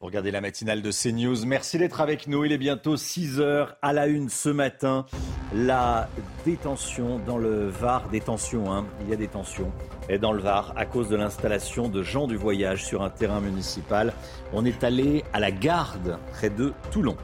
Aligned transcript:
Regardez 0.00 0.30
la 0.30 0.42
matinale 0.42 0.82
de 0.82 0.90
CNews. 0.90 1.46
Merci 1.46 1.78
d'être 1.78 2.02
avec 2.02 2.26
nous. 2.26 2.44
Il 2.44 2.52
est 2.52 2.58
bientôt 2.58 2.98
6 2.98 3.40
heures 3.40 3.76
à 3.80 3.94
la 3.94 4.06
une 4.06 4.28
ce 4.28 4.50
matin. 4.50 5.06
La 5.54 6.10
détention 6.44 7.18
dans 7.18 7.38
le 7.38 7.68
Var, 7.68 8.06
détention, 8.10 8.70
hein, 8.70 8.84
il 9.00 9.08
y 9.08 9.14
a 9.14 9.16
des 9.16 9.26
tensions 9.26 9.72
et 10.10 10.18
dans 10.18 10.32
le 10.32 10.42
Var 10.42 10.74
à 10.76 10.84
cause 10.84 11.08
de 11.08 11.16
l'installation 11.16 11.88
de 11.88 12.02
gens 12.02 12.26
du 12.26 12.36
voyage 12.36 12.84
sur 12.84 13.00
un 13.02 13.08
terrain 13.08 13.40
municipal. 13.40 14.12
On 14.52 14.66
est 14.66 14.84
allé 14.84 15.24
à 15.32 15.40
la 15.40 15.50
garde 15.50 16.18
près 16.32 16.50
de 16.50 16.74
Toulon. 16.90 17.16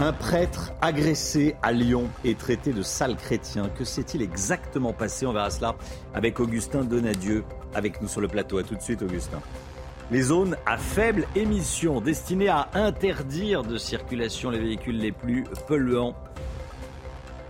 Un 0.00 0.12
prêtre 0.12 0.72
agressé 0.80 1.54
à 1.62 1.70
Lyon 1.70 2.08
et 2.24 2.34
traité 2.34 2.72
de 2.72 2.82
sale 2.82 3.14
chrétien. 3.16 3.68
Que 3.68 3.84
s'est-il 3.84 4.20
exactement 4.20 4.92
passé? 4.92 5.26
On 5.26 5.32
verra 5.32 5.50
cela 5.50 5.76
avec 6.12 6.40
Augustin 6.40 6.82
Donadieu 6.82 7.44
avec 7.72 8.02
nous 8.02 8.08
sur 8.08 8.20
le 8.20 8.26
plateau. 8.26 8.58
A 8.58 8.64
tout 8.64 8.74
de 8.74 8.82
suite, 8.82 9.02
Augustin 9.02 9.40
les 10.10 10.22
zones 10.22 10.56
à 10.66 10.76
faible 10.76 11.26
émission 11.36 12.00
destinées 12.00 12.48
à 12.48 12.68
interdire 12.74 13.62
de 13.62 13.78
circulation 13.78 14.50
les 14.50 14.58
véhicules 14.58 14.98
les 14.98 15.12
plus 15.12 15.44
polluants. 15.68 16.14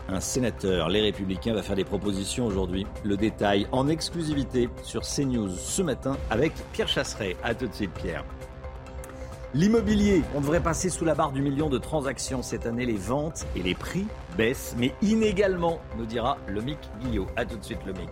Un 0.09 0.21
sénateur, 0.21 0.89
les 0.89 1.01
Républicains, 1.01 1.55
va 1.55 1.63
faire 1.63 1.77
des 1.77 1.85
propositions 1.85 2.47
aujourd'hui. 2.47 2.87
Le 3.05 3.17
détail 3.17 3.67
en 3.73 3.89
exclusivité 3.89 4.69
sur 4.83 5.03
CNews 5.03 5.51
ce 5.51 5.83
matin 5.83 6.17
avec 6.31 6.53
Pierre 6.73 6.89
Chasseret. 6.89 7.37
A 7.43 7.55
tout 7.55 7.69
de 7.69 7.75
suite, 7.75 7.93
Pierre. 7.93 8.25
L'immobilier, 9.55 10.23
on 10.35 10.41
devrait 10.41 10.63
passer 10.63 10.91
sous 10.91 11.05
la 11.05 11.15
barre 11.15 11.33
du 11.33 11.43
million 11.43 11.69
de 11.69 11.79
transactions 11.79 12.43
cette 12.43 12.67
année. 12.67 12.87
Les 12.87 12.97
ventes 12.97 13.47
et 13.57 13.63
les 13.63 13.75
prix 13.75 14.07
baissent, 14.37 14.75
mais 14.79 14.95
inégalement, 15.01 15.81
nous 15.97 16.07
dira 16.07 16.39
Lomic 16.47 16.79
Guillot. 17.01 17.27
A 17.37 17.45
tout 17.45 17.57
de 17.57 17.65
suite, 17.65 17.85
Lomic. 17.87 18.11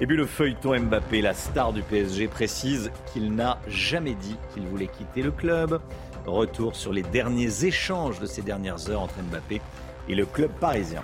Et 0.00 0.06
puis 0.06 0.16
le 0.16 0.24
feuilleton 0.24 0.78
Mbappé, 0.80 1.20
la 1.20 1.34
star 1.34 1.74
du 1.74 1.82
PSG, 1.82 2.26
précise 2.26 2.90
qu'il 3.12 3.34
n'a 3.34 3.58
jamais 3.68 4.14
dit 4.14 4.36
qu'il 4.54 4.66
voulait 4.66 4.88
quitter 4.88 5.20
le 5.20 5.30
club. 5.30 5.80
Retour 6.24 6.74
sur 6.74 6.92
les 6.92 7.02
derniers 7.02 7.66
échanges 7.66 8.18
de 8.18 8.26
ces 8.26 8.40
dernières 8.40 8.88
heures 8.88 9.02
entre 9.02 9.20
Mbappé 9.22 9.60
et 10.08 10.14
le 10.14 10.24
club 10.24 10.50
parisien. 10.58 11.02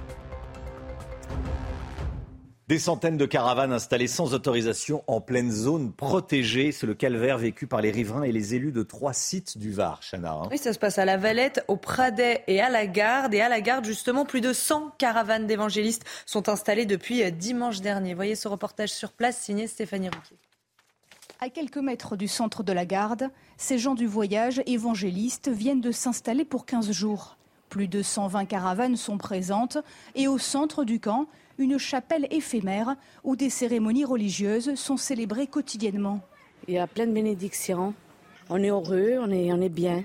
Des 2.68 2.80
centaines 2.80 3.16
de 3.16 3.26
caravanes 3.26 3.72
installées 3.72 4.08
sans 4.08 4.34
autorisation 4.34 5.04
en 5.06 5.20
pleine 5.20 5.52
zone 5.52 5.92
protégée. 5.92 6.72
C'est 6.72 6.88
le 6.88 6.94
calvaire 6.94 7.38
vécu 7.38 7.68
par 7.68 7.80
les 7.80 7.92
riverains 7.92 8.24
et 8.24 8.32
les 8.32 8.56
élus 8.56 8.72
de 8.72 8.82
trois 8.82 9.12
sites 9.12 9.56
du 9.56 9.70
Var, 9.70 10.00
Chana. 10.02 10.32
Hein. 10.32 10.48
Oui, 10.50 10.58
ça 10.58 10.72
se 10.72 10.78
passe 10.80 10.98
à 10.98 11.04
la 11.04 11.16
Valette, 11.16 11.64
au 11.68 11.76
Pradet 11.76 12.42
et 12.48 12.60
à 12.60 12.68
la 12.68 12.88
Garde. 12.88 13.34
Et 13.34 13.40
à 13.40 13.48
la 13.48 13.60
Garde, 13.60 13.84
justement, 13.84 14.24
plus 14.24 14.40
de 14.40 14.52
100 14.52 14.94
caravanes 14.98 15.46
d'évangélistes 15.46 16.04
sont 16.26 16.48
installées 16.48 16.86
depuis 16.86 17.22
euh, 17.22 17.30
dimanche 17.30 17.82
dernier. 17.82 18.14
Voyez 18.14 18.34
ce 18.34 18.48
reportage 18.48 18.90
sur 18.90 19.12
place 19.12 19.38
signé 19.38 19.68
Stéphanie 19.68 20.08
Rouquier. 20.08 20.36
À 21.38 21.50
quelques 21.50 21.76
mètres 21.76 22.16
du 22.16 22.26
centre 22.26 22.64
de 22.64 22.72
la 22.72 22.84
Garde, 22.84 23.30
ces 23.58 23.78
gens 23.78 23.94
du 23.94 24.08
voyage 24.08 24.60
évangélistes 24.66 25.48
viennent 25.48 25.80
de 25.80 25.92
s'installer 25.92 26.44
pour 26.44 26.66
15 26.66 26.90
jours. 26.90 27.36
Plus 27.68 27.86
de 27.86 28.02
120 28.02 28.46
caravanes 28.46 28.96
sont 28.96 29.18
présentes 29.18 29.78
et 30.16 30.26
au 30.26 30.38
centre 30.38 30.82
du 30.82 30.98
camp, 30.98 31.28
une 31.58 31.78
chapelle 31.78 32.26
éphémère 32.30 32.96
où 33.24 33.36
des 33.36 33.50
cérémonies 33.50 34.04
religieuses 34.04 34.74
sont 34.74 34.96
célébrées 34.96 35.46
quotidiennement. 35.46 36.20
Il 36.68 36.74
y 36.74 36.78
a 36.78 36.86
plein 36.86 37.06
de 37.06 37.12
bénédictions. 37.12 37.94
On 38.48 38.62
est 38.62 38.70
heureux, 38.70 39.18
on 39.20 39.30
est, 39.30 39.52
on 39.52 39.60
est 39.60 39.68
bien. 39.68 40.04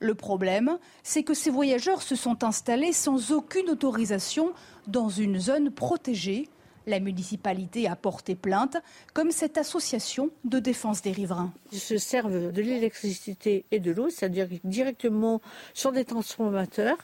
Le 0.00 0.14
problème, 0.14 0.78
c'est 1.02 1.22
que 1.22 1.34
ces 1.34 1.50
voyageurs 1.50 2.00
se 2.00 2.16
sont 2.16 2.42
installés 2.42 2.94
sans 2.94 3.32
aucune 3.32 3.68
autorisation 3.68 4.52
dans 4.86 5.10
une 5.10 5.38
zone 5.38 5.70
protégée. 5.70 6.48
La 6.86 7.00
municipalité 7.00 7.86
a 7.86 7.96
porté 7.96 8.34
plainte, 8.34 8.78
comme 9.12 9.30
cette 9.30 9.58
association 9.58 10.30
de 10.44 10.58
défense 10.58 11.02
des 11.02 11.12
riverains. 11.12 11.52
Ils 11.70 11.78
se 11.78 11.98
servent 11.98 12.50
de 12.50 12.62
l'électricité 12.62 13.66
et 13.70 13.78
de 13.78 13.92
l'eau, 13.92 14.08
c'est-à-dire 14.08 14.48
directement 14.64 15.42
sur 15.74 15.92
des 15.92 16.06
transformateurs. 16.06 16.96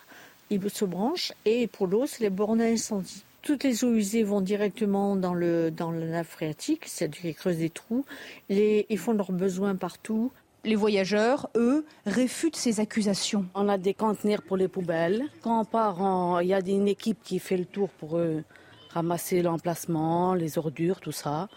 Ils 0.48 0.70
se 0.70 0.86
branchent 0.86 1.32
et 1.44 1.66
pour 1.66 1.88
l'eau, 1.88 2.06
c'est 2.06 2.22
les 2.22 2.30
bornes 2.30 2.62
à 2.62 2.66
incendie. 2.66 3.25
Toutes 3.46 3.62
les 3.62 3.84
eaux 3.84 3.94
usées 3.94 4.24
vont 4.24 4.40
directement 4.40 5.14
dans 5.14 5.32
le 5.32 5.70
dans 5.70 5.92
la 5.92 6.04
nappe 6.06 6.26
phréatique, 6.26 6.82
c'est-à-dire 6.86 7.20
qu'ils 7.20 7.34
creusent 7.36 7.58
des 7.58 7.70
trous. 7.70 8.04
ils 8.48 8.98
font 8.98 9.12
leurs 9.12 9.30
besoins 9.30 9.76
partout. 9.76 10.32
Les 10.64 10.74
voyageurs, 10.74 11.48
eux, 11.54 11.86
réfutent 12.06 12.56
ces 12.56 12.80
accusations. 12.80 13.46
On 13.54 13.68
a 13.68 13.78
des 13.78 13.94
conteneurs 13.94 14.42
pour 14.42 14.56
les 14.56 14.66
poubelles. 14.66 15.22
Quand 15.42 15.60
on 15.60 15.64
part, 15.64 16.42
il 16.42 16.48
y 16.48 16.54
a 16.54 16.58
une 16.58 16.88
équipe 16.88 17.22
qui 17.22 17.38
fait 17.38 17.56
le 17.56 17.66
tour 17.66 17.88
pour 17.88 18.18
euh, 18.18 18.42
ramasser 18.90 19.42
l'emplacement, 19.42 20.34
les 20.34 20.58
ordures, 20.58 20.98
tout 20.98 21.12
ça. 21.12 21.48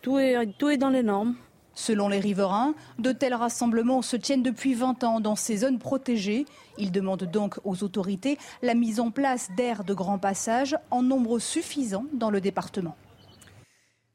Tout 0.00 0.18
est, 0.18 0.46
tout 0.56 0.70
est 0.70 0.78
dans 0.78 0.88
les 0.88 1.02
normes. 1.02 1.34
Selon 1.74 2.08
les 2.08 2.20
riverains, 2.20 2.74
de 2.98 3.12
tels 3.12 3.34
rassemblements 3.34 4.02
se 4.02 4.16
tiennent 4.16 4.42
depuis 4.42 4.74
20 4.74 5.04
ans 5.04 5.20
dans 5.20 5.36
ces 5.36 5.58
zones 5.58 5.78
protégées. 5.78 6.46
Ils 6.78 6.92
demandent 6.92 7.30
donc 7.30 7.58
aux 7.64 7.82
autorités 7.82 8.38
la 8.62 8.74
mise 8.74 9.00
en 9.00 9.10
place 9.10 9.50
d'aires 9.56 9.84
de 9.84 9.94
grand 9.94 10.18
passage 10.18 10.76
en 10.90 11.02
nombre 11.02 11.38
suffisant 11.38 12.04
dans 12.12 12.30
le 12.30 12.40
département. 12.40 12.96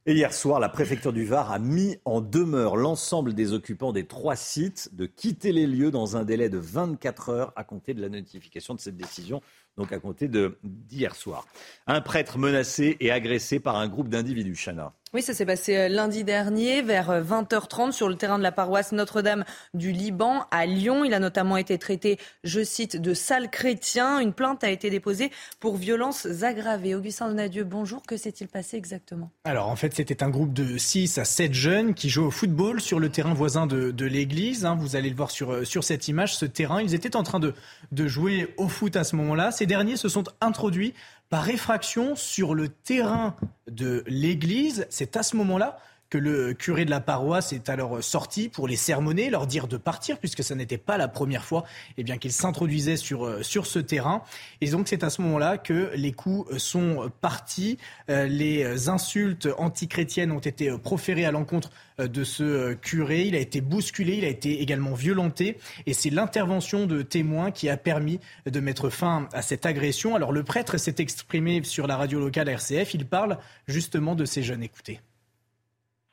Et 0.07 0.13
hier 0.13 0.31
soir, 0.33 0.59
la 0.59 0.69
préfecture 0.69 1.13
du 1.13 1.25
Var 1.25 1.51
a 1.51 1.57
mis 1.57 1.97
en 2.05 2.21
demeure 2.21 2.75
l'ensemble 2.75 3.33
des 3.33 3.53
occupants 3.53 3.91
des 3.91 4.05
trois 4.05 4.35
sites 4.35 4.93
de 4.93 5.07
quitter 5.07 5.51
les 5.51 5.66
lieux 5.66 5.89
dans 5.89 6.16
un 6.16 6.23
délai 6.23 6.47
de 6.47 6.59
24 6.59 7.29
heures 7.29 7.53
à 7.55 7.63
compter 7.63 7.95
de 7.95 8.01
la 8.01 8.09
notification 8.09 8.75
de 8.75 8.79
cette 8.79 8.97
décision 8.97 9.41
donc 9.77 9.91
à 9.91 9.99
compter 9.99 10.29
d'hier 10.63 11.15
soir. 11.15 11.45
Un 11.87 12.01
prêtre 12.01 12.37
menacé 12.37 12.97
et 12.99 13.11
agressé 13.11 13.59
par 13.59 13.75
un 13.75 13.87
groupe 13.87 14.09
d'individus, 14.09 14.55
Chana. 14.55 14.93
Oui, 15.15 15.21
ça 15.21 15.33
s'est 15.33 15.45
passé 15.45 15.77
euh, 15.77 15.87
lundi 15.87 16.25
dernier 16.25 16.81
vers 16.81 17.23
20h30 17.23 17.87
euh, 17.87 17.91
sur 17.93 18.09
le 18.09 18.15
terrain 18.15 18.37
de 18.37 18.43
la 18.43 18.51
paroisse 18.51 18.91
Notre-Dame 18.91 19.45
du 19.73 19.93
Liban 19.93 20.45
à 20.51 20.65
Lyon. 20.65 21.05
Il 21.05 21.13
a 21.13 21.19
notamment 21.19 21.55
été 21.55 21.77
traité, 21.77 22.17
je 22.43 22.61
cite, 22.61 22.99
de 22.99 23.13
sale 23.13 23.49
chrétien. 23.49 24.19
Une 24.19 24.33
plainte 24.33 24.65
a 24.65 24.69
été 24.69 24.89
déposée 24.89 25.31
pour 25.61 25.77
violences 25.77 26.43
aggravées. 26.43 26.95
Augustin 26.95 27.29
Donadieu, 27.29 27.63
bonjour. 27.63 28.01
Que 28.03 28.17
s'est-il 28.17 28.49
passé 28.49 28.75
exactement? 28.75 29.31
Alors 29.45 29.69
en 29.69 29.77
fait, 29.77 29.93
c'était 29.93 30.21
un 30.21 30.29
groupe 30.29 30.51
de 30.51 30.77
6 30.77 31.17
à 31.17 31.23
7 31.23 31.53
jeunes 31.53 31.93
qui 31.93 32.09
jouaient 32.09 32.27
au 32.27 32.31
football 32.31 32.81
sur 32.81 32.99
le 32.99 33.07
terrain 33.07 33.33
voisin 33.33 33.67
de, 33.67 34.05
l'église. 34.05 34.65
Hein. 34.65 34.75
vous 34.77 34.97
allez 34.97 35.09
le 35.09 35.15
voir 35.15 35.31
sur, 35.31 35.53
euh, 35.53 35.63
sur 35.63 35.85
cette 35.85 36.09
image, 36.09 36.35
ce 36.35 36.45
terrain. 36.45 36.81
Ils 36.81 36.93
étaient 36.93 37.15
en 37.15 37.23
train 37.23 37.39
de, 37.39 37.53
de 37.93 38.05
jouer 38.05 38.53
au 38.57 38.67
foot 38.67 38.97
à 38.97 39.05
ce 39.05 39.15
moment-là. 39.15 39.51
Ces 39.65 39.69
derniers 39.69 39.97
se 39.97 40.09
sont 40.09 40.25
introduits 40.41 40.93
par 41.31 41.49
effraction 41.49 42.15
sur 42.15 42.53
le 42.53 42.69
terrain 42.69 43.35
de 43.67 44.03
l'église. 44.05 44.85
C'est 44.91 45.17
à 45.17 45.23
ce 45.23 45.35
moment-là 45.37 45.79
que 46.09 46.17
le 46.17 46.53
curé 46.53 46.85
de 46.85 46.89
la 46.89 47.01
paroisse 47.01 47.53
est 47.53 47.69
alors 47.69 48.03
sorti 48.03 48.49
pour 48.49 48.67
les 48.67 48.75
sermonner, 48.75 49.29
leur 49.29 49.47
dire 49.47 49.67
de 49.67 49.77
partir, 49.77 50.19
puisque 50.19 50.43
ce 50.43 50.53
n'était 50.53 50.77
pas 50.77 50.97
la 50.97 51.07
première 51.07 51.43
fois 51.43 51.66
eh 51.97 52.03
bien, 52.03 52.17
qu'ils 52.17 52.31
s'introduisaient 52.31 52.97
sur, 52.97 53.25
euh, 53.25 53.43
sur 53.43 53.66
ce 53.66 53.79
terrain. 53.79 54.21
Et 54.61 54.69
donc 54.69 54.88
c'est 54.88 55.03
à 55.03 55.09
ce 55.09 55.21
moment-là 55.21 55.57
que 55.57 55.91
les 55.95 56.11
coups 56.11 56.57
sont 56.57 57.11
partis. 57.21 57.77
Euh, 58.09 58.27
les 58.27 58.89
insultes 58.89 59.47
antichrétiennes 59.57 60.31
ont 60.31 60.39
été 60.39 60.77
proférées 60.77 61.25
à 61.25 61.31
l'encontre 61.31 61.71
euh, 61.99 62.07
de 62.07 62.23
ce 62.23 62.73
curé. 62.73 63.23
Il 63.23 63.35
a 63.35 63.39
été 63.39 63.61
bousculé, 63.61 64.17
il 64.17 64.25
a 64.25 64.29
été 64.29 64.61
également 64.61 64.93
violenté. 64.93 65.57
Et 65.85 65.93
c'est 65.93 66.09
l'intervention 66.09 66.85
de 66.85 67.01
témoins 67.01 67.51
qui 67.51 67.69
a 67.69 67.77
permis 67.77 68.19
de 68.45 68.59
mettre 68.59 68.89
fin 68.89 69.27
à 69.33 69.41
cette 69.41 69.66
agression. 69.66 70.16
Alors 70.16 70.31
le 70.31 70.43
prêtre 70.43 70.77
s'est 70.77 70.95
exprimé 70.99 71.63
sur 71.63 71.87
la 71.87 71.97
radio 71.97 72.19
locale 72.19 72.49
RCF. 72.49 72.93
Il 72.93 73.05
parle 73.05 73.37
justement 73.67 74.16
de 74.16 74.25
ces 74.25 74.43
jeunes. 74.43 74.63
Écoutez. 74.63 74.99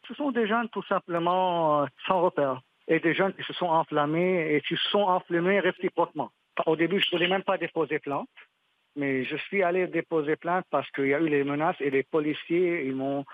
Ce 0.09 0.15
sont 0.15 0.33
des 0.33 0.47
jeunes 0.47 0.69
tout 0.71 0.83
simplement 0.85 1.83
euh, 1.83 1.87
sans 2.07 2.21
repère 2.21 2.61
et 2.89 3.01
des 3.01 3.15
jeunes 3.15 3.33
qui 3.35 3.43
se 3.45 3.53
sont 3.53 3.67
enflammés 3.67 4.55
et 4.55 4.61
qui 4.63 4.77
se 4.77 4.89
sont 4.91 5.03
enflammés 5.03 5.61
réciproquement. 5.61 6.31
Au 6.67 6.77
début, 6.77 7.01
je 7.01 7.07
ne 7.07 7.19
voulais 7.19 7.29
même 7.29 7.45
pas 7.45 7.57
déposer 7.57 7.99
plainte, 7.99 8.29
mais 8.97 9.25
je 9.25 9.37
suis 9.37 9.63
allé 9.63 9.87
déposer 9.87 10.37
plainte 10.37 10.67
parce 10.71 10.91
qu'il 10.91 11.07
y 11.07 11.15
a 11.15 11.21
eu 11.21 11.29
les 11.29 11.45
menaces 11.45 11.81
et 11.81 11.91
les 11.91 12.03
policiers 12.03 12.85
ils 12.85 12.95
m'ont 12.95 13.25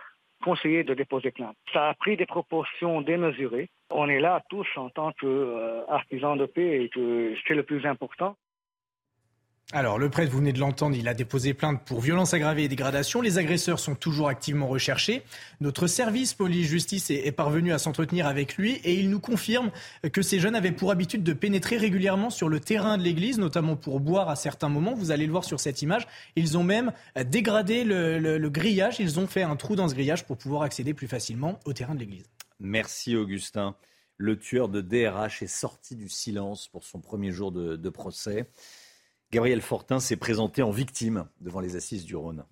conseillé 0.45 0.85
de 0.85 0.95
déposer 0.95 1.31
plainte. 1.31 1.57
Ça 1.73 1.89
a 1.89 1.95
pris 1.95 2.17
des 2.17 2.27
proportions 2.27 3.01
démesurées. 3.01 3.71
On 3.91 4.09
est 4.09 4.21
là 4.21 4.43
tous 4.51 4.69
en 4.77 4.89
tant 4.91 5.13
qu'artisans 5.13 6.39
euh, 6.39 6.43
de 6.43 6.47
paix 6.47 6.85
et 6.85 6.89
que 6.91 7.35
c'est 7.47 7.55
le 7.55 7.65
plus 7.65 7.85
important. 7.87 8.37
Alors, 9.75 9.99
le 9.99 10.09
prêtre, 10.09 10.33
vous 10.33 10.39
venez 10.39 10.55
de 10.55 10.61
l'entendre, 10.61 10.97
il 10.97 11.09
a 11.09 11.13
déposé 11.15 11.53
plainte 11.53 11.85
pour 11.85 12.01
violence 12.01 12.33
aggravée 12.33 12.65
et 12.65 12.69
dégradation. 12.69 13.21
Les 13.21 13.37
agresseurs 13.37 13.79
sont 13.79 13.95
toujours 13.95 14.29
activement 14.29 14.67
recherchés. 14.67 15.23
Notre 15.61 15.87
service 15.87 16.33
police-justice 16.33 17.11
est 17.11 17.33
parvenu 17.33 17.75
à 17.75 17.79
s'entretenir 17.79 18.27
avec 18.27 18.57
lui 18.57 18.77
et 18.85 18.95
il 18.95 19.11
nous 19.11 19.21
confirme 19.21 19.71
que 20.11 20.23
ces 20.23 20.41
jeunes 20.41 20.55
avaient 20.55 20.73
pour 20.73 20.91
habitude 20.91 21.23
de 21.23 21.35
pénétrer 21.35 21.77
régulièrement 21.77 22.31
sur 22.31 22.49
le 22.49 22.61
terrain 22.61 22.97
de 22.97 23.03
l'église, 23.03 23.39
notamment 23.39 23.77
pour 23.77 24.01
boire 24.01 24.31
à 24.31 24.37
certains 24.37 24.71
moments. 24.71 24.95
Vous 24.95 25.11
allez 25.11 25.27
le 25.27 25.33
voir 25.33 25.45
sur 25.45 25.61
cette 25.61 25.83
image. 25.83 26.09
Ils 26.35 26.57
ont 26.57 26.65
même 26.65 26.93
dégradé 27.27 27.85
le, 27.85 28.49
grillage. 28.49 29.01
Ils 29.01 29.21
ont 29.21 29.27
fait 29.27 29.43
un 29.43 29.57
trou 29.57 29.77
dans 29.77 29.89
ce 29.89 29.95
grillage 29.95 30.25
pour 30.25 30.39
pouvoir 30.39 30.63
accéder 30.63 30.95
plus 30.95 31.09
facilement 31.09 31.61
au 31.67 31.75
terrain 31.75 31.95
de 31.95 32.01
l'église. 32.01 32.25
Merci 32.59 33.17
Augustin. 33.17 33.77
Le 34.17 34.39
tueur 34.39 34.71
de 34.71 34.81
DRH 34.81 35.43
est 35.43 35.47
sorti 35.47 35.95
du 35.95 36.09
silence 36.09 36.69
pour 36.69 36.85
son 36.85 37.01
premier 37.01 37.33
jour 37.33 37.53
de 37.53 37.91
procès. 37.91 38.49
Gabriel 39.31 39.61
Fortin 39.61 40.01
s'est 40.01 40.17
présenté 40.17 40.63
en 40.63 40.71
victime 40.71 41.27
devant 41.41 41.61
les 41.61 41.77
assises 41.77 42.05
du 42.05 42.17
Rhône. 42.17 42.45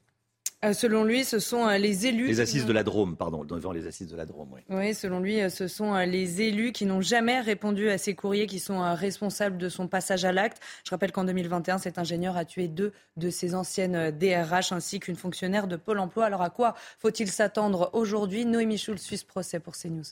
Euh, 0.64 0.73
selon 0.73 1.05
lui, 1.05 1.25
ce 1.25 1.38
sont 1.38 1.67
euh, 1.67 1.76
les 1.76 2.06
élus. 2.06 2.26
Les 2.26 2.40
assises 2.40 2.64
de 2.64 2.73
la 2.73 2.82
Drôme, 2.82 3.17
pardon, 3.17 3.44
devant 3.44 3.73
les 3.73 3.87
assises 3.87 4.08
de 4.08 4.17
la 4.17 4.25
Drôme, 4.25 4.49
oui. 4.52 4.61
Oui, 4.70 4.94
selon 4.94 5.20
lui, 5.20 5.40
euh, 5.40 5.50
ce 5.50 5.69
sont 5.69 5.94
les 5.96 6.43
élus 6.43 6.73
qui 6.73 6.87
n'ont 6.87 7.02
jamais 7.02 7.40
répondu 7.40 7.90
à 7.90 7.99
ces 7.99 8.14
courriers 8.14 8.46
qui 8.46 8.58
sont 8.58 8.81
responsables 8.94 9.58
de 9.58 9.69
son 9.69 9.87
passage 9.87 10.25
à 10.25 10.32
l'acte. 10.32 10.61
Je 10.84 10.90
rappelle 10.90 11.12
qu'en 11.12 11.25
2021, 11.25 11.78
cet 11.78 11.99
ingénieur 11.99 12.37
a 12.37 12.44
tué 12.44 12.69
deux 12.69 12.93
de 13.17 13.29
ses 13.29 13.55
anciennes 13.55 14.11
DRH 14.11 14.72
ainsi 14.72 14.99
qu'une 14.99 15.17
fonctionnaire 15.17 15.67
de 15.69 15.76
Pôle 15.76 15.99
emploi. 15.99 16.25
Alors 16.25 16.43
à 16.43 16.50
quoi 16.50 16.75
faut-il 16.99 17.29
s'attendre 17.31 17.90
aujourd'hui? 17.93 18.46
Noémie 18.46 18.79
Schulz, 18.79 19.00
Suisse 19.00 19.25
Procès 19.25 19.61
pour 19.61 19.76
CNews. 19.76 20.05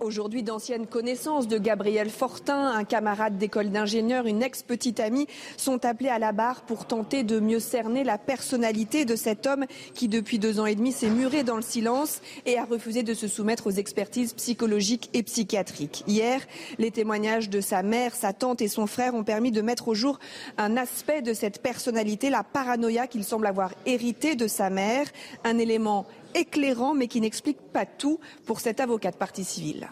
Aujourd'hui, 0.00 0.42
d'anciennes 0.42 0.86
connaissances 0.86 1.48
de 1.48 1.56
Gabriel 1.58 2.10
Fortin, 2.10 2.70
un 2.70 2.84
camarade 2.84 3.38
d'école 3.38 3.70
d'ingénieur, 3.70 4.26
une 4.26 4.42
ex-petite 4.42 5.00
amie, 5.00 5.26
sont 5.56 5.84
appelés 5.86 6.10
à 6.10 6.18
la 6.18 6.32
barre 6.32 6.62
pour 6.62 6.86
tenter 6.86 7.22
de 7.22 7.40
mieux 7.40 7.60
cerner 7.60 8.04
la 8.04 8.18
personnalité 8.18 9.04
de 9.04 9.16
cet 9.16 9.46
homme 9.46 9.64
qui, 9.94 10.08
depuis 10.08 10.38
deux 10.38 10.60
ans 10.60 10.66
et 10.66 10.74
demi, 10.74 10.92
s'est 10.92 11.08
muré 11.08 11.44
dans 11.44 11.56
le 11.56 11.62
silence 11.62 12.20
et 12.44 12.58
a 12.58 12.64
refusé 12.64 13.02
de 13.02 13.14
se 13.14 13.26
soumettre 13.26 13.68
aux 13.68 13.72
expertises 13.72 14.34
psychologiques 14.34 15.08
et 15.14 15.22
psychiatriques. 15.22 16.04
Hier, 16.06 16.40
les 16.78 16.90
témoignages 16.90 17.48
de 17.48 17.62
sa 17.62 17.82
mère, 17.82 18.14
sa 18.14 18.34
tante 18.34 18.60
et 18.60 18.68
son 18.68 18.86
frère 18.86 19.14
ont 19.14 19.24
permis 19.24 19.50
de 19.50 19.62
mettre 19.62 19.88
au 19.88 19.94
jour 19.94 20.18
un 20.58 20.76
aspect 20.76 21.22
de 21.22 21.32
cette 21.32 21.62
personnalité, 21.62 22.28
la 22.28 22.44
paranoïa 22.44 23.06
qu'il 23.06 23.24
semble 23.24 23.46
avoir 23.46 23.72
hérité 23.86 24.34
de 24.34 24.46
sa 24.46 24.68
mère, 24.68 25.06
un 25.44 25.58
élément 25.58 26.06
éclairant, 26.36 26.94
mais 26.94 27.08
qui 27.08 27.20
n'explique 27.20 27.60
pas 27.72 27.86
tout 27.86 28.20
pour 28.44 28.60
cet 28.60 28.80
avocat 28.80 29.10
de 29.10 29.16
partie 29.16 29.44
civile. 29.44 29.88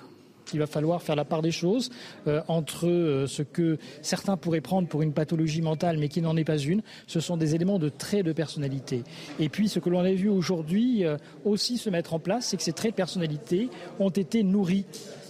Il 0.52 0.58
va 0.58 0.66
falloir 0.66 1.02
faire 1.02 1.16
la 1.16 1.24
part 1.24 1.42
des 1.42 1.50
choses 1.50 1.90
euh, 2.26 2.42
entre 2.48 2.86
euh, 2.86 3.26
ce 3.26 3.42
que 3.42 3.78
certains 4.02 4.36
pourraient 4.36 4.60
prendre 4.60 4.86
pour 4.86 5.02
une 5.02 5.12
pathologie 5.12 5.62
mentale, 5.62 5.96
mais 5.98 6.08
qui 6.08 6.20
n'en 6.20 6.36
est 6.36 6.44
pas 6.44 6.58
une. 6.58 6.82
Ce 7.06 7.18
sont 7.20 7.36
des 7.36 7.54
éléments 7.54 7.78
de 7.78 7.88
traits 7.88 8.26
de 8.26 8.32
personnalité. 8.32 9.02
Et 9.40 9.48
puis, 9.48 9.68
ce 9.68 9.78
que 9.78 9.88
l'on 9.88 10.00
a 10.00 10.12
vu 10.12 10.28
aujourd'hui 10.28 11.04
euh, 11.04 11.16
aussi 11.44 11.78
se 11.78 11.88
mettre 11.88 12.14
en 12.14 12.18
place, 12.18 12.46
c'est 12.46 12.56
que 12.56 12.62
ces 12.62 12.72
traits 12.72 12.92
de 12.92 12.96
personnalité 12.96 13.70
ont 13.98 14.10
été 14.10 14.42
nourris 14.42 14.84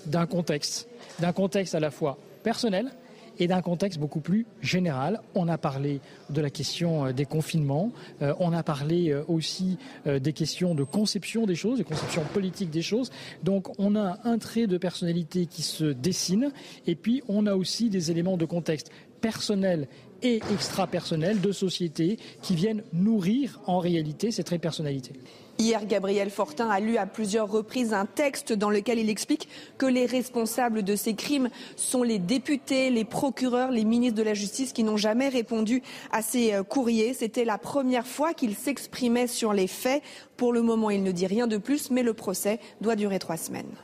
d'un 0.06 0.26
contexte, 0.26 0.88
d'un 1.20 1.32
contexte 1.32 1.74
à 1.74 1.80
la 1.80 1.90
fois 1.90 2.18
personnel, 2.42 2.90
et 3.38 3.46
d'un 3.46 3.62
contexte 3.62 3.98
beaucoup 3.98 4.20
plus 4.20 4.46
général. 4.60 5.20
On 5.34 5.48
a 5.48 5.58
parlé 5.58 6.00
de 6.30 6.40
la 6.40 6.50
question 6.50 7.06
euh, 7.06 7.12
des 7.12 7.24
confinements, 7.24 7.92
euh, 8.22 8.34
on 8.40 8.52
a 8.52 8.62
parlé 8.62 9.10
euh, 9.10 9.22
aussi 9.28 9.78
des 10.06 10.32
questions 10.32 10.74
de 10.74 10.84
conception 10.84 11.46
des 11.46 11.54
choses, 11.54 11.78
des 11.78 11.84
conceptions 11.84 12.22
politiques 12.32 12.70
des 12.70 12.82
choses. 12.82 13.10
Donc 13.42 13.78
on 13.78 13.96
a 13.96 14.18
un 14.24 14.38
trait 14.38 14.66
de 14.66 14.78
personnalité 14.78 15.46
qui 15.46 15.62
se 15.62 15.84
dessine 15.84 16.52
et 16.86 16.94
puis 16.94 17.22
on 17.28 17.46
a 17.46 17.54
aussi 17.54 17.90
des 17.90 18.10
éléments 18.10 18.36
de 18.36 18.44
contexte 18.44 18.90
personnel 19.20 19.88
et 20.22 20.40
extra-personnel 20.52 21.40
de 21.40 21.52
société 21.52 22.18
qui 22.42 22.54
viennent 22.54 22.82
nourrir 22.92 23.60
en 23.66 23.78
réalité 23.78 24.30
ces 24.30 24.44
traits 24.44 24.60
de 24.60 24.62
personnalité. 24.62 25.12
Hier, 25.56 25.86
Gabriel 25.86 26.30
Fortin 26.30 26.68
a 26.68 26.80
lu 26.80 26.96
à 26.96 27.06
plusieurs 27.06 27.48
reprises 27.48 27.92
un 27.92 28.06
texte 28.06 28.52
dans 28.52 28.70
lequel 28.70 28.98
il 28.98 29.08
explique 29.08 29.48
que 29.78 29.86
les 29.86 30.04
responsables 30.04 30.82
de 30.82 30.96
ces 30.96 31.14
crimes 31.14 31.48
sont 31.76 32.02
les 32.02 32.18
députés, 32.18 32.90
les 32.90 33.04
procureurs, 33.04 33.70
les 33.70 33.84
ministres 33.84 34.18
de 34.18 34.24
la 34.24 34.34
Justice 34.34 34.72
qui 34.72 34.82
n'ont 34.82 34.96
jamais 34.96 35.28
répondu 35.28 35.80
à 36.10 36.22
ces 36.22 36.54
euh, 36.54 36.64
courriers. 36.64 37.14
C'était 37.14 37.44
la 37.44 37.58
première 37.58 38.06
fois 38.06 38.34
qu'il 38.34 38.56
s'exprimait 38.56 39.28
sur 39.28 39.52
les 39.52 39.68
faits. 39.68 40.02
Pour 40.36 40.52
le 40.52 40.60
moment, 40.60 40.90
il 40.90 41.04
ne 41.04 41.12
dit 41.12 41.28
rien 41.28 41.46
de 41.46 41.56
plus, 41.56 41.90
mais 41.92 42.02
le 42.02 42.14
procès 42.14 42.58
doit 42.80 42.96
durer 42.96 43.20
trois 43.20 43.36
semaines. 43.36 43.76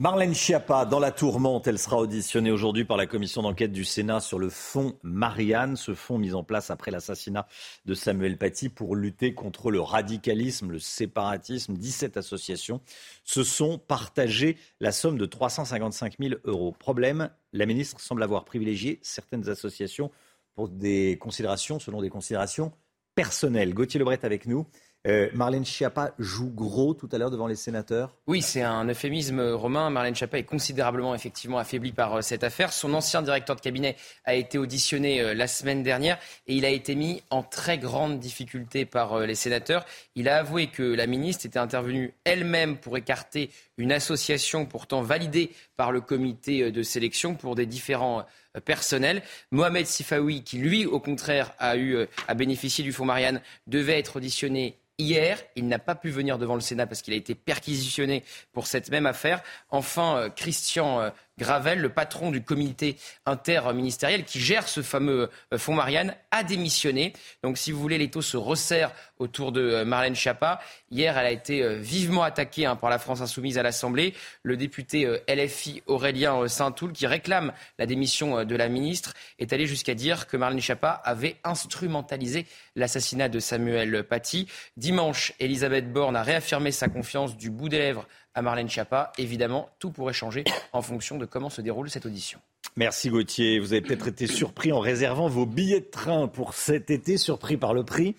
Marlène 0.00 0.34
Schiappa, 0.34 0.86
dans 0.86 0.98
la 0.98 1.12
tourmente, 1.12 1.68
elle 1.68 1.78
sera 1.78 1.98
auditionnée 1.98 2.50
aujourd'hui 2.50 2.84
par 2.84 2.96
la 2.96 3.06
commission 3.06 3.42
d'enquête 3.42 3.70
du 3.70 3.84
Sénat 3.84 4.18
sur 4.18 4.40
le 4.40 4.48
fonds 4.48 4.98
Marianne, 5.04 5.76
ce 5.76 5.94
fonds 5.94 6.18
mis 6.18 6.34
en 6.34 6.42
place 6.42 6.72
après 6.72 6.90
l'assassinat 6.90 7.46
de 7.84 7.94
Samuel 7.94 8.36
Paty 8.36 8.70
pour 8.70 8.96
lutter 8.96 9.34
contre 9.34 9.70
le 9.70 9.80
radicalisme, 9.80 10.72
le 10.72 10.80
séparatisme. 10.80 11.74
17 11.74 12.16
associations 12.16 12.80
se 13.22 13.44
sont 13.44 13.78
partagées 13.78 14.56
la 14.80 14.90
somme 14.90 15.16
de 15.16 15.26
355 15.26 16.16
000 16.18 16.34
euros. 16.42 16.72
Problème, 16.72 17.30
la 17.52 17.64
ministre 17.64 18.00
semble 18.00 18.24
avoir 18.24 18.44
privilégié 18.44 18.98
certaines 19.00 19.48
associations 19.48 20.10
pour 20.56 20.70
des 20.70 21.18
considérations, 21.20 21.78
selon 21.78 22.02
des 22.02 22.10
considérations 22.10 22.72
personnelles. 23.14 23.74
Gauthier 23.74 24.00
Lebret 24.00 24.24
avec 24.24 24.46
nous. 24.46 24.66
Euh, 25.06 25.28
Marlène 25.34 25.66
Schiappa 25.66 26.14
joue 26.18 26.50
gros 26.50 26.94
tout 26.94 27.10
à 27.12 27.18
l'heure 27.18 27.30
devant 27.30 27.46
les 27.46 27.56
sénateurs 27.56 28.16
Oui, 28.26 28.40
c'est 28.40 28.62
un 28.62 28.86
euphémisme 28.88 29.52
romain. 29.52 29.90
Marlène 29.90 30.14
Schiappa 30.14 30.38
est 30.38 30.44
considérablement 30.44 31.14
effectivement 31.14 31.58
affaiblie 31.58 31.92
par 31.92 32.14
euh, 32.14 32.20
cette 32.22 32.42
affaire. 32.42 32.72
Son 32.72 32.94
ancien 32.94 33.20
directeur 33.20 33.54
de 33.54 33.60
cabinet 33.60 33.96
a 34.24 34.34
été 34.34 34.56
auditionné 34.56 35.20
euh, 35.20 35.34
la 35.34 35.46
semaine 35.46 35.82
dernière 35.82 36.18
et 36.46 36.54
il 36.54 36.64
a 36.64 36.70
été 36.70 36.94
mis 36.94 37.22
en 37.28 37.42
très 37.42 37.76
grande 37.76 38.18
difficulté 38.18 38.86
par 38.86 39.18
les 39.20 39.34
sénateurs. 39.34 39.84
Il 40.14 40.26
a 40.26 40.38
avoué 40.38 40.68
que 40.68 40.82
la 40.82 41.06
ministre 41.06 41.44
était 41.44 41.58
intervenue 41.58 42.14
elle-même 42.24 42.78
pour 42.78 42.96
écarter 42.96 43.50
une 43.76 43.92
association 43.92 44.64
pourtant 44.64 45.02
validée 45.02 45.50
par 45.76 45.92
le 45.92 46.00
comité 46.00 46.70
de 46.70 46.82
sélection 46.82 47.34
pour 47.34 47.56
des 47.56 47.66
différents 47.66 48.24
personnels. 48.64 49.22
Mohamed 49.50 49.86
Sifawi, 49.86 50.44
qui 50.44 50.58
lui, 50.58 50.86
au 50.86 51.00
contraire, 51.00 51.52
a 51.58 51.76
eu 51.76 52.06
à 52.28 52.34
bénéficier 52.34 52.84
du 52.84 52.92
fonds 52.92 53.04
Marianne, 53.04 53.40
devait 53.66 53.98
être 53.98 54.16
auditionné 54.16 54.76
Hier, 54.96 55.38
il 55.56 55.66
n'a 55.66 55.80
pas 55.80 55.96
pu 55.96 56.10
venir 56.10 56.38
devant 56.38 56.54
le 56.54 56.60
Sénat 56.60 56.86
parce 56.86 57.02
qu'il 57.02 57.14
a 57.14 57.16
été 57.16 57.34
perquisitionné 57.34 58.22
pour 58.52 58.68
cette 58.68 58.90
même 58.90 59.06
affaire. 59.06 59.42
Enfin, 59.70 60.16
euh, 60.16 60.28
Christian 60.28 61.00
euh, 61.00 61.10
Gravel, 61.36 61.80
le 61.80 61.88
patron 61.88 62.30
du 62.30 62.42
comité 62.42 62.96
interministériel 63.26 64.24
qui 64.24 64.38
gère 64.38 64.68
ce 64.68 64.82
fameux 64.82 65.30
euh, 65.52 65.58
fonds 65.58 65.74
Marianne, 65.74 66.14
a 66.30 66.44
démissionné. 66.44 67.12
Donc, 67.42 67.58
si 67.58 67.72
vous 67.72 67.80
voulez, 67.80 67.98
l'étau 67.98 68.22
se 68.22 68.36
resserre 68.36 68.92
autour 69.18 69.50
de 69.50 69.60
euh, 69.60 69.84
Marlène 69.84 70.14
Schiappa. 70.14 70.60
Hier, 70.92 71.18
elle 71.18 71.26
a 71.26 71.32
été 71.32 71.62
euh, 71.62 71.74
vivement 71.74 72.22
attaquée 72.22 72.66
hein, 72.66 72.76
par 72.76 72.88
la 72.88 73.00
France 73.00 73.20
insoumise 73.20 73.58
à 73.58 73.64
l'Assemblée. 73.64 74.14
Le 74.44 74.56
député 74.56 75.08
LFI 75.28 75.82
Aurélien 75.86 76.46
Saint-Toul, 76.46 76.92
qui 76.92 77.06
réclame 77.06 77.52
la 77.78 77.86
démission 77.86 78.44
de 78.44 78.56
la 78.56 78.68
ministre, 78.68 79.12
est 79.40 79.52
allé 79.52 79.66
jusqu'à 79.66 79.94
dire 79.94 80.28
que 80.28 80.36
Marlène 80.36 80.60
Schiappa 80.60 81.02
avait 81.04 81.36
instrumentalisé 81.42 82.46
l'assassinat 82.76 83.28
de 83.28 83.40
Samuel 83.40 84.04
Paty. 84.04 84.46
Dimanche, 84.76 85.32
Elisabeth 85.40 85.92
Borne 85.92 86.16
a 86.16 86.22
réaffirmé 86.22 86.70
sa 86.70 86.88
confiance 86.88 87.36
du 87.36 87.50
bout 87.50 87.68
des 87.68 87.78
lèvres 87.78 88.06
à 88.34 88.42
Marlène 88.42 88.68
Schiappa. 88.68 89.12
Évidemment, 89.18 89.68
tout 89.78 89.90
pourrait 89.90 90.12
changer 90.12 90.44
en 90.72 90.82
fonction 90.82 91.18
de 91.18 91.26
comment 91.26 91.50
se 91.50 91.60
déroule 91.60 91.90
cette 91.90 92.06
audition. 92.06 92.40
Merci 92.76 93.08
Gauthier. 93.08 93.60
Vous 93.60 93.72
avez 93.72 93.82
peut-être 93.82 94.08
été 94.08 94.26
surpris 94.26 94.72
en 94.72 94.80
réservant 94.80 95.28
vos 95.28 95.46
billets 95.46 95.80
de 95.80 95.90
train 95.90 96.26
pour 96.26 96.54
cet 96.54 96.90
été, 96.90 97.16
surpris 97.16 97.56
par 97.56 97.72
le 97.72 97.84
prix. 97.84 98.16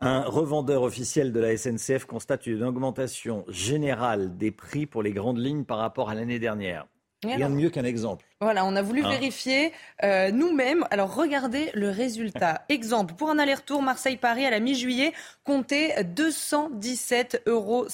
Un 0.00 0.22
revendeur 0.22 0.82
officiel 0.82 1.32
de 1.32 1.40
la 1.40 1.56
SNCF 1.56 2.04
constate 2.04 2.46
une 2.46 2.62
augmentation 2.62 3.44
générale 3.48 4.36
des 4.36 4.52
prix 4.52 4.86
pour 4.86 5.02
les 5.02 5.12
grandes 5.12 5.38
lignes 5.38 5.64
par 5.64 5.78
rapport 5.78 6.08
à 6.08 6.14
l'année 6.14 6.38
dernière. 6.38 6.86
Rien 7.24 7.50
de 7.50 7.54
mieux 7.54 7.70
qu'un 7.70 7.84
exemple. 7.84 8.24
Voilà, 8.40 8.64
on 8.64 8.76
a 8.76 8.82
voulu 8.82 9.02
hein 9.04 9.10
vérifier 9.10 9.72
euh, 10.04 10.30
nous-mêmes. 10.30 10.86
Alors 10.92 11.12
regardez 11.12 11.72
le 11.74 11.90
résultat. 11.90 12.64
Exemple, 12.68 13.14
pour 13.14 13.28
un 13.30 13.40
aller-retour 13.40 13.82
Marseille-Paris 13.82 14.46
à 14.46 14.50
la 14.50 14.60
mi-juillet, 14.60 15.12
comptez 15.42 15.88
217,50 16.02 17.40
euros 17.46 17.86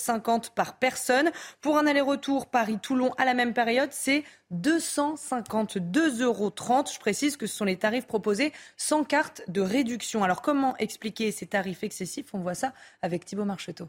par 0.55 0.77
personne. 0.77 1.31
Pour 1.63 1.79
un 1.79 1.87
aller-retour 1.87 2.51
Paris-Toulon 2.51 3.15
à 3.17 3.25
la 3.25 3.33
même 3.33 3.55
période, 3.55 3.89
c'est 3.93 4.25
252,30 4.53 6.23
euros. 6.23 6.53
Je 6.93 6.99
précise 6.99 7.39
que 7.39 7.47
ce 7.47 7.57
sont 7.57 7.65
les 7.65 7.79
tarifs 7.79 8.07
proposés 8.07 8.53
sans 8.77 9.05
carte 9.05 9.41
de 9.49 9.63
réduction. 9.63 10.23
Alors 10.23 10.43
comment 10.43 10.77
expliquer 10.77 11.33
ces 11.33 11.47
tarifs 11.47 11.83
excessifs? 11.83 12.35
On 12.35 12.41
voit 12.41 12.55
ça 12.55 12.75
avec 13.01 13.25
Thibault 13.25 13.47
Marcheteau. 13.47 13.89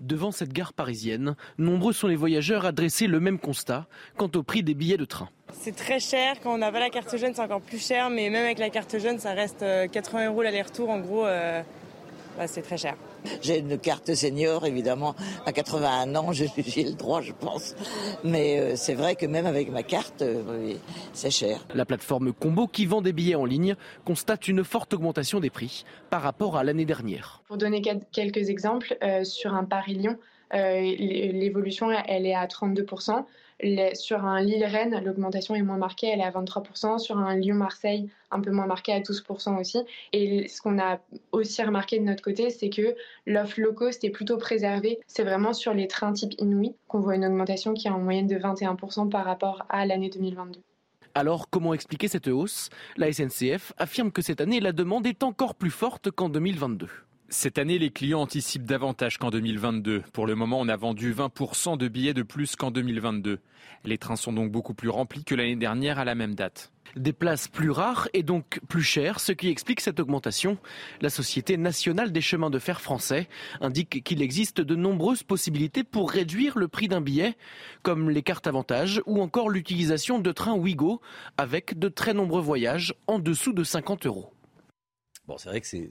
Devant 0.00 0.30
cette 0.30 0.52
gare 0.52 0.72
parisienne, 0.72 1.34
nombreux 1.58 1.92
sont 1.92 2.06
les 2.06 2.14
voyageurs 2.14 2.64
à 2.64 2.70
dresser 2.70 3.08
le 3.08 3.18
même 3.18 3.38
constat 3.38 3.86
quant 4.16 4.30
au 4.36 4.44
prix 4.44 4.62
des 4.62 4.74
billets 4.74 4.96
de 4.96 5.04
train. 5.04 5.28
C'est 5.52 5.74
très 5.74 5.98
cher, 5.98 6.36
quand 6.40 6.54
on 6.54 6.58
n'a 6.58 6.70
pas 6.70 6.78
la 6.78 6.90
carte 6.90 7.16
jeune 7.16 7.34
c'est 7.34 7.42
encore 7.42 7.60
plus 7.60 7.84
cher, 7.84 8.08
mais 8.08 8.30
même 8.30 8.44
avec 8.44 8.58
la 8.58 8.70
carte 8.70 8.98
jeune 8.98 9.18
ça 9.18 9.32
reste 9.32 9.64
80 9.90 10.20
euh, 10.20 10.26
euros 10.28 10.42
l'aller-retour 10.42 10.88
en 10.88 11.00
gros. 11.00 11.26
Euh, 11.26 11.62
bah, 12.36 12.46
c'est 12.46 12.62
très 12.62 12.76
cher. 12.76 12.94
J'ai 13.42 13.58
une 13.58 13.78
carte 13.78 14.14
senior, 14.14 14.66
évidemment. 14.66 15.14
À 15.46 15.52
81 15.52 16.14
ans, 16.16 16.32
j'ai 16.32 16.48
le 16.84 16.94
droit, 16.94 17.20
je 17.20 17.32
pense. 17.32 17.74
Mais 18.24 18.58
euh, 18.58 18.76
c'est 18.76 18.94
vrai 18.94 19.16
que 19.16 19.26
même 19.26 19.46
avec 19.46 19.70
ma 19.70 19.82
carte, 19.82 20.22
euh, 20.22 20.74
c'est 21.12 21.30
cher. 21.30 21.64
La 21.74 21.84
plateforme 21.84 22.32
Combo, 22.32 22.66
qui 22.66 22.86
vend 22.86 23.02
des 23.02 23.12
billets 23.12 23.34
en 23.34 23.44
ligne, 23.44 23.76
constate 24.04 24.48
une 24.48 24.64
forte 24.64 24.94
augmentation 24.94 25.40
des 25.40 25.50
prix 25.50 25.84
par 26.10 26.22
rapport 26.22 26.56
à 26.56 26.64
l'année 26.64 26.84
dernière. 26.84 27.42
Pour 27.46 27.56
donner 27.56 27.82
quelques 28.12 28.48
exemples, 28.48 28.96
euh, 29.02 29.24
sur 29.24 29.54
un 29.54 29.64
Paris-Lyon, 29.64 30.16
l'évolution, 30.52 31.90
elle 31.90 32.24
est 32.24 32.34
à 32.34 32.46
32% 32.46 33.24
sur 33.94 34.24
un 34.24 34.40
Lille-Rennes, 34.40 35.02
l'augmentation 35.04 35.54
est 35.54 35.62
moins 35.62 35.76
marquée, 35.76 36.08
elle 36.08 36.20
est 36.20 36.24
à 36.24 36.30
23%. 36.30 36.98
Sur 36.98 37.18
un 37.18 37.36
Lyon-Marseille, 37.36 38.08
un 38.30 38.40
peu 38.40 38.50
moins 38.50 38.66
marquée, 38.66 38.92
à 38.92 39.00
12% 39.00 39.58
aussi. 39.60 39.78
Et 40.12 40.48
ce 40.48 40.60
qu'on 40.62 40.78
a 40.78 41.00
aussi 41.32 41.62
remarqué 41.62 41.98
de 41.98 42.04
notre 42.04 42.22
côté, 42.22 42.50
c'est 42.50 42.70
que 42.70 42.94
l'offre 43.26 43.60
low 43.60 43.72
cost 43.72 44.04
est 44.04 44.10
plutôt 44.10 44.36
préservée. 44.36 45.00
C'est 45.06 45.24
vraiment 45.24 45.52
sur 45.52 45.74
les 45.74 45.88
trains 45.88 46.12
type 46.12 46.34
Inouï 46.38 46.74
qu'on 46.86 47.00
voit 47.00 47.16
une 47.16 47.24
augmentation 47.24 47.74
qui 47.74 47.88
est 47.88 47.90
en 47.90 47.98
moyenne 47.98 48.26
de 48.26 48.36
21% 48.36 49.08
par 49.08 49.24
rapport 49.24 49.64
à 49.68 49.86
l'année 49.86 50.10
2022. 50.10 50.60
Alors, 51.14 51.50
comment 51.50 51.74
expliquer 51.74 52.06
cette 52.06 52.28
hausse? 52.28 52.68
La 52.96 53.12
SNCF 53.12 53.72
affirme 53.76 54.12
que 54.12 54.22
cette 54.22 54.40
année, 54.40 54.60
la 54.60 54.72
demande 54.72 55.06
est 55.06 55.24
encore 55.24 55.56
plus 55.56 55.70
forte 55.70 56.10
qu'en 56.12 56.28
2022. 56.28 56.86
Cette 57.30 57.58
année, 57.58 57.78
les 57.78 57.90
clients 57.90 58.22
anticipent 58.22 58.64
davantage 58.64 59.18
qu'en 59.18 59.28
2022. 59.28 60.02
Pour 60.14 60.26
le 60.26 60.34
moment, 60.34 60.60
on 60.60 60.68
a 60.68 60.76
vendu 60.76 61.12
20% 61.12 61.76
de 61.76 61.86
billets 61.86 62.14
de 62.14 62.22
plus 62.22 62.56
qu'en 62.56 62.70
2022. 62.70 63.40
Les 63.84 63.98
trains 63.98 64.16
sont 64.16 64.32
donc 64.32 64.50
beaucoup 64.50 64.72
plus 64.72 64.88
remplis 64.88 65.24
que 65.24 65.34
l'année 65.34 65.54
dernière 65.54 65.98
à 65.98 66.06
la 66.06 66.14
même 66.14 66.34
date. 66.34 66.72
Des 66.96 67.12
places 67.12 67.46
plus 67.46 67.70
rares 67.70 68.08
et 68.14 68.22
donc 68.22 68.60
plus 68.66 68.82
chères, 68.82 69.20
ce 69.20 69.32
qui 69.32 69.48
explique 69.48 69.82
cette 69.82 70.00
augmentation. 70.00 70.56
La 71.02 71.10
Société 71.10 71.58
nationale 71.58 72.12
des 72.12 72.22
chemins 72.22 72.48
de 72.48 72.58
fer 72.58 72.80
français 72.80 73.28
indique 73.60 74.02
qu'il 74.02 74.22
existe 74.22 74.62
de 74.62 74.74
nombreuses 74.74 75.22
possibilités 75.22 75.84
pour 75.84 76.10
réduire 76.10 76.56
le 76.56 76.66
prix 76.66 76.88
d'un 76.88 77.02
billet, 77.02 77.36
comme 77.82 78.08
les 78.08 78.22
cartes 78.22 78.46
avantages 78.46 79.02
ou 79.04 79.20
encore 79.20 79.50
l'utilisation 79.50 80.18
de 80.18 80.32
trains 80.32 80.54
Ouigo 80.54 81.02
avec 81.36 81.78
de 81.78 81.90
très 81.90 82.14
nombreux 82.14 82.40
voyages 82.40 82.94
en 83.06 83.18
dessous 83.18 83.52
de 83.52 83.64
50 83.64 84.06
euros. 84.06 84.32
Bon, 85.26 85.36
c'est 85.36 85.50
vrai 85.50 85.60
que 85.60 85.66
c'est 85.66 85.90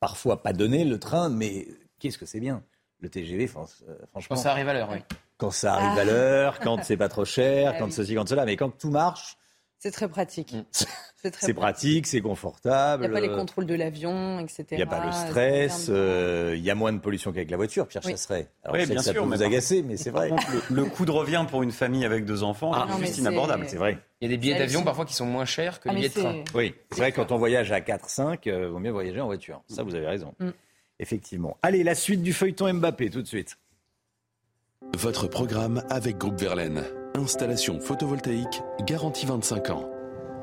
parfois 0.00 0.42
pas 0.42 0.52
donné 0.52 0.84
le 0.84 0.98
train, 0.98 1.28
mais 1.28 1.66
qu'est-ce 1.98 2.18
que 2.18 2.26
c'est 2.26 2.40
bien? 2.40 2.62
Le 3.00 3.08
TGV, 3.08 3.44
euh, 3.44 3.46
franchement. 4.10 4.36
Quand 4.36 4.42
ça 4.42 4.50
arrive 4.50 4.68
à 4.68 4.72
l'heure, 4.72 4.90
oui. 4.90 4.98
Quand 5.36 5.52
ça 5.52 5.74
arrive 5.74 5.98
à 5.98 6.04
l'heure, 6.04 6.58
quand 6.58 6.82
c'est 6.82 6.96
pas 6.96 7.08
trop 7.08 7.24
cher, 7.24 7.72
ah 7.74 7.78
quand 7.78 7.92
ceci, 7.92 8.14
quand 8.14 8.28
cela, 8.28 8.44
mais 8.44 8.56
quand 8.56 8.70
tout 8.70 8.90
marche. 8.90 9.36
C'est 9.78 9.92
très 9.92 10.08
pratique. 10.08 10.52
Mm. 10.52 10.64
C'est 11.40 11.52
pratique, 11.52 12.06
c'est 12.06 12.20
confortable. 12.20 13.02
Il 13.04 13.10
n'y 13.10 13.16
a 13.16 13.20
pas 13.20 13.26
les 13.26 13.34
contrôles 13.34 13.66
de 13.66 13.74
l'avion, 13.74 14.38
etc. 14.38 14.66
Il 14.70 14.76
n'y 14.76 14.82
a 14.82 14.86
pas 14.86 15.04
le 15.04 15.10
stress, 15.10 15.88
euh, 15.90 16.54
il 16.56 16.62
y 16.62 16.70
a 16.70 16.76
moins 16.76 16.92
de 16.92 16.98
pollution 16.98 17.32
qu'avec 17.32 17.50
la 17.50 17.56
voiture, 17.56 17.88
Pierre 17.88 18.04
Chasseret. 18.04 18.48
Alors, 18.62 18.76
oui, 18.76 18.86
bien 18.86 19.02
ça 19.02 19.12
sûr, 19.12 19.24
peut 19.24 19.28
vous 19.28 19.42
agacer, 19.42 19.82
mais 19.82 19.96
c'est 19.96 20.10
vrai. 20.10 20.30
le, 20.70 20.84
coût 20.84 21.04
de 21.04 21.10
revient 21.10 21.44
pour 21.50 21.64
une 21.64 21.72
famille 21.72 22.04
avec 22.04 22.24
deux 22.24 22.44
enfants 22.44 22.70
ah, 22.72 22.86
est 22.88 23.04
juste 23.04 23.18
inabordable. 23.18 23.64
C'est 23.66 23.78
vrai. 23.78 23.98
Il 24.20 24.30
y 24.30 24.32
a 24.32 24.36
des 24.36 24.40
billets 24.40 24.58
d'avion 24.58 24.84
parfois 24.84 25.04
qui 25.04 25.14
sont 25.14 25.26
moins 25.26 25.44
chers 25.44 25.80
que 25.80 25.88
les 25.88 25.94
ah, 25.94 25.98
billets 25.98 26.08
de 26.08 26.20
train. 26.20 26.44
Oui, 26.54 26.72
c'est 26.92 26.98
vrai, 26.98 27.10
quand 27.10 27.32
on 27.32 27.36
voyage 27.36 27.72
à 27.72 27.80
4-5, 27.80 28.38
il 28.44 28.52
euh, 28.52 28.68
vaut 28.68 28.78
mieux 28.78 28.92
voyager 28.92 29.20
en 29.20 29.26
voiture. 29.26 29.60
Ça, 29.66 29.82
vous 29.82 29.96
avez 29.96 30.06
raison. 30.06 30.34
Mm. 30.38 30.50
Effectivement. 31.00 31.56
Allez, 31.62 31.82
la 31.82 31.96
suite 31.96 32.22
du 32.22 32.32
feuilleton 32.32 32.72
Mbappé, 32.74 33.10
tout 33.10 33.22
de 33.22 33.26
suite. 33.26 33.58
Votre 34.96 35.26
programme 35.26 35.82
avec 35.90 36.16
Groupe 36.16 36.38
Verlaine. 36.38 36.84
Installation 37.18 37.80
photovoltaïque, 37.80 38.62
garantie 38.82 39.26
25 39.26 39.70
ans. 39.70 39.90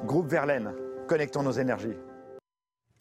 Groupe 0.04 0.28
Verlaine, 0.28 0.74
connectons 1.08 1.42
nos 1.42 1.54
énergies. 1.54 1.96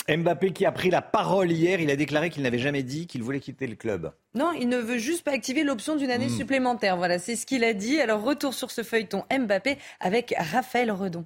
Mbappé 0.08 0.52
qui 0.52 0.64
a 0.64 0.70
pris 0.70 0.90
la 0.90 1.02
parole 1.02 1.50
hier, 1.50 1.80
il 1.80 1.90
a 1.90 1.96
déclaré 1.96 2.30
qu'il 2.30 2.44
n'avait 2.44 2.58
jamais 2.58 2.84
dit 2.84 3.08
qu'il 3.08 3.24
voulait 3.24 3.40
quitter 3.40 3.66
le 3.66 3.74
club. 3.74 4.12
Non, 4.34 4.52
il 4.52 4.68
ne 4.68 4.78
veut 4.78 4.98
juste 4.98 5.24
pas 5.24 5.32
activer 5.32 5.64
l'option 5.64 5.96
d'une 5.96 6.12
année 6.12 6.26
hmm. 6.26 6.36
supplémentaire. 6.36 6.96
Voilà, 6.96 7.18
c'est 7.18 7.34
ce 7.34 7.46
qu'il 7.46 7.64
a 7.64 7.72
dit. 7.72 8.00
Alors 8.00 8.22
retour 8.22 8.54
sur 8.54 8.70
ce 8.70 8.84
feuilleton 8.84 9.24
Mbappé 9.28 9.78
avec 9.98 10.34
Raphaël 10.38 10.92
Redon. 10.92 11.24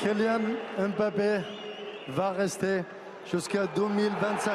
Kylian 0.00 0.40
Mbappé 0.78 1.40
va 2.08 2.32
rester 2.32 2.82
jusqu'à 3.30 3.66
2025. 3.74 4.52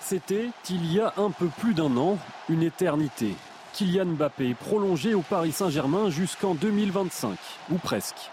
C'était 0.00 0.48
il 0.68 0.92
y 0.92 0.98
a 0.98 1.12
un 1.16 1.30
peu 1.30 1.46
plus 1.60 1.74
d'un 1.74 1.96
an, 1.96 2.18
une 2.48 2.64
éternité. 2.64 3.36
Kylian 3.72 4.06
Mbappé 4.06 4.54
prolongé 4.54 5.14
au 5.14 5.22
Paris 5.22 5.52
Saint-Germain 5.52 6.10
jusqu'en 6.10 6.54
2025, 6.54 7.38
ou 7.70 7.76
presque. 7.76 8.30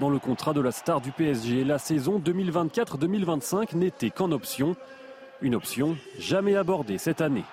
Dans 0.00 0.10
le 0.10 0.18
contrat 0.18 0.52
de 0.52 0.60
la 0.60 0.72
star 0.72 1.00
du 1.00 1.12
PSG, 1.12 1.64
la 1.64 1.78
saison 1.78 2.18
2024-2025 2.18 3.76
n'était 3.76 4.10
qu'en 4.10 4.32
option. 4.32 4.76
Une 5.42 5.54
option 5.54 5.96
jamais 6.18 6.56
abordée 6.56 6.98
cette 6.98 7.20
année. 7.20 7.44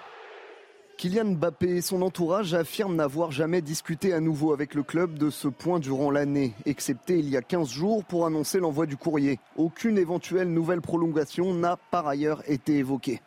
Kylian 0.98 1.36
Mbappé 1.36 1.78
et 1.78 1.82
son 1.82 2.02
entourage 2.02 2.54
affirment 2.54 2.96
n'avoir 2.96 3.32
jamais 3.32 3.62
discuté 3.62 4.14
à 4.14 4.20
nouveau 4.20 4.54
avec 4.54 4.76
le 4.76 4.84
club 4.84 5.18
de 5.18 5.30
ce 5.30 5.48
point 5.48 5.80
durant 5.80 6.12
l'année, 6.12 6.54
excepté 6.66 7.18
il 7.20 7.30
y 7.30 7.38
a 7.38 7.42
15 7.42 7.70
jours 7.70 8.04
pour 8.04 8.26
annoncer 8.26 8.60
l'envoi 8.60 8.86
du 8.86 8.98
courrier. 8.98 9.40
Aucune 9.56 9.98
éventuelle 9.98 10.52
nouvelle 10.52 10.82
prolongation 10.82 11.54
n'a 11.54 11.78
par 11.90 12.08
ailleurs 12.08 12.44
été 12.48 12.78
évoquée. 12.78 13.22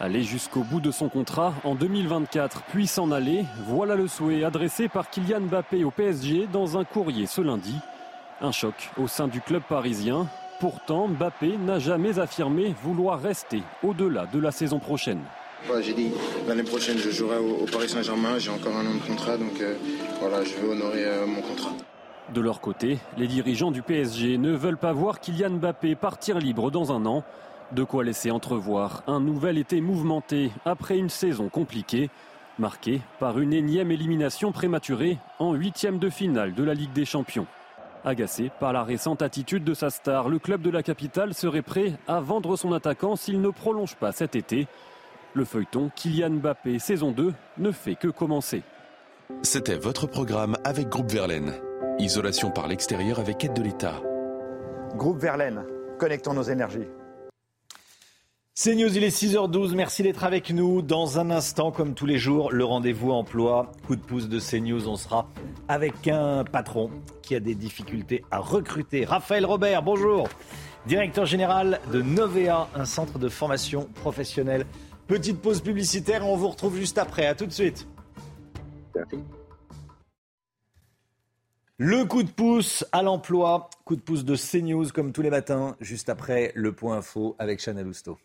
Aller 0.00 0.22
jusqu'au 0.22 0.62
bout 0.62 0.80
de 0.80 0.92
son 0.92 1.08
contrat 1.08 1.54
en 1.64 1.74
2024, 1.74 2.62
puis 2.70 2.86
s'en 2.86 3.10
aller, 3.10 3.44
voilà 3.66 3.96
le 3.96 4.06
souhait 4.06 4.44
adressé 4.44 4.86
par 4.86 5.10
Kylian 5.10 5.40
Mbappé 5.40 5.82
au 5.82 5.90
PSG 5.90 6.46
dans 6.52 6.78
un 6.78 6.84
courrier 6.84 7.26
ce 7.26 7.40
lundi. 7.40 7.74
Un 8.40 8.52
choc 8.52 8.90
au 8.96 9.08
sein 9.08 9.26
du 9.26 9.40
club 9.40 9.62
parisien. 9.68 10.28
Pourtant, 10.60 11.08
Mbappé 11.08 11.56
n'a 11.56 11.80
jamais 11.80 12.20
affirmé 12.20 12.76
vouloir 12.84 13.20
rester 13.20 13.64
au-delà 13.82 14.26
de 14.26 14.38
la 14.38 14.52
saison 14.52 14.78
prochaine. 14.78 15.20
j'ai 15.80 15.94
dit 15.94 16.12
l'année 16.46 16.62
prochaine 16.62 16.96
je 16.96 17.10
jouerai 17.10 17.38
au, 17.38 17.66
Paris 17.66 17.88
Saint-Germain, 17.88 18.38
j'ai 18.38 18.50
encore 18.50 18.76
un 18.76 18.86
an 18.86 18.94
de 18.94 19.04
contrat, 19.04 19.36
donc 19.36 19.60
euh, 19.60 19.74
voilà, 20.20 20.44
je 20.44 20.54
veux 20.54 20.70
honorer 20.70 21.06
euh, 21.06 21.26
mon 21.26 21.42
contrat. 21.42 21.72
De 22.32 22.40
leur 22.40 22.60
côté, 22.60 22.98
les 23.16 23.26
dirigeants 23.26 23.72
du 23.72 23.82
PSG 23.82 24.38
ne 24.38 24.52
veulent 24.52 24.76
pas 24.76 24.92
voir 24.92 25.18
Kylian 25.18 25.50
Mbappé 25.58 25.96
partir 25.96 26.38
libre 26.38 26.70
dans 26.70 26.92
un 26.92 27.04
an. 27.04 27.24
De 27.72 27.84
quoi 27.84 28.02
laisser 28.02 28.30
entrevoir 28.30 29.02
un 29.06 29.20
nouvel 29.20 29.58
été 29.58 29.82
mouvementé 29.82 30.50
après 30.64 30.96
une 30.96 31.10
saison 31.10 31.50
compliquée, 31.50 32.08
marquée 32.58 33.02
par 33.20 33.38
une 33.38 33.52
énième 33.52 33.90
élimination 33.90 34.52
prématurée 34.52 35.18
en 35.38 35.52
huitième 35.52 35.98
de 35.98 36.08
finale 36.08 36.54
de 36.54 36.64
la 36.64 36.72
Ligue 36.72 36.94
des 36.94 37.04
Champions. 37.04 37.46
Agacé 38.04 38.50
par 38.58 38.72
la 38.72 38.84
récente 38.84 39.20
attitude 39.20 39.64
de 39.64 39.74
sa 39.74 39.90
star, 39.90 40.30
le 40.30 40.38
club 40.38 40.62
de 40.62 40.70
la 40.70 40.82
capitale 40.82 41.34
serait 41.34 41.62
prêt 41.62 41.92
à 42.06 42.20
vendre 42.20 42.56
son 42.56 42.72
attaquant 42.72 43.16
s'il 43.16 43.42
ne 43.42 43.50
prolonge 43.50 43.96
pas 43.96 44.12
cet 44.12 44.34
été. 44.34 44.66
Le 45.34 45.44
feuilleton 45.44 45.90
Kylian 45.94 46.30
Mbappé 46.30 46.78
saison 46.78 47.10
2 47.10 47.34
ne 47.58 47.70
fait 47.70 47.96
que 47.96 48.08
commencer. 48.08 48.62
C'était 49.42 49.76
votre 49.76 50.06
programme 50.06 50.56
avec 50.64 50.88
Groupe 50.88 51.10
Verlaine. 51.10 51.52
Isolation 51.98 52.50
par 52.50 52.66
l'extérieur 52.66 53.18
avec 53.18 53.44
aide 53.44 53.52
de 53.52 53.62
l'État. 53.62 54.00
Groupe 54.94 55.18
Verlaine, 55.18 55.64
connectons 55.98 56.32
nos 56.32 56.44
énergies. 56.44 56.86
C'est 58.60 58.74
News, 58.74 58.96
il 58.96 59.04
est 59.04 59.16
6h12. 59.16 59.76
Merci 59.76 60.02
d'être 60.02 60.24
avec 60.24 60.50
nous. 60.50 60.82
Dans 60.82 61.20
un 61.20 61.30
instant, 61.30 61.70
comme 61.70 61.94
tous 61.94 62.06
les 62.06 62.18
jours, 62.18 62.50
le 62.50 62.64
rendez-vous 62.64 63.12
emploi. 63.12 63.70
Coup 63.86 63.94
de 63.94 64.00
pouce 64.00 64.28
de 64.28 64.40
CNews. 64.40 64.88
On 64.88 64.96
sera 64.96 65.28
avec 65.68 66.08
un 66.08 66.42
patron 66.42 66.90
qui 67.22 67.36
a 67.36 67.40
des 67.40 67.54
difficultés 67.54 68.24
à 68.32 68.40
recruter. 68.40 69.04
Raphaël 69.04 69.46
Robert, 69.46 69.84
bonjour. 69.84 70.28
Directeur 70.86 71.24
général 71.24 71.78
de 71.92 72.02
Novea, 72.02 72.68
un 72.74 72.84
centre 72.84 73.20
de 73.20 73.28
formation 73.28 73.88
professionnelle. 73.94 74.66
Petite 75.06 75.40
pause 75.40 75.60
publicitaire, 75.60 76.26
on 76.26 76.34
vous 76.34 76.48
retrouve 76.48 76.76
juste 76.76 76.98
après. 76.98 77.26
À 77.26 77.36
tout 77.36 77.46
de 77.46 77.52
suite. 77.52 77.86
Merci. 78.92 79.18
Le 81.76 82.04
coup 82.06 82.24
de 82.24 82.30
pouce 82.30 82.84
à 82.90 83.04
l'emploi, 83.04 83.70
coup 83.84 83.94
de 83.94 84.00
pouce 84.00 84.24
de 84.24 84.34
CNews 84.34 84.88
comme 84.92 85.12
tous 85.12 85.22
les 85.22 85.30
matins, 85.30 85.76
juste 85.80 86.08
après 86.08 86.50
le 86.56 86.72
point 86.72 86.96
info 86.96 87.36
avec 87.38 87.60
Chanel 87.60 87.86
Housteau. 87.86 88.18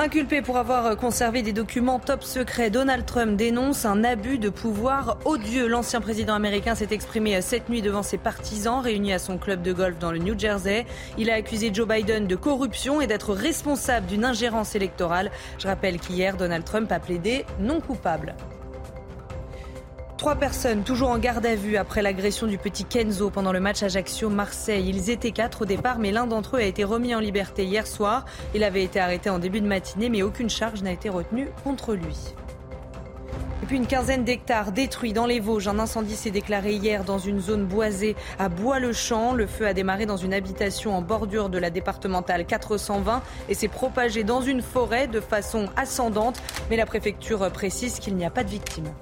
Inculpé 0.00 0.40
pour 0.40 0.56
avoir 0.56 0.96
conservé 0.96 1.42
des 1.42 1.52
documents 1.52 1.98
top 1.98 2.22
secrets, 2.22 2.70
Donald 2.70 3.04
Trump 3.04 3.36
dénonce 3.36 3.84
un 3.84 4.02
abus 4.02 4.38
de 4.38 4.48
pouvoir 4.48 5.18
odieux. 5.26 5.68
L'ancien 5.68 6.00
président 6.00 6.32
américain 6.32 6.74
s'est 6.74 6.88
exprimé 6.90 7.38
cette 7.42 7.68
nuit 7.68 7.82
devant 7.82 8.02
ses 8.02 8.16
partisans 8.16 8.80
réunis 8.80 9.12
à 9.12 9.18
son 9.18 9.36
club 9.36 9.60
de 9.60 9.74
golf 9.74 9.98
dans 9.98 10.10
le 10.10 10.16
New 10.16 10.38
Jersey. 10.38 10.86
Il 11.18 11.28
a 11.28 11.34
accusé 11.34 11.70
Joe 11.70 11.86
Biden 11.86 12.26
de 12.26 12.34
corruption 12.34 13.02
et 13.02 13.06
d'être 13.06 13.34
responsable 13.34 14.06
d'une 14.06 14.24
ingérence 14.24 14.74
électorale. 14.74 15.30
Je 15.58 15.66
rappelle 15.66 16.00
qu'hier, 16.00 16.38
Donald 16.38 16.64
Trump 16.64 16.90
a 16.90 16.98
plaidé 16.98 17.44
non 17.58 17.82
coupable. 17.82 18.34
Trois 20.20 20.36
personnes 20.36 20.82
toujours 20.82 21.08
en 21.08 21.18
garde 21.18 21.46
à 21.46 21.54
vue 21.54 21.78
après 21.78 22.02
l'agression 22.02 22.46
du 22.46 22.58
petit 22.58 22.84
Kenzo 22.84 23.30
pendant 23.30 23.52
le 23.52 23.58
match 23.58 23.82
Ajaccio-Marseille. 23.82 24.86
Ils 24.86 25.08
étaient 25.08 25.30
quatre 25.30 25.62
au 25.62 25.64
départ, 25.64 25.98
mais 25.98 26.12
l'un 26.12 26.26
d'entre 26.26 26.58
eux 26.58 26.60
a 26.60 26.64
été 26.64 26.84
remis 26.84 27.14
en 27.14 27.20
liberté 27.20 27.64
hier 27.64 27.86
soir. 27.86 28.26
Il 28.54 28.62
avait 28.62 28.84
été 28.84 29.00
arrêté 29.00 29.30
en 29.30 29.38
début 29.38 29.62
de 29.62 29.66
matinée, 29.66 30.10
mais 30.10 30.20
aucune 30.20 30.50
charge 30.50 30.82
n'a 30.82 30.92
été 30.92 31.08
retenue 31.08 31.48
contre 31.64 31.94
lui. 31.94 32.18
Et 33.62 33.66
puis 33.66 33.78
une 33.78 33.86
quinzaine 33.86 34.22
d'hectares 34.22 34.72
détruits 34.72 35.14
dans 35.14 35.24
les 35.24 35.40
Vosges. 35.40 35.68
Un 35.68 35.78
incendie 35.78 36.16
s'est 36.16 36.30
déclaré 36.30 36.74
hier 36.74 37.04
dans 37.04 37.18
une 37.18 37.40
zone 37.40 37.64
boisée 37.64 38.14
à 38.38 38.50
Bois-le-Champ. 38.50 39.32
Le 39.32 39.46
feu 39.46 39.66
a 39.66 39.72
démarré 39.72 40.04
dans 40.04 40.18
une 40.18 40.34
habitation 40.34 40.94
en 40.94 41.00
bordure 41.00 41.48
de 41.48 41.56
la 41.56 41.70
départementale 41.70 42.44
420 42.44 43.22
et 43.48 43.54
s'est 43.54 43.68
propagé 43.68 44.22
dans 44.22 44.42
une 44.42 44.60
forêt 44.60 45.06
de 45.06 45.20
façon 45.20 45.70
ascendante. 45.76 46.42
Mais 46.68 46.76
la 46.76 46.84
préfecture 46.84 47.50
précise 47.50 48.00
qu'il 48.00 48.16
n'y 48.16 48.26
a 48.26 48.30
pas 48.30 48.44
de 48.44 48.50
victimes. 48.50 48.92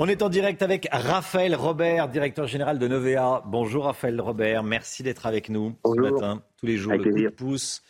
On 0.00 0.06
est 0.06 0.22
en 0.22 0.28
direct 0.28 0.62
avec 0.62 0.86
Raphaël 0.92 1.56
Robert, 1.56 2.08
directeur 2.08 2.46
général 2.46 2.78
de 2.78 2.86
Novea. 2.86 3.42
Bonjour 3.46 3.86
Raphaël 3.86 4.20
Robert, 4.20 4.62
merci 4.62 5.02
d'être 5.02 5.26
avec 5.26 5.48
nous 5.48 5.74
ce 5.84 6.00
matin, 6.00 6.40
tous 6.56 6.66
les 6.66 6.76
jours, 6.76 6.92
le 6.92 7.02
coup 7.02 7.10
de 7.10 7.28
pouce 7.30 7.82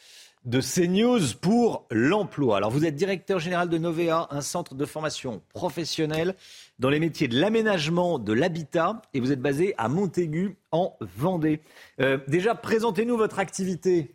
de 0.47 0.63
CNews 0.63 1.37
pour 1.39 1.87
l'emploi. 1.91 2.57
Alors 2.57 2.71
vous 2.71 2.87
êtes 2.87 2.95
directeur 2.95 3.41
général 3.41 3.69
de 3.69 3.77
Novea, 3.77 4.27
un 4.31 4.41
centre 4.41 4.75
de 4.75 4.87
formation 4.87 5.43
professionnelle 5.53 6.35
dans 6.79 6.89
les 6.89 6.99
métiers 6.99 7.29
de 7.29 7.39
l'aménagement, 7.39 8.19
de 8.19 8.33
l'habitat, 8.33 9.03
et 9.13 9.21
vous 9.21 9.31
êtes 9.31 9.43
basé 9.43 9.75
à 9.77 9.91
Montaigu 9.91 10.57
en 10.73 10.97
Vendée. 11.03 11.61
Euh, 12.01 12.17
déjà, 12.27 12.55
présentez-nous 12.55 13.19
votre 13.19 13.39
activité. 13.39 14.15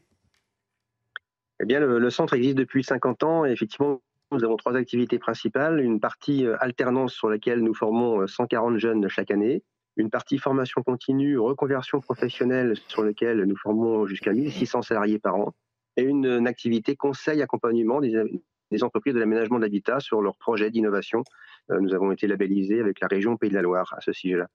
Eh 1.62 1.66
bien, 1.66 1.80
le, 1.80 2.00
le, 2.00 2.10
centre 2.10 2.34
existe 2.34 2.58
depuis 2.58 2.84
50 2.84 3.22
ans 3.22 3.46
et 3.46 3.52
effectivement, 3.52 4.02
nous 4.34 4.44
avons 4.44 4.58
trois 4.58 4.75
activités 4.75 5.20
principales. 5.20 5.80
Une 5.80 6.00
partie 6.00 6.46
euh, 6.46 6.56
alternance 6.60 7.13
sur 7.13 7.30
laquelle 7.30 7.60
nous 7.60 7.74
formons 7.74 8.25
140 8.25 8.74
euh, 8.74 8.78
jeunes 8.78 9.08
chaque 9.10 9.32
année. 9.32 9.63
une 9.96 10.10
partie 10.10 10.38
formation 10.38 10.82
continue, 10.82 11.38
reconversion 11.38 12.00
professionnelle 12.00 12.75
sur 12.88 13.04
laquelle 13.04 13.44
nous 13.44 13.56
formons 13.56 14.06
jusqu'à 14.06 14.34
1600 14.34 14.82
salariés 14.82 15.20
par 15.20 15.36
an, 15.36 15.54
et 15.98 16.04
une, 16.04 16.48
activité 16.48 16.96
conseil 16.96 17.42
accompagnement 17.42 18.02
des, 18.02 18.16
entreprises 18.82 19.13
de 19.13 19.20
l'aménagement 19.20 19.58
de 19.58 19.63
l'habitat 19.63 20.00
sur 20.00 20.22
leurs 20.22 20.38
projets 20.38 20.72
d'innovation. 20.72 21.24
Euh, 21.70 21.80
nous 21.80 21.94
avons 21.94 22.12
été 22.12 22.25
labellisés 22.25 22.80
avec 22.80 23.00
la 23.00 23.08
région 23.08 23.38
Pays 23.38 23.52
de 23.52 23.56
la 23.56 23.62
Loire 23.62 23.94
à 23.96 24.02
ce 24.02 24.12
sujet-là. 24.12 24.48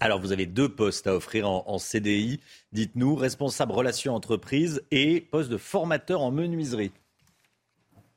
Alors, 0.00 0.20
vous 0.20 0.32
avez 0.32 0.46
deux 0.46 0.68
postes 0.68 1.06
à 1.06 1.14
offrir 1.14 1.48
en, 1.48 1.78
CDI. 1.78 2.40
Dites-nous, 2.72 3.14
responsable 3.14 3.72
relations 3.72 4.14
entreprises 4.14 4.82
et 4.90 5.20
poste 5.20 5.50
de 5.50 5.58
formateur 5.58 6.22
en 6.22 6.30
menuiserie. 6.30 6.92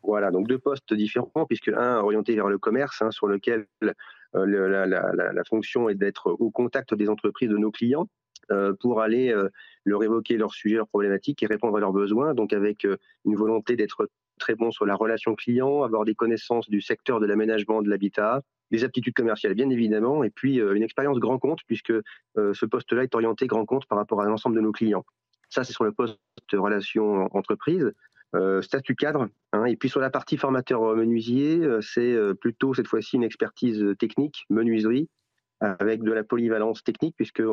Voilà, 0.06 0.32
donc 0.32 0.48
deux 0.48 0.60
postes 0.60 0.94
différents, 0.94 1.46
puisque 1.48 1.70
un 1.70 1.98
orienté 1.98 2.36
vers 2.36 2.48
le 2.48 2.58
commerce, 2.58 3.02
hein, 3.02 3.12
sur 3.12 3.28
lequel 3.28 3.66
euh, 3.84 4.86
la, 4.86 5.44
fonction 5.50 5.90
est 5.90 5.96
d'être 5.96 6.32
au 6.32 6.52
contact 6.52 6.94
des 6.94 7.10
entreprises, 7.10 7.50
de 7.50 7.58
nos 7.58 7.72
clients, 7.72 8.08
euh, 8.52 8.74
pour 8.80 9.02
aller 9.02 9.34
leur 9.84 10.04
évoquer 10.04 10.38
leurs 10.38 10.54
sujets, 10.54 10.76
leurs 10.76 10.88
problématiques 10.88 11.42
et 11.42 11.48
répondre 11.48 11.78
à 11.78 11.80
leurs 11.80 11.94
besoins, 11.94 12.34
donc 12.34 12.54
avec 12.54 12.86
une 13.26 13.36
volonté 13.36 13.76
d'être 13.76 14.08
très 14.40 14.56
bon 14.56 14.72
sur 14.72 14.86
la 14.86 14.96
relation 14.96 15.36
client, 15.36 15.84
avoir 15.84 16.06
des 16.06 16.16
connaissances 16.16 16.70
du 16.70 16.82
secteur 16.82 17.20
de 17.20 17.26
l'aménagement 17.26 17.82
de 17.82 17.90
l'habitat, 17.90 18.42
des 18.72 18.84
aptitudes 18.84 19.14
commerciales 19.14 19.54
bien 19.54 19.70
évidemment, 19.70 20.24
et 20.24 20.30
puis 20.30 20.60
euh, 20.60 20.76
une 20.76 20.84
expérience 20.84 21.20
grand 21.20 21.40
compte, 21.40 21.60
puisque 21.68 21.92
euh, 21.92 22.54
ce 22.54 22.66
poste-là 22.66 23.04
est 23.04 23.16
orienté 23.16 23.48
grand 23.48 23.66
compte 23.66 23.86
par 23.86 23.98
rapport 23.98 24.22
à 24.22 24.26
l'ensemble 24.26 24.56
de 24.56 24.62
nos 24.62 24.72
clients. 24.72 25.06
Ça, 25.50 25.64
c'est 25.64 25.74
sur 25.74 25.84
le 25.84 25.92
poste 25.92 26.20
relation 26.54 27.30
entreprise. 27.36 27.94
Euh, 28.36 28.62
statut 28.62 28.96
cadre. 28.96 29.30
Hein, 29.54 29.66
et 29.66 29.76
puis 29.78 29.88
sur 29.88 30.02
la 30.02 30.10
partie 30.10 30.38
formateur 30.38 30.96
menuisier, 30.96 31.62
c'est 31.82 32.18
plutôt 32.42 32.74
cette 32.74 32.88
fois-ci 32.88 33.16
une 33.16 33.24
expertise 33.24 33.86
technique, 34.00 34.46
menuiserie, 34.50 35.10
avec 35.62 36.04
de 36.04 36.12
la 36.12 36.24
polyvalence 36.24 36.84
technique, 36.84 37.16
puisque 37.16 37.44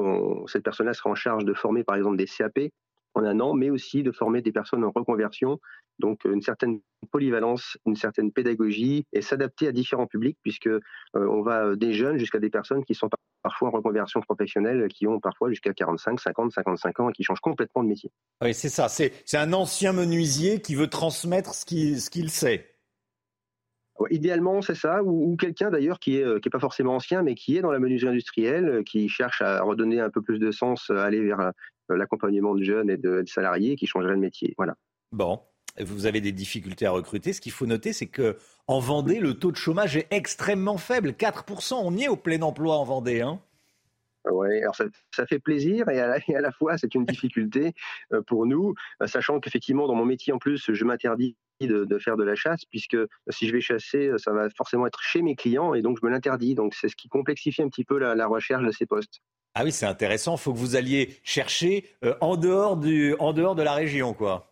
cette 0.46 0.64
personne-là 0.64 0.94
sera 0.94 1.10
en 1.10 1.14
charge 1.14 1.44
de 1.44 1.54
former 1.54 1.84
par 1.84 1.96
exemple 1.96 2.16
des 2.16 2.26
CAP, 2.26 2.70
en 3.14 3.24
un 3.24 3.40
an, 3.40 3.54
mais 3.54 3.70
aussi 3.70 4.02
de 4.02 4.10
former 4.10 4.42
des 4.42 4.52
personnes 4.52 4.84
en 4.84 4.90
reconversion. 4.90 5.60
Donc 5.98 6.24
une 6.24 6.40
certaine 6.40 6.80
polyvalence, 7.10 7.76
une 7.86 7.96
certaine 7.96 8.32
pédagogie 8.32 9.06
et 9.12 9.22
s'adapter 9.22 9.68
à 9.68 9.72
différents 9.72 10.06
publics 10.06 10.38
puisque 10.42 10.66
euh, 10.66 10.80
on 11.14 11.42
va 11.42 11.76
des 11.76 11.92
jeunes 11.92 12.18
jusqu'à 12.18 12.38
des 12.38 12.50
personnes 12.50 12.84
qui 12.84 12.94
sont 12.94 13.08
parfois 13.42 13.68
en 13.68 13.70
reconversion 13.72 14.20
professionnelle, 14.20 14.88
qui 14.88 15.06
ont 15.06 15.20
parfois 15.20 15.50
jusqu'à 15.50 15.72
45, 15.72 16.20
50, 16.20 16.52
55 16.52 17.00
ans 17.00 17.11
et 17.11 17.12
qui 17.12 17.22
changent 17.22 17.40
complètement 17.40 17.82
de 17.82 17.88
métier. 17.88 18.11
Oui, 18.42 18.54
c'est 18.54 18.68
ça. 18.68 18.88
C'est 18.88 19.12
un 19.34 19.52
ancien 19.52 19.92
menuisier 19.92 20.61
qui 20.61 20.75
veut 20.75 20.88
transmettre 20.88 21.54
ce 21.54 21.64
qu'il 21.64 22.00
ce 22.00 22.11
qu'il 22.11 22.30
sait. 22.30 22.72
Idéalement, 24.11 24.62
c'est 24.62 24.75
ça, 24.75 25.02
ou, 25.02 25.37
quelqu'un 25.37 25.70
d'ailleurs 25.70 25.99
qui 26.00 26.16
est, 26.16 26.25
euh, 26.25 26.40
qui 26.40 26.49
est 26.49 26.50
pas 26.50 26.58
forcément 26.58 26.96
ancien, 26.96 27.22
mais 27.22 27.34
qui 27.34 27.56
est 27.56 27.61
dans 27.61 27.70
la 27.70 27.78
menuiserie 27.78 28.11
industrielle, 28.11 28.68
euh, 28.68 28.82
qui 28.82 29.08
cherche 29.08 29.42
à 29.42 29.62
redonner 29.62 30.00
un 30.00 30.11
peu 30.11 30.22
plus 30.22 30.38
de 30.38 30.50
sens, 30.50 30.90
à 30.90 31.04
aller 31.04 31.20
vers 31.22 31.40
euh, 31.40 31.50
l'accompagnement 31.90 32.54
de 32.54 32.62
jeunes 32.62 32.90
et 32.90 32.96
de, 32.96 33.22
salariés 33.26 33.76
qui 33.76 33.87
changeraient 33.87 34.16
de 34.16 34.20
métier. 34.20 34.54
Voilà. 34.56 34.75
Bon, 35.12 35.40
vous 35.80 36.06
avez 36.06 36.20
des 36.20 36.32
difficultés 36.32 36.86
à 36.86 36.90
recruter. 36.90 37.32
Ce 37.32 37.40
qu'il 37.40 37.52
faut 37.52 37.66
noter, 37.66 37.92
c'est 37.92 38.06
que 38.06 38.36
en 38.66 38.78
Vendée, 38.78 39.20
le 39.20 39.34
taux 39.34 39.50
de 39.50 39.56
chômage 39.56 39.96
est 39.96 40.06
extrêmement 40.10 40.78
faible, 40.78 41.10
4%. 41.10 41.74
On 41.82 41.96
y 41.96 42.04
est 42.04 42.08
au 42.08 42.16
plein 42.16 42.40
emploi 42.42 42.76
en 42.76 42.84
Vendée. 42.84 43.22
Hein 43.22 43.40
oui, 44.30 44.58
alors 44.60 44.76
ça, 44.76 45.26
fait 45.26 45.40
plaisir 45.40 45.88
et 45.88 46.00
à, 46.00 46.40
la, 46.40 46.52
fois 46.52 46.78
c'est 46.78 46.94
une 46.94 47.04
difficulté 47.04 47.74
euh, 48.12 48.22
pour 48.22 48.46
nous, 48.46 48.74
euh, 49.02 49.08
sachant 49.08 49.40
qu'effectivement 49.40 49.88
dans 49.88 49.96
mon 49.96 50.04
métier 50.04 50.32
en 50.32 50.38
plus 50.38 50.72
je 50.72 50.84
m'interdis 50.84 51.36
de, 51.60 51.98
faire 51.98 52.16
de 52.16 52.22
la 52.22 52.36
chasse 52.36 52.64
puisque 52.64 52.96
si 53.30 53.48
je 53.48 53.52
vais 53.52 53.60
chasser 53.60 54.12
ça 54.18 54.32
va 54.32 54.48
forcément 54.50 54.86
être 54.86 55.00
chez 55.02 55.22
mes 55.22 55.34
clients 55.34 55.74
et 55.74 55.82
donc 55.82 55.98
je 56.00 56.06
me 56.06 56.10
l'interdis. 56.12 56.54
Donc 56.54 56.74
c'est 56.74 56.88
ce 56.88 56.94
qui 56.94 57.08
complexifie 57.08 57.62
un 57.62 57.68
petit 57.68 57.84
peu 57.84 57.98
la 57.98 58.26
recherche 58.28 58.64
de 58.64 58.70
ces 58.70 58.86
postes. 58.86 59.20
Ah 59.54 59.64
oui, 59.64 59.72
c'est 59.72 59.86
intéressant. 59.86 60.36
Il 60.36 60.40
faut 60.40 60.52
que 60.52 60.58
vous 60.58 60.76
alliez 60.76 61.20
chercher 61.22 61.86
euh, 62.04 62.14
en, 62.20 62.36
dehors 62.36 62.76
du, 62.76 63.14
en 63.18 63.32
dehors 63.32 63.54
de 63.54 63.62
la 63.62 63.74
région, 63.74 64.14
quoi. 64.14 64.51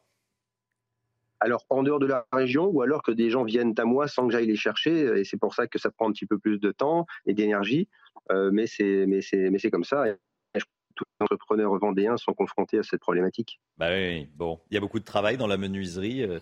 Alors, 1.41 1.65
en 1.71 1.83
dehors 1.83 1.99
de 1.99 2.07
la 2.07 2.27
région, 2.33 2.67
ou 2.67 2.83
alors 2.83 3.03
que 3.03 3.13
des 3.13 3.31
gens 3.31 3.45
viennent 3.45 3.75
à 3.79 3.85
moi 3.85 4.09
sans 4.09 4.27
que 4.27 4.33
j'aille 4.33 4.47
les 4.47 4.57
chercher, 4.57 5.21
et 5.21 5.25
c'est 5.25 5.39
pour 5.39 5.55
ça 5.55 5.67
que 5.67 5.79
ça 5.79 5.91
prend 5.91 6.09
un 6.09 6.13
petit 6.13 6.27
peu 6.27 6.39
plus 6.39 6.59
de 6.59 6.71
temps 6.71 7.07
et 7.27 7.35
d'énergie, 7.35 7.89
euh, 8.31 8.51
mais 8.53 8.67
c'est 8.67 9.07
mais 9.07 9.23
c'est 9.23 9.51
mais 9.51 9.59
c'est 9.59 9.71
comme 9.71 9.85
ça. 9.85 10.09
Et 10.09 10.15
tous 11.01 11.05
les 11.19 11.25
entrepreneurs 11.25 11.79
vendéens 11.79 12.17
sont 12.17 12.35
confrontés 12.35 12.79
à 12.79 12.83
cette 12.83 13.01
problématique. 13.01 13.61
Bah 13.79 13.89
oui, 13.91 14.29
bon, 14.37 14.61
il 14.71 14.75
y 14.75 14.77
a 14.77 14.81
beaucoup 14.81 14.99
de 14.99 15.05
travail 15.05 15.37
dans 15.37 15.47
la 15.47 15.57
menuiserie. 15.57 16.25
Euh, 16.25 16.41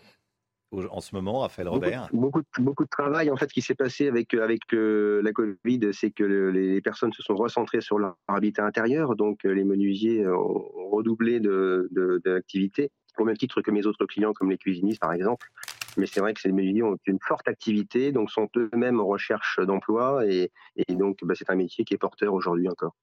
en 0.72 1.00
ce 1.00 1.14
moment, 1.14 1.40
Raphaël 1.40 1.68
Robert 1.68 2.08
beaucoup, 2.12 2.42
beaucoup, 2.58 2.84
de 2.84 2.90
travail 2.90 3.30
en 3.30 3.37
fait 3.37 3.50
qui 3.50 3.62
s'est 3.62 3.74
passé 3.74 4.06
avec 4.06 4.34
avec 4.34 4.61
euh, 4.74 5.22
la 5.22 5.32
Covid, 5.32 5.92
c'est 5.92 6.11
que 6.11 6.24
les 6.24 6.82
personnes 6.82 7.12
se 7.12 7.22
sont 7.22 7.37
recentrées 7.37 7.80
sur 7.80 7.98
leur 7.98 8.16
habitat 8.26 8.66
intérieur, 8.66 9.16
donc 9.16 9.46
euh, 9.46 9.52
les 9.52 9.64
menuisiers 9.64 10.26
ont 10.28 10.90
redoublé 10.90 11.40
de, 11.40 11.88
d'activité, 12.24 12.90
au 13.20 13.24
même 13.24 13.37
titre 13.37 13.61
que 13.62 13.70
mes 13.70 13.87
autres 13.87 14.07
clients 14.07 14.33
comme 14.33 14.50
les 14.50 14.59
cuisinistes 14.59 15.00
par 15.00 15.12
exemple. 15.12 15.48
Mais 15.96 16.07
c'est 16.07 16.20
vrai 16.20 16.35
que 16.35 16.40
ces 16.40 16.52
menuisiers 16.52 16.83
ont 16.83 16.96
une 17.07 17.18
forte 17.20 17.48
activité, 17.48 18.12
donc 18.12 18.31
sont 18.31 18.48
eux-mêmes 18.57 19.00
en 19.00 19.07
recherche 19.07 19.59
d'emploi 19.61 20.24
et, 20.26 20.50
donc 20.90 21.18
bah, 21.22 21.35
c'est 21.37 21.50
un 21.50 21.57
métier 21.57 21.85
qui 21.85 21.94
est 21.94 21.98
porteur 21.98 22.35
aujourd'hui 22.35 22.68
encore. 22.68 22.94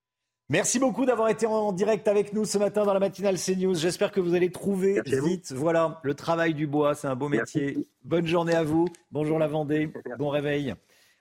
Merci 0.47 0.77
beaucoup 0.77 1.05
d'avoir 1.05 1.29
été 1.29 1.47
en 1.47 1.71
direct 1.71 2.07
avec 2.07 2.31
nous 2.31 2.45
ce 2.45 2.59
matin 2.59 2.83
dans 2.83 2.93
la 2.93 2.99
matinale 2.99 3.35
CNews. 3.35 3.73
J'espère 3.73 4.11
que 4.11 4.19
vous 4.19 4.35
allez 4.35 4.51
trouver 4.51 5.01
vite. 5.05 5.51
Voilà, 5.51 5.99
le 6.03 6.13
travail 6.13 6.53
du 6.53 6.67
bois, 6.67 6.93
c'est 6.93 7.07
un 7.07 7.15
beau 7.15 7.29
métier. 7.29 7.87
Bonne 8.03 8.27
journée 8.27 8.53
à 8.53 8.63
vous. 8.63 8.87
Bonjour 9.11 9.39
la 9.39 9.47
Vendée. 9.47 9.91
Bon 10.19 10.29
réveil 10.29 10.75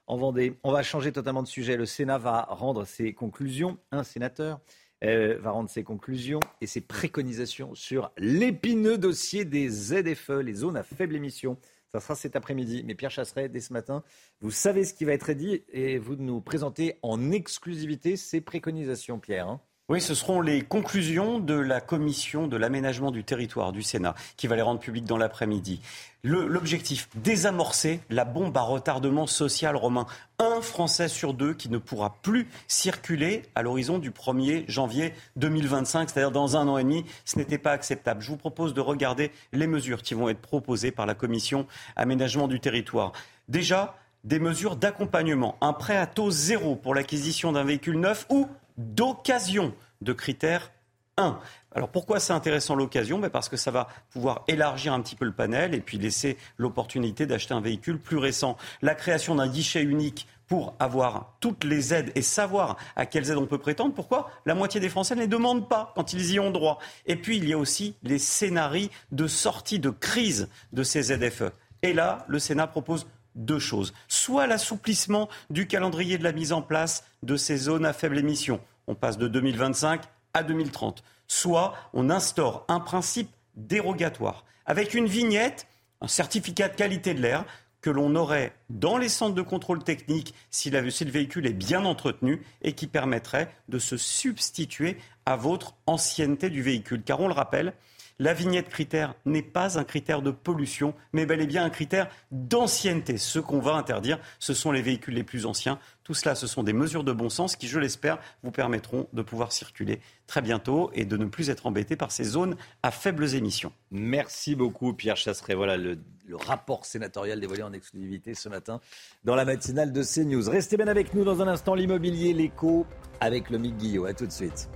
en 0.06 0.18
Vendée. 0.18 0.58
On 0.62 0.72
va 0.72 0.82
changer 0.82 1.10
totalement 1.10 1.42
de 1.42 1.48
sujet. 1.48 1.78
Le 1.78 1.86
Sénat 1.86 2.18
va 2.18 2.42
rendre 2.50 2.84
ses 2.84 3.14
conclusions. 3.14 3.78
Un 3.92 4.02
sénateur 4.02 4.60
euh, 5.02 5.38
va 5.40 5.50
rendre 5.50 5.68
ses 5.68 5.82
conclusions 5.84 6.40
et 6.60 6.66
ses 6.66 6.80
préconisations 6.80 7.74
sur 7.74 8.12
l'épineux 8.16 8.98
dossier 8.98 9.44
des 9.44 9.68
ZFE, 9.68 10.40
les 10.42 10.54
zones 10.54 10.76
à 10.76 10.82
faible 10.82 11.16
émission. 11.16 11.58
Ça 11.88 12.00
sera 12.00 12.14
cet 12.14 12.36
après-midi. 12.36 12.82
Mais 12.84 12.94
Pierre 12.94 13.10
Chasseret, 13.10 13.48
dès 13.48 13.60
ce 13.60 13.72
matin, 13.72 14.02
vous 14.40 14.50
savez 14.50 14.84
ce 14.84 14.94
qui 14.94 15.04
va 15.04 15.12
être 15.12 15.32
dit 15.32 15.62
et 15.68 15.98
vous 15.98 16.16
nous 16.16 16.40
présentez 16.40 16.98
en 17.02 17.30
exclusivité 17.30 18.16
ces 18.16 18.40
préconisations, 18.40 19.18
Pierre. 19.18 19.48
Hein. 19.48 19.60
Oui, 19.90 20.00
ce 20.00 20.14
seront 20.14 20.40
les 20.40 20.62
conclusions 20.62 21.40
de 21.40 21.52
la 21.52 21.82
commission 21.82 22.46
de 22.46 22.56
l'aménagement 22.56 23.10
du 23.10 23.22
territoire 23.22 23.70
du 23.70 23.82
Sénat 23.82 24.14
qui 24.38 24.46
va 24.46 24.56
les 24.56 24.62
rendre 24.62 24.80
publiques 24.80 25.04
dans 25.04 25.18
l'après-midi. 25.18 25.82
L'objectif, 26.22 27.10
désamorcer 27.16 28.00
la 28.08 28.24
bombe 28.24 28.56
à 28.56 28.62
retardement 28.62 29.26
social 29.26 29.76
romain. 29.76 30.06
Un 30.38 30.62
Français 30.62 31.08
sur 31.08 31.34
deux 31.34 31.52
qui 31.52 31.68
ne 31.68 31.76
pourra 31.76 32.16
plus 32.22 32.48
circuler 32.66 33.42
à 33.54 33.60
l'horizon 33.60 33.98
du 33.98 34.10
1er 34.10 34.64
janvier 34.68 35.12
2025, 35.36 36.08
c'est-à-dire 36.08 36.30
dans 36.30 36.56
un 36.56 36.66
an 36.66 36.78
et 36.78 36.84
demi. 36.84 37.04
Ce 37.26 37.36
n'était 37.36 37.58
pas 37.58 37.72
acceptable. 37.72 38.22
Je 38.22 38.30
vous 38.30 38.38
propose 38.38 38.72
de 38.72 38.80
regarder 38.80 39.32
les 39.52 39.66
mesures 39.66 40.00
qui 40.00 40.14
vont 40.14 40.30
être 40.30 40.40
proposées 40.40 40.92
par 40.92 41.04
la 41.04 41.14
commission 41.14 41.66
aménagement 41.94 42.48
du 42.48 42.58
territoire. 42.58 43.12
Déjà, 43.50 43.98
des 44.24 44.38
mesures 44.38 44.76
d'accompagnement, 44.76 45.58
un 45.60 45.74
prêt 45.74 45.98
à 45.98 46.06
taux 46.06 46.30
zéro 46.30 46.74
pour 46.74 46.94
l'acquisition 46.94 47.52
d'un 47.52 47.64
véhicule 47.64 48.00
neuf 48.00 48.24
ou 48.30 48.48
d'occasion 48.76 49.74
de 50.00 50.12
critère 50.12 50.70
1. 51.16 51.38
Alors 51.74 51.88
pourquoi 51.88 52.20
c'est 52.20 52.32
intéressant 52.32 52.74
l'occasion? 52.74 53.18
Ben 53.18 53.30
Parce 53.30 53.48
que 53.48 53.56
ça 53.56 53.70
va 53.70 53.88
pouvoir 54.10 54.44
élargir 54.48 54.92
un 54.92 55.00
petit 55.00 55.16
peu 55.16 55.24
le 55.24 55.32
panel 55.32 55.74
et 55.74 55.80
puis 55.80 55.98
laisser 55.98 56.36
l'opportunité 56.56 57.26
d'acheter 57.26 57.54
un 57.54 57.60
véhicule 57.60 57.98
plus 57.98 58.18
récent. 58.18 58.56
La 58.82 58.94
création 58.94 59.34
d'un 59.34 59.48
guichet 59.48 59.82
unique 59.82 60.26
pour 60.46 60.74
avoir 60.78 61.36
toutes 61.40 61.64
les 61.64 61.94
aides 61.94 62.12
et 62.14 62.22
savoir 62.22 62.76
à 62.96 63.06
quelles 63.06 63.30
aides 63.30 63.38
on 63.38 63.46
peut 63.46 63.58
prétendre. 63.58 63.94
Pourquoi? 63.94 64.30
La 64.44 64.54
moitié 64.54 64.80
des 64.80 64.88
Français 64.88 65.14
ne 65.14 65.20
les 65.20 65.26
demandent 65.26 65.68
pas 65.68 65.92
quand 65.94 66.12
ils 66.12 66.32
y 66.32 66.40
ont 66.40 66.50
droit. 66.50 66.78
Et 67.06 67.16
puis 67.16 67.38
il 67.38 67.48
y 67.48 67.52
a 67.52 67.58
aussi 67.58 67.94
les 68.02 68.18
scénarios 68.18 68.90
de 69.12 69.26
sortie 69.26 69.78
de 69.78 69.90
crise 69.90 70.48
de 70.72 70.82
ces 70.82 71.02
ZFE. 71.04 71.52
Et 71.82 71.92
là, 71.92 72.24
le 72.28 72.38
Sénat 72.38 72.66
propose 72.66 73.06
deux 73.34 73.58
choses. 73.58 73.92
Soit 74.08 74.46
l'assouplissement 74.46 75.28
du 75.50 75.66
calendrier 75.66 76.18
de 76.18 76.24
la 76.24 76.32
mise 76.32 76.52
en 76.52 76.62
place 76.62 77.04
de 77.22 77.36
ces 77.36 77.56
zones 77.56 77.86
à 77.86 77.92
faible 77.92 78.18
émission. 78.18 78.60
On 78.86 78.94
passe 78.94 79.18
de 79.18 79.28
2025 79.28 80.02
à 80.34 80.42
2030. 80.42 81.02
Soit 81.26 81.74
on 81.92 82.10
instaure 82.10 82.64
un 82.68 82.80
principe 82.80 83.30
dérogatoire 83.56 84.44
avec 84.66 84.94
une 84.94 85.06
vignette, 85.06 85.66
un 86.00 86.08
certificat 86.08 86.68
de 86.68 86.76
qualité 86.76 87.14
de 87.14 87.20
l'air 87.20 87.44
que 87.80 87.90
l'on 87.90 88.14
aurait 88.14 88.54
dans 88.70 88.96
les 88.96 89.10
centres 89.10 89.34
de 89.34 89.42
contrôle 89.42 89.84
technique 89.84 90.34
si, 90.50 90.70
le 90.70 90.80
véhicule 90.80 91.46
est 91.46 91.52
bien 91.52 91.84
entretenu 91.84 92.42
et 92.62 92.72
qui 92.72 92.86
permettrait 92.86 93.54
de 93.68 93.78
se 93.78 93.98
substituer 93.98 94.96
à 95.26 95.36
votre 95.36 95.74
ancienneté 95.86 96.48
du 96.48 96.62
véhicule. 96.62 97.02
Car 97.02 97.20
on 97.20 97.28
le 97.28 97.34
rappelle, 97.34 97.74
La 98.20 98.32
vignette 98.32 98.68
critère 98.68 99.14
n'est 99.24 99.42
pas 99.42 99.76
un 99.76 99.82
critère 99.82 100.22
de 100.22 100.30
pollution, 100.30 100.94
mais 101.12 101.26
bel 101.26 101.40
et 101.40 101.46
bien 101.48 101.64
un 101.64 101.70
critère 101.70 102.08
d'ancienneté. 102.30 103.18
Ce 103.18 103.40
qu'on 103.40 103.58
va 103.58 103.74
interdire, 103.74 104.20
ce 104.38 104.54
sont 104.54 104.70
les 104.70 104.82
véhicules 104.82 105.14
les 105.14 105.24
plus 105.24 105.46
anciens. 105.46 105.80
Tout 106.04 106.14
cela, 106.14 106.36
ce 106.36 106.46
sont 106.46 106.62
des 106.62 106.72
mesures 106.72 107.02
de 107.02 107.12
bon 107.12 107.28
sens 107.28 107.56
qui, 107.56 107.66
je 107.66 107.80
l'espère, 107.80 108.20
vous 108.44 108.52
permettront 108.52 109.08
de 109.12 109.22
pouvoir 109.22 109.50
circuler 109.50 110.00
très 110.28 110.42
bientôt 110.42 110.92
et 110.94 111.06
de 111.06 111.16
ne 111.16 111.24
plus 111.24 111.50
être 111.50 111.66
embêté 111.66 111.96
par 111.96 112.12
ces 112.12 112.22
zones 112.24 112.56
à 112.84 112.92
faibles 112.92 113.34
émissions. 113.34 113.72
Merci 113.90 114.54
beaucoup, 114.54 114.92
Pierre 114.94 115.16
Chasseret. 115.16 115.54
Voilà 115.54 115.76
le, 115.76 115.98
rapport 116.32 116.86
sénatorial 116.86 117.40
dévoilé 117.40 117.62
en 117.62 117.72
exclusivité 117.72 118.34
ce 118.34 118.48
matin 118.48 118.80
dans 119.24 119.34
la 119.34 119.44
matinale 119.44 119.92
de 119.92 120.02
CNews. 120.02 120.48
Restez 120.48 120.76
bien 120.76 120.88
avec 120.88 121.14
nous 121.14 121.24
dans 121.24 121.42
un 121.42 121.48
instant, 121.48 121.74
l'immobilier, 121.74 122.32
l'écho, 122.32 122.86
avec 123.20 123.50
le 123.50 123.58
Mick 123.58 123.76
Guillot. 123.76 124.06
A 124.06 124.14
tout 124.14 124.26
de 124.26 124.32
suite. 124.32 124.68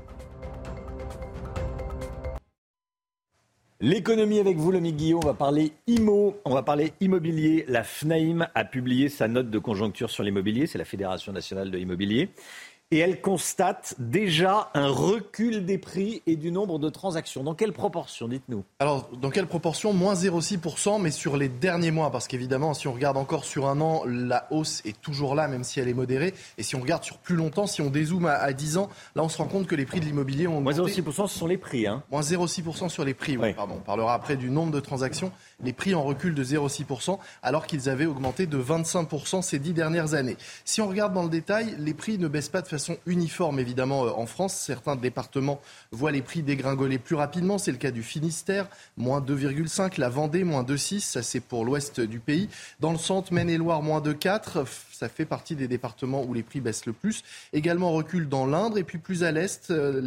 L'économie 3.80 4.40
avec 4.40 4.56
vous, 4.56 4.72
le 4.72 4.80
Guillaume. 4.80 5.20
On 5.22 5.26
va 5.26 5.34
parler 5.34 5.70
IMO, 5.86 6.36
on 6.44 6.52
va 6.52 6.64
parler 6.64 6.92
immobilier. 7.00 7.64
La 7.68 7.84
FNAIM 7.84 8.48
a 8.52 8.64
publié 8.64 9.08
sa 9.08 9.28
note 9.28 9.50
de 9.50 9.58
conjoncture 9.60 10.10
sur 10.10 10.24
l'immobilier. 10.24 10.66
C'est 10.66 10.78
la 10.78 10.84
Fédération 10.84 11.32
nationale 11.32 11.70
de 11.70 11.78
l'immobilier 11.78 12.28
et 12.90 12.98
elle 12.98 13.20
constate 13.20 13.94
déjà 13.98 14.70
un 14.72 14.88
recul 14.88 15.66
des 15.66 15.76
prix 15.76 16.22
et 16.26 16.36
du 16.36 16.50
nombre 16.50 16.78
de 16.78 16.88
transactions. 16.88 17.42
Dans 17.42 17.54
quelle 17.54 17.72
proportion, 17.72 18.28
dites-nous? 18.28 18.64
Alors, 18.78 19.10
dans 19.20 19.28
quelle 19.28 19.46
proportion? 19.46 19.92
Moins 19.92 20.14
0,6%, 20.14 21.00
mais 21.00 21.10
sur 21.10 21.36
les 21.36 21.48
derniers 21.48 21.90
mois, 21.90 22.10
parce 22.10 22.28
qu'évidemment, 22.28 22.72
si 22.72 22.88
on 22.88 22.92
regarde 22.92 23.18
encore 23.18 23.44
sur 23.44 23.68
un 23.68 23.80
an, 23.82 24.02
la 24.06 24.46
hausse 24.50 24.80
est 24.86 24.98
toujours 25.00 25.34
là, 25.34 25.48
même 25.48 25.64
si 25.64 25.80
elle 25.80 25.88
est 25.88 25.94
modérée. 25.94 26.32
Et 26.56 26.62
si 26.62 26.76
on 26.76 26.80
regarde 26.80 27.04
sur 27.04 27.18
plus 27.18 27.36
longtemps, 27.36 27.66
si 27.66 27.82
on 27.82 27.90
dézoome 27.90 28.26
à, 28.26 28.52
10 28.52 28.78
ans, 28.78 28.88
là, 29.14 29.22
on 29.22 29.28
se 29.28 29.36
rend 29.36 29.48
compte 29.48 29.66
que 29.66 29.74
les 29.74 29.84
prix 29.84 30.00
de 30.00 30.06
l'immobilier 30.06 30.46
ont 30.46 30.58
augmenté. 30.58 30.78
Moins 30.78 30.88
0,6%, 30.88 31.28
ce 31.28 31.38
sont 31.38 31.46
les 31.46 31.58
prix. 31.58 31.86
Hein. 31.86 32.02
Moins 32.10 32.22
0,6% 32.22 32.88
sur 32.88 33.04
les 33.04 33.14
prix, 33.14 33.36
oui, 33.36 33.52
pardon. 33.52 33.74
On 33.78 33.82
parlera 33.82 34.14
après 34.14 34.36
du 34.36 34.48
nombre 34.48 34.72
de 34.72 34.80
transactions. 34.80 35.30
Les 35.64 35.72
prix 35.72 35.92
en 35.92 36.04
recul 36.04 36.34
de 36.34 36.44
0,6%, 36.44 37.18
alors 37.42 37.66
qu'ils 37.66 37.88
avaient 37.88 38.06
augmenté 38.06 38.46
de 38.46 38.62
25% 38.62 39.42
ces 39.42 39.58
dix 39.58 39.72
dernières 39.72 40.14
années. 40.14 40.36
Si 40.64 40.80
on 40.80 40.88
regarde 40.88 41.12
dans 41.12 41.24
le 41.24 41.28
détail, 41.28 41.74
les 41.78 41.94
prix 41.94 42.16
ne 42.16 42.28
baissent 42.28 42.48
pas 42.48 42.62
de 42.62 42.68
façon 42.68 42.96
uniforme 43.06 43.58
évidemment 43.58 44.06
euh, 44.06 44.10
en 44.10 44.26
France. 44.26 44.54
Certains 44.54 44.94
départements 44.94 45.60
voient 45.90 46.12
les 46.12 46.22
prix 46.22 46.42
dégringoler 46.42 46.98
plus 46.98 47.16
rapidement. 47.16 47.58
C'est 47.58 47.72
le 47.72 47.76
cas 47.78 47.90
du 47.90 48.04
Finistère, 48.04 48.68
moins 48.96 49.20
2,5. 49.20 49.98
La 49.98 50.08
Vendée, 50.08 50.44
moins 50.44 50.62
2,6. 50.62 51.00
Ça, 51.00 51.22
c'est 51.24 51.40
pour 51.40 51.64
l'ouest 51.64 52.00
du 52.00 52.20
pays. 52.20 52.48
Dans 52.78 52.92
le 52.92 52.98
centre, 52.98 53.32
Maine-et-Loire, 53.32 53.82
moins 53.82 54.00
2,4 54.00 54.64
ça 54.98 55.08
fait 55.08 55.24
partie 55.24 55.54
des 55.54 55.68
départements 55.68 56.24
où 56.24 56.34
les 56.34 56.42
prix 56.42 56.60
baissent 56.60 56.86
le 56.86 56.92
plus. 56.92 57.22
Également 57.52 57.92
recul 57.92 58.28
dans 58.28 58.46
l'Indre 58.46 58.78
et 58.78 58.82
puis 58.82 58.98
plus 58.98 59.22
à 59.22 59.30
l'est, 59.30 59.70
euh, 59.70 60.00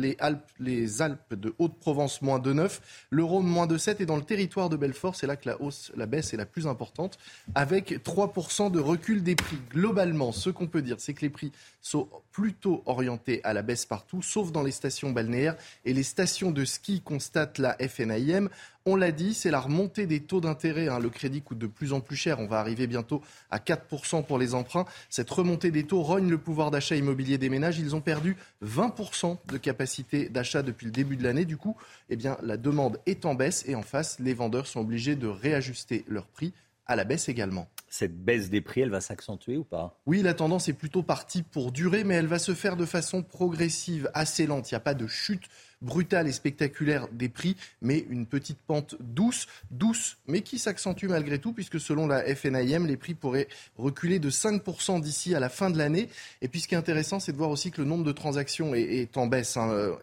les 0.60 1.02
Alpes, 1.02 1.34
de 1.34 1.56
Haute-Provence 1.60 2.22
moins 2.22 2.40
2,9, 2.40 2.82
le 3.10 3.24
Rhône 3.24 3.46
moins 3.46 3.68
2,7 3.68 4.02
et 4.02 4.06
dans 4.06 4.18
le 4.18 4.24
territoire 4.24 4.70
de 4.70 4.76
Belfort, 4.76 5.16
c'est 5.16 5.28
là 5.28 5.38
que 5.38 5.48
la 5.48 5.62
hausse, 5.62 5.94
la 5.96 6.08
baisse 6.08 6.34
est 6.34 6.38
la 6.38 6.46
plus 6.46 6.68
importante 6.68 7.18
avec 7.56 8.04
3% 8.04 8.70
de 8.70 8.80
recul 8.82 9.24
des 9.24 9.36
prix. 9.36 9.60
Globalement, 9.70 10.34
ce 10.34 10.50
qu'on 10.50 10.68
peut 10.68 10.82
dire, 10.82 10.98
c'est 11.00 11.14
que 11.14 11.22
les 11.22 11.30
prix 11.30 11.54
sont 11.82 12.10
plutôt 12.34 12.84
orientés 12.86 13.42
à 13.46 13.54
la 13.54 13.62
baisse 13.62 13.86
partout, 13.86 14.22
sauf 14.22 14.52
dans 14.52 14.64
les 14.64 14.72
stations 14.72 15.12
balnéaires 15.12 15.56
et 15.86 15.94
les 15.94 16.04
stations 16.04 16.52
de 16.52 16.66
ski 16.66 17.02
constatent 17.02 17.60
la 17.60 17.78
FNIM. 17.80 18.50
On 18.86 18.96
l'a 18.96 19.12
dit, 19.12 19.34
c'est 19.34 19.52
la 19.52 19.60
remontée 19.60 20.08
des 20.08 20.22
taux 20.22 20.42
d'intérêt. 20.42 20.88
Hein. 20.88 21.00
Le 21.00 21.10
crédit 21.10 21.42
coûte 21.42 21.60
de 21.60 21.68
plus 21.68 21.94
en 21.94 22.02
plus 22.02 22.16
cher. 22.16 22.40
On 22.40 22.48
va 22.48 22.60
arriver 22.60 22.88
bientôt 22.88 23.22
à 23.52 23.60
4% 23.60 24.26
pour 24.26 24.40
les 24.40 24.56
emprunts. 24.56 24.86
Cette 25.10 25.30
remontée 25.30 25.70
des 25.70 25.84
taux 25.84 26.02
rogne 26.02 26.30
le 26.30 26.38
pouvoir 26.38 26.72
d'achat 26.72 26.96
immobilier 26.96 27.38
des 27.38 27.50
ménages. 27.50 27.78
Ils 27.78 27.96
ont 27.96 28.02
perdu 28.02 28.38
20% 28.64 29.38
de 29.48 29.58
capacité 29.58 30.30
d'achat 30.30 30.64
depuis 30.64 30.86
le 30.86 30.92
début 30.92 31.16
de 31.16 31.24
l'année. 31.24 31.46
Du 31.46 31.58
coup, 31.58 31.78
eh 32.10 32.16
bien, 32.16 32.38
la 32.42 32.58
demande 32.58 33.00
est 33.06 33.26
en 33.26 33.36
baisse 33.36 33.64
et 33.68 33.76
en 33.76 33.84
face, 33.84 34.18
les 34.20 34.34
vendeurs 34.34 34.66
sont 34.66 34.80
obligés 34.80 35.16
de 35.16 35.28
réajuster 35.28 36.04
leurs 36.08 36.28
prix 36.28 36.54
à 36.88 36.96
la 36.96 37.04
baisse 37.04 37.30
également. 37.30 37.70
Cette 37.88 38.24
baisse 38.24 38.50
des 38.50 38.62
prix, 38.62 38.82
elle 38.82 38.90
va 38.90 39.02
s'accentuer 39.02 39.58
ou 39.58 39.64
pas? 39.64 40.00
Oui, 40.06 40.22
la 40.22 40.34
tendance 40.34 40.70
est 40.70 40.74
plutôt 40.74 41.04
partie 41.04 41.44
pour 41.44 41.72
durer, 41.72 42.04
mais 42.04 42.16
elle 42.16 42.28
va 42.28 42.40
se 42.40 42.54
faire 42.54 42.78
de 42.78 42.86
façon 42.86 43.22
progressive, 43.22 44.10
assez 44.14 44.46
lente. 44.48 44.72
Il 44.72 44.74
n'y 44.74 44.78
a 44.78 44.82
pas 44.82 44.94
de 44.94 45.08
chute 45.08 45.44
brutale 45.82 46.28
et 46.28 46.32
spectaculaire 46.32 47.08
des 47.12 47.30
prix, 47.30 47.56
mais 47.82 48.06
une 48.10 48.26
petite 48.26 48.60
pente 48.60 48.96
douce, 49.00 49.48
douce, 49.72 50.18
mais 50.28 50.42
qui 50.42 50.60
s'accentue 50.60 51.06
malgré 51.08 51.40
tout, 51.40 51.54
puisque 51.54 51.80
selon 51.80 52.08
la 52.08 52.24
FNIM, 52.36 52.86
les 52.86 52.98
prix 52.98 53.14
pourraient 53.14 53.48
reculer 53.78 54.20
de 54.20 54.30
5% 54.30 55.02
d'ici 55.02 55.36
à 55.36 55.40
la 55.40 55.50
fin 55.50 55.70
de 55.70 55.78
l'année. 55.78 56.10
Et 56.42 56.48
puis 56.48 56.60
ce 56.60 56.68
qui 56.68 56.76
est 56.76 56.78
intéressant, 56.78 57.20
c'est 57.20 57.32
de 57.32 57.38
voir 57.38 57.50
aussi 57.50 57.72
que 57.72 57.82
le 57.82 57.88
nombre 57.88 58.04
de 58.04 58.12
transactions 58.12 58.74
est, 58.76 59.18
en 59.18 59.28
baisse. 59.28 59.58
Hein. 59.58 59.98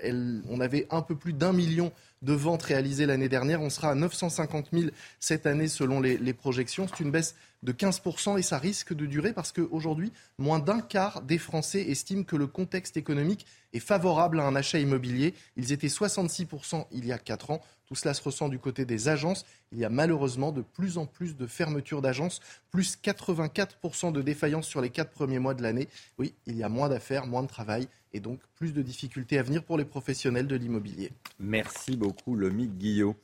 on 0.49 0.61
avait 0.61 0.87
un 0.91 1.03
peu 1.03 1.14
plus 1.14 1.33
d'un 1.33 1.53
million 1.53 1.93
de 2.23 2.33
ventes 2.33 2.64
réalisées 2.64 3.07
l'année 3.07 3.29
dernière. 3.29 3.62
On 3.62 3.71
sera 3.71 3.91
à 3.91 3.95
950 3.95 4.69
000 4.73 4.91
cette 5.21 5.47
année 5.47 5.69
selon 5.69 6.01
les 6.01 6.33
projections. 6.33 6.87
C'est 6.88 7.03
une 7.03 7.11
baisse 7.11 7.35
de 7.62 7.73
15% 7.73 8.38
et 8.38 8.42
ça 8.42 8.59
risque 8.59 8.94
de 8.94 9.07
durer 9.07 9.33
parce 9.33 9.53
qu'aujourd'hui, 9.53 10.12
moins 10.38 10.59
d'un 10.59 10.81
quart 10.81 11.23
des 11.23 11.38
Français 11.38 11.83
estiment 11.83 12.23
que 12.23 12.37
le 12.37 12.47
contexte 12.47 12.97
économique 12.97 13.47
est 13.73 13.81
favorable 13.81 14.40
à 14.40 14.44
un 14.44 14.55
achat 14.55 14.79
immobilier. 14.79 15.35
Ils 15.57 15.73
étaient 15.73 15.88
66% 15.88 16.87
il 16.92 17.07
y 17.07 17.12
a 17.12 17.18
4 17.18 17.51
ans. 17.51 17.61
Tout 17.87 17.94
cela 17.94 18.14
se 18.14 18.23
ressent 18.23 18.49
du 18.49 18.59
côté 18.59 18.85
des 18.85 19.09
agences. 19.09 19.44
Il 19.73 19.79
y 19.79 19.85
a 19.85 19.88
malheureusement 19.88 20.53
de 20.53 20.62
plus 20.62 20.99
en 20.99 21.07
plus 21.07 21.37
de 21.37 21.47
fermetures 21.47 22.03
d'agences, 22.03 22.40
plus 22.71 22.99
84% 23.03 24.12
de 24.12 24.23
défaillances 24.23 24.66
sur 24.66 24.81
les 24.81 24.90
4 24.90 25.11
premiers 25.11 25.38
mois 25.38 25.55
de 25.55 25.62
l'année. 25.62 25.88
Oui, 26.18 26.35
il 26.47 26.57
y 26.57 26.62
a 26.62 26.68
moins 26.68 26.88
d'affaires, 26.88 27.27
moins 27.27 27.42
de 27.42 27.49
travail 27.49 27.88
et 28.12 28.21
donc 28.21 28.40
plus 28.55 28.73
de 28.73 28.83
difficultés 28.83 29.38
à 29.38 29.42
venir 29.42 29.64
pour 29.64 29.77
les 29.77 29.85
professionnels 29.85 30.47
de 30.47 30.57
l'immobilier. 30.57 31.12
Merci 31.38 31.97
beaucoup, 31.97 32.35
Lomique 32.35 32.79
Guillot. 32.79 33.16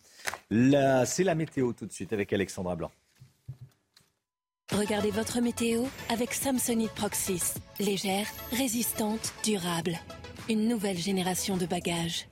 C'est 0.50 1.24
la 1.24 1.34
météo 1.34 1.72
tout 1.72 1.86
de 1.86 1.92
suite 1.92 2.12
avec 2.12 2.32
Alexandra 2.32 2.74
Blanc. 2.74 2.90
Regardez 4.78 5.12
votre 5.12 5.40
météo 5.40 5.84
avec 6.08 6.34
Samsonite 6.34 6.90
Proxys. 6.90 7.54
Légère, 7.78 8.26
résistante, 8.50 9.32
durable. 9.44 9.96
Une 10.48 10.66
nouvelle 10.66 10.98
génération 10.98 11.56
de 11.56 11.64
bagages. 11.64 12.26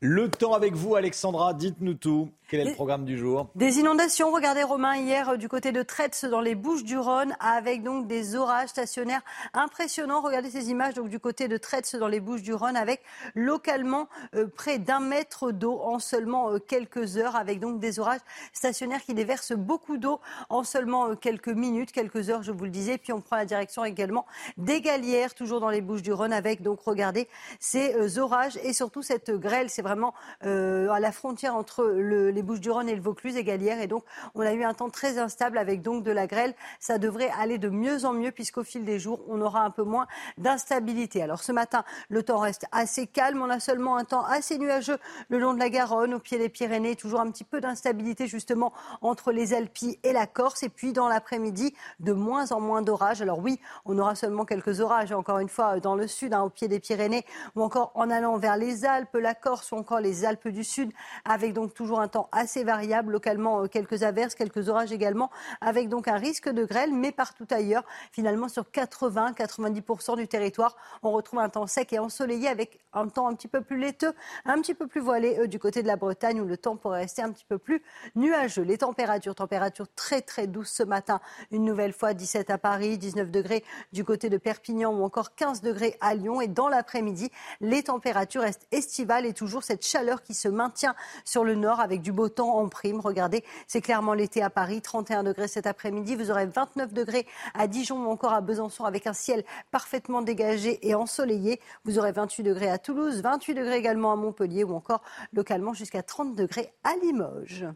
Le 0.00 0.28
temps 0.28 0.52
avec 0.52 0.74
vous, 0.74 0.96
Alexandra, 0.96 1.54
dites-nous 1.54 1.94
tout. 1.94 2.28
Quel 2.48 2.60
est 2.60 2.64
le 2.66 2.74
programme 2.74 3.04
du 3.04 3.18
jour? 3.18 3.48
Des 3.56 3.80
inondations. 3.80 4.30
Regardez 4.30 4.62
Romain 4.62 4.94
hier 4.94 5.30
euh, 5.30 5.36
du 5.36 5.48
côté 5.48 5.72
de 5.72 5.82
Tretz 5.82 6.24
dans 6.24 6.40
les 6.40 6.54
Bouches-du-Rhône 6.54 7.34
avec 7.40 7.82
donc 7.82 8.06
des 8.06 8.36
orages 8.36 8.68
stationnaires 8.68 9.22
impressionnants. 9.52 10.20
Regardez 10.20 10.50
ces 10.50 10.70
images 10.70 10.94
donc 10.94 11.08
du 11.08 11.18
côté 11.18 11.48
de 11.48 11.56
Tretz 11.56 11.96
dans 11.96 12.06
les 12.06 12.20
Bouches-du-Rhône 12.20 12.76
avec 12.76 13.02
localement 13.34 14.08
euh, 14.36 14.46
près 14.46 14.78
d'un 14.78 15.00
mètre 15.00 15.50
d'eau 15.50 15.80
en 15.80 15.98
seulement 15.98 16.52
euh, 16.52 16.58
quelques 16.60 17.16
heures 17.16 17.34
avec 17.34 17.58
donc 17.58 17.80
des 17.80 17.98
orages 17.98 18.20
stationnaires 18.52 19.02
qui 19.02 19.14
déversent 19.14 19.56
beaucoup 19.56 19.96
d'eau 19.96 20.20
en 20.48 20.62
seulement 20.62 21.16
quelques 21.16 21.48
minutes, 21.48 21.90
quelques 21.90 22.30
heures 22.30 22.44
je 22.44 22.52
vous 22.52 22.64
le 22.64 22.70
disais. 22.70 22.96
Puis 22.96 23.12
on 23.12 23.20
prend 23.20 23.34
la 23.34 23.44
direction 23.44 23.84
également 23.84 24.24
des 24.56 24.80
Galières 24.80 25.34
toujours 25.34 25.58
dans 25.58 25.70
les 25.70 25.80
Bouches-du-Rhône 25.80 26.32
avec 26.32 26.62
donc 26.62 26.78
regardez 26.82 27.26
ces 27.58 28.20
orages 28.20 28.56
et 28.62 28.72
surtout 28.72 29.02
cette 29.02 29.32
grêle. 29.32 29.68
C'est 29.68 29.82
vraiment 29.82 30.14
à 30.42 31.00
la 31.00 31.10
frontière 31.10 31.56
entre 31.56 31.84
le 31.84 32.35
les 32.36 32.42
Bouches-du-Rhône 32.42 32.88
et 32.88 32.94
le 32.94 33.00
Vaucluse 33.00 33.36
et 33.36 33.44
Galière. 33.44 33.80
Et 33.80 33.86
donc, 33.86 34.04
on 34.34 34.42
a 34.42 34.52
eu 34.52 34.62
un 34.62 34.74
temps 34.74 34.90
très 34.90 35.18
instable 35.18 35.58
avec 35.58 35.82
donc 35.82 36.04
de 36.04 36.10
la 36.10 36.26
grêle. 36.26 36.54
Ça 36.78 36.98
devrait 36.98 37.30
aller 37.38 37.58
de 37.58 37.68
mieux 37.68 38.04
en 38.04 38.12
mieux 38.12 38.30
puisqu'au 38.30 38.62
fil 38.62 38.84
des 38.84 38.98
jours, 38.98 39.20
on 39.28 39.40
aura 39.40 39.62
un 39.62 39.70
peu 39.70 39.82
moins 39.82 40.06
d'instabilité. 40.38 41.22
Alors, 41.22 41.42
ce 41.42 41.50
matin, 41.52 41.84
le 42.08 42.22
temps 42.22 42.38
reste 42.38 42.66
assez 42.72 43.06
calme. 43.06 43.42
On 43.42 43.50
a 43.50 43.58
seulement 43.58 43.96
un 43.96 44.04
temps 44.04 44.24
assez 44.24 44.58
nuageux 44.58 44.98
le 45.28 45.38
long 45.38 45.54
de 45.54 45.58
la 45.58 45.70
Garonne, 45.70 46.14
au 46.14 46.20
pied 46.20 46.38
des 46.38 46.48
Pyrénées. 46.48 46.94
Toujours 46.94 47.20
un 47.20 47.30
petit 47.30 47.44
peu 47.44 47.60
d'instabilité 47.60 48.26
justement 48.26 48.72
entre 49.02 49.32
les 49.32 49.54
Alpes 49.54 49.96
et 50.02 50.12
la 50.12 50.26
Corse. 50.26 50.62
Et 50.62 50.68
puis, 50.68 50.92
dans 50.92 51.08
l'après-midi, 51.08 51.74
de 52.00 52.12
moins 52.12 52.52
en 52.52 52.60
moins 52.60 52.82
d'orages. 52.82 53.22
Alors 53.22 53.38
oui, 53.38 53.60
on 53.84 53.98
aura 53.98 54.14
seulement 54.14 54.44
quelques 54.44 54.80
orages, 54.80 55.12
encore 55.12 55.38
une 55.38 55.48
fois, 55.48 55.80
dans 55.80 55.94
le 55.94 56.06
sud, 56.06 56.34
hein, 56.34 56.42
au 56.42 56.50
pied 56.50 56.68
des 56.68 56.80
Pyrénées, 56.80 57.24
ou 57.54 57.62
encore 57.62 57.92
en 57.94 58.10
allant 58.10 58.36
vers 58.36 58.56
les 58.56 58.84
Alpes, 58.84 59.14
la 59.14 59.34
Corse 59.34 59.72
ou 59.72 59.76
encore 59.76 60.00
les 60.00 60.24
Alpes 60.24 60.48
du 60.48 60.64
Sud, 60.64 60.92
avec 61.24 61.52
donc 61.52 61.74
toujours 61.74 62.00
un 62.00 62.08
temps 62.08 62.25
assez 62.32 62.64
variable, 62.64 63.12
localement 63.12 63.62
euh, 63.62 63.66
quelques 63.66 64.02
averses, 64.02 64.34
quelques 64.34 64.68
orages 64.68 64.92
également, 64.92 65.30
avec 65.60 65.88
donc 65.88 66.08
un 66.08 66.16
risque 66.16 66.48
de 66.48 66.64
grêle, 66.64 66.92
mais 66.92 67.12
partout 67.12 67.46
ailleurs, 67.50 67.84
finalement 68.12 68.48
sur 68.48 68.64
80-90% 68.64 70.16
du 70.16 70.28
territoire, 70.28 70.76
on 71.02 71.10
retrouve 71.10 71.40
un 71.40 71.48
temps 71.48 71.66
sec 71.66 71.92
et 71.92 71.98
ensoleillé 71.98 72.48
avec 72.48 72.80
un 72.92 73.08
temps 73.08 73.28
un 73.28 73.34
petit 73.34 73.48
peu 73.48 73.60
plus 73.60 73.78
laiteux, 73.78 74.12
un 74.44 74.60
petit 74.60 74.74
peu 74.74 74.86
plus 74.86 75.00
voilé 75.00 75.38
euh, 75.38 75.46
du 75.46 75.58
côté 75.58 75.82
de 75.82 75.86
la 75.86 75.96
Bretagne 75.96 76.40
où 76.40 76.44
le 76.44 76.56
temps 76.56 76.76
pourrait 76.76 77.00
rester 77.00 77.22
un 77.22 77.32
petit 77.32 77.44
peu 77.44 77.58
plus 77.58 77.82
nuageux. 78.14 78.62
Les 78.62 78.78
températures, 78.78 79.34
températures 79.34 79.88
très 79.94 80.22
très 80.22 80.46
douces 80.46 80.70
ce 80.70 80.82
matin, 80.82 81.20
une 81.50 81.64
nouvelle 81.64 81.92
fois 81.92 82.14
17 82.14 82.50
à 82.50 82.58
Paris, 82.58 82.98
19 82.98 83.30
degrés 83.30 83.64
du 83.92 84.04
côté 84.04 84.28
de 84.28 84.38
Perpignan 84.38 84.92
ou 84.92 85.02
encore 85.02 85.34
15 85.34 85.60
degrés 85.62 85.96
à 86.00 86.14
Lyon. 86.14 86.40
Et 86.40 86.48
dans 86.48 86.68
l'après-midi, 86.68 87.30
les 87.60 87.82
températures 87.82 88.42
restent 88.42 88.66
estivales 88.72 89.26
et 89.26 89.32
toujours 89.32 89.62
cette 89.62 89.84
chaleur 89.84 90.22
qui 90.22 90.34
se 90.34 90.48
maintient 90.48 90.94
sur 91.24 91.44
le 91.44 91.54
nord 91.54 91.80
avec 91.80 92.02
du 92.02 92.12
beau 92.16 92.28
temps 92.28 92.58
en 92.58 92.68
prime. 92.68 92.98
Regardez, 92.98 93.44
c'est 93.68 93.80
clairement 93.80 94.14
l'été 94.14 94.42
à 94.42 94.50
Paris, 94.50 94.82
31 94.82 95.22
degrés 95.22 95.46
cet 95.46 95.68
après-midi. 95.68 96.16
Vous 96.16 96.32
aurez 96.32 96.46
29 96.46 96.92
degrés 96.92 97.26
à 97.54 97.68
Dijon 97.68 98.06
ou 98.06 98.10
encore 98.10 98.32
à 98.32 98.40
Besançon 98.40 98.84
avec 98.84 99.06
un 99.06 99.12
ciel 99.12 99.44
parfaitement 99.70 100.22
dégagé 100.22 100.80
et 100.82 100.96
ensoleillé. 100.96 101.60
Vous 101.84 102.00
aurez 102.00 102.10
28 102.10 102.42
degrés 102.42 102.70
à 102.70 102.78
Toulouse, 102.78 103.20
28 103.22 103.54
degrés 103.54 103.76
également 103.76 104.12
à 104.12 104.16
Montpellier 104.16 104.64
ou 104.64 104.74
encore 104.74 105.02
localement 105.32 105.74
jusqu'à 105.74 106.02
30 106.02 106.34
degrés 106.34 106.72
à 106.82 106.96
Limoges. 106.96 107.66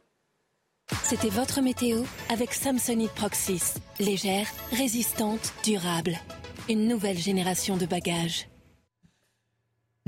C'était 1.04 1.28
votre 1.28 1.60
météo 1.60 2.02
avec 2.30 2.52
Samsonite 2.52 3.12
Proxys. 3.12 3.74
Légère, 4.00 4.48
résistante, 4.72 5.52
durable. 5.62 6.16
Une 6.68 6.88
nouvelle 6.88 7.18
génération 7.18 7.76
de 7.76 7.86
bagages. 7.86 8.49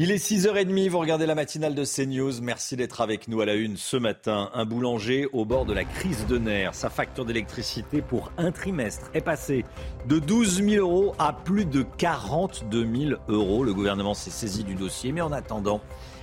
Il 0.04 0.10
est 0.10 0.16
6h30, 0.16 0.88
vous 0.88 0.98
regardez 0.98 1.26
la 1.26 1.36
matinale 1.36 1.76
de 1.76 1.84
CNews. 1.84 2.42
Merci 2.42 2.74
d'être 2.74 3.02
avec 3.02 3.28
nous 3.28 3.40
à 3.40 3.46
la 3.46 3.54
une 3.54 3.76
ce 3.76 3.96
matin. 3.96 4.50
Un 4.52 4.64
boulanger 4.64 5.28
au 5.32 5.44
bord 5.44 5.64
de 5.64 5.72
la 5.72 5.84
crise 5.84 6.26
de 6.26 6.38
nerfs. 6.38 6.74
Sa 6.74 6.90
facture 6.90 7.24
d'électricité 7.24 8.02
pour 8.02 8.32
un 8.36 8.50
trimestre 8.50 9.12
est 9.14 9.20
passée 9.20 9.64
de 10.08 10.18
12 10.18 10.64
000 10.64 10.84
euros 10.84 11.14
à 11.20 11.32
plus 11.32 11.66
de 11.66 11.84
42 11.98 12.84
000 13.10 13.20
euros. 13.28 13.62
Le 13.62 13.72
gouvernement 13.72 14.14
s'est 14.14 14.32
saisi 14.32 14.64
du 14.64 14.74
dossier, 14.74 15.12
mais 15.12 15.20
en 15.20 15.30
attendant, 15.30 15.80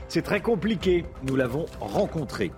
c'est 0.10 0.24
très 0.24 0.42
compliqué. 0.42 1.06
Nous 1.24 1.38
l'avons 1.38 1.66
rencontré. 1.80 2.52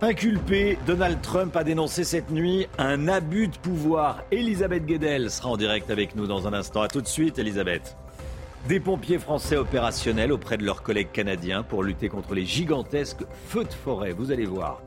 Inculpé, 0.00 0.76
Donald 0.88 1.22
Trump 1.22 1.54
a 1.54 1.62
dénoncé 1.62 2.02
cette 2.02 2.32
nuit 2.32 2.66
un 2.78 3.06
abus 3.06 3.46
de 3.46 3.58
pouvoir. 3.58 4.24
Elisabeth 4.32 4.86
Guedel 4.86 5.30
sera 5.30 5.50
en 5.50 5.56
direct 5.56 5.88
avec 5.88 6.16
nous 6.16 6.26
dans 6.26 6.48
un 6.48 6.52
instant. 6.52 6.82
A 6.82 6.88
tout 6.88 7.00
de 7.00 7.06
suite, 7.06 7.38
Elisabeth. 7.38 7.96
Des 8.68 8.80
pompiers 8.80 9.20
français 9.20 9.56
opérationnels 9.56 10.32
auprès 10.32 10.56
de 10.56 10.64
leurs 10.64 10.82
collègues 10.82 11.12
canadiens 11.12 11.62
pour 11.62 11.84
lutter 11.84 12.08
contre 12.08 12.34
les 12.34 12.44
gigantesques 12.44 13.22
feux 13.46 13.62
de 13.62 13.72
forêt. 13.72 14.12
Vous 14.12 14.32
allez 14.32 14.44
voir. 14.44 14.82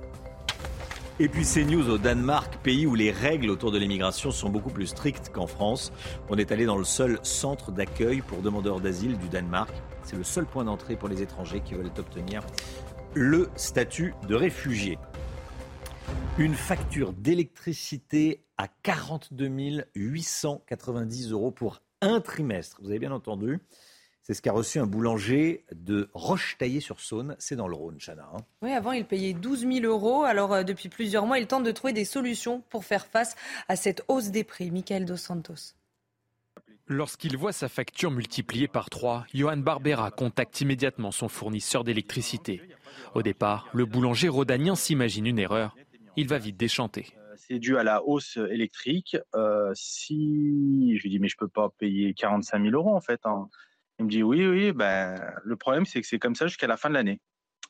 Et 1.17 1.29
puis 1.29 1.45
c'est 1.45 1.63
news 1.63 1.89
au 1.89 1.97
Danemark, 1.97 2.57
pays 2.61 2.85
où 2.85 2.93
les 2.93 3.11
règles 3.11 3.49
autour 3.49 3.71
de 3.71 3.77
l'immigration 3.77 4.31
sont 4.31 4.49
beaucoup 4.49 4.69
plus 4.69 4.87
strictes 4.87 5.29
qu'en 5.29 5.47
France. 5.47 5.93
On 6.27 6.37
est 6.37 6.51
allé 6.51 6.65
dans 6.65 6.75
le 6.75 6.83
seul 6.83 7.19
centre 7.23 7.71
d'accueil 7.71 8.19
pour 8.19 8.41
demandeurs 8.41 8.81
d'asile 8.81 9.17
du 9.17 9.29
Danemark. 9.29 9.73
C'est 10.03 10.17
le 10.17 10.25
seul 10.25 10.45
point 10.45 10.65
d'entrée 10.65 10.97
pour 10.97 11.07
les 11.07 11.21
étrangers 11.21 11.61
qui 11.61 11.73
veulent 11.73 11.91
obtenir 11.97 12.41
le 13.13 13.49
statut 13.55 14.13
de 14.27 14.35
réfugié. 14.35 14.97
Une 16.37 16.53
facture 16.53 17.13
d'électricité 17.13 18.43
à 18.57 18.67
42 18.83 19.85
890 19.95 21.31
euros 21.31 21.51
pour 21.51 21.79
un 22.01 22.21
trimestre. 22.21 22.77
Vous 22.81 22.89
avez 22.89 22.99
bien 22.99 23.11
entendu. 23.11 23.59
C'est 24.29 24.35
ce 24.35 24.41
qu'a 24.41 24.51
reçu 24.51 24.77
un 24.77 24.85
boulanger 24.85 25.65
de 25.71 26.09
Roche-Taillée-sur-Saône. 26.13 27.35
C'est 27.39 27.55
dans 27.55 27.67
le 27.67 27.75
Rhône, 27.75 27.97
Chana. 27.99 28.29
Hein. 28.31 28.41
Oui, 28.61 28.71
avant, 28.71 28.91
il 28.91 29.05
payait 29.05 29.33
12 29.33 29.61
000 29.61 29.85
euros. 29.85 30.23
Alors, 30.23 30.53
euh, 30.53 30.63
depuis 30.63 30.87
plusieurs 30.87 31.25
mois, 31.25 31.39
il 31.39 31.47
tente 31.47 31.63
de 31.63 31.71
trouver 31.71 31.93
des 31.93 32.05
solutions 32.05 32.61
pour 32.69 32.85
faire 32.85 33.07
face 33.07 33.35
à 33.67 33.75
cette 33.75 34.03
hausse 34.07 34.29
des 34.29 34.43
prix. 34.43 34.69
Michael 34.69 35.05
Dos 35.05 35.17
Santos. 35.17 35.73
Lorsqu'il 36.85 37.37
voit 37.37 37.53
sa 37.53 37.69
facture 37.69 38.11
multipliée 38.11 38.67
par 38.67 38.89
3, 38.89 39.25
Johan 39.33 39.57
Barbera 39.57 40.11
contacte 40.11 40.61
immédiatement 40.61 41.11
son 41.11 41.27
fournisseur 41.27 41.83
d'électricité. 41.83 42.61
Au 43.15 43.21
départ, 43.21 43.67
le 43.73 43.85
boulanger 43.85 44.27
rhodanien 44.27 44.75
s'imagine 44.75 45.27
une 45.27 45.39
erreur. 45.39 45.75
Il 46.17 46.27
va 46.27 46.37
vite 46.37 46.57
déchanter 46.57 47.07
c'est 47.49 47.59
dû 47.59 47.77
à 47.77 47.83
la 47.83 48.03
hausse 48.03 48.37
électrique. 48.37 49.17
Euh, 49.35 49.71
si 49.73 50.97
je 50.97 51.03
lui 51.03 51.09
dis 51.09 51.19
mais 51.19 51.27
je 51.27 51.37
peux 51.37 51.47
pas 51.47 51.69
payer 51.77 52.13
45 52.13 52.63
000 52.63 52.75
euros 52.75 52.95
en 52.95 53.01
fait. 53.01 53.19
Hein. 53.25 53.49
Il 53.97 54.05
me 54.05 54.09
dit 54.09 54.23
oui 54.23 54.45
oui 54.47 54.71
ben 54.71 55.19
le 55.43 55.55
problème 55.55 55.85
c'est 55.85 56.01
que 56.01 56.07
c'est 56.07 56.19
comme 56.19 56.35
ça 56.35 56.47
jusqu'à 56.47 56.67
la 56.67 56.77
fin 56.77 56.89
de 56.89 56.93
l'année 56.93 57.19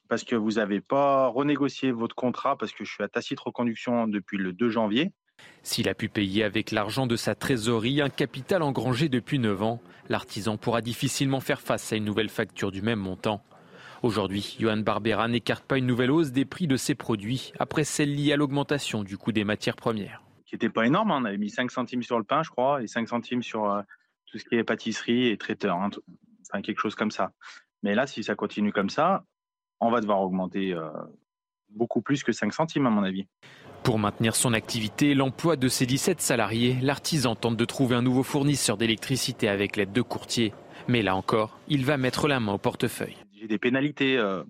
parce 0.10 0.24
que 0.24 0.36
vous 0.36 0.54
n'avez 0.54 0.82
pas 0.82 1.28
renégocié 1.28 1.92
votre 1.92 2.16
contrat 2.16 2.58
parce 2.58 2.74
que 2.74 2.84
je 2.84 2.92
suis 2.92 3.04
à 3.04 3.08
tacite 3.08 3.40
reconduction 3.40 4.08
depuis 4.08 4.38
le 4.38 4.54
2 4.54 4.70
janvier. 4.70 5.12
S'il 5.64 5.88
a 5.88 5.94
pu 5.94 6.10
payer 6.10 6.44
avec 6.44 6.72
l'argent 6.72 7.08
de 7.08 7.16
sa 7.16 7.36
trésorerie 7.36 8.02
un 8.02 8.10
capital 8.10 8.62
engrangé 8.62 9.08
depuis 9.08 9.40
9 9.40 9.62
ans, 9.64 9.82
l'artisan 10.10 10.58
pourra 10.58 10.82
difficilement 10.82 11.40
faire 11.40 11.62
face 11.62 11.94
à 11.94 11.96
une 11.96 12.04
nouvelle 12.04 12.30
facture 12.30 12.72
du 12.72 12.82
même 12.82 13.00
montant. 13.00 13.42
Aujourd'hui, 14.02 14.56
Johan 14.60 14.78
Barbera 14.78 15.28
n'écarte 15.28 15.66
pas 15.66 15.78
une 15.78 15.86
nouvelle 15.86 16.12
hausse 16.12 16.32
des 16.32 16.46
prix 16.46 16.68
de 16.68 16.78
ses 16.78 16.96
produits 16.96 17.52
après 17.60 17.84
celle 17.84 18.16
liée 18.16 18.32
à 18.32 18.38
l'augmentation 18.38 19.04
du 19.04 19.18
coût 19.18 19.34
des 19.34 19.44
matières 19.44 19.76
premières. 19.76 20.24
Qui 20.46 20.56
n'était 20.56 20.70
pas 20.70 20.86
énorme, 20.86 21.12
hein. 21.12 21.20
on 21.22 21.26
avait 21.26 21.38
mis 21.38 21.50
5 21.50 21.70
centimes 21.70 22.02
sur 22.02 22.18
le 22.18 22.24
pain, 22.24 22.42
je 22.42 22.50
crois, 22.50 22.82
et 22.82 22.88
5 22.88 23.10
centimes 23.10 23.44
sur 23.44 23.70
euh, 23.70 23.82
tout 24.26 24.38
ce 24.38 24.46
qui 24.46 24.56
est 24.56 24.64
pâtisserie 24.64 25.28
et 25.28 25.38
traiteur, 25.38 25.76
hein. 25.76 25.90
enfin 26.48 26.62
quelque 26.62 26.80
chose 26.80 26.96
comme 26.96 27.12
ça. 27.12 27.34
Mais 27.84 27.94
là, 27.94 28.08
si 28.08 28.24
ça 28.24 28.36
continue 28.36 28.72
comme 28.72 28.90
ça, 28.90 29.26
on 29.82 29.92
va 29.92 30.00
devoir 30.00 30.22
augmenter 30.22 30.74
euh, 30.74 30.90
beaucoup 31.70 32.02
plus 32.02 32.24
que 32.24 32.32
5 32.32 32.54
centimes 32.54 32.88
à 32.88 32.90
mon 32.90 33.04
avis. 33.04 33.28
Pour 33.84 34.00
maintenir 34.00 34.36
son 34.36 34.54
activité 34.54 35.12
et 35.12 35.16
l'emploi 35.16 35.58
de 35.58 35.68
ses 35.68 35.86
17 35.86 36.22
salariés, 36.22 36.78
l'artisan 36.82 37.36
tente 37.36 37.58
de 37.58 37.66
trouver 37.66 37.96
un 37.96 38.02
nouveau 38.02 38.24
fournisseur 38.24 38.78
d'électricité 38.78 39.50
avec 39.50 39.76
l'aide 39.76 39.92
de 39.92 40.02
courtiers. 40.02 40.54
Mais 40.88 41.02
là 41.02 41.16
encore, 41.16 41.60
il 41.68 41.86
va 41.86 41.98
mettre 41.98 42.28
la 42.28 42.40
main 42.40 42.54
au 42.54 42.58
portefeuille 42.58 43.18
j'ai 43.40 43.48
des 43.48 43.58
pénalités 43.58 44.18
euh, 44.18 44.44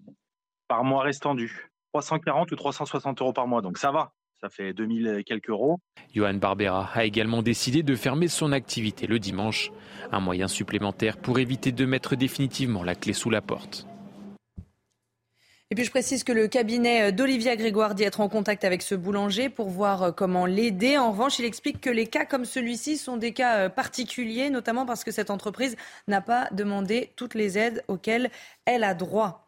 par 0.68 0.84
mois 0.84 1.04
restant 1.04 1.36
dues. 1.36 1.70
340 1.94 2.52
ou 2.52 2.56
360 2.56 3.22
euros 3.22 3.34
par 3.34 3.48
mois, 3.48 3.62
donc 3.62 3.78
ça 3.78 3.92
va. 3.92 4.14
Ça 4.42 4.50
fait 4.50 4.74
2000 4.74 5.18
et 5.20 5.24
quelques 5.24 5.50
euros. 5.50 5.80
Johan 6.14 6.36
Barbera 6.36 6.90
a 6.94 7.04
également 7.04 7.42
décidé 7.42 7.84
de 7.84 7.96
fermer 7.96 8.28
son 8.28 8.52
activité 8.52 9.06
le 9.06 9.20
dimanche. 9.20 9.72
Un 10.12 10.22
moyen 10.22 10.48
supplémentaire 10.48 11.18
pour 11.18 11.40
éviter 11.40 11.72
de 11.72 11.86
mettre 11.86 12.16
définitivement 12.16 12.84
la 12.84 12.96
clé 12.96 13.14
sous 13.14 13.30
la 13.30 13.42
porte. 13.42 13.89
Et 15.72 15.76
puis 15.76 15.86
je 15.86 15.92
précise 15.92 16.24
que 16.24 16.32
le 16.32 16.48
cabinet 16.48 17.12
d'Olivia 17.12 17.56
Grégoire 17.56 17.94
dit 17.94 18.02
être 18.02 18.22
en 18.22 18.28
contact 18.28 18.64
avec 18.64 18.82
ce 18.82 18.96
boulanger 18.96 19.50
pour 19.50 19.70
voir 19.70 20.02
euh, 20.02 20.12
comment 20.12 20.48
l'aider. 20.48 20.98
En 20.98 21.12
revanche, 21.12 21.38
il 21.38 21.46
explique 21.46 21.80
que 21.80 21.92
les 21.92 22.08
cas 22.08 22.26
comme 22.26 22.44
celui-ci 22.44 22.98
sont 22.98 23.18
des 23.18 23.34
cas 23.34 23.58
euh, 23.58 23.70
particuliers, 23.70 24.50
notamment 24.50 24.88
parce 24.88 25.04
que 25.04 25.12
cette 25.12 25.30
entreprise 25.30 25.76
n'a 26.08 26.22
pas 26.22 26.48
demandé 26.54 27.12
toutes 27.16 27.36
les 27.36 27.60
aides 27.60 27.84
auxquelles 27.88 28.32
elle 28.66 28.84
a 28.84 28.96
droit. 28.96 29.48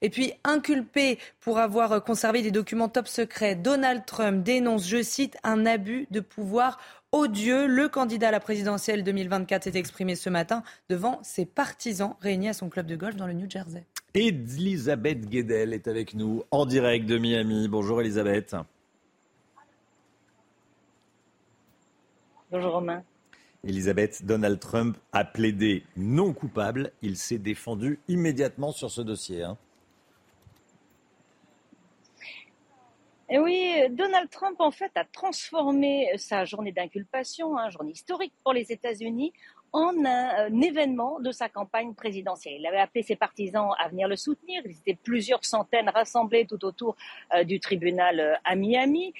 Et 0.00 0.08
puis, 0.08 0.32
inculpé 0.42 1.18
pour 1.38 1.58
avoir 1.58 2.02
conservé 2.02 2.40
des 2.40 2.50
documents 2.50 2.88
top 2.88 3.06
secrets, 3.06 3.54
Donald 3.54 4.06
Trump 4.06 4.42
dénonce, 4.42 4.88
je 4.88 5.02
cite, 5.02 5.36
un 5.44 5.66
abus 5.66 6.06
de 6.10 6.20
pouvoir 6.20 6.78
odieux. 7.12 7.66
Le 7.66 7.90
candidat 7.90 8.28
à 8.28 8.30
la 8.30 8.40
présidentielle 8.40 9.04
2024 9.04 9.64
s'est 9.64 9.78
exprimé 9.78 10.14
ce 10.14 10.30
matin 10.30 10.62
devant 10.88 11.20
ses 11.22 11.44
partisans 11.44 12.14
réunis 12.22 12.48
à 12.48 12.54
son 12.54 12.70
club 12.70 12.86
de 12.86 12.96
golf 12.96 13.16
dans 13.16 13.26
le 13.26 13.34
New 13.34 13.50
Jersey. 13.50 13.84
Elisabeth 14.14 15.28
Guedel 15.28 15.74
est 15.74 15.86
avec 15.86 16.14
nous 16.14 16.42
en 16.50 16.64
direct 16.64 17.06
de 17.06 17.18
Miami. 17.18 17.68
Bonjour 17.68 18.00
Elisabeth. 18.00 18.56
Bonjour 22.50 22.72
Romain. 22.72 23.04
Elisabeth, 23.64 24.24
Donald 24.24 24.60
Trump 24.60 24.96
a 25.12 25.24
plaidé 25.24 25.84
non 25.96 26.32
coupable. 26.32 26.92
Il 27.02 27.16
s'est 27.16 27.38
défendu 27.38 27.98
immédiatement 28.08 28.72
sur 28.72 28.90
ce 28.90 29.02
dossier. 29.02 29.42
Hein. 29.42 29.58
Et 33.30 33.38
oui, 33.38 33.74
Donald 33.90 34.30
Trump, 34.30 34.56
en 34.58 34.70
fait, 34.70 34.90
a 34.94 35.04
transformé 35.04 36.08
sa 36.16 36.46
journée 36.46 36.72
d'inculpation, 36.72 37.58
hein, 37.58 37.68
journée 37.68 37.92
historique 37.92 38.32
pour 38.42 38.54
les 38.54 38.72
États-Unis, 38.72 39.34
en 39.72 39.92
un, 40.04 40.60
événement 40.60 41.20
de 41.20 41.32
sa 41.32 41.48
campagne 41.48 41.94
présidentielle. 41.94 42.56
Il 42.58 42.66
avait 42.66 42.78
appelé 42.78 43.02
ses 43.02 43.16
partisans 43.16 43.70
à 43.78 43.88
venir 43.88 44.08
le 44.08 44.16
soutenir. 44.16 44.62
Il 44.64 44.72
étaient 44.72 44.98
plusieurs 45.02 45.44
centaines 45.44 45.88
rassemblés 45.88 46.46
tout 46.46 46.64
autour 46.64 46.96
euh, 47.34 47.44
du 47.44 47.60
tribunal 47.60 48.20
euh, 48.20 48.34
à 48.44 48.54
Miami 48.54 49.12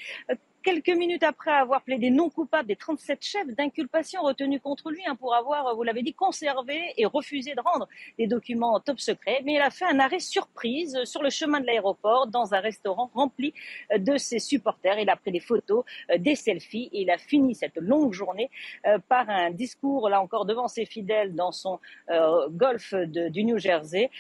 quelques 0.68 0.98
minutes 0.98 1.22
après 1.22 1.50
avoir 1.50 1.81
plaidé 1.81 2.11
non 2.11 2.28
coupable 2.28 2.68
des 2.68 2.76
37 2.76 3.24
chefs 3.24 3.46
d'inculpation 3.46 4.20
retenus 4.20 4.61
contre 4.62 4.90
lui 4.90 5.00
hein, 5.07 5.16
pour 5.16 5.35
avoir, 5.35 5.74
vous 5.74 5.83
l'avez 5.83 6.02
dit, 6.02 6.12
conservé 6.12 6.92
et 6.98 7.07
refusé 7.07 7.54
de 7.54 7.61
rendre 7.62 7.88
des 8.18 8.26
documents 8.26 8.78
top 8.78 9.00
secret. 9.00 9.40
Mais 9.46 9.54
il 9.54 9.61
a 9.62 9.70
fait 9.70 9.87
un 9.87 9.98
arrêt 9.98 10.18
surprise 10.18 11.04
sur 11.04 11.22
le 11.22 11.31
chemin 11.31 11.61
de 11.61 11.66
l'aéroport 11.66 12.26
dans 12.26 12.52
un 12.52 12.61
restaurant 12.61 13.11
rempli 13.14 13.54
de 13.96 14.18
ses 14.18 14.40
supporters. 14.40 14.98
Il 14.98 15.09
a 15.09 15.16
pris 15.16 15.33
des 15.33 15.40
photos, 15.40 15.85
euh, 16.11 16.18
des 16.18 16.35
selfies 16.35 16.90
et 16.92 17.00
il 17.00 17.11
a 17.11 17.16
fini 17.16 17.54
cette 17.54 17.76
longue 17.76 18.12
journée 18.12 18.50
euh, 18.87 18.98
par 19.09 19.31
un 19.31 19.50
discours, 19.50 20.11
là 20.11 20.20
encore, 20.20 20.44
devant 20.44 20.68
ses 20.68 20.85
fidèles 20.85 21.35
dans 21.35 21.50
son 21.50 21.81
euh, 22.11 22.46
golf 22.50 22.92
du 22.92 23.42
New 23.42 23.57
Jersey. 23.57 24.11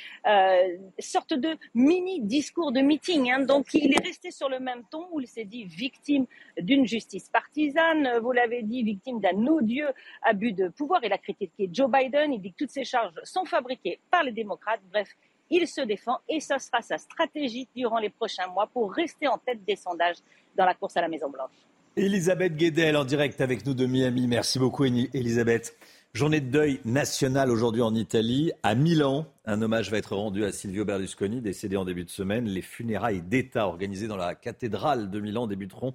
sorte 0.98 1.34
de 1.34 1.58
mini 1.74 2.22
discours 2.22 2.72
de 2.72 2.80
meeting. 2.80 3.30
Hein. 3.30 3.40
Donc 3.40 3.66
il 3.74 3.92
est 3.92 4.02
resté 4.02 4.30
sur 4.30 4.48
le 4.48 4.60
même 4.60 4.82
ton 4.90 5.06
où 5.12 5.20
il 5.20 5.26
s'est 5.26 5.44
dit 5.44 5.64
victime 5.66 6.24
d'une 6.60 6.86
justice 6.86 7.28
partisane. 7.28 8.18
Vous 8.22 8.32
l'avez 8.32 8.62
dit, 8.62 8.82
victime 8.82 9.20
d'un 9.20 9.46
odieux 9.46 9.88
abus 10.22 10.52
de 10.52 10.68
pouvoir. 10.68 11.00
Il 11.04 11.12
a 11.12 11.18
critiqué 11.18 11.68
Joe 11.72 11.90
Biden. 11.90 12.32
Il 12.32 12.40
dit 12.40 12.52
que 12.52 12.58
toutes 12.58 12.70
ces 12.70 12.84
charges 12.84 13.14
sont 13.24 13.44
fabriquées 13.44 14.00
par 14.10 14.22
les 14.22 14.32
démocrates. 14.32 14.80
Bref, 14.90 15.08
il 15.50 15.66
se 15.66 15.80
défend 15.80 16.18
et 16.28 16.40
ce 16.40 16.58
sera 16.58 16.82
sa 16.82 16.98
stratégie 16.98 17.68
durant 17.74 17.98
les 17.98 18.10
prochains 18.10 18.46
mois 18.48 18.66
pour 18.66 18.92
rester 18.92 19.26
en 19.28 19.38
tête 19.38 19.64
des 19.64 19.76
sondages 19.76 20.18
dans 20.56 20.64
la 20.64 20.74
course 20.74 20.96
à 20.96 21.00
la 21.00 21.08
Maison-Blanche. 21.08 21.50
Elisabeth 21.96 22.56
Guedel 22.56 22.96
en 22.96 23.04
direct 23.04 23.40
avec 23.40 23.66
nous 23.66 23.74
de 23.74 23.86
Miami. 23.86 24.28
Merci 24.28 24.58
beaucoup, 24.58 24.84
Elisabeth. 24.84 25.76
Journée 26.18 26.40
de 26.40 26.50
deuil 26.50 26.80
nationale 26.84 27.48
aujourd'hui 27.48 27.80
en 27.80 27.94
Italie, 27.94 28.50
à 28.64 28.74
Milan. 28.74 29.28
Un 29.44 29.62
hommage 29.62 29.92
va 29.92 29.98
être 29.98 30.16
rendu 30.16 30.44
à 30.44 30.50
Silvio 30.50 30.84
Berlusconi, 30.84 31.40
décédé 31.40 31.76
en 31.76 31.84
début 31.84 32.04
de 32.04 32.10
semaine. 32.10 32.46
Les 32.46 32.60
funérailles 32.60 33.22
d'État 33.22 33.68
organisées 33.68 34.08
dans 34.08 34.16
la 34.16 34.34
cathédrale 34.34 35.10
de 35.10 35.20
Milan 35.20 35.46
débuteront 35.46 35.94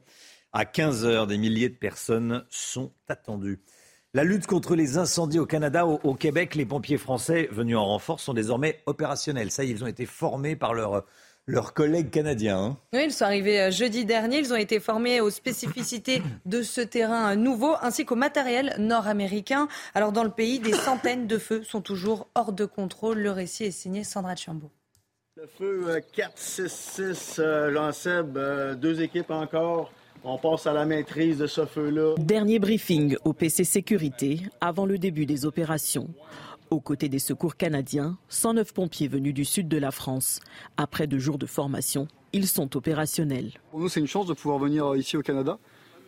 à 0.54 0.64
15h. 0.64 1.28
Des 1.28 1.38
milliers 1.38 1.68
de 1.68 1.76
personnes 1.76 2.46
sont 2.50 2.94
attendues. 3.10 3.60
La 4.14 4.24
lutte 4.24 4.48
contre 4.48 4.78
les 4.78 4.98
incendies 4.98 5.40
au 5.40 5.46
Canada, 5.46 5.86
au, 5.86 6.14
Québec, 6.14 6.56
les 6.56 6.66
pompiers 6.66 6.98
français 6.98 7.50
venus 7.52 7.76
en 7.76 7.84
renfort 7.84 8.22
sont 8.22 8.34
désormais 8.34 8.82
opérationnels. 8.86 9.52
Ça, 9.52 9.66
ils 9.66 9.84
ont 9.84 9.88
été 9.88 10.06
formés 10.06 10.56
par 10.56 10.74
leur 10.74 11.04
leurs 11.48 11.74
collègues 11.74 12.10
canadiens. 12.10 12.58
Hein. 12.58 12.78
Oui, 12.94 13.02
ils 13.06 13.12
sont 13.12 13.26
arrivés 13.26 13.62
euh, 13.62 13.72
jeudi 13.72 14.06
dernier. 14.06 14.40
Ils 14.40 14.54
ont 14.54 14.58
été 14.58 14.80
formés 14.80 15.22
aux 15.22 15.30
spécificités 15.30 16.22
de 16.46 16.62
ce 16.62 16.82
terrain 16.82 17.36
nouveau 17.36 17.76
ainsi 17.82 18.06
qu'au 18.06 18.16
matériel 18.16 18.76
nord-américain. 18.80 19.68
Alors 19.94 20.12
dans 20.12 20.24
le 20.24 20.30
pays, 20.30 20.60
des 20.60 20.74
centaines 20.74 21.28
de 21.28 21.38
feux 21.38 21.64
sont 21.64 21.82
toujours 21.82 22.28
hors 22.36 22.54
de 22.54 22.66
contrôle. 22.66 23.20
Le 23.20 23.32
récit 23.32 23.66
est 23.66 23.72
signé 23.72 24.04
Sandra 24.04 24.36
Chambaud. 24.36 24.72
Le 25.36 25.48
feu 25.48 26.00
4-6-6, 26.16 27.40
euh, 27.40 27.72
Lanceb, 27.72 28.38
euh, 28.38 28.76
deux 28.76 29.02
équipes 29.02 29.32
encore. 29.32 29.92
On 30.24 30.38
passe 30.38 30.68
à 30.68 30.74
la 30.74 30.86
maîtrise 30.86 31.40
de 31.40 31.48
ce 31.48 31.66
feu-là. 31.66 32.16
Dernier 32.18 32.60
briefing 32.60 33.18
au 33.26 33.34
PC 33.34 33.66
Sécurité 33.66 34.40
avant 34.62 34.86
le 34.86 34.98
début 34.98 35.26
des 35.26 35.46
opérations. 35.46 36.08
Aux 36.74 36.80
côtés 36.80 37.08
des 37.08 37.20
secours 37.20 37.56
canadiens, 37.56 38.18
109 38.30 38.74
pompiers 38.74 39.08
venus 39.08 39.36
du 39.36 39.46
sud 39.46 39.68
de 39.68 39.78
la 39.78 39.92
France. 39.92 40.40
Après 40.76 41.06
deux 41.06 41.20
jours 41.20 41.38
de 41.38 41.46
formation, 41.46 42.08
ils 42.32 42.48
sont 42.48 42.76
opérationnels. 42.76 43.52
Pour 43.70 43.80
nous, 43.80 43.90
c'est 43.90 44.00
une 44.00 44.08
chance 44.08 44.26
de 44.26 44.34
pouvoir 44.34 44.58
venir 44.58 44.96
ici 44.96 45.16
au 45.16 45.22
Canada, 45.22 45.60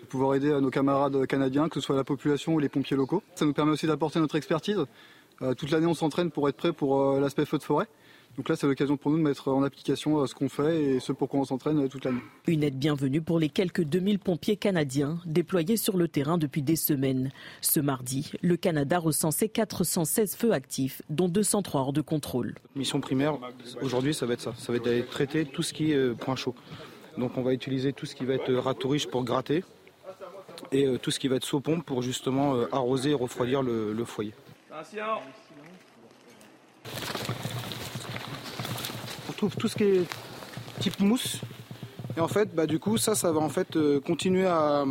de 0.01 0.07
pouvoir 0.07 0.33
aider 0.33 0.49
nos 0.59 0.71
camarades 0.71 1.27
canadiens, 1.27 1.69
que 1.69 1.75
ce 1.75 1.81
soit 1.81 1.95
la 1.95 2.03
population 2.03 2.55
ou 2.55 2.59
les 2.59 2.67
pompiers 2.67 2.97
locaux. 2.97 3.21
Ça 3.35 3.45
nous 3.45 3.53
permet 3.53 3.73
aussi 3.73 3.85
d'apporter 3.85 4.19
notre 4.19 4.37
expertise. 4.37 4.83
Euh, 5.43 5.53
toute 5.53 5.69
l'année, 5.69 5.85
on 5.85 5.93
s'entraîne 5.93 6.31
pour 6.31 6.49
être 6.49 6.57
prêt 6.57 6.73
pour 6.73 6.99
euh, 6.99 7.19
l'aspect 7.19 7.45
feu 7.45 7.59
de 7.59 7.63
forêt. 7.63 7.85
Donc 8.37 8.49
là, 8.49 8.55
c'est 8.57 8.67
l'occasion 8.67 8.97
pour 8.97 9.11
nous 9.11 9.17
de 9.17 9.23
mettre 9.23 9.47
en 9.47 9.63
application 9.63 10.19
euh, 10.19 10.27
ce 10.27 10.35
qu'on 10.35 10.49
fait 10.49 10.83
et 10.83 10.99
ce 10.99 11.13
pour 11.13 11.29
quoi 11.29 11.39
on 11.39 11.45
s'entraîne 11.45 11.79
euh, 11.79 11.87
toute 11.87 12.03
l'année. 12.03 12.19
Une 12.47 12.63
aide 12.63 12.77
bienvenue 12.77 13.21
pour 13.21 13.39
les 13.39 13.47
quelques 13.47 13.83
2000 13.83 14.19
pompiers 14.19 14.57
canadiens 14.57 15.19
déployés 15.25 15.77
sur 15.77 15.95
le 15.95 16.09
terrain 16.09 16.37
depuis 16.37 16.61
des 16.61 16.75
semaines. 16.75 17.31
Ce 17.61 17.79
mardi, 17.79 18.31
le 18.41 18.57
Canada 18.57 18.99
recensait 18.99 19.47
416 19.47 20.35
feux 20.35 20.51
actifs, 20.51 21.01
dont 21.09 21.29
203 21.29 21.81
hors 21.81 21.93
de 21.93 22.01
contrôle. 22.01 22.55
Mission 22.75 22.99
primaire, 22.99 23.37
aujourd'hui, 23.81 24.13
ça 24.13 24.25
va 24.25 24.33
être 24.33 24.41
ça. 24.41 24.53
Ça 24.57 24.73
va 24.73 24.77
être 24.77 24.85
d'aller 24.85 25.05
traiter 25.05 25.45
tout 25.45 25.63
ce 25.63 25.73
qui 25.73 25.93
est 25.93 25.95
euh, 25.95 26.13
point 26.13 26.35
chaud. 26.35 26.55
Donc 27.17 27.37
on 27.37 27.41
va 27.41 27.53
utiliser 27.53 27.93
tout 27.93 28.05
ce 28.05 28.15
qui 28.15 28.25
va 28.25 28.33
être 28.33 28.53
râteau 28.53 28.93
pour 29.09 29.23
gratter 29.23 29.63
et 30.73 30.85
tout 31.01 31.11
ce 31.11 31.19
qui 31.19 31.29
va 31.29 31.37
être 31.37 31.45
saut-pompe 31.45 31.85
pour 31.85 32.01
justement 32.01 32.55
arroser 32.73 33.11
et 33.11 33.13
refroidir 33.13 33.61
le, 33.61 33.93
le 33.93 34.05
foyer. 34.05 34.33
Attention 34.69 35.21
tout, 39.49 39.67
ce 39.67 39.75
qui 39.75 39.83
est 39.83 40.03
type 40.79 40.99
mousse. 40.99 41.41
Et 42.17 42.21
en 42.21 42.27
fait, 42.27 42.55
bah, 42.55 42.65
du 42.65 42.79
coup, 42.79 42.97
ça, 42.97 43.13
ça 43.13 43.31
va 43.31 43.41
en 43.41 43.49
fait 43.49 43.75
euh, 43.75 43.99
continuer 43.99 44.45
à, 44.45 44.85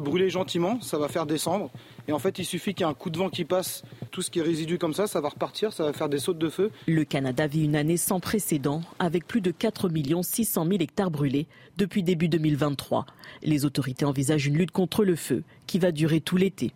brûler 0.00 0.30
gentiment, 0.30 0.80
ça 0.80 0.98
va 0.98 1.08
faire 1.08 1.26
descendre. 1.26 1.70
Et 2.06 2.12
en 2.12 2.18
fait, 2.18 2.38
il 2.38 2.44
suffit 2.44 2.74
qu'il 2.74 2.86
y 2.86 2.88
ait 2.88 2.90
un 2.90 2.94
coup 2.94 3.10
de 3.10 3.18
vent 3.18 3.28
qui 3.28 3.44
passe, 3.44 3.82
tout 4.10 4.22
ce 4.22 4.30
qui 4.30 4.38
est 4.38 4.42
résidu 4.42 4.78
comme 4.78 4.94
ça, 4.94 5.06
ça 5.06 5.20
va 5.20 5.28
repartir, 5.28 5.72
ça 5.72 5.84
va 5.84 5.92
faire 5.92 6.08
des 6.08 6.18
sautes 6.18 6.38
de 6.38 6.48
feu. 6.48 6.70
Le 6.86 7.04
Canada 7.04 7.46
vit 7.46 7.64
une 7.64 7.76
année 7.76 7.96
sans 7.96 8.20
précédent, 8.20 8.82
avec 8.98 9.26
plus 9.26 9.40
de 9.40 9.50
4 9.50 9.90
600 10.22 10.64
000 10.64 10.76
hectares 10.80 11.10
brûlés 11.10 11.46
depuis 11.76 12.02
début 12.02 12.28
2023. 12.28 13.06
Les 13.42 13.64
autorités 13.64 14.04
envisagent 14.04 14.46
une 14.46 14.56
lutte 14.56 14.70
contre 14.70 15.04
le 15.04 15.16
feu 15.16 15.42
qui 15.66 15.78
va 15.78 15.92
durer 15.92 16.20
tout 16.20 16.36
l'été. 16.36 16.72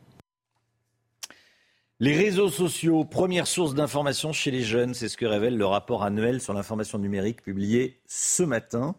Les 2.04 2.18
réseaux 2.18 2.50
sociaux, 2.50 3.06
première 3.06 3.46
source 3.46 3.74
d'information 3.74 4.34
chez 4.34 4.50
les 4.50 4.62
jeunes, 4.62 4.92
c'est 4.92 5.08
ce 5.08 5.16
que 5.16 5.24
révèle 5.24 5.56
le 5.56 5.64
rapport 5.64 6.02
annuel 6.02 6.42
sur 6.42 6.52
l'information 6.52 6.98
numérique 6.98 7.40
publié 7.40 7.98
ce 8.06 8.42
matin. 8.42 8.94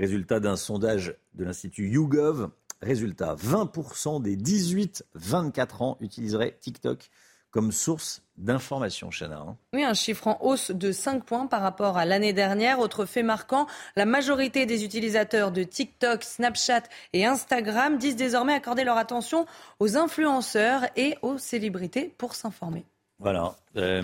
Résultat 0.00 0.40
d'un 0.40 0.56
sondage 0.56 1.14
de 1.34 1.44
l'Institut 1.44 1.88
YouGov. 1.88 2.50
Résultat, 2.82 3.36
20% 3.36 4.20
des 4.20 4.36
18-24 4.36 5.84
ans 5.84 5.96
utiliseraient 6.00 6.58
TikTok 6.60 7.10
comme 7.50 7.72
source 7.72 8.22
d'information, 8.36 9.10
Chana. 9.10 9.38
Hein. 9.38 9.56
Oui, 9.74 9.84
un 9.84 9.94
chiffre 9.94 10.26
en 10.28 10.38
hausse 10.40 10.70
de 10.70 10.92
5 10.92 11.24
points 11.24 11.46
par 11.46 11.62
rapport 11.62 11.98
à 11.98 12.04
l'année 12.04 12.32
dernière. 12.32 12.78
Autre 12.78 13.04
fait 13.04 13.22
marquant, 13.22 13.66
la 13.96 14.06
majorité 14.06 14.66
des 14.66 14.84
utilisateurs 14.84 15.50
de 15.50 15.62
TikTok, 15.62 16.22
Snapchat 16.22 16.82
et 17.12 17.26
Instagram 17.26 17.98
disent 17.98 18.16
désormais 18.16 18.54
accorder 18.54 18.84
leur 18.84 18.96
attention 18.96 19.46
aux 19.78 19.96
influenceurs 19.96 20.84
et 20.96 21.16
aux 21.22 21.38
célébrités 21.38 22.14
pour 22.16 22.34
s'informer. 22.34 22.84
Voilà. 23.18 23.54
Euh, 23.76 24.02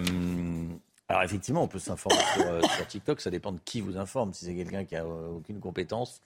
alors 1.08 1.22
effectivement, 1.22 1.62
on 1.62 1.68
peut 1.68 1.78
s'informer 1.78 2.18
euh, 2.40 2.60
sur, 2.62 2.86
TikTok, 2.86 3.20
ça 3.20 3.30
dépend 3.30 3.52
de 3.52 3.60
qui 3.64 3.80
vous 3.80 3.96
informe. 3.96 4.34
Si 4.34 4.44
c'est 4.44 4.54
quelqu'un 4.54 4.84
qui 4.84 4.96
a 4.96 5.04
euh, 5.04 5.28
aucune 5.36 5.60
compétence, 5.60 6.20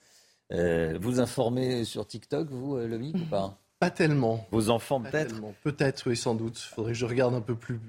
vous 0.49 1.21
informez 1.21 1.85
sur 1.85 2.05
TikTok, 2.05 2.49
vous, 2.49 2.75
Lomique, 2.75 3.15
ou 3.15 3.25
pas? 3.29 3.57
Pas 3.81 3.89
tellement. 3.89 4.47
Vos 4.51 4.69
enfants, 4.69 5.01
peut-être 5.01 5.41
Peut-être, 5.63 6.07
oui, 6.07 6.15
sans 6.15 6.35
doute. 6.35 6.69
Il 6.69 6.75
faudrait 6.75 6.91
que 6.91 6.97
je 6.99 7.05
regarde 7.07 7.33
un 7.33 7.41
peu 7.41 7.55
plus, 7.55 7.79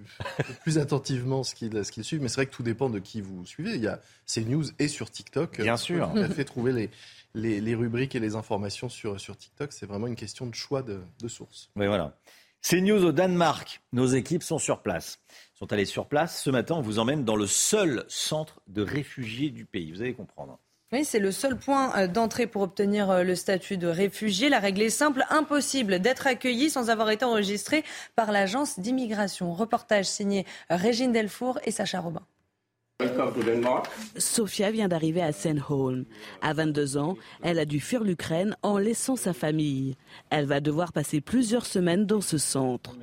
plus 0.62 0.78
attentivement 0.78 1.42
ce 1.42 1.54
qu'ils 1.54 1.84
suivent. 2.02 2.22
Mais 2.22 2.28
c'est 2.28 2.36
vrai 2.36 2.46
que 2.46 2.54
tout 2.54 2.62
dépend 2.62 2.88
de 2.88 2.98
qui 2.98 3.20
vous 3.20 3.44
suivez. 3.44 3.74
Il 3.74 3.82
y 3.82 3.88
a 3.88 4.00
CNews 4.26 4.64
et 4.78 4.88
sur 4.88 5.10
TikTok. 5.10 5.60
Bien 5.60 5.76
sûr. 5.76 6.08
À 6.16 6.28
fait 6.30 6.46
trouver 6.46 6.72
les, 6.72 6.90
les, 7.34 7.60
les, 7.60 7.74
rubriques 7.74 8.14
et 8.14 8.20
les 8.20 8.36
informations 8.36 8.88
sur, 8.88 9.20
sur 9.20 9.36
TikTok. 9.36 9.70
C'est 9.70 9.84
vraiment 9.84 10.06
une 10.06 10.16
question 10.16 10.46
de 10.46 10.54
choix 10.54 10.80
de, 10.82 11.02
de 11.20 11.28
sources. 11.28 11.68
Oui, 11.76 11.86
voilà. 11.86 12.16
CNews 12.62 13.04
au 13.04 13.12
Danemark. 13.12 13.82
Nos 13.92 14.06
équipes 14.06 14.42
sont 14.42 14.58
sur 14.58 14.80
place. 14.80 15.20
Sont 15.52 15.74
allées 15.74 15.84
sur 15.84 16.06
place. 16.06 16.42
Ce 16.42 16.48
matin, 16.48 16.76
on 16.76 16.80
vous 16.80 17.00
emmène 17.00 17.26
dans 17.26 17.36
le 17.36 17.46
seul 17.46 18.06
centre 18.08 18.62
de 18.66 18.80
réfugiés 18.80 19.50
du 19.50 19.66
pays. 19.66 19.92
Vous 19.92 20.00
allez 20.00 20.14
comprendre. 20.14 20.58
Oui, 20.92 21.06
c'est 21.06 21.18
le 21.18 21.32
seul 21.32 21.56
point 21.56 21.96
euh, 21.96 22.06
d'entrée 22.06 22.46
pour 22.46 22.60
obtenir 22.60 23.10
euh, 23.10 23.22
le 23.22 23.34
statut 23.34 23.78
de 23.78 23.86
réfugié. 23.86 24.50
La 24.50 24.58
règle 24.58 24.82
est 24.82 24.90
simple, 24.90 25.24
impossible 25.30 26.00
d'être 26.00 26.26
accueilli 26.26 26.68
sans 26.68 26.90
avoir 26.90 27.08
été 27.08 27.24
enregistré 27.24 27.82
par 28.14 28.30
l'agence 28.30 28.78
d'immigration. 28.78 29.54
Reportage 29.54 30.04
signé 30.04 30.44
Régine 30.68 31.12
Delfour 31.12 31.58
et 31.64 31.70
Sacha 31.70 32.00
Robin. 32.00 32.22
Sofia 34.18 34.70
vient 34.70 34.86
d'arriver 34.86 35.22
à 35.22 35.32
Senholm. 35.32 36.04
À 36.40 36.52
22 36.52 36.98
ans, 36.98 37.16
elle 37.42 37.58
a 37.58 37.64
dû 37.64 37.80
fuir 37.80 38.04
l'Ukraine 38.04 38.56
en 38.62 38.78
laissant 38.78 39.16
sa 39.16 39.32
famille. 39.32 39.96
Elle 40.30 40.46
va 40.46 40.60
devoir 40.60 40.92
passer 40.92 41.20
plusieurs 41.20 41.66
semaines 41.66 42.06
dans 42.06 42.20
ce 42.20 42.38
centre. 42.38 42.96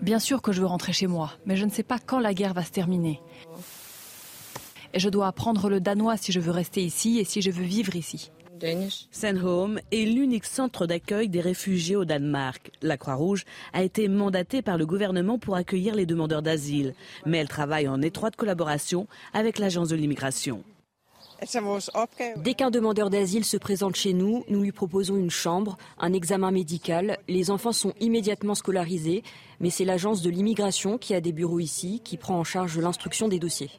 Bien 0.00 0.18
sûr 0.18 0.42
que 0.42 0.52
je 0.52 0.60
veux 0.60 0.66
rentrer 0.66 0.92
chez 0.92 1.06
moi, 1.06 1.32
mais 1.46 1.56
je 1.56 1.64
ne 1.64 1.70
sais 1.70 1.82
pas 1.82 1.98
quand 1.98 2.20
la 2.20 2.34
guerre 2.34 2.54
va 2.54 2.64
se 2.64 2.70
terminer 2.70 3.20
et 4.94 5.00
je 5.00 5.08
dois 5.08 5.28
apprendre 5.28 5.68
le 5.68 5.80
danois 5.80 6.16
si 6.16 6.32
je 6.32 6.40
veux 6.40 6.50
rester 6.50 6.82
ici 6.82 7.18
et 7.18 7.24
si 7.24 7.42
je 7.42 7.50
veux 7.50 7.64
vivre 7.64 7.96
ici. 7.96 8.30
Sandholm 9.10 9.80
est 9.90 10.04
l'unique 10.04 10.44
centre 10.44 10.86
d'accueil 10.86 11.28
des 11.28 11.40
réfugiés 11.40 11.96
au 11.96 12.04
Danemark. 12.04 12.70
La 12.82 12.96
Croix-Rouge 12.96 13.44
a 13.72 13.82
été 13.82 14.08
mandatée 14.08 14.62
par 14.62 14.76
le 14.76 14.86
gouvernement 14.86 15.38
pour 15.38 15.56
accueillir 15.56 15.94
les 15.94 16.06
demandeurs 16.06 16.42
d'asile, 16.42 16.94
mais 17.24 17.38
elle 17.38 17.48
travaille 17.48 17.88
en 17.88 18.02
étroite 18.02 18.36
collaboration 18.36 19.06
avec 19.32 19.58
l'agence 19.58 19.88
de 19.88 19.96
l'immigration. 19.96 20.62
Dès 22.36 22.52
qu'un 22.52 22.70
demandeur 22.70 23.08
d'asile 23.08 23.46
se 23.46 23.56
présente 23.56 23.96
chez 23.96 24.12
nous, 24.12 24.44
nous 24.48 24.62
lui 24.62 24.72
proposons 24.72 25.16
une 25.16 25.30
chambre, 25.30 25.78
un 25.98 26.12
examen 26.12 26.50
médical. 26.50 27.16
Les 27.28 27.50
enfants 27.50 27.72
sont 27.72 27.94
immédiatement 27.98 28.54
scolarisés, 28.54 29.22
mais 29.58 29.70
c'est 29.70 29.86
l'agence 29.86 30.20
de 30.20 30.28
l'immigration 30.28 30.98
qui 30.98 31.14
a 31.14 31.22
des 31.22 31.32
bureaux 31.32 31.60
ici 31.60 32.02
qui 32.04 32.18
prend 32.18 32.38
en 32.38 32.44
charge 32.44 32.78
l'instruction 32.78 33.26
des 33.28 33.38
dossiers. 33.38 33.70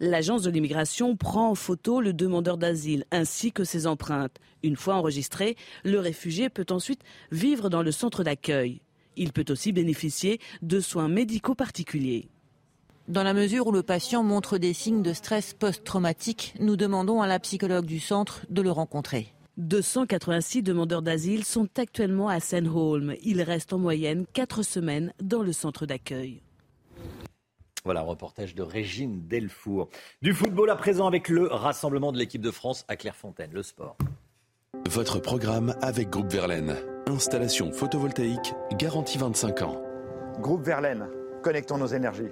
L'agence 0.00 0.42
de 0.42 0.50
l'immigration 0.50 1.16
prend 1.16 1.50
en 1.50 1.54
photo 1.56 2.00
le 2.00 2.12
demandeur 2.12 2.56
d'asile 2.56 3.04
ainsi 3.10 3.50
que 3.50 3.64
ses 3.64 3.88
empreintes. 3.88 4.36
Une 4.62 4.76
fois 4.76 4.94
enregistré, 4.94 5.56
le 5.84 5.98
réfugié 5.98 6.48
peut 6.50 6.66
ensuite 6.70 7.02
vivre 7.32 7.68
dans 7.68 7.82
le 7.82 7.90
centre 7.90 8.22
d'accueil. 8.22 8.80
Il 9.16 9.32
peut 9.32 9.46
aussi 9.48 9.72
bénéficier 9.72 10.38
de 10.62 10.78
soins 10.78 11.08
médicaux 11.08 11.56
particuliers. 11.56 12.28
Dans 13.08 13.24
la 13.24 13.34
mesure 13.34 13.66
où 13.66 13.72
le 13.72 13.82
patient 13.82 14.22
montre 14.22 14.58
des 14.58 14.72
signes 14.72 15.02
de 15.02 15.12
stress 15.12 15.52
post-traumatique, 15.54 16.54
nous 16.60 16.76
demandons 16.76 17.20
à 17.20 17.26
la 17.26 17.40
psychologue 17.40 17.86
du 17.86 17.98
centre 17.98 18.46
de 18.50 18.62
le 18.62 18.70
rencontrer. 18.70 19.34
286 19.56 20.62
demandeurs 20.62 21.02
d'asile 21.02 21.44
sont 21.44 21.66
actuellement 21.76 22.28
à 22.28 22.38
Senholm. 22.38 23.16
Ils 23.24 23.42
restent 23.42 23.72
en 23.72 23.78
moyenne 23.78 24.26
4 24.32 24.62
semaines 24.62 25.12
dans 25.20 25.42
le 25.42 25.52
centre 25.52 25.86
d'accueil. 25.86 26.42
Voilà, 27.84 28.02
reportage 28.02 28.54
de 28.54 28.62
Régine 28.62 29.26
Delfour. 29.26 29.88
Du 30.22 30.34
football 30.34 30.70
à 30.70 30.76
présent 30.76 31.06
avec 31.06 31.28
le 31.28 31.46
rassemblement 31.46 32.12
de 32.12 32.18
l'équipe 32.18 32.42
de 32.42 32.50
France 32.50 32.84
à 32.88 32.96
Clairefontaine, 32.96 33.50
le 33.52 33.62
sport. 33.62 33.96
Votre 34.88 35.18
programme 35.20 35.74
avec 35.80 36.10
Groupe 36.10 36.30
Verlaine. 36.30 36.76
Installation 37.06 37.72
photovoltaïque 37.72 38.54
garantie 38.76 39.18
25 39.18 39.62
ans. 39.62 39.82
Groupe 40.40 40.62
Verlaine, 40.62 41.08
connectons 41.42 41.78
nos 41.78 41.86
énergies. 41.86 42.30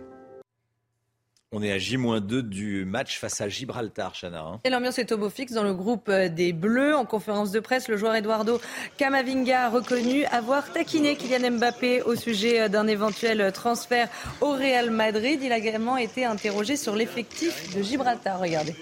On 1.53 1.63
est 1.63 1.71
à 1.71 1.79
J-2 1.79 2.43
du 2.43 2.85
match 2.85 3.21
face 3.21 3.41
à 3.41 3.49
Gibraltar, 3.49 4.13
Chana. 4.21 4.41
Hein. 4.41 4.61
Et 4.65 4.71
l'ambiance 4.71 4.99
est 4.99 5.13
au 5.13 5.17
beau 5.17 5.31
fixe 5.31 5.53
dans 5.53 5.63
le 5.63 5.75
groupe 5.75 6.09
euh, 6.09 6.29
des 6.29 6.53
Bleus. 6.53 6.97
En 6.97 7.05
conférence 7.05 7.53
de 7.53 7.61
presse, 7.61 7.87
le 7.87 7.97
joueur 7.97 8.17
Eduardo 8.17 8.61
Camavinga 8.97 9.67
a 9.67 9.71
reconnu 9.71 10.25
avoir 10.25 10.73
taquiné 10.73 11.15
Kylian 11.15 11.53
Mbappé 11.53 12.03
au 12.03 12.17
sujet 12.17 12.63
euh, 12.63 12.69
d'un 12.69 12.89
éventuel 12.89 13.53
transfert 13.53 14.09
au 14.41 14.51
Real 14.55 14.91
Madrid. 14.91 15.39
Il 15.41 15.53
a 15.53 15.59
également 15.59 15.97
été 15.97 16.25
interrogé 16.25 16.77
sur 16.77 16.97
l'effectif 16.97 17.73
de 17.77 17.81
Gibraltar. 17.81 18.41
Regardez. 18.41 18.75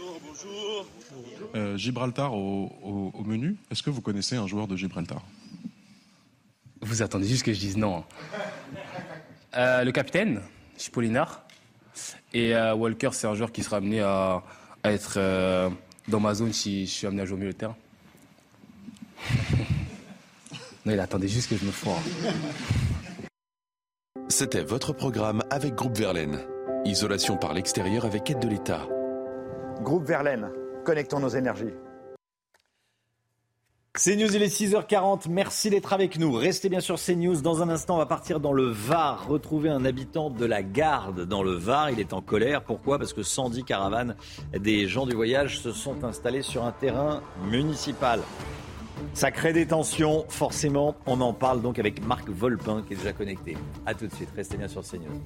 Euh, 1.55 1.77
Gibraltar 1.77 2.33
au, 2.33 3.13
menu. 3.27 3.57
Est-ce 3.71 3.83
que 3.83 3.91
vous 3.91 4.01
connaissez 4.01 4.37
un 4.37 4.47
joueur 4.47 4.69
de 4.69 4.77
Gibraltar? 4.77 5.23
Vous 6.81 7.03
attendez 7.03 7.29
juste 7.29 7.43
que 7.43 7.53
je 7.53 7.61
dise 7.61 7.77
non. 7.77 8.05
le 9.55 9.91
capitaine, 9.91 10.41
Chipolinar. 10.79 11.44
Et 12.35 12.55
euh, 12.55 12.75
Walker, 12.75 13.11
c'est 13.13 13.29
un 13.29 13.35
joueur 13.35 13.53
qui 13.53 13.63
sera 13.63 13.77
amené 13.77 14.01
à, 14.01 14.43
être 14.83 15.15
euh, 15.17 15.71
dans 16.09 16.21
ma 16.21 16.35
zone 16.35 16.53
si 16.53 16.85
je 16.85 16.91
suis 16.91 17.07
amené 17.07 17.23
à 17.23 17.25
jouer 17.25 17.37
au 17.37 17.39
milieu 17.39 17.53
de 17.53 17.57
terrain. 17.57 17.77
non, 20.85 20.93
il 20.93 21.01
attendait 21.01 21.29
juste 21.29 21.49
que 21.49 21.57
je 21.57 21.65
me 21.65 21.71
foire. 21.71 22.01
C'était 24.29 24.65
votre 24.65 24.93
programme 24.93 25.45
avec 25.49 25.75
Groupe 25.75 25.97
Verlaine. 25.97 26.41
Isolation 26.85 27.37
par 27.37 27.55
l'extérieur 27.55 28.05
avec 28.05 28.29
aide 28.29 28.41
de 28.41 28.49
l'État. 28.49 28.87
Groupe 29.81 30.05
Verlaine, 30.05 30.51
connectons 30.85 31.21
nos 31.21 31.29
énergies. 31.29 31.73
CNews, 33.97 34.35
il 34.35 34.43
est 34.43 34.49
6h40. 34.49 35.29
Merci 35.29 35.71
d'être 35.71 35.93
avec 35.93 36.19
nous. 36.19 36.33
Restez 36.33 36.69
bien 36.69 36.81
sur 36.81 36.97
CNews. 36.99 37.43
Dans 37.43 37.63
un 37.63 37.69
instant, 37.69 37.95
on 37.95 37.99
va 37.99 38.07
partir 38.07 38.41
dans 38.41 38.53
le 38.53 38.65
Var, 38.65 39.29
retrouver 39.29 39.71
un 39.71 39.85
habitant 39.85 40.31
de 40.31 40.45
la 40.45 40.65
Garde 40.65 41.27
dans 41.27 41.45
le 41.45 41.53
Var. 41.53 41.91
Il 41.93 42.01
est 42.01 42.13
en 42.13 42.21
colère. 42.21 42.65
Pourquoi? 42.65 42.99
Parce 42.99 43.13
que 43.13 43.23
110 43.23 43.63
caravanes 43.63 44.17
des 44.53 44.89
gens 44.89 45.07
du 45.07 45.15
voyage 45.15 45.61
se 45.61 45.71
sont 45.71 46.03
installés 46.03 46.43
sur 46.43 46.65
un 46.65 46.73
terrain 46.73 47.23
municipal. 47.49 48.19
Ça 49.13 49.31
crée 49.31 49.53
des 49.53 49.69
tensions, 49.69 50.25
forcément. 50.29 50.97
On 51.07 51.21
en 51.21 51.33
parle 51.33 51.63
donc 51.63 51.79
avec 51.79 52.05
Marc 52.05 52.29
Volpin 52.29 52.83
qui 52.85 52.95
est 52.95 52.97
déjà 52.97 53.13
connecté. 53.13 53.57
A 53.87 53.95
tout 53.95 54.09
de 54.09 54.13
suite. 54.13 54.31
Restez 54.35 54.57
bien 54.57 54.67
sur 54.67 54.83
CNews. 54.83 55.23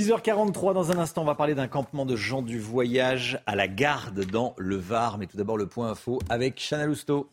6h43 0.00 0.72
dans 0.72 0.90
un 0.92 0.96
instant, 0.96 1.20
on 1.20 1.26
va 1.26 1.34
parler 1.34 1.54
d'un 1.54 1.68
campement 1.68 2.06
de 2.06 2.16
gens 2.16 2.40
du 2.40 2.58
voyage 2.58 3.38
à 3.44 3.54
la 3.54 3.68
garde 3.68 4.24
dans 4.24 4.54
le 4.56 4.76
Var. 4.76 5.18
Mais 5.18 5.26
tout 5.26 5.36
d'abord 5.36 5.58
le 5.58 5.66
point 5.66 5.90
info 5.90 6.20
avec 6.30 6.58
Chana 6.58 6.86
Lousteau. 6.86 7.28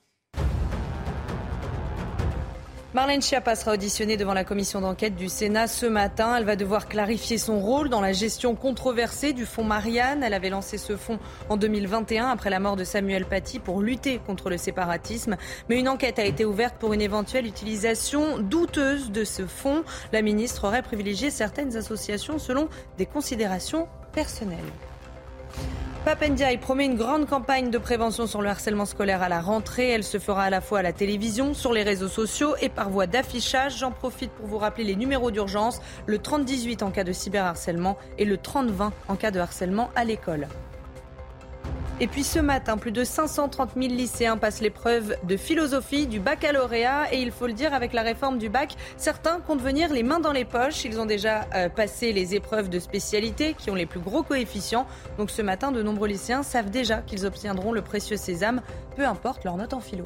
Marlène 2.97 3.21
Schiappa 3.21 3.55
sera 3.55 3.73
auditionnée 3.73 4.17
devant 4.17 4.33
la 4.33 4.43
commission 4.43 4.81
d'enquête 4.81 5.15
du 5.15 5.29
Sénat 5.29 5.67
ce 5.67 5.85
matin. 5.85 6.35
Elle 6.35 6.45
va 6.45 6.55
devoir 6.55 6.87
clarifier 6.87 7.37
son 7.37 7.59
rôle 7.59 7.89
dans 7.89 8.01
la 8.01 8.11
gestion 8.11 8.55
controversée 8.55 9.33
du 9.33 9.45
fonds 9.45 9.63
Marianne. 9.63 10.23
Elle 10.23 10.33
avait 10.33 10.49
lancé 10.49 10.79
ce 10.79 10.97
fonds 10.97 11.19
en 11.47 11.57
2021 11.57 12.27
après 12.27 12.49
la 12.49 12.59
mort 12.59 12.75
de 12.75 12.83
Samuel 12.83 13.25
Paty 13.25 13.59
pour 13.59 13.83
lutter 13.83 14.19
contre 14.25 14.49
le 14.49 14.57
séparatisme. 14.57 15.37
Mais 15.69 15.77
une 15.77 15.89
enquête 15.89 16.17
a 16.17 16.25
été 16.25 16.43
ouverte 16.43 16.77
pour 16.79 16.91
une 16.91 17.01
éventuelle 17.01 17.45
utilisation 17.45 18.39
douteuse 18.39 19.11
de 19.11 19.23
ce 19.23 19.45
fonds. 19.45 19.83
La 20.11 20.23
ministre 20.23 20.65
aurait 20.65 20.81
privilégié 20.81 21.29
certaines 21.29 21.77
associations 21.77 22.39
selon 22.39 22.67
des 22.97 23.05
considérations 23.05 23.87
personnelles. 24.11 24.57
Papendiaï 26.07 26.57
promet 26.57 26.85
une 26.85 26.95
grande 26.95 27.27
campagne 27.27 27.69
de 27.69 27.77
prévention 27.77 28.27
sur 28.27 28.41
le 28.41 28.47
harcèlement 28.47 28.85
scolaire 28.85 29.21
à 29.21 29.27
la 29.27 29.41
rentrée. 29.41 29.89
Elle 29.89 30.05
se 30.05 30.19
fera 30.19 30.43
à 30.43 30.49
la 30.49 30.61
fois 30.61 30.79
à 30.79 30.81
la 30.81 30.93
télévision, 30.93 31.53
sur 31.53 31.73
les 31.73 31.83
réseaux 31.83 32.07
sociaux 32.07 32.55
et 32.61 32.69
par 32.69 32.89
voie 32.89 33.07
d'affichage. 33.07 33.79
J'en 33.79 33.91
profite 33.91 34.31
pour 34.31 34.47
vous 34.47 34.57
rappeler 34.57 34.85
les 34.85 34.95
numéros 34.95 35.31
d'urgence, 35.31 35.81
le 36.05 36.17
3018 36.17 36.81
en 36.81 36.91
cas 36.91 37.03
de 37.03 37.11
cyberharcèlement 37.11 37.97
et 38.17 38.23
le 38.23 38.37
3020 38.37 38.93
en 39.09 39.15
cas 39.17 39.31
de 39.31 39.41
harcèlement 39.41 39.89
à 39.97 40.05
l'école. 40.05 40.47
Et 41.99 42.05
puis 42.05 42.23
ce 42.23 42.37
matin, 42.37 42.77
plus 42.77 42.91
de 42.91 43.03
530 43.03 43.71
000 43.75 43.87
lycéens 43.87 44.37
passent 44.37 44.61
l'épreuve 44.61 45.15
de 45.23 45.35
philosophie 45.35 46.05
du 46.05 46.19
baccalauréat. 46.19 47.11
Et 47.11 47.23
il 47.23 47.31
faut 47.31 47.47
le 47.47 47.53
dire, 47.53 47.73
avec 47.73 47.91
la 47.91 48.03
réforme 48.03 48.37
du 48.37 48.49
bac, 48.49 48.75
certains 48.97 49.39
comptent 49.39 49.63
venir 49.63 49.91
les 49.91 50.03
mains 50.03 50.19
dans 50.19 50.31
les 50.31 50.45
poches. 50.45 50.85
Ils 50.85 50.99
ont 50.99 51.07
déjà 51.07 51.47
euh, 51.55 51.69
passé 51.69 52.13
les 52.13 52.35
épreuves 52.35 52.69
de 52.69 52.77
spécialité 52.77 53.55
qui 53.55 53.71
ont 53.71 53.75
les 53.75 53.87
plus 53.87 53.99
gros 53.99 54.21
coefficients. 54.21 54.85
Donc 55.17 55.31
ce 55.31 55.41
matin, 55.41 55.71
de 55.71 55.81
nombreux 55.81 56.07
lycéens 56.07 56.43
savent 56.43 56.69
déjà 56.69 57.01
qu'ils 57.01 57.25
obtiendront 57.25 57.71
le 57.71 57.81
précieux 57.81 58.17
sésame, 58.17 58.61
peu 58.95 59.03
importe 59.03 59.43
leur 59.43 59.57
note 59.57 59.73
en 59.73 59.79
philo. 59.79 60.05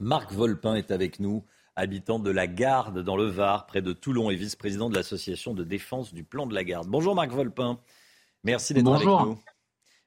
Marc 0.00 0.32
Volpin 0.32 0.74
est 0.74 0.90
avec 0.90 1.20
nous 1.20 1.44
habitant 1.76 2.18
de 2.18 2.32
la 2.32 2.48
Garde 2.48 3.04
dans 3.04 3.16
le 3.16 3.26
Var, 3.26 3.66
près 3.66 3.80
de 3.80 3.92
Toulon, 3.92 4.30
et 4.30 4.34
vice-président 4.34 4.90
de 4.90 4.96
l'association 4.96 5.54
de 5.54 5.62
défense 5.62 6.12
du 6.12 6.24
plan 6.24 6.46
de 6.46 6.54
la 6.54 6.64
Garde. 6.64 6.88
Bonjour 6.88 7.14
Marc 7.14 7.30
Volpin. 7.30 7.78
Merci 8.44 8.74
d'être 8.74 8.92
avec 8.92 9.06
nous. 9.06 9.38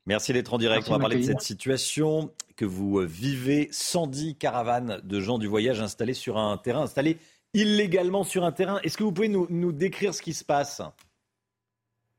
Merci 0.05 0.31
d'être 0.31 0.53
en 0.53 0.57
direct. 0.57 0.88
On 0.88 0.93
va 0.93 0.99
parler 0.99 1.17
de 1.17 1.23
cette 1.23 1.41
situation 1.41 2.31
que 2.55 2.63
vous 2.65 2.99
euh, 2.99 3.05
vivez. 3.05 3.67
110 3.71 4.35
caravanes 4.35 5.01
de 5.03 5.19
gens 5.19 5.38
du 5.38 5.47
voyage 5.47 5.81
installées 5.81 6.13
sur 6.13 6.38
un 6.38 6.57
terrain, 6.57 6.83
installées 6.83 7.17
illégalement 7.53 8.23
sur 8.23 8.45
un 8.45 8.51
terrain. 8.51 8.79
Est-ce 8.83 8.97
que 8.97 9.03
vous 9.03 9.11
pouvez 9.11 9.27
nous, 9.27 9.47
nous 9.49 9.73
décrire 9.73 10.13
ce 10.13 10.21
qui 10.21 10.33
se 10.33 10.45
passe? 10.45 10.81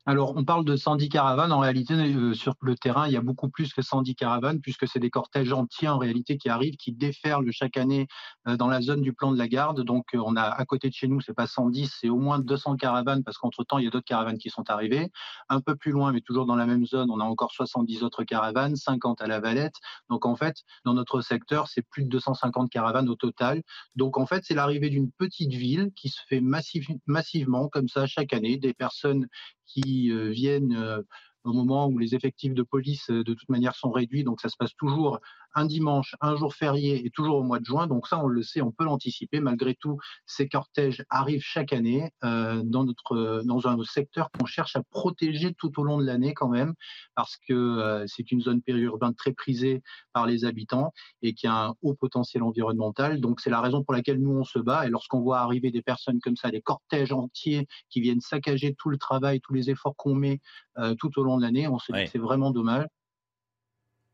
Alors, 0.09 0.35
on 0.39 0.43
parle 0.43 0.65
de 0.65 0.75
110 0.75 1.11
caravanes. 1.11 1.53
En 1.53 1.59
réalité, 1.59 1.93
euh, 1.93 2.33
sur 2.33 2.55
le 2.63 2.75
terrain, 2.77 3.07
il 3.07 3.13
y 3.13 3.19
a 3.19 3.21
beaucoup 3.21 3.51
plus 3.51 3.75
que 3.75 3.83
110 3.83 4.15
caravanes, 4.15 4.59
puisque 4.59 4.89
c'est 4.89 5.01
des 5.01 5.11
cortèges 5.11 5.53
entiers 5.53 5.89
en 5.89 5.99
réalité 5.99 6.39
qui 6.39 6.49
arrivent, 6.49 6.77
qui 6.77 6.93
déferlent 6.93 7.53
chaque 7.53 7.77
année 7.77 8.07
euh, 8.49 8.57
dans 8.57 8.69
la 8.69 8.81
zone 8.81 9.03
du 9.03 9.13
plan 9.13 9.33
de 9.33 9.37
la 9.37 9.49
garde. 9.49 9.83
Donc, 9.83 10.07
euh, 10.15 10.23
on 10.25 10.35
a 10.35 10.45
à 10.45 10.65
côté 10.65 10.89
de 10.89 10.95
chez 10.95 11.09
nous, 11.09 11.21
c'est 11.21 11.35
pas 11.35 11.47
110, 11.47 11.95
c'est 12.01 12.09
au 12.09 12.17
moins 12.17 12.39
200 12.39 12.77
caravanes, 12.77 13.23
parce 13.23 13.37
qu'entre 13.37 13.65
temps, 13.65 13.77
il 13.77 13.85
y 13.85 13.87
a 13.87 13.91
d'autres 13.91 14.07
caravanes 14.07 14.39
qui 14.39 14.49
sont 14.49 14.71
arrivées. 14.71 15.11
Un 15.51 15.61
peu 15.61 15.77
plus 15.77 15.93
loin, 15.93 16.11
mais 16.11 16.23
toujours 16.23 16.47
dans 16.47 16.57
la 16.57 16.65
même 16.65 16.87
zone, 16.87 17.11
on 17.11 17.21
a 17.21 17.25
encore 17.25 17.53
70 17.53 18.03
autres 18.03 18.25
caravanes, 18.25 18.77
50 18.77 19.21
à 19.21 19.27
la 19.27 19.41
Valette. 19.41 19.77
Donc, 20.09 20.25
en 20.25 20.37
fait, 20.37 20.57
dans 20.87 20.95
notre 20.95 21.21
secteur, 21.21 21.69
c'est 21.69 21.83
plus 21.83 22.05
de 22.05 22.09
250 22.09 22.71
caravanes 22.71 23.11
au 23.11 23.15
total. 23.15 23.61
Donc, 23.95 24.17
en 24.17 24.25
fait, 24.25 24.43
c'est 24.47 24.55
l'arrivée 24.55 24.89
d'une 24.89 25.11
petite 25.11 25.53
ville 25.53 25.91
qui 25.95 26.09
se 26.09 26.23
fait 26.27 26.41
massivement, 26.41 27.69
comme 27.69 27.89
ça, 27.89 28.07
chaque 28.07 28.33
année, 28.33 28.57
des 28.57 28.73
personnes 28.73 29.27
qui 29.69 30.11
euh, 30.11 30.31
viennent 30.31 30.75
euh, 30.75 31.03
au 31.45 31.53
moment 31.53 31.87
où 31.89 31.99
les 31.99 32.15
effectifs 32.15 32.55
de 32.55 32.63
police 32.63 33.11
euh, 33.11 33.23
de 33.23 33.35
toute 33.35 33.49
manière 33.49 33.77
sont 33.77 33.91
réduits, 33.91 34.25
donc 34.25 34.41
ça 34.41 34.49
se 34.49 34.57
passe 34.59 34.75
toujours 34.77 35.21
un 35.59 35.67
dimanche, 35.67 36.15
un 36.21 36.37
jour 36.37 36.55
férié 36.55 37.05
et 37.05 37.11
toujours 37.11 37.37
au 37.37 37.43
mois 37.43 37.59
de 37.59 37.65
juin. 37.65 37.87
Donc 37.87 38.07
ça, 38.07 38.19
on 38.19 38.29
le 38.29 38.43
sait, 38.43 38.61
on 38.63 38.71
peut 38.71 38.85
l'anticiper. 38.85 39.41
Malgré 39.41 39.75
tout, 39.75 39.99
ces 40.27 40.49
cortèges 40.49 41.05
arrivent 41.11 41.43
chaque 41.43 41.73
année 41.73 42.11
euh, 42.25 42.63
dans 42.65 42.85
notre 42.85 43.43
dans 43.45 43.67
un 43.67 43.77
secteur 43.85 44.31
qu'on 44.31 44.47
cherche 44.47 44.77
à 44.77 44.83
protéger 44.91 45.55
tout 45.59 45.79
au 45.81 45.85
long 45.85 45.99
de 45.99 46.05
l'année 46.05 46.35
quand 46.35 46.49
même, 46.49 46.75
parce 47.15 47.37
que 47.37 47.53
euh, 47.55 48.05
c'est 48.07 48.31
une 48.31 48.41
zone 48.41 48.63
périurbaine 48.63 49.15
très 49.15 49.33
prisée 49.33 49.83
par 50.13 50.27
les 50.27 50.45
habitants 50.45 50.93
et 51.23 51.35
qui 51.35 51.47
a 51.47 51.67
un 51.67 51.75
haut 51.83 51.95
potentiel 51.95 52.43
environnemental. 52.43 53.21
Donc 53.21 53.41
c'est 53.41 53.51
la 53.51 53.61
raison 53.61 53.83
pour 53.83 53.95
laquelle 53.95 54.21
nous 54.21 54.37
on 54.37 54.45
se 54.45 54.59
bat. 54.59 54.87
Et 54.87 54.91
lorsqu'on 54.91 55.21
voit 55.21 55.41
arriver 55.41 55.71
des 55.71 55.83
personnes 55.83 56.21
comme 56.21 56.37
ça, 56.37 56.51
des 56.51 56.63
cortèges 56.63 57.13
entiers 57.13 57.67
qui 57.91 58.01
viennent 58.01 58.21
saccager 58.21 58.75
tout 58.79 58.91
le 58.91 58.99
travail, 58.99 59.41
tous 59.41 59.55
les 59.55 59.71
efforts 59.71 59.97
qu'on 59.97 60.15
met 60.15 60.41
euh, 60.79 60.95
tout 60.95 61.19
au 61.19 61.23
long 61.23 61.37
de 61.37 61.43
l'année, 61.43 61.69
on 61.69 61.79
se 61.79 61.93
dit 61.93 62.05
que 62.05 62.11
c'est 62.11 62.19
vraiment 62.19 62.51
dommage. 62.51 62.87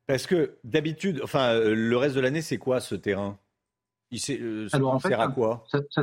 Parce 0.07 0.27
que 0.27 0.59
d'habitude, 0.65 1.21
enfin, 1.23 1.55
euh, 1.55 1.75
le 1.75 1.97
reste 1.97 2.15
de 2.15 2.21
l'année, 2.21 2.43
c'est 2.43 2.59
quoi 2.59 2.81
ce 2.81 2.95
terrain? 2.95 3.39
Il 4.11 4.21
euh, 4.31 4.69
Alors, 4.73 5.01
sert 5.01 5.21
à 5.21 5.29
quoi? 5.29 5.65
ça 5.69 6.03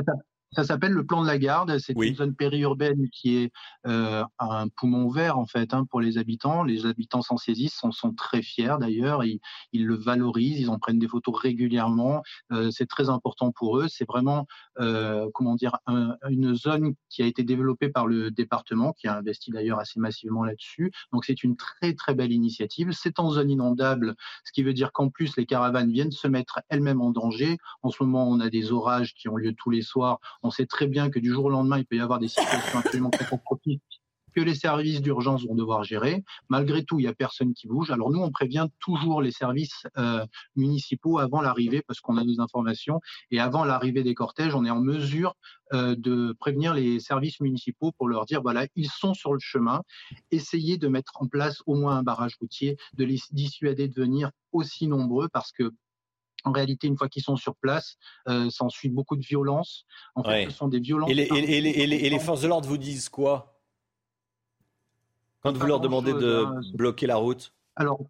s'appelle 0.64 0.92
le 0.92 1.04
plan 1.04 1.22
de 1.22 1.26
la 1.26 1.38
garde. 1.38 1.78
C'est 1.78 1.94
une 1.98 2.14
zone 2.14 2.34
périurbaine 2.34 3.08
qui 3.10 3.36
est 3.36 3.52
euh, 3.86 4.22
un 4.38 4.68
poumon 4.68 5.08
vert 5.08 5.38
en 5.38 5.46
fait 5.46 5.72
hein, 5.72 5.86
pour 5.90 6.00
les 6.00 6.18
habitants. 6.18 6.62
Les 6.62 6.86
habitants 6.86 7.22
s'en 7.22 7.36
saisissent, 7.36 7.74
sont, 7.74 7.92
sont 7.92 8.12
très 8.12 8.42
fiers 8.42 8.76
d'ailleurs. 8.78 9.24
Ils, 9.24 9.40
ils, 9.72 9.86
le 9.86 9.94
valorisent, 9.94 10.60
ils 10.60 10.70
en 10.70 10.78
prennent 10.78 10.98
des 10.98 11.08
photos 11.08 11.34
régulièrement. 11.40 12.22
Euh, 12.52 12.70
c'est 12.70 12.86
très 12.86 13.08
important 13.08 13.50
pour 13.52 13.78
eux. 13.78 13.88
C'est 13.88 14.06
vraiment 14.06 14.46
euh, 14.78 15.28
comment 15.34 15.54
dire 15.54 15.78
une 16.28 16.54
zone 16.54 16.94
qui 17.08 17.22
a 17.22 17.26
été 17.26 17.44
développée 17.44 17.88
par 17.88 18.06
le 18.06 18.30
département, 18.30 18.92
qui 18.92 19.08
a 19.08 19.16
investi 19.16 19.50
d'ailleurs 19.50 19.78
assez 19.78 20.00
massivement 20.00 20.44
là-dessus. 20.44 20.92
Donc 21.12 21.24
c'est 21.24 21.42
une 21.42 21.56
très 21.56 21.94
très 21.94 22.14
belle 22.14 22.32
initiative. 22.32 22.92
C'est 22.92 23.18
en 23.18 23.30
zone 23.30 23.50
inondable, 23.50 24.14
ce 24.44 24.52
qui 24.52 24.62
veut 24.62 24.74
dire 24.74 24.92
qu'en 24.92 25.08
plus 25.08 25.36
les 25.36 25.46
caravanes 25.46 25.90
viennent 25.90 26.10
se 26.10 26.28
mettre 26.28 26.60
elles-mêmes 26.68 27.00
en 27.00 27.10
danger. 27.10 27.56
En 27.82 27.90
ce 27.90 28.02
moment, 28.02 28.28
on 28.28 28.40
a 28.40 28.50
des 28.50 28.72
orages 28.72 29.14
qui 29.14 29.28
ont 29.28 29.36
lieu 29.36 29.54
tous 29.54 29.70
les 29.70 29.82
soirs 29.82 30.18
on 30.42 30.50
sait 30.50 30.66
très 30.66 30.86
bien 30.86 31.10
que 31.10 31.18
du 31.18 31.30
jour 31.30 31.46
au 31.46 31.50
lendemain, 31.50 31.78
il 31.78 31.86
peut 31.86 31.96
y 31.96 32.00
avoir 32.00 32.18
des 32.18 32.28
situations 32.28 32.78
absolument 32.78 33.10
catastrophiques 33.10 33.82
que 34.34 34.40
les 34.40 34.54
services 34.54 35.00
d'urgence 35.00 35.44
vont 35.44 35.54
devoir 35.54 35.84
gérer. 35.84 36.24
Malgré 36.48 36.84
tout, 36.84 36.98
il 36.98 37.02
n'y 37.02 37.08
a 37.08 37.14
personne 37.14 37.54
qui 37.54 37.68
bouge. 37.68 37.90
Alors 37.90 38.10
nous, 38.10 38.20
on 38.20 38.30
prévient 38.30 38.66
toujours 38.80 39.22
les 39.22 39.30
services 39.30 39.86
euh, 39.98 40.24
municipaux 40.56 41.18
avant 41.18 41.40
l'arrivée 41.40 41.82
parce 41.86 42.00
qu'on 42.00 42.16
a 42.16 42.24
nos 42.24 42.40
informations. 42.40 43.00
Et 43.30 43.40
avant 43.40 43.64
l'arrivée 43.64 44.02
des 44.02 44.14
cortèges, 44.14 44.54
on 44.54 44.64
est 44.64 44.70
en 44.70 44.80
mesure 44.80 45.36
euh, 45.72 45.94
de 45.96 46.34
prévenir 46.38 46.74
les 46.74 47.00
services 47.00 47.40
municipaux 47.40 47.92
pour 47.92 48.08
leur 48.08 48.24
dire, 48.24 48.42
voilà, 48.42 48.66
ils 48.74 48.90
sont 48.90 49.14
sur 49.14 49.32
le 49.32 49.40
chemin. 49.40 49.82
Essayez 50.30 50.78
de 50.78 50.88
mettre 50.88 51.12
en 51.20 51.26
place 51.26 51.62
au 51.66 51.74
moins 51.74 51.96
un 51.96 52.02
barrage 52.02 52.36
routier, 52.40 52.76
de 52.94 53.04
les 53.04 53.20
dissuader 53.30 53.88
de 53.88 53.94
venir 53.94 54.30
aussi 54.52 54.86
nombreux 54.86 55.28
parce 55.28 55.52
que 55.52 55.72
En 56.44 56.52
réalité, 56.52 56.88
une 56.88 56.96
fois 56.96 57.08
qu'ils 57.08 57.22
sont 57.22 57.36
sur 57.36 57.54
place, 57.56 57.96
euh, 58.28 58.50
s'ensuit 58.50 58.88
beaucoup 58.88 59.16
de 59.16 59.24
violence. 59.24 59.86
En 60.14 60.24
fait, 60.24 60.46
ce 60.46 60.50
sont 60.50 60.68
des 60.68 60.80
violences. 60.80 61.10
Et 61.10 61.14
les, 61.14 61.24
et 61.24 61.60
les, 61.60 61.70
et 61.70 62.10
les 62.10 62.18
forces 62.18 62.40
de 62.42 62.48
l'ordre 62.48 62.68
vous 62.68 62.78
disent 62.78 63.08
quoi? 63.08 63.60
Quand 65.40 65.56
vous 65.56 65.66
leur 65.66 65.80
demandez 65.80 66.12
de 66.12 66.44
hein, 66.44 66.60
bloquer 66.74 67.06
la 67.06 67.16
route? 67.16 67.52
Alors, 67.76 68.00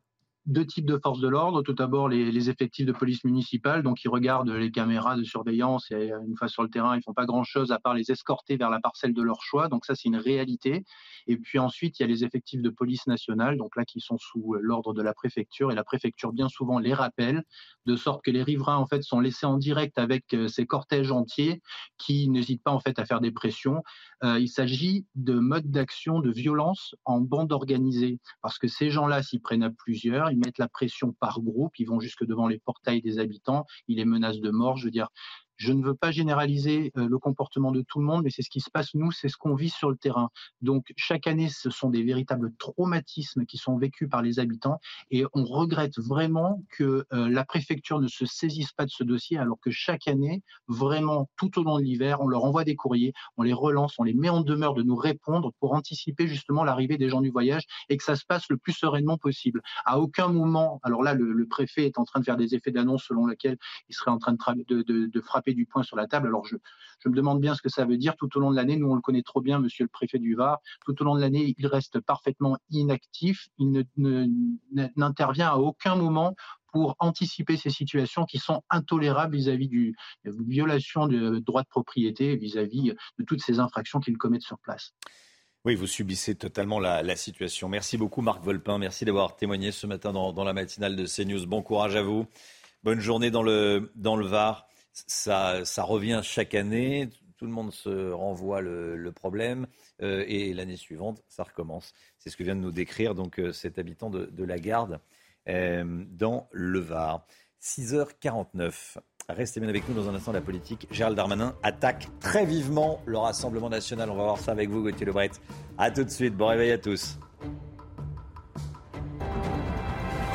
deux 0.46 0.66
types 0.66 0.86
de 0.86 0.98
forces 1.02 1.20
de 1.20 1.28
l'ordre. 1.28 1.62
Tout 1.62 1.72
d'abord, 1.72 2.08
les, 2.08 2.50
effectifs 2.50 2.86
de 2.86 2.92
police 2.92 3.22
municipale, 3.24 3.82
donc 3.82 4.02
ils 4.02 4.08
regardent 4.08 4.50
les 4.50 4.72
caméras 4.72 5.16
de 5.16 5.22
surveillance 5.22 5.90
et 5.92 6.10
une 6.26 6.36
fois 6.36 6.48
sur 6.48 6.62
le 6.62 6.68
terrain, 6.68 6.96
ils 6.96 7.02
font 7.02 7.14
pas 7.14 7.26
grand-chose 7.26 7.70
à 7.70 7.78
part 7.78 7.94
les 7.94 8.10
escorter 8.10 8.56
vers 8.56 8.70
la 8.70 8.80
parcelle 8.80 9.14
de 9.14 9.22
leur 9.22 9.40
choix. 9.42 9.68
Donc 9.68 9.84
ça, 9.84 9.94
c'est 9.94 10.08
une 10.08 10.16
réalité. 10.16 10.84
Et 11.28 11.36
puis 11.36 11.58
ensuite, 11.60 11.98
il 11.98 12.02
y 12.02 12.04
a 12.04 12.08
les 12.08 12.24
effectifs 12.24 12.62
de 12.62 12.70
police 12.70 13.06
nationale, 13.06 13.56
donc 13.56 13.76
là 13.76 13.84
qui 13.84 14.00
sont 14.00 14.18
sous 14.18 14.56
l'ordre 14.60 14.92
de 14.92 15.02
la 15.02 15.14
préfecture 15.14 15.70
et 15.70 15.74
la 15.74 15.84
préfecture 15.84 16.32
bien 16.32 16.48
souvent 16.48 16.78
les 16.78 16.94
rappelle, 16.94 17.44
de 17.86 17.96
sorte 17.96 18.24
que 18.24 18.30
les 18.30 18.42
riverains 18.42 18.76
en 18.76 18.86
fait 18.86 19.02
sont 19.02 19.20
laissés 19.20 19.46
en 19.46 19.58
direct 19.58 19.98
avec 19.98 20.34
euh, 20.34 20.48
ces 20.48 20.66
cortèges 20.66 21.12
entiers 21.12 21.60
qui 21.98 22.28
n'hésitent 22.28 22.62
pas 22.62 22.72
en 22.72 22.80
fait 22.80 22.98
à 22.98 23.04
faire 23.04 23.20
des 23.20 23.30
pressions. 23.30 23.82
Euh, 24.24 24.38
il 24.38 24.48
s'agit 24.48 25.06
de 25.14 25.34
modes 25.34 25.70
d'action 25.70 26.20
de 26.20 26.30
violence 26.30 26.94
en 27.04 27.20
bande 27.20 27.52
organisée 27.52 28.18
parce 28.40 28.58
que 28.58 28.68
ces 28.68 28.90
gens-là 28.90 29.22
s'y 29.22 29.38
prennent 29.38 29.62
à 29.62 29.70
plusieurs 29.70 30.31
ils 30.32 30.38
mettent 30.38 30.58
la 30.58 30.68
pression 30.68 31.12
par 31.12 31.40
groupe, 31.40 31.78
ils 31.78 31.86
vont 31.86 32.00
jusque 32.00 32.24
devant 32.24 32.48
les 32.48 32.58
portails 32.58 33.02
des 33.02 33.18
habitants, 33.18 33.66
ils 33.88 33.98
les 33.98 34.04
menacent 34.04 34.40
de 34.40 34.50
mort. 34.50 34.76
Je 34.76 34.86
veux 34.86 34.90
dire, 34.90 35.08
je 35.62 35.72
ne 35.72 35.82
veux 35.82 35.94
pas 35.94 36.10
généraliser 36.10 36.90
euh, 36.96 37.08
le 37.08 37.18
comportement 37.18 37.70
de 37.70 37.82
tout 37.82 38.00
le 38.00 38.04
monde, 38.04 38.24
mais 38.24 38.30
c'est 38.30 38.42
ce 38.42 38.50
qui 38.50 38.60
se 38.60 38.68
passe, 38.68 38.94
nous, 38.94 39.12
c'est 39.12 39.28
ce 39.28 39.36
qu'on 39.36 39.54
vit 39.54 39.70
sur 39.70 39.90
le 39.90 39.96
terrain. 39.96 40.28
Donc, 40.60 40.92
chaque 40.96 41.28
année, 41.28 41.48
ce 41.48 41.70
sont 41.70 41.88
des 41.88 42.02
véritables 42.02 42.52
traumatismes 42.58 43.46
qui 43.46 43.58
sont 43.58 43.78
vécus 43.78 44.08
par 44.08 44.22
les 44.22 44.40
habitants 44.40 44.80
et 45.12 45.24
on 45.34 45.44
regrette 45.44 45.98
vraiment 45.98 46.64
que 46.76 47.06
euh, 47.12 47.28
la 47.28 47.44
préfecture 47.44 48.00
ne 48.00 48.08
se 48.08 48.26
saisisse 48.26 48.72
pas 48.72 48.86
de 48.86 48.90
ce 48.90 49.04
dossier 49.04 49.38
alors 49.38 49.60
que 49.60 49.70
chaque 49.70 50.08
année, 50.08 50.42
vraiment, 50.66 51.30
tout 51.36 51.60
au 51.60 51.62
long 51.62 51.78
de 51.78 51.84
l'hiver, 51.84 52.20
on 52.20 52.26
leur 52.26 52.44
envoie 52.44 52.64
des 52.64 52.74
courriers, 52.74 53.12
on 53.36 53.42
les 53.42 53.52
relance, 53.52 53.94
on 53.98 54.04
les 54.04 54.14
met 54.14 54.30
en 54.30 54.40
demeure 54.40 54.74
de 54.74 54.82
nous 54.82 54.96
répondre 54.96 55.52
pour 55.60 55.74
anticiper 55.74 56.26
justement 56.26 56.64
l'arrivée 56.64 56.98
des 56.98 57.08
gens 57.08 57.20
du 57.20 57.30
voyage 57.30 57.66
et 57.88 57.96
que 57.96 58.02
ça 58.02 58.16
se 58.16 58.24
passe 58.26 58.48
le 58.50 58.56
plus 58.56 58.72
sereinement 58.72 59.16
possible. 59.16 59.62
À 59.84 60.00
aucun 60.00 60.26
moment, 60.26 60.80
alors 60.82 61.04
là, 61.04 61.14
le, 61.14 61.46
préfet 61.46 61.84
est 61.84 61.98
en 61.98 62.04
train 62.04 62.20
de 62.20 62.24
faire 62.24 62.36
des 62.36 62.54
effets 62.54 62.70
d'annonce 62.70 63.04
selon 63.04 63.26
lesquels 63.26 63.58
il 63.88 63.94
serait 63.94 64.10
en 64.10 64.18
train 64.18 64.32
de, 64.32 65.20
frapper 65.20 65.51
du 65.54 65.66
poing 65.66 65.82
sur 65.82 65.96
la 65.96 66.06
table. 66.06 66.28
Alors 66.28 66.46
je, 66.46 66.56
me 67.08 67.14
demande 67.14 67.40
bien 67.40 67.54
ce 67.54 67.62
que 67.62 67.68
ça 67.68 67.84
veut 67.84 67.96
dire 67.96 68.16
tout 68.16 68.36
au 68.36 68.40
long 68.40 68.50
de 68.50 68.56
l'année. 68.56 68.76
Nous, 68.76 68.88
on 68.88 68.94
le 68.94 69.00
connaît 69.00 69.22
trop 69.22 69.40
bien, 69.40 69.58
monsieur 69.58 69.84
le 69.84 69.88
préfet 69.88 70.18
du 70.18 70.34
Var. 70.34 70.58
Tout 70.84 71.00
au 71.00 71.04
long 71.04 71.14
de 71.14 71.20
l'année, 71.20 71.54
il 71.58 71.66
reste 71.66 72.00
parfaitement 72.00 72.56
inactif. 72.70 73.48
Il 73.58 73.84
n'intervient 74.96 75.48
à 75.48 75.56
aucun 75.56 75.96
moment 75.96 76.34
pour 76.72 76.96
anticiper 77.00 77.56
ces 77.56 77.70
situations 77.70 78.24
qui 78.24 78.38
sont 78.38 78.62
intolérables 78.70 79.36
vis-à-vis 79.36 79.68
du 79.68 79.94
violation 80.24 81.06
de 81.06 81.38
droits 81.38 81.62
de 81.62 81.68
propriété, 81.68 82.36
vis-à-vis 82.36 82.94
de 83.18 83.24
toutes 83.24 83.42
ces 83.42 83.60
infractions 83.60 84.00
qu'il 84.00 84.16
commet 84.16 84.40
sur 84.40 84.58
place. 84.58 84.94
Oui, 85.64 85.76
vous 85.76 85.86
subissez 85.86 86.34
totalement 86.34 86.80
la, 86.80 87.14
situation. 87.14 87.68
Merci 87.68 87.96
beaucoup, 87.96 88.20
Marc 88.20 88.42
Volpin. 88.42 88.78
Merci 88.78 89.04
d'avoir 89.04 89.36
témoigné 89.36 89.70
ce 89.70 89.86
matin 89.86 90.12
dans, 90.12 90.32
dans, 90.32 90.42
la 90.42 90.52
matinale 90.52 90.96
de 90.96 91.06
CNews. 91.06 91.46
Bon 91.46 91.62
courage 91.62 91.94
à 91.94 92.02
vous. 92.02 92.26
Bonne 92.82 92.98
journée 92.98 93.30
dans 93.30 93.44
le, 93.44 93.92
dans 93.94 94.16
le 94.16 94.26
Var 94.26 94.66
ça, 94.92 95.64
ça 95.64 95.82
revient 95.82 96.20
chaque 96.22 96.54
année. 96.54 97.08
Tout 97.36 97.46
le 97.46 97.52
monde 97.52 97.72
se 97.72 98.10
renvoie 98.10 98.60
le, 98.60 99.12
problème 99.12 99.66
euh, 100.02 100.24
et 100.28 100.54
l'année 100.54 100.76
suivante, 100.76 101.22
ça 101.28 101.42
recommence. 101.42 101.92
C'est 102.18 102.30
ce 102.30 102.36
que 102.36 102.44
vient 102.44 102.54
de 102.54 102.60
nous 102.60 102.70
décrire 102.70 103.14
donc 103.14 103.40
euh, 103.40 103.52
cet 103.52 103.78
habitant 103.78 104.10
de, 104.10 104.44
la 104.44 104.58
Garde 104.58 105.00
euh, 105.48 106.04
dans 106.10 106.48
le 106.52 106.78
Var. 106.78 107.26
6h49. 107.60 108.98
Restez 109.28 109.60
bien 109.60 109.68
avec 109.68 109.88
nous 109.88 109.94
dans 109.94 110.08
un 110.08 110.14
instant 110.14 110.32
la 110.32 110.40
politique. 110.40 110.86
Gérald 110.90 111.16
Darmanin 111.16 111.56
attaque 111.62 112.08
très 112.20 112.44
vivement 112.44 113.00
le 113.06 113.18
Rassemblement 113.18 113.70
national. 113.70 114.10
On 114.10 114.16
va 114.16 114.24
voir 114.24 114.38
ça 114.38 114.52
avec 114.52 114.68
vous, 114.68 114.82
Gauthier 114.82 115.06
Lebret. 115.06 115.30
A 115.78 115.90
tout 115.90 116.04
de 116.04 116.10
suite. 116.10 116.36
Bon 116.36 116.48
réveil 116.48 116.72
à 116.72 116.78
tous. 116.78 117.18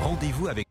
Rendez-vous 0.01 0.47
avec 0.47 0.67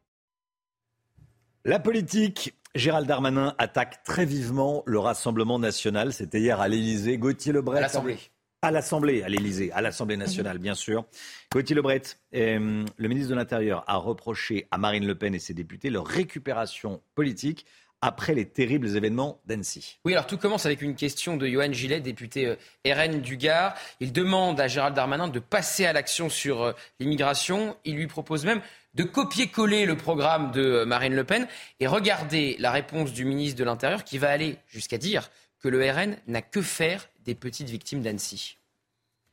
la 1.65 1.79
politique. 1.79 2.55
Gérald 2.77 3.07
Darmanin 3.07 3.55
attaque 3.57 4.03
très 4.05 4.27
vivement 4.27 4.83
le 4.87 4.99
Rassemblement 4.99 5.59
national. 5.59 6.13
C'était 6.13 6.41
hier 6.41 6.61
à 6.61 6.69
l'Élysée. 6.69 7.17
Gauthier 7.17 7.53
Lebret. 7.53 7.79
À 7.79 7.81
l'Assemblée. 7.81 8.19
À 8.61 8.71
l'Assemblée, 8.71 9.23
à 9.23 9.29
l'Élysée, 9.29 9.73
à 9.73 9.81
l'Assemblée 9.81 10.17
nationale, 10.17 10.59
bien 10.59 10.75
sûr. 10.75 11.05
Gauthier 11.53 11.75
Lebret, 11.75 12.03
euh, 12.35 12.85
le 12.97 13.09
ministre 13.09 13.31
de 13.31 13.37
l'Intérieur 13.37 13.85
a 13.87 13.97
reproché 13.97 14.67
à 14.71 14.79
Marine 14.79 15.07
Le 15.07 15.15
Pen 15.15 15.35
et 15.35 15.39
ses 15.39 15.55
députés 15.55 15.89
leur 15.89 16.07
récupération 16.07 17.01
politique 17.15 17.65
après 18.03 18.35
les 18.35 18.47
terribles 18.47 18.97
événements 18.97 19.41
d'Annecy. 19.47 19.99
Oui, 20.05 20.13
alors 20.13 20.27
tout 20.27 20.39
commence 20.39 20.67
avec 20.67 20.83
une 20.83 20.95
question 20.95 21.37
de 21.37 21.47
Johan 21.47 21.73
Gillet, 21.73 22.01
député 22.01 22.47
euh, 22.47 22.57
RN 22.87 23.21
du 23.21 23.37
Gard. 23.37 23.75
Il 24.01 24.13
demande 24.13 24.61
à 24.61 24.69
Gérald 24.69 24.95
Darmanin 24.95 25.29
de 25.29 25.39
passer 25.39 25.87
à 25.87 25.93
l'action 25.93 26.29
sur 26.29 26.63
euh, 26.63 26.73
l'immigration. 27.01 27.77
Il 27.85 27.97
lui 27.97 28.07
propose 28.07 28.45
même 28.45 28.61
de 28.95 29.03
copier-coller 29.03 29.87
le 29.87 29.97
programme 29.97 30.53
de 30.53 30.85
Marine 30.85 31.15
Le 31.15 31.25
Pen 31.25 31.47
et 31.81 31.87
regarder 31.87 32.57
la 32.59 32.71
réponse 32.71 33.13
du 33.13 33.25
ministre 33.25 33.59
de 33.59 33.65
l'Intérieur 33.65 34.05
qui 34.05 34.19
va 34.19 34.31
aller 34.31 34.57
jusqu'à 34.69 34.99
dire 34.99 35.31
que 35.61 35.69
le 35.69 35.91
RN 35.91 36.17
n'a 36.27 36.43
que 36.43 36.63
faire 36.63 37.09
des 37.25 37.35
petites 37.35 37.69
victimes 37.69 38.03
d'Annecy. 38.03 38.57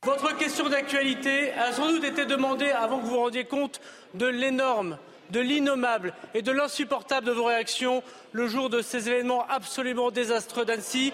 Votre 0.04 0.36
question 0.38 0.68
d'actualité 0.68 1.54
a 1.54 1.72
sans 1.72 1.88
doute 1.88 2.04
été 2.04 2.26
demandée 2.26 2.70
avant 2.70 3.00
que 3.00 3.06
vous 3.06 3.12
vous 3.12 3.20
rendiez 3.20 3.46
compte 3.46 3.80
de 4.16 4.26
l'énorme, 4.26 4.98
de 5.30 5.40
l'innommable 5.40 6.14
et 6.34 6.42
de 6.42 6.52
l'insupportable 6.52 7.28
de 7.28 7.32
vos 7.32 7.46
réactions 7.46 8.04
le 8.32 8.48
jour 8.48 8.70
de 8.70 8.82
ces 8.82 9.10
événements 9.10 9.46
absolument 9.50 10.12
désastreux 10.12 10.66
d'Annecy, 10.66 11.14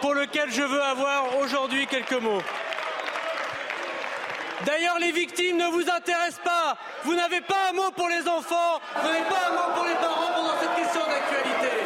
pour 0.00 0.14
lesquels 0.14 0.50
je 0.50 0.62
veux 0.62 0.82
avoir 0.82 1.38
aujourd'hui 1.38 1.86
quelques 1.86 2.12
mots. 2.12 2.42
D'ailleurs, 4.66 4.98
les 4.98 5.12
victimes 5.12 5.56
ne 5.56 5.66
vous 5.66 5.90
intéressent 5.90 6.42
pas. 6.44 6.76
Vous 7.04 7.14
n'avez 7.14 7.40
pas 7.40 7.70
un 7.70 7.72
mot 7.74 7.90
pour 7.90 8.08
les 8.08 8.26
enfants, 8.28 8.80
vous 8.96 9.08
n'avez 9.08 9.24
pas 9.24 9.48
un 9.48 9.52
mot 9.52 9.74
pour 9.74 9.84
les 9.84 9.94
parents 9.94 10.32
pendant 10.34 10.58
cette 10.58 10.74
question 10.76 11.00
d'actualité. 11.00 11.84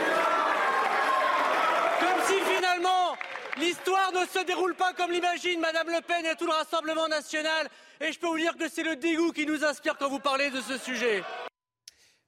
Comme 2.01 2.27
si 2.27 2.55
finalement 2.55 3.16
l'histoire 3.59 4.12
ne 4.12 4.27
se 4.27 4.45
déroule 4.45 4.75
pas 4.75 4.93
comme 4.93 5.11
l'imagine 5.11 5.61
Madame 5.61 5.89
Le 5.89 6.01
Pen 6.03 6.25
et 6.27 6.37
tout 6.37 6.47
le 6.47 6.53
Rassemblement 6.53 7.09
national. 7.09 7.69
Et 8.01 8.12
je 8.12 8.19
peux 8.19 8.29
vous 8.29 8.39
dire 8.39 8.57
que 8.57 8.69
c'est 8.69 8.85
le 8.85 8.97
dégoût 8.97 9.33
qui 9.33 9.47
nous 9.47 9.64
inspire 9.64 9.97
quand 9.99 10.09
vous 10.09 10.21
parlez 10.21 10.51
de 10.51 10.61
ce 10.61 10.79
sujet. 10.79 11.25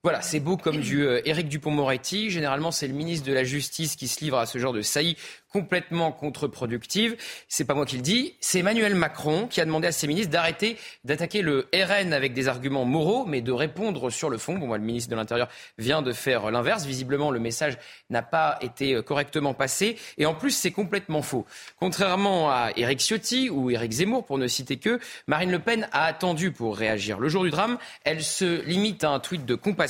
Voilà, 0.03 0.22
c'est 0.22 0.40
beau 0.40 0.57
comme 0.57 0.80
du 0.80 1.03
euh, 1.03 1.20
Éric 1.26 1.46
Dupont-Moretti. 1.48 2.30
Généralement, 2.30 2.70
c'est 2.70 2.88
le 2.88 2.94
ministre 2.94 3.26
de 3.26 3.34
la 3.34 3.44
Justice 3.44 3.96
qui 3.96 4.09
se 4.09 4.24
livre 4.24 4.38
à 4.38 4.46
ce 4.46 4.57
genre 4.57 4.72
de 4.72 4.80
saillie 4.80 5.18
complètement 5.53 6.12
contre-productive. 6.12 7.16
C'est 7.48 7.64
pas 7.64 7.74
moi 7.74 7.84
qui 7.84 7.96
le 7.96 8.03
dis, 8.03 8.34
c'est 8.40 8.61
Emmanuel 8.61 8.94
Macron 8.94 9.46
qui 9.46 9.61
a 9.61 9.64
demandé 9.64 9.88
à 9.88 9.92
ses 9.92 10.07
ministres 10.07 10.30
d'arrêter 10.30 10.78
d'attaquer 11.05 11.42
le 11.42 11.68
RN 11.74 12.12
avec 12.12 12.32
des 12.32 12.48
arguments 12.48 12.84
moraux, 12.84 13.26
mais 13.26 13.42
de 13.42 13.53
répondre 13.53 14.11
sur 14.11 14.30
le 14.30 14.38
fond. 14.38 14.57
Bon, 14.57 14.68
moi, 14.68 14.78
le 14.78 14.84
ministre 14.84 15.11
de 15.11 15.16
l'Intérieur 15.16 15.48
vient 15.76 16.03
de 16.03 16.12
faire 16.12 16.51
l'inverse. 16.51 16.86
Visiblement, 16.86 17.30
le 17.30 17.40
message 17.40 17.76
n'a 18.09 18.22
pas 18.22 18.59
été 18.62 18.94
euh, 18.94 19.03
correctement 19.03 19.53
passé. 19.53 19.98
Et 20.16 20.24
en 20.24 20.34
plus, 20.34 20.53
c'est 20.53 20.70
complètement 20.70 21.20
faux. 21.20 21.44
Contrairement 21.78 22.51
à 22.51 22.70
Éric 22.76 23.01
Ciotti 23.01 23.51
ou 23.51 23.70
Éric 23.70 23.92
Zemmour, 23.92 24.24
pour 24.24 24.38
ne 24.38 24.46
citer 24.46 24.78
que, 24.78 24.98
Marine 25.26 25.51
Le 25.51 25.59
Pen 25.59 25.88
a 25.92 26.05
attendu 26.05 26.53
pour 26.53 26.76
réagir. 26.76 27.18
Le 27.18 27.28
jour 27.28 27.42
du 27.42 27.51
drame, 27.51 27.76
elle 28.05 28.22
se 28.22 28.64
limite 28.64 29.05
à 29.05 29.11
un 29.11 29.20
tweet 29.20 29.44
de 29.44 29.55
compassion. 29.55 29.89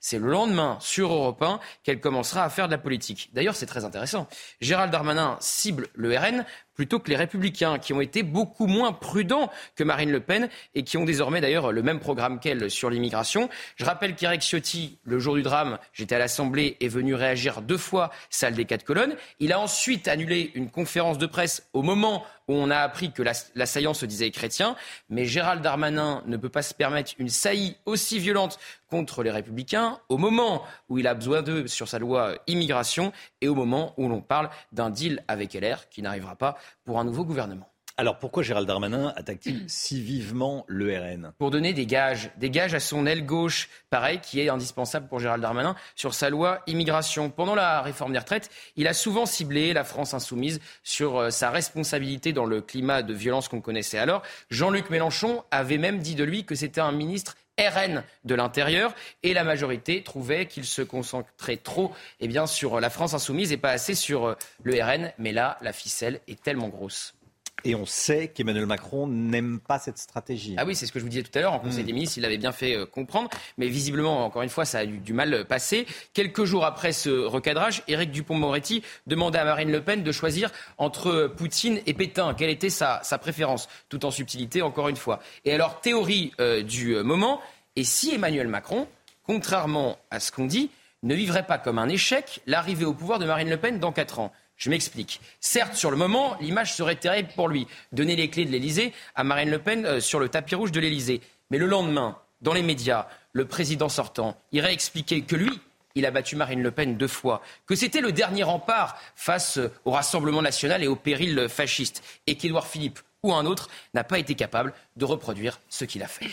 C'est 0.00 0.18
le 0.18 0.28
lendemain, 0.28 0.78
sur 0.80 1.12
Europe 1.12 1.42
1, 1.42 1.60
qu'elle 1.82 2.00
commencera 2.00 2.44
à 2.44 2.50
faire 2.50 2.66
de 2.66 2.72
la 2.72 2.78
politique. 2.78 3.30
D'ailleurs, 3.32 3.56
c'est 3.56 3.66
très 3.66 3.84
intéressant. 3.84 4.28
Gérald 4.60 4.92
Darmanin 4.92 5.36
cible 5.40 5.88
le 5.94 6.16
RN 6.16 6.44
plutôt 6.78 7.00
que 7.00 7.10
les 7.10 7.16
républicains, 7.16 7.80
qui 7.80 7.92
ont 7.92 8.00
été 8.00 8.22
beaucoup 8.22 8.68
moins 8.68 8.92
prudents 8.92 9.50
que 9.74 9.82
Marine 9.82 10.12
Le 10.12 10.20
Pen 10.20 10.48
et 10.76 10.84
qui 10.84 10.96
ont 10.96 11.04
désormais 11.04 11.40
d'ailleurs 11.40 11.72
le 11.72 11.82
même 11.82 11.98
programme 11.98 12.38
qu'elle 12.38 12.70
sur 12.70 12.88
l'immigration. 12.88 13.48
Je 13.74 13.84
rappelle 13.84 14.14
qu'Eric 14.14 14.42
Ciotti, 14.42 14.96
le 15.02 15.18
jour 15.18 15.34
du 15.34 15.42
drame, 15.42 15.80
j'étais 15.92 16.14
à 16.14 16.20
l'Assemblée, 16.20 16.76
est 16.80 16.86
venu 16.86 17.16
réagir 17.16 17.62
deux 17.62 17.78
fois, 17.78 18.12
salle 18.30 18.54
des 18.54 18.64
quatre 18.64 18.84
colonnes. 18.84 19.16
Il 19.40 19.52
a 19.52 19.58
ensuite 19.58 20.06
annulé 20.06 20.52
une 20.54 20.70
conférence 20.70 21.18
de 21.18 21.26
presse 21.26 21.66
au 21.72 21.82
moment 21.82 22.24
où 22.46 22.54
on 22.54 22.70
a 22.70 22.78
appris 22.78 23.12
que 23.12 23.22
l'assaillant 23.54 23.94
se 23.94 24.06
disait 24.06 24.30
chrétien. 24.30 24.74
Mais 25.10 25.26
Gérald 25.26 25.62
Darmanin 25.62 26.22
ne 26.26 26.36
peut 26.36 26.48
pas 26.48 26.62
se 26.62 26.74
permettre 26.74 27.12
une 27.18 27.28
saillie 27.28 27.76
aussi 27.86 28.18
violente 28.18 28.58
contre 28.90 29.22
les 29.22 29.30
républicains 29.30 30.00
au 30.08 30.16
moment 30.16 30.64
où 30.88 30.98
il 30.98 31.06
a 31.06 31.14
besoin 31.14 31.42
d'eux 31.42 31.66
sur 31.66 31.88
sa 31.88 31.98
loi 31.98 32.36
immigration 32.46 33.12
et 33.42 33.48
au 33.48 33.54
moment 33.54 33.92
où 33.98 34.08
l'on 34.08 34.22
parle 34.22 34.48
d'un 34.72 34.88
deal 34.88 35.22
avec 35.28 35.52
LR 35.52 35.88
qui 35.90 36.00
n'arrivera 36.00 36.36
pas 36.36 36.56
pour 36.84 36.98
un 36.98 37.04
nouveau 37.04 37.24
gouvernement. 37.24 37.70
Alors 38.00 38.20
pourquoi 38.20 38.44
Gérald 38.44 38.68
Darmanin 38.68 39.12
attaque-t-il 39.16 39.64
si 39.68 40.00
vivement 40.00 40.64
le 40.68 40.96
RN 40.96 41.32
Pour 41.36 41.50
donner 41.50 41.72
des 41.72 41.84
gages, 41.84 42.30
des 42.36 42.48
gages 42.48 42.72
à 42.72 42.78
son 42.78 43.06
aile 43.06 43.26
gauche, 43.26 43.68
pareil, 43.90 44.20
qui 44.20 44.40
est 44.40 44.48
indispensable 44.48 45.08
pour 45.08 45.18
Gérald 45.18 45.42
Darmanin, 45.42 45.74
sur 45.96 46.14
sa 46.14 46.30
loi 46.30 46.62
immigration. 46.68 47.28
Pendant 47.28 47.56
la 47.56 47.82
réforme 47.82 48.12
des 48.12 48.20
retraites, 48.20 48.50
il 48.76 48.86
a 48.86 48.94
souvent 48.94 49.26
ciblé 49.26 49.72
la 49.72 49.82
France 49.82 50.14
insoumise 50.14 50.60
sur 50.84 51.18
euh, 51.18 51.30
sa 51.30 51.50
responsabilité 51.50 52.32
dans 52.32 52.46
le 52.46 52.60
climat 52.60 53.02
de 53.02 53.12
violence 53.12 53.48
qu'on 53.48 53.60
connaissait 53.60 53.98
alors. 53.98 54.22
Jean-Luc 54.48 54.90
Mélenchon 54.90 55.42
avait 55.50 55.78
même 55.78 55.98
dit 55.98 56.14
de 56.14 56.22
lui 56.22 56.44
que 56.44 56.54
c'était 56.54 56.80
un 56.80 56.92
ministre 56.92 57.34
RN 57.58 58.02
de 58.24 58.34
l'intérieur 58.34 58.94
et 59.22 59.34
la 59.34 59.44
majorité 59.44 60.02
trouvait 60.02 60.46
qu'il 60.46 60.64
se 60.64 60.82
concentrait 60.82 61.56
trop 61.56 61.92
eh 62.20 62.46
sur 62.46 62.80
la 62.80 62.90
France 62.90 63.14
insoumise 63.14 63.52
et 63.52 63.56
pas 63.56 63.70
assez 63.70 63.94
sur 63.94 64.26
euh, 64.26 64.34
le 64.62 64.82
RN. 64.82 65.12
Mais 65.18 65.32
là, 65.32 65.58
la 65.60 65.72
ficelle 65.72 66.20
est 66.28 66.42
tellement 66.42 66.68
grosse. 66.68 67.17
Et 67.64 67.74
on 67.74 67.86
sait 67.86 68.28
qu'Emmanuel 68.28 68.66
Macron 68.66 69.08
n'aime 69.08 69.58
pas 69.58 69.78
cette 69.78 69.98
stratégie. 69.98 70.54
Ah 70.58 70.64
oui, 70.64 70.76
c'est 70.76 70.86
ce 70.86 70.92
que 70.92 71.00
je 71.00 71.04
vous 71.04 71.10
disais 71.10 71.24
tout 71.24 71.36
à 71.36 71.42
l'heure 71.42 71.52
en 71.52 71.58
Conseil 71.58 71.82
hmm. 71.82 71.86
des 71.86 71.92
ministres, 71.92 72.18
il 72.18 72.20
l'avait 72.20 72.38
bien 72.38 72.52
fait 72.52 72.76
euh, 72.76 72.86
comprendre, 72.86 73.28
mais 73.56 73.68
visiblement, 73.68 74.24
encore 74.24 74.42
une 74.42 74.48
fois, 74.48 74.64
ça 74.64 74.78
a 74.78 74.84
eu 74.84 74.98
du 74.98 75.12
mal 75.12 75.44
passer. 75.46 75.86
Quelques 76.14 76.44
jours 76.44 76.64
après 76.64 76.92
ce 76.92 77.10
recadrage, 77.10 77.82
Éric 77.88 78.10
Dupont-Moretti 78.12 78.82
demandait 79.06 79.40
à 79.40 79.44
Marine 79.44 79.72
Le 79.72 79.82
Pen 79.82 80.02
de 80.02 80.12
choisir 80.12 80.50
entre 80.78 81.32
Poutine 81.36 81.80
et 81.86 81.94
Pétain. 81.94 82.34
Quelle 82.34 82.50
était 82.50 82.70
sa, 82.70 83.00
préférence? 83.20 83.68
Tout 83.88 84.04
en 84.04 84.10
subtilité, 84.10 84.62
encore 84.62 84.88
une 84.88 84.96
fois. 84.96 85.20
Et 85.44 85.52
alors, 85.52 85.80
théorie 85.80 86.32
euh, 86.40 86.62
du 86.62 86.94
moment, 87.02 87.40
et 87.74 87.84
si 87.84 88.14
Emmanuel 88.14 88.48
Macron, 88.48 88.86
contrairement 89.24 89.98
à 90.10 90.20
ce 90.20 90.30
qu'on 90.30 90.46
dit, 90.46 90.70
ne 91.02 91.14
vivrait 91.14 91.46
pas 91.46 91.58
comme 91.58 91.78
un 91.78 91.88
échec 91.88 92.40
l'arrivée 92.46 92.84
au 92.84 92.94
pouvoir 92.94 93.18
de 93.18 93.24
Marine 93.24 93.50
Le 93.50 93.56
Pen 93.56 93.78
dans 93.78 93.92
quatre 93.92 94.20
ans? 94.20 94.32
Je 94.58 94.70
m'explique. 94.70 95.20
Certes, 95.40 95.74
sur 95.74 95.90
le 95.90 95.96
moment, 95.96 96.36
l'image 96.40 96.74
serait 96.74 96.96
terrible 96.96 97.30
pour 97.34 97.48
lui. 97.48 97.66
Donner 97.92 98.16
les 98.16 98.28
clés 98.28 98.44
de 98.44 98.50
l'Elysée 98.50 98.92
à 99.14 99.24
Marine 99.24 99.50
Le 99.50 99.58
Pen 99.58 99.86
euh, 99.86 100.00
sur 100.00 100.20
le 100.20 100.28
tapis 100.28 100.56
rouge 100.56 100.72
de 100.72 100.80
l'Elysée. 100.80 101.20
Mais 101.50 101.58
le 101.58 101.66
lendemain, 101.66 102.18
dans 102.42 102.52
les 102.52 102.62
médias, 102.62 103.06
le 103.32 103.46
président 103.46 103.88
sortant 103.88 104.36
irait 104.52 104.74
expliquer 104.74 105.22
que 105.22 105.36
lui, 105.36 105.58
il 105.94 106.04
a 106.04 106.10
battu 106.10 106.36
Marine 106.36 106.62
Le 106.62 106.70
Pen 106.70 106.96
deux 106.96 107.08
fois, 107.08 107.40
que 107.66 107.74
c'était 107.74 108.00
le 108.00 108.12
dernier 108.12 108.42
rempart 108.42 109.00
face 109.16 109.58
euh, 109.58 109.72
au 109.84 109.92
Rassemblement 109.92 110.42
national 110.42 110.82
et 110.82 110.88
au 110.88 110.96
péril 110.96 111.48
fasciste, 111.48 112.02
et 112.26 112.34
qu'Édouard 112.34 112.66
Philippe 112.66 112.98
ou 113.22 113.32
un 113.32 113.46
autre 113.46 113.68
n'a 113.94 114.04
pas 114.04 114.18
été 114.18 114.34
capable 114.34 114.72
de 114.96 115.04
reproduire 115.04 115.60
ce 115.68 115.84
qu'il 115.84 116.02
a 116.02 116.08
fait. 116.08 116.26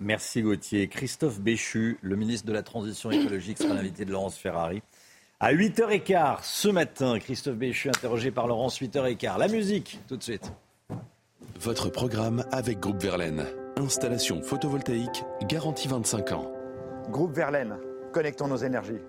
Merci 0.00 0.42
Gauthier. 0.42 0.88
Christophe 0.88 1.40
Béchu, 1.40 1.98
le 2.02 2.16
ministre 2.16 2.46
de 2.46 2.52
la 2.52 2.62
Transition 2.62 3.10
écologique, 3.10 3.58
sera 3.58 3.74
l'invité 3.74 4.04
de 4.04 4.12
Laurence 4.12 4.36
Ferrari. 4.36 4.82
À 5.38 5.52
8h15 5.52 6.38
ce 6.44 6.68
matin, 6.68 7.18
Christophe 7.18 7.56
Béchu 7.56 7.90
interrogé 7.90 8.30
par 8.30 8.46
Laurence, 8.46 8.80
8h15. 8.80 9.38
La 9.38 9.48
musique, 9.48 10.00
tout 10.08 10.16
de 10.16 10.22
suite. 10.22 10.50
Votre 11.60 11.90
programme 11.90 12.46
avec 12.52 12.80
Groupe 12.80 13.02
Verlaine. 13.02 13.44
Installation 13.76 14.40
photovoltaïque, 14.40 15.24
garantie 15.42 15.88
25 15.88 16.32
ans. 16.32 16.50
Groupe 17.10 17.34
Verlaine, 17.34 17.76
connectons 18.14 18.48
nos 18.48 18.56
énergies. 18.56 19.02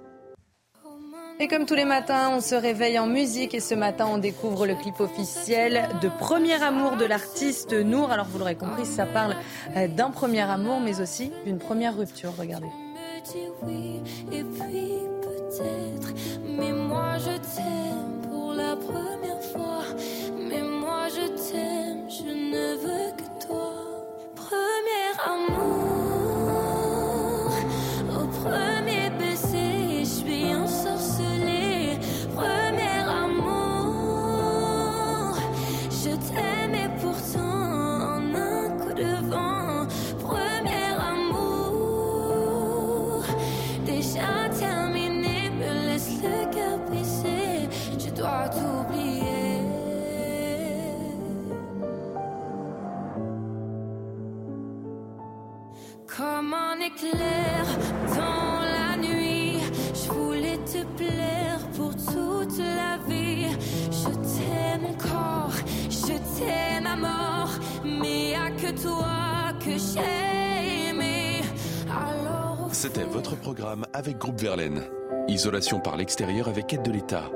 Et 1.40 1.48
comme 1.48 1.66
tous 1.66 1.76
les 1.76 1.86
matins, 1.86 2.32
on 2.34 2.42
se 2.42 2.56
réveille 2.56 3.00
en 3.00 3.08
musique 3.08 3.54
et 3.54 3.62
ce 3.62 3.76
matin, 3.76 4.08
on 4.12 4.18
découvre 4.18 4.68
le 4.68 4.76
clip 4.76 5.00
officiel 5.00 5.88
de 6.02 6.10
Premier 6.10 6.62
Amour 6.62 6.98
de 6.98 7.06
l'artiste 7.06 7.72
Nour. 7.72 8.12
Alors 8.12 8.26
vous 8.26 8.40
l'aurez 8.40 8.56
compris, 8.56 8.86
ça 8.86 9.06
parle 9.06 9.38
euh, 9.78 9.88
d'un 9.88 10.10
premier 10.10 10.42
amour, 10.42 10.82
mais 10.82 11.00
aussi 11.00 11.32
d'une 11.46 11.60
première 11.60 11.96
rupture. 11.96 12.34
Regardez 12.38 12.68
mais 16.58 16.72
moi 16.72 17.18
je 17.18 17.38
t'aime 17.54 18.22
pour 18.30 18.54
la 18.54 18.76
première 18.76 19.42
fois. 19.52 19.84
Mais 20.50 20.62
moi 20.62 21.08
je 21.10 21.28
t'aime, 21.28 22.10
je 22.10 22.24
ne 22.24 22.76
veux 22.84 23.12
que 23.18 23.28
toi. 23.46 23.74
Premier 24.36 25.14
amour, 25.34 26.62
au 28.10 28.28
premier 28.28 28.77
éclair 56.98 57.66
dans 58.16 58.62
la 58.62 58.98
nuit, 58.98 59.60
je 59.94 60.12
voulais 60.12 60.58
te 60.58 60.84
plaire 60.96 61.60
pour 61.76 61.96
toute 61.96 62.58
la 62.58 62.98
vie. 63.08 63.48
Je 63.92 64.10
t'aime 64.10 64.86
encore, 64.86 65.54
je 65.90 66.14
t'aime 66.38 66.86
à 66.86 66.96
mort, 66.96 67.52
mais 67.84 68.36
à 68.36 68.50
que 68.52 68.82
toi 68.82 69.54
que 69.60 69.78
j'ai 69.78 70.90
aimé. 70.90 71.42
Alors. 71.90 72.70
C'était 72.72 73.04
votre 73.04 73.36
programme 73.36 73.86
avec 73.94 74.18
Groupe 74.18 74.40
Verlaine. 74.40 74.84
Isolation 75.28 75.80
par 75.80 75.98
l'extérieur 75.98 76.48
avec 76.48 76.74
aide 76.74 76.84
de 76.84 76.92
l'État. 76.92 77.30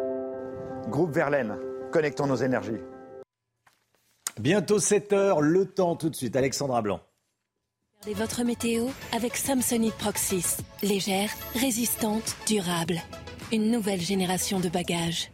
Groupe 0.88 1.14
Verlaine, 1.14 1.58
connectons 1.92 2.28
nos 2.28 2.36
énergies. 2.36 2.82
Bientôt 4.40 4.80
7 4.80 5.14
heures, 5.14 5.42
le 5.42 5.66
temps 5.66 5.96
tout 5.96 6.10
de 6.10 6.16
suite. 6.16 6.36
Alexandra 6.36 6.82
Blanc. 6.82 7.02
Regardez 8.04 8.20
votre 8.20 8.44
météo 8.44 8.88
avec 9.12 9.38
Samsonite 9.38 9.94
Proxys. 9.94 10.58
Légère, 10.82 11.30
résistante, 11.54 12.36
durable. 12.48 13.00
Une 13.52 13.70
nouvelle 13.70 14.02
génération 14.02 14.60
de 14.60 14.70
bagages. 14.70 15.30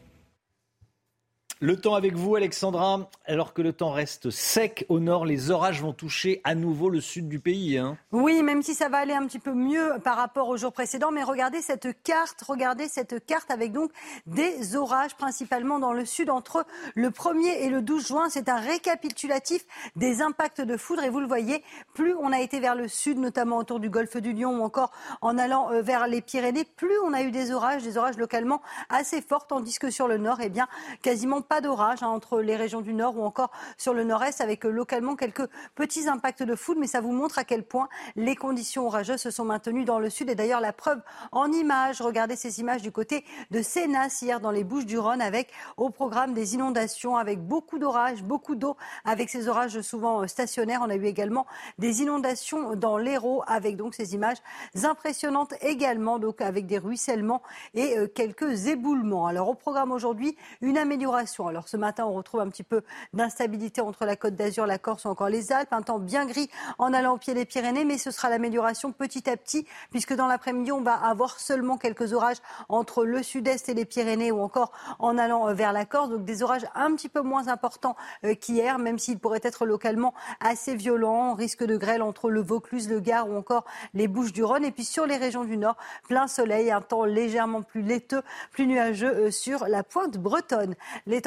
Le 1.59 1.75
temps 1.75 1.95
avec 1.95 2.13
vous, 2.13 2.35
Alexandra. 2.35 3.09
Alors 3.25 3.55
que 3.55 3.63
le 3.63 3.73
temps 3.73 3.89
reste 3.89 4.29
sec 4.29 4.85
au 4.89 4.99
nord, 4.99 5.25
les 5.25 5.49
orages 5.49 5.81
vont 5.81 5.91
toucher 5.91 6.39
à 6.43 6.53
nouveau 6.53 6.87
le 6.87 7.01
sud 7.01 7.27
du 7.27 7.39
pays. 7.39 7.79
Hein. 7.79 7.97
Oui, 8.11 8.43
même 8.43 8.61
si 8.61 8.75
ça 8.75 8.89
va 8.89 8.99
aller 8.99 9.15
un 9.15 9.25
petit 9.25 9.39
peu 9.39 9.53
mieux 9.53 9.93
par 10.03 10.17
rapport 10.17 10.49
aux 10.49 10.57
jours 10.57 10.71
précédents. 10.71 11.09
Mais 11.11 11.23
regardez 11.23 11.63
cette 11.63 12.03
carte, 12.03 12.43
regardez 12.47 12.87
cette 12.87 13.25
carte 13.25 13.49
avec 13.49 13.71
donc 13.71 13.89
des 14.27 14.75
orages 14.75 15.15
principalement 15.15 15.79
dans 15.79 15.93
le 15.93 16.05
sud 16.05 16.29
entre 16.29 16.63
le 16.93 17.09
1er 17.09 17.61
et 17.61 17.69
le 17.69 17.81
12 17.81 18.07
juin. 18.07 18.29
C'est 18.29 18.49
un 18.49 18.59
récapitulatif 18.59 19.65
des 19.95 20.21
impacts 20.21 20.61
de 20.61 20.77
foudre. 20.77 21.03
Et 21.03 21.09
vous 21.09 21.21
le 21.21 21.27
voyez, 21.27 21.63
plus 21.95 22.13
on 22.21 22.31
a 22.31 22.39
été 22.39 22.59
vers 22.59 22.75
le 22.75 22.87
sud, 22.87 23.17
notamment 23.17 23.57
autour 23.57 23.79
du 23.79 23.89
golfe 23.89 24.17
du 24.17 24.31
Lion 24.31 24.59
ou 24.59 24.63
encore 24.63 24.91
en 25.21 25.39
allant 25.39 25.71
euh, 25.71 25.81
vers 25.81 26.07
les 26.07 26.21
Pyrénées, 26.21 26.65
plus 26.65 26.99
on 27.03 27.13
a 27.13 27.23
eu 27.23 27.31
des 27.31 27.51
orages, 27.51 27.81
des 27.81 27.97
orages 27.97 28.17
localement 28.17 28.61
assez 28.89 29.23
forts. 29.23 29.47
Tandis 29.47 29.79
que 29.79 29.89
sur 29.89 30.07
le 30.07 30.19
nord, 30.19 30.37
eh 30.41 30.49
bien, 30.49 30.67
quasiment 31.01 31.41
pas 31.47 31.61
d'orage 31.61 32.03
hein, 32.03 32.07
entre 32.07 32.41
les 32.41 32.55
régions 32.55 32.81
du 32.81 32.93
nord 32.93 33.17
ou 33.17 33.23
encore 33.23 33.51
sur 33.77 33.93
le 33.93 34.03
nord-est 34.03 34.41
avec 34.41 34.65
euh, 34.65 34.69
localement 34.69 35.15
quelques 35.15 35.47
petits 35.75 36.07
impacts 36.07 36.43
de 36.43 36.55
foudre. 36.55 36.79
Mais 36.79 36.87
ça 36.87 37.01
vous 37.01 37.11
montre 37.11 37.39
à 37.39 37.43
quel 37.43 37.63
point 37.63 37.89
les 38.15 38.35
conditions 38.35 38.85
orageuses 38.85 39.21
se 39.21 39.31
sont 39.31 39.45
maintenues 39.45 39.85
dans 39.85 39.99
le 39.99 40.09
sud. 40.09 40.29
Et 40.29 40.35
d'ailleurs, 40.35 40.61
la 40.61 40.73
preuve 40.73 41.01
en 41.31 41.51
images, 41.51 42.01
regardez 42.01 42.35
ces 42.35 42.59
images 42.59 42.81
du 42.81 42.91
côté 42.91 43.23
de 43.51 43.61
Sénas 43.61 44.19
hier 44.21 44.39
dans 44.39 44.51
les 44.51 44.63
Bouches 44.63 44.85
du 44.85 44.99
Rhône 44.99 45.21
avec 45.21 45.51
au 45.77 45.89
programme 45.89 46.33
des 46.33 46.55
inondations, 46.55 47.17
avec 47.17 47.39
beaucoup 47.39 47.79
d'orages, 47.79 48.23
beaucoup 48.23 48.55
d'eau, 48.55 48.75
avec 49.05 49.29
ces 49.29 49.47
orages 49.47 49.81
souvent 49.81 50.23
euh, 50.23 50.27
stationnaires. 50.27 50.81
On 50.83 50.89
a 50.89 50.95
eu 50.95 51.05
également 51.05 51.45
des 51.77 52.01
inondations 52.01 52.75
dans 52.75 52.97
l'Hérault 52.97 53.43
avec 53.47 53.77
donc 53.77 53.95
ces 53.95 54.13
images 54.13 54.37
impressionnantes 54.83 55.53
également, 55.61 56.19
donc 56.19 56.41
avec 56.41 56.65
des 56.65 56.77
ruissellements 56.77 57.41
et 57.73 57.97
euh, 57.97 58.07
quelques 58.07 58.67
éboulements. 58.67 59.27
Alors 59.27 59.49
au 59.49 59.55
programme 59.55 59.91
aujourd'hui, 59.91 60.35
une 60.61 60.77
amélioration 60.77 61.36
alors 61.45 61.67
ce 61.67 61.77
matin, 61.77 62.05
on 62.05 62.13
retrouve 62.13 62.39
un 62.39 62.49
petit 62.49 62.63
peu 62.63 62.81
d'instabilité 63.13 63.81
entre 63.81 64.05
la 64.05 64.15
Côte 64.15 64.35
d'Azur, 64.35 64.65
la 64.65 64.79
Corse 64.79 65.05
ou 65.05 65.09
encore 65.09 65.29
les 65.29 65.51
Alpes. 65.51 65.71
Un 65.71 65.83
temps 65.83 65.99
bien 65.99 66.25
gris 66.25 66.49
en 66.79 66.93
allant 66.93 67.13
au 67.15 67.17
pied 67.17 67.33
des 67.33 67.45
Pyrénées, 67.45 67.85
mais 67.85 67.97
ce 67.97 68.09
sera 68.09 68.29
l'amélioration 68.29 68.91
petit 68.91 69.29
à 69.29 69.37
petit, 69.37 69.67
puisque 69.91 70.13
dans 70.13 70.27
l'après-midi, 70.27 70.71
on 70.71 70.81
va 70.81 70.95
avoir 70.95 71.39
seulement 71.39 71.77
quelques 71.77 72.13
orages 72.13 72.37
entre 72.69 73.05
le 73.05 73.21
sud-est 73.21 73.69
et 73.69 73.73
les 73.73 73.85
Pyrénées 73.85 74.31
ou 74.31 74.41
encore 74.41 74.71
en 74.97 75.17
allant 75.17 75.49
euh, 75.49 75.53
vers 75.53 75.73
la 75.73 75.85
Corse. 75.85 76.09
Donc 76.09 76.25
des 76.25 76.41
orages 76.41 76.65
un 76.73 76.95
petit 76.95 77.09
peu 77.09 77.21
moins 77.21 77.47
importants 77.49 77.95
euh, 78.23 78.33
qu'hier, 78.33 78.79
même 78.79 78.97
s'ils 78.97 79.19
pourraient 79.19 79.41
être 79.43 79.65
localement 79.65 80.13
assez 80.39 80.75
violents. 80.75 81.33
Risque 81.35 81.63
de 81.63 81.77
grêle 81.77 82.01
entre 82.01 82.29
le 82.29 82.41
Vaucluse, 82.41 82.89
le 82.89 82.99
Gard 82.99 83.29
ou 83.29 83.37
encore 83.37 83.65
les 83.93 84.07
Bouches 84.07 84.33
du 84.33 84.43
Rhône. 84.43 84.65
Et 84.65 84.71
puis 84.71 84.85
sur 84.85 85.05
les 85.05 85.17
régions 85.17 85.43
du 85.43 85.57
Nord, 85.57 85.75
plein 86.07 86.27
soleil, 86.27 86.71
un 86.71 86.81
temps 86.81 87.03
légèrement 87.03 87.61
plus 87.61 87.81
laiteux, 87.81 88.23
plus 88.51 88.65
nuageux 88.65 89.13
euh, 89.13 89.31
sur 89.31 89.67
la 89.67 89.83
pointe 89.83 90.17
bretonne. 90.17 90.75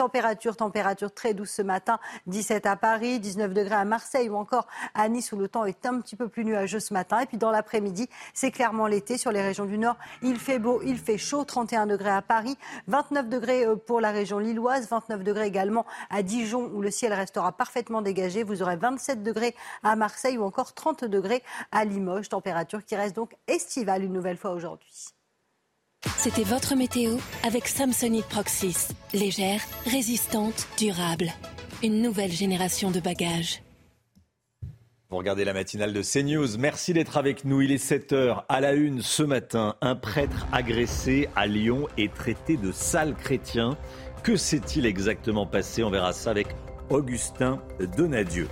Températures, 0.00 0.56
températures 0.56 1.12
très 1.12 1.34
douces 1.34 1.50
ce 1.50 1.60
matin, 1.60 1.98
17 2.26 2.64
à 2.64 2.74
Paris, 2.74 3.20
19 3.20 3.52
degrés 3.52 3.74
à 3.74 3.84
Marseille 3.84 4.30
ou 4.30 4.36
encore 4.36 4.66
à 4.94 5.06
Nice 5.10 5.30
où 5.32 5.36
le 5.36 5.46
temps 5.46 5.66
est 5.66 5.84
un 5.84 6.00
petit 6.00 6.16
peu 6.16 6.26
plus 6.26 6.42
nuageux 6.46 6.80
ce 6.80 6.94
matin. 6.94 7.20
Et 7.20 7.26
puis 7.26 7.36
dans 7.36 7.50
l'après-midi, 7.50 8.08
c'est 8.32 8.50
clairement 8.50 8.86
l'été 8.86 9.18
sur 9.18 9.30
les 9.30 9.42
régions 9.42 9.66
du 9.66 9.76
Nord. 9.76 9.96
Il 10.22 10.38
fait 10.38 10.58
beau, 10.58 10.80
il 10.82 10.96
fait 10.96 11.18
chaud, 11.18 11.44
31 11.44 11.86
degrés 11.86 12.12
à 12.12 12.22
Paris, 12.22 12.56
29 12.86 13.28
degrés 13.28 13.66
euh, 13.66 13.76
pour 13.76 14.00
la 14.00 14.10
région 14.10 14.38
lilloise, 14.38 14.88
29 14.88 15.22
degrés 15.22 15.46
également 15.46 15.84
à 16.08 16.22
Dijon 16.22 16.70
où 16.72 16.80
le 16.80 16.90
ciel 16.90 17.12
restera 17.12 17.52
parfaitement 17.52 18.00
dégagé. 18.00 18.42
Vous 18.42 18.62
aurez 18.62 18.76
27 18.76 19.22
degrés 19.22 19.54
à 19.82 19.96
Marseille 19.96 20.38
ou 20.38 20.44
encore 20.44 20.72
30 20.72 21.04
degrés 21.04 21.42
à 21.72 21.84
Limoges, 21.84 22.30
température 22.30 22.82
qui 22.86 22.96
reste 22.96 23.16
donc 23.16 23.36
estivale 23.48 24.02
une 24.02 24.14
nouvelle 24.14 24.38
fois 24.38 24.52
aujourd'hui. 24.52 25.12
C'était 26.06 26.44
votre 26.44 26.76
météo 26.76 27.18
avec 27.46 27.68
Samsonite 27.68 28.24
Proxys. 28.26 28.88
Légère, 29.12 29.60
résistante, 29.84 30.66
durable. 30.78 31.30
Une 31.82 32.00
nouvelle 32.00 32.32
génération 32.32 32.90
de 32.90 33.00
bagages. 33.00 33.62
Vous 35.10 35.18
regardez 35.18 35.44
la 35.44 35.52
matinale 35.52 35.92
de 35.92 36.02
CNews. 36.02 36.56
Merci 36.58 36.94
d'être 36.94 37.18
avec 37.18 37.44
nous. 37.44 37.60
Il 37.60 37.70
est 37.72 37.84
7h. 37.84 38.44
À 38.48 38.60
la 38.60 38.72
une 38.72 39.02
ce 39.02 39.22
matin, 39.22 39.76
un 39.82 39.94
prêtre 39.94 40.46
agressé 40.52 41.28
à 41.36 41.46
Lyon 41.46 41.86
et 41.98 42.08
traité 42.08 42.56
de 42.56 42.72
sale 42.72 43.14
chrétien. 43.14 43.76
Que 44.22 44.36
s'est-il 44.36 44.86
exactement 44.86 45.46
passé? 45.46 45.82
On 45.82 45.90
verra 45.90 46.12
ça 46.12 46.30
avec 46.30 46.46
Augustin 46.88 47.60
Donadieu. 47.96 48.48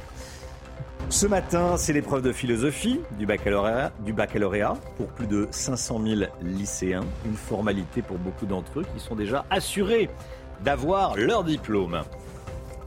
Ce 1.11 1.27
matin, 1.27 1.77
c'est 1.79 1.95
l'épreuve 1.95 2.23
de 2.23 2.33
philosophie 2.33 3.01
du 3.19 3.25
baccalauréat, 3.25 4.77
pour 4.97 5.09
plus 5.09 5.27
de 5.27 5.49
500 5.51 6.03
000 6.05 6.21
lycéens. 6.43 7.05
Une 7.25 7.37
formalité 7.37 8.03
pour 8.03 8.19
beaucoup 8.19 8.45
d'entre 8.45 8.81
eux 8.81 8.87
qui 8.95 9.01
sont 9.01 9.17
déjà 9.17 9.47
assurés 9.49 10.11
d'avoir 10.63 11.17
leur 11.17 11.45
diplôme. 11.45 12.03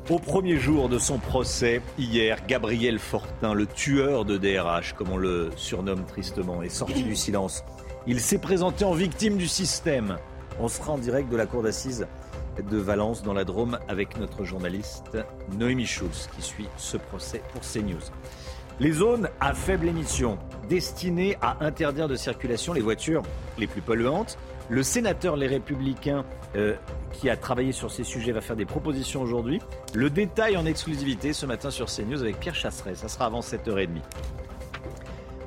Au 0.09 0.20
premier 0.20 0.57
jour 0.57 0.88
de 0.88 0.99
son 0.99 1.18
procès, 1.18 1.82
hier, 1.97 2.38
Gabriel 2.47 2.99
Fortin, 2.99 3.53
le 3.53 3.66
tueur 3.66 4.26
de 4.26 4.38
DRH, 4.38 4.93
comme 4.93 5.09
on 5.12 5.18
le 5.18 5.49
surnomme 5.55 6.05
tristement, 6.05 6.62
est 6.62 6.70
sorti 6.70 7.03
du 7.03 7.16
silence. 7.16 7.64
Il 8.07 8.20
s'est 8.20 8.39
présenté 8.39 8.86
en 8.86 8.93
victime 8.93 9.38
du 9.38 9.47
système. 9.47 10.18
On 10.59 10.68
sera 10.68 10.93
en 10.93 10.97
direct 10.97 11.30
de 11.30 11.38
la 11.38 11.45
cour 11.45 11.64
d'assises 11.64 12.07
de 12.59 12.77
Valence 12.77 13.23
dans 13.23 13.33
la 13.33 13.45
Drôme 13.45 13.79
avec 13.87 14.17
notre 14.17 14.43
journaliste 14.43 15.17
Noémie 15.57 15.85
Schulz 15.85 16.29
qui 16.35 16.41
suit 16.41 16.67
ce 16.77 16.97
procès 16.97 17.41
pour 17.53 17.61
CNews. 17.61 18.01
Les 18.79 18.93
zones 18.93 19.29
à 19.39 19.53
faible 19.53 19.87
émission 19.87 20.39
destinées 20.67 21.37
à 21.41 21.63
interdire 21.63 22.07
de 22.07 22.15
circulation 22.15 22.73
les 22.73 22.81
voitures 22.81 23.21
les 23.57 23.67
plus 23.67 23.81
polluantes. 23.81 24.37
Le 24.69 24.83
sénateur 24.83 25.35
Les 25.35 25.47
Républicains 25.47 26.25
euh, 26.55 26.75
qui 27.11 27.29
a 27.29 27.37
travaillé 27.37 27.73
sur 27.73 27.91
ces 27.91 28.03
sujets 28.03 28.31
va 28.31 28.41
faire 28.41 28.55
des 28.55 28.65
propositions 28.65 29.21
aujourd'hui. 29.21 29.61
Le 29.93 30.09
détail 30.09 30.57
en 30.57 30.65
exclusivité 30.65 31.33
ce 31.33 31.45
matin 31.45 31.69
sur 31.69 31.87
CNews 31.87 32.21
avec 32.21 32.39
Pierre 32.39 32.55
Chasseret. 32.55 32.95
Ça 32.95 33.07
sera 33.07 33.25
avant 33.25 33.41
7h30. 33.41 33.89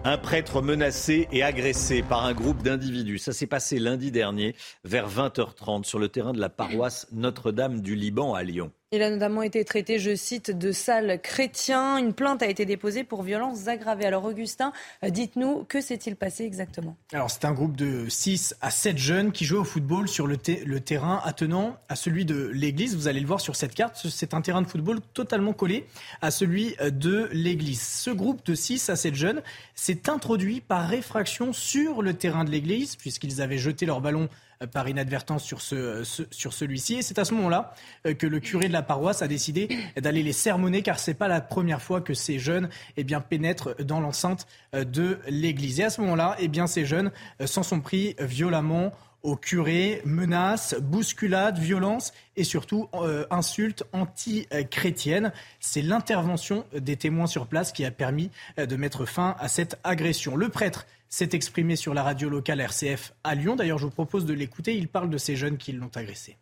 Un 0.06 0.18
prêtre 0.18 0.60
menacé 0.60 1.28
et 1.32 1.42
agressé 1.42 2.02
par 2.02 2.26
un 2.26 2.34
groupe 2.34 2.62
d'individus. 2.62 3.16
Ça 3.16 3.32
s'est 3.32 3.46
passé 3.46 3.78
lundi 3.78 4.10
dernier 4.10 4.54
vers 4.84 5.08
20h30 5.08 5.84
sur 5.84 5.98
le 5.98 6.10
terrain 6.10 6.34
de 6.34 6.40
la 6.40 6.50
paroisse 6.50 7.06
Notre-Dame 7.10 7.80
du 7.80 7.96
Liban 7.96 8.34
à 8.34 8.42
Lyon. 8.42 8.70
Il 8.94 9.02
a 9.02 9.10
notamment 9.10 9.42
été 9.42 9.64
traité, 9.64 9.98
je 9.98 10.14
cite, 10.14 10.52
de 10.52 10.70
sale 10.70 11.20
chrétien. 11.20 11.98
Une 11.98 12.12
plainte 12.12 12.44
a 12.44 12.46
été 12.46 12.64
déposée 12.64 13.02
pour 13.02 13.24
violences 13.24 13.66
aggravées. 13.66 14.04
Alors 14.04 14.24
Augustin, 14.24 14.72
euh, 15.02 15.10
dites-nous, 15.10 15.64
que 15.64 15.80
s'est-il 15.80 16.14
passé 16.14 16.44
exactement? 16.44 16.96
Alors 17.12 17.28
c'est 17.28 17.44
un 17.44 17.50
groupe 17.50 17.74
de 17.74 18.08
6 18.08 18.54
à 18.60 18.70
7 18.70 18.96
jeunes 18.96 19.32
qui 19.32 19.46
jouaient 19.46 19.58
au 19.58 19.64
football 19.64 20.06
sur 20.06 20.28
le, 20.28 20.36
le 20.64 20.78
terrain 20.78 21.20
attenant 21.24 21.76
à 21.88 21.96
celui 21.96 22.24
de 22.24 22.46
l'église. 22.54 22.94
Vous 22.94 23.08
allez 23.08 23.18
le 23.18 23.26
voir 23.26 23.40
sur 23.40 23.56
cette 23.56 23.74
carte, 23.74 23.96
c'est 24.08 24.32
un 24.32 24.42
terrain 24.42 24.62
de 24.62 24.68
football 24.68 25.00
totalement 25.12 25.54
collé 25.54 25.86
à 26.22 26.30
celui 26.30 26.76
euh, 26.80 26.90
de 26.90 27.28
l'église. 27.32 27.82
Ce 27.82 28.10
groupe 28.10 28.46
de 28.46 28.54
6 28.54 28.90
à 28.90 28.94
7 28.94 29.16
jeunes 29.16 29.42
s'est 29.74 30.08
introduit 30.08 30.60
par 30.60 30.86
réfraction 30.86 31.52
sur 31.52 32.00
le 32.00 32.14
terrain 32.14 32.44
de 32.44 32.50
l'église 32.52 32.94
puisqu'ils 32.94 33.42
avaient 33.42 33.58
jeté 33.58 33.86
leur 33.86 34.00
ballon 34.00 34.28
par 34.66 34.88
inadvertance 34.88 35.44
sur, 35.44 35.60
ce, 35.60 36.02
sur 36.30 36.52
celui-ci. 36.52 36.94
Et 36.96 37.02
c'est 37.02 37.18
à 37.18 37.24
ce 37.24 37.34
moment-là 37.34 37.74
euh, 38.06 38.14
que 38.14 38.26
le 38.26 38.40
curé 38.40 38.68
de 38.68 38.72
la 38.72 38.82
paroisse 38.82 39.22
a 39.22 39.28
décidé 39.28 39.68
d'aller 39.96 40.22
les 40.22 40.32
sermonner, 40.32 40.82
car 40.82 40.98
c'est 40.98 41.14
pas 41.14 41.28
la 41.28 41.40
première 41.40 41.82
fois 41.82 42.00
que 42.00 42.14
ces 42.14 42.38
jeunes 42.38 42.68
eh 42.96 43.04
pénètrent 43.28 43.76
dans 43.82 44.00
l'enceinte 44.00 44.46
euh, 44.74 44.84
de 44.84 45.18
l'église. 45.28 45.80
Et 45.80 45.84
à 45.84 45.90
ce 45.90 46.00
moment-là, 46.00 46.36
eh 46.38 46.50
ces 46.66 46.86
jeunes 46.86 47.10
s'en 47.44 47.62
sont 47.62 47.80
pris 47.80 48.16
violemment 48.18 48.92
au 49.22 49.36
curé, 49.36 50.02
menaces, 50.04 50.74
bousculades, 50.80 51.58
violences 51.58 52.12
et 52.36 52.44
surtout 52.44 52.88
insultes 53.30 53.82
anti-chrétiennes. 53.92 55.32
C'est 55.60 55.82
l'intervention 55.82 56.64
des 56.78 56.96
témoins 56.96 57.26
sur 57.26 57.46
place 57.46 57.72
qui 57.72 57.84
a 57.84 57.90
permis 57.90 58.30
de 58.58 58.76
mettre 58.76 59.06
fin 59.06 59.34
à 59.38 59.48
cette 59.48 59.78
agression. 59.82 60.36
Le 60.36 60.50
prêtre 60.50 60.86
s'est 61.08 61.30
exprimé 61.32 61.76
sur 61.76 61.94
la 61.94 62.02
radio 62.02 62.28
locale 62.28 62.60
RCF 62.60 63.12
à 63.22 63.34
Lyon. 63.34 63.56
D'ailleurs, 63.56 63.78
je 63.78 63.86
vous 63.86 63.92
propose 63.92 64.26
de 64.26 64.34
l'écouter. 64.34 64.74
Il 64.74 64.88
parle 64.88 65.10
de 65.10 65.18
ces 65.18 65.36
jeunes 65.36 65.58
qui 65.58 65.72
l'ont 65.72 65.90
agressé. 65.94 66.36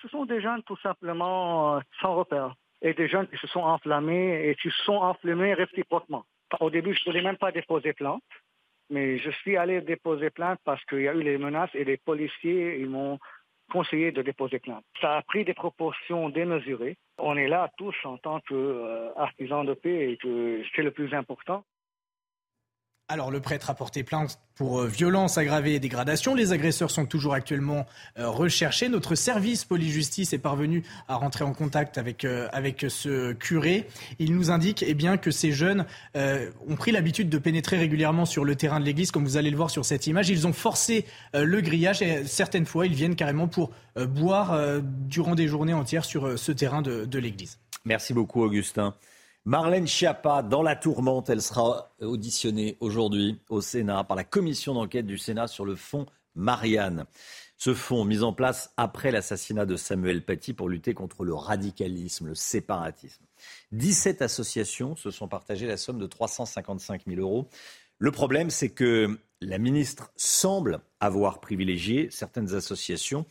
Ce 0.00 0.08
sont 0.08 0.24
des 0.24 0.40
jeunes 0.40 0.62
tout 0.64 0.78
simplement 0.82 1.76
euh, 1.76 1.80
sans 2.00 2.14
repère 2.14 2.54
et 2.82 2.94
des 2.94 3.08
jeunes 3.08 3.28
qui 3.28 3.36
se 3.36 3.46
sont 3.46 3.60
enflammés 3.60 4.48
et 4.48 4.54
qui 4.56 4.68
se 4.70 4.82
sont 4.84 4.96
enflammés 4.96 5.54
réciproquement. 5.54 6.24
Au 6.60 6.70
début, 6.70 6.94
je 6.94 7.00
ne 7.00 7.12
voulais 7.12 7.22
même 7.22 7.36
pas 7.36 7.52
déposer 7.52 7.92
plainte, 7.92 8.22
mais 8.90 9.18
je 9.18 9.30
suis 9.30 9.56
allé 9.56 9.80
déposer 9.80 10.30
plainte 10.30 10.58
parce 10.64 10.84
qu'il 10.86 11.02
y 11.02 11.08
a 11.08 11.14
eu 11.14 11.22
les 11.22 11.38
menaces 11.38 11.74
et 11.74 11.84
les 11.84 11.96
policiers 11.96 12.78
ils 12.80 12.88
m'ont 12.88 13.18
conseillé 13.70 14.12
de 14.12 14.20
déposer 14.20 14.58
plainte. 14.58 14.84
Ça 15.00 15.16
a 15.16 15.22
pris 15.22 15.44
des 15.44 15.54
proportions 15.54 16.28
démesurées. 16.28 16.98
On 17.18 17.36
est 17.36 17.48
là 17.48 17.70
tous 17.78 17.94
en 18.04 18.18
tant 18.18 18.40
qu'artisans 18.40 19.64
de 19.64 19.74
paix 19.74 20.12
et 20.12 20.16
que 20.18 20.62
c'est 20.74 20.82
le 20.82 20.90
plus 20.90 21.14
important. 21.14 21.64
Alors 23.12 23.30
le 23.30 23.40
prêtre 23.40 23.68
a 23.68 23.74
porté 23.74 24.04
plainte 24.04 24.38
pour 24.54 24.80
euh, 24.80 24.86
violence 24.86 25.36
aggravée 25.36 25.74
et 25.74 25.78
dégradation. 25.78 26.34
Les 26.34 26.52
agresseurs 26.52 26.90
sont 26.90 27.04
toujours 27.04 27.34
actuellement 27.34 27.84
euh, 28.18 28.26
recherchés. 28.30 28.88
Notre 28.88 29.16
service 29.16 29.66
police-justice 29.66 30.32
est 30.32 30.38
parvenu 30.38 30.82
à 31.08 31.16
rentrer 31.16 31.44
en 31.44 31.52
contact 31.52 31.98
avec, 31.98 32.24
euh, 32.24 32.48
avec 32.54 32.86
ce 32.88 33.34
curé. 33.34 33.86
Il 34.18 34.34
nous 34.34 34.50
indique 34.50 34.82
eh 34.88 34.94
bien, 34.94 35.18
que 35.18 35.30
ces 35.30 35.52
jeunes 35.52 35.84
ont 36.14 36.76
pris 36.76 36.90
l'habitude 36.90 37.28
de 37.28 37.36
pénétrer 37.36 37.76
régulièrement 37.76 38.24
sur 38.24 38.46
le 38.46 38.56
terrain 38.56 38.80
de 38.80 38.86
l'église, 38.86 39.10
comme 39.10 39.24
vous 39.24 39.36
allez 39.36 39.50
le 39.50 39.58
voir 39.58 39.68
sur 39.68 39.84
cette 39.84 40.06
image. 40.06 40.30
Ils 40.30 40.46
ont 40.46 40.54
forcé 40.54 41.04
le 41.34 41.60
grillage 41.60 42.00
et 42.00 42.24
certaines 42.24 42.64
fois, 42.64 42.86
ils 42.86 42.94
viennent 42.94 43.16
carrément 43.16 43.46
pour 43.46 43.72
boire 43.96 44.58
durant 44.82 45.34
des 45.34 45.48
journées 45.48 45.74
entières 45.74 46.04
sur 46.04 46.38
ce 46.38 46.52
terrain 46.52 46.80
de, 46.80 47.04
de 47.04 47.18
l'église. 47.18 47.58
Merci 47.84 48.14
beaucoup, 48.14 48.42
Augustin. 48.42 48.94
Marlène 49.44 49.88
Schiappa, 49.88 50.42
dans 50.42 50.62
la 50.62 50.76
tourmente, 50.76 51.28
elle 51.28 51.42
sera 51.42 51.90
auditionnée 52.00 52.76
aujourd'hui 52.78 53.40
au 53.48 53.60
Sénat 53.60 54.04
par 54.04 54.16
la 54.16 54.22
commission 54.22 54.72
d'enquête 54.72 55.04
du 55.04 55.18
Sénat 55.18 55.48
sur 55.48 55.64
le 55.64 55.74
fonds 55.74 56.06
Marianne. 56.36 57.06
Ce 57.56 57.74
fonds 57.74 58.04
mis 58.04 58.22
en 58.22 58.32
place 58.32 58.72
après 58.76 59.10
l'assassinat 59.10 59.66
de 59.66 59.74
Samuel 59.74 60.24
Paty 60.24 60.52
pour 60.52 60.68
lutter 60.68 60.94
contre 60.94 61.24
le 61.24 61.34
radicalisme, 61.34 62.28
le 62.28 62.34
séparatisme. 62.36 63.24
17 63.72 64.22
associations 64.22 64.94
se 64.94 65.10
sont 65.10 65.26
partagées 65.26 65.66
la 65.66 65.76
somme 65.76 65.98
de 65.98 66.06
355 66.06 67.02
000 67.08 67.20
euros. 67.20 67.48
Le 67.98 68.12
problème, 68.12 68.48
c'est 68.48 68.70
que 68.70 69.18
la 69.40 69.58
ministre 69.58 70.12
semble 70.14 70.78
avoir 71.00 71.40
privilégié 71.40 72.10
certaines 72.12 72.54
associations 72.54 73.26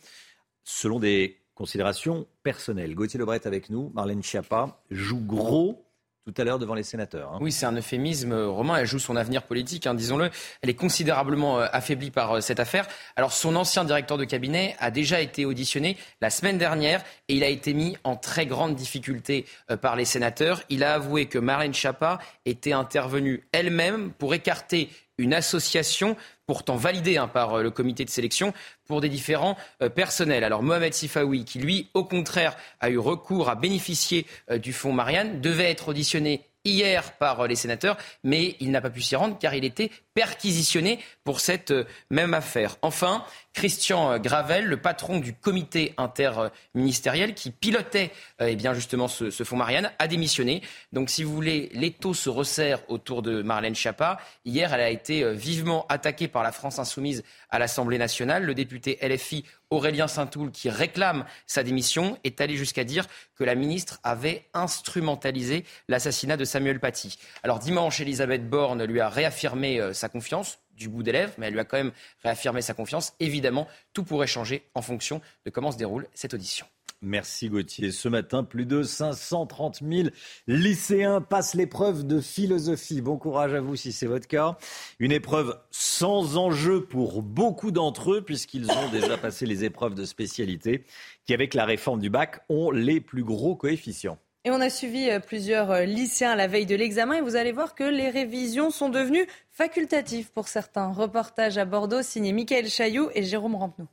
selon 0.62 1.00
des 1.00 1.38
considérations 1.54 2.26
personnelles. 2.42 2.94
Gauthier 2.94 3.18
Lebret 3.18 3.46
avec 3.46 3.70
nous, 3.70 3.90
Marlène 3.94 4.22
Schiappa 4.22 4.82
joue 4.90 5.24
gros 5.24 5.86
tout 6.24 6.34
à 6.36 6.44
l'heure 6.44 6.58
devant 6.58 6.74
les 6.74 6.82
sénateurs. 6.84 7.32
Hein. 7.32 7.38
Oui, 7.40 7.50
c'est 7.50 7.66
un 7.66 7.72
euphémisme. 7.72 8.32
Euh, 8.32 8.48
Romain, 8.48 8.76
elle 8.76 8.86
joue 8.86 8.98
son 8.98 9.16
avenir 9.16 9.42
politique, 9.42 9.86
hein, 9.86 9.94
disons-le. 9.94 10.30
Elle 10.62 10.70
est 10.70 10.74
considérablement 10.74 11.58
euh, 11.58 11.66
affaiblie 11.72 12.10
par 12.10 12.36
euh, 12.36 12.40
cette 12.40 12.60
affaire. 12.60 12.86
Alors, 13.16 13.32
son 13.32 13.56
ancien 13.56 13.84
directeur 13.84 14.18
de 14.18 14.24
cabinet 14.24 14.76
a 14.78 14.90
déjà 14.90 15.20
été 15.20 15.44
auditionné 15.44 15.96
la 16.20 16.30
semaine 16.30 16.58
dernière 16.58 17.02
et 17.28 17.34
il 17.34 17.42
a 17.42 17.48
été 17.48 17.74
mis 17.74 17.96
en 18.04 18.16
très 18.16 18.46
grande 18.46 18.76
difficulté 18.76 19.46
par 19.80 19.96
les 19.96 20.04
sénateurs. 20.04 20.62
Il 20.68 20.84
a 20.84 20.94
avoué 20.94 21.26
que 21.26 21.38
Marlène 21.38 21.74
Schiappa 21.74 22.18
était 22.44 22.72
intervenue 22.72 23.46
elle-même 23.52 24.12
pour 24.12 24.34
écarter 24.34 24.90
une 25.22 25.34
association 25.34 26.16
pourtant 26.46 26.76
validée 26.76 27.16
hein, 27.16 27.28
par 27.28 27.54
euh, 27.54 27.62
le 27.62 27.70
comité 27.70 28.04
de 28.04 28.10
sélection 28.10 28.52
pour 28.86 29.00
des 29.00 29.08
différents 29.08 29.56
euh, 29.80 29.88
personnels. 29.88 30.44
Alors 30.44 30.62
Mohamed 30.62 30.92
Sifawi, 30.92 31.44
qui 31.44 31.58
lui, 31.58 31.88
au 31.94 32.04
contraire, 32.04 32.56
a 32.80 32.90
eu 32.90 32.98
recours 32.98 33.48
à 33.48 33.54
bénéficier 33.54 34.26
euh, 34.50 34.58
du 34.58 34.72
fonds 34.72 34.92
Marianne, 34.92 35.40
devait 35.40 35.70
être 35.70 35.88
auditionné 35.88 36.42
hier 36.64 37.12
par 37.18 37.46
les 37.46 37.56
sénateurs, 37.56 37.96
mais 38.22 38.56
il 38.60 38.70
n'a 38.70 38.80
pas 38.80 38.90
pu 38.90 39.00
s'y 39.00 39.16
rendre 39.16 39.38
car 39.38 39.54
il 39.54 39.64
était 39.64 39.90
perquisitionné 40.14 40.98
pour 41.24 41.40
cette 41.40 41.70
euh, 41.70 41.84
même 42.10 42.34
affaire. 42.34 42.76
Enfin, 42.82 43.24
Christian 43.52 44.12
euh, 44.12 44.18
Gravel, 44.18 44.66
le 44.66 44.76
patron 44.76 45.18
du 45.18 45.34
comité 45.34 45.94
interministériel 45.96 47.34
qui 47.34 47.50
pilotait 47.50 48.10
euh, 48.40 48.46
eh 48.48 48.56
bien 48.56 48.74
justement 48.74 49.08
ce, 49.08 49.30
fonds 49.30 49.56
Marianne, 49.56 49.90
a 49.98 50.08
démissionné. 50.08 50.62
Donc 50.92 51.10
si 51.10 51.24
vous 51.24 51.34
voulez, 51.34 51.70
l'étau 51.72 52.14
se 52.14 52.28
resserre 52.28 52.80
autour 52.88 53.22
de 53.22 53.42
Marlène 53.42 53.74
Schiappa. 53.74 54.18
Hier, 54.44 54.72
elle 54.72 54.80
a 54.80 54.90
été 54.90 55.32
vivement 55.34 55.86
attaquée 55.88 56.28
par 56.28 56.42
la 56.42 56.52
France 56.52 56.78
insoumise 56.78 57.24
à 57.50 57.58
l'Assemblée 57.58 57.98
nationale. 57.98 58.44
Le 58.44 58.54
député 58.54 58.98
LFI 59.02 59.44
Aurélien 59.72 60.06
Saint-Toul, 60.06 60.50
qui 60.50 60.68
réclame 60.68 61.24
sa 61.46 61.62
démission, 61.62 62.18
est 62.24 62.40
allé 62.42 62.56
jusqu'à 62.56 62.84
dire 62.84 63.06
que 63.34 63.42
la 63.42 63.54
ministre 63.54 63.98
avait 64.04 64.46
instrumentalisé 64.52 65.64
l'assassinat 65.88 66.36
de 66.36 66.44
Samuel 66.44 66.78
Paty. 66.78 67.18
Alors 67.42 67.58
dimanche, 67.58 67.98
Elisabeth 68.00 68.48
Borne 68.48 68.84
lui 68.84 69.00
a 69.00 69.08
réaffirmé 69.08 69.80
sa 69.94 70.10
confiance 70.10 70.58
du 70.76 70.88
bout 70.88 71.02
des 71.02 71.12
lèvres, 71.12 71.32
mais 71.38 71.46
elle 71.46 71.54
lui 71.54 71.60
a 71.60 71.64
quand 71.64 71.78
même 71.78 71.92
réaffirmé 72.22 72.60
sa 72.60 72.74
confiance. 72.74 73.14
Évidemment, 73.18 73.66
tout 73.94 74.04
pourrait 74.04 74.26
changer 74.26 74.68
en 74.74 74.82
fonction 74.82 75.22
de 75.46 75.50
comment 75.50 75.72
se 75.72 75.78
déroule 75.78 76.06
cette 76.14 76.34
audition. 76.34 76.66
Merci 77.02 77.48
Gauthier. 77.48 77.90
Ce 77.90 78.08
matin, 78.08 78.44
plus 78.44 78.64
de 78.64 78.84
530 78.84 79.80
000 79.82 80.08
lycéens 80.46 81.20
passent 81.20 81.54
l'épreuve 81.54 82.06
de 82.06 82.20
philosophie. 82.20 83.00
Bon 83.00 83.18
courage 83.18 83.54
à 83.54 83.60
vous 83.60 83.74
si 83.74 83.90
c'est 83.90 84.06
votre 84.06 84.28
cas. 84.28 84.56
Une 85.00 85.10
épreuve 85.10 85.58
sans 85.72 86.36
enjeu 86.36 86.84
pour 86.84 87.22
beaucoup 87.22 87.72
d'entre 87.72 88.12
eux 88.12 88.22
puisqu'ils 88.22 88.70
ont 88.70 88.88
déjà 88.92 89.18
passé 89.18 89.46
les 89.46 89.64
épreuves 89.64 89.96
de 89.96 90.04
spécialité 90.04 90.84
qui, 91.26 91.34
avec 91.34 91.54
la 91.54 91.64
réforme 91.64 91.98
du 91.98 92.08
bac, 92.08 92.44
ont 92.48 92.70
les 92.70 93.00
plus 93.00 93.24
gros 93.24 93.56
coefficients. 93.56 94.18
Et 94.44 94.50
on 94.52 94.60
a 94.60 94.70
suivi 94.70 95.10
euh, 95.10 95.18
plusieurs 95.18 95.72
euh, 95.72 95.84
lycéens 95.84 96.36
la 96.36 96.46
veille 96.46 96.66
de 96.66 96.76
l'examen 96.76 97.14
et 97.14 97.20
vous 97.20 97.36
allez 97.36 97.52
voir 97.52 97.74
que 97.74 97.84
les 97.84 98.10
révisions 98.10 98.70
sont 98.70 98.88
devenues 98.90 99.26
facultatives 99.50 100.30
pour 100.30 100.46
certains. 100.46 100.92
Reportage 100.92 101.58
à 101.58 101.64
Bordeaux 101.64 102.02
signé 102.02 102.32
Michael 102.32 102.68
Chailloux 102.68 103.08
et 103.14 103.24
Jérôme 103.24 103.56
Rampenou. 103.56 103.88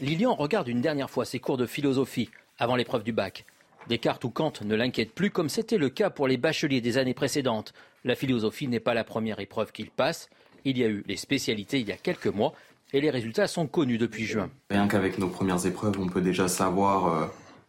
Lilian 0.00 0.34
regarde 0.34 0.68
une 0.68 0.80
dernière 0.80 1.10
fois 1.10 1.24
ses 1.24 1.38
cours 1.38 1.56
de 1.56 1.66
philosophie 1.66 2.28
avant 2.58 2.74
l'épreuve 2.74 3.04
du 3.04 3.12
bac. 3.12 3.44
Descartes 3.88 4.24
ou 4.24 4.30
Kant 4.30 4.52
ne 4.64 4.74
l'inquiètent 4.74 5.14
plus 5.14 5.30
comme 5.30 5.48
c'était 5.48 5.78
le 5.78 5.88
cas 5.88 6.10
pour 6.10 6.26
les 6.26 6.36
bacheliers 6.36 6.80
des 6.80 6.98
années 6.98 7.14
précédentes. 7.14 7.74
La 8.02 8.16
philosophie 8.16 8.66
n'est 8.66 8.80
pas 8.80 8.94
la 8.94 9.04
première 9.04 9.38
épreuve 9.40 9.72
qu'ils 9.72 9.90
passent. 9.90 10.28
Il 10.64 10.78
y 10.78 10.84
a 10.84 10.88
eu 10.88 11.04
les 11.06 11.16
spécialités 11.16 11.80
il 11.80 11.88
y 11.88 11.92
a 11.92 11.96
quelques 11.96 12.26
mois 12.26 12.54
et 12.92 13.00
les 13.00 13.10
résultats 13.10 13.46
sont 13.46 13.66
connus 13.66 13.98
depuis 13.98 14.24
juin. 14.24 14.50
Rien 14.70 14.88
qu'avec 14.88 15.18
nos 15.18 15.28
premières 15.28 15.64
épreuves, 15.66 16.00
on 16.00 16.08
peut 16.08 16.22
déjà 16.22 16.48
savoir 16.48 17.06
euh, 17.06 17.26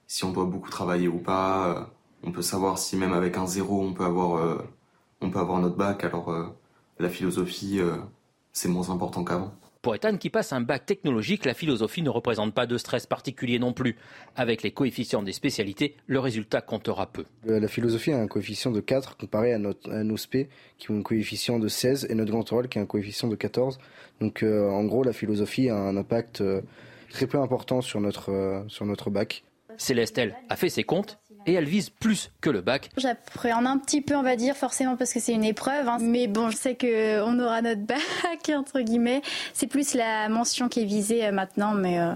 si 0.07 0.23
on 0.23 0.31
doit 0.31 0.45
beaucoup 0.45 0.69
travailler 0.69 1.07
ou 1.07 1.19
pas. 1.19 1.67
Euh, 1.67 1.83
on 2.23 2.31
peut 2.31 2.41
savoir 2.41 2.79
si 2.79 2.95
même 2.95 3.13
avec 3.13 3.37
un 3.37 3.45
zéro, 3.45 3.81
on 3.81 3.93
peut 3.93 4.05
avoir, 4.05 4.37
euh, 4.37 4.57
notre 5.21 5.75
bac. 5.75 6.03
Alors 6.03 6.55
la 6.99 7.09
philosophie, 7.09 7.79
c'est 8.51 8.69
moins 8.69 8.89
important 8.89 9.23
qu'avant. 9.23 9.53
Pour 9.85 9.93
Ethan 9.93 10.17
qui 10.17 10.31
passe 10.31 10.51
un 10.51 10.61
bac 10.61 10.87
technologique, 10.87 11.45
la 11.45 11.53
philosophie 11.53 12.01
ne 12.01 12.09
représente 12.09 12.55
pas 12.55 12.65
de 12.65 12.75
stress 12.75 13.05
particulier 13.05 13.59
non 13.59 13.71
plus. 13.71 13.97
Avec 14.35 14.63
les 14.63 14.71
coefficients 14.71 15.21
des 15.21 15.31
spécialités, 15.31 15.95
le 16.07 16.17
résultat 16.17 16.61
comptera 16.61 17.05
peu. 17.05 17.23
La 17.45 17.67
philosophie 17.67 18.11
a 18.11 18.17
un 18.17 18.25
coefficient 18.25 18.71
de 18.71 18.79
4 18.79 19.15
comparé 19.15 19.53
à, 19.53 19.59
notre, 19.59 19.87
nos 19.87 20.17
spé 20.17 20.49
qui 20.79 20.89
ont 20.89 20.97
un 20.97 21.01
coefficient 21.03 21.59
de 21.59 21.67
16 21.67 22.07
et 22.09 22.15
notre 22.15 22.31
grand 22.31 22.51
oral 22.51 22.67
qui 22.67 22.79
a 22.79 22.81
un 22.81 22.87
coefficient 22.87 23.27
de 23.27 23.35
14. 23.35 23.77
Donc 24.21 24.41
en 24.41 24.83
gros, 24.85 25.03
la 25.03 25.13
philosophie 25.13 25.69
a 25.69 25.75
un 25.75 25.95
impact 25.97 26.43
très 27.11 27.27
peu 27.27 27.37
important 27.37 27.81
sur 27.81 28.01
notre, 28.01 28.65
sur 28.67 28.87
notre 28.87 29.11
bac. 29.11 29.43
Céleste, 29.77 30.17
elle, 30.17 30.35
a 30.49 30.55
fait 30.55 30.69
ses 30.69 30.83
comptes 30.83 31.19
et 31.45 31.53
elle 31.53 31.65
vise 31.65 31.89
plus 31.89 32.31
que 32.41 32.49
le 32.49 32.61
bac. 32.61 32.89
J'appréhende 32.97 33.67
un 33.67 33.77
petit 33.77 34.01
peu, 34.01 34.15
on 34.15 34.23
va 34.23 34.35
dire, 34.35 34.55
forcément 34.55 34.95
parce 34.95 35.13
que 35.13 35.19
c'est 35.19 35.33
une 35.33 35.43
épreuve. 35.43 35.87
Hein. 35.87 35.97
Mais 36.01 36.27
bon, 36.27 36.49
je 36.49 36.57
sais 36.57 36.75
qu'on 36.75 37.39
aura 37.39 37.61
notre 37.61 37.81
bac, 37.81 37.99
entre 38.55 38.81
guillemets. 38.81 39.21
C'est 39.53 39.67
plus 39.67 39.93
la 39.93 40.29
mention 40.29 40.69
qui 40.69 40.81
est 40.81 40.85
visée 40.85 41.25
euh, 41.25 41.31
maintenant, 41.31 41.73
mais 41.73 41.99
euh, 41.99 42.13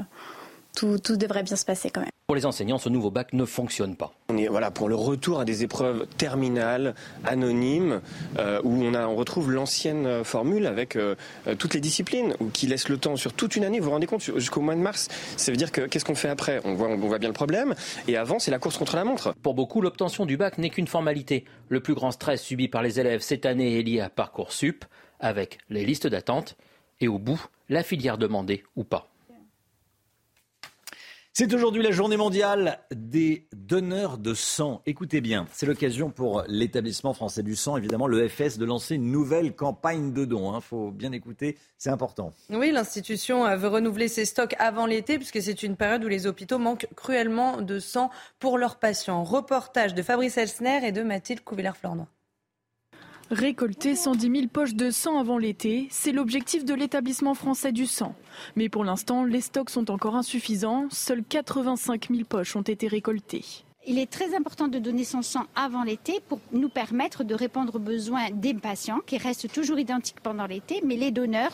tout, 0.76 0.98
tout 1.00 1.18
devrait 1.18 1.44
bien 1.44 1.56
se 1.56 1.66
passer 1.66 1.90
quand 1.90 2.02
même. 2.02 2.10
Pour 2.28 2.36
les 2.36 2.46
enseignants, 2.46 2.78
ce 2.78 2.90
nouveau 2.90 3.10
bac 3.10 3.34
ne 3.34 3.44
fonctionne 3.44 3.96
pas. 3.96 4.14
On 4.30 4.38
est 4.38 4.48
voilà 4.48 4.70
pour 4.70 4.88
le 4.88 4.94
retour 4.94 5.40
à 5.40 5.46
des 5.46 5.64
épreuves 5.64 6.06
terminales, 6.18 6.94
anonymes, 7.26 8.02
euh, 8.38 8.62
où 8.64 8.84
on, 8.84 8.94
a, 8.94 9.08
on 9.08 9.16
retrouve 9.16 9.52
l'ancienne 9.52 10.24
formule 10.24 10.68
avec 10.68 10.96
euh, 10.96 11.16
toutes 11.58 11.74
les 11.74 11.80
disciplines, 11.80 12.36
ou 12.40 12.50
qui 12.50 12.68
laisse 12.68 12.88
le 12.88 12.98
temps 12.98 13.16
sur 13.16 13.34
toute 13.34 13.56
une 13.56 13.64
année. 13.64 13.80
Vous 13.80 13.86
vous 13.86 13.92
rendez 13.92 14.06
compte 14.06 14.22
jusqu'au 14.22 14.62
mois 14.62 14.76
de 14.76 14.80
mars 14.80 15.08
Ça 15.38 15.52
veut 15.52 15.58
dire 15.58 15.72
que 15.72 15.82
qu'est-ce 15.82 16.06
qu'on 16.06 16.14
fait 16.14 16.30
après? 16.30 16.62
On 16.66 16.76
voit, 16.76 16.90
on 16.90 16.98
voit 16.98 17.18
bien 17.18 17.30
le 17.30 17.34
problème. 17.34 17.74
Et 18.08 18.16
avant, 18.16 18.38
c'est 18.38 18.52
la 18.52 18.60
course 18.60 18.78
contre 18.78 18.96
la 18.96 19.04
montre. 19.04 19.34
Pour 19.42 19.56
beaucoup, 19.56 19.82
l'obtention 19.82 20.28
du 20.28 20.38
bac 20.38 20.60
n'est 20.60 20.70
qu'une 20.70 20.88
formalité. 20.88 21.46
Le 21.68 21.80
plus 21.80 21.96
grand 21.96 22.12
stress 22.12 22.44
subi 22.44 22.68
par 22.68 22.84
les 22.84 23.00
élèves 23.00 23.22
cette 23.22 23.48
année 23.48 23.80
est 23.80 23.84
lié 23.84 24.02
à 24.02 24.10
parcoursup, 24.10 24.86
avec 25.20 25.58
les 25.70 25.84
listes 25.84 26.08
d'attente 26.08 26.56
et 27.02 27.08
au 27.08 27.18
bout 27.18 27.44
la 27.70 27.84
filière 27.84 28.18
demandée 28.18 28.64
ou 28.76 28.84
pas. 28.84 29.10
C'est 31.40 31.54
aujourd'hui 31.54 31.82
la 31.82 31.92
journée 31.92 32.18
mondiale 32.18 32.82
des 32.94 33.48
donneurs 33.56 34.18
de 34.18 34.34
sang. 34.34 34.82
Écoutez 34.86 35.22
bien, 35.22 35.46
c'est 35.54 35.66
l'occasion 35.66 36.10
pour 36.10 36.44
l'établissement 36.50 37.14
français 37.14 37.44
du 37.44 37.56
sang, 37.56 37.78
évidemment 37.78 38.08
l'EFS, 38.08 38.58
de 38.58 38.66
lancer 38.66 38.96
une 38.96 39.10
nouvelle 39.10 39.56
campagne 39.56 40.12
de 40.12 40.26
dons. 40.26 40.52
Il 40.52 40.56
hein. 40.58 40.60
faut 40.60 40.92
bien 40.92 41.14
écouter, 41.14 41.58
c'est 41.78 41.92
important. 41.92 42.34
Oui, 42.50 42.72
l'institution 42.72 43.56
veut 43.56 43.70
renouveler 43.70 44.10
ses 44.10 44.26
stocks 44.26 44.54
avant 44.60 44.86
l'été, 44.86 45.16
puisque 45.16 45.42
c'est 45.42 45.64
une 45.64 45.78
période 45.78 46.04
où 46.04 46.10
les 46.10 46.28
hôpitaux 46.28 46.58
manquent 46.58 46.90
cruellement 46.98 47.62
de 47.62 47.80
sang 47.80 48.10
pour 48.40 48.58
leurs 48.58 48.76
patients. 48.76 49.24
Reportage 49.24 49.94
de 49.94 50.02
Fabrice 50.02 50.38
Elsner 50.38 50.86
et 50.86 50.92
de 50.92 51.04
Mathilde 51.04 51.40
Couvillère-Flornois. 51.46 52.10
Récolter 53.32 53.96
110 53.96 54.22
000 54.22 54.48
poches 54.52 54.74
de 54.74 54.90
sang 54.90 55.20
avant 55.20 55.38
l'été, 55.38 55.88
c'est 55.92 56.12
l'objectif 56.12 56.66
de 56.66 56.74
l'établissement 56.74 57.36
français 57.36 57.72
du 57.72 57.86
sang. 57.86 58.16
Mais 58.56 58.70
pour 58.70 58.84
l'instant, 58.84 59.24
les 59.24 59.42
stocks 59.42 59.70
sont 59.70 59.92
encore 59.92 60.16
insuffisants. 60.16 60.88
Seules 60.90 61.24
85 61.24 62.08
000 62.10 62.24
poches 62.28 62.56
ont 62.56 62.64
été 62.64 62.88
récoltées. 62.88 63.46
Il 63.88 63.98
est 63.98 64.12
très 64.12 64.36
important 64.36 64.68
de 64.68 64.78
donner 64.78 65.06
son 65.06 65.22
sang 65.22 65.46
avant 65.56 65.84
l'été 65.84 66.20
pour 66.28 66.42
nous 66.52 66.68
permettre 66.68 67.24
de 67.24 67.34
répondre 67.34 67.76
aux 67.76 67.80
besoins 67.80 68.30
des 68.30 68.54
patients 68.54 69.00
qui 69.06 69.18
restent 69.18 69.52
toujours 69.52 69.80
identiques 69.80 70.20
pendant 70.22 70.46
l'été, 70.48 70.82
mais 70.86 70.98
les 70.98 71.12
donneurs 71.12 71.54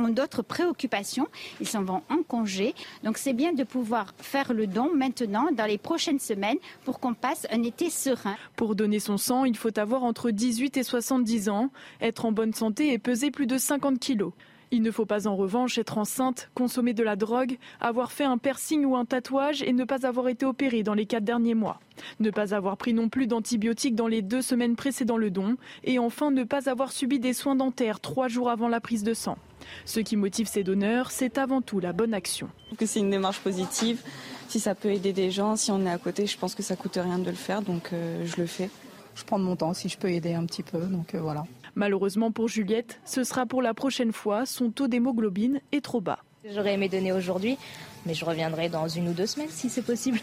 ont 0.00 0.08
d'autres 0.08 0.42
préoccupations, 0.42 1.28
ils 1.60 1.68
s'en 1.68 1.84
vont 1.84 2.02
en 2.10 2.24
congé. 2.24 2.74
Donc 3.04 3.16
c'est 3.16 3.32
bien 3.32 3.52
de 3.52 3.62
pouvoir 3.62 4.12
faire 4.18 4.52
le 4.52 4.66
don 4.66 4.90
maintenant, 4.92 5.50
dans 5.52 5.66
les 5.66 5.78
prochaines 5.78 6.18
semaines, 6.18 6.58
pour 6.84 6.98
qu'on 6.98 7.14
passe 7.14 7.46
un 7.50 7.62
été 7.62 7.90
serein. 7.90 8.36
Pour 8.56 8.74
donner 8.74 8.98
son 8.98 9.16
sang, 9.16 9.44
il 9.44 9.56
faut 9.56 9.78
avoir 9.78 10.02
entre 10.02 10.32
18 10.32 10.76
et 10.76 10.82
70 10.82 11.48
ans, 11.48 11.70
être 12.00 12.24
en 12.24 12.32
bonne 12.32 12.52
santé 12.52 12.92
et 12.92 12.98
peser 12.98 13.30
plus 13.30 13.46
de 13.46 13.56
50 13.56 14.00
kilos. 14.00 14.32
Il 14.74 14.80
ne 14.80 14.90
faut 14.90 15.04
pas 15.04 15.28
en 15.28 15.36
revanche 15.36 15.76
être 15.76 15.98
enceinte, 15.98 16.48
consommer 16.54 16.94
de 16.94 17.02
la 17.02 17.14
drogue, 17.14 17.58
avoir 17.78 18.10
fait 18.10 18.24
un 18.24 18.38
piercing 18.38 18.86
ou 18.86 18.96
un 18.96 19.04
tatouage 19.04 19.62
et 19.62 19.74
ne 19.74 19.84
pas 19.84 20.06
avoir 20.06 20.28
été 20.28 20.46
opéré 20.46 20.82
dans 20.82 20.94
les 20.94 21.04
quatre 21.04 21.24
derniers 21.24 21.54
mois. 21.54 21.78
Ne 22.20 22.30
pas 22.30 22.54
avoir 22.54 22.78
pris 22.78 22.94
non 22.94 23.10
plus 23.10 23.26
d'antibiotiques 23.26 23.94
dans 23.94 24.06
les 24.06 24.22
deux 24.22 24.40
semaines 24.40 24.74
précédant 24.74 25.18
le 25.18 25.30
don. 25.30 25.56
Et 25.84 25.98
enfin, 25.98 26.30
ne 26.30 26.42
pas 26.42 26.70
avoir 26.70 26.90
subi 26.90 27.20
des 27.20 27.34
soins 27.34 27.54
dentaires 27.54 28.00
trois 28.00 28.28
jours 28.28 28.48
avant 28.48 28.68
la 28.68 28.80
prise 28.80 29.02
de 29.02 29.12
sang. 29.12 29.36
Ce 29.84 30.00
qui 30.00 30.16
motive 30.16 30.48
ces 30.48 30.64
donneurs, 30.64 31.10
c'est 31.10 31.36
avant 31.36 31.60
tout 31.60 31.78
la 31.78 31.92
bonne 31.92 32.14
action. 32.14 32.48
Que 32.78 32.86
c'est 32.86 33.00
une 33.00 33.10
démarche 33.10 33.40
positive. 33.40 34.00
Si 34.48 34.58
ça 34.58 34.74
peut 34.74 34.90
aider 34.90 35.12
des 35.12 35.30
gens, 35.30 35.54
si 35.54 35.70
on 35.70 35.84
est 35.84 35.90
à 35.90 35.98
côté, 35.98 36.26
je 36.26 36.38
pense 36.38 36.54
que 36.54 36.62
ça 36.62 36.76
coûte 36.76 36.96
rien 36.96 37.18
de 37.18 37.28
le 37.28 37.36
faire, 37.36 37.60
donc 37.60 37.90
euh, 37.92 38.24
je 38.24 38.40
le 38.40 38.46
fais. 38.46 38.70
Je 39.16 39.24
prends 39.24 39.38
mon 39.38 39.54
temps 39.54 39.74
si 39.74 39.90
je 39.90 39.98
peux 39.98 40.10
aider 40.10 40.32
un 40.32 40.46
petit 40.46 40.62
peu, 40.62 40.80
donc 40.80 41.14
euh, 41.14 41.20
voilà. 41.20 41.44
Malheureusement 41.74 42.30
pour 42.32 42.48
Juliette, 42.48 43.00
ce 43.04 43.24
sera 43.24 43.46
pour 43.46 43.62
la 43.62 43.74
prochaine 43.74 44.12
fois. 44.12 44.46
Son 44.46 44.70
taux 44.70 44.88
d'hémoglobine 44.88 45.60
est 45.72 45.82
trop 45.82 46.00
bas. 46.00 46.18
J'aurais 46.44 46.74
aimé 46.74 46.88
donner 46.88 47.12
aujourd'hui, 47.12 47.56
mais 48.04 48.14
je 48.14 48.24
reviendrai 48.24 48.68
dans 48.68 48.88
une 48.88 49.08
ou 49.08 49.12
deux 49.12 49.26
semaines 49.26 49.48
si 49.48 49.70
c'est 49.70 49.82
possible. 49.82 50.18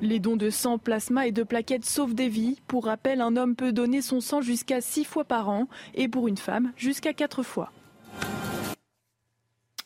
Les 0.00 0.18
dons 0.18 0.36
de 0.36 0.50
sang, 0.50 0.78
plasma 0.78 1.28
et 1.28 1.32
de 1.32 1.44
plaquettes 1.44 1.84
sauvent 1.84 2.14
des 2.14 2.28
vies. 2.28 2.58
Pour 2.66 2.86
rappel, 2.86 3.20
un 3.20 3.36
homme 3.36 3.54
peut 3.54 3.72
donner 3.72 4.02
son 4.02 4.20
sang 4.20 4.40
jusqu'à 4.40 4.80
six 4.80 5.04
fois 5.04 5.24
par 5.24 5.48
an 5.48 5.68
et 5.94 6.08
pour 6.08 6.26
une 6.26 6.38
femme 6.38 6.72
jusqu'à 6.76 7.12
quatre 7.12 7.44
fois. 7.44 7.70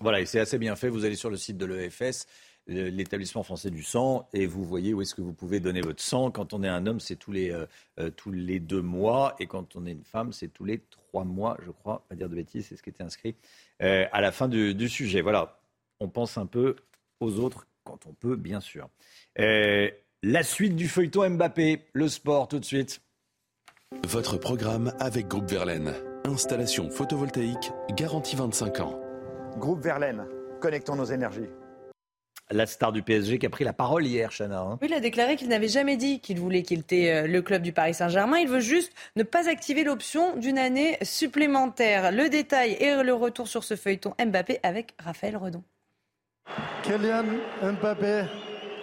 Voilà, 0.00 0.20
et 0.20 0.26
c'est 0.26 0.40
assez 0.40 0.58
bien 0.58 0.76
fait. 0.76 0.88
Vous 0.88 1.04
allez 1.04 1.16
sur 1.16 1.30
le 1.30 1.36
site 1.36 1.58
de 1.58 1.66
l'EFS 1.66 2.26
l'établissement 2.66 3.42
français 3.42 3.70
du 3.70 3.82
sang 3.82 4.28
et 4.32 4.46
vous 4.46 4.64
voyez 4.64 4.92
où 4.92 5.02
est-ce 5.02 5.14
que 5.14 5.20
vous 5.20 5.32
pouvez 5.32 5.60
donner 5.60 5.80
votre 5.80 6.02
sang. 6.02 6.30
Quand 6.30 6.52
on 6.52 6.62
est 6.62 6.68
un 6.68 6.86
homme, 6.86 7.00
c'est 7.00 7.16
tous 7.16 7.32
les, 7.32 7.50
euh, 7.50 7.66
euh, 8.00 8.10
tous 8.10 8.32
les 8.32 8.58
deux 8.58 8.82
mois 8.82 9.36
et 9.38 9.46
quand 9.46 9.76
on 9.76 9.86
est 9.86 9.92
une 9.92 10.04
femme, 10.04 10.32
c'est 10.32 10.48
tous 10.48 10.64
les 10.64 10.80
trois 10.90 11.24
mois, 11.24 11.56
je 11.64 11.70
crois, 11.70 12.04
pas 12.08 12.14
dire 12.14 12.28
de 12.28 12.34
bêtises, 12.34 12.66
c'est 12.68 12.76
ce 12.76 12.82
qui 12.82 12.90
était 12.90 13.04
inscrit 13.04 13.36
euh, 13.82 14.06
à 14.12 14.20
la 14.20 14.32
fin 14.32 14.48
du, 14.48 14.88
sujet. 14.88 15.20
Voilà, 15.20 15.60
on 16.00 16.08
pense 16.08 16.38
un 16.38 16.46
peu 16.46 16.76
aux 17.20 17.38
autres 17.38 17.66
quand 17.84 18.06
on 18.06 18.12
peut, 18.12 18.36
bien 18.36 18.60
sûr. 18.60 18.88
la 19.36 20.42
suite 20.42 20.74
du 20.74 20.88
feuilleton 20.88 21.30
Mbappé, 21.30 21.86
le 21.92 22.08
sport 22.08 22.48
tout 22.48 22.58
de 22.58 22.64
suite. 22.64 23.00
Votre 24.08 24.38
programme 24.38 24.92
avec 24.98 25.28
Groupe 25.28 25.48
Verlaine. 25.48 25.94
Installation 26.24 26.90
photovoltaïque 26.90 27.70
garantie 27.94 28.34
25 28.34 28.80
ans. 28.80 29.00
Groupe 29.58 29.80
Verlaine, 29.80 30.26
connectons 30.60 30.96
nos 30.96 31.04
énergies. 31.04 31.48
La 32.50 32.66
star 32.66 32.92
du 32.92 33.02
PSG 33.02 33.38
qui 33.38 33.46
a 33.46 33.50
pris 33.50 33.64
la 33.64 33.72
parole 33.72 34.06
hier, 34.06 34.30
Chana. 34.30 34.60
Hein. 34.60 34.78
Oui, 34.80 34.88
il 34.90 34.94
a 34.94 35.00
déclaré 35.00 35.36
qu'il 35.36 35.48
n'avait 35.48 35.68
jamais 35.68 35.96
dit 35.96 36.20
qu'il 36.20 36.38
voulait 36.38 36.62
quitter 36.62 37.12
euh, 37.12 37.26
le 37.26 37.42
club 37.42 37.62
du 37.62 37.72
Paris 37.72 37.94
Saint-Germain. 37.94 38.38
Il 38.38 38.48
veut 38.48 38.60
juste 38.60 38.92
ne 39.16 39.22
pas 39.22 39.48
activer 39.48 39.84
l'option 39.84 40.36
d'une 40.36 40.58
année 40.58 40.96
supplémentaire. 41.02 42.12
Le 42.12 42.28
détail 42.28 42.72
et 42.80 43.02
le 43.02 43.14
retour 43.14 43.48
sur 43.48 43.64
ce 43.64 43.74
feuilleton 43.74 44.14
Mbappé 44.24 44.60
avec 44.62 44.94
Raphaël 45.02 45.36
Redon. 45.36 45.62
Kylian 46.84 47.24
Mbappé 47.62 48.24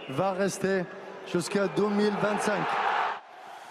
va 0.09 0.33
rester 0.33 0.83
jusqu'à 1.31 1.67
2025. 1.69 2.61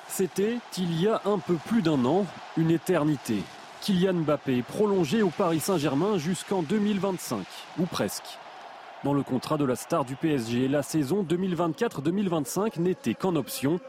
C'était 0.09 0.57
il 0.79 1.01
y 1.01 1.09
a 1.09 1.21
un 1.25 1.39
peu 1.39 1.57
plus 1.57 1.83
d'un 1.83 2.03
an, 2.05 2.27
une 2.57 2.71
éternité. 2.71 3.37
Kylian 3.83 4.15
Mbappé 4.15 4.63
prolongé 4.63 5.23
au 5.23 5.29
Paris 5.31 5.61
Saint-Germain 5.61 6.17
jusqu'en 6.17 6.63
2025, 6.63 7.45
ou 7.79 7.87
presque. 7.87 8.39
Dans 9.05 9.15
le 9.15 9.25
contrat 9.25 9.57
de 9.57 9.65
la 9.65 9.75
star 9.75 10.05
du 10.05 10.15
PSG, 10.15 10.69
la 10.69 10.83
saison 10.85 11.25
2024-2025 11.25 12.81
n'était 12.81 13.15
qu'en 13.15 13.35
option. 13.35 13.81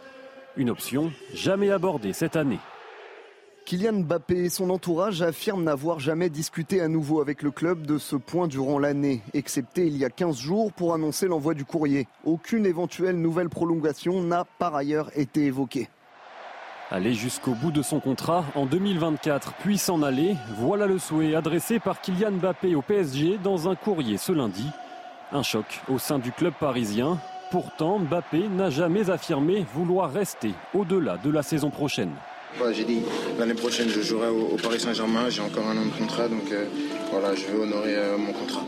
Une 0.57 0.71
option 0.71 1.11
jamais 1.35 1.69
abordée 1.69 2.13
cette 2.13 2.35
année. 2.35 2.59
Kylian 3.65 4.01
Mbappé 4.01 4.45
et 4.45 4.49
son 4.49 4.71
entourage 4.71 5.21
affirment 5.21 5.63
n'avoir 5.63 5.99
jamais 5.99 6.29
discuté 6.29 6.81
à 6.81 6.87
nouveau 6.87 7.21
avec 7.21 7.43
le 7.43 7.51
club 7.51 7.85
de 7.85 7.99
ce 7.99 8.15
point 8.15 8.47
durant 8.47 8.79
l'année, 8.79 9.21
excepté 9.33 9.85
il 9.85 9.95
y 9.97 10.03
a 10.03 10.09
15 10.09 10.37
jours 10.37 10.73
pour 10.73 10.95
annoncer 10.95 11.27
l'envoi 11.27 11.53
du 11.53 11.63
courrier. 11.63 12.07
Aucune 12.25 12.65
éventuelle 12.65 13.21
nouvelle 13.21 13.49
prolongation 13.49 14.21
n'a 14.21 14.45
par 14.57 14.75
ailleurs 14.75 15.11
été 15.15 15.45
évoquée. 15.45 15.89
Aller 16.91 17.13
jusqu'au 17.13 17.53
bout 17.53 17.71
de 17.71 17.83
son 17.83 17.99
contrat 17.99 18.45
en 18.55 18.65
2024, 18.65 19.53
puis 19.61 19.77
s'en 19.77 20.01
aller, 20.01 20.35
voilà 20.57 20.87
le 20.87 20.97
souhait 20.97 21.35
adressé 21.35 21.79
par 21.79 22.01
Kylian 22.01 22.31
Mbappé 22.31 22.75
au 22.75 22.81
PSG 22.81 23.37
dans 23.43 23.69
un 23.69 23.75
courrier 23.75 24.17
ce 24.17 24.31
lundi. 24.31 24.65
Un 25.35 25.41
choc 25.41 25.81
au 25.89 25.97
sein 25.97 26.19
du 26.19 26.31
club 26.31 26.53
parisien. 26.59 27.17
Pourtant, 27.49 27.97
Mbappé 27.97 28.49
n'a 28.49 28.69
jamais 28.69 29.09
affirmé 29.09 29.65
vouloir 29.73 30.13
rester 30.13 30.51
au-delà 30.75 31.17
de 31.17 31.31
la 31.31 31.41
saison 31.41 31.71
prochaine. 31.71 32.11
j'ai 32.71 32.83
dit 32.83 33.01
l'année 33.39 33.55
prochaine 33.55 33.89
je 33.89 34.01
jouerai 34.01 34.29
au, 34.29 34.57
Paris 34.61 34.79
Saint-Germain, 34.79 35.29
j'ai 35.29 35.41
encore 35.41 35.67
un 35.67 35.75
an 35.77 35.85
de 35.85 35.97
contrat, 35.97 36.27
donc 36.27 36.51
euh, 36.51 36.65
voilà, 37.11 37.33
je 37.33 37.47
veux 37.47 37.63
honorer 37.63 37.95
euh, 37.95 38.15
mon 38.15 38.31
contrat. 38.31 38.61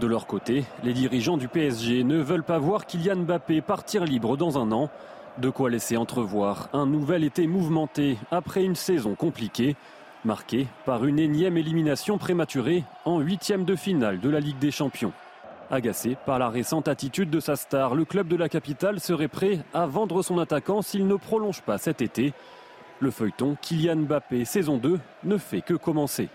De 0.00 0.06
leur 0.06 0.26
côté, 0.26 0.64
les 0.82 0.94
dirigeants 0.94 1.36
du 1.36 1.46
PSG 1.46 2.04
ne 2.04 2.16
veulent 2.16 2.42
pas 2.42 2.58
voir 2.58 2.86
Kylian 2.86 3.16
Mbappé 3.16 3.60
partir 3.60 4.04
libre 4.04 4.38
dans 4.38 4.56
un 4.56 4.72
an. 4.72 4.88
De 5.36 5.50
quoi 5.50 5.68
laisser 5.68 5.98
entrevoir 5.98 6.70
un 6.72 6.86
nouvel 6.86 7.22
été 7.22 7.46
mouvementé 7.46 8.16
après 8.30 8.64
une 8.64 8.76
saison 8.76 9.14
compliquée, 9.14 9.76
marquée 10.24 10.68
par 10.86 11.04
une 11.04 11.18
énième 11.18 11.58
élimination 11.58 12.16
prématurée 12.16 12.82
en 13.04 13.20
huitième 13.20 13.66
de 13.66 13.76
finale 13.76 14.20
de 14.20 14.30
la 14.30 14.40
Ligue 14.40 14.58
des 14.58 14.70
Champions. 14.70 15.12
Agacé 15.70 16.16
par 16.24 16.38
la 16.38 16.48
récente 16.48 16.88
attitude 16.88 17.28
de 17.28 17.40
sa 17.40 17.54
star, 17.54 17.94
le 17.94 18.06
club 18.06 18.28
de 18.28 18.36
la 18.36 18.48
capitale 18.48 19.00
serait 19.00 19.28
prêt 19.28 19.58
à 19.74 19.86
vendre 19.86 20.22
son 20.22 20.38
attaquant 20.38 20.80
s'il 20.80 21.06
ne 21.06 21.16
prolonge 21.16 21.60
pas 21.60 21.76
cet 21.76 22.00
été. 22.00 22.32
Le 23.00 23.10
feuilleton 23.10 23.56
Kylian 23.60 23.96
Mbappé 23.96 24.46
saison 24.46 24.78
2 24.78 24.98
ne 25.24 25.36
fait 25.36 25.60
que 25.60 25.74
commencer. 25.74 26.30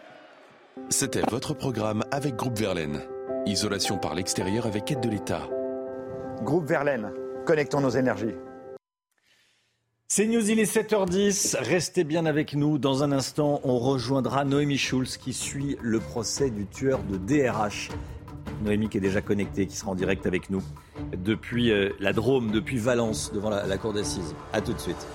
C'était 0.90 1.24
votre 1.30 1.56
programme 1.56 2.04
avec 2.12 2.36
Groupe 2.36 2.58
Verlaine. 2.58 3.02
Isolation 3.48 3.98
par 3.98 4.14
l'extérieur 4.14 4.68
avec 4.68 4.92
aide 4.92 5.02
de 5.02 5.10
l'État. 5.10 5.42
Groupe 6.44 6.68
Verlaine, 6.68 7.12
connectons 7.46 7.82
nos 7.82 7.90
énergies. 7.90 8.36
C'est 10.08 10.28
News, 10.28 10.48
il 10.48 10.60
est 10.60 10.72
7h10. 10.72 11.58
Restez 11.60 12.04
bien 12.04 12.28
avec 12.28 12.54
nous. 12.54 12.78
Dans 12.78 13.02
un 13.02 13.12
instant, 13.12 13.62
on 13.64 13.80
rejoindra 13.80 14.46
Noémie 14.46 14.78
Schulz 14.78 15.18
qui 15.18 15.34
suit 15.34 15.76
le 15.82 16.00
procès 16.00 16.52
du 16.52 16.68
tueur 16.68 17.00
de 17.04 17.18
DRH. 17.18 17.90
Noémie 18.62 18.89
qui 18.89 18.97
est 18.97 19.01
déjà 19.01 19.22
connectée, 19.22 19.66
qui 19.68 19.76
sera 19.76 19.91
en 19.91 19.95
direct 19.95 20.26
avec 20.26 20.49
nous 20.49 20.62
depuis 21.18 21.72
euh, 21.72 21.89
la 21.99 22.14
Drôme, 22.14 22.51
depuis 22.51 22.78
Valence, 22.78 23.32
devant 23.34 23.49
la, 23.49 23.66
la 23.66 23.78
cour 23.78 23.93
d'assises. 23.93 24.36
A 24.54 24.62
tout 24.62 24.74
de 24.74 24.80
suite. 24.80 25.08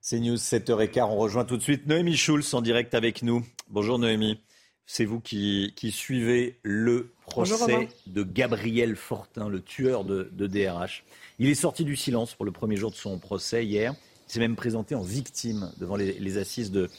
C'est 0.00 0.20
News 0.20 0.36
7h15. 0.36 1.04
On 1.04 1.16
rejoint 1.16 1.44
tout 1.44 1.56
de 1.56 1.62
suite 1.62 1.86
Noémie 1.86 2.16
Schulz 2.16 2.52
en 2.54 2.60
direct 2.60 2.92
avec 2.94 3.22
nous. 3.22 3.44
Bonjour 3.70 3.98
Noémie. 3.98 4.38
C'est 4.84 5.04
vous 5.04 5.20
qui, 5.20 5.72
suivez 5.90 6.58
le 6.62 7.12
procès 7.22 7.88
de 8.06 8.22
Gabriel 8.22 8.96
Fortin, 8.96 9.48
le 9.48 9.62
tueur 9.62 10.04
de, 10.04 10.28
DRH. 10.46 11.04
Il 11.38 11.48
est 11.48 11.54
sorti 11.54 11.84
du 11.84 11.96
silence 11.96 12.34
pour 12.34 12.44
le 12.44 12.52
premier 12.52 12.76
jour 12.76 12.90
de 12.90 12.96
son 12.96 13.18
procès 13.18 13.64
hier. 13.64 13.94
Il 14.28 14.32
s'est 14.32 14.40
même 14.40 14.56
présenté 14.56 14.94
en 14.94 15.02
victime 15.02 15.72
devant 15.78 15.96
les, 15.96 16.36
assises 16.36 16.70
de, 16.70 16.90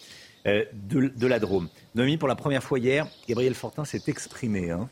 euh, 0.47 0.65
de, 0.73 1.27
la 1.27 1.39
Drôme. 1.39 1.69
Noémie, 1.95 2.17
pour 2.17 2.27
la 2.27 2.35
première 2.35 2.63
fois 2.63 2.79
hier, 2.79 3.07
Gabriel 3.27 3.53
Fortin 3.53 3.85
s'est 3.85 4.03
exprimé. 4.07 4.71
Hein. 4.71 4.89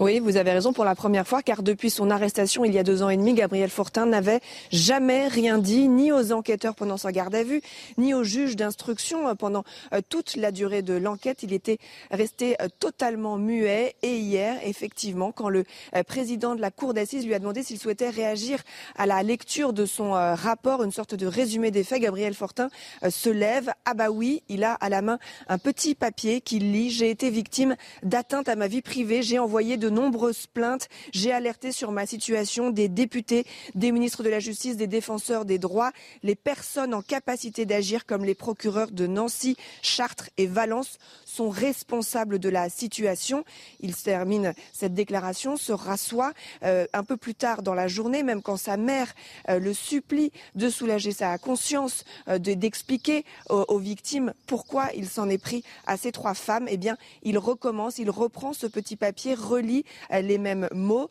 Oui, 0.00 0.18
vous 0.18 0.36
avez 0.36 0.50
raison 0.50 0.72
pour 0.72 0.84
la 0.84 0.96
première 0.96 1.24
fois, 1.24 1.40
car 1.40 1.62
depuis 1.62 1.88
son 1.88 2.10
arrestation 2.10 2.64
il 2.64 2.74
y 2.74 2.80
a 2.80 2.82
deux 2.82 3.04
ans 3.04 3.10
et 3.10 3.16
demi, 3.16 3.32
Gabriel 3.32 3.70
Fortin 3.70 4.06
n'avait 4.06 4.40
jamais 4.72 5.28
rien 5.28 5.58
dit, 5.58 5.86
ni 5.86 6.10
aux 6.10 6.32
enquêteurs 6.32 6.74
pendant 6.74 6.96
sa 6.96 7.12
garde 7.12 7.32
à 7.32 7.44
vue, 7.44 7.62
ni 7.96 8.12
aux 8.12 8.24
juges 8.24 8.56
d'instruction 8.56 9.28
euh, 9.28 9.34
pendant 9.34 9.62
euh, 9.92 10.00
toute 10.08 10.34
la 10.34 10.50
durée 10.50 10.82
de 10.82 10.94
l'enquête. 10.94 11.44
Il 11.44 11.52
était 11.52 11.78
resté 12.10 12.56
euh, 12.60 12.66
totalement 12.80 13.36
muet. 13.38 13.94
Et 14.02 14.16
hier, 14.16 14.56
effectivement, 14.64 15.30
quand 15.30 15.48
le 15.48 15.64
président 16.08 16.56
de 16.56 16.60
la 16.60 16.72
cour 16.72 16.92
d'assises 16.92 17.24
lui 17.24 17.34
a 17.34 17.38
demandé 17.38 17.62
s'il 17.62 17.78
souhaitait 17.78 18.10
réagir 18.10 18.64
à 18.96 19.06
la 19.06 19.22
lecture 19.22 19.72
de 19.72 19.86
son 19.86 20.10
rapport, 20.10 20.82
une 20.82 20.90
sorte 20.90 21.14
de 21.14 21.26
résumé 21.26 21.70
des 21.70 21.84
faits, 21.84 22.02
Gabriel 22.02 22.34
Fortin 22.34 22.68
se 23.08 23.30
lève. 23.30 23.72
Ah 23.84 23.94
bah 23.94 24.10
oui, 24.10 24.42
il 24.48 24.64
a 24.64 24.72
à 24.74 24.88
la 24.88 25.02
main 25.02 25.18
un 25.48 25.58
petit 25.58 25.94
papier 25.94 26.40
qu'il 26.40 26.72
lit. 26.72 26.90
J'ai 26.90 27.10
été 27.10 27.30
victime 27.30 27.76
d'atteinte 28.02 28.48
à 28.48 28.56
ma 28.56 28.66
vie 28.66 28.82
privée. 28.82 29.22
J'ai 29.22 29.38
envoyé 29.38 29.76
nombreuses 29.88 30.46
plaintes. 30.46 30.88
J'ai 31.12 31.32
alerté 31.32 31.72
sur 31.72 31.92
ma 31.92 32.06
situation 32.06 32.70
des 32.70 32.88
députés, 32.88 33.46
des 33.74 33.92
ministres 33.92 34.22
de 34.22 34.28
la 34.28 34.40
Justice, 34.40 34.76
des 34.76 34.86
défenseurs 34.86 35.44
des 35.44 35.58
droits, 35.58 35.92
les 36.22 36.34
personnes 36.34 36.94
en 36.94 37.02
capacité 37.02 37.66
d'agir 37.66 38.06
comme 38.06 38.24
les 38.24 38.34
procureurs 38.34 38.90
de 38.90 39.06
Nancy, 39.06 39.56
Chartres 39.82 40.30
et 40.36 40.46
Valence 40.46 40.98
sont 41.24 41.50
responsables 41.50 42.38
de 42.38 42.48
la 42.48 42.68
situation. 42.68 43.44
Il 43.80 43.96
termine 43.96 44.54
cette 44.72 44.94
déclaration, 44.94 45.56
se 45.56 45.72
rassoit 45.72 46.32
euh, 46.62 46.86
un 46.92 47.02
peu 47.02 47.16
plus 47.16 47.34
tard 47.34 47.62
dans 47.62 47.74
la 47.74 47.88
journée, 47.88 48.22
même 48.22 48.40
quand 48.40 48.56
sa 48.56 48.76
mère 48.76 49.12
euh, 49.48 49.58
le 49.58 49.74
supplie 49.74 50.30
de 50.54 50.68
soulager 50.68 51.10
sa 51.10 51.36
conscience, 51.38 52.04
euh, 52.28 52.38
d'expliquer 52.38 53.24
aux, 53.48 53.78
victimes 53.78 54.32
pourquoi 54.46 54.90
il 54.94 55.08
s'en 55.08 55.28
est 55.28 55.38
pris 55.38 55.64
à 55.86 55.96
ces 55.96 56.12
trois 56.12 56.34
femmes. 56.34 56.66
Eh 56.70 56.76
bien, 56.76 56.96
il 57.22 57.36
recommence, 57.38 57.98
il 57.98 58.10
reprend 58.10 58.52
ce 58.52 58.66
petit 58.66 58.96
papier, 58.96 59.34
relit 59.34 59.73
les 60.10 60.38
mêmes 60.38 60.68
mots. 60.72 61.08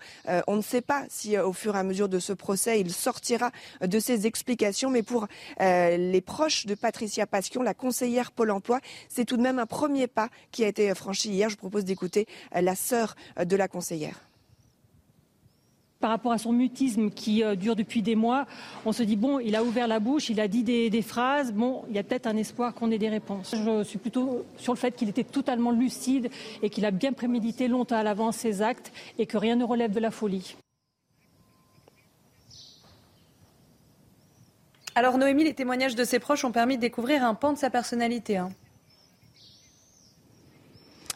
on 0.47 0.55
ne 0.55 0.61
sait 0.61 0.81
pas 0.81 1.03
si 1.09 1.37
au 1.37 1.53
fur 1.53 1.75
et 1.75 1.79
à 1.79 1.83
mesure 1.83 2.09
de 2.09 2.19
ce 2.19 2.33
procès, 2.33 2.79
il 2.79 2.91
sortira 2.93 3.51
de 3.81 3.99
ses 3.99 4.27
explications, 4.27 4.89
mais 4.89 5.03
pour 5.03 5.27
les 5.59 6.21
proches 6.25 6.65
de 6.65 6.75
Patricia 6.75 7.25
Pasquion, 7.25 7.63
la 7.63 7.73
conseillère 7.73 8.31
Pôle 8.31 8.51
emploi, 8.51 8.79
c'est 9.09 9.25
tout 9.25 9.37
de 9.37 9.41
même 9.41 9.59
un 9.59 9.65
premier 9.65 10.07
pas 10.07 10.29
qui 10.51 10.63
a 10.63 10.67
été 10.67 10.93
franchi 10.95 11.29
hier. 11.29 11.49
Je 11.49 11.57
propose 11.57 11.85
d'écouter 11.85 12.27
euh, 12.55 12.61
la 12.61 12.75
sœur 12.75 13.15
euh, 13.39 13.45
de 13.45 13.55
la 13.55 13.67
conseillère 13.67 14.19
par 16.03 16.09
rapport 16.09 16.33
à 16.33 16.37
son 16.37 16.51
mutisme 16.51 17.11
qui 17.11 17.45
euh, 17.45 17.55
dure 17.55 17.77
depuis 17.77 18.01
des 18.01 18.15
mois, 18.15 18.45
on 18.85 18.91
se 18.91 19.03
dit 19.03 19.15
bon, 19.15 19.39
il 19.39 19.55
a 19.55 19.63
ouvert 19.63 19.87
la 19.87 20.01
bouche, 20.01 20.29
il 20.29 20.41
a 20.41 20.49
dit 20.49 20.61
des, 20.61 21.01
phrases, 21.01 21.53
bon, 21.53 21.85
il 21.87 21.95
y 21.95 21.97
a 21.97 22.03
peut-être 22.03 22.27
un 22.27 22.35
espoir 22.35 22.73
qu'on 22.73 22.91
ait 22.91 22.97
des 22.97 23.07
réponses. 23.07 23.55
Je 23.55 23.83
suis 23.85 23.99
plutôt 23.99 24.45
sur 24.57 24.73
le 24.73 24.77
fait 24.77 24.93
qu'il 24.97 25.07
était 25.07 25.23
totalement 25.23 25.71
lucide 25.71 26.29
et 26.61 26.69
qu'il 26.69 26.83
a 26.83 26.91
bien 26.91 27.13
prémédité 27.13 27.69
longtemps 27.69 27.95
à 27.95 28.03
l'avance 28.03 28.35
ses 28.35 28.61
actes 28.61 28.91
et 29.17 29.25
que 29.25 29.37
rien 29.37 29.55
ne 29.55 29.63
relève 29.63 29.93
de 29.93 30.01
la 30.01 30.11
folie. 30.11 30.57
Alors 34.95 35.17
Noémie, 35.17 35.45
les 35.45 35.53
témoignages 35.53 35.95
de 35.95 36.03
ses 36.03 36.19
proches 36.19 36.43
ont 36.43 36.51
permis 36.51 36.75
de 36.75 36.81
découvrir 36.81 37.23
un 37.23 37.33
pan 37.33 37.53
de 37.53 37.57
sa 37.57 37.69
personnalité. 37.69 38.35
Hein. 38.35 38.49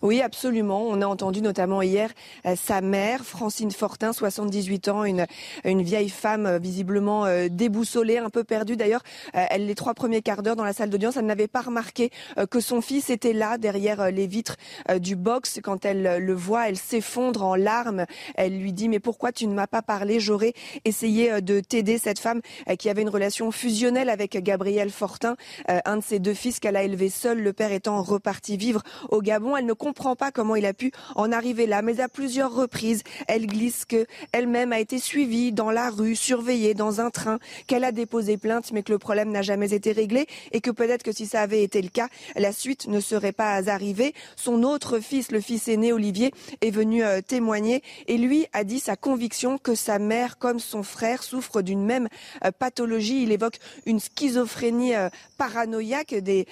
Oui, 0.03 0.21
absolument. 0.21 0.83
On 0.87 1.01
a 1.01 1.07
entendu 1.07 1.41
notamment 1.41 1.81
hier 1.81 2.11
euh, 2.45 2.55
sa 2.55 2.81
mère, 2.81 3.25
Francine 3.25 3.71
Fortin, 3.71 4.13
78 4.13 4.89
ans, 4.89 5.03
une, 5.03 5.25
une 5.63 5.81
vieille 5.81 6.09
femme 6.09 6.45
euh, 6.45 6.59
visiblement 6.59 7.25
euh, 7.25 7.47
déboussolée, 7.49 8.19
un 8.19 8.29
peu 8.29 8.43
perdue. 8.43 8.77
D'ailleurs, 8.77 9.01
elle, 9.33 9.65
les 9.65 9.73
trois 9.73 9.95
premiers 9.95 10.21
quarts 10.21 10.43
d'heure 10.43 10.55
dans 10.55 10.63
la 10.63 10.73
salle 10.73 10.91
d'audience, 10.91 11.17
elle 11.17 11.25
n'avait 11.25 11.47
pas 11.47 11.61
remarqué 11.61 12.11
que 12.49 12.59
son 12.59 12.81
fils 12.81 13.09
était 13.09 13.33
là, 13.33 13.57
derrière 13.57 14.11
les 14.11 14.27
vitres 14.27 14.55
du 14.99 15.15
box. 15.15 15.59
Quand 15.63 15.85
elle 15.85 16.17
le 16.23 16.33
voit, 16.33 16.69
elle 16.69 16.77
s'effondre 16.77 17.43
en 17.43 17.55
larmes. 17.55 18.05
Elle 18.35 18.57
lui 18.59 18.73
dit, 18.73 18.89
mais 18.89 18.99
pourquoi 18.99 19.31
tu 19.31 19.47
ne 19.47 19.53
m'as 19.53 19.67
pas 19.67 19.81
parlé? 19.81 20.19
J'aurais 20.19 20.53
essayé 20.85 21.41
de 21.41 21.59
t'aider, 21.59 21.97
cette 21.97 22.19
femme 22.19 22.41
qui 22.77 22.89
avait 22.89 23.01
une 23.01 23.09
relation 23.09 23.51
fusionnelle 23.51 24.09
avec 24.09 24.41
Gabriel 24.43 24.89
Fortin, 24.89 25.35
un 25.67 25.97
de 25.97 26.03
ses 26.03 26.19
deux 26.19 26.33
fils 26.33 26.59
qu'elle 26.59 26.75
a 26.75 26.83
élevé 26.83 27.09
seul, 27.09 27.41
le 27.41 27.53
père 27.53 27.71
étant 27.71 28.01
reparti 28.01 28.57
vivre 28.57 28.81
au 29.09 29.21
Gabon. 29.21 29.57
Elle 29.57 29.65
ne 29.65 29.73
comprend 29.87 30.17
pas 30.17 30.31
comment 30.31 30.57
il 30.57 30.65
a 30.65 30.73
pu 30.73 30.91
en 31.15 31.31
arriver 31.31 31.65
là, 31.65 31.81
mais 31.81 32.01
à 32.01 32.09
plusieurs 32.09 32.53
reprises, 32.53 33.03
elle 33.29 33.47
glisse 33.47 33.85
que 33.85 34.05
elle-même 34.33 34.73
a 34.73 34.81
été 34.81 34.99
suivie 34.99 35.53
dans 35.53 35.71
la 35.71 35.89
rue, 35.89 36.17
surveillée 36.17 36.73
dans 36.73 36.99
un 36.99 37.09
train, 37.09 37.39
qu'elle 37.67 37.85
a 37.85 37.93
déposé 37.93 38.35
plainte, 38.35 38.73
mais 38.73 38.83
que 38.83 38.91
le 38.91 38.99
problème 38.99 39.31
n'a 39.31 39.41
jamais 39.43 39.73
été 39.73 39.93
réglé 39.93 40.27
et 40.51 40.59
que 40.59 40.71
peut-être 40.71 41.03
que 41.03 41.13
si 41.13 41.25
ça 41.25 41.39
avait 41.39 41.63
été 41.63 41.81
le 41.81 41.87
cas, 41.87 42.09
la 42.35 42.51
suite 42.51 42.87
ne 42.87 42.99
serait 42.99 43.31
pas 43.31 43.69
arrivée. 43.69 44.13
Son 44.35 44.63
autre 44.63 44.99
fils, 44.99 45.31
le 45.31 45.39
fils 45.39 45.69
aîné 45.69 45.93
Olivier, 45.93 46.33
est 46.59 46.69
venu 46.69 47.01
euh, 47.01 47.21
témoigner 47.21 47.81
et 48.07 48.17
lui 48.17 48.45
a 48.51 48.65
dit 48.65 48.81
sa 48.81 48.97
conviction 48.97 49.57
que 49.57 49.73
sa 49.73 49.99
mère, 49.99 50.37
comme 50.37 50.59
son 50.59 50.83
frère, 50.83 51.23
souffre 51.23 51.61
d'une 51.61 51.85
même 51.85 52.09
euh, 52.43 52.51
pathologie. 52.51 53.23
Il 53.23 53.31
évoque 53.31 53.59
une 53.85 54.01
schizophrénie 54.01 54.95
euh, 54.95 55.07
paranoïaque, 55.37 56.13
des 56.13 56.45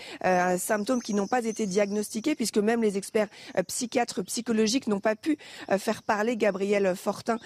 symptômes 0.58 1.02
qui 1.02 1.14
n'ont 1.14 1.28
pas 1.28 1.44
été 1.44 1.66
diagnostiqués 1.66 2.36
puisque 2.36 2.60
même 2.60 2.82
les 2.82 2.98
experts 2.98 3.25
psychiatres 3.68 4.22
psychologiques 4.24 4.88
n'ont 4.88 5.00
pas 5.00 5.16
pu 5.16 5.38
faire 5.78 6.04
parler 6.04 6.38
Gabriel 6.38 6.96
Fortin 6.96 7.38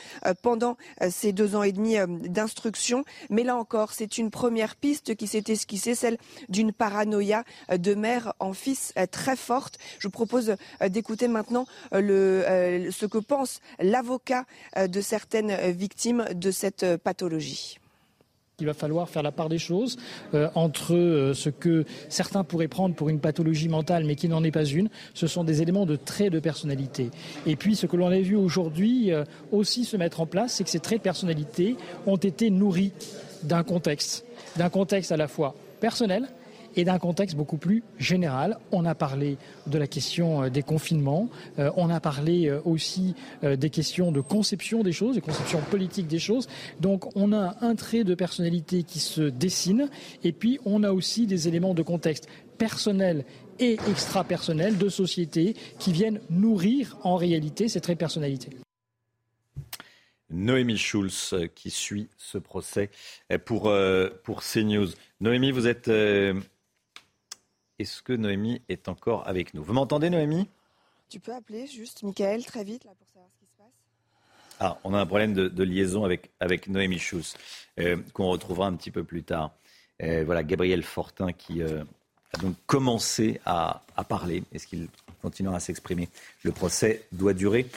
pendant 0.42 0.78
ces 1.10 1.34
deux 1.34 1.56
ans 1.56 1.64
et 1.64 1.72
demi 1.72 1.96
d'instruction. 2.08 3.04
Mais 3.30 3.44
là 3.44 3.56
encore, 3.56 3.94
c'est 3.94 4.18
une 4.18 4.32
première 4.32 4.76
piste 4.76 5.16
qui 5.16 5.28
s'est 5.28 5.44
esquissée, 5.48 5.96
celle 5.96 6.18
d'une 6.50 6.72
paranoïa 6.72 7.44
de 7.72 7.94
mère 7.94 8.34
en 8.40 8.54
fils 8.54 8.94
très 9.12 9.36
forte. 9.36 9.78
Je 10.00 10.08
vous 10.08 10.12
propose 10.12 10.56
d'écouter 10.88 11.28
maintenant 11.28 11.66
ce 11.92 13.06
que 13.06 13.18
pense 13.18 13.60
l'avocat 13.80 14.46
de 14.78 15.02
certaines 15.02 15.72
victimes 15.72 16.26
de 16.34 16.52
cette 16.52 16.98
pathologie. 16.98 17.79
Il 18.60 18.66
va 18.66 18.74
falloir 18.74 19.10
faire 19.10 19.24
la 19.24 19.32
part 19.32 19.50
des 19.50 19.58
choses 19.58 19.98
euh, 20.34 20.50
entre 20.56 20.96
euh, 20.96 21.34
ce 21.34 21.50
que 21.50 21.86
certains 22.10 22.44
pourraient 22.44 22.68
prendre 22.68 22.96
pour 22.96 23.10
une 23.10 23.20
pathologie 23.20 23.70
mentale, 23.70 24.04
mais 24.06 24.16
qui 24.16 24.28
n'en 24.28 24.44
est 24.44 24.52
pas 24.52 24.66
une. 24.66 24.90
Ce 25.14 25.28
sont 25.28 25.44
des 25.44 25.62
éléments 25.62 25.86
de 25.86 25.96
traits 25.96 26.32
de 26.32 26.40
personnalité. 26.40 27.10
Et 27.46 27.56
puis, 27.56 27.76
ce 27.76 27.86
que 27.86 27.98
l'on 27.98 28.08
a 28.08 28.20
vu 28.20 28.36
aujourd'hui 28.36 29.12
euh, 29.12 29.24
aussi 29.52 29.86
se 29.86 29.98
mettre 29.98 30.22
en 30.22 30.26
place, 30.26 30.54
c'est 30.54 30.64
que 30.64 30.70
ces 30.70 30.80
traits 30.80 31.00
de 31.00 31.04
personnalité 31.04 31.76
ont 32.06 32.18
été 32.18 32.50
nourris 32.50 32.92
d'un 33.44 33.64
contexte, 33.64 34.26
d'un 34.58 34.70
contexte 34.70 35.12
à 35.12 35.18
la 35.18 35.28
fois 35.28 35.56
personnel, 35.80 36.28
et 36.76 36.84
d'un 36.84 37.00
contexte 37.00 37.36
beaucoup 37.36 37.58
plus 37.58 37.84
général. 37.98 38.58
On 38.72 38.86
a 38.86 38.96
parlé 38.96 39.38
de 39.68 39.78
la 39.78 39.88
question 39.88 40.44
euh, 40.44 40.50
des 40.50 40.64
confinements, 40.64 41.30
euh, 41.58 41.72
on 41.76 41.90
a 41.90 42.00
parlé 42.00 42.48
euh, 42.48 42.62
aussi 42.66 43.16
des 43.44 43.70
questions 43.70 44.12
de 44.12 44.22
conception 44.22 44.84
des 44.84 44.92
choses, 44.92 45.16
des 45.16 45.22
conceptions 45.22 45.62
politiques 45.62 46.08
des 46.08 46.20
choses. 46.20 46.48
Donc 46.80 47.16
on 47.16 47.34
a 47.34 47.56
un 47.62 47.76
trait 47.76 48.04
de 48.04 48.16
personnalité 48.16 48.84
qui 48.84 49.00
se 49.00 49.22
dessine 49.22 49.90
et 50.24 50.32
puis 50.32 50.60
on 50.66 50.84
a 50.84 50.92
aussi 50.92 51.28
des 51.28 51.48
éléments 51.48 51.74
de 51.74 51.82
contexte 51.82 52.28
personnel 52.58 53.26
et 53.60 53.78
extra-personnel 53.90 54.78
de 54.78 54.90
société 54.90 55.56
qui 55.80 55.92
viennent 55.92 56.22
nourrir 56.30 56.98
en 57.04 57.16
réalité 57.16 57.68
ces 57.68 57.82
traits 57.82 57.98
de 57.98 58.00
personnalité. 58.00 58.50
Noémie 60.30 60.78
Schulz 60.78 61.34
qui 61.56 61.70
suit 61.70 62.10
ce 62.18 62.38
procès 62.38 62.90
pour, 63.46 63.74
pour 64.24 64.44
CNews. 64.44 64.90
Noémie, 65.20 65.52
vous 65.52 65.68
êtes 65.68 65.90
est-ce 67.80 68.04
que 68.04 68.14
Noémie 68.14 68.62
est 68.70 68.88
encore 68.90 69.28
avec 69.28 69.54
nous? 69.54 69.64
Vous 69.64 69.74
m'entendez, 69.74 70.10
Noémie? 70.10 70.48
Tu 71.10 71.20
peux 71.20 71.34
appeler 71.34 71.66
juste 71.66 72.04
Michael 72.04 72.46
très 72.46 72.64
vite 72.64 72.84
là, 72.86 72.92
pour 72.98 73.08
savoir 73.08 73.30
ce 73.34 73.40
qui 73.40 73.46
se 73.46 73.58
passe. 73.58 73.74
Ah, 74.60 74.78
on 74.84 74.94
a 74.94 75.00
un 75.00 75.06
problème 75.06 75.34
de, 75.34 75.64
liaison 75.64 76.04
avec, 76.04 76.30
avec 76.40 76.68
Noémie 76.68 77.00
Schuss, 77.00 77.36
euh, 77.80 77.98
qu'on 78.14 78.28
retrouvera 78.28 78.68
un 78.68 78.76
petit 78.76 78.92
peu 78.92 79.04
plus 79.04 79.24
tard. 79.24 79.52
Euh, 80.04 80.24
voilà, 80.26 80.44
Gabriel 80.44 80.84
Fortin 80.84 81.32
qui 81.32 81.62
euh, 81.62 81.84
a 82.34 82.38
donc 82.38 82.56
commencé 82.68 83.40
à, 83.46 83.82
à 83.96 84.04
parler. 84.04 84.44
Est-ce 84.54 84.68
qu'il 84.68 84.88
continuera 85.22 85.56
à 85.58 85.60
s'exprimer? 85.60 86.10
Le 86.44 86.52
procès 86.52 87.06
doit 87.12 87.34
durer 87.34 87.68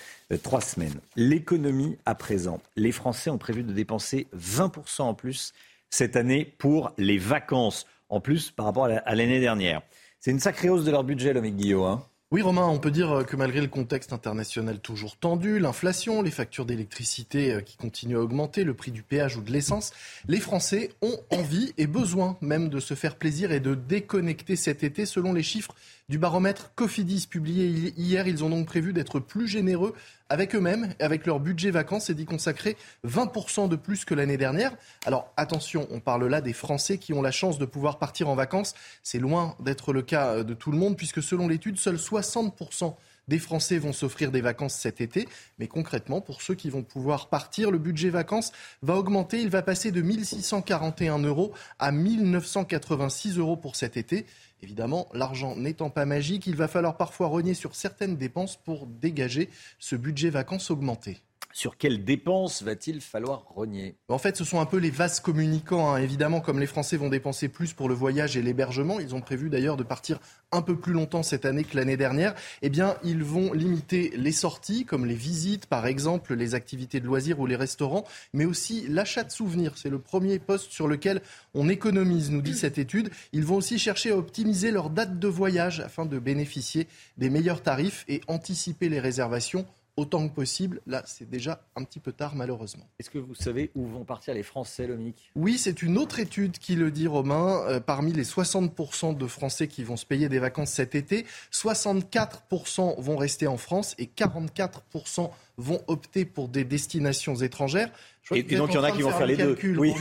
trois 0.43 0.61
semaines. 0.61 1.01
L'économie 1.17 1.97
à 2.05 2.15
présent. 2.15 2.61
Les 2.77 2.93
Français 2.93 3.31
ont 3.31 3.39
prévu 3.39 3.63
de 3.63 3.73
dépenser 3.73 4.27
20% 4.37 5.03
en 5.03 5.15
plus 5.15 5.55
cette 5.91 6.17
année 6.17 6.45
pour 6.59 6.93
les 6.99 7.19
vacances 7.19 7.87
en 8.13 8.21
plus 8.21 8.51
par 8.51 8.67
rapport 8.67 8.85
à 8.85 9.15
l'année 9.15 9.41
dernière. 9.41 9.83
C'est 10.21 10.31
une 10.31 10.39
sacrée 10.39 10.69
hausse 10.69 10.85
de 10.85 10.91
leur 10.91 11.03
budget, 11.03 11.33
le 11.33 11.41
Guillaume. 11.41 11.85
Hein. 11.85 12.03
Oui, 12.31 12.41
Romain, 12.41 12.67
on 12.67 12.79
peut 12.79 12.91
dire 12.91 13.27
que 13.27 13.37
malgré 13.37 13.61
le 13.61 13.67
contexte 13.67 14.13
international 14.13 14.79
toujours 14.79 15.19
tendu, 15.19 15.59
l'inflation, 15.59 16.23
les 16.23 16.31
factures 16.31 16.65
d'électricité 16.65 17.53
euh, 17.53 17.61
qui 17.61 17.77
continuent 17.77 18.17
à 18.17 18.21
augmenter, 18.21 18.65
le 18.65 18.73
prix 18.73 18.91
du 18.91 19.03
péage 19.03 19.37
ou 19.37 19.43
de 19.43 19.51
l'essence, 19.51 19.93
les 20.29 20.41
Français 20.41 20.93
ont 21.03 21.19
envie 21.31 21.75
et 21.77 21.87
besoin 21.87 22.39
même 22.41 22.71
de 22.71 22.81
se 22.81 22.95
faire 22.95 23.17
plaisir 23.17 23.53
et 23.53 23.61
de 23.61 23.75
déconnecter 23.75 24.57
cet 24.57 24.83
été 24.83 25.05
selon 25.05 25.35
les 25.35 25.43
chiffres 25.43 25.75
du 26.09 26.19
baromètre 26.19 26.73
Cofidis 26.75 27.27
publié 27.27 27.93
hier. 27.97 28.27
Ils 28.27 28.45
ont 28.45 28.51
donc 28.51 28.67
prévu 28.67 28.93
d'être 28.93 29.21
plus 29.21 29.49
généreux 29.49 29.95
avec 30.29 30.55
eux-mêmes, 30.55 30.95
avec 30.99 31.27
leur 31.27 31.41
budget 31.41 31.71
vacances 31.71 32.11
et 32.11 32.15
d'y 32.15 32.25
consacrer 32.25 32.77
20% 33.07 33.69
de 33.69 33.77
plus 33.77 34.05
que 34.05 34.15
l'année 34.15 34.37
dernière. 34.37 34.73
Alors 35.05 35.33
attention, 35.37 35.87
on 35.91 36.01
parle 36.01 36.27
là 36.27 36.41
des 36.41 36.53
Français 36.53 36.99
qui 36.99 37.13
ont 37.13 37.23
la 37.23 37.31
chance 37.31 37.59
de 37.59 37.65
pouvoir 37.65 37.99
partir 37.99 38.29
en 38.29 38.35
vacances. 38.35 38.75
C'est 39.03 39.19
loin 39.19 39.57
d'être 39.61 39.93
le 39.93 40.03
cas 40.03 40.29
euh, 40.29 40.45
de 40.45 40.55
tout 40.55 40.73
le 40.73 40.79
monde 40.79 40.97
puisque 40.97 41.23
selon 41.23 41.49
l'étude, 41.49 41.79
seuls 41.79 41.97
60% 41.97 42.95
des 43.29 43.39
Français 43.39 43.79
vont 43.79 43.93
s'offrir 43.93 44.33
des 44.33 44.41
vacances 44.41 44.75
cet 44.75 45.01
été. 45.01 45.29
Mais 45.59 45.69
concrètement, 45.69 46.21
pour 46.21 46.43
ceux 46.43 46.55
qui 46.55 46.71
vont 46.71 46.83
pouvoir 46.83 47.29
partir, 47.29 47.71
le 47.71 47.79
budget 47.79 48.11
vacances 48.11 48.53
va 48.83 48.97
augmenter. 48.97 49.41
Il 49.41 49.51
va 49.51 49.63
passer 49.63 49.93
de 49.93 50.03
1641 50.03 51.19
euros 51.21 51.53
à 51.79 51.93
1986 51.93 53.39
euros 53.39 53.57
pour 53.57 53.77
cet 53.77 53.97
été. 53.97 54.27
Évidemment, 54.63 55.09
l'argent 55.13 55.57
n'étant 55.57 55.91
pas 55.91 56.05
magique, 56.05 56.47
il 56.47 56.55
va 56.55 56.69
falloir 56.69 56.97
parfois 56.97 57.27
renier 57.27 57.55
sur 57.55 57.75
certaines 57.75 58.17
dépenses 58.17 58.57
pour 58.57 58.87
dégager 58.87 59.51
ce 59.81 59.97
budget 59.97 60.31
vacances 60.31 60.71
augmenté. 60.71 61.21
Sur 61.53 61.77
quelles 61.77 62.05
dépenses 62.05 62.63
va-t-il 62.63 63.01
falloir 63.01 63.45
renier? 63.55 63.97
En 64.09 64.19
fait, 64.19 64.37
ce 64.37 64.45
sont 64.45 64.61
un 64.61 64.67
peu 64.67 64.79
les 64.79 64.91
vases 64.91 65.21
communicants. 65.21 65.93
Hein. 65.93 65.99
Évidemment, 65.99 66.41
comme 66.41 66.59
les 66.59 66.67
Français 66.67 66.97
vont 66.97 67.11
dépenser 67.11 67.49
plus 67.49 67.75
pour 67.75 67.89
le 67.89 67.95
voyage 67.95 68.37
et 68.37 68.43
l'hébergement, 68.43 69.01
ils 69.01 69.15
ont 69.15 69.21
prévu 69.21 69.51
d'ailleurs 69.51 69.77
de 69.77 69.83
partir 69.83 70.19
un 70.51 70.63
peu 70.63 70.77
plus 70.77 70.93
longtemps 70.93 71.23
cette 71.23 71.45
année 71.45 71.65
que 71.65 71.77
l'année 71.77 71.97
dernière. 71.97 72.35
Eh 72.63 72.71
bien, 72.71 72.97
ils 73.05 73.23
vont 73.23 73.53
limiter 73.53 74.13
les 74.17 74.33
sorties, 74.33 74.85
comme 74.85 75.05
les 75.05 75.15
visites, 75.15 75.67
par 75.67 75.87
exemple, 75.87 76.35
les 76.35 76.55
activités 76.55 77.01
de 77.01 77.07
loisirs 77.07 77.41
ou 77.41 77.47
les 77.47 77.57
restaurants, 77.57 78.05
mais 78.33 78.45
aussi 78.45 78.87
l'achat 78.89 79.25
de 79.25 79.31
souvenirs. 79.31 79.75
C'est 79.77 79.91
le 79.91 79.99
premier 79.99 80.39
poste 80.39 80.73
sur 80.73 80.89
lequel 80.89 81.21
on 81.55 81.69
économise, 81.69 82.31
nous 82.31 82.43
dit 82.43 82.57
cette 82.57 82.79
étude. 82.79 83.11
Ils 83.33 83.45
vont 83.45 83.57
aussi 83.57 83.79
chercher 83.79 84.13
à 84.13 84.17
optimiser 84.17 84.71
leur 84.71 84.89
date 84.89 85.19
de 85.19 85.29
voyage 85.29 85.81
afin 85.81 86.07
de 86.07 86.19
bénéficier 86.19 86.87
des 87.19 87.31
meilleurs 87.31 87.63
tarifs 87.63 88.05
et 88.09 88.23
anticiper 88.27 88.89
les 88.89 89.01
réservations 89.01 89.67
autant 89.97 90.29
que 90.29 90.35
possible. 90.35 90.81
Là, 90.87 91.03
c'est 91.07 91.29
déjà 91.29 91.65
un 91.77 91.85
petit 91.85 92.01
peu 92.01 92.13
tard, 92.13 92.35
malheureusement. 92.35 92.87
Est-ce 92.99 93.11
que 93.11 93.19
vous 93.19 93.35
savez 93.35 93.71
où 93.75 93.87
vont 93.87 94.05
partir 94.05 94.35
les 94.35 94.43
Français, 94.43 94.87
Lomique 94.87 95.31
Oui, 95.37 95.59
c'est 95.59 95.83
une 95.83 95.99
autre 95.99 96.19
étude 96.19 96.59
qui 96.59 96.75
le 96.77 96.91
dit, 96.91 97.07
Romain. 97.07 97.63
Euh, 97.69 97.81
parmi 97.81 98.13
les 98.13 98.25
60% 98.25 99.17
de 99.17 99.27
Français 99.27 99.69
qui 99.69 99.85
vont 99.85 99.97
se 99.97 100.07
payer 100.07 100.29
des 100.29 100.39
vacances 100.39 100.71
cet 100.71 100.95
été, 100.95 101.27
64% 101.53 103.01
vont 103.01 103.17
rester 103.17 103.47
en 103.47 103.57
France 103.57 103.95
et 103.99 104.07
44% 104.07 105.31
vont 105.59 105.81
opter 105.87 106.25
pour 106.25 106.49
des 106.49 106.65
destinations 106.65 107.37
étrangères. 107.37 107.91
Et, 108.31 108.43
donc 108.45 108.71
il 108.71 108.77
y 108.77 108.79
en 108.79 108.85
a 108.85 108.93
qui 108.93 109.03
vont 109.03 109.11
faire 109.11 109.27
les 109.27 109.37
deux. 109.37 109.57
Oui. 109.77 109.93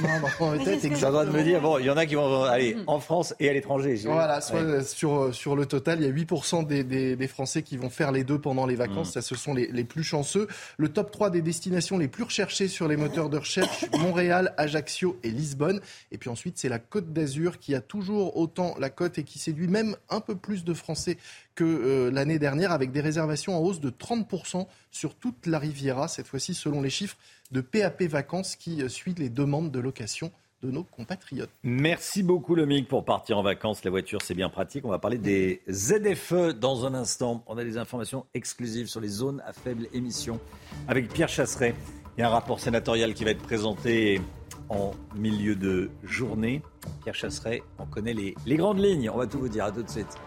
Ça 0.95 1.11
doit 1.11 1.25
me 1.25 1.41
dire 1.41 1.59
bon, 1.59 1.79
il 1.79 1.85
y 1.85 1.89
en 1.89 1.97
a 1.97 2.05
qui 2.05 2.13
vont 2.13 2.43
aller 2.43 2.77
en 2.85 2.99
France 2.99 3.33
et 3.39 3.49
à 3.49 3.53
l'étranger. 3.53 3.95
Voilà, 4.05 4.41
sur 4.83 5.33
sur 5.33 5.55
le 5.55 5.65
total, 5.65 5.99
il 5.99 6.05
y 6.05 6.09
a 6.09 6.13
8% 6.13 6.67
des, 6.67 6.83
des, 6.83 7.27
Français 7.27 7.63
qui 7.63 7.77
vont 7.77 7.89
faire 7.89 8.11
les 8.11 8.23
deux 8.23 8.39
pendant 8.39 8.67
les 8.67 8.75
vacances. 8.75 9.09
Mm. 9.09 9.13
Ça, 9.13 9.21
ce 9.23 9.35
sont 9.35 9.55
les, 9.55 9.67
les, 9.67 9.83
plus 9.83 10.03
chanceux. 10.03 10.47
Le 10.77 10.89
top 10.89 11.09
3 11.09 11.31
des 11.31 11.41
destinations 11.41 11.97
les 11.97 12.07
plus 12.07 12.23
recherchées 12.23 12.67
sur 12.67 12.87
les 12.87 12.95
moteurs 12.95 13.29
de 13.29 13.37
recherche 13.37 13.85
Montréal, 13.99 14.53
Ajaccio 14.57 15.17
et 15.23 15.31
Lisbonne. 15.31 15.81
Et 16.11 16.19
puis 16.19 16.29
ensuite, 16.29 16.59
c'est 16.59 16.69
la 16.69 16.79
Côte 16.79 17.11
d'Azur 17.11 17.57
qui 17.57 17.73
a 17.73 17.81
toujours 17.81 18.37
autant 18.37 18.75
la 18.79 18.91
côte 18.91 19.17
et 19.17 19.23
qui 19.23 19.39
séduit 19.39 19.67
même 19.67 19.95
un 20.09 20.19
peu 20.19 20.35
plus 20.35 20.63
de 20.63 20.75
Français 20.75 21.17
euh, 21.63 22.11
l'année 22.11 22.39
dernière, 22.39 22.71
avec 22.71 22.91
des 22.91 23.01
réservations 23.01 23.57
en 23.57 23.59
hausse 23.59 23.79
de 23.79 23.89
30% 23.89 24.67
sur 24.91 25.15
toute 25.15 25.47
la 25.47 25.59
Riviera, 25.59 26.07
cette 26.07 26.27
fois-ci 26.27 26.53
selon 26.53 26.81
les 26.81 26.89
chiffres 26.89 27.17
de 27.51 27.61
PAP 27.61 28.03
Vacances 28.03 28.55
qui 28.55 28.81
euh, 28.81 28.89
suit 28.89 29.15
les 29.17 29.29
demandes 29.29 29.71
de 29.71 29.79
location 29.79 30.31
de 30.61 30.69
nos 30.69 30.83
compatriotes. 30.83 31.49
Merci 31.63 32.23
beaucoup 32.23 32.55
Lomique 32.55 32.87
pour 32.87 33.03
partir 33.03 33.37
en 33.37 33.43
vacances. 33.43 33.83
La 33.83 33.91
voiture, 33.91 34.21
c'est 34.21 34.35
bien 34.35 34.49
pratique. 34.49 34.85
On 34.85 34.89
va 34.89 34.99
parler 34.99 35.17
des 35.17 35.61
ZFE 35.69 36.53
dans 36.53 36.85
un 36.85 36.93
instant. 36.93 37.43
On 37.47 37.57
a 37.57 37.63
des 37.63 37.77
informations 37.77 38.25
exclusives 38.33 38.87
sur 38.87 39.01
les 39.01 39.07
zones 39.07 39.41
à 39.45 39.53
faible 39.53 39.87
émission 39.93 40.39
avec 40.87 41.09
Pierre 41.09 41.29
Chasseret. 41.29 41.73
Il 42.17 42.21
y 42.21 42.23
a 42.23 42.27
un 42.27 42.31
rapport 42.31 42.59
sénatorial 42.59 43.13
qui 43.13 43.23
va 43.23 43.31
être 43.31 43.41
présenté 43.41 44.21
en 44.69 44.91
milieu 45.15 45.55
de 45.55 45.89
journée. 46.03 46.61
Pierre 47.03 47.15
Chasseret, 47.15 47.63
on 47.79 47.85
connaît 47.85 48.13
les, 48.13 48.35
les 48.45 48.55
grandes 48.55 48.79
lignes. 48.79 49.09
On 49.09 49.17
va 49.17 49.27
tout 49.27 49.39
vous 49.39 49.49
dire. 49.49 49.65
À 49.65 49.71
tout 49.71 49.83
de 49.83 49.89
suite. 49.89 50.17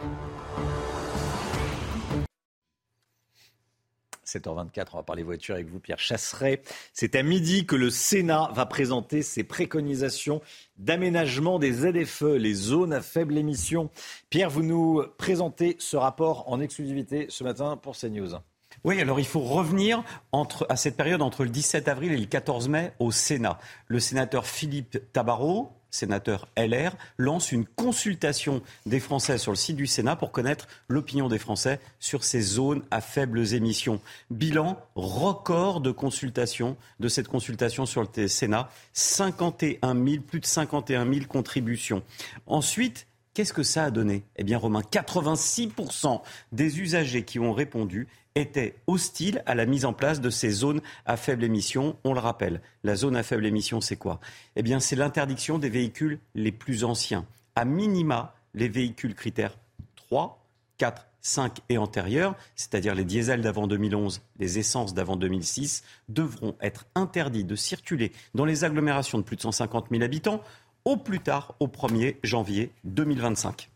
7h24, 4.24 4.86
on 4.92 4.96
va 4.98 5.02
parler 5.02 5.22
voiture 5.22 5.54
avec 5.54 5.68
vous, 5.68 5.78
Pierre 5.78 5.98
Chasseret. 5.98 6.62
C'est 6.92 7.14
à 7.14 7.22
midi 7.22 7.66
que 7.66 7.76
le 7.76 7.90
Sénat 7.90 8.50
va 8.54 8.66
présenter 8.66 9.22
ses 9.22 9.44
préconisations 9.44 10.40
d'aménagement 10.78 11.58
des 11.58 11.72
ZFE, 11.72 12.36
les 12.36 12.54
zones 12.54 12.92
à 12.92 13.00
faible 13.00 13.38
émission. 13.38 13.90
Pierre, 14.30 14.50
vous 14.50 14.62
nous 14.62 15.02
présentez 15.18 15.76
ce 15.78 15.96
rapport 15.96 16.50
en 16.50 16.60
exclusivité 16.60 17.26
ce 17.28 17.44
matin 17.44 17.76
pour 17.76 17.96
CNews. 17.96 18.34
Oui, 18.82 19.00
alors 19.00 19.20
il 19.20 19.26
faut 19.26 19.40
revenir 19.40 20.02
entre, 20.32 20.66
à 20.68 20.76
cette 20.76 20.96
période 20.96 21.22
entre 21.22 21.44
le 21.44 21.50
17 21.50 21.88
avril 21.88 22.12
et 22.12 22.18
le 22.18 22.26
14 22.26 22.68
mai 22.68 22.92
au 22.98 23.12
Sénat. 23.12 23.58
Le 23.86 24.00
sénateur 24.00 24.46
Philippe 24.46 24.98
Tabarot, 25.12 25.72
sénateur 25.94 26.48
LR, 26.56 26.96
lance 27.18 27.52
une 27.52 27.64
consultation 27.64 28.62
des 28.84 29.00
Français 29.00 29.38
sur 29.38 29.52
le 29.52 29.56
site 29.56 29.76
du 29.76 29.86
Sénat 29.86 30.16
pour 30.16 30.32
connaître 30.32 30.66
l'opinion 30.88 31.28
des 31.28 31.38
Français 31.38 31.80
sur 32.00 32.24
ces 32.24 32.40
zones 32.40 32.82
à 32.90 33.00
faibles 33.00 33.54
émissions. 33.54 34.00
Bilan 34.30 34.78
record 34.96 35.80
de 35.80 35.92
consultation, 35.92 36.76
de 37.00 37.08
cette 37.08 37.28
consultation 37.28 37.86
sur 37.86 38.02
le 38.02 38.28
Sénat, 38.28 38.68
51 38.92 39.94
000, 39.94 40.22
plus 40.22 40.40
de 40.40 40.46
51 40.46 41.10
000 41.10 41.26
contributions. 41.26 42.02
Ensuite, 42.46 43.06
Qu'est-ce 43.34 43.52
que 43.52 43.64
ça 43.64 43.82
a 43.82 43.90
donné? 43.90 44.22
Eh 44.36 44.44
bien, 44.44 44.58
Romain, 44.58 44.82
86% 44.82 46.22
des 46.52 46.78
usagers 46.78 47.24
qui 47.24 47.40
ont 47.40 47.52
répondu 47.52 48.06
étaient 48.34 48.76
hostiles 48.86 49.42
à 49.46 49.54
la 49.54 49.66
mise 49.66 49.84
en 49.84 49.92
place 49.92 50.20
de 50.20 50.30
ces 50.30 50.50
zones 50.50 50.80
à 51.06 51.16
faible 51.16 51.44
émission. 51.44 51.96
On 52.04 52.14
le 52.14 52.20
rappelle, 52.20 52.60
la 52.82 52.96
zone 52.96 53.16
à 53.16 53.22
faible 53.22 53.46
émission, 53.46 53.80
c'est 53.80 53.96
quoi? 53.96 54.20
Eh 54.56 54.62
bien, 54.62 54.80
c'est 54.80 54.96
l'interdiction 54.96 55.58
des 55.58 55.68
véhicules 55.68 56.18
les 56.34 56.52
plus 56.52 56.84
anciens. 56.84 57.26
À 57.54 57.64
minima, 57.64 58.34
les 58.54 58.68
véhicules 58.68 59.14
critères 59.14 59.56
3, 59.96 60.44
4, 60.78 61.06
5 61.20 61.58
et 61.68 61.78
antérieurs, 61.78 62.36
c'est-à-dire 62.54 62.94
les 62.94 63.04
diesels 63.04 63.40
d'avant 63.40 63.66
2011, 63.66 64.20
les 64.38 64.58
essences 64.58 64.94
d'avant 64.94 65.16
2006, 65.16 65.82
devront 66.08 66.54
être 66.60 66.86
interdits 66.94 67.44
de 67.44 67.56
circuler 67.56 68.12
dans 68.34 68.44
les 68.44 68.64
agglomérations 68.64 69.18
de 69.18 69.22
plus 69.22 69.36
de 69.36 69.42
150 69.42 69.86
000 69.90 70.02
habitants 70.02 70.42
au 70.84 70.96
plus 70.96 71.20
tard 71.20 71.54
au 71.60 71.66
1er 71.66 72.16
janvier 72.22 72.70
2025. 72.84 73.70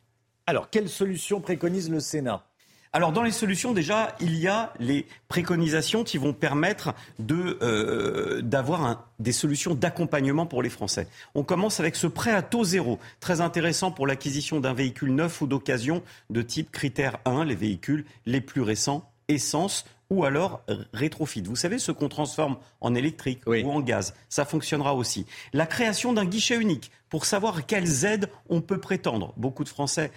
Alors, 0.47 0.71
quelle 0.71 0.89
solution 0.89 1.41
préconise 1.41 1.91
le 1.91 2.01
Sénat? 2.01 2.48
Alors 2.93 3.13
dans 3.13 3.23
les 3.23 3.31
solutions 3.31 3.73
déjà, 3.73 4.17
il 4.21 4.37
y 4.37 4.49
a 4.49 4.73
les 4.79 5.07
préconisations 5.29 6.05
qui 6.05 6.19
vont 6.19 6.33
permettre 6.33 6.95
de, 7.19 7.59
euh, 7.63 8.41
d'avoir 8.43 9.09
des 9.19 9.33
solutions 9.33 9.75
d'accompagnement 9.75 10.47
pour 10.47 10.63
les 10.63 10.71
Français. 10.71 11.07
On 11.35 11.45
commence 11.45 11.81
avec 11.81 11.97
ce 11.97 12.07
prêt 12.07 12.33
à 12.33 12.43
taux 12.43 12.65
zéro, 12.65 12.99
très 13.21 13.41
intéressant 13.41 13.91
pour 13.91 14.07
l'acquisition 14.07 14.61
d'un 14.61 14.75
véhicule 14.75 15.15
neuf 15.15 15.41
ou 15.43 15.47
d'occasion 15.47 16.03
de 16.31 16.43
type 16.43 16.71
critère 16.71 17.19
1, 17.25 17.45
les 17.45 17.55
véhicules 17.55 18.05
les 18.27 18.41
plus 18.41 18.63
récents, 18.63 19.11
essence 19.29 19.85
ou 20.11 20.25
alors 20.25 20.63
rétrofit. 20.93 21.43
Vous 21.43 21.57
savez, 21.57 21.79
ce 21.79 21.93
qu'on 21.93 22.09
transforme 22.09 22.57
en 22.81 22.95
électrique 22.95 23.43
ou 23.47 23.71
en 23.71 23.81
gaz, 23.81 24.15
ça 24.29 24.45
fonctionnera 24.45 24.95
aussi. 24.95 25.27
La 25.53 25.67
création 25.67 26.13
d'un 26.13 26.25
guichet 26.25 26.57
unique 26.57 26.91
pour 27.11 27.25
savoir 27.25 27.67
quelles 27.67 28.05
aides 28.05 28.31
on 28.49 28.61
peut 28.61 28.79
prétendre. 28.79 29.35
Beaucoup 29.37 29.65
de 29.65 29.69
Français 29.69 30.11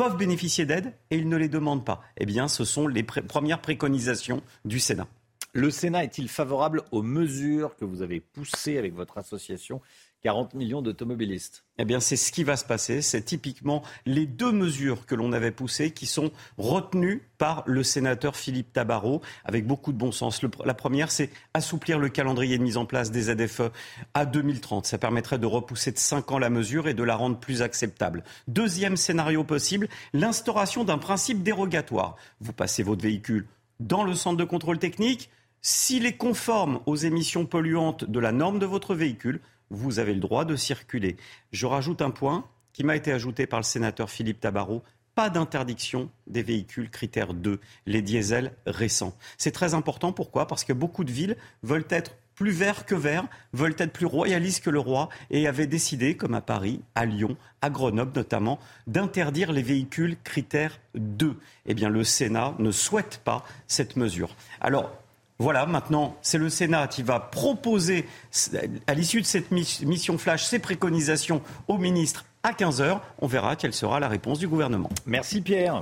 peuvent 0.00 0.16
bénéficier 0.16 0.64
d'aides 0.64 0.94
et 1.10 1.18
ils 1.18 1.28
ne 1.28 1.36
les 1.36 1.50
demandent 1.50 1.84
pas. 1.84 2.00
Eh 2.16 2.24
bien, 2.24 2.48
ce 2.48 2.64
sont 2.64 2.88
les 2.88 3.02
premières 3.02 3.60
préconisations 3.60 4.42
du 4.64 4.80
Sénat. 4.80 5.06
Le 5.52 5.70
Sénat 5.70 6.04
est-il 6.04 6.30
favorable 6.30 6.84
aux 6.90 7.02
mesures 7.02 7.76
que 7.76 7.84
vous 7.84 8.00
avez 8.00 8.18
poussées 8.18 8.78
avec 8.78 8.94
votre 8.94 9.18
association 9.18 9.82
40 10.22 10.54
millions 10.54 10.82
d'automobilistes. 10.82 11.64
Eh 11.78 11.84
bien, 11.84 11.98
c'est 11.98 12.16
ce 12.16 12.30
qui 12.30 12.44
va 12.44 12.56
se 12.56 12.64
passer. 12.64 13.00
C'est 13.00 13.22
typiquement 13.22 13.82
les 14.04 14.26
deux 14.26 14.52
mesures 14.52 15.06
que 15.06 15.14
l'on 15.14 15.32
avait 15.32 15.50
poussées 15.50 15.92
qui 15.92 16.06
sont 16.06 16.30
retenues 16.58 17.22
par 17.38 17.62
le 17.66 17.82
sénateur 17.82 18.36
Philippe 18.36 18.72
Tabarot 18.72 19.22
avec 19.44 19.66
beaucoup 19.66 19.92
de 19.92 19.98
bon 19.98 20.12
sens. 20.12 20.42
la 20.64 20.74
première, 20.74 21.10
c'est 21.10 21.30
assouplir 21.54 21.98
le 21.98 22.10
calendrier 22.10 22.58
de 22.58 22.62
mise 22.62 22.76
en 22.76 22.84
place 22.84 23.10
des 23.10 23.32
ZFE 23.34 23.70
à 24.12 24.26
2030. 24.26 24.84
Ça 24.84 24.98
permettrait 24.98 25.38
de 25.38 25.46
repousser 25.46 25.92
de 25.92 25.98
5 25.98 26.32
ans 26.32 26.38
la 26.38 26.50
mesure 26.50 26.86
et 26.86 26.94
de 26.94 27.02
la 27.02 27.16
rendre 27.16 27.38
plus 27.38 27.62
acceptable. 27.62 28.24
Deuxième 28.46 28.96
scénario 28.96 29.42
possible, 29.42 29.88
l'instauration 30.12 30.84
d'un 30.84 30.98
principe 30.98 31.42
dérogatoire. 31.42 32.16
Vous 32.40 32.52
passez 32.52 32.82
votre 32.82 33.02
véhicule 33.02 33.46
dans 33.80 34.04
le 34.04 34.14
centre 34.14 34.36
de 34.36 34.44
contrôle 34.44 34.78
technique. 34.78 35.30
S'il 35.62 36.06
est 36.06 36.16
conforme 36.16 36.80
aux 36.86 36.96
émissions 36.96 37.46
polluantes 37.46 38.04
de 38.04 38.20
la 38.20 38.32
norme 38.32 38.58
de 38.58 38.66
votre 38.66 38.94
véhicule, 38.94 39.40
vous 39.70 39.98
avez 39.98 40.14
le 40.14 40.20
droit 40.20 40.44
de 40.44 40.56
circuler. 40.56 41.16
Je 41.52 41.66
rajoute 41.66 42.02
un 42.02 42.10
point 42.10 42.44
qui 42.72 42.84
m'a 42.84 42.96
été 42.96 43.12
ajouté 43.12 43.46
par 43.46 43.60
le 43.60 43.64
sénateur 43.64 44.10
Philippe 44.10 44.40
Tabarot. 44.40 44.82
Pas 45.14 45.30
d'interdiction 45.30 46.08
des 46.26 46.42
véhicules 46.42 46.88
critères 46.88 47.34
2, 47.34 47.60
les 47.86 48.02
diesels 48.02 48.52
récents. 48.66 49.16
C'est 49.38 49.50
très 49.50 49.74
important. 49.74 50.12
Pourquoi? 50.12 50.46
Parce 50.46 50.64
que 50.64 50.72
beaucoup 50.72 51.04
de 51.04 51.12
villes 51.12 51.36
veulent 51.62 51.86
être 51.90 52.14
plus 52.40 52.52
verts 52.52 52.86
que 52.86 52.94
verts, 52.94 53.26
veulent 53.52 53.74
être 53.76 53.92
plus 53.92 54.06
royalistes 54.06 54.64
que 54.64 54.70
le 54.70 54.78
roi 54.78 55.10
et 55.30 55.46
avaient 55.46 55.66
décidé, 55.66 56.16
comme 56.16 56.32
à 56.32 56.40
Paris, 56.40 56.80
à 56.94 57.04
Lyon, 57.04 57.36
à 57.60 57.68
Grenoble 57.68 58.12
notamment, 58.14 58.58
d'interdire 58.86 59.52
les 59.52 59.62
véhicules 59.62 60.16
critères 60.24 60.80
2. 60.94 61.36
Eh 61.66 61.74
bien, 61.74 61.90
le 61.90 62.02
Sénat 62.02 62.54
ne 62.58 62.70
souhaite 62.70 63.20
pas 63.24 63.44
cette 63.66 63.96
mesure. 63.96 64.34
Alors, 64.62 64.90
voilà, 65.40 65.64
maintenant, 65.64 66.16
c'est 66.20 66.36
le 66.36 66.50
Sénat 66.50 66.86
qui 66.86 67.02
va 67.02 67.18
proposer, 67.18 68.06
à 68.86 68.92
l'issue 68.92 69.22
de 69.22 69.26
cette 69.26 69.50
mission 69.50 70.18
flash, 70.18 70.44
ses 70.44 70.58
préconisations 70.58 71.40
au 71.66 71.78
ministre 71.78 72.26
à 72.42 72.52
15h. 72.52 73.00
On 73.22 73.26
verra 73.26 73.56
quelle 73.56 73.72
sera 73.72 74.00
la 74.00 74.08
réponse 74.08 74.38
du 74.38 74.46
gouvernement. 74.46 74.90
Merci 75.06 75.40
Pierre. 75.40 75.80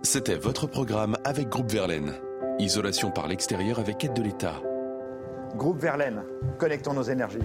C'était 0.00 0.36
votre 0.36 0.66
programme 0.66 1.18
avec 1.22 1.50
Groupe 1.50 1.70
Verlaine. 1.70 2.14
Isolation 2.58 3.10
par 3.10 3.28
l'extérieur 3.28 3.78
avec 3.78 4.02
aide 4.04 4.14
de 4.14 4.22
l'État. 4.22 4.54
Groupe 5.56 5.78
Verlaine, 5.78 6.22
connectons 6.58 6.94
nos 6.94 7.02
énergies. 7.02 7.38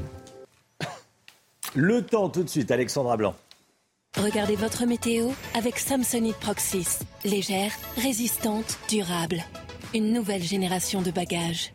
Le 1.76 2.04
temps 2.04 2.30
tout 2.30 2.44
de 2.44 2.50
suite, 2.50 2.72
Alexandra 2.72 3.18
Blanc. 3.18 3.36
Regardez 4.18 4.56
votre 4.56 4.86
météo 4.86 5.32
avec 5.56 5.78
Samsonite 5.78 6.38
Proxys. 6.38 7.00
Légère, 7.26 7.74
résistante, 7.98 8.80
durable 8.88 9.44
une 9.96 10.12
nouvelle 10.12 10.44
génération 10.44 11.02
de 11.02 11.10
bagages. 11.10 11.74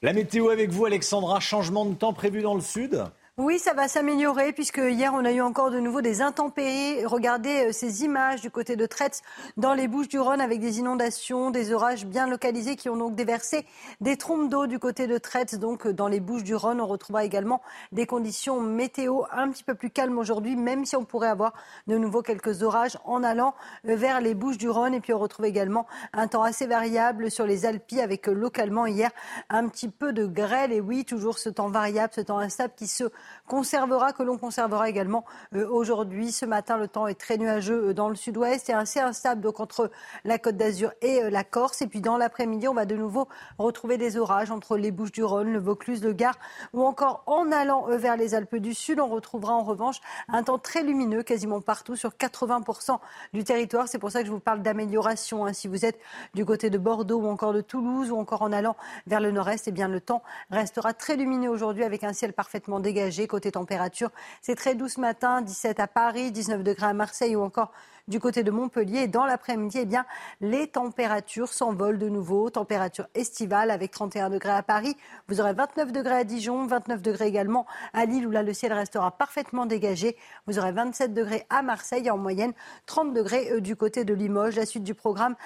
La 0.00 0.12
météo 0.12 0.48
avec 0.48 0.70
vous, 0.70 0.86
Alexandra. 0.86 1.38
Changement 1.38 1.84
de 1.84 1.94
temps 1.94 2.14
prévu 2.14 2.42
dans 2.42 2.54
le 2.54 2.60
sud? 2.60 3.04
Oui, 3.42 3.58
ça 3.58 3.74
va 3.74 3.88
s'améliorer 3.88 4.52
puisque 4.52 4.78
hier 4.78 5.12
on 5.14 5.24
a 5.24 5.32
eu 5.32 5.40
encore 5.40 5.72
de 5.72 5.80
nouveau 5.80 6.00
des 6.00 6.22
intempéries. 6.22 7.04
Regardez 7.04 7.66
euh, 7.66 7.72
ces 7.72 8.04
images 8.04 8.40
du 8.40 8.52
côté 8.52 8.76
de 8.76 8.86
Tretz 8.86 9.20
dans 9.56 9.74
les 9.74 9.88
Bouches-du-Rhône 9.88 10.40
avec 10.40 10.60
des 10.60 10.78
inondations, 10.78 11.50
des 11.50 11.72
orages 11.72 12.06
bien 12.06 12.28
localisés 12.28 12.76
qui 12.76 12.88
ont 12.88 12.96
donc 12.96 13.16
déversé 13.16 13.66
des 14.00 14.16
trompes 14.16 14.48
d'eau 14.48 14.68
du 14.68 14.78
côté 14.78 15.08
de 15.08 15.18
Tretz. 15.18 15.56
Donc 15.56 15.86
euh, 15.86 15.92
dans 15.92 16.06
les 16.06 16.20
Bouches-du-Rhône, 16.20 16.80
on 16.80 16.86
retrouvera 16.86 17.24
également 17.24 17.62
des 17.90 18.06
conditions 18.06 18.60
météo 18.60 19.22
un 19.32 19.50
petit 19.50 19.64
peu 19.64 19.74
plus 19.74 19.90
calmes 19.90 20.18
aujourd'hui, 20.18 20.54
même 20.54 20.84
si 20.84 20.94
on 20.94 21.04
pourrait 21.04 21.28
avoir 21.28 21.52
de 21.88 21.98
nouveau 21.98 22.22
quelques 22.22 22.62
orages 22.62 22.96
en 23.04 23.24
allant 23.24 23.54
euh, 23.88 23.96
vers 23.96 24.20
les 24.20 24.34
Bouches-du-Rhône. 24.34 24.94
Et 24.94 25.00
puis 25.00 25.12
on 25.14 25.18
retrouve 25.18 25.46
également 25.46 25.88
un 26.12 26.28
temps 26.28 26.44
assez 26.44 26.66
variable 26.66 27.28
sur 27.28 27.44
les 27.44 27.66
Alpes 27.66 27.82
avec 28.00 28.28
localement 28.28 28.86
hier 28.86 29.10
un 29.50 29.66
petit 29.66 29.88
peu 29.88 30.12
de 30.12 30.26
grêle. 30.26 30.72
Et 30.72 30.80
oui, 30.80 31.04
toujours 31.04 31.40
ce 31.40 31.48
temps 31.48 31.70
variable, 31.70 32.12
ce 32.14 32.20
temps 32.20 32.38
instable 32.38 32.74
qui 32.76 32.86
se 32.86 33.10
conservera, 33.46 34.12
que 34.12 34.22
l'on 34.22 34.38
conservera 34.38 34.88
également 34.88 35.24
euh, 35.54 35.68
aujourd'hui. 35.68 36.32
Ce 36.32 36.46
matin, 36.46 36.76
le 36.76 36.88
temps 36.88 37.06
est 37.06 37.20
très 37.20 37.36
nuageux 37.36 37.88
euh, 37.88 37.94
dans 37.94 38.08
le 38.08 38.14
sud-ouest 38.14 38.70
et 38.70 38.72
assez 38.72 39.00
instable 39.00 39.40
donc 39.40 39.60
entre 39.60 39.90
la 40.24 40.38
Côte 40.38 40.56
d'Azur 40.56 40.92
et 41.02 41.22
euh, 41.22 41.30
la 41.30 41.44
Corse. 41.44 41.82
Et 41.82 41.86
puis 41.86 42.00
dans 42.00 42.16
l'après-midi, 42.16 42.68
on 42.68 42.74
va 42.74 42.86
de 42.86 42.96
nouveau 42.96 43.28
retrouver 43.58 43.98
des 43.98 44.16
orages 44.16 44.50
entre 44.50 44.76
les 44.76 44.90
Bouches-du-Rhône, 44.90 45.52
le 45.52 45.58
Vaucluse, 45.58 46.02
le 46.02 46.12
Gard 46.12 46.38
ou 46.72 46.82
encore 46.82 47.22
en 47.26 47.52
allant 47.52 47.86
vers 47.88 48.16
les 48.16 48.34
Alpes 48.34 48.56
du 48.56 48.74
Sud. 48.74 49.00
On 49.00 49.08
retrouvera 49.08 49.54
en 49.54 49.64
revanche 49.64 50.00
un 50.28 50.42
temps 50.42 50.58
très 50.58 50.82
lumineux 50.82 51.22
quasiment 51.22 51.60
partout 51.60 51.96
sur 51.96 52.10
80% 52.10 52.98
du 53.32 53.44
territoire. 53.44 53.88
C'est 53.88 53.98
pour 53.98 54.10
ça 54.10 54.20
que 54.20 54.26
je 54.26 54.32
vous 54.32 54.40
parle 54.40 54.62
d'amélioration. 54.62 55.44
Hein. 55.46 55.52
Si 55.52 55.68
vous 55.68 55.84
êtes 55.84 55.98
du 56.34 56.44
côté 56.44 56.70
de 56.70 56.78
Bordeaux 56.78 57.20
ou 57.20 57.28
encore 57.28 57.52
de 57.52 57.60
Toulouse 57.60 58.10
ou 58.10 58.16
encore 58.16 58.42
en 58.42 58.52
allant 58.52 58.76
vers 59.06 59.20
le 59.20 59.30
nord-est, 59.30 59.68
eh 59.68 59.72
bien 59.72 59.88
le 59.88 60.00
temps 60.00 60.22
restera 60.50 60.94
très 60.94 61.16
lumineux 61.16 61.50
aujourd'hui 61.50 61.84
avec 61.84 62.04
un 62.04 62.12
ciel 62.12 62.32
parfaitement 62.32 62.80
dégagé 62.80 63.11
Côté 63.28 63.52
température, 63.52 64.10
c'est 64.40 64.54
très 64.54 64.74
doux 64.74 64.88
ce 64.88 65.00
matin, 65.00 65.42
17 65.42 65.80
à 65.80 65.86
Paris, 65.86 66.32
19 66.32 66.62
degrés 66.62 66.86
à 66.86 66.94
Marseille 66.94 67.36
ou 67.36 67.42
encore 67.42 67.72
du 68.08 68.20
côté 68.20 68.42
de 68.42 68.50
Montpellier. 68.50 69.00
Et 69.00 69.08
dans 69.08 69.26
l'après-midi, 69.26 69.78
eh 69.82 69.84
bien, 69.84 70.04
les 70.40 70.66
températures 70.66 71.52
s'envolent 71.52 71.98
de 71.98 72.08
nouveau. 72.08 72.50
Température 72.50 73.06
estivale 73.14 73.70
avec 73.70 73.90
31 73.90 74.30
degrés 74.30 74.50
à 74.50 74.62
Paris. 74.62 74.96
Vous 75.28 75.40
aurez 75.40 75.52
29 75.52 75.92
degrés 75.92 76.14
à 76.14 76.24
Dijon, 76.24 76.66
29 76.66 77.02
degrés 77.02 77.26
également 77.26 77.66
à 77.92 78.04
Lille 78.04 78.26
où 78.26 78.30
là 78.30 78.42
le 78.42 78.52
ciel 78.52 78.72
restera 78.72 79.10
parfaitement 79.10 79.66
dégagé. 79.66 80.16
Vous 80.46 80.58
aurez 80.58 80.72
27 80.72 81.14
degrés 81.14 81.46
à 81.50 81.62
Marseille 81.62 82.10
en 82.10 82.18
moyenne 82.18 82.52
30 82.86 83.12
degrés 83.12 83.52
euh, 83.52 83.60
du 83.60 83.76
côté 83.76 84.04
de 84.04 84.14
Limoges. 84.14 84.56
La 84.56 84.66
suite 84.66 84.84
du 84.84 84.94
programme, 84.94 85.36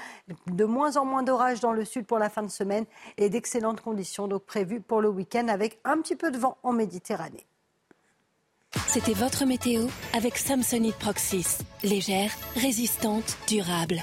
de 0.47 0.65
moins 0.65 0.97
en 0.97 1.05
moins 1.05 1.23
d'orages 1.23 1.61
dans 1.61 1.73
le 1.73 1.85
sud 1.85 2.07
pour 2.07 2.19
la 2.19 2.31
fin 2.31 2.43
de 2.43 2.51
semaine 2.51 2.85
et 3.17 3.29
d'excellentes 3.29 3.81
conditions 3.81 4.29
donc 4.29 4.45
prévues 4.45 4.81
pour 4.81 5.01
le 5.01 5.09
week-end 5.09 5.49
avec 5.49 5.79
un 5.85 6.01
petit 6.01 6.17
peu 6.17 6.31
de 6.31 6.39
vent 6.39 6.59
en 6.63 6.73
Méditerranée. 6.73 7.47
C'était 8.89 9.15
votre 9.15 9.45
météo 9.47 9.87
avec 10.13 10.37
Samsonite 10.37 10.97
Proxys. 10.97 11.59
Légère, 11.83 12.31
résistante, 12.57 13.37
durable. 13.49 14.03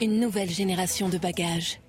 Une 0.00 0.18
nouvelle 0.18 0.50
génération 0.50 1.08
de 1.08 1.18
bagages. 1.18 1.80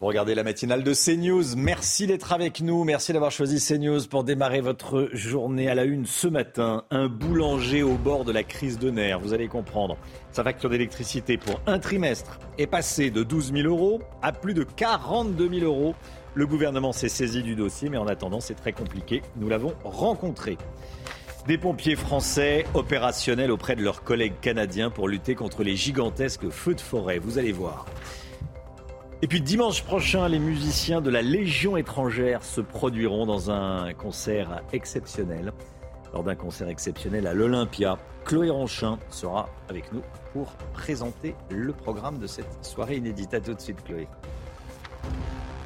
Vous 0.00 0.08
regardez 0.08 0.34
la 0.34 0.42
matinale 0.42 0.82
de 0.82 0.92
CNews. 0.94 1.54
Merci 1.56 2.08
d'être 2.08 2.32
avec 2.32 2.60
nous. 2.60 2.82
Merci 2.82 3.12
d'avoir 3.12 3.30
choisi 3.30 3.64
CNews 3.64 4.00
pour 4.10 4.24
démarrer 4.24 4.60
votre 4.60 5.08
journée 5.12 5.68
à 5.68 5.76
la 5.76 5.84
une 5.84 6.06
ce 6.06 6.26
matin. 6.26 6.82
Un 6.90 7.06
boulanger 7.06 7.84
au 7.84 7.94
bord 7.94 8.24
de 8.24 8.32
la 8.32 8.42
crise 8.42 8.80
de 8.80 8.90
nerfs. 8.90 9.20
Vous 9.20 9.32
allez 9.32 9.46
comprendre. 9.46 9.96
Sa 10.32 10.42
facture 10.42 10.70
d'électricité 10.70 11.36
pour 11.36 11.60
un 11.66 11.78
trimestre 11.78 12.40
est 12.58 12.66
passée 12.66 13.12
de 13.12 13.22
12 13.22 13.52
000 13.52 13.68
euros 13.68 14.02
à 14.22 14.32
plus 14.32 14.54
de 14.54 14.64
42 14.64 15.48
000 15.60 15.64
euros. 15.64 15.94
Le 16.34 16.46
gouvernement 16.46 16.92
s'est 16.92 17.10
saisi 17.10 17.42
du 17.42 17.54
dossier, 17.54 17.90
mais 17.90 17.98
en 17.98 18.06
attendant, 18.06 18.40
c'est 18.40 18.54
très 18.54 18.72
compliqué. 18.72 19.22
Nous 19.36 19.50
l'avons 19.50 19.74
rencontré. 19.84 20.56
Des 21.46 21.58
pompiers 21.58 21.94
français 21.94 22.64
opérationnels 22.72 23.50
auprès 23.50 23.76
de 23.76 23.82
leurs 23.82 24.02
collègues 24.02 24.40
canadiens 24.40 24.88
pour 24.88 25.08
lutter 25.08 25.34
contre 25.34 25.62
les 25.62 25.76
gigantesques 25.76 26.48
feux 26.48 26.74
de 26.74 26.80
forêt. 26.80 27.18
Vous 27.18 27.36
allez 27.36 27.52
voir. 27.52 27.84
Et 29.20 29.26
puis 29.26 29.42
dimanche 29.42 29.82
prochain, 29.82 30.26
les 30.26 30.38
musiciens 30.38 31.02
de 31.02 31.10
la 31.10 31.20
Légion 31.20 31.76
étrangère 31.76 32.42
se 32.42 32.62
produiront 32.62 33.26
dans 33.26 33.50
un 33.50 33.92
concert 33.92 34.62
exceptionnel. 34.72 35.52
Lors 36.14 36.24
d'un 36.24 36.34
concert 36.34 36.68
exceptionnel 36.68 37.26
à 37.26 37.34
l'Olympia, 37.34 37.98
Chloé 38.24 38.48
Ronchin 38.48 38.98
sera 39.10 39.50
avec 39.68 39.92
nous 39.92 40.02
pour 40.32 40.52
présenter 40.72 41.34
le 41.50 41.72
programme 41.72 42.18
de 42.18 42.26
cette 42.26 42.64
soirée 42.64 42.96
inédite. 42.96 43.34
À 43.34 43.40
tout 43.40 43.52
de 43.52 43.60
suite, 43.60 43.84
Chloé. 43.84 44.08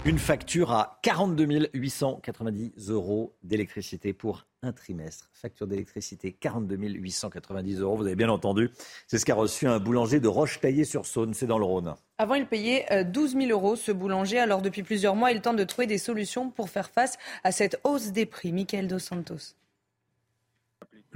Une 0.06 0.20
facture 0.20 0.70
à 0.70 1.00
42 1.02 1.68
890 1.74 2.90
euros 2.90 3.34
d'électricité 3.42 4.12
pour 4.12 4.46
un 4.62 4.70
trimestre. 4.70 5.28
Facture 5.32 5.66
d'électricité 5.66 6.30
42 6.30 6.76
890 6.76 7.80
euros. 7.80 7.96
Vous 7.96 8.06
avez 8.06 8.14
bien 8.14 8.28
entendu. 8.28 8.70
C'est 9.08 9.18
ce 9.18 9.24
qu'a 9.26 9.34
reçu 9.34 9.66
un 9.66 9.80
boulanger 9.80 10.20
de 10.20 10.28
Roche-Taillée-sur-Saône. 10.28 11.34
C'est 11.34 11.48
dans 11.48 11.58
le 11.58 11.64
Rhône. 11.64 11.92
Avant, 12.18 12.34
il 12.34 12.46
payait 12.46 12.86
12 13.04 13.34
euh, 13.34 13.40
000 13.40 13.50
euros, 13.50 13.74
ce 13.74 13.90
boulanger. 13.90 14.38
Alors, 14.38 14.62
depuis 14.62 14.84
plusieurs 14.84 15.16
mois, 15.16 15.32
il 15.32 15.40
tente 15.40 15.56
de 15.56 15.64
trouver 15.64 15.88
des 15.88 15.98
solutions 15.98 16.50
pour 16.50 16.70
faire 16.70 16.88
face 16.88 17.18
à 17.42 17.50
cette 17.50 17.80
hausse 17.82 18.12
des 18.12 18.26
prix. 18.26 18.52
Michael 18.52 18.86
Dos 18.86 19.00
Santos. 19.00 19.56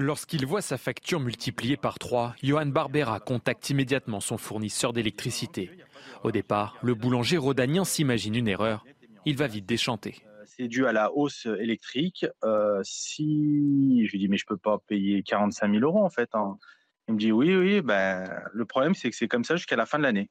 Lorsqu'il 0.01 0.47
voit 0.47 0.62
sa 0.62 0.78
facture 0.78 1.20
multipliée 1.20 1.77
par 1.77 1.98
3, 1.98 2.35
Johan 2.43 2.64
Barbera 2.64 3.20
contacte 3.20 3.68
immédiatement 3.68 4.20
son 4.20 4.39
fournisseur 4.39 4.94
d'électricité. 4.94 5.70
Au 6.24 6.32
départ, 6.32 6.78
le 6.81 6.94
boulanger 6.94 7.36
rhodanien 7.36 7.85
s'imagine 7.85 8.35
une 8.35 8.48
erreur. 8.48 8.82
Il 9.27 9.36
va 9.36 9.47
vite 9.47 9.66
déchanter. 9.66 10.14
C'est 10.47 10.68
dû 10.68 10.86
à 10.86 10.93
la 10.93 11.12
hausse 11.12 11.44
électrique. 11.44 12.24
Euh, 12.44 12.81
si 12.82 14.06
je 14.06 14.12
lui 14.12 14.18
dis 14.18 14.28
mais 14.28 14.39
je 14.39 14.47
peux 14.47 14.56
pas 14.56 14.78
payer 14.78 15.22
45 15.22 15.70
000 15.70 15.85
euros 15.85 16.02
en 16.02 16.09
fait. 16.09 16.31
Hein. 16.32 16.56
Il 17.06 17.14
me 17.14 17.18
dit 17.18 17.31
oui 17.31 17.55
oui. 17.55 17.82
Ben 17.82 18.24
le 18.55 18.64
problème 18.64 18.94
c'est 18.94 19.10
que 19.10 19.16
c'est 19.16 19.28
comme 19.28 19.44
ça 19.44 19.56
jusqu'à 19.56 19.77
la 19.77 19.85
fin 19.85 19.98
de 19.98 20.05
l'année 20.05 20.31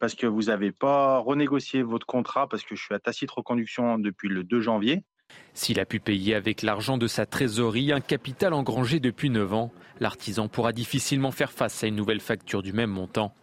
parce 0.00 0.14
que 0.14 0.26
vous 0.26 0.44
n'avez 0.44 0.72
pas 0.72 1.18
renégocié 1.18 1.82
votre 1.82 2.06
contrat 2.06 2.48
parce 2.48 2.62
que 2.62 2.74
je 2.76 2.82
suis 2.82 2.94
à 2.94 2.98
tacite 2.98 3.30
reconduction 3.30 3.98
depuis 3.98 4.30
le 4.30 4.42
2 4.42 4.62
janvier. 4.62 5.04
S'il 5.54 5.80
a 5.80 5.84
pu 5.84 6.00
payer 6.00 6.34
avec 6.34 6.62
l'argent 6.62 6.96
de 6.96 7.06
sa 7.06 7.26
trésorerie 7.26 7.92
un 7.92 8.00
capital 8.00 8.54
engrangé 8.54 9.00
depuis 9.00 9.28
9 9.28 9.52
ans, 9.52 9.72
l'artisan 10.00 10.48
pourra 10.48 10.72
difficilement 10.72 11.30
faire 11.30 11.52
face 11.52 11.84
à 11.84 11.86
une 11.86 11.96
nouvelle 11.96 12.20
facture 12.20 12.62
du 12.62 12.72
même 12.72 12.90
montant. 12.90 13.34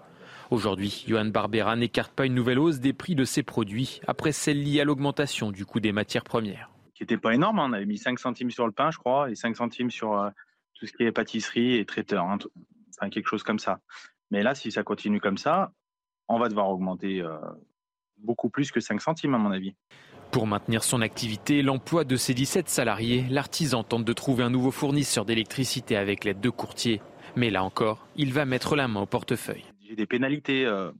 Aujourd'hui, 0.49 1.05
Johan 1.07 1.25
Barbera 1.25 1.75
n'écarte 1.75 2.11
pas 2.11 2.25
une 2.25 2.33
nouvelle 2.33 2.57
hausse 2.57 2.79
des 2.79 2.93
prix 2.93 3.13
de 3.13 3.23
ses 3.23 3.43
produits 3.43 4.01
après 4.07 4.31
celle 4.31 4.63
liée 4.63 4.81
à 4.81 4.83
l'augmentation 4.83 5.51
du 5.51 5.63
coût 5.63 5.79
des 5.79 5.91
matières 5.91 6.23
premières. 6.23 6.71
Qui 6.95 7.03
n'était 7.03 7.17
pas 7.17 7.35
énorme, 7.35 7.59
hein. 7.59 7.67
on 7.69 7.73
avait 7.73 7.85
mis 7.85 7.99
5 7.99 8.17
centimes 8.17 8.49
sur 8.49 8.65
le 8.65 8.71
pain, 8.71 8.89
je 8.89 8.97
crois, 8.97 9.29
et 9.29 9.35
5 9.35 9.55
centimes 9.55 9.91
sur 9.91 10.19
euh, 10.19 10.29
tout 10.73 10.87
ce 10.87 10.93
qui 10.93 11.03
est 11.03 11.11
pâtisserie 11.11 11.75
et 11.75 11.85
traiteur, 11.85 12.25
hein. 12.25 12.39
enfin 12.97 13.11
quelque 13.11 13.27
chose 13.27 13.43
comme 13.43 13.59
ça. 13.59 13.79
Mais 14.31 14.41
là, 14.41 14.55
si 14.55 14.71
ça 14.71 14.81
continue 14.81 15.21
comme 15.21 15.37
ça, 15.37 15.71
on 16.27 16.39
va 16.39 16.49
devoir 16.49 16.69
augmenter 16.69 17.21
euh, 17.21 17.37
beaucoup 18.17 18.49
plus 18.49 18.71
que 18.71 18.79
5 18.79 18.99
centimes, 19.01 19.35
à 19.35 19.37
mon 19.37 19.51
avis. 19.51 19.75
Pour 20.31 20.47
maintenir 20.47 20.83
son 20.83 21.01
activité 21.01 21.57
et 21.57 21.63
l'emploi 21.63 22.03
de 22.03 22.15
ses 22.15 22.33
17 22.33 22.69
salariés, 22.69 23.25
l'artisan 23.29 23.83
tente 23.83 24.05
de 24.05 24.13
trouver 24.13 24.43
un 24.43 24.49
nouveau 24.49 24.71
fournisseur 24.71 25.25
d'électricité 25.25 25.95
avec 25.95 26.23
l'aide 26.23 26.39
de 26.39 26.49
courtiers. 26.49 27.01
Mais 27.35 27.49
là 27.49 27.63
encore, 27.63 28.07
il 28.15 28.33
va 28.33 28.45
mettre 28.45 28.75
la 28.75 28.87
main 28.87 29.01
au 29.01 29.05
portefeuille 29.05 29.65
j'ai 29.89 29.95
des 29.95 30.05
pénalités 30.05 30.65
euh, 30.65 30.91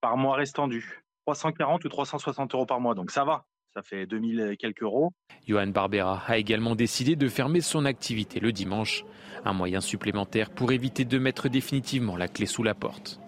par 0.00 0.16
mois 0.16 0.34
restant 0.34 0.66
dues. 0.66 1.04
340 1.26 1.84
ou 1.84 1.88
360 1.88 2.54
euros 2.54 2.66
par 2.66 2.80
mois, 2.80 2.94
donc 2.94 3.10
ça 3.10 3.24
va. 3.24 3.44
Ça 3.74 3.82
fait 3.82 4.06
2000 4.06 4.50
et 4.52 4.56
quelques 4.56 4.82
euros. 4.82 5.12
Johan 5.46 5.66
Barbera 5.66 6.22
a 6.26 6.38
également 6.38 6.74
décidé 6.74 7.16
de 7.16 7.28
fermer 7.28 7.60
son 7.60 7.84
activité 7.84 8.40
le 8.40 8.52
dimanche. 8.52 9.04
Un 9.44 9.52
moyen 9.52 9.80
supplémentaire 9.80 10.50
pour 10.50 10.72
éviter 10.72 11.04
de 11.04 11.18
mettre 11.18 11.48
définitivement 11.48 12.16
la 12.16 12.28
clé 12.28 12.46
sous 12.46 12.62
la 12.62 12.74
porte. 12.74 13.20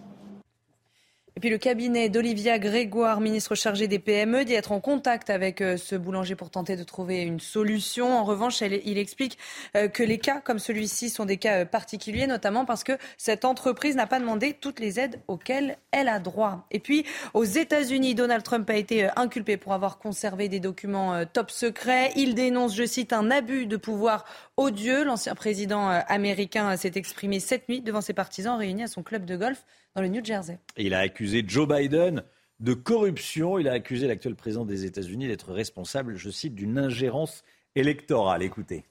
Et 1.37 1.41
puis 1.41 1.51
le 1.51 1.59
cabinet 1.59 2.09
d'Olivia 2.09 2.59
Grégoire, 2.59 3.21
ministre 3.21 3.55
chargé 3.55 3.89
des 3.89 3.99
PME, 3.99 4.47
dit 4.47 4.55
être 4.55 4.73
en 4.73 4.81
contact 4.81 5.29
avec 5.29 5.61
euh, 5.61 5.77
ce 5.77 5.95
boulanger 5.95 6.35
pour 6.35 6.49
tenter 6.49 6.77
de 6.77 6.83
trouver 6.83 7.21
une 7.21 7.41
solution. 7.41 8.19
En 8.19 8.25
revanche, 8.25 8.63
il 8.63 8.97
explique 8.97 9.37
euh, 9.77 9.87
que 9.89 10.03
les 10.03 10.17
cas 10.17 10.41
comme 10.41 10.59
celui-ci 10.59 11.11
sont 11.11 11.27
des 11.27 11.37
cas 11.37 11.59
euh, 11.59 11.65
particuliers, 11.67 12.27
notamment 12.27 12.65
parce 12.65 12.85
que 12.85 12.93
cette 13.19 13.45
entreprise 13.45 13.97
n'a 13.97 14.07
pas 14.07 14.19
demandé 14.19 14.55
toutes 14.55 14.81
les 14.81 14.99
aides 14.99 15.21
auxquelles 15.29 15.77
elle 15.91 16.09
a 16.09 16.21
droit. 16.21 16.67
Et 16.71 16.79
puis 16.79 17.05
aux 17.35 17.45
États-Unis, 17.45 18.15
Donald 18.15 18.43
Trump 18.43 18.71
a 18.71 18.77
été 18.77 19.11
inculpé 19.17 19.59
pour 19.59 19.75
avoir 19.75 19.99
conservé 19.99 20.49
des 20.49 20.59
documents 20.59 21.23
top 21.27 21.51
secrets. 21.51 22.13
Il 22.17 22.35
dénonce, 22.35 22.75
je 22.75 22.87
cite, 22.87 23.13
un 23.13 23.31
abus 23.31 23.67
de 23.67 23.77
pouvoir 23.77 24.25
odieux. 24.57 25.05
L'ancien 25.05 25.35
président 25.35 25.89
américain 25.89 26.77
s'est 26.77 26.93
exprimé 26.95 27.41
cette 27.41 27.69
nuit 27.69 27.81
devant 27.81 28.01
ses 28.01 28.15
partisans 28.15 28.59
réunis 28.59 28.85
à 28.85 28.89
son 28.89 29.03
club 29.03 29.25
de 29.25 29.37
golf 29.37 29.65
dans 29.95 30.03
le 30.03 30.09
New 30.09 30.25
Jersey. 30.25 30.59
il 30.77 30.95
a 30.95 31.01
accusé 31.01 31.45
Joe 31.47 31.69
Biden 31.69 32.23
de 32.61 32.75
corruption. 32.75 33.59
Il 33.59 33.69
a 33.69 33.73
accusé 33.73 34.07
l'actuel 34.07 34.35
président 34.35 34.65
des 34.65 34.85
États-Unis 34.85 35.29
d'être 35.29 35.53
responsable, 35.53 36.17
je 36.17 36.31
cite, 36.31 36.55
d'une 36.55 36.79
ingérence 36.79 37.45
électorale. 37.75 38.43
Écoutez. 38.43 38.85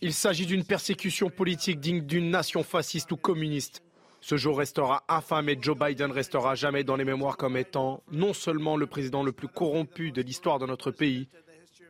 Il 0.00 0.14
s'agit 0.14 0.46
d'une 0.46 0.64
persécution 0.64 1.28
politique 1.28 1.80
digne 1.80 2.00
d'une 2.00 2.30
nation 2.30 2.62
fasciste 2.62 3.12
ou 3.12 3.16
communiste. 3.16 3.82
Ce 4.22 4.36
jour 4.36 4.58
restera 4.58 5.04
infâme 5.08 5.50
et 5.50 5.58
Joe 5.60 5.76
Biden 5.78 6.10
restera 6.10 6.54
jamais 6.54 6.82
dans 6.82 6.96
les 6.96 7.04
mémoires 7.04 7.36
comme 7.36 7.56
étant 7.56 8.02
non 8.10 8.32
seulement 8.32 8.76
le 8.76 8.86
président 8.86 9.22
le 9.22 9.32
plus 9.32 9.48
corrompu 9.48 10.12
de 10.12 10.22
l'histoire 10.22 10.58
de 10.58 10.66
notre 10.66 10.90
pays, 10.90 11.28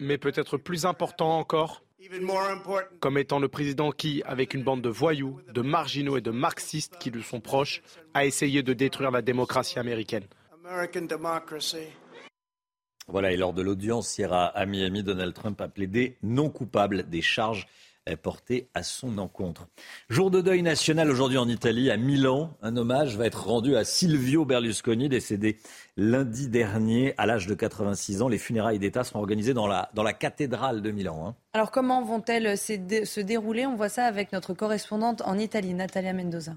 mais 0.01 0.19
peut-être 0.19 0.57
plus 0.57 0.87
important 0.87 1.39
encore, 1.39 1.83
comme 3.01 3.19
étant 3.19 3.39
le 3.39 3.49
président 3.49 3.91
qui, 3.91 4.23
avec 4.25 4.55
une 4.55 4.63
bande 4.63 4.83
de 4.83 4.89
voyous, 4.89 5.41
de 5.53 5.63
marginaux 5.63 6.17
et 6.17 6.21
de 6.21 6.31
marxistes 6.31 6.99
qui 6.99 7.11
lui 7.11 7.23
sont 7.23 7.41
proches, 7.41 7.83
a 8.15 8.25
essayé 8.25 8.63
de 8.63 8.73
détruire 8.73 9.11
la 9.11 9.23
démocratie 9.23 9.79
américaine. 9.79 10.25
Voilà, 13.09 13.33
et 13.33 13.37
lors 13.37 13.53
de 13.53 13.63
l'audience 13.63 14.19
hier 14.19 14.33
à 14.33 14.67
Miami, 14.67 15.03
Donald 15.03 15.33
Trump 15.33 15.61
a 15.61 15.69
plaidé 15.69 16.17
non 16.23 16.51
coupable 16.51 17.09
des 17.09 17.23
charges 17.23 17.67
porté 18.15 18.69
à 18.75 18.85
son 18.85 19.19
encontre. 19.19 19.67
Jour 20.09 20.31
de 20.31 20.41
deuil 20.41 20.63
national 20.63 21.11
aujourd'hui 21.11 21.39
en 21.39 21.49
Italie, 21.49 21.91
à 21.91 21.97
Milan. 21.97 22.57
Un 22.63 22.77
hommage 22.77 23.17
va 23.17 23.27
être 23.27 23.49
rendu 23.49 23.75
à 23.75 23.83
Silvio 23.83 24.45
Berlusconi, 24.45 25.09
décédé 25.09 25.59
lundi 25.97 26.49
dernier 26.49 27.15
à 27.19 27.27
l'âge 27.27 27.49
de 27.49 27.55
86 27.55 28.23
ans. 28.23 28.29
Les 28.29 28.39
funérailles 28.39 28.79
d'État 28.79 29.03
seront 29.03 29.19
organisées 29.19 29.55
dans 29.55 29.67
la, 29.67 29.91
dans 29.95 30.05
la 30.05 30.13
cathédrale 30.13 30.83
de 30.83 30.93
Milan. 30.93 31.27
Hein. 31.27 31.35
Alors 31.53 31.73
comment 31.73 32.05
vont-elles 32.05 32.57
se 32.57 33.21
dérouler? 33.21 33.67
On 33.67 33.75
voit 33.75 33.89
ça 33.89 34.05
avec 34.05 34.33
notre 34.33 34.55
correspondante 34.55 35.23
en 35.23 35.37
Italie, 35.39 35.75
Natalia 35.75 36.13
Mendoza. 36.13 36.53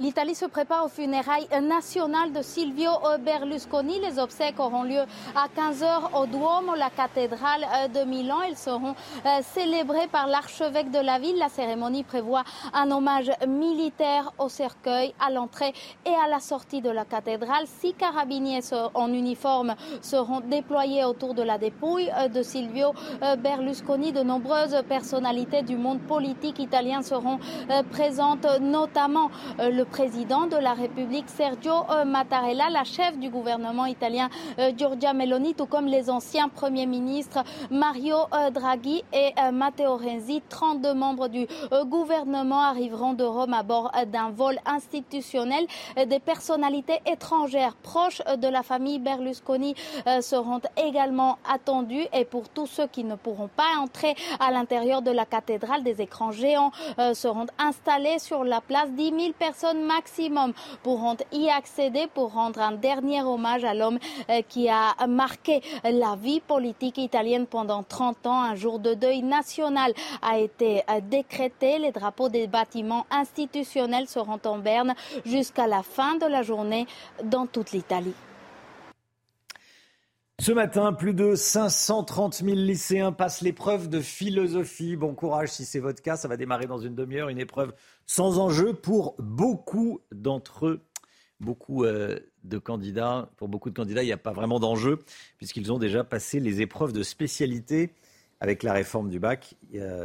L'Italie 0.00 0.34
se 0.34 0.46
prépare 0.46 0.86
aux 0.86 0.88
funérailles 0.88 1.46
nationales 1.62 2.32
de 2.32 2.42
Silvio 2.42 2.90
Berlusconi. 3.20 4.00
Les 4.00 4.18
obsèques 4.18 4.58
auront 4.58 4.82
lieu 4.82 5.02
à 5.36 5.46
15h 5.46 6.20
au 6.20 6.26
Duomo, 6.26 6.74
la 6.74 6.90
cathédrale 6.90 7.64
de 7.94 8.02
Milan. 8.02 8.38
Elles 8.44 8.56
seront 8.56 8.96
euh, 9.24 9.40
célébrées 9.42 10.08
par 10.10 10.26
l'archevêque 10.26 10.90
de 10.90 10.98
la 10.98 11.20
ville. 11.20 11.38
La 11.38 11.48
cérémonie 11.48 12.02
prévoit 12.02 12.42
un 12.72 12.90
hommage 12.90 13.30
militaire 13.46 14.32
au 14.38 14.48
cercueil 14.48 15.14
à 15.24 15.30
l'entrée 15.30 15.72
et 16.04 16.14
à 16.24 16.28
la 16.28 16.40
sortie 16.40 16.80
de 16.80 16.90
la 16.90 17.04
cathédrale. 17.04 17.66
Six 17.80 17.92
carabiniers 17.92 18.62
en 18.94 19.12
uniforme 19.12 19.76
seront 20.02 20.40
déployés 20.40 21.04
autour 21.04 21.34
de 21.34 21.42
la 21.42 21.56
dépouille 21.56 22.10
euh, 22.18 22.26
de 22.26 22.42
Silvio 22.42 22.94
euh, 23.22 23.36
Berlusconi. 23.36 24.10
De 24.10 24.24
nombreuses 24.24 24.82
personnalités 24.88 25.62
du 25.62 25.76
monde 25.76 26.00
politique 26.00 26.58
italien 26.58 27.02
seront 27.02 27.38
présentes, 27.92 28.46
notamment 28.60 29.30
le 29.58 29.83
le 29.84 29.90
président 29.90 30.46
de 30.46 30.56
la 30.56 30.72
République 30.72 31.28
Sergio 31.28 31.74
euh, 31.90 32.06
Mattarella, 32.06 32.70
la 32.70 32.84
chef 32.84 33.18
du 33.18 33.28
gouvernement 33.28 33.84
italien 33.84 34.30
euh, 34.58 34.72
Giorgia 34.74 35.12
Meloni, 35.12 35.54
tout 35.54 35.66
comme 35.66 35.84
les 35.84 36.08
anciens 36.08 36.48
premiers 36.48 36.86
ministres 36.86 37.44
Mario 37.70 38.16
euh, 38.32 38.48
Draghi 38.48 39.04
et 39.12 39.34
Matteo 39.52 39.96
Renzi. 39.96 40.42
32 40.48 40.94
membres 40.94 41.28
du 41.28 41.46
gouvernement 41.84 42.62
arriveront 42.62 43.12
de 43.12 43.24
Rome 43.24 43.52
à 43.52 43.62
bord 43.62 43.92
d'un 44.10 44.30
vol 44.30 44.58
institutionnel. 44.64 45.66
Des 46.06 46.18
personnalités 46.18 47.00
étrangères 47.06 47.74
proches 47.74 48.22
de 48.38 48.48
la 48.48 48.62
famille 48.62 48.98
Berlusconi 48.98 49.74
seront 50.20 50.60
également 50.76 51.38
attendues. 51.50 52.06
Et 52.12 52.24
pour 52.24 52.48
tous 52.48 52.66
ceux 52.66 52.86
qui 52.86 53.04
ne 53.04 53.16
pourront 53.16 53.50
pas 53.54 53.78
entrer 53.80 54.14
à 54.40 54.50
l'intérieur 54.50 55.02
de 55.02 55.10
la 55.10 55.26
cathédrale, 55.26 55.82
des 55.82 56.00
écrans 56.00 56.32
géants 56.32 56.70
seront 57.14 57.46
installés 57.58 58.18
sur 58.18 58.44
la 58.44 58.60
place. 58.60 58.90
10 58.90 59.10
000 59.10 59.32
personnes 59.38 59.73
maximum 59.74 60.52
pourront 60.82 61.16
y 61.32 61.48
accéder 61.48 62.06
pour 62.12 62.32
rendre 62.32 62.60
un 62.60 62.72
dernier 62.72 63.22
hommage 63.22 63.64
à 63.64 63.74
l'homme 63.74 63.98
euh, 64.30 64.42
qui 64.48 64.68
a 64.68 64.94
marqué 65.06 65.62
la 65.84 66.16
vie 66.16 66.40
politique 66.40 66.98
italienne 66.98 67.46
pendant 67.46 67.82
30 67.82 68.26
ans. 68.26 68.42
Un 68.42 68.54
jour 68.54 68.78
de 68.78 68.94
deuil 68.94 69.22
national 69.22 69.92
a 70.22 70.38
été 70.38 70.82
euh, 70.90 71.00
décrété. 71.02 71.78
Les 71.78 71.92
drapeaux 71.92 72.28
des 72.28 72.46
bâtiments 72.46 73.06
institutionnels 73.10 74.08
seront 74.08 74.40
en 74.44 74.58
berne 74.58 74.94
jusqu'à 75.24 75.66
la 75.66 75.82
fin 75.82 76.16
de 76.16 76.26
la 76.26 76.42
journée 76.42 76.86
dans 77.22 77.46
toute 77.46 77.72
l'Italie. 77.72 78.14
Ce 80.40 80.50
matin, 80.50 80.92
plus 80.92 81.14
de 81.14 81.36
530 81.36 82.34
000 82.34 82.56
lycéens 82.56 83.12
passent 83.12 83.40
l'épreuve 83.40 83.88
de 83.88 84.00
philosophie. 84.00 84.96
Bon 84.96 85.14
courage 85.14 85.50
si 85.50 85.64
c'est 85.64 85.78
votre 85.78 86.02
cas, 86.02 86.16
ça 86.16 86.26
va 86.26 86.36
démarrer 86.36 86.66
dans 86.66 86.78
une 86.78 86.96
demi-heure, 86.96 87.28
une 87.28 87.38
épreuve 87.38 87.72
sans 88.04 88.40
enjeu 88.40 88.74
pour 88.74 89.14
beaucoup 89.20 90.00
d'entre 90.12 90.66
eux. 90.66 90.80
Beaucoup 91.38 91.84
euh, 91.84 92.18
de 92.42 92.58
candidats, 92.58 93.30
pour 93.36 93.48
beaucoup 93.48 93.70
de 93.70 93.76
candidats, 93.76 94.02
il 94.02 94.06
n'y 94.06 94.12
a 94.12 94.16
pas 94.16 94.32
vraiment 94.32 94.58
d'enjeu 94.58 94.98
puisqu'ils 95.38 95.72
ont 95.72 95.78
déjà 95.78 96.02
passé 96.02 96.40
les 96.40 96.60
épreuves 96.60 96.92
de 96.92 97.04
spécialité 97.04 97.94
avec 98.40 98.64
la 98.64 98.72
réforme 98.72 99.08
du 99.10 99.20
bac, 99.20 99.54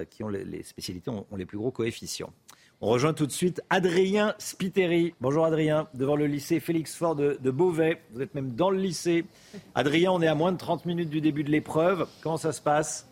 qui 0.10 0.24
ont 0.24 0.30
les, 0.30 0.64
spécialités 0.64 1.10
ont 1.10 1.26
les 1.36 1.46
plus 1.46 1.58
gros 1.58 1.72
coefficients. 1.72 2.32
On 2.82 2.88
rejoint 2.88 3.12
tout 3.12 3.26
de 3.26 3.32
suite 3.34 3.62
Adrien 3.70 4.36
Spiteri. 4.38 5.14
Bonjour 5.20 5.44
Adrien, 5.44 5.90
devant 5.96 6.16
le 6.16 6.28
lycée 6.28 6.62
Félix 6.62 6.96
Fort 6.96 7.14
de, 7.14 7.52
Beauvais. 7.52 8.02
Vous 8.14 8.22
êtes 8.22 8.34
même 8.34 8.56
dans 8.56 8.70
le 8.70 8.78
lycée. 8.78 9.26
Adrien, 9.76 10.14
on 10.14 10.22
est 10.22 10.28
à 10.28 10.36
moins 10.36 10.54
de 10.54 10.58
30 10.58 10.86
minutes 10.86 11.10
du 11.10 11.20
début 11.20 11.44
de 11.44 11.52
l'épreuve. 11.52 12.08
Comment 12.22 12.38
ça 12.38 12.54
se 12.54 12.62
passe? 12.62 13.09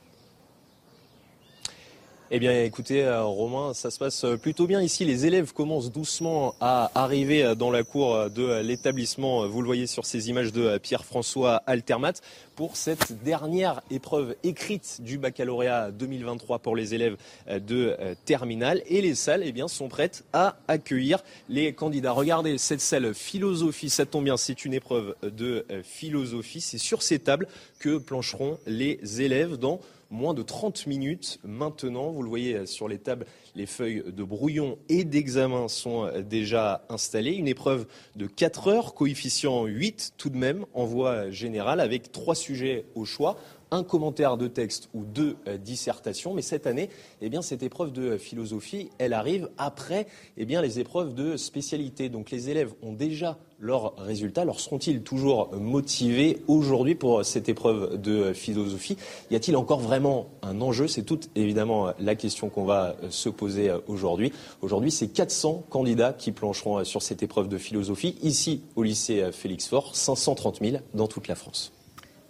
Eh 2.30 2.40
bien, 2.40 2.62
écoutez, 2.64 3.06
euh, 3.06 3.24
Romain, 3.24 3.74
ça 3.74 3.90
se 3.90 3.98
passe 3.98 4.26
euh, 4.26 4.36
plutôt 4.36 4.68
bien 4.68 4.82
ici. 4.82 5.06
Les 5.06 5.26
élèves 5.26 5.54
commencent 5.54 5.94
doucement 5.94 6.56
à 6.60 6.92
arriver 6.94 7.42
euh, 7.42 7.56
dans 7.56 7.72
la 7.72 7.84
cour 7.84 8.30
de 8.30 8.60
l'établissement. 8.60 9.48
Vous 9.48 9.62
le 9.62 9.66
voyez 9.66 9.88
sur 9.88 10.06
ces 10.06 10.30
images 10.30 10.52
de 10.52 10.78
Pierre-François 10.78 11.64
Altermat 11.66 12.12
pour 12.58 12.76
cette 12.76 13.24
dernière 13.24 13.82
épreuve 13.92 14.36
écrite 14.44 15.00
du 15.00 15.18
baccalauréat 15.18 15.92
2023 15.92 16.60
pour 16.60 16.76
les 16.76 16.94
élèves 16.94 17.16
de 17.48 17.96
terminale. 18.26 18.82
Et 18.88 19.00
les 19.00 19.16
salles, 19.16 19.44
eh 19.46 19.54
bien, 19.54 19.70
sont 19.70 19.88
prêtes 19.88 20.26
à 20.34 20.58
accueillir 20.68 21.24
les 21.48 21.72
candidats. 21.72 22.12
Regardez 22.12 22.58
cette 22.58 22.82
salle 22.82 23.14
philosophie. 23.14 23.90
Ça 23.90 24.06
tombe 24.06 24.26
bien, 24.26 24.38
c'est 24.38 24.66
une 24.66 24.74
épreuve 24.74 25.16
de 25.22 25.66
philosophie. 25.84 26.62
C'est 26.62 26.80
sur 26.80 27.04
ces 27.04 27.20
tables 27.20 27.48
que 27.80 27.98
plancheront 27.98 28.58
les 28.66 29.22
élèves 29.22 29.58
dans 29.58 29.80
moins 30.10 30.34
de 30.34 30.42
30 30.42 30.88
minutes 30.88 31.40
maintenant. 31.44 32.12
Vous 32.12 32.24
le 32.24 32.30
voyez 32.30 32.56
euh, 32.56 32.66
sur 32.66 32.88
les 32.88 32.98
tables, 32.98 33.26
les 33.56 33.66
feuilles 33.66 34.04
de 34.06 34.24
brouillon 34.24 34.78
et 34.90 35.04
d'examen 35.04 35.68
sont 35.68 36.06
euh, 36.06 36.22
déjà 36.22 36.86
installées. 36.90 37.34
Une 37.34 37.48
épreuve 37.48 37.88
de 38.16 38.28
4 38.28 38.68
heures, 38.68 38.94
coefficient 38.94 39.66
8 39.66 40.14
tout 40.18 40.30
de 40.30 40.38
même 40.38 40.66
en 40.74 40.86
voie 40.86 41.30
générale, 41.30 41.80
avec 41.80 42.12
trois 42.12 42.36
sujets 42.36 42.86
au 42.96 43.06
choix 43.06 43.38
un 43.72 43.84
commentaire 43.84 44.38
de 44.38 44.48
texte 44.48 44.90
ou 44.94 45.04
deux 45.04 45.38
euh, 45.48 45.58
dissertations. 45.58 46.34
Mais 46.34 46.42
cette 46.42 46.68
année, 46.68 46.90
eh 47.22 47.30
bien, 47.30 47.42
cette 47.42 47.64
épreuve 47.64 47.92
de 47.92 48.18
philosophie, 48.18 48.90
elle 48.98 49.14
arrive 49.14 49.50
après 49.58 50.08
eh 50.38 50.46
bien, 50.46 50.62
les 50.62 50.80
épreuves 50.80 51.14
de 51.14 51.38
spécialité. 51.38 52.10
Donc 52.10 52.32
les 52.32 52.50
élèves 52.50 52.74
ont 52.82 52.94
déjà 52.94 53.38
leurs 53.60 53.96
résultats. 53.98 54.42
Alors 54.42 54.60
seront-ils 54.60 55.02
toujours 55.02 55.56
motivés 55.56 56.44
aujourd'hui 56.48 56.96
pour 56.96 57.26
cette 57.26 57.50
épreuve 57.50 58.00
de 58.00 58.34
philosophie? 58.34 58.98
Y 59.32 59.36
a-t-il 59.36 59.58
encore 59.58 59.80
vraiment 59.80 60.28
un 60.44 60.62
enjeu? 60.62 60.88
C'est 60.88 61.04
toute 61.04 61.30
évidemment 61.36 61.92
la 62.00 62.16
question 62.16 62.50
qu'on 62.50 62.66
va 62.66 62.96
euh, 63.04 63.10
se 63.10 63.30
poser 63.30 63.70
euh, 63.70 63.80
aujourd'hui. 63.88 64.32
Aujourd'hui, 64.62 64.92
c'est 64.92 65.08
400 65.08 65.64
candidats 65.70 66.14
qui 66.14 66.32
plancheront 66.32 66.84
sur 66.84 67.02
cette 67.02 67.24
épreuve 67.24 67.48
de 67.48 67.58
philosophie 67.58 68.16
ici 68.22 68.62
au 68.76 68.84
lycée 68.84 69.32
Félix 69.32 69.68
Faure, 69.68 69.96
530 69.96 70.60
000 70.62 70.78
dans 70.94 71.08
toute 71.08 71.28
la 71.28 71.36
France. 71.36 71.77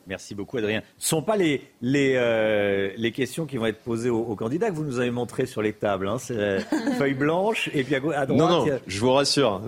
Merci 0.08 0.36
beaucoup, 0.36 0.58
Adrien. 0.58 0.82
Ce 0.98 1.06
ne 1.06 1.20
sont 1.20 1.22
pas 1.22 1.36
les, 1.36 1.62
les, 1.82 2.14
euh, 2.16 2.92
les, 2.96 3.12
questions 3.12 3.46
qui 3.46 3.58
vont 3.58 3.66
être 3.66 3.82
posées 3.82 4.10
aux, 4.10 4.36
candidats 4.36 4.70
que 4.70 4.76
vous 4.76 4.86
nous 4.86 5.00
avez 5.00 5.12
montrées 5.12 5.46
sur 5.46 5.62
les 5.62 5.74
tables. 5.74 6.08
Hein. 6.08 6.18
C'est 6.18 6.60
feuille 6.98 7.14
blanche 7.14 7.70
et 7.74 7.84
puis 7.84 7.96
à, 7.96 8.00
droite. 8.00 8.30
Non, 8.30 8.48
non, 8.48 8.80
je 8.88 9.00
vous 9.00 9.12
rassure. 9.12 9.62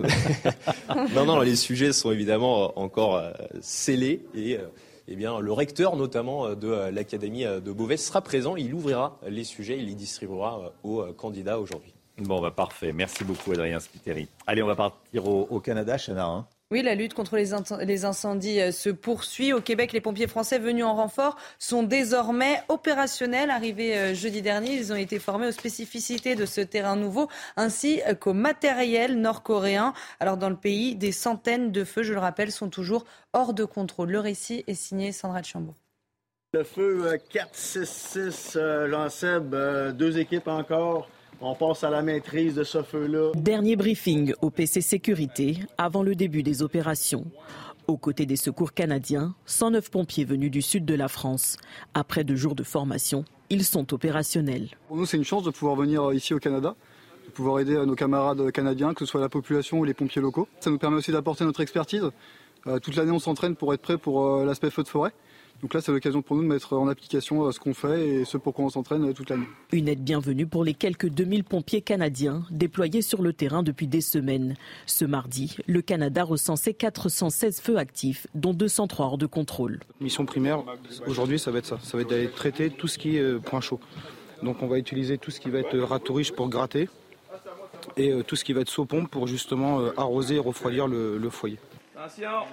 non, 1.14 1.26
non, 1.26 1.40
les 1.40 1.56
sujets 1.56 1.92
sont 1.92 2.10
évidemment 2.10 2.78
encore 2.78 3.16
euh, 3.16 3.32
scellés 3.60 4.24
et. 4.34 4.56
Euh, 4.56 4.66
eh 5.12 5.16
bien, 5.16 5.40
le 5.40 5.52
recteur, 5.52 5.96
notamment 5.96 6.54
de 6.54 6.68
l'Académie 6.92 7.42
de 7.42 7.72
Beauvais, 7.72 7.96
sera 7.96 8.20
présent. 8.20 8.54
Il 8.54 8.72
ouvrira 8.72 9.18
les 9.26 9.42
sujets, 9.42 9.76
il 9.76 9.86
les 9.86 9.96
distribuera 9.96 10.72
aux 10.84 11.02
candidats 11.14 11.58
aujourd'hui. 11.58 11.92
Bon, 12.18 12.40
bah, 12.40 12.52
parfait. 12.52 12.92
Merci 12.92 13.24
beaucoup, 13.24 13.50
Adrien 13.50 13.80
Spiteri. 13.80 14.28
Allez, 14.46 14.62
on 14.62 14.68
va 14.68 14.76
partir 14.76 15.26
au, 15.26 15.48
au 15.50 15.58
Canada, 15.58 15.96
Chana. 15.98 16.26
Hein. 16.26 16.46
Oui, 16.72 16.82
la 16.82 16.94
lutte 16.94 17.14
contre 17.14 17.36
les, 17.36 18.04
incendies 18.04 18.60
euh, 18.60 18.70
se 18.70 18.90
poursuit. 18.90 19.52
Au 19.52 19.60
Québec, 19.60 19.92
les 19.92 20.00
pompiers 20.00 20.28
français 20.28 20.60
venus 20.60 20.84
en 20.84 20.94
renfort 20.94 21.36
sont 21.58 21.82
désormais 21.82 22.62
opérationnels. 22.68 23.50
Arrivés 23.50 23.98
euh, 23.98 24.14
jeudi 24.14 24.40
dernier, 24.40 24.74
ils 24.74 24.92
ont 24.92 24.96
été 24.96 25.18
formés 25.18 25.48
aux 25.48 25.52
spécificités 25.52 26.36
de 26.36 26.46
ce 26.46 26.60
terrain 26.60 26.94
nouveau 26.94 27.28
ainsi 27.56 28.00
qu'au 28.20 28.34
matériel 28.34 29.20
nord-coréen. 29.20 29.94
Alors 30.20 30.36
dans 30.36 30.48
le 30.48 30.54
pays, 30.54 30.94
des 30.94 31.10
centaines 31.10 31.72
de 31.72 31.82
feux, 31.82 32.04
je 32.04 32.12
le 32.12 32.20
rappelle, 32.20 32.52
sont 32.52 32.68
toujours 32.70 33.04
hors 33.32 33.52
de 33.52 33.64
contrôle. 33.64 34.12
Le 34.12 34.20
récit 34.20 34.62
est 34.68 34.74
signé 34.74 35.10
Sandra 35.10 35.42
Chambaud. 35.42 35.74
Le 36.52 36.62
feu 36.62 37.18
4-6-6, 37.34 38.56
euh, 38.56 38.88
Jean-Seb, 38.88 39.56
deux 39.96 40.18
équipes 40.18 40.46
encore. 40.46 41.08
On 41.42 41.54
passe 41.54 41.84
à 41.84 41.90
la 41.90 42.02
maîtrise 42.02 42.54
de 42.54 42.64
ce 42.64 42.82
feu-là. 42.82 43.32
Dernier 43.34 43.74
briefing 43.74 44.34
au 44.42 44.50
PC 44.50 44.82
Sécurité 44.82 45.56
avant 45.78 46.02
le 46.02 46.14
début 46.14 46.42
des 46.42 46.60
opérations. 46.62 47.24
Aux 47.86 47.96
côtés 47.96 48.26
des 48.26 48.36
secours 48.36 48.74
canadiens, 48.74 49.34
109 49.46 49.90
pompiers 49.90 50.26
venus 50.26 50.50
du 50.50 50.60
sud 50.60 50.84
de 50.84 50.94
la 50.94 51.08
France. 51.08 51.56
Après 51.94 52.24
deux 52.24 52.36
jours 52.36 52.54
de 52.54 52.62
formation, 52.62 53.24
ils 53.48 53.64
sont 53.64 53.94
opérationnels. 53.94 54.68
Pour 54.86 54.98
nous, 54.98 55.06
c'est 55.06 55.16
une 55.16 55.24
chance 55.24 55.42
de 55.42 55.50
pouvoir 55.50 55.76
venir 55.76 56.12
ici 56.12 56.34
au 56.34 56.38
Canada, 56.38 56.74
de 57.26 57.30
pouvoir 57.32 57.58
aider 57.60 57.74
nos 57.86 57.94
camarades 57.94 58.50
canadiens, 58.52 58.92
que 58.92 59.06
ce 59.06 59.10
soit 59.10 59.22
la 59.22 59.30
population 59.30 59.78
ou 59.78 59.84
les 59.84 59.94
pompiers 59.94 60.20
locaux. 60.20 60.46
Ça 60.60 60.68
nous 60.68 60.78
permet 60.78 60.98
aussi 60.98 61.10
d'apporter 61.10 61.44
notre 61.44 61.62
expertise. 61.62 62.10
Euh, 62.66 62.78
toute 62.80 62.96
l'année, 62.96 63.12
on 63.12 63.18
s'entraîne 63.18 63.56
pour 63.56 63.72
être 63.72 63.80
prêt 63.80 63.96
pour 63.96 64.26
euh, 64.26 64.44
l'aspect 64.44 64.68
feu 64.68 64.82
de 64.82 64.88
forêt. 64.88 65.12
Donc 65.62 65.74
là, 65.74 65.80
c'est 65.82 65.92
l'occasion 65.92 66.22
pour 66.22 66.36
nous 66.36 66.42
de 66.42 66.48
mettre 66.48 66.72
en 66.72 66.88
application 66.88 67.44
euh, 67.44 67.52
ce 67.52 67.60
qu'on 67.60 67.74
fait 67.74 68.08
et 68.08 68.24
ce 68.24 68.38
pour 68.38 68.54
quoi 68.54 68.64
on 68.64 68.70
s'entraîne 68.70 69.04
euh, 69.04 69.12
toute 69.12 69.28
l'année. 69.28 69.46
Une 69.72 69.88
aide 69.88 70.02
bienvenue 70.02 70.46
pour 70.46 70.64
les 70.64 70.72
quelques 70.72 71.08
2000 71.08 71.44
pompiers 71.44 71.82
canadiens 71.82 72.44
déployés 72.50 73.02
sur 73.02 73.20
le 73.20 73.34
terrain 73.34 73.62
depuis 73.62 73.86
des 73.86 74.00
semaines. 74.00 74.56
Ce 74.86 75.04
mardi, 75.04 75.56
le 75.66 75.82
Canada 75.82 76.24
recensait 76.24 76.72
416 76.72 77.60
feux 77.60 77.76
actifs, 77.76 78.26
dont 78.34 78.54
203 78.54 79.06
hors 79.06 79.18
de 79.18 79.26
contrôle. 79.26 79.80
Mission 80.00 80.24
primaire, 80.24 80.62
aujourd'hui, 81.06 81.38
ça 81.38 81.50
va 81.50 81.58
être 81.58 81.66
ça. 81.66 81.78
Ça 81.82 81.98
va 81.98 82.02
être 82.02 82.10
d'aller 82.10 82.30
traiter 82.30 82.70
tout 82.70 82.88
ce 82.88 82.96
qui 82.96 83.18
est 83.18 83.20
euh, 83.20 83.38
point 83.38 83.60
chaud. 83.60 83.80
Donc 84.42 84.62
on 84.62 84.66
va 84.66 84.78
utiliser 84.78 85.18
tout 85.18 85.30
ce 85.30 85.40
qui 85.40 85.50
va 85.50 85.58
être 85.58 85.76
râteau 85.78 86.14
riche 86.14 86.32
pour 86.32 86.48
gratter 86.48 86.88
et 87.98 88.22
tout 88.26 88.36
ce 88.36 88.44
qui 88.44 88.54
va 88.54 88.62
être 88.62 88.70
saut 88.70 88.86
pompe 88.86 89.10
pour 89.10 89.26
justement 89.26 89.80
arroser 89.98 90.36
et 90.36 90.38
refroidir 90.38 90.86
le, 90.86 91.18
le 91.18 91.30
foyer. 91.30 91.58
Attention 91.94 92.46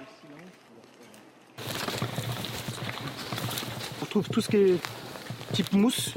tout, 4.10 4.22
tout 4.22 4.40
ce 4.40 4.48
qui 4.48 4.56
est 4.56 4.80
type 5.52 5.72
mousse. 5.72 6.14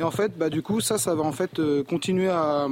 Et 0.00 0.04
en 0.04 0.10
fait, 0.12 0.38
bah, 0.38 0.48
du 0.48 0.62
coup, 0.62 0.80
ça, 0.80 0.96
ça 0.96 1.14
va 1.14 1.24
en 1.24 1.32
fait 1.32 1.58
euh, 1.58 1.82
continuer 1.82 2.28
à, 2.28 2.68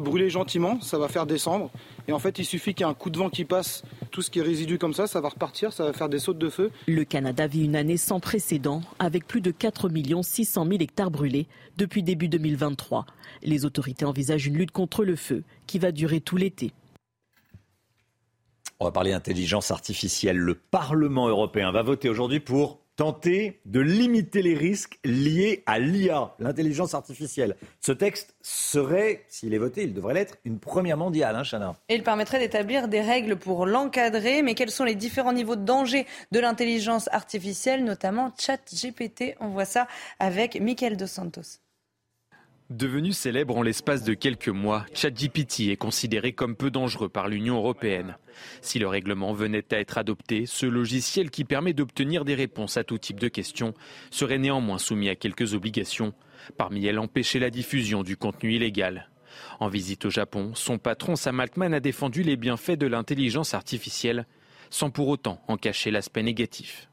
brûler 0.00 0.30
gentiment, 0.30 0.80
ça 0.80 0.98
va 0.98 1.08
faire 1.08 1.26
descendre. 1.26 1.70
Et 2.06 2.12
en 2.12 2.20
fait, 2.20 2.38
il 2.38 2.44
suffit 2.44 2.74
qu'il 2.74 2.86
y 2.86 2.88
ait 2.88 2.90
un 2.90 2.94
coup 2.94 3.10
de 3.10 3.18
vent 3.18 3.28
qui 3.28 3.44
passe, 3.44 3.82
tout 4.12 4.22
ce 4.22 4.30
qui 4.30 4.38
est 4.38 4.42
résidu 4.42 4.78
comme 4.78 4.94
ça, 4.94 5.08
ça 5.08 5.20
va 5.20 5.30
repartir, 5.30 5.72
ça 5.72 5.84
va 5.84 5.92
faire 5.92 6.08
des 6.08 6.20
sautes 6.20 6.38
de 6.38 6.48
feu. 6.48 6.70
Le 6.86 7.04
Canada 7.04 7.48
vit 7.48 7.64
une 7.64 7.74
année 7.74 7.96
sans 7.96 8.20
précédent, 8.20 8.82
avec 9.00 9.26
plus 9.26 9.40
de 9.40 9.50
4 9.50 9.90
600 10.22 10.64
000 10.64 10.76
hectares 10.80 11.10
brûlés 11.10 11.46
depuis 11.76 12.04
début 12.04 12.28
2023. 12.28 13.04
Les 13.42 13.64
autorités 13.64 14.04
envisagent 14.04 14.46
une 14.46 14.56
lutte 14.56 14.70
contre 14.70 15.04
le 15.04 15.16
feu 15.16 15.42
qui 15.66 15.80
va 15.80 15.90
durer 15.90 16.20
tout 16.20 16.36
l'été. 16.36 16.72
On 18.78 18.84
va 18.84 18.92
parler 18.92 19.10
d'intelligence 19.10 19.70
artificielle. 19.70 20.38
Le 20.38 20.54
Parlement 20.54 21.28
européen 21.28 21.70
va 21.72 21.82
voter 21.82 22.08
aujourd'hui 22.08 22.40
pour 22.40 22.80
tenter 23.00 23.62
de 23.64 23.80
limiter 23.80 24.42
les 24.42 24.54
risques 24.54 24.98
liés 25.06 25.62
à 25.64 25.78
l'IA, 25.78 26.34
l'intelligence 26.38 26.92
artificielle. 26.92 27.56
Ce 27.80 27.92
texte 27.92 28.34
serait, 28.42 29.24
s'il 29.26 29.54
est 29.54 29.58
voté, 29.58 29.84
il 29.84 29.94
devrait 29.94 30.12
l'être, 30.12 30.36
une 30.44 30.58
première 30.58 30.98
mondiale, 30.98 31.34
hein, 31.34 31.42
Chana. 31.42 31.76
Et 31.88 31.94
il 31.94 32.02
permettrait 32.02 32.40
d'établir 32.40 32.88
des 32.88 33.00
règles 33.00 33.36
pour 33.36 33.64
l'encadrer. 33.64 34.42
Mais 34.42 34.54
quels 34.54 34.70
sont 34.70 34.84
les 34.84 34.96
différents 34.96 35.32
niveaux 35.32 35.56
de 35.56 35.64
danger 35.64 36.06
de 36.30 36.40
l'intelligence 36.40 37.08
artificielle, 37.10 37.84
notamment 37.84 38.34
ChatGPT 38.38 39.34
On 39.40 39.48
voit 39.48 39.64
ça 39.64 39.88
avec 40.18 40.60
Michael 40.60 40.98
Dos 40.98 41.06
Santos. 41.06 41.69
Devenu 42.70 43.12
célèbre 43.12 43.56
en 43.56 43.62
l'espace 43.62 44.04
de 44.04 44.14
quelques 44.14 44.48
mois, 44.48 44.86
ChatGPT 44.94 45.70
est 45.70 45.76
considéré 45.76 46.32
comme 46.32 46.54
peu 46.54 46.70
dangereux 46.70 47.08
par 47.08 47.26
l'Union 47.26 47.56
européenne. 47.56 48.16
Si 48.62 48.78
le 48.78 48.86
règlement 48.86 49.32
venait 49.32 49.74
à 49.74 49.80
être 49.80 49.98
adopté, 49.98 50.46
ce 50.46 50.66
logiciel 50.66 51.30
qui 51.30 51.42
permet 51.42 51.72
d'obtenir 51.72 52.24
des 52.24 52.36
réponses 52.36 52.76
à 52.76 52.84
tout 52.84 52.96
type 52.96 53.18
de 53.18 53.26
questions 53.26 53.74
serait 54.12 54.38
néanmoins 54.38 54.78
soumis 54.78 55.08
à 55.08 55.16
quelques 55.16 55.52
obligations. 55.52 56.14
Parmi 56.56 56.86
elles, 56.86 57.00
empêcher 57.00 57.40
la 57.40 57.50
diffusion 57.50 58.04
du 58.04 58.16
contenu 58.16 58.54
illégal. 58.54 59.10
En 59.58 59.66
visite 59.66 60.04
au 60.04 60.10
Japon, 60.10 60.52
son 60.54 60.78
patron 60.78 61.16
Sam 61.16 61.40
Altman 61.40 61.74
a 61.74 61.80
défendu 61.80 62.22
les 62.22 62.36
bienfaits 62.36 62.78
de 62.78 62.86
l'intelligence 62.86 63.52
artificielle, 63.52 64.28
sans 64.70 64.90
pour 64.90 65.08
autant 65.08 65.42
en 65.48 65.56
cacher 65.56 65.90
l'aspect 65.90 66.22
négatif. 66.22 66.88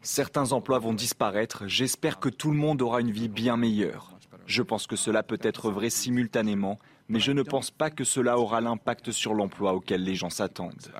Certains 0.00 0.52
emplois 0.52 0.78
vont 0.78 0.94
disparaître, 0.94 1.64
j'espère 1.66 2.18
que 2.18 2.30
tout 2.30 2.50
le 2.50 2.56
monde 2.56 2.80
aura 2.80 3.02
une 3.02 3.10
vie 3.10 3.28
bien 3.28 3.58
meilleure. 3.58 4.11
Je 4.46 4.62
pense 4.62 4.86
que 4.86 4.96
cela 4.96 5.22
peut 5.22 5.38
être 5.42 5.70
vrai 5.70 5.90
simultanément, 5.90 6.78
mais 7.08 7.20
je 7.20 7.32
ne 7.32 7.42
pense 7.42 7.70
pas 7.70 7.90
que 7.90 8.04
cela 8.04 8.38
aura 8.38 8.60
l'impact 8.60 9.10
sur 9.10 9.34
l'emploi 9.34 9.74
auquel 9.74 10.04
les 10.04 10.14
gens 10.14 10.30
s'attendent. 10.30 10.92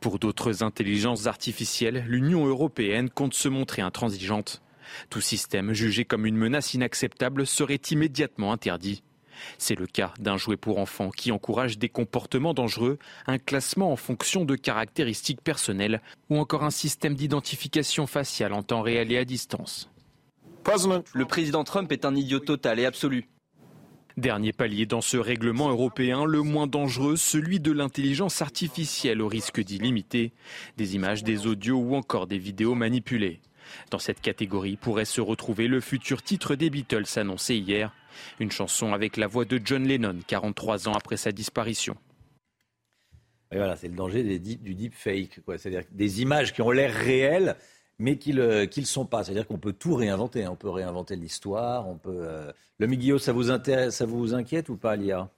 Pour 0.00 0.18
d'autres 0.18 0.62
intelligences 0.62 1.26
artificielles, 1.26 2.04
l'Union 2.08 2.46
européenne 2.46 3.10
compte 3.10 3.34
se 3.34 3.48
montrer 3.48 3.82
intransigeante. 3.82 4.62
Tout 5.08 5.20
système 5.20 5.72
jugé 5.72 6.04
comme 6.04 6.26
une 6.26 6.36
menace 6.36 6.74
inacceptable 6.74 7.46
serait 7.46 7.80
immédiatement 7.90 8.52
interdit. 8.52 9.02
C'est 9.58 9.78
le 9.78 9.86
cas 9.86 10.12
d'un 10.18 10.36
jouet 10.36 10.56
pour 10.56 10.78
enfants 10.78 11.10
qui 11.10 11.32
encourage 11.32 11.78
des 11.78 11.88
comportements 11.88 12.54
dangereux, 12.54 12.98
un 13.26 13.38
classement 13.38 13.92
en 13.92 13.96
fonction 13.96 14.44
de 14.44 14.56
caractéristiques 14.56 15.42
personnelles 15.42 16.00
ou 16.28 16.38
encore 16.38 16.64
un 16.64 16.70
système 16.70 17.14
d'identification 17.14 18.06
faciale 18.06 18.52
en 18.52 18.62
temps 18.62 18.82
réel 18.82 19.12
et 19.12 19.18
à 19.18 19.24
distance. 19.24 19.90
Le 21.14 21.24
président 21.24 21.64
Trump 21.64 21.90
est 21.90 22.04
un 22.04 22.14
idiot 22.14 22.38
total 22.38 22.78
et 22.78 22.86
absolu. 22.86 23.26
Dernier 24.16 24.52
palier 24.52 24.86
dans 24.86 25.00
ce 25.00 25.16
règlement 25.16 25.70
européen, 25.70 26.24
le 26.24 26.42
moins 26.42 26.66
dangereux, 26.66 27.16
celui 27.16 27.58
de 27.60 27.72
l'intelligence 27.72 28.42
artificielle 28.42 29.22
au 29.22 29.28
risque 29.28 29.60
d'y 29.60 29.78
limiter, 29.78 30.32
des 30.76 30.94
images, 30.94 31.24
des 31.24 31.46
audios 31.46 31.78
ou 31.78 31.94
encore 31.94 32.26
des 32.26 32.38
vidéos 32.38 32.74
manipulées. 32.74 33.40
Dans 33.90 33.98
cette 33.98 34.20
catégorie 34.20 34.76
pourrait 34.76 35.04
se 35.04 35.20
retrouver 35.20 35.68
le 35.68 35.80
futur 35.80 36.22
titre 36.22 36.54
des 36.54 36.70
Beatles 36.70 37.04
annoncé 37.16 37.56
hier, 37.56 37.92
une 38.38 38.50
chanson 38.50 38.92
avec 38.92 39.16
la 39.16 39.26
voix 39.26 39.44
de 39.44 39.60
John 39.64 39.86
Lennon, 39.86 40.18
43 40.26 40.88
ans 40.88 40.94
après 40.94 41.16
sa 41.16 41.32
disparition. 41.32 41.96
Et 43.52 43.56
voilà, 43.56 43.76
c'est 43.76 43.88
le 43.88 43.94
danger 43.94 44.22
des 44.22 44.38
du 44.38 44.74
deepfake, 44.74 45.40
c'est-à-dire 45.56 45.82
des 45.90 46.22
images 46.22 46.52
qui 46.52 46.62
ont 46.62 46.70
l'air 46.70 46.92
réelles, 46.92 47.56
mais 48.00 48.16
qui 48.16 48.32
ne 48.32 48.64
le, 48.64 48.84
sont 48.84 49.04
pas. 49.04 49.22
C'est-à-dire 49.22 49.46
qu'on 49.46 49.58
peut 49.58 49.74
tout 49.74 49.94
réinventer. 49.94 50.44
Hein. 50.44 50.50
On 50.52 50.56
peut 50.56 50.70
réinventer 50.70 51.14
l'histoire. 51.14 51.86
On 51.86 51.96
peut. 51.96 52.22
Euh, 52.24 52.50
Le 52.78 52.86
Miguel, 52.86 53.20
ça 53.20 53.32
vous 53.32 53.50
intéresse, 53.50 53.96
ça 53.96 54.06
vous 54.06 54.34
inquiète 54.34 54.70
ou 54.70 54.76
pas, 54.76 54.96
Lia? 54.96 55.28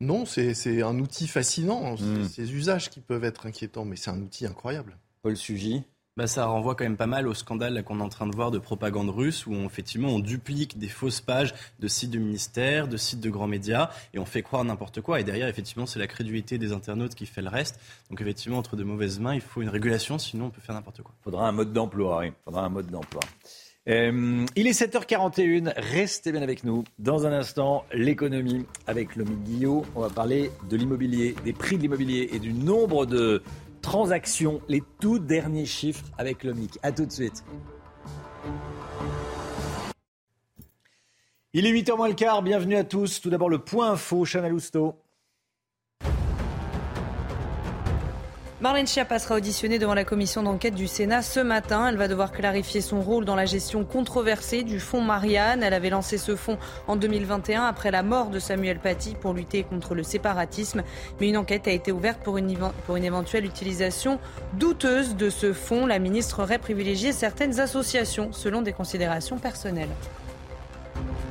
Non, 0.00 0.24
c'est 0.24 0.82
un 0.82 0.98
outil 0.98 1.26
fascinant. 1.26 1.96
C'est 1.96 2.04
hmm. 2.04 2.28
Ces 2.28 2.54
usages 2.54 2.88
qui 2.88 3.00
peuvent 3.00 3.24
être 3.24 3.46
inquiétants, 3.46 3.84
mais 3.84 3.96
c'est 3.96 4.10
un 4.10 4.22
outil 4.22 4.46
incroyable. 4.46 4.96
Paul 5.20 5.36
Sugy 5.36 5.82
bah, 6.16 6.26
ça 6.26 6.46
renvoie 6.46 6.74
quand 6.74 6.84
même 6.84 6.96
pas 6.96 7.06
mal 7.06 7.28
au 7.28 7.34
scandale 7.34 7.82
qu'on 7.84 8.00
est 8.00 8.02
en 8.02 8.08
train 8.08 8.26
de 8.26 8.34
voir 8.34 8.50
de 8.50 8.58
propagande 8.58 9.10
russe, 9.10 9.46
où 9.46 9.54
effectivement 9.54 10.08
on 10.08 10.18
duplique 10.18 10.78
des 10.78 10.88
fausses 10.88 11.20
pages 11.20 11.54
de 11.78 11.88
sites 11.88 12.10
de 12.10 12.18
ministères, 12.18 12.88
de 12.88 12.96
sites 12.96 13.20
de 13.20 13.30
grands 13.30 13.46
médias, 13.46 13.90
et 14.12 14.18
on 14.18 14.24
fait 14.24 14.42
croire 14.42 14.64
n'importe 14.64 15.00
quoi. 15.00 15.20
Et 15.20 15.24
derrière, 15.24 15.48
effectivement, 15.48 15.86
c'est 15.86 15.98
la 15.98 16.06
crédulité 16.06 16.58
des 16.58 16.72
internautes 16.72 17.14
qui 17.14 17.26
fait 17.26 17.42
le 17.42 17.48
reste. 17.48 17.78
Donc 18.10 18.20
effectivement, 18.20 18.58
entre 18.58 18.76
de 18.76 18.84
mauvaises 18.84 19.20
mains, 19.20 19.34
il 19.34 19.40
faut 19.40 19.62
une 19.62 19.68
régulation, 19.68 20.18
sinon 20.18 20.46
on 20.46 20.50
peut 20.50 20.60
faire 20.60 20.74
n'importe 20.74 21.02
quoi. 21.02 21.14
Faudra 21.22 21.46
un 21.46 21.52
mode 21.52 21.72
d'emploi, 21.72 22.18
oui. 22.18 22.32
faudra 22.44 22.64
un 22.64 22.70
mode 22.70 22.88
d'emploi. 22.88 23.22
Euh, 23.88 24.44
il 24.56 24.66
est 24.66 24.78
7h41, 24.78 25.72
restez 25.76 26.32
bien 26.32 26.42
avec 26.42 26.64
nous. 26.64 26.84
Dans 26.98 27.26
un 27.26 27.32
instant, 27.32 27.84
l'économie 27.94 28.66
avec 28.86 29.16
Lomi 29.16 29.36
Guillot. 29.36 29.84
On 29.94 30.00
va 30.00 30.10
parler 30.10 30.50
de 30.68 30.76
l'immobilier, 30.76 31.34
des 31.44 31.54
prix 31.54 31.76
de 31.76 31.82
l'immobilier 31.82 32.28
et 32.32 32.38
du 32.38 32.52
nombre 32.52 33.06
de 33.06 33.42
transactions, 33.80 34.60
les 34.68 34.82
tout 35.00 35.18
derniers 35.18 35.66
chiffres 35.66 36.04
avec 36.18 36.44
le 36.44 36.54
MIC. 36.54 36.78
A 36.82 36.92
tout 36.92 37.06
de 37.06 37.12
suite. 37.12 37.44
Il 41.52 41.66
est 41.66 41.72
8h 41.72 41.96
moins 41.96 42.08
le 42.08 42.14
quart, 42.14 42.42
bienvenue 42.42 42.76
à 42.76 42.84
tous. 42.84 43.20
Tout 43.20 43.30
d'abord 43.30 43.48
le 43.48 43.58
point 43.58 43.90
info, 43.90 44.24
Chana 44.24 44.48
Lousteau. 44.48 44.94
Marlène 48.60 48.86
Schiappa 48.86 49.18
sera 49.18 49.36
auditionnée 49.36 49.78
devant 49.78 49.94
la 49.94 50.04
commission 50.04 50.42
d'enquête 50.42 50.74
du 50.74 50.86
Sénat 50.86 51.22
ce 51.22 51.40
matin. 51.40 51.88
Elle 51.88 51.96
va 51.96 52.08
devoir 52.08 52.30
clarifier 52.30 52.82
son 52.82 53.00
rôle 53.00 53.24
dans 53.24 53.34
la 53.34 53.46
gestion 53.46 53.86
controversée 53.86 54.64
du 54.64 54.80
fonds 54.80 55.00
Marianne. 55.00 55.62
Elle 55.62 55.72
avait 55.72 55.88
lancé 55.88 56.18
ce 56.18 56.36
fonds 56.36 56.58
en 56.86 56.96
2021 56.96 57.64
après 57.64 57.90
la 57.90 58.02
mort 58.02 58.28
de 58.28 58.38
Samuel 58.38 58.78
Paty 58.78 59.16
pour 59.18 59.32
lutter 59.32 59.62
contre 59.62 59.94
le 59.94 60.02
séparatisme. 60.02 60.82
Mais 61.20 61.30
une 61.30 61.38
enquête 61.38 61.68
a 61.68 61.70
été 61.70 61.90
ouverte 61.90 62.20
pour 62.22 62.36
une, 62.36 62.54
pour 62.84 62.96
une 62.96 63.04
éventuelle 63.04 63.46
utilisation 63.46 64.18
douteuse 64.52 65.16
de 65.16 65.30
ce 65.30 65.54
fonds. 65.54 65.86
La 65.86 65.98
ministre 65.98 66.42
aurait 66.42 66.58
privilégié 66.58 67.12
certaines 67.12 67.60
associations 67.60 68.30
selon 68.30 68.60
des 68.60 68.74
considérations 68.74 69.38
personnelles. 69.38 69.88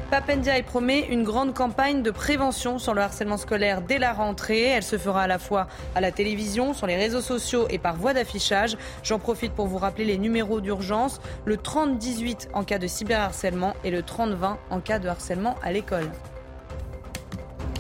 Papendia 0.10 0.62
promet 0.64 1.02
une 1.02 1.24
grande 1.24 1.54
campagne 1.54 2.02
de 2.02 2.10
prévention 2.10 2.80
sur 2.80 2.96
le 2.96 3.02
harcèlement 3.02 3.38
scolaire 3.38 3.84
dès 3.84 4.00
la 4.00 4.12
rentrée. 4.12 4.64
Elle 4.64 4.84
se 4.84 4.98
fera 4.98 5.22
à 5.22 5.28
la 5.28 5.38
fois 5.38 5.68
à 5.94 6.02
la 6.02 6.12
télévision, 6.12 6.74
sur 6.74 6.88
les 6.88 6.96
réseaux 6.96 7.22
sociaux 7.22 7.68
et 7.70 7.78
par 7.78 7.96
voie 7.96 8.14
d'affichage. 8.14 8.76
J'en 9.04 9.20
profite 9.20 9.54
pour 9.54 9.68
vous 9.68 9.78
rappeler 9.78 10.06
les 10.06 10.18
numéros 10.18 10.62
d'urgence, 10.62 11.22
le 11.46 11.58
3018 11.58 12.50
en 12.54 12.64
cas 12.64 12.80
de 12.80 12.88
cyberharcèlement 12.88 13.76
et 13.84 13.92
le 13.92 14.02
3020 14.02 14.58
en 14.72 14.80
cas 14.80 14.98
de 14.98 15.08
harcèlement 15.08 15.56
à 15.62 15.72
l'école. 15.72 16.10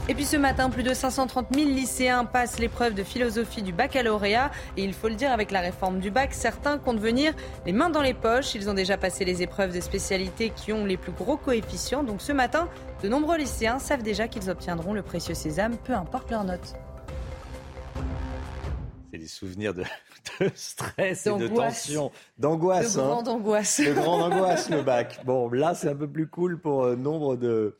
Et 0.09 0.15
puis 0.15 0.25
ce 0.25 0.37
matin, 0.37 0.71
plus 0.71 0.81
de 0.81 0.91
530 0.91 1.53
000 1.53 1.69
lycéens 1.69 2.25
passent 2.25 2.57
l'épreuve 2.57 2.95
de 2.95 3.03
philosophie 3.03 3.61
du 3.61 3.71
baccalauréat. 3.71 4.49
Et 4.75 4.83
il 4.83 4.91
faut 4.91 5.07
le 5.07 5.13
dire, 5.13 5.31
avec 5.31 5.51
la 5.51 5.61
réforme 5.61 5.99
du 5.99 6.09
bac, 6.09 6.33
certains 6.33 6.79
comptent 6.79 6.99
venir 6.99 7.31
les 7.67 7.73
mains 7.73 7.91
dans 7.91 8.01
les 8.01 8.15
poches. 8.15 8.55
Ils 8.55 8.71
ont 8.71 8.73
déjà 8.73 8.97
passé 8.97 9.23
les 9.23 9.43
épreuves 9.43 9.71
des 9.71 9.81
spécialités 9.81 10.49
qui 10.49 10.73
ont 10.73 10.83
les 10.83 10.97
plus 10.97 11.11
gros 11.11 11.37
coefficients. 11.37 12.01
Donc 12.01 12.23
ce 12.23 12.31
matin, 12.31 12.69
de 13.03 13.07
nombreux 13.07 13.37
lycéens 13.37 13.77
savent 13.77 14.01
déjà 14.01 14.27
qu'ils 14.27 14.49
obtiendront 14.49 14.93
le 14.93 15.03
précieux 15.03 15.35
sésame, 15.35 15.77
peu 15.77 15.93
importe 15.93 16.31
leur 16.31 16.43
note. 16.43 16.73
C'est 19.11 19.19
des 19.19 19.27
souvenirs 19.27 19.75
de, 19.75 19.83
stress 20.55 21.27
et 21.27 21.37
de 21.37 21.47
tension, 21.49 22.11
d'angoisse. 22.39 22.95
De 22.95 23.01
grande 23.01 23.27
angoisse. 23.27 23.79
De 23.79 23.93
grande 23.93 24.21
angoisse, 24.33 24.71
le 24.71 24.81
bac. 24.81 25.19
Bon, 25.23 25.51
là, 25.51 25.75
c'est 25.75 25.89
un 25.89 25.95
peu 25.95 26.07
plus 26.07 26.27
cool 26.27 26.59
pour 26.59 26.83
euh, 26.83 26.95
nombre 26.95 27.35
de, 27.35 27.75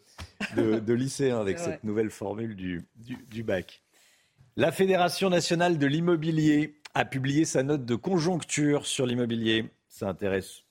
de, 0.56 0.94
lycéens 0.94 1.40
avec 1.40 1.60
cette 1.60 1.84
nouvelle 1.84 2.10
formule 2.10 2.56
du, 2.56 2.86
du, 2.98 3.44
bac. 3.44 3.82
La 4.56 4.72
Fédération 4.72 5.30
nationale 5.30 5.78
de 5.78 5.88
l'immobilier 5.88 6.80
a 6.94 7.06
publié 7.06 7.46
sa 7.46 7.64
note 7.64 7.86
de 7.86 7.96
conjoncture 7.96 8.86
sur 8.86 9.06
l'immobilier. 9.06 9.70
Ça 9.88 10.10
intéresse 10.10 10.64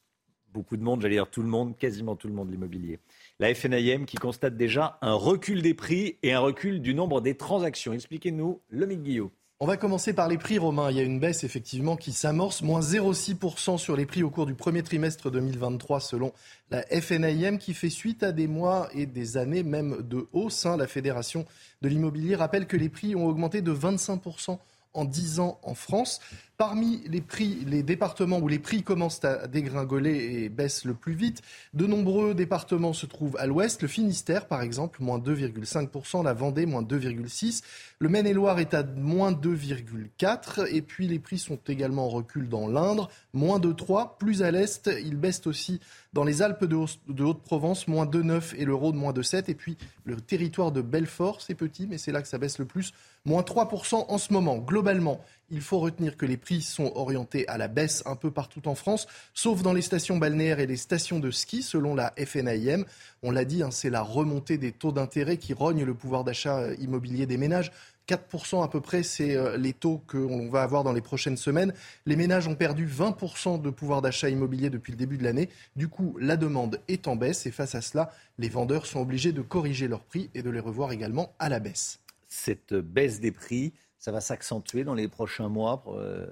beaucoup 0.53 0.77
de 0.77 0.83
monde, 0.83 1.03
j'allais 1.03 1.17
dire 1.17 1.31
tout 1.31 1.43
le 1.43 1.49
monde, 1.49 1.77
quasiment 1.77 2.17
tout 2.17 2.29
le 2.29 2.35
monde 2.35 2.51
l'immobilier. 2.51 2.99
La 3.39 3.55
FNIM 3.55 4.07
qui 4.07 4.17
constate 4.17 4.57
déjà 4.57 4.99
un 5.03 5.15
recul 5.15 5.63
des 5.63 5.75
prix 5.75 6.19
et 6.23 6.33
un 6.33 6.41
recul 6.41 6.81
du 6.81 6.95
nombre 6.95 7.21
des 7.21 7.37
transactions. 7.37 7.93
Expliquez-nous, 7.93 8.61
Lomique 8.71 9.03
Guillot. 9.03 9.33
On 9.61 9.67
va 9.67 9.77
commencer 9.77 10.13
par 10.13 10.29
les 10.29 10.39
prix, 10.39 10.57
Romain. 10.57 10.89
Il 10.93 10.97
y 10.97 11.01
a 11.01 11.03
une 11.03 11.19
baisse 11.19 11.43
effectivement 11.43 11.97
qui 11.97 12.13
s'amorce, 12.13 12.63
moins 12.63 12.79
0,6% 12.79 13.77
sur 13.77 13.97
les 13.97 14.07
prix 14.07 14.23
au 14.23 14.31
cours 14.31 14.47
du 14.47 14.55
premier 14.55 14.85
trimestre 14.85 15.33
2023 15.33 15.99
selon 15.99 16.33
la 16.71 16.83
FNIM 16.83 17.59
qui 17.59 17.75
fait 17.75 17.91
suite 17.91 18.23
à 18.23 18.31
des 18.31 18.47
mois 18.47 18.89
et 18.95 19.07
des 19.07 19.37
années 19.37 19.65
même 19.65 20.03
de 20.03 20.29
hausse. 20.33 20.65
Hein. 20.65 20.77
La 20.77 20.87
Fédération 20.87 21.45
de 21.83 21.89
l'immobilier 21.89 22.37
rappelle 22.37 22.69
que 22.69 22.77
les 22.77 22.89
prix 22.89 23.17
ont 23.17 23.27
augmenté 23.27 23.61
de 23.61 23.75
25% 23.75 24.59
en 24.95 25.05
10 25.05 25.41
ans 25.41 25.59
en 25.65 25.75
France. 25.75 26.21
Parmi 26.59 27.03
les 27.07 27.21
prix, 27.21 27.65
les 27.69 27.85
départements 27.85 28.41
où 28.41 28.49
les 28.49 28.59
prix 28.59 28.83
commencent 28.83 29.25
à 29.25 29.47
dégringoler 29.47 30.43
et 30.43 30.49
baissent 30.49 30.85
le 30.85 30.93
plus 30.93 31.15
vite, 31.15 31.41
de 31.73 31.87
nombreux 31.87 32.35
départements 32.35 32.93
se 32.93 33.07
trouvent 33.07 33.37
à 33.39 33.47
l'ouest. 33.47 33.81
Le 33.81 33.87
Finistère, 33.87 34.49
par 34.49 34.61
exemple, 34.61 35.01
moins 35.01 35.21
2,5%, 35.21 36.25
la 36.25 36.33
Vendée, 36.33 36.67
moins 36.67 36.83
2,6%, 36.83 37.63
le 38.01 38.09
Maine-et-Loire 38.09 38.59
est 38.59 38.75
à 38.75 38.83
moins 38.83 39.31
2,4%, 39.31 40.67
et 40.75 40.83
puis 40.83 41.07
les 41.07 41.21
prix 41.21 41.39
sont 41.39 41.61
également 41.69 42.07
en 42.07 42.09
recul 42.09 42.49
dans 42.49 42.67
l'Indre, 42.67 43.09
moins 43.33 43.61
de 43.61 43.73
3%, 43.73 44.19
plus 44.19 44.43
à 44.43 44.51
l'est, 44.51 44.91
ils 45.01 45.17
baissent 45.17 45.47
aussi 45.47 45.79
dans 46.13 46.25
les 46.25 46.43
Alpes 46.43 46.65
de, 46.65 47.23
Haute-Provence, 47.23 47.87
moins 47.87 48.05
2,9% 48.05 48.57
et 48.57 48.65
le 48.65 48.75
Rhône, 48.75 48.97
moins 48.97 49.13
2,7%, 49.13 49.45
et 49.49 49.55
puis 49.55 49.77
le 50.05 50.17
territoire 50.17 50.73
de 50.73 50.81
Belfort, 50.81 51.41
c'est 51.41 51.55
petit, 51.55 51.87
mais 51.87 51.99
c'est 51.99 52.11
là 52.11 52.21
que 52.21 52.27
ça 52.27 52.39
baisse 52.39 52.59
le 52.59 52.65
plus, 52.65 52.93
moins 53.29 53.43
3% 53.43 54.07
en 54.09 54.19
ce 54.19 54.33
moment. 54.33 54.57
Globalement, 54.59 55.21
il 55.51 55.61
faut 55.61 55.79
retenir 55.79 56.17
que 56.17 56.27
les 56.27 56.37
prix 56.37 56.63
sont 56.63 56.93
orientés 56.95 57.47
à 57.49 57.59
la 57.59 57.69
baisse 57.69 58.03
un 58.07 58.17
peu 58.17 58.31
partout 58.31 58.67
en 58.69 58.75
France, 58.75 59.07
sauf 59.35 59.63
dans 59.63 59.73
les 59.73 59.83
stations 59.83 60.17
balnéaires 60.17 60.61
et 60.61 60.67
les 60.67 60.77
stations 60.77 61.21
de 61.21 61.31
ski, 61.31 61.63
selon 61.63 61.95
la 61.95 62.13
FNAIM. 62.19 62.85
On 63.23 63.31
l'a 63.31 63.45
dit, 63.45 63.63
hein, 63.63 63.71
c'est 63.71 63.91
la 63.91 64.03
remontée 64.03 64.59
des 64.59 64.73
taux 64.73 64.93
d'intérêt 64.93 65.37
qui 65.37 65.53
rogne 65.53 65.85
le 65.85 65.95
pouvoir 65.95 66.25
d'achat 66.25 66.59
euh, 66.59 66.77
immobilier 66.81 67.27
des 67.27 67.37
ménages. 67.37 67.71
4% 68.09 68.65
à 68.65 68.69
peu 68.69 68.81
près, 68.81 69.03
c'est 69.03 69.37
euh, 69.37 69.59
les 69.59 69.75
taux 69.75 70.03
qu'on 70.07 70.49
va 70.49 70.63
avoir 70.63 70.83
dans 70.83 70.95
les 70.95 71.03
prochaines 71.03 71.37
semaines. 71.37 71.75
Les 72.07 72.17
ménages 72.17 72.49
ont 72.49 72.55
perdu 72.55 72.87
20% 72.87 73.61
de 73.61 73.71
pouvoir 73.71 74.01
d'achat 74.01 74.31
immobilier 74.31 74.71
depuis 74.71 74.93
le 74.93 74.99
début 74.99 75.19
de 75.19 75.25
l'année. 75.25 75.51
Du 75.77 75.89
coup, 75.89 76.17
la 76.19 76.37
demande 76.37 76.81
est 76.89 77.07
en 77.07 77.17
baisse 77.17 77.47
et 77.47 77.51
face 77.51 77.75
à 77.75 77.83
cela, 77.83 78.11
les 78.39 78.49
vendeurs 78.49 78.87
sont 78.87 79.01
obligés 79.01 79.33
de 79.33 79.43
corriger 79.43 79.89
leurs 79.89 80.05
prix 80.05 80.31
et 80.35 80.43
de 80.43 80.51
les 80.51 80.61
revoir 80.61 80.93
également 80.93 81.35
à 81.39 81.51
la 81.51 81.61
baisse. 81.61 82.01
Cette 82.29 82.75
baisse 82.75 83.21
des 83.21 83.33
prix, 83.33 83.73
ça 83.99 84.13
va 84.13 84.21
s'accentuer 84.21 84.85
dans 84.85 84.95
les 84.95 85.09
prochains 85.09 85.49
mois 85.49 85.83
euh, 85.89 86.27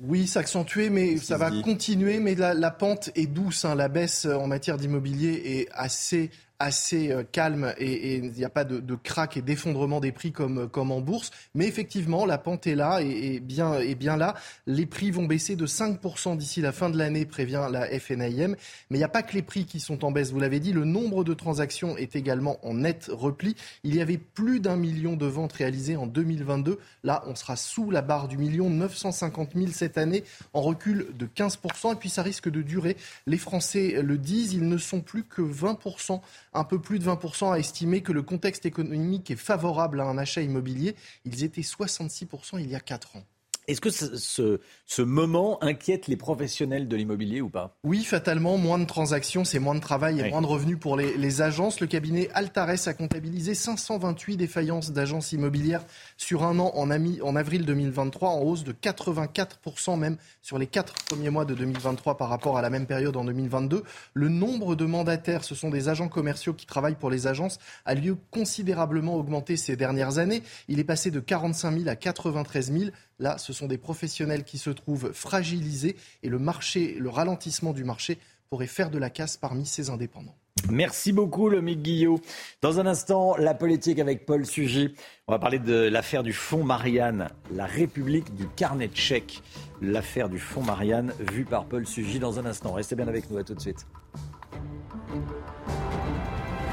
Oui, 0.00 0.26
s'accentuer, 0.26 0.90
mais 0.90 1.18
ça 1.18 1.36
va 1.36 1.50
continuer. 1.62 2.18
Mais 2.18 2.34
la, 2.34 2.70
pente 2.70 3.10
est 3.14 3.26
douce. 3.26 3.64
Hein. 3.64 3.74
La 3.74 3.88
baisse 3.88 4.24
en 4.26 4.46
matière 4.46 4.78
d'immobilier 4.78 5.42
est 5.44 5.68
assez 5.72 6.30
assez 6.62 7.10
euh, 7.10 7.24
calme 7.24 7.74
et 7.76 8.16
il 8.16 8.30
n'y 8.30 8.44
a 8.44 8.48
pas 8.48 8.64
de, 8.64 8.78
de 8.78 8.96
et 9.36 9.42
d'effondrement 9.42 10.00
des 10.00 10.12
prix 10.12 10.32
comme, 10.32 10.68
comme 10.68 10.92
en 10.92 11.00
bourse. 11.00 11.32
Mais 11.54 11.66
effectivement, 11.66 12.24
la 12.24 12.38
pente 12.38 12.66
est 12.66 12.76
là 12.76 13.00
et, 13.02 13.40
bien, 13.40 13.74
et 13.74 13.94
bien 13.94 14.16
là. 14.16 14.34
Les 14.66 14.86
prix 14.86 15.10
vont 15.10 15.26
baisser 15.26 15.56
de 15.56 15.66
5% 15.66 16.36
d'ici 16.36 16.60
la 16.60 16.72
fin 16.72 16.88
de 16.88 16.96
l'année, 16.96 17.26
prévient 17.26 17.66
la 17.70 17.86
FNIM. 17.98 18.56
Mais 18.90 18.96
il 18.96 18.98
n'y 18.98 19.04
a 19.04 19.08
pas 19.08 19.22
que 19.22 19.34
les 19.34 19.42
prix 19.42 19.66
qui 19.66 19.80
sont 19.80 20.04
en 20.04 20.12
baisse. 20.12 20.30
Vous 20.30 20.40
l'avez 20.40 20.60
dit, 20.60 20.72
le 20.72 20.84
nombre 20.84 21.24
de 21.24 21.34
transactions 21.34 21.96
est 21.96 22.16
également 22.16 22.64
en 22.64 22.74
net 22.74 23.10
repli. 23.12 23.56
Il 23.82 23.94
y 23.94 24.00
avait 24.00 24.18
plus 24.18 24.60
d'un 24.60 24.76
million 24.76 25.16
de 25.16 25.26
ventes 25.26 25.52
réalisées 25.52 25.96
en 25.96 26.06
2022. 26.06 26.78
Là, 27.02 27.24
on 27.26 27.34
sera 27.34 27.56
sous 27.56 27.90
la 27.90 28.02
barre 28.02 28.28
du 28.28 28.38
million, 28.38 28.70
950 28.70 29.50
000 29.54 29.66
cette 29.72 29.98
année, 29.98 30.22
en 30.54 30.62
recul 30.62 31.08
de 31.18 31.26
15%. 31.26 31.92
Et 31.92 31.96
puis 31.96 32.08
ça 32.08 32.22
risque 32.22 32.48
de 32.48 32.62
durer. 32.62 32.96
Les 33.26 33.38
Français 33.38 34.00
le 34.00 34.16
disent, 34.16 34.54
ils 34.54 34.68
ne 34.68 34.78
sont 34.78 35.00
plus 35.00 35.24
que 35.24 35.42
20% 35.42 36.20
un 36.52 36.64
peu 36.64 36.80
plus 36.80 36.98
de 36.98 37.04
20% 37.04 37.52
à 37.52 37.58
estimer 37.58 38.02
que 38.02 38.12
le 38.12 38.22
contexte 38.22 38.66
économique 38.66 39.30
est 39.30 39.36
favorable 39.36 40.00
à 40.00 40.04
un 40.04 40.18
achat 40.18 40.42
immobilier. 40.42 40.96
Ils 41.24 41.44
étaient 41.44 41.62
66% 41.62 42.60
il 42.60 42.70
y 42.70 42.74
a 42.74 42.80
4 42.80 43.16
ans. 43.16 43.24
Est-ce 43.68 43.80
que 43.80 43.90
ce, 43.90 44.60
ce, 44.86 45.02
moment 45.02 45.62
inquiète 45.62 46.08
les 46.08 46.16
professionnels 46.16 46.88
de 46.88 46.96
l'immobilier 46.96 47.40
ou 47.40 47.48
pas? 47.48 47.76
Oui, 47.84 48.02
fatalement, 48.02 48.58
moins 48.58 48.78
de 48.78 48.84
transactions, 48.84 49.44
c'est 49.44 49.60
moins 49.60 49.74
de 49.74 49.80
travail 49.80 50.20
et 50.20 50.30
moins 50.30 50.42
de 50.42 50.46
revenus 50.46 50.78
pour 50.80 50.96
les, 50.96 51.16
les, 51.16 51.42
agences. 51.42 51.80
Le 51.80 51.86
cabinet 51.86 52.28
Altares 52.34 52.88
a 52.88 52.94
comptabilisé 52.94 53.54
528 53.54 54.36
défaillances 54.36 54.90
d'agences 54.90 55.32
immobilières 55.32 55.84
sur 56.16 56.42
un 56.42 56.58
an 56.58 56.72
en, 56.74 56.90
en, 56.90 57.36
avril 57.36 57.64
2023, 57.64 58.30
en 58.30 58.40
hausse 58.40 58.64
de 58.64 58.72
84% 58.72 59.98
même 59.98 60.16
sur 60.40 60.58
les 60.58 60.66
quatre 60.66 60.94
premiers 61.04 61.30
mois 61.30 61.44
de 61.44 61.54
2023 61.54 62.16
par 62.16 62.28
rapport 62.28 62.58
à 62.58 62.62
la 62.62 62.70
même 62.70 62.86
période 62.86 63.16
en 63.16 63.24
2022. 63.24 63.84
Le 64.14 64.28
nombre 64.28 64.74
de 64.74 64.84
mandataires, 64.84 65.44
ce 65.44 65.54
sont 65.54 65.70
des 65.70 65.88
agents 65.88 66.08
commerciaux 66.08 66.54
qui 66.54 66.66
travaillent 66.66 66.96
pour 66.96 67.10
les 67.10 67.26
agences, 67.26 67.58
a 67.84 67.94
lieu 67.94 68.16
considérablement 68.30 69.14
augmenté 69.14 69.56
ces 69.56 69.76
dernières 69.76 70.18
années. 70.18 70.42
Il 70.68 70.80
est 70.80 70.84
passé 70.84 71.10
de 71.10 71.20
45 71.20 71.78
000 71.78 71.88
à 71.88 71.96
93 71.96 72.72
000. 72.72 72.90
Là, 73.18 73.38
ce 73.38 73.52
sont 73.52 73.66
des 73.66 73.78
professionnels 73.78 74.44
qui 74.44 74.58
se 74.58 74.70
trouvent 74.70 75.12
fragilisés 75.12 75.96
et 76.22 76.28
le 76.28 76.38
marché, 76.38 76.96
le 76.98 77.08
ralentissement 77.08 77.72
du 77.72 77.84
marché 77.84 78.18
pourrait 78.50 78.66
faire 78.66 78.90
de 78.90 78.98
la 78.98 79.10
casse 79.10 79.36
parmi 79.36 79.64
ces 79.66 79.90
indépendants. 79.90 80.36
Merci 80.70 81.12
beaucoup, 81.12 81.48
Lomique 81.48 81.82
Guillot. 81.82 82.20
Dans 82.60 82.78
un 82.78 82.86
instant, 82.86 83.36
la 83.36 83.54
politique 83.54 83.98
avec 83.98 84.26
Paul 84.26 84.46
Sugy. 84.46 84.94
On 85.26 85.32
va 85.32 85.38
parler 85.38 85.58
de 85.58 85.74
l'affaire 85.74 86.22
du 86.22 86.32
fonds 86.32 86.62
Marianne, 86.62 87.28
la 87.52 87.66
République 87.66 88.34
du 88.34 88.46
carnet 88.46 88.88
de 88.88 88.96
chèques. 88.96 89.42
L'affaire 89.80 90.28
du 90.28 90.38
fonds 90.38 90.62
Marianne, 90.62 91.12
vue 91.32 91.44
par 91.44 91.64
Paul 91.64 91.86
Sugy 91.86 92.18
dans 92.18 92.38
un 92.38 92.46
instant. 92.46 92.72
Restez 92.72 92.94
bien 92.94 93.08
avec 93.08 93.30
nous, 93.30 93.38
à 93.38 93.44
tout 93.44 93.54
de 93.54 93.60
suite. 93.60 93.86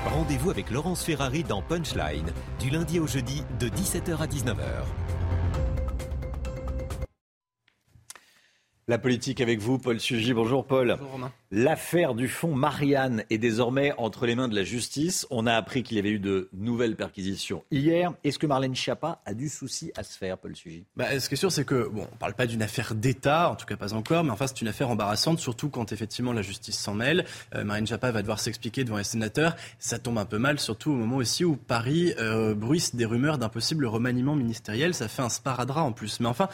Rendez-vous 0.06 0.52
avec 0.52 0.70
Laurence 0.70 1.04
Ferrari 1.04 1.44
dans 1.44 1.62
Punchline, 1.62 2.32
du 2.60 2.70
lundi 2.70 3.00
au 3.00 3.08
jeudi 3.08 3.44
de 3.60 3.68
17h 3.70 4.18
à 4.18 4.28
19h. 4.28 5.09
La 8.90 8.98
politique 8.98 9.40
avec 9.40 9.60
vous, 9.60 9.78
Paul 9.78 10.00
Sugy. 10.00 10.34
Bonjour 10.34 10.66
Paul. 10.66 10.96
Bonjour 10.98 11.12
Romain. 11.12 11.32
L'affaire 11.52 12.16
du 12.16 12.28
fonds 12.28 12.56
Marianne 12.56 13.24
est 13.30 13.38
désormais 13.38 13.94
entre 14.00 14.26
les 14.26 14.34
mains 14.34 14.48
de 14.48 14.56
la 14.56 14.64
justice. 14.64 15.28
On 15.30 15.46
a 15.46 15.54
appris 15.54 15.84
qu'il 15.84 15.98
y 15.98 16.00
avait 16.00 16.10
eu 16.10 16.18
de 16.18 16.50
nouvelles 16.54 16.96
perquisitions 16.96 17.64
hier. 17.70 18.14
Est-ce 18.24 18.40
que 18.40 18.48
Marlène 18.48 18.74
Schiappa 18.74 19.22
a 19.28 19.36
du 19.36 19.48
souci 19.48 19.92
à 19.96 20.02
se 20.02 20.18
faire, 20.18 20.40
Paul 20.40 20.56
Sugy 20.56 20.86
bah, 20.96 21.20
Ce 21.20 21.30
qui 21.30 21.36
est 21.36 21.38
sûr, 21.38 21.52
c'est 21.52 21.66
que, 21.66 21.88
bon, 21.88 22.08
on 22.10 22.16
ne 22.16 22.18
parle 22.18 22.34
pas 22.34 22.48
d'une 22.48 22.64
affaire 22.64 22.96
d'État, 22.96 23.52
en 23.52 23.56
tout 23.56 23.68
cas 23.68 23.78
pas 23.78 23.94
encore, 23.94 24.24
mais 24.24 24.32
enfin 24.32 24.48
c'est 24.48 24.60
une 24.60 24.68
affaire 24.68 24.90
embarrassante, 24.90 25.38
surtout 25.38 25.70
quand 25.70 25.92
effectivement 25.92 26.34
la 26.34 26.42
justice 26.42 26.80
s'en 26.80 26.96
mêle. 26.96 27.26
Euh, 27.54 27.64
Marlène 27.64 27.86
Schiappa 27.86 28.10
va 28.10 28.24
devoir 28.24 28.40
s'expliquer 28.40 28.86
devant 28.86 28.98
les 28.98 29.04
sénateurs. 29.04 29.56
Ça 29.78 30.00
tombe 30.00 30.18
un 30.18 30.26
peu 30.26 30.40
mal, 30.40 30.60
surtout 30.60 30.90
au 30.90 30.96
moment 30.96 31.18
aussi 31.18 31.46
où 31.46 31.58
Paris 31.58 32.16
euh, 32.18 32.56
bruisse 32.56 32.96
des 32.96 33.06
rumeurs 33.06 33.38
d'un 33.38 33.50
possible 33.50 33.86
remaniement 33.86 34.36
ministériel. 34.36 34.96
Ça 34.96 35.08
fait 35.08 35.22
un 35.22 35.30
sparadrap 35.30 35.86
en 35.86 35.92
plus. 35.92 36.20
Mais 36.22 36.28
enfin, 36.28 36.50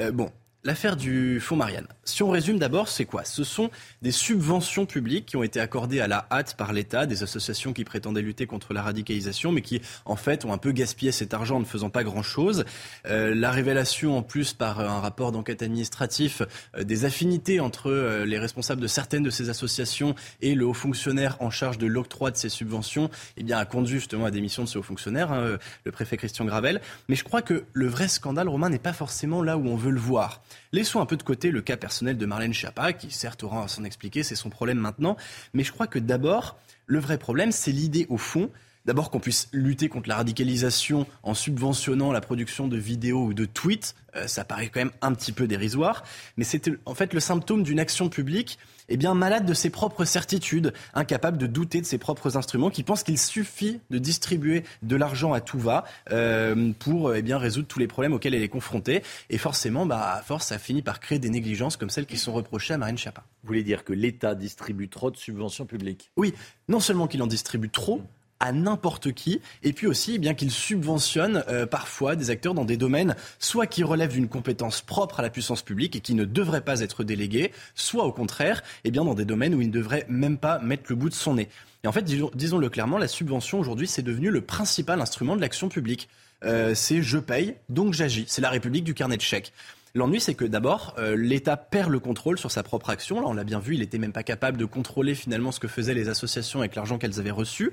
euh, 0.00 0.12
bon, 0.12 0.30
L'affaire 0.64 0.96
du 0.96 1.38
fonds 1.38 1.54
Marianne. 1.54 1.86
Si 2.02 2.24
on 2.24 2.30
résume 2.30 2.58
d'abord, 2.58 2.88
c'est 2.88 3.04
quoi? 3.04 3.24
Ce 3.24 3.44
sont 3.44 3.70
des 4.02 4.10
subventions 4.10 4.86
publiques 4.86 5.26
qui 5.26 5.36
ont 5.36 5.44
été 5.44 5.60
accordées 5.60 6.00
à 6.00 6.08
la 6.08 6.26
hâte 6.32 6.56
par 6.56 6.72
l'État, 6.72 7.06
des 7.06 7.22
associations 7.22 7.72
qui 7.72 7.84
prétendaient 7.84 8.22
lutter 8.22 8.46
contre 8.46 8.74
la 8.74 8.82
radicalisation, 8.82 9.52
mais 9.52 9.62
qui 9.62 9.80
en 10.04 10.16
fait 10.16 10.44
ont 10.44 10.52
un 10.52 10.58
peu 10.58 10.72
gaspillé 10.72 11.12
cet 11.12 11.32
argent 11.32 11.58
en 11.58 11.60
ne 11.60 11.64
faisant 11.64 11.90
pas 11.90 12.02
grand-chose. 12.02 12.64
Euh, 13.06 13.36
la 13.36 13.52
révélation 13.52 14.18
en 14.18 14.22
plus 14.22 14.52
par 14.52 14.80
un 14.80 14.98
rapport 14.98 15.30
d'enquête 15.30 15.62
administratif 15.62 16.42
euh, 16.76 16.82
des 16.82 17.04
affinités 17.04 17.60
entre 17.60 17.88
euh, 17.88 18.26
les 18.26 18.40
responsables 18.40 18.80
de 18.80 18.88
certaines 18.88 19.22
de 19.22 19.30
ces 19.30 19.50
associations 19.50 20.16
et 20.42 20.56
le 20.56 20.66
haut 20.66 20.74
fonctionnaire 20.74 21.36
en 21.38 21.50
charge 21.50 21.78
de 21.78 21.86
l'octroi 21.86 22.32
de 22.32 22.36
ces 22.36 22.48
subventions, 22.48 23.10
eh 23.36 23.44
bien 23.44 23.58
a 23.58 23.64
conduit 23.64 24.00
justement 24.00 24.24
à 24.24 24.32
démission 24.32 24.64
de 24.64 24.68
ce 24.68 24.78
haut 24.78 24.82
fonctionnaire, 24.82 25.30
hein, 25.30 25.56
le 25.84 25.92
préfet 25.92 26.16
Christian 26.16 26.46
Gravel. 26.46 26.80
Mais 27.08 27.14
je 27.14 27.22
crois 27.22 27.42
que 27.42 27.62
le 27.72 27.86
vrai 27.86 28.08
scandale, 28.08 28.48
Romain, 28.48 28.70
n'est 28.70 28.78
pas 28.80 28.92
forcément 28.92 29.40
là 29.40 29.56
où 29.56 29.68
on 29.68 29.76
veut 29.76 29.92
le 29.92 30.00
voir. 30.00 30.42
Laissons 30.72 31.00
un 31.00 31.06
peu 31.06 31.16
de 31.16 31.22
côté 31.22 31.50
le 31.50 31.60
cas 31.60 31.76
personnel 31.76 32.16
de 32.16 32.26
Marlène 32.26 32.52
Schiappa, 32.52 32.92
qui 32.92 33.10
certes 33.10 33.42
aura 33.44 33.64
à 33.64 33.68
s'en 33.68 33.84
expliquer, 33.84 34.22
c'est 34.22 34.34
son 34.34 34.50
problème 34.50 34.78
maintenant. 34.78 35.16
Mais 35.54 35.64
je 35.64 35.72
crois 35.72 35.86
que 35.86 35.98
d'abord, 35.98 36.58
le 36.86 36.98
vrai 36.98 37.18
problème, 37.18 37.52
c'est 37.52 37.72
l'idée 37.72 38.06
au 38.08 38.16
fond 38.16 38.50
D'abord 38.88 39.10
qu'on 39.10 39.20
puisse 39.20 39.50
lutter 39.52 39.90
contre 39.90 40.08
la 40.08 40.16
radicalisation 40.16 41.06
en 41.22 41.34
subventionnant 41.34 42.10
la 42.10 42.22
production 42.22 42.68
de 42.68 42.78
vidéos 42.78 43.22
ou 43.22 43.34
de 43.34 43.44
tweets, 43.44 43.94
euh, 44.16 44.26
ça 44.26 44.46
paraît 44.46 44.70
quand 44.70 44.80
même 44.80 44.92
un 45.02 45.12
petit 45.12 45.32
peu 45.32 45.46
dérisoire, 45.46 46.04
mais 46.38 46.44
c'est 46.44 46.70
en 46.86 46.94
fait 46.94 47.12
le 47.12 47.20
symptôme 47.20 47.64
d'une 47.64 47.80
action 47.80 48.08
publique 48.08 48.58
eh 48.88 48.96
bien, 48.96 49.12
malade 49.12 49.44
de 49.44 49.52
ses 49.52 49.68
propres 49.68 50.06
certitudes, 50.06 50.72
incapable 50.94 51.36
de 51.36 51.46
douter 51.46 51.82
de 51.82 51.86
ses 51.86 51.98
propres 51.98 52.38
instruments, 52.38 52.70
qui 52.70 52.82
pense 52.82 53.02
qu'il 53.02 53.18
suffit 53.18 53.80
de 53.90 53.98
distribuer 53.98 54.64
de 54.80 54.96
l'argent 54.96 55.34
à 55.34 55.42
tout 55.42 55.58
va 55.58 55.84
euh, 56.10 56.72
pour 56.78 57.14
eh 57.14 57.20
bien, 57.20 57.36
résoudre 57.36 57.68
tous 57.68 57.78
les 57.78 57.86
problèmes 57.86 58.14
auxquels 58.14 58.32
elle 58.32 58.42
est 58.42 58.48
confrontée. 58.48 59.02
Et 59.28 59.36
forcément, 59.36 59.84
bah, 59.84 60.14
à 60.14 60.22
force, 60.22 60.46
ça 60.46 60.58
finit 60.58 60.80
par 60.80 61.00
créer 61.00 61.18
des 61.18 61.28
négligences 61.28 61.76
comme 61.76 61.90
celles 61.90 62.06
qui 62.06 62.16
sont 62.16 62.32
reprochées 62.32 62.72
à 62.72 62.78
Marine 62.78 62.96
Schiappa. 62.96 63.24
Vous 63.42 63.48
voulez 63.48 63.62
dire 63.62 63.84
que 63.84 63.92
l'État 63.92 64.34
distribue 64.34 64.88
trop 64.88 65.10
de 65.10 65.18
subventions 65.18 65.66
publiques? 65.66 66.10
Oui, 66.16 66.32
non 66.68 66.80
seulement 66.80 67.06
qu'il 67.06 67.22
en 67.22 67.26
distribue 67.26 67.68
trop, 67.68 68.02
à 68.40 68.52
n'importe 68.52 69.12
qui, 69.12 69.40
et 69.62 69.72
puis 69.72 69.86
aussi 69.86 70.14
eh 70.14 70.18
bien 70.18 70.34
qu'il 70.34 70.50
subventionne 70.50 71.44
euh, 71.48 71.66
parfois 71.66 72.16
des 72.16 72.30
acteurs 72.30 72.54
dans 72.54 72.64
des 72.64 72.76
domaines 72.76 73.16
soit 73.38 73.66
qui 73.66 73.82
relèvent 73.82 74.12
d'une 74.12 74.28
compétence 74.28 74.80
propre 74.80 75.20
à 75.20 75.22
la 75.22 75.30
puissance 75.30 75.62
publique 75.62 75.96
et 75.96 76.00
qui 76.00 76.14
ne 76.14 76.24
devraient 76.24 76.64
pas 76.64 76.80
être 76.80 77.04
délégués, 77.04 77.52
soit 77.74 78.04
au 78.04 78.12
contraire 78.12 78.62
eh 78.84 78.90
bien 78.90 79.04
dans 79.04 79.14
des 79.14 79.24
domaines 79.24 79.54
où 79.54 79.60
il 79.60 79.68
ne 79.68 79.72
devrait 79.72 80.06
même 80.08 80.38
pas 80.38 80.58
mettre 80.60 80.84
le 80.88 80.96
bout 80.96 81.08
de 81.08 81.14
son 81.14 81.34
nez. 81.34 81.48
Et 81.84 81.88
en 81.88 81.92
fait, 81.92 82.04
disons-le 82.04 82.68
clairement, 82.68 82.98
la 82.98 83.08
subvention 83.08 83.58
aujourd'hui 83.58 83.86
c'est 83.86 84.02
devenu 84.02 84.30
le 84.30 84.40
principal 84.40 85.00
instrument 85.00 85.36
de 85.36 85.40
l'action 85.40 85.68
publique. 85.68 86.08
Euh, 86.44 86.74
c'est 86.74 87.02
je 87.02 87.18
paye, 87.18 87.56
donc 87.68 87.94
j'agis. 87.94 88.24
C'est 88.28 88.42
la 88.42 88.50
République 88.50 88.84
du 88.84 88.94
carnet 88.94 89.16
de 89.16 89.22
chèques. 89.22 89.52
L'ennui, 89.94 90.20
c'est 90.20 90.34
que 90.34 90.44
d'abord, 90.44 90.94
euh, 90.98 91.16
l'État 91.16 91.56
perd 91.56 91.90
le 91.90 91.98
contrôle 91.98 92.38
sur 92.38 92.50
sa 92.50 92.62
propre 92.62 92.90
action. 92.90 93.20
Là, 93.20 93.26
on 93.26 93.32
l'a 93.32 93.44
bien 93.44 93.58
vu, 93.58 93.74
il 93.74 93.80
n'était 93.80 93.98
même 93.98 94.12
pas 94.12 94.22
capable 94.22 94.58
de 94.58 94.64
contrôler 94.64 95.14
finalement 95.14 95.50
ce 95.50 95.60
que 95.60 95.68
faisaient 95.68 95.94
les 95.94 96.08
associations 96.08 96.60
avec 96.60 96.74
l'argent 96.74 96.98
qu'elles 96.98 97.18
avaient 97.18 97.30
reçu. 97.30 97.72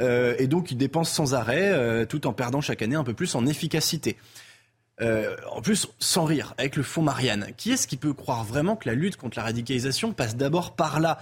Euh, 0.00 0.34
et 0.38 0.46
donc, 0.46 0.70
il 0.70 0.76
dépense 0.76 1.10
sans 1.10 1.34
arrêt, 1.34 1.72
euh, 1.72 2.04
tout 2.04 2.26
en 2.26 2.32
perdant 2.32 2.60
chaque 2.60 2.82
année 2.82 2.96
un 2.96 3.04
peu 3.04 3.14
plus 3.14 3.34
en 3.34 3.46
efficacité. 3.46 4.16
En 5.00 5.60
plus, 5.60 5.88
sans 5.98 6.24
rire, 6.24 6.54
avec 6.56 6.76
le 6.76 6.84
fonds 6.84 7.02
Marianne, 7.02 7.48
qui 7.56 7.72
est-ce 7.72 7.88
qui 7.88 7.96
peut 7.96 8.12
croire 8.12 8.44
vraiment 8.44 8.76
que 8.76 8.88
la 8.88 8.94
lutte 8.94 9.16
contre 9.16 9.36
la 9.36 9.42
radicalisation 9.42 10.12
passe 10.12 10.36
d'abord 10.36 10.76
par 10.76 11.00
là? 11.00 11.18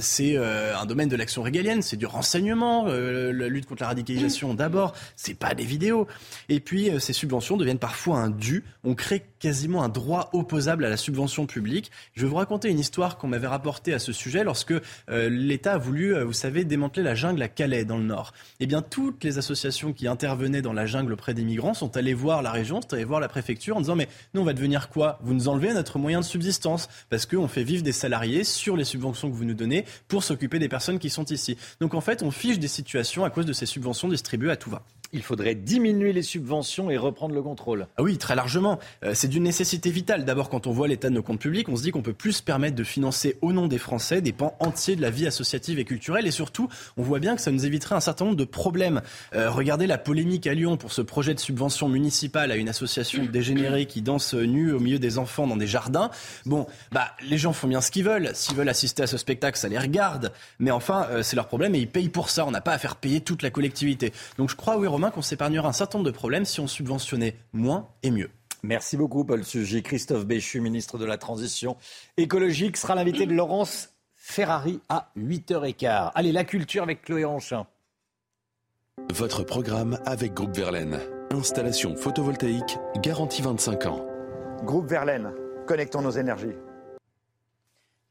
C'est 0.00 0.36
un 0.36 0.84
domaine 0.84 1.08
de 1.08 1.16
l'action 1.16 1.40
régalienne, 1.40 1.80
c'est 1.80 1.96
du 1.96 2.04
renseignement, 2.04 2.84
la 2.84 3.48
lutte 3.48 3.64
contre 3.64 3.84
la 3.84 3.88
radicalisation 3.88 4.52
d'abord, 4.52 4.92
c'est 5.16 5.32
pas 5.32 5.54
des 5.54 5.64
vidéos. 5.64 6.06
Et 6.50 6.60
puis, 6.60 6.90
ces 7.00 7.14
subventions 7.14 7.56
deviennent 7.56 7.78
parfois 7.78 8.18
un 8.18 8.28
dû. 8.28 8.64
On 8.84 8.94
crée 8.94 9.24
quasiment 9.38 9.82
un 9.82 9.88
droit 9.88 10.30
opposable 10.32 10.84
à 10.84 10.88
la 10.88 10.96
subvention 10.96 11.46
publique. 11.46 11.90
Je 12.14 12.22
vais 12.22 12.28
vous 12.28 12.36
raconter 12.36 12.70
une 12.70 12.78
histoire 12.78 13.18
qu'on 13.18 13.28
m'avait 13.28 13.46
rapportée 13.46 13.94
à 13.94 13.98
ce 13.98 14.12
sujet 14.12 14.44
lorsque 14.44 14.74
l'État 15.08 15.74
a 15.74 15.78
voulu, 15.78 16.20
vous 16.22 16.32
savez, 16.32 16.64
démanteler 16.64 17.02
la 17.02 17.14
jungle 17.14 17.42
à 17.42 17.48
Calais, 17.48 17.84
dans 17.84 17.98
le 17.98 18.04
Nord. 18.04 18.32
Eh 18.60 18.66
bien, 18.66 18.82
toutes 18.82 19.24
les 19.24 19.38
associations 19.38 19.92
qui 19.92 20.06
intervenaient 20.08 20.62
dans 20.62 20.72
la 20.72 20.86
jungle 20.86 21.12
auprès 21.12 21.34
des 21.34 21.44
migrants 21.44 21.74
sont 21.74 21.96
allées 21.96 22.14
voir 22.14 22.42
la 22.42 22.50
région, 22.50 22.80
sont 22.80 22.92
allées 22.94 23.04
voir 23.04 23.20
la 23.20 23.28
préfecture 23.28 23.76
en 23.76 23.80
disant 23.80 23.96
mais 23.96 24.08
nous 24.34 24.40
on 24.40 24.44
va 24.44 24.52
devenir 24.52 24.88
quoi? 24.88 25.18
Vous 25.22 25.34
nous 25.34 25.48
enlevez 25.48 25.72
notre 25.72 25.98
moyen 25.98 26.20
de 26.20 26.24
subsistance 26.24 26.88
parce 27.10 27.26
qu'on 27.26 27.48
fait 27.48 27.64
vivre 27.64 27.82
des 27.82 27.92
salariés 27.92 28.44
sur 28.44 28.76
les 28.76 28.84
subventions 28.84 29.30
que 29.30 29.34
vous 29.34 29.44
nous 29.44 29.54
donnez 29.54 29.84
pour 30.08 30.24
s'occuper 30.24 30.58
des 30.58 30.68
personnes 30.68 30.98
qui 30.98 31.10
sont 31.10 31.24
ici. 31.24 31.56
Donc 31.80 31.94
en 31.94 32.00
fait 32.00 32.22
on 32.22 32.30
fiche 32.30 32.58
des 32.58 32.68
situations 32.68 33.24
à 33.24 33.30
cause 33.30 33.46
de 33.46 33.52
ces 33.52 33.66
subventions 33.66 34.08
distribuées 34.08 34.50
à 34.50 34.56
tout 34.56 34.70
va. 34.70 34.82
Il 35.12 35.22
faudrait 35.22 35.54
diminuer 35.54 36.12
les 36.12 36.22
subventions 36.22 36.90
et 36.90 36.96
reprendre 36.96 37.34
le 37.34 37.42
contrôle. 37.42 37.86
Ah 37.96 38.02
oui, 38.02 38.18
très 38.18 38.34
largement. 38.34 38.78
Euh, 39.04 39.12
c'est 39.14 39.28
d'une 39.28 39.44
nécessité 39.44 39.90
vitale. 39.90 40.24
D'abord, 40.24 40.48
quand 40.48 40.66
on 40.66 40.72
voit 40.72 40.88
l'état 40.88 41.08
de 41.08 41.14
nos 41.14 41.22
comptes 41.22 41.40
publics, 41.40 41.68
on 41.68 41.76
se 41.76 41.82
dit 41.82 41.90
qu'on 41.90 42.02
peut 42.02 42.12
plus 42.12 42.32
se 42.32 42.42
permettre 42.42 42.76
de 42.76 42.84
financer 42.84 43.36
au 43.42 43.52
nom 43.52 43.68
des 43.68 43.78
Français 43.78 44.20
des 44.20 44.32
pans 44.32 44.56
entiers 44.60 44.96
de 44.96 45.02
la 45.02 45.10
vie 45.10 45.26
associative 45.26 45.78
et 45.78 45.84
culturelle. 45.84 46.26
Et 46.26 46.30
surtout, 46.30 46.68
on 46.96 47.02
voit 47.02 47.18
bien 47.18 47.36
que 47.36 47.42
ça 47.42 47.50
nous 47.50 47.66
éviterait 47.66 47.94
un 47.94 48.00
certain 48.00 48.24
nombre 48.26 48.36
de 48.36 48.44
problèmes. 48.44 49.02
Euh, 49.34 49.50
regardez 49.50 49.86
la 49.86 49.98
polémique 49.98 50.46
à 50.46 50.54
Lyon 50.54 50.76
pour 50.76 50.92
ce 50.92 51.02
projet 51.02 51.34
de 51.34 51.40
subvention 51.40 51.88
municipale 51.88 52.50
à 52.50 52.56
une 52.56 52.68
association 52.68 53.24
dégénérée 53.24 53.86
qui 53.86 54.02
danse 54.02 54.34
nue 54.34 54.72
au 54.72 54.80
milieu 54.80 54.98
des 54.98 55.18
enfants 55.18 55.46
dans 55.46 55.56
des 55.56 55.66
jardins. 55.66 56.10
Bon, 56.44 56.66
bah, 56.92 57.12
les 57.28 57.38
gens 57.38 57.52
font 57.52 57.68
bien 57.68 57.80
ce 57.80 57.90
qu'ils 57.90 58.04
veulent. 58.04 58.30
S'ils 58.34 58.56
veulent 58.56 58.68
assister 58.68 59.02
à 59.02 59.06
ce 59.06 59.16
spectacle, 59.16 59.58
ça 59.58 59.68
les 59.68 59.78
regarde. 59.78 60.32
Mais 60.58 60.70
enfin, 60.70 61.06
euh, 61.10 61.22
c'est 61.22 61.36
leur 61.36 61.46
problème 61.46 61.74
et 61.74 61.78
ils 61.78 61.88
payent 61.88 62.08
pour 62.08 62.30
ça. 62.30 62.46
On 62.46 62.50
n'a 62.50 62.60
pas 62.60 62.72
à 62.72 62.78
faire 62.78 62.96
payer 62.96 63.20
toute 63.20 63.42
la 63.42 63.50
collectivité. 63.50 64.12
Donc 64.38 64.50
je 64.50 64.56
crois, 64.56 64.76
oui, 64.78 64.86
Romain, 64.96 65.10
qu'on 65.10 65.20
s'épargnera 65.20 65.68
un 65.68 65.72
certain 65.72 65.98
nombre 65.98 66.10
de 66.10 66.16
problèmes 66.16 66.46
si 66.46 66.58
on 66.58 66.66
subventionnait 66.66 67.36
moins 67.52 67.86
et 68.02 68.10
mieux. 68.10 68.30
Merci 68.62 68.96
beaucoup, 68.96 69.26
Paul 69.26 69.44
Sugy. 69.44 69.82
Christophe 69.82 70.24
Béchu, 70.24 70.62
ministre 70.62 70.96
de 70.96 71.04
la 71.04 71.18
Transition 71.18 71.76
écologique, 72.16 72.78
sera 72.78 72.94
l'invité 72.94 73.26
de 73.26 73.34
Laurence 73.34 73.90
Ferrari 74.14 74.80
à 74.88 75.10
8h15. 75.18 76.12
Allez, 76.14 76.32
la 76.32 76.44
culture 76.44 76.82
avec 76.82 77.02
Chloé 77.02 77.26
Ranchin. 77.26 77.66
Votre 79.12 79.42
programme 79.42 80.00
avec 80.06 80.32
Groupe 80.32 80.56
Verlaine. 80.56 80.98
Installation 81.30 81.94
photovoltaïque 81.94 82.78
garantie 83.02 83.42
25 83.42 83.84
ans. 83.84 84.06
Groupe 84.62 84.88
Verlaine, 84.88 85.30
connectons 85.66 86.00
nos 86.00 86.12
énergies. 86.12 86.54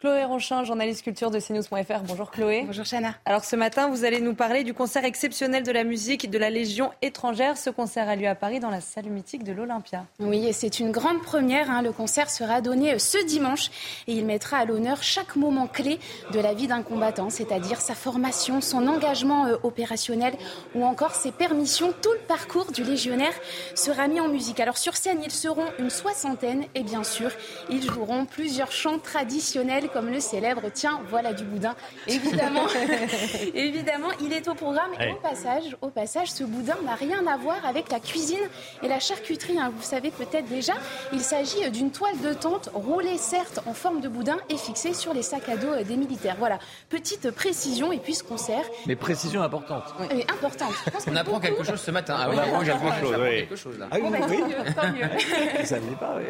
Chloé 0.06 0.24
Ronchin, 0.24 0.64
journaliste 0.64 1.02
culture 1.02 1.32
de 1.32 1.40
CNews.fr. 1.40 2.04
Bonjour 2.04 2.30
Chloé. 2.30 2.66
Bonjour 2.68 2.86
Chana. 2.86 3.16
Alors 3.26 3.44
ce 3.44 3.56
matin, 3.56 3.90
vous 3.90 4.06
allez 4.06 4.22
nous 4.22 4.36
parler 4.36 4.64
du 4.64 4.76
concert 4.76 5.04
exceptionnel 5.04 5.64
de 5.64 5.72
la 5.72 5.84
musique 5.84 6.30
de 6.30 6.38
la 6.38 6.52
Légion 6.52 6.92
étrangère. 7.02 7.58
Ce 7.58 7.72
concert 7.72 8.08
a 8.08 8.16
lieu 8.16 8.28
à 8.28 8.36
Paris 8.36 8.60
dans 8.60 8.70
la 8.70 8.82
salle 8.82 9.06
mythique 9.06 9.44
de 9.44 9.52
l'Olympia. 9.52 10.06
Oui, 10.20 10.46
et 10.46 10.54
c'est 10.54 10.80
une 10.80 10.92
grande 10.92 11.24
première. 11.24 11.72
Hein. 11.72 11.82
Le 11.82 11.92
concert 11.92 12.30
sera 12.30 12.62
donné 12.62 12.94
euh, 12.94 13.00
ce 13.00 13.18
dimanche 13.26 13.72
et 14.06 14.14
il 14.14 14.28
mettra 14.28 14.58
à 14.58 14.66
l'honneur 14.66 15.02
chaque 15.02 15.36
moment 15.38 15.66
clé 15.66 16.00
de 16.32 16.40
la 16.40 16.54
vie 16.54 16.68
d'un 16.68 16.84
combattant, 16.84 17.32
c'est-à-dire 17.32 17.82
sa 17.82 17.96
formation, 17.96 18.62
son 18.62 18.86
engagement 18.86 19.48
euh, 19.48 19.56
opérationnel 19.64 20.36
ou 20.76 20.86
encore 20.86 21.16
ses 21.16 21.32
permissions. 21.32 21.92
Tout 22.04 22.14
le 22.14 22.28
parcours 22.28 22.72
du 22.72 22.84
légionnaire 22.84 23.34
sera 23.74 24.08
mis 24.08 24.20
en 24.20 24.28
musique. 24.28 24.60
Alors 24.60 24.78
sur 24.78 24.98
scène, 24.98 25.22
ils 25.26 25.32
seront 25.32 25.66
une 25.80 25.90
soixantaine 25.90 26.66
et 26.76 26.84
bien 26.84 27.04
sûr, 27.04 27.32
ils 27.72 27.82
joueront 27.82 28.28
plusieurs 28.28 28.72
chants 28.72 29.00
traditionnels 29.00 29.90
comme 29.96 30.10
le 30.10 30.20
célèbre 30.20 30.64
Tiens, 30.74 31.00
voilà 31.08 31.32
du 31.32 31.46
boudin. 31.46 31.74
Évidemment, 32.06 32.66
évidemment 33.54 34.10
il 34.20 34.34
est 34.34 34.46
au 34.50 34.54
programme. 34.54 34.92
Et 35.00 35.14
au 35.14 35.16
passage, 35.16 35.78
au 35.82 35.88
passage, 35.88 36.32
ce 36.34 36.44
boudin 36.44 36.76
n'a 36.84 36.96
rien 36.96 37.26
à 37.28 37.38
voir 37.38 37.66
avec 37.66 37.90
la 37.90 38.02
cuisine 38.02 38.46
et 38.84 38.90
la 38.90 39.00
charcuterie. 39.00 39.58
Hein. 39.58 39.72
Vous 39.74 39.84
savez 39.84 40.12
peut-être 40.12 40.50
déjà, 40.50 40.74
il 41.14 41.22
s'agit 41.22 41.72
d'une 41.72 41.92
toile 41.92 42.20
de 42.20 42.34
tente 42.34 42.70
roulée 42.74 43.18
certes 43.18 43.62
en 43.68 43.74
forme 43.74 44.02
de 44.02 44.10
boudin 44.10 44.36
et 44.50 44.58
fixée 44.58 44.94
sur 44.94 45.14
les 45.14 45.22
sacs 45.22 45.48
à 45.48 45.56
dos 45.56 45.72
euh, 45.72 45.84
des 45.86 45.96
militaires. 45.96 46.36
Voilà, 46.40 46.60
petite 46.90 47.32
précision 47.32 47.94
et 47.94 48.00
puis 48.00 48.16
ce 48.16 48.24
concert. 48.24 48.66
Mais 48.88 48.98
précision 48.98 49.44
importante. 49.44 49.96
Oui, 50.02 50.26
importante. 50.28 50.74
On 51.08 51.16
apprend 51.16 51.40
quelque 51.40 51.64
chose 51.64 51.80
ce 51.80 51.92
matin. 51.92 52.18
Ah 52.20 52.30
oui, 52.30 52.36
on 52.36 52.40
apprend 52.40 52.60
quelque 52.60 53.00
chose. 53.00 53.16
quelque 53.16 53.56
chose 53.56 53.80
là. 53.80 53.88
Ah 53.92 53.96
oui, 54.02 54.10
bah, 54.12 54.28
oui. 54.30 54.40
tant 54.40 54.48
mieux, 54.48 54.74
tant 54.76 54.92
mieux. 54.92 55.64
Ça 55.64 55.80
ne 55.80 55.90
l'est 55.90 55.96
pas, 55.96 56.16
oui. 56.18 56.24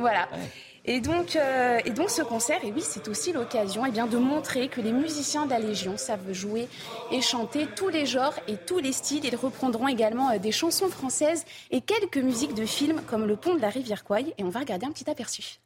Voilà. 0.00 0.26
Et 0.84 1.00
donc, 1.00 1.36
euh, 1.36 1.78
et 1.84 1.90
donc 1.90 2.10
ce 2.10 2.22
concert, 2.22 2.64
et 2.64 2.72
oui, 2.72 2.82
c'est 2.82 3.06
aussi 3.06 3.32
l'occasion 3.32 3.86
eh 3.86 3.92
de 3.92 4.16
montrer 4.16 4.68
que 4.68 4.80
les 4.80 4.92
musiciens 4.92 5.46
de 5.46 5.50
la 5.50 5.60
Légion 5.60 5.96
savent 5.96 6.32
jouer 6.32 6.68
et 7.12 7.20
chanter 7.20 7.68
tous 7.76 7.88
les 7.88 8.04
genres 8.04 8.34
et 8.48 8.56
tous 8.56 8.78
les 8.78 8.90
styles. 8.92 9.24
Ils 9.24 9.36
reprendront 9.36 9.86
également 9.86 10.30
euh, 10.30 10.38
des 10.38 10.50
chansons 10.50 10.88
françaises 10.88 11.44
et 11.70 11.80
quelques 11.80 12.18
musiques 12.18 12.54
de 12.54 12.66
films 12.66 13.00
comme 13.06 13.26
Le 13.26 13.36
Pont 13.36 13.54
de 13.54 13.60
la 13.60 13.68
Rivière 13.68 14.02
Quoy. 14.02 14.34
Et 14.38 14.42
on 14.42 14.48
va 14.48 14.60
regarder 14.60 14.86
un 14.86 14.90
petit 14.90 15.08
aperçu. 15.08 15.60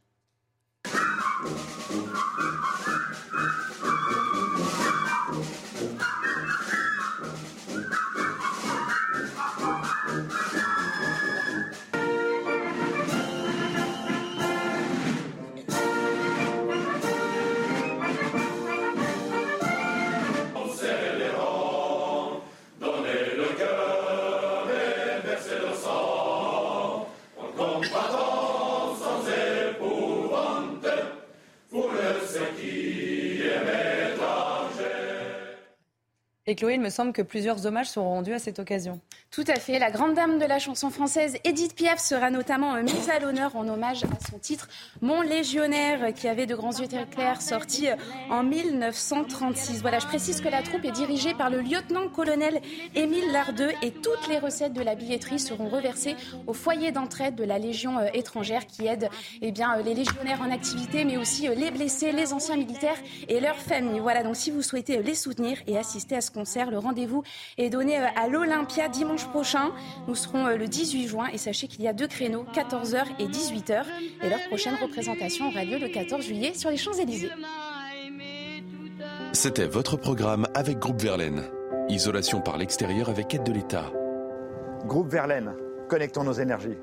Et 36.49 36.55
Chloé, 36.55 36.75
il 36.75 36.81
me 36.81 36.91
semble 36.91 37.13
que 37.13 37.23
plusieurs 37.23 37.67
hommages 37.67 37.91
seront 37.91 38.11
rendus 38.11 38.33
à 38.33 38.39
cette 38.39 38.61
occasion. 38.61 39.01
Tout 39.37 39.45
à 39.49 39.57
fait. 39.57 39.79
La 39.79 39.91
grande 39.91 40.15
dame 40.15 40.39
de 40.39 40.47
la 40.47 40.59
chanson 40.59 40.89
française, 40.89 41.37
Edith 41.45 41.75
Piaf, 41.75 42.01
sera 42.01 42.31
notamment 42.31 42.75
euh, 42.75 42.83
mise 42.83 43.11
à 43.11 43.19
l'honneur 43.19 43.55
en 43.55 43.69
hommage 43.69 44.03
à 44.05 44.31
son 44.31 44.39
titre 44.39 44.67
Mon 45.03 45.21
légionnaire, 45.21 46.15
qui 46.15 46.27
avait 46.27 46.47
de 46.47 46.55
grands 46.55 46.73
yeux 46.73 46.89
très 46.89 47.05
clairs, 47.05 47.43
sorti 47.43 47.87
euh, 47.91 47.97
en 48.31 48.43
1936. 48.43 49.83
Voilà, 49.83 49.99
je 49.99 50.07
précise 50.07 50.41
que 50.41 50.49
la 50.49 50.63
troupe 50.63 50.87
est 50.87 50.91
dirigée 50.91 51.35
par 51.35 51.51
le 51.51 51.61
lieutenant-colonel 51.61 52.63
Émile 52.95 53.31
Lardeux 53.31 53.73
et 53.83 53.91
toutes 53.91 54.27
les 54.31 54.39
recettes 54.39 54.73
de 54.73 54.81
la 54.81 54.95
billetterie 54.95 55.39
seront 55.39 55.69
reversées 55.69 56.17
au 56.47 56.55
foyer 56.55 56.91
d'entraide 56.91 57.35
de 57.35 57.45
la 57.45 57.59
Légion 57.59 57.99
euh, 57.99 58.07
étrangère 58.15 58.67
qui 58.67 58.87
aide 58.87 59.11
eh 59.43 59.53
bien, 59.53 59.77
les 59.85 59.93
légionnaires 59.93 60.41
en 60.41 60.51
activité, 60.51 61.05
mais 61.05 61.19
aussi 61.19 61.47
les 61.49 61.71
blessés, 61.71 62.11
les 62.11 62.33
anciens 62.33 62.57
militaires 62.57 62.97
et 63.29 63.41
leurs 63.41 63.59
familles. 63.59 64.01
Voilà, 64.01 64.23
donc 64.23 64.35
si 64.37 64.51
vous 64.51 64.63
souhaitez 64.63 65.03
les 65.03 65.15
soutenir 65.15 65.59
et 65.67 65.77
assister 65.77 66.17
à 66.17 66.23
ce 66.23 66.31
concert, 66.31 66.71
le 66.71 66.79
rendez-vous 66.79 67.23
est 67.59 67.69
donné 67.69 67.99
à 67.99 68.29
l'Olympia 68.29 68.89
dimanche 68.89 69.26
prochain. 69.29 69.73
Nous 70.09 70.15
serons 70.15 70.47
le 70.47 70.67
18 70.69 71.09
juin 71.09 71.27
et 71.33 71.39
sachez 71.39 71.69
qu'il 71.69 71.83
y 71.83 71.89
a 71.89 71.93
deux 71.93 72.09
créneaux, 72.09 72.45
14h 72.55 73.05
et 73.19 73.27
18h. 73.27 73.85
Et 74.23 74.29
leur 74.29 74.41
prochaine 74.49 74.75
représentation 74.81 75.49
aura 75.49 75.65
lieu 75.65 75.79
le 75.79 75.89
14 75.89 76.25
juillet 76.25 76.55
sur 76.55 76.71
les 76.71 76.77
Champs-Élysées. 76.77 77.31
C'était 79.33 79.67
votre 79.67 79.97
programme 79.97 80.47
avec 80.55 80.79
Groupe 80.79 81.01
Verlaine. 81.01 81.43
Isolation 81.89 82.41
par 82.41 82.57
l'extérieur 82.57 83.09
avec 83.09 83.35
aide 83.35 83.45
de 83.45 83.53
l'État. 83.53 83.93
Groupe 84.87 85.09
Verlaine, 85.09 85.55
connectons 85.89 86.25
nos 86.25 86.33
énergies. 86.33 86.79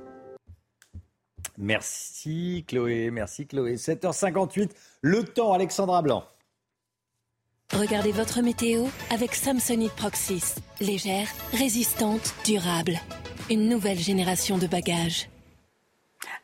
Merci 1.57 2.65
Chloé, 2.67 3.11
merci 3.11 3.47
Chloé. 3.47 3.75
7h58, 3.75 4.71
le 5.01 5.23
temps 5.23 5.53
Alexandra 5.53 6.01
Blanc. 6.01 6.23
Regardez 7.73 8.11
votre 8.11 8.41
météo 8.41 8.85
avec 9.09 9.33
Samsonite 9.33 9.93
Proxys. 9.93 10.55
Légère, 10.79 11.27
résistante, 11.53 12.35
durable. 12.45 12.99
Une 13.49 13.67
nouvelle 13.67 13.97
génération 13.97 14.59
de 14.59 14.67
bagages. 14.67 15.32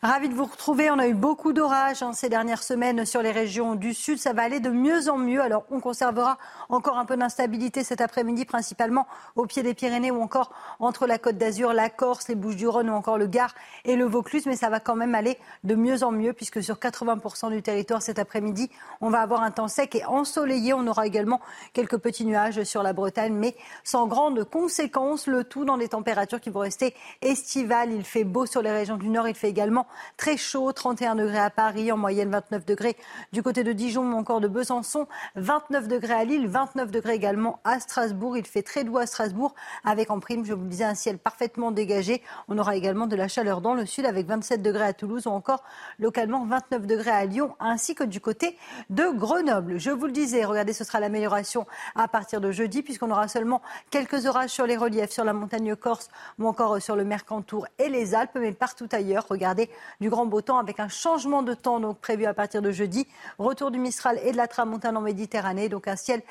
Ravi 0.01 0.29
de 0.29 0.33
vous 0.33 0.45
retrouver. 0.45 0.89
On 0.91 0.99
a 0.99 1.07
eu 1.07 1.13
beaucoup 1.13 1.53
d'orages 1.53 2.03
hein, 2.03 2.13
ces 2.13 2.29
dernières 2.29 2.63
semaines 2.63 3.05
sur 3.05 3.21
les 3.21 3.31
régions 3.31 3.75
du 3.75 3.93
sud. 3.93 4.17
Ça 4.17 4.33
va 4.33 4.43
aller 4.43 4.59
de 4.59 4.69
mieux 4.69 5.09
en 5.09 5.17
mieux. 5.17 5.41
Alors, 5.41 5.65
on 5.71 5.79
conservera 5.79 6.37
encore 6.69 6.97
un 6.97 7.05
peu 7.05 7.17
d'instabilité 7.17 7.83
cet 7.83 8.01
après-midi, 8.01 8.45
principalement 8.45 9.07
au 9.35 9.45
pied 9.45 9.63
des 9.63 9.73
Pyrénées 9.73 10.11
ou 10.11 10.21
encore 10.21 10.51
entre 10.79 11.05
la 11.05 11.17
Côte 11.17 11.37
d'Azur, 11.37 11.73
la 11.73 11.89
Corse, 11.89 12.27
les 12.27 12.35
Bouches-du-Rhône 12.35 12.89
ou 12.89 12.93
encore 12.93 13.17
le 13.17 13.27
Gard 13.27 13.53
et 13.85 13.95
le 13.95 14.05
Vaucluse. 14.05 14.45
Mais 14.45 14.55
ça 14.55 14.69
va 14.69 14.79
quand 14.79 14.95
même 14.95 15.15
aller 15.15 15.37
de 15.63 15.75
mieux 15.75 16.03
en 16.03 16.11
mieux 16.11 16.33
puisque 16.33 16.63
sur 16.63 16.75
80% 16.75 17.49
du 17.49 17.61
territoire 17.61 18.01
cet 18.01 18.19
après-midi, 18.19 18.69
on 19.01 19.09
va 19.09 19.19
avoir 19.19 19.41
un 19.41 19.51
temps 19.51 19.67
sec 19.67 19.95
et 19.95 20.05
ensoleillé. 20.05 20.73
On 20.73 20.87
aura 20.87 21.07
également 21.07 21.41
quelques 21.73 21.97
petits 21.97 22.25
nuages 22.25 22.63
sur 22.63 22.83
la 22.83 22.93
Bretagne, 22.93 23.33
mais 23.33 23.55
sans 23.83 24.07
grandes 24.07 24.43
conséquences. 24.45 25.27
Le 25.27 25.43
tout 25.43 25.65
dans 25.65 25.77
des 25.77 25.89
températures 25.89 26.39
qui 26.39 26.49
vont 26.49 26.61
rester 26.61 26.95
estivales. 27.21 27.91
Il 27.93 28.03
fait 28.03 28.23
beau 28.23 28.45
sur 28.45 28.61
les 28.61 28.71
régions 28.71 28.97
du 28.97 29.09
nord. 29.09 29.27
Il 29.27 29.35
fait 29.35 29.49
également 29.49 29.68
très 30.17 30.37
chaud, 30.37 30.71
31 30.71 31.15
degrés 31.15 31.39
à 31.39 31.49
Paris, 31.49 31.91
en 31.91 31.97
moyenne 31.97 32.29
29 32.29 32.65
degrés 32.65 32.97
du 33.31 33.43
côté 33.43 33.63
de 33.63 33.71
Dijon 33.71 34.11
ou 34.11 34.15
encore 34.15 34.41
de 34.41 34.47
Besançon, 34.47 35.07
29 35.35 35.87
degrés 35.87 36.13
à 36.13 36.23
Lille, 36.23 36.47
29 36.47 36.91
degrés 36.91 37.15
également 37.15 37.59
à 37.63 37.79
Strasbourg. 37.79 38.37
Il 38.37 38.45
fait 38.45 38.61
très 38.61 38.83
doux 38.83 38.97
à 38.97 39.05
Strasbourg 39.05 39.55
avec 39.83 40.11
en 40.11 40.19
prime, 40.19 40.45
je 40.45 40.53
vous 40.53 40.63
le 40.63 40.69
disais, 40.69 40.83
un 40.83 40.95
ciel 40.95 41.17
parfaitement 41.17 41.71
dégagé. 41.71 42.21
On 42.47 42.57
aura 42.57 42.75
également 42.75 43.07
de 43.07 43.15
la 43.15 43.27
chaleur 43.27 43.61
dans 43.61 43.73
le 43.73 43.85
sud 43.85 44.05
avec 44.05 44.27
27 44.27 44.61
degrés 44.61 44.85
à 44.85 44.93
Toulouse 44.93 45.27
ou 45.27 45.31
encore 45.31 45.63
localement 45.99 46.45
29 46.45 46.85
degrés 46.85 47.11
à 47.11 47.25
Lyon 47.25 47.55
ainsi 47.59 47.95
que 47.95 48.03
du 48.03 48.21
côté 48.21 48.57
de 48.89 49.09
Grenoble. 49.15 49.79
Je 49.79 49.91
vous 49.91 50.05
le 50.05 50.11
disais, 50.11 50.45
regardez, 50.45 50.73
ce 50.73 50.83
sera 50.83 50.99
l'amélioration 50.99 51.65
à 51.95 52.07
partir 52.07 52.39
de 52.39 52.51
jeudi 52.51 52.81
puisqu'on 52.83 53.11
aura 53.11 53.27
seulement 53.27 53.61
quelques 53.89 54.25
orages 54.25 54.51
sur 54.51 54.65
les 54.65 54.77
reliefs, 54.77 55.11
sur 55.11 55.23
la 55.23 55.33
montagne 55.33 55.75
corse 55.75 56.09
ou 56.37 56.47
encore 56.47 56.81
sur 56.81 56.95
le 56.95 57.03
Mercantour 57.03 57.67
et 57.77 57.89
les 57.89 58.15
Alpes, 58.15 58.37
mais 58.39 58.51
partout 58.51 58.87
ailleurs, 58.91 59.25
regardez, 59.27 59.58
du 59.99 60.09
grand 60.09 60.25
beau 60.25 60.41
temps 60.41 60.59
avec 60.59 60.79
un 60.79 60.87
changement 60.87 61.43
de 61.43 61.53
temps 61.53 61.79
donc 61.79 61.99
prévu 61.99 62.25
à 62.25 62.33
partir 62.33 62.61
de 62.61 62.71
jeudi. 62.71 63.07
Retour 63.37 63.71
du 63.71 63.79
Mistral 63.79 64.19
et 64.23 64.31
de 64.31 64.37
la 64.37 64.47
tramontane 64.47 64.95
en 64.95 65.01
Méditerranée. 65.01 65.69
Donc 65.69 65.87
un 65.87 65.95
ciel 65.95 66.21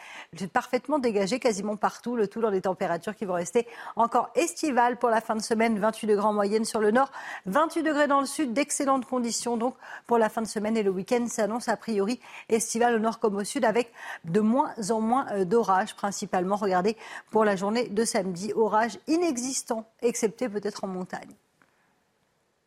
parfaitement 0.46 0.98
dégagé 0.98 1.38
quasiment 1.38 1.76
partout. 1.76 2.16
Le 2.16 2.28
tout 2.28 2.40
dans 2.40 2.50
des 2.50 2.62
températures 2.62 3.16
qui 3.16 3.24
vont 3.24 3.34
rester 3.34 3.66
encore 3.96 4.30
estivales 4.34 4.98
pour 4.98 5.10
la 5.10 5.20
fin 5.20 5.34
de 5.34 5.42
semaine. 5.42 5.78
28 5.78 6.06
degrés 6.06 6.26
en 6.26 6.32
moyenne 6.32 6.64
sur 6.64 6.80
le 6.80 6.90
nord, 6.90 7.10
28 7.46 7.82
degrés 7.82 8.06
dans 8.06 8.20
le 8.20 8.26
sud. 8.26 8.52
D'excellentes 8.52 9.06
conditions 9.06 9.56
donc 9.56 9.74
pour 10.06 10.18
la 10.18 10.28
fin 10.28 10.42
de 10.42 10.46
semaine 10.46 10.76
et 10.76 10.82
le 10.82 10.90
week-end 10.90 11.26
s'annonce 11.28 11.68
a 11.68 11.76
priori 11.76 12.20
estival 12.48 12.94
au 12.94 12.98
nord 12.98 13.18
comme 13.18 13.36
au 13.36 13.44
sud 13.44 13.64
avec 13.64 13.92
de 14.24 14.40
moins 14.40 14.72
en 14.90 15.00
moins 15.00 15.26
euh, 15.32 15.44
d'orages 15.44 15.94
principalement. 15.94 16.56
Regardez 16.56 16.96
pour 17.30 17.44
la 17.44 17.56
journée 17.56 17.88
de 17.88 18.04
samedi, 18.04 18.52
orages 18.54 18.98
inexistants 19.06 19.84
excepté 20.02 20.48
peut-être 20.48 20.84
en 20.84 20.88
montagne. 20.88 21.34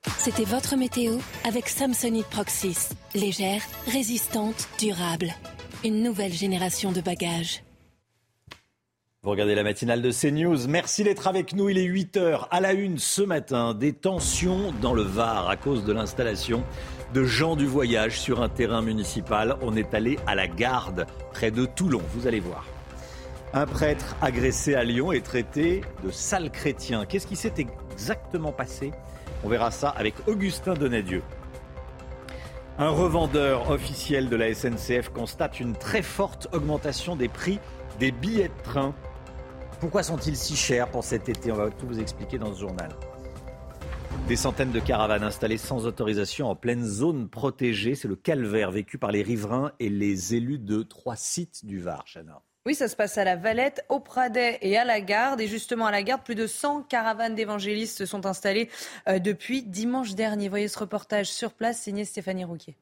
C'était 0.07 0.45
votre 0.45 0.75
météo 0.75 1.17
avec 1.47 1.69
Samsonite 1.69 2.25
Proxys. 2.27 2.89
Légère, 3.13 3.61
résistante, 3.85 4.67
durable. 4.79 5.31
Une 5.83 6.01
nouvelle 6.01 6.33
génération 6.33 6.91
de 6.91 7.01
bagages. 7.01 7.63
Vous 9.23 9.29
regardez 9.29 9.53
la 9.53 9.61
matinale 9.61 10.01
de 10.01 10.11
CNews. 10.11 10.67
Merci 10.67 11.03
d'être 11.03 11.27
avec 11.27 11.53
nous. 11.53 11.69
Il 11.69 11.77
est 11.77 11.87
8h 11.87 12.47
à 12.49 12.59
la 12.59 12.73
une 12.73 12.97
ce 12.97 13.21
matin. 13.21 13.75
Des 13.75 13.93
tensions 13.93 14.73
dans 14.81 14.95
le 14.95 15.03
Var 15.03 15.47
à 15.47 15.55
cause 15.55 15.85
de 15.85 15.93
l'installation 15.93 16.63
de 17.13 17.23
gens 17.23 17.55
du 17.55 17.67
voyage 17.67 18.19
sur 18.19 18.41
un 18.41 18.49
terrain 18.49 18.81
municipal. 18.81 19.57
On 19.61 19.75
est 19.75 19.93
allé 19.93 20.17
à 20.25 20.33
la 20.33 20.47
garde 20.47 21.05
près 21.31 21.51
de 21.51 21.65
Toulon. 21.65 22.01
Vous 22.15 22.25
allez 22.25 22.39
voir. 22.39 22.65
Un 23.53 23.67
prêtre 23.67 24.15
agressé 24.21 24.73
à 24.73 24.83
Lyon 24.83 25.11
est 25.11 25.25
traité 25.25 25.81
de 26.03 26.09
sale 26.09 26.49
chrétien. 26.49 27.05
Qu'est-ce 27.05 27.27
qui 27.27 27.35
s'est 27.35 27.53
exactement 27.57 28.51
passé 28.51 28.91
On 29.43 29.49
verra 29.49 29.71
ça 29.71 29.89
avec 29.89 30.15
Augustin 30.27 30.73
Donadieu. 30.73 31.23
Un 32.77 32.89
revendeur 32.89 33.69
officiel 33.69 34.29
de 34.29 34.35
la 34.35 34.53
SNCF 34.53 35.09
constate 35.09 35.59
une 35.59 35.73
très 35.73 36.01
forte 36.01 36.47
augmentation 36.53 37.15
des 37.15 37.27
prix 37.27 37.59
des 37.99 38.11
billets 38.11 38.47
de 38.47 38.63
train. 38.63 38.95
Pourquoi 39.79 40.03
sont-ils 40.03 40.37
si 40.37 40.55
chers 40.55 40.89
pour 40.89 41.03
cet 41.03 41.29
été? 41.29 41.51
On 41.51 41.55
va 41.55 41.69
tout 41.69 41.87
vous 41.87 41.99
expliquer 41.99 42.37
dans 42.37 42.53
ce 42.53 42.59
journal. 42.59 42.89
Des 44.27 44.35
centaines 44.35 44.71
de 44.71 44.79
caravanes 44.79 45.23
installées 45.23 45.57
sans 45.57 45.85
autorisation 45.85 46.49
en 46.49 46.55
pleine 46.55 46.83
zone 46.85 47.27
protégée. 47.27 47.95
C'est 47.95 48.07
le 48.07 48.15
calvaire 48.15 48.71
vécu 48.71 48.97
par 48.97 49.11
les 49.11 49.23
riverains 49.23 49.71
et 49.79 49.89
les 49.89 50.35
élus 50.35 50.59
de 50.59 50.83
trois 50.83 51.15
sites 51.15 51.65
du 51.65 51.79
Var, 51.79 52.03
Chana. 52.05 52.41
Oui, 52.67 52.75
ça 52.75 52.87
se 52.87 52.95
passe 52.95 53.17
à 53.17 53.23
la 53.23 53.35
Valette, 53.35 53.83
au 53.89 53.99
Pradet 53.99 54.59
et 54.61 54.77
à 54.77 54.85
la 54.85 55.01
Garde. 55.01 55.41
Et 55.41 55.47
justement, 55.47 55.87
à 55.87 55.91
la 55.91 56.03
Garde, 56.03 56.21
plus 56.21 56.35
de 56.35 56.45
100 56.45 56.83
caravanes 56.83 57.33
d'évangélistes 57.33 57.97
se 57.97 58.05
sont 58.05 58.27
installées 58.27 58.69
euh, 59.07 59.17
depuis 59.17 59.63
dimanche 59.63 60.13
dernier. 60.13 60.47
Voyez 60.47 60.67
ce 60.67 60.77
reportage 60.77 61.31
sur 61.31 61.53
place, 61.53 61.81
signé 61.81 62.05
Stéphanie 62.05 62.43
Rouquier. 62.43 62.75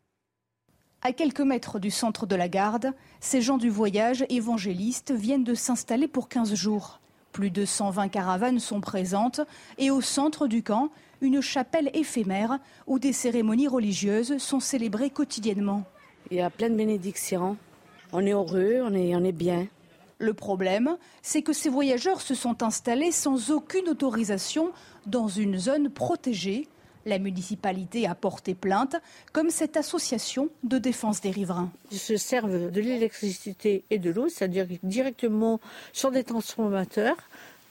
À 1.02 1.14
quelques 1.14 1.40
mètres 1.40 1.80
du 1.80 1.92
centre 1.92 2.26
de 2.26 2.36
la 2.36 2.50
Garde, 2.50 2.92
ces 3.22 3.42
gens 3.42 3.58
du 3.58 3.70
voyage 3.70 4.26
évangélistes 4.28 5.12
viennent 5.12 5.46
de 5.46 5.56
s'installer 5.56 6.10
pour 6.10 6.28
15 6.28 6.56
jours. 6.56 7.00
Plus 7.32 7.50
de 7.50 7.64
120 7.64 8.10
caravanes 8.10 8.60
sont 8.60 8.82
présentes 8.82 9.40
et 9.78 9.92
au 9.92 10.02
centre 10.02 10.48
du 10.48 10.62
camp, 10.62 10.90
une 11.22 11.40
chapelle 11.40 11.90
éphémère 11.94 12.60
où 12.86 13.00
des 13.00 13.14
cérémonies 13.14 13.70
religieuses 13.70 14.40
sont 14.40 14.60
célébrées 14.60 15.10
quotidiennement. 15.10 15.86
Il 16.32 16.38
y 16.38 16.42
a 16.42 16.50
plein 16.50 16.70
de 16.70 16.76
bénédictions. 16.76 17.56
On 18.12 18.26
est 18.26 18.32
heureux, 18.32 18.82
on 18.84 18.94
est, 18.94 19.16
on 19.16 19.24
est 19.24 19.32
bien. 19.32 19.68
Le 20.18 20.34
problème, 20.34 20.98
c'est 21.22 21.42
que 21.42 21.54
ces 21.54 21.70
voyageurs 21.70 22.22
se 22.22 22.36
sont 22.36 22.62
installés 22.64 23.12
sans 23.12 23.52
aucune 23.52 23.88
autorisation 23.88 24.72
dans 25.06 25.28
une 25.28 25.58
zone 25.58 25.90
protégée 25.90 26.68
la 27.06 27.20
municipalité 27.20 28.08
a 28.08 28.16
porté 28.16 28.54
plainte, 28.54 28.96
comme 29.34 29.50
cette 29.50 29.78
association 29.78 30.50
de 30.64 30.78
défense 30.78 31.22
des 31.22 31.32
riverains. 31.32 31.72
Ils 31.92 31.98
se 31.98 32.18
servent 32.18 32.72
de 32.72 32.82
l'électricité 32.82 33.84
et 33.90 34.00
de 34.00 34.12
l'eau, 34.12 34.30
c'est-à-dire 34.30 34.68
directement 34.84 35.60
sur 35.94 36.12
des 36.12 36.24
transformateurs, 36.24 37.18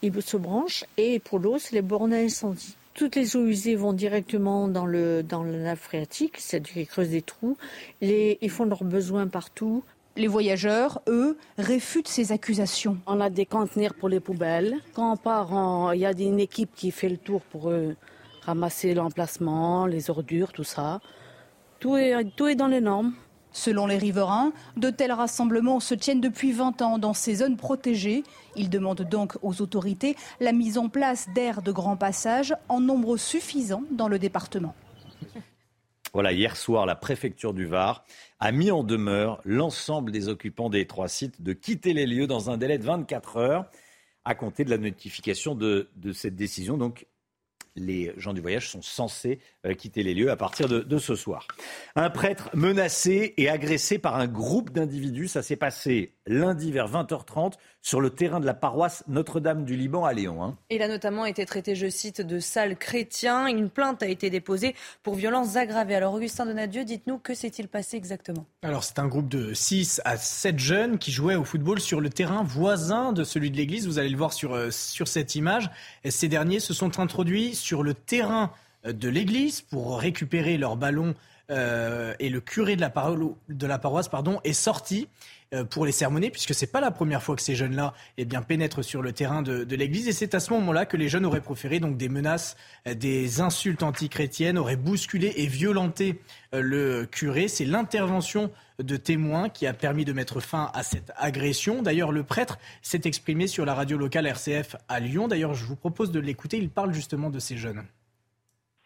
ils 0.02 0.22
se 0.22 0.36
branchent, 0.36 0.84
et 0.96 1.18
pour 1.18 1.38
l'eau, 1.38 1.58
c'est 1.58 1.74
les 1.74 1.82
bornes 1.82 2.12
à 2.12 2.18
incendie. 2.18 2.76
Toutes 2.94 3.14
les 3.14 3.36
eaux 3.36 3.46
usées 3.46 3.76
vont 3.76 3.92
directement 3.92 4.66
dans, 4.66 4.86
le, 4.86 5.22
dans 5.22 5.44
la 5.44 5.58
nappe 5.58 5.78
phréatique, 5.78 6.36
c'est-à-dire 6.38 6.72
qu'ils 6.72 6.88
creusent 6.88 7.10
des 7.10 7.22
trous, 7.22 7.56
ils 8.00 8.50
font 8.50 8.64
leurs 8.64 8.84
besoins 8.84 9.28
partout. 9.28 9.84
Les 10.18 10.26
voyageurs, 10.26 11.00
eux, 11.06 11.38
réfutent 11.58 12.08
ces 12.08 12.32
accusations. 12.32 12.98
On 13.06 13.20
a 13.20 13.30
des 13.30 13.46
conteneurs 13.46 13.94
pour 13.94 14.08
les 14.08 14.18
poubelles. 14.18 14.74
Quand 14.92 15.12
on 15.12 15.16
part, 15.16 15.94
il 15.94 16.00
y 16.00 16.06
a 16.06 16.10
une 16.10 16.40
équipe 16.40 16.74
qui 16.74 16.90
fait 16.90 17.08
le 17.08 17.18
tour 17.18 17.40
pour 17.40 17.70
eux 17.70 17.94
ramasser 18.42 18.94
l'emplacement, 18.94 19.86
les 19.86 20.10
ordures, 20.10 20.50
tout 20.50 20.64
ça. 20.64 21.00
Tout 21.78 21.96
est, 21.96 22.24
tout 22.34 22.48
est 22.48 22.56
dans 22.56 22.66
les 22.66 22.80
normes. 22.80 23.12
Selon 23.52 23.86
les 23.86 23.96
riverains, 23.96 24.52
de 24.76 24.90
tels 24.90 25.12
rassemblements 25.12 25.78
se 25.78 25.94
tiennent 25.94 26.20
depuis 26.20 26.50
20 26.50 26.82
ans 26.82 26.98
dans 26.98 27.14
ces 27.14 27.36
zones 27.36 27.56
protégées. 27.56 28.24
Ils 28.56 28.70
demandent 28.70 29.08
donc 29.08 29.38
aux 29.42 29.62
autorités 29.62 30.16
la 30.40 30.50
mise 30.50 30.78
en 30.78 30.88
place 30.88 31.28
d'aires 31.32 31.62
de 31.62 31.70
grand 31.70 31.96
passage 31.96 32.56
en 32.68 32.80
nombre 32.80 33.16
suffisant 33.18 33.84
dans 33.92 34.08
le 34.08 34.18
département. 34.18 34.74
Voilà, 36.12 36.32
hier 36.32 36.56
soir, 36.56 36.86
la 36.86 36.96
préfecture 36.96 37.52
du 37.52 37.66
Var 37.66 38.04
a 38.40 38.52
mis 38.52 38.70
en 38.70 38.82
demeure 38.82 39.40
l'ensemble 39.44 40.10
des 40.10 40.28
occupants 40.28 40.70
des 40.70 40.86
trois 40.86 41.08
sites 41.08 41.42
de 41.42 41.52
quitter 41.52 41.92
les 41.92 42.06
lieux 42.06 42.26
dans 42.26 42.50
un 42.50 42.56
délai 42.56 42.78
de 42.78 42.84
24 42.84 43.36
heures 43.36 43.70
à 44.24 44.34
compter 44.34 44.64
de 44.64 44.70
la 44.70 44.78
notification 44.78 45.54
de, 45.54 45.90
de 45.96 46.12
cette 46.12 46.34
décision. 46.36 46.76
Donc, 46.76 47.06
les 47.78 48.12
gens 48.16 48.32
du 48.32 48.40
voyage 48.40 48.68
sont 48.68 48.82
censés 48.82 49.40
euh, 49.66 49.74
quitter 49.74 50.02
les 50.02 50.14
lieux 50.14 50.30
à 50.30 50.36
partir 50.36 50.68
de, 50.68 50.98
ce 50.98 51.14
soir. 51.14 51.46
Un 51.94 52.10
prêtre 52.10 52.50
menacé 52.54 53.34
et 53.36 53.48
agressé 53.48 53.98
par 53.98 54.16
un 54.16 54.26
groupe 54.26 54.70
d'individus, 54.70 55.28
ça 55.28 55.42
s'est 55.42 55.56
passé 55.56 56.14
lundi 56.26 56.72
vers 56.72 56.90
20h30 56.90 57.54
sur 57.88 58.02
le 58.02 58.10
terrain 58.10 58.38
de 58.38 58.44
la 58.44 58.52
paroisse 58.52 59.02
Notre-Dame 59.08 59.64
du 59.64 59.74
Liban 59.74 60.04
à 60.04 60.12
Lyon. 60.12 60.44
Hein. 60.44 60.58
Il 60.68 60.82
a 60.82 60.88
notamment 60.88 61.24
été 61.24 61.46
traité, 61.46 61.74
je 61.74 61.88
cite, 61.88 62.20
de 62.20 62.38
sale 62.38 62.76
chrétien. 62.76 63.46
Une 63.46 63.70
plainte 63.70 64.02
a 64.02 64.08
été 64.08 64.28
déposée 64.28 64.74
pour 65.02 65.14
violences 65.14 65.56
aggravées. 65.56 65.94
Alors 65.94 66.12
Augustin 66.12 66.44
Donadieu, 66.44 66.84
dites-nous 66.84 67.16
que 67.16 67.32
s'est-il 67.32 67.66
passé 67.66 67.96
exactement? 67.96 68.44
Alors 68.60 68.84
c'est 68.84 68.98
un 68.98 69.06
groupe 69.06 69.30
de 69.30 69.54
6 69.54 70.02
à 70.04 70.18
7 70.18 70.58
jeunes 70.58 70.98
qui 70.98 71.12
jouaient 71.12 71.34
au 71.34 71.44
football 71.44 71.80
sur 71.80 72.02
le 72.02 72.10
terrain 72.10 72.42
voisin 72.42 73.14
de 73.14 73.24
celui 73.24 73.50
de 73.50 73.56
l'église. 73.56 73.86
Vous 73.86 73.98
allez 73.98 74.10
le 74.10 74.18
voir 74.18 74.34
sur, 74.34 74.52
euh, 74.52 74.70
sur 74.70 75.08
cette 75.08 75.34
image. 75.34 75.70
Et 76.04 76.10
ces 76.10 76.28
derniers 76.28 76.60
se 76.60 76.74
sont 76.74 77.00
introduits 77.00 77.54
sur 77.54 77.82
le 77.82 77.94
terrain 77.94 78.52
euh, 78.84 78.92
de 78.92 79.08
l'église 79.08 79.62
pour 79.62 79.98
récupérer 79.98 80.58
leur 80.58 80.76
ballon 80.76 81.14
euh, 81.50 82.12
et 82.18 82.28
le 82.28 82.42
curé 82.42 82.76
de 82.76 82.82
la, 82.82 82.92
de 83.48 83.66
la 83.66 83.78
paroisse 83.78 84.08
pardon, 84.08 84.40
est 84.44 84.52
sorti 84.52 85.08
pour 85.70 85.86
les 85.86 85.92
sermonner, 85.92 86.30
puisque 86.30 86.54
c'est 86.54 86.70
pas 86.70 86.80
la 86.80 86.90
première 86.90 87.22
fois 87.22 87.36
que 87.36 87.42
ces 87.42 87.54
jeunes-là 87.54 87.94
eh 88.16 88.24
bien, 88.24 88.42
pénètrent 88.42 88.84
sur 88.84 89.02
le 89.02 89.12
terrain 89.12 89.42
de, 89.42 89.74
l'église. 89.74 90.08
Et 90.08 90.12
c'est 90.12 90.34
à 90.34 90.40
ce 90.40 90.52
moment-là 90.52 90.86
que 90.86 90.96
les 90.96 91.08
jeunes 91.08 91.24
auraient 91.24 91.40
proféré 91.40 91.80
donc, 91.80 91.96
des 91.96 92.08
menaces, 92.08 92.56
des 92.86 93.40
insultes 93.40 93.82
antichrétiennes, 93.82 94.58
auraient 94.58 94.76
bousculé 94.76 95.32
et 95.36 95.46
violenté 95.46 96.20
le 96.52 97.06
curé. 97.06 97.48
C'est 97.48 97.64
l'intervention 97.64 98.50
de 98.82 98.96
témoins 98.96 99.48
qui 99.48 99.66
a 99.66 99.74
permis 99.74 100.04
de 100.04 100.12
mettre 100.12 100.40
fin 100.40 100.70
à 100.74 100.82
cette 100.82 101.12
agression. 101.16 101.82
D'ailleurs, 101.82 102.12
le 102.12 102.22
prêtre 102.22 102.58
s'est 102.82 103.02
exprimé 103.04 103.46
sur 103.46 103.64
la 103.64 103.74
radio 103.74 103.98
locale 103.98 104.26
RCF 104.26 104.76
à 104.88 105.00
Lyon. 105.00 105.28
D'ailleurs, 105.28 105.54
je 105.54 105.64
vous 105.64 105.76
propose 105.76 106.12
de 106.12 106.20
l'écouter. 106.20 106.58
Il 106.58 106.70
parle 106.70 106.92
justement 106.92 107.30
de 107.30 107.38
ces 107.38 107.56
jeunes. 107.56 107.84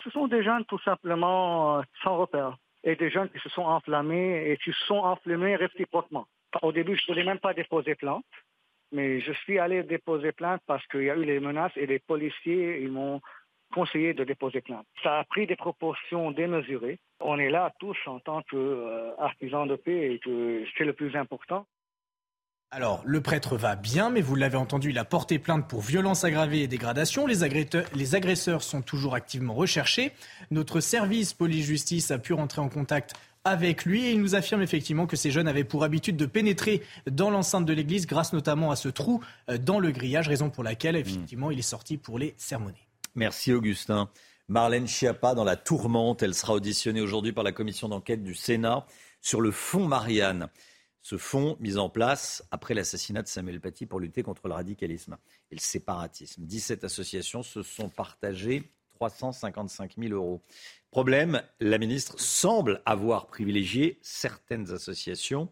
Ce 0.03 0.11
sont 0.11 0.27
des 0.27 0.43
jeunes 0.43 0.65
tout 0.65 0.81
simplement 0.81 1.79
euh, 1.79 1.83
sans 2.03 2.17
repère 2.17 2.57
et 2.85 2.97
des 2.97 3.11
jeunes 3.11 3.29
qui 3.29 3.39
se 3.39 3.49
sont 3.51 3.63
enflammés 3.63 4.51
et 4.51 4.57
qui 4.57 4.73
se 4.73 4.87
sont 4.87 4.97
enflammés 4.97 5.57
réciproquement. 5.57 6.27
Au 6.61 6.73
début, 6.73 6.97
je 6.97 7.03
ne 7.03 7.15
voulais 7.15 7.25
même 7.25 7.39
pas 7.39 7.55
déposer 7.55 7.95
plainte, 7.95 8.25
mais 8.93 9.21
je 9.21 9.33
suis 9.33 9.59
allé 9.59 9.83
déposer 9.83 10.33
plainte 10.33 10.61
parce 10.67 10.87
qu'il 10.89 11.05
y 11.05 11.11
a 11.11 11.17
eu 11.17 11.25
les 11.25 11.41
menaces 11.41 11.73
et 11.77 11.87
les 11.87 11.99
policiers, 11.99 12.81
ils 12.83 12.91
m'ont 12.91 13.21
conseillé 13.73 14.13
de 14.13 14.25
déposer 14.25 14.61
plainte. 14.61 14.87
Ça 15.03 15.21
a 15.21 15.25
pris 15.25 15.47
des 15.47 15.57
proportions 15.57 16.31
démesurées. 16.31 16.99
On 17.21 17.39
est 17.39 17.51
là 17.51 17.73
tous 17.79 17.97
en 18.07 18.21
tant 18.21 18.43
qu'artisans 18.43 19.67
de 19.67 19.77
paix 19.77 20.15
et 20.15 20.19
que 20.19 20.65
c'est 20.77 20.85
le 20.85 20.93
plus 20.93 21.17
important. 21.17 21.67
Alors, 22.75 23.03
le 23.05 23.21
prêtre 23.21 23.59
va 23.59 23.77
bien, 23.77 24.09
mais 24.09 24.23
vous 24.23 24.35
l'avez 24.35 24.57
entendu, 24.57 24.91
il 24.91 24.99
a 24.99 25.05
porté 25.05 25.39
plainte 25.39 25.69
pour 25.69 25.83
violence 25.83 26.25
aggravée 26.25 26.63
et 26.63 26.69
dégradation. 26.69 27.27
Les, 27.27 27.45
les 27.95 28.15
agresseurs 28.15 28.63
sont 28.63 28.81
toujours 28.81 29.15
activement 29.15 29.53
recherchés. 29.53 30.11
Notre 30.51 30.81
service 30.81 31.35
police-justice 31.35 32.11
a 32.11 32.19
pu 32.19 32.33
rentrer 32.33 32.63
en 32.63 32.71
contact 32.71 33.13
avec 33.45 33.85
lui 33.85 34.07
et 34.07 34.13
il 34.13 34.21
nous 34.21 34.35
affirme 34.35 34.63
effectivement 34.63 35.07
que 35.07 35.17
ces 35.17 35.31
jeunes 35.31 35.49
avaient 35.49 35.65
pour 35.65 35.85
habitude 35.85 36.17
de 36.17 36.27
pénétrer 36.27 36.83
dans 37.11 37.31
l'enceinte 37.31 37.67
de 37.67 37.73
l'église 37.73 38.07
grâce 38.07 38.33
notamment 38.33 38.71
à 38.71 38.77
ce 38.77 38.89
trou 38.89 39.23
euh, 39.49 39.59
dans 39.59 39.79
le 39.79 39.91
grillage, 39.91 40.29
raison 40.29 40.51
pour 40.51 40.63
laquelle 40.63 40.97
effectivement 40.97 41.51
il 41.51 41.59
est 41.59 41.63
sorti 41.63 41.97
pour 41.97 42.19
les 42.19 42.35
sermonner. 42.37 42.89
Merci 43.15 43.53
Augustin. 43.53 44.09
Marlène 44.49 44.87
Schiappa 44.87 45.35
dans 45.35 45.45
la 45.45 45.57
tourmente, 45.57 46.23
elle 46.23 46.35
sera 46.35 46.55
auditionnée 46.55 47.01
aujourd'hui 47.01 47.33
par 47.33 47.45
la 47.45 47.53
commission 47.53 47.89
d'enquête 47.89 48.23
du 48.23 48.35
Sénat 48.35 48.87
sur 49.21 49.41
le 49.41 49.51
fonds 49.51 49.87
Marianne 49.87 50.49
ce 51.03 51.19
fonds 51.19 51.57
mis 51.59 51.79
en 51.79 51.91
place 51.91 52.45
après 52.53 52.75
l'assassinat 52.75 53.23
de 53.23 53.29
Samuel 53.29 53.61
Paty 53.61 53.87
pour 53.87 53.99
lutter 53.99 54.23
contre 54.23 54.47
le 54.47 54.55
radicalisme 54.55 55.19
et 55.51 55.57
le 55.57 55.61
séparatisme. 55.61 56.45
17 56.45 56.85
associations 56.85 57.43
se 57.43 57.63
sont 57.63 57.89
partagées 57.89 58.71
355 58.95 59.97
000 59.99 60.15
euros. 60.15 60.43
Problème, 60.93 61.43
la 61.59 61.79
ministre 61.79 62.21
semble 62.21 62.83
avoir 62.85 63.27
privilégié 63.27 63.99
certaines 64.03 64.73
associations 64.73 65.51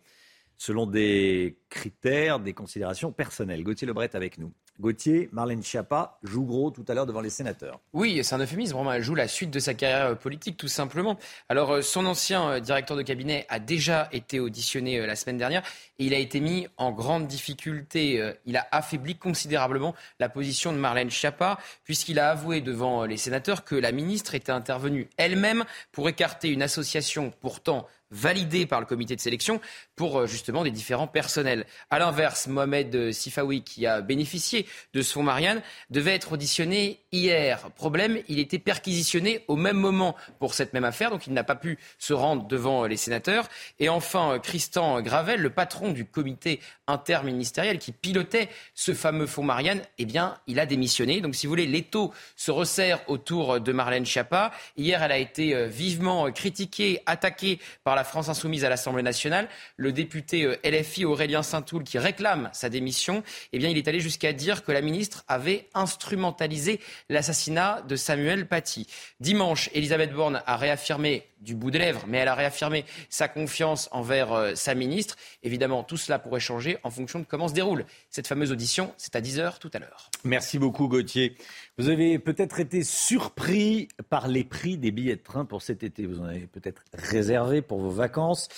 selon 0.59 0.85
des 0.87 1.59
critères, 1.71 2.41
des 2.41 2.53
considérations 2.53 3.11
personnelles. 3.11 3.65
Gauthier 3.65 3.87
Lebret 3.87 4.15
avec 4.15 4.37
nous. 4.37 4.53
Gauthier, 4.81 5.29
Marlène 5.33 5.63
Schiappa 5.63 6.19
joue 6.23 6.45
gros 6.45 6.71
tout 6.71 6.85
à 6.89 6.95
l'heure 6.95 7.07
devant 7.07 7.21
les 7.21 7.31
sénateurs. 7.31 7.81
Oui, 7.93 8.21
c'est 8.25 8.35
un 8.35 8.39
euphémisme. 8.39 8.77
Elle 8.93 9.03
joue 9.03 9.15
la 9.15 9.29
suite 9.29 9.51
de 9.51 9.59
sa 9.59 9.75
carrière 9.75 10.07
euh, 10.07 10.15
politique, 10.15 10.57
tout 10.57 10.69
simplement. 10.69 11.19
Alors, 11.49 11.71
euh, 11.73 11.83
son 11.83 12.07
ancien 12.07 12.51
euh, 12.51 12.61
directeur 12.61 12.97
de 12.97 13.03
cabinet 13.03 13.47
a 13.49 13.59
déjà 13.59 14.09
été 14.13 14.41
auditionné 14.41 15.07
la 15.07 15.17
semaine 15.17 15.37
dernière 15.37 15.63
et 15.99 16.07
il 16.07 16.15
a 16.15 16.19
été 16.19 16.41
mis 16.41 16.67
en 16.79 16.93
grande 16.93 17.27
difficulté. 17.27 18.35
Il 18.47 18.57
a 18.57 18.67
affaibli 18.73 19.17
considérablement 19.17 19.95
la 20.19 20.29
position 20.29 20.73
de 20.73 20.79
Marlène 20.79 21.11
Schiappa, 21.11 21.59
puisqu'il 21.85 22.19
a 22.19 22.31
avoué 22.31 22.61
devant 22.63 23.05
les 23.05 23.19
sénateurs 23.19 23.65
que 23.65 23.75
la 23.75 23.93
ministre 23.93 24.35
était 24.35 24.53
intervenue 24.53 25.09
elle-même 25.19 25.65
pour 25.93 26.09
écarter 26.09 26.49
une 26.49 26.63
association 26.63 27.33
pourtant 27.41 27.87
validé 28.11 28.67
par 28.67 28.81
le 28.81 28.87
comité 28.87 29.17
de 29.17 29.21
sélection 29.21 29.61
pour 29.97 30.21
euh, 30.21 30.27
justement 30.27 30.65
des 30.65 30.71
différents 30.71 31.07
personnels. 31.07 31.67
À 31.91 31.99
l'inverse, 31.99 32.47
Mohamed 32.47 32.95
euh, 32.95 33.13
Sifawi, 33.13 33.63
qui 33.63 33.87
a 33.87 34.01
bénéficié 34.01 34.67
de 34.95 35.03
ce 35.03 35.13
fonds 35.13 35.23
Marianne, 35.23 35.63
devait 35.91 36.15
être 36.15 36.33
auditionné 36.33 37.01
hier. 37.13 37.71
Problème, 37.77 38.19
il 38.29 38.39
était 38.39 38.59
perquisitionné 38.59 39.45
au 39.49 39.57
même 39.57 39.77
moment 39.77 40.17
pour 40.39 40.55
cette 40.55 40.73
même 40.73 40.85
affaire, 40.85 41.11
donc 41.11 41.27
il 41.27 41.33
n'a 41.33 41.45
pas 41.45 41.55
pu 41.55 41.79
se 41.99 42.13
rendre 42.13 42.47
devant 42.47 42.85
euh, 42.85 42.89
les 42.89 42.97
sénateurs. 42.97 43.49
Et 43.79 43.89
enfin, 43.89 44.39
Christian 44.43 45.01
Gravel, 45.01 45.41
le 45.41 45.51
patron 45.51 45.93
du 45.93 46.05
comité 46.05 46.61
interministériel 46.87 47.79
qui 47.79 47.93
pilotait 47.93 48.49
ce 48.75 48.95
fameux 48.95 49.27
fonds 49.27 49.43
Marianne, 49.43 49.83
eh 49.99 50.05
bien, 50.05 50.39
il 50.47 50.61
a 50.61 50.67
démissionné. 50.67 51.21
Donc, 51.21 51.35
si 51.35 51.47
vous 51.47 51.53
voulez, 51.53 51.67
l'étau 51.67 52.13
se 52.37 52.51
resserre 52.51 53.01
autour 53.09 53.61
de 53.61 53.73
Marlène 53.73 54.07
Schiappa. 54.07 54.53
Hier, 54.77 55.03
elle 55.03 55.13
a 55.13 55.19
été 55.19 55.67
vivement 55.67 56.31
critiquée, 56.33 57.03
attaquée 57.07 57.59
par 57.85 57.95
la 57.95 58.05
France 58.05 58.29
insoumise 58.29 58.65
à 58.65 58.69
l'Assemblée 58.69 59.03
nationale, 59.03 59.49
le 59.77 59.93
député 59.93 60.45
euh, 60.45 60.57
LFI 60.65 61.05
Aurélien 61.05 61.43
Saint-Toul, 61.43 61.85
qui 61.85 61.99
réclame 61.99 62.51
sa 62.53 62.69
démission, 62.69 63.23
eh 63.53 63.59
bien, 63.59 63.69
il 63.69 63.79
est 63.79 63.89
allé 63.89 64.01
jusqu'à 64.01 64.33
dire 64.33 64.65
que 64.65 64.73
la 64.73 64.81
ministre 64.81 65.25
avait 65.29 65.69
instrumentalisé 65.75 66.81
l'assassinat 67.11 67.83
de 67.87 67.97
Samuel 67.97 68.47
Paty. 68.47 68.87
Dimanche, 69.21 69.69
Elisabeth 69.75 70.13
Borne 70.13 70.43
a 70.47 70.57
réaffirmé 70.57 71.30
du 71.41 71.55
bout 71.55 71.71
des 71.71 71.79
lèvres, 71.79 72.05
mais 72.07 72.19
elle 72.19 72.29
a 72.29 72.35
réaffirmé 72.35 72.85
sa 73.09 73.29
confiance 73.29 73.89
envers 73.93 74.33
euh, 74.33 74.55
sa 74.55 74.75
ministre. 74.75 75.17
Évidemment, 75.43 75.83
tout 75.83 75.97
cela 75.97 76.19
pourrait 76.19 76.41
changer 76.41 76.79
en 76.83 76.91
fonction 76.91 77.19
de 77.19 77.25
comment 77.25 77.49
se 77.49 77.55
déroule 77.55 77.85
cette 78.11 78.27
fameuse 78.27 78.53
audition. 78.53 78.93
C'est 78.97 79.17
à 79.17 79.21
10h 79.21 79.59
tout 79.59 79.71
à 79.73 79.79
l'heure. 79.79 80.11
Merci 80.25 80.59
beaucoup 80.59 80.89
Gauthier. 80.89 81.37
Vous 81.79 81.89
avez 81.89 82.19
peut-être 82.19 82.61
été 82.61 82.83
surpris 82.83 83.89
par 84.11 84.29
les 84.29 84.45
prix 84.45 84.77
des 84.77 84.91
billets 84.91 85.17
de 85.17 85.23
train 85.23 85.45
pour 85.45 85.63
cet 85.63 85.83
été. 85.83 86.07
Vous 86.07 86.21
en 86.21 86.25
avez 86.25 86.47
peut-être 86.47 86.83
réservé 86.93 87.63
pour 87.63 87.81
vos 87.81 87.91
vacances. 87.91 88.49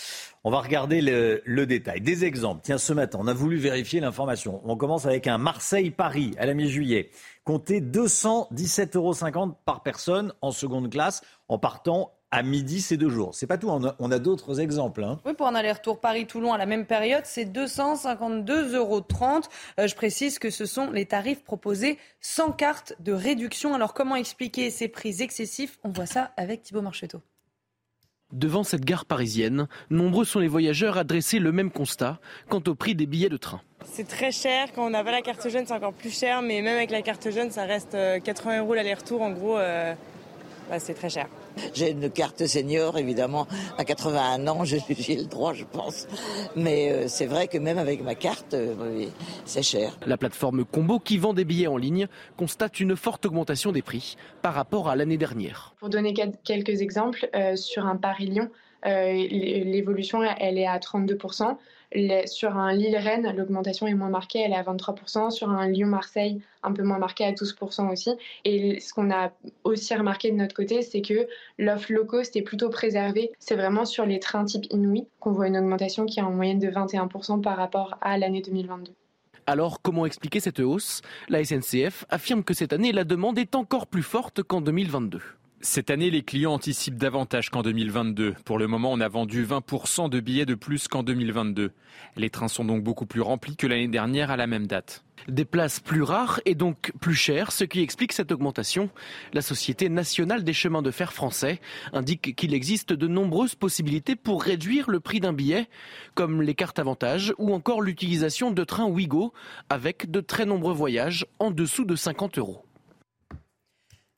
On 0.45 0.51
va 0.51 0.61
regarder 0.61 1.01
le, 1.01 1.41
le, 1.45 1.67
détail. 1.67 2.01
Des 2.01 2.25
exemples. 2.25 2.63
Tiens, 2.65 2.79
ce 2.79 2.93
matin, 2.93 3.19
on 3.21 3.29
a 3.29 3.33
voulu 3.33 3.59
vérifier 3.59 4.01
l'information. 4.01 4.61
On 4.65 4.77
commence 4.77 5.07
avec 5.07 5.29
un 5.29 5.39
Marseille-Paris 5.39 6.35
à 6.37 6.47
la 6.47 6.55
mi-juillet. 6.55 7.11
Comptez 7.45 7.81
217,50 7.81 8.97
euros 8.97 9.57
par 9.65 9.83
personne 9.83 10.33
en 10.41 10.51
seconde 10.51 10.91
classe 10.91 11.23
en 11.49 11.59
partant 11.59 12.13
à 12.33 12.43
midi 12.43 12.81
ces 12.81 12.97
deux 12.97 13.11
jours. 13.11 13.35
C'est 13.35 13.47
pas 13.47 13.59
tout, 13.59 13.69
on 13.71 14.11
a, 14.11 14.19
d'autres 14.19 14.59
exemples. 14.59 15.05
Hein. 15.05 15.21
Oui, 15.25 15.35
pour 15.35 15.47
un 15.47 15.55
aller-retour 15.55 16.01
Paris-Toulon 16.01 16.53
à 16.53 16.59
la 16.59 16.67
même 16.67 16.87
période, 16.87 17.25
c'est 17.25 17.45
252,30 17.45 18.75
euros. 18.75 19.03
Euh, 19.79 19.87
je 19.87 19.95
précise 19.95 20.39
que 20.39 20.51
ce 20.51 20.65
sont 20.65 20.91
les 20.91 21.07
tarifs 21.07 21.45
proposés 21.45 21.99
sans 22.21 22.51
carte 22.51 22.95
de 23.01 23.13
réduction. 23.13 23.75
Alors 23.75 23.93
comment 23.93 24.17
expliquer 24.17 24.71
ces 24.71 24.89
prix 24.89 25.23
excessifs? 25.23 25.79
On 25.85 25.91
voit 25.91 26.07
ça 26.07 26.33
avec 26.37 26.63
Thibault 26.63 26.83
Marcheteau. 26.83 27.21
Devant 28.33 28.63
cette 28.65 28.87
gare 28.87 29.05
parisienne, 29.05 29.69
nombreux 29.91 30.25
sont 30.25 30.39
les 30.39 30.49
voyageurs 30.49 30.97
à 30.97 31.05
dresser 31.05 31.39
le 31.39 31.53
même 31.53 31.71
constat 31.71 32.19
quant 32.49 32.63
au 32.67 32.75
prix 32.75 32.95
des 32.95 33.05
billets 33.05 33.29
de 33.29 33.37
train. 33.37 33.61
C'est 33.85 34.09
très 34.09 34.33
cher, 34.33 34.73
quand 34.75 34.87
on 34.87 34.91
n'a 34.91 35.05
pas 35.05 35.11
la 35.11 35.21
carte 35.21 35.47
jeune 35.51 35.67
c'est 35.67 35.75
encore 35.75 35.93
plus 35.93 36.19
cher, 36.19 36.41
mais 36.41 36.63
même 36.63 36.79
avec 36.79 36.91
la 36.91 37.03
carte 37.03 37.31
jeune 37.31 37.51
ça 37.51 37.65
reste 37.65 37.95
80 38.25 38.55
euh, 38.55 38.61
euros 38.61 38.73
l'aller-retour 38.73 39.21
en 39.21 39.33
gros. 39.33 39.59
Euh, 39.59 39.93
bah, 40.71 40.79
c'est 40.79 40.95
très 40.95 41.11
cher. 41.11 41.29
J'ai 41.75 41.91
une 41.91 42.11
carte 42.11 42.47
senior, 42.47 42.99
évidemment. 42.99 43.47
À 43.79 43.85
81 43.85 44.47
ans, 44.49 44.65
j'ai 44.65 44.81
le 45.17 45.25
droit, 45.25 45.53
je 45.53 45.65
pense. 45.65 46.07
Mais 46.57 46.91
euh, 46.91 47.09
c'est 47.09 47.27
vrai 47.27 47.49
que 47.49 47.59
même 47.59 47.79
avec 47.79 48.03
ma 48.03 48.15
carte, 48.15 48.55
euh, 48.55 49.07
c'est 49.45 49.63
cher. 49.63 49.99
La 50.07 50.17
plateforme 50.17 50.65
Combo, 50.65 50.99
qui 50.99 51.19
vend 51.19 51.35
des 51.35 51.45
billets 51.45 51.67
en 51.67 51.77
ligne, 51.77 52.09
constate 52.37 52.81
une 52.81 52.97
forte 52.97 53.27
augmentation 53.27 53.73
des 53.73 53.83
prix 53.83 54.17
par 54.43 54.55
rapport 54.55 54.89
à 54.89 54.97
l'année 54.97 55.19
dernière. 55.19 55.75
Pour 55.79 55.89
donner 55.89 56.15
quelques 56.15 56.81
exemples, 56.81 57.29
euh, 57.35 57.57
sur 57.57 57.87
un 57.87 57.97
Paris-Lyon, 57.97 58.49
l'évolution, 58.85 60.23
elle 60.23 60.59
est 60.59 60.67
à 60.67 60.77
32% 60.79 61.57
sur 62.27 62.57
un 62.57 62.73
Lille-Rennes, 62.73 63.35
l'augmentation 63.37 63.87
est 63.87 63.95
moins 63.95 64.09
marquée, 64.09 64.41
elle 64.41 64.53
est 64.53 64.57
à 64.57 64.63
23%. 64.63 65.31
Sur 65.31 65.51
un 65.51 65.69
Lyon-Marseille, 65.69 66.41
un 66.63 66.73
peu 66.73 66.83
moins 66.83 66.99
marquée 66.99 67.25
à 67.25 67.33
12% 67.33 67.93
aussi. 67.93 68.11
Et 68.45 68.81
ce 68.81 68.93
qu'on 68.95 69.11
a 69.11 69.33
aussi 69.65 69.95
remarqué 69.95 70.31
de 70.31 70.37
notre 70.37 70.55
côté, 70.55 70.83
c'est 70.83 71.03
que 71.03 71.27
l'offre 71.59 71.93
low 71.93 72.05
cost 72.05 72.37
est 72.37 72.43
plutôt 72.43 72.71
préservée. 72.71 73.33
C'est 73.39 73.57
vraiment 73.57 73.85
sur 73.85 74.07
les 74.07 74.21
trains 74.21 74.45
type 74.45 74.67
Inouï 74.71 75.07
qu'on 75.21 75.33
voit 75.33 75.49
une 75.49 75.57
augmentation 75.57 76.07
qui 76.07 76.21
est 76.21 76.23
en 76.23 76.31
moyenne 76.31 76.59
de 76.59 76.69
21% 76.69 77.41
par 77.41 77.57
rapport 77.57 77.97
à 78.01 78.19
l'année 78.19 78.43
2022. 78.43 78.93
Alors, 79.47 79.83
comment 79.83 80.07
expliquer 80.07 80.39
cette 80.39 80.61
hausse? 80.61 81.03
La 81.29 81.45
SNCF 81.45 82.05
affirme 82.11 82.45
que 82.45 82.55
cette 82.55 82.73
année, 82.73 82.93
la 82.93 83.05
demande 83.05 83.39
est 83.39 83.57
encore 83.57 83.89
plus 83.89 84.05
forte 84.05 84.43
qu'en 84.43 84.61
2022. 84.61 85.21
Cette 85.65 85.91
année, 85.91 86.11
les 86.11 86.23
clients 86.23 86.55
anticipent 86.55 86.99
davantage 86.99 87.49
qu'en 87.49 87.63
2022. 87.63 88.35
Pour 88.45 88.59
le 88.59 88.67
moment, 88.67 88.91
on 88.91 88.99
a 88.99 89.07
vendu 89.07 89.47
20% 89.47 90.11
de 90.11 90.19
billets 90.19 90.45
de 90.45 90.57
plus 90.57 90.89
qu'en 90.89 91.05
2022. 91.05 91.71
Les 92.17 92.31
trains 92.31 92.49
sont 92.49 92.65
donc 92.65 92.83
beaucoup 92.83 93.07
plus 93.07 93.21
remplis 93.21 93.55
que 93.55 93.69
l'année 93.69 93.87
dernière 93.87 94.33
à 94.33 94.37
la 94.37 94.49
même 94.49 94.67
date. 94.67 95.05
Des 95.29 95.45
places 95.45 95.79
plus 95.79 96.03
rares 96.03 96.41
et 96.47 96.57
donc 96.57 96.91
plus 97.01 97.15
chères, 97.15 97.53
ce 97.53 97.63
qui 97.63 97.81
explique 97.81 98.13
cette 98.13 98.33
augmentation. 98.33 98.91
La 99.35 99.41
Société 99.41 99.89
nationale 99.89 100.43
des 100.43 100.53
chemins 100.53 100.83
de 100.83 100.91
fer 100.91 101.13
français 101.13 101.61
indique 101.93 102.35
qu'il 102.35 102.55
existe 102.55 102.93
de 102.93 103.07
nombreuses 103.07 103.55
possibilités 103.55 104.17
pour 104.17 104.43
réduire 104.43 104.91
le 104.91 104.99
prix 104.99 105.21
d'un 105.21 105.33
billet, 105.33 105.69
comme 106.17 106.43
les 106.43 106.57
cartes 106.57 106.81
avantages 106.81 107.35
ou 107.39 107.55
encore 107.55 107.83
l'utilisation 107.83 108.51
de 108.51 108.65
trains 108.65 108.87
Ouigo 108.87 109.33
avec 109.71 110.11
de 110.11 110.21
très 110.21 110.45
nombreux 110.45 110.75
voyages 110.75 111.25
en 111.39 111.53
dessous 111.53 111.85
de 111.85 111.95
50 111.95 112.39
euros. 112.39 112.65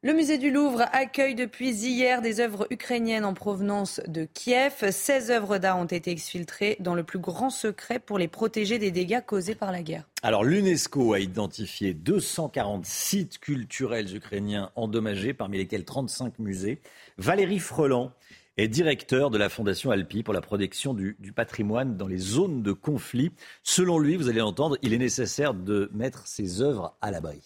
Le 0.04 0.12
musée 0.12 0.36
du 0.36 0.50
Louvre 0.50 0.82
accueille 0.92 1.34
depuis 1.34 1.70
hier 1.70 2.20
des 2.20 2.38
œuvres 2.38 2.66
ukrainiennes 2.68 3.24
en 3.24 3.32
provenance 3.32 4.02
de 4.06 4.26
Kiev. 4.26 4.90
16 4.90 5.30
œuvres 5.30 5.56
d'art 5.56 5.78
ont 5.78 5.86
été 5.86 6.10
exfiltrées 6.10 6.76
dans 6.78 6.94
le 6.94 7.04
plus 7.04 7.18
grand 7.18 7.48
secret 7.48 7.98
pour 7.98 8.18
les 8.18 8.28
protéger 8.28 8.78
des 8.78 8.90
dégâts 8.90 9.22
causés 9.24 9.54
par 9.54 9.72
la 9.72 9.82
guerre. 9.82 10.06
Alors 10.22 10.44
l'UNESCO 10.44 11.14
a 11.14 11.20
identifié 11.20 11.94
240 11.94 12.84
sites 12.84 13.38
culturels 13.38 14.14
ukrainiens 14.14 14.70
endommagés, 14.76 15.32
parmi 15.32 15.56
lesquels 15.56 15.86
35 15.86 16.38
musées. 16.38 16.82
Valérie 17.16 17.58
Freland 17.58 18.12
est 18.58 18.68
directeur 18.68 19.30
de 19.30 19.38
la 19.38 19.48
Fondation 19.48 19.90
Alpi 19.90 20.22
pour 20.22 20.34
la 20.34 20.42
protection 20.42 20.92
du, 20.92 21.16
du 21.18 21.32
patrimoine 21.32 21.96
dans 21.96 22.08
les 22.08 22.18
zones 22.18 22.62
de 22.62 22.72
conflit. 22.72 23.32
Selon 23.62 23.98
lui, 23.98 24.16
vous 24.16 24.28
allez 24.28 24.40
l'entendre, 24.40 24.76
il 24.82 24.92
est 24.92 24.98
nécessaire 24.98 25.54
de 25.54 25.90
mettre 25.94 26.26
ces 26.26 26.60
œuvres 26.60 26.94
à 27.00 27.10
l'abri. 27.10 27.40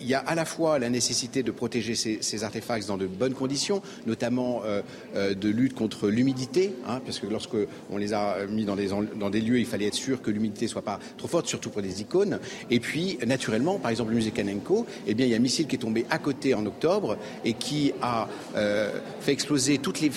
Il 0.00 0.08
y 0.08 0.14
a 0.14 0.20
à 0.20 0.34
la 0.34 0.44
fois 0.44 0.78
la 0.78 0.88
nécessité 0.88 1.42
de 1.42 1.50
protéger 1.50 1.94
ces, 1.94 2.44
artefacts 2.44 2.86
dans 2.86 2.96
de 2.96 3.06
bonnes 3.06 3.34
conditions, 3.34 3.82
notamment 4.06 4.62
euh, 4.64 4.82
euh, 5.14 5.34
de 5.34 5.48
lutte 5.48 5.74
contre 5.74 6.08
l'humidité, 6.08 6.72
hein, 6.88 7.00
parce 7.04 7.18
que 7.18 7.26
lorsque 7.26 7.56
on 7.90 7.98
les 7.98 8.14
a 8.14 8.46
mis 8.48 8.64
dans 8.64 8.76
des, 8.76 9.40
lieux, 9.40 9.58
il 9.58 9.66
fallait 9.66 9.86
être 9.86 9.94
sûr 9.94 10.22
que 10.22 10.30
l'humidité 10.30 10.68
soit 10.68 10.82
pas 10.82 10.98
trop 11.18 11.28
forte, 11.28 11.46
surtout 11.46 11.70
pour 11.70 11.82
des 11.82 12.00
icônes. 12.00 12.38
Et 12.70 12.80
puis, 12.80 13.18
naturellement, 13.26 13.78
par 13.78 13.90
exemple, 13.90 14.10
le 14.10 14.16
musée 14.16 14.30
Kanenko, 14.30 14.86
eh 15.06 15.14
bien, 15.14 15.26
il 15.26 15.30
y 15.30 15.34
a 15.34 15.36
un 15.36 15.40
missile 15.40 15.66
qui 15.66 15.76
est 15.76 15.80
tombé 15.80 16.06
à 16.10 16.18
côté 16.18 16.54
en 16.54 16.64
octobre 16.64 17.18
et 17.44 17.52
qui 17.52 17.92
a 18.00 18.28
euh, 18.56 18.90
fait 19.20 19.32
exploser 19.32 19.78
toutes 19.78 20.00
les 20.00 20.10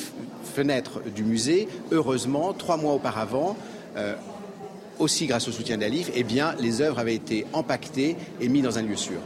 fenêtres 0.56 1.02
du 1.14 1.24
musée. 1.24 1.68
Heureusement, 1.92 2.54
trois 2.54 2.78
mois 2.78 2.94
auparavant, 2.94 3.58
aussi 5.00 5.28
grâce 5.28 5.48
au 5.48 5.52
soutien 5.52 5.78
d'Alif, 5.78 6.10
eh 6.16 6.24
bien, 6.24 6.56
les 6.60 6.82
œuvres 6.82 7.00
avaient 7.00 7.16
été 7.16 7.46
empaquetées 7.54 8.16
et 8.42 8.48
mises 8.48 8.64
dans 8.64 8.80
un 8.80 8.82
lieu 8.82 8.96
sûr. 8.96 9.20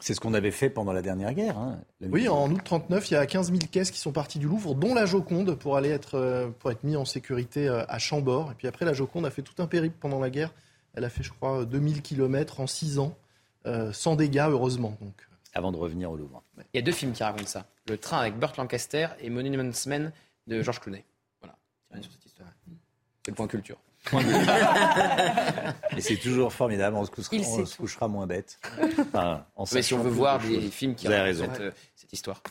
C'est 0.00 0.14
ce 0.14 0.20
qu'on 0.20 0.34
avait 0.34 0.50
fait 0.50 0.70
pendant 0.70 0.92
la 0.92 1.02
dernière 1.02 1.34
guerre. 1.34 1.58
Hein, 1.58 1.78
oui, 2.00 2.28
en 2.28 2.50
août 2.50 2.60
39, 2.64 3.10
il 3.10 3.14
y 3.14 3.16
a 3.16 3.26
15 3.26 3.48
000 3.48 3.58
caisses 3.70 3.90
qui 3.90 3.98
sont 3.98 4.12
parties 4.12 4.38
du 4.38 4.48
Louvre, 4.48 4.74
dont 4.74 4.94
la 4.94 5.04
Joconde, 5.06 5.54
pour 5.54 5.76
aller 5.76 5.90
être, 5.90 6.16
euh, 6.16 6.48
pour 6.58 6.70
être 6.70 6.84
mis 6.84 6.96
en 6.96 7.04
sécurité 7.04 7.68
euh, 7.68 7.84
à 7.88 7.98
Chambord. 7.98 8.50
Et 8.50 8.54
puis 8.54 8.66
après, 8.66 8.84
la 8.84 8.94
Joconde 8.94 9.26
a 9.26 9.30
fait 9.30 9.42
tout 9.42 9.62
un 9.62 9.66
périple 9.66 9.96
pendant 10.00 10.18
la 10.18 10.30
guerre. 10.30 10.52
Elle 10.94 11.04
a 11.04 11.10
fait, 11.10 11.22
je 11.22 11.30
crois, 11.32 11.64
2000 11.66 12.02
km 12.02 12.60
en 12.60 12.66
6 12.66 12.98
ans, 12.98 13.16
euh, 13.66 13.92
sans 13.92 14.16
dégâts, 14.16 14.46
heureusement. 14.48 14.96
Donc. 15.00 15.14
Avant 15.52 15.72
de 15.72 15.76
revenir 15.76 16.10
au 16.10 16.16
Louvre. 16.16 16.42
Il 16.72 16.76
y 16.76 16.78
a 16.78 16.82
deux 16.82 16.92
films 16.92 17.12
qui 17.12 17.22
racontent 17.22 17.46
ça. 17.46 17.66
Le 17.88 17.98
train 17.98 18.18
avec 18.18 18.38
Burt 18.38 18.56
Lancaster 18.56 19.08
et 19.20 19.30
Monuments 19.30 19.72
Men 19.86 20.12
de 20.46 20.62
Georges 20.62 20.80
Clooney. 20.80 21.04
Voilà, 21.40 21.56
c'est 21.92 23.30
le 23.30 23.34
point 23.34 23.48
culture. 23.48 23.78
Et 25.96 26.00
c'est 26.00 26.16
toujours 26.16 26.52
formidable, 26.52 26.96
on 26.96 27.04
se 27.04 27.10
couchera, 27.10 27.36
on 27.36 27.66
se 27.66 27.76
couchera 27.76 28.08
moins 28.08 28.26
bête. 28.26 28.58
Enfin, 28.98 29.44
en 29.56 29.64
Mais 29.72 29.82
si 29.82 29.94
on 29.94 29.98
veut 30.02 30.10
voir 30.10 30.38
de 30.40 30.48
des 30.48 30.60
films 30.70 30.94
qui 30.94 31.06
raison. 31.08 31.46
cette, 31.52 31.60
euh, 31.60 31.70
cette 31.96 32.12
histoire. 32.12 32.42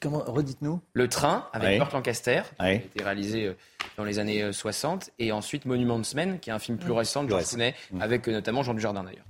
Comment, 0.00 0.22
redites-nous. 0.26 0.80
Le 0.92 1.08
train 1.08 1.48
avec 1.52 1.68
Ouais. 1.70 1.78
Burt 1.78 1.92
Lancaster, 1.92 2.42
qui 2.56 2.62
a 2.62 2.64
Ouais. 2.64 2.76
été 2.76 3.02
réalisé 3.02 3.46
euh, 3.46 3.54
dans 3.96 4.04
les 4.04 4.18
années 4.18 4.42
euh, 4.42 4.52
60, 4.52 5.10
et 5.18 5.32
ensuite 5.32 5.64
Monument 5.64 6.00
Man, 6.14 6.38
qui 6.38 6.50
est 6.50 6.52
un 6.52 6.58
film 6.58 6.76
plus 6.78 6.92
récent 6.92 7.24
de 7.24 7.30
George 7.30 7.46
Clooney, 7.46 7.74
avec 8.00 8.28
euh, 8.28 8.32
notamment 8.32 8.62
Jean 8.62 8.74
Dujardin 8.74 9.04
d'ailleurs. 9.04 9.24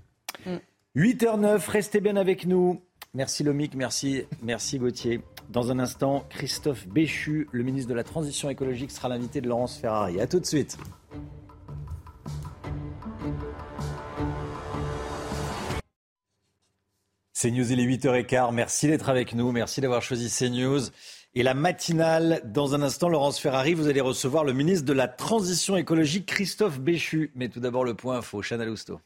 8h09, 0.96 1.68
restez 1.70 2.00
bien 2.00 2.16
avec 2.16 2.46
nous. 2.46 2.82
Merci 3.16 3.44
Lomic, 3.44 3.74
merci, 3.74 4.24
merci 4.42 4.78
Gauthier. 4.78 5.22
Dans 5.48 5.72
un 5.72 5.78
instant, 5.78 6.26
Christophe 6.28 6.86
Béchu, 6.86 7.48
le 7.50 7.62
ministre 7.62 7.88
de 7.88 7.94
la 7.94 8.04
Transition 8.04 8.50
écologique, 8.50 8.90
sera 8.90 9.08
l'invité 9.08 9.40
de 9.40 9.48
Laurence 9.48 9.78
Ferrari. 9.78 10.20
A 10.20 10.26
tout 10.26 10.38
de 10.38 10.44
suite. 10.44 10.76
CNews, 17.32 17.72
il 17.72 17.80
est 17.80 17.86
8h15. 17.86 18.52
Merci 18.52 18.86
d'être 18.88 19.08
avec 19.08 19.32
nous. 19.32 19.50
Merci 19.50 19.80
d'avoir 19.80 20.02
choisi 20.02 20.28
CNews. 20.28 20.90
Et 21.34 21.42
la 21.42 21.54
matinale, 21.54 22.42
dans 22.44 22.74
un 22.74 22.82
instant, 22.82 23.08
Laurence 23.08 23.40
Ferrari, 23.40 23.72
vous 23.72 23.88
allez 23.88 24.02
recevoir 24.02 24.44
le 24.44 24.52
ministre 24.52 24.84
de 24.84 24.92
la 24.92 25.08
Transition 25.08 25.78
écologique, 25.78 26.26
Christophe 26.26 26.80
Béchu. 26.80 27.32
Mais 27.34 27.48
tout 27.48 27.60
d'abord, 27.60 27.84
le 27.84 27.94
point 27.94 28.18
info. 28.18 28.42
Chana 28.42 28.66
Lousteau. 28.66 29.00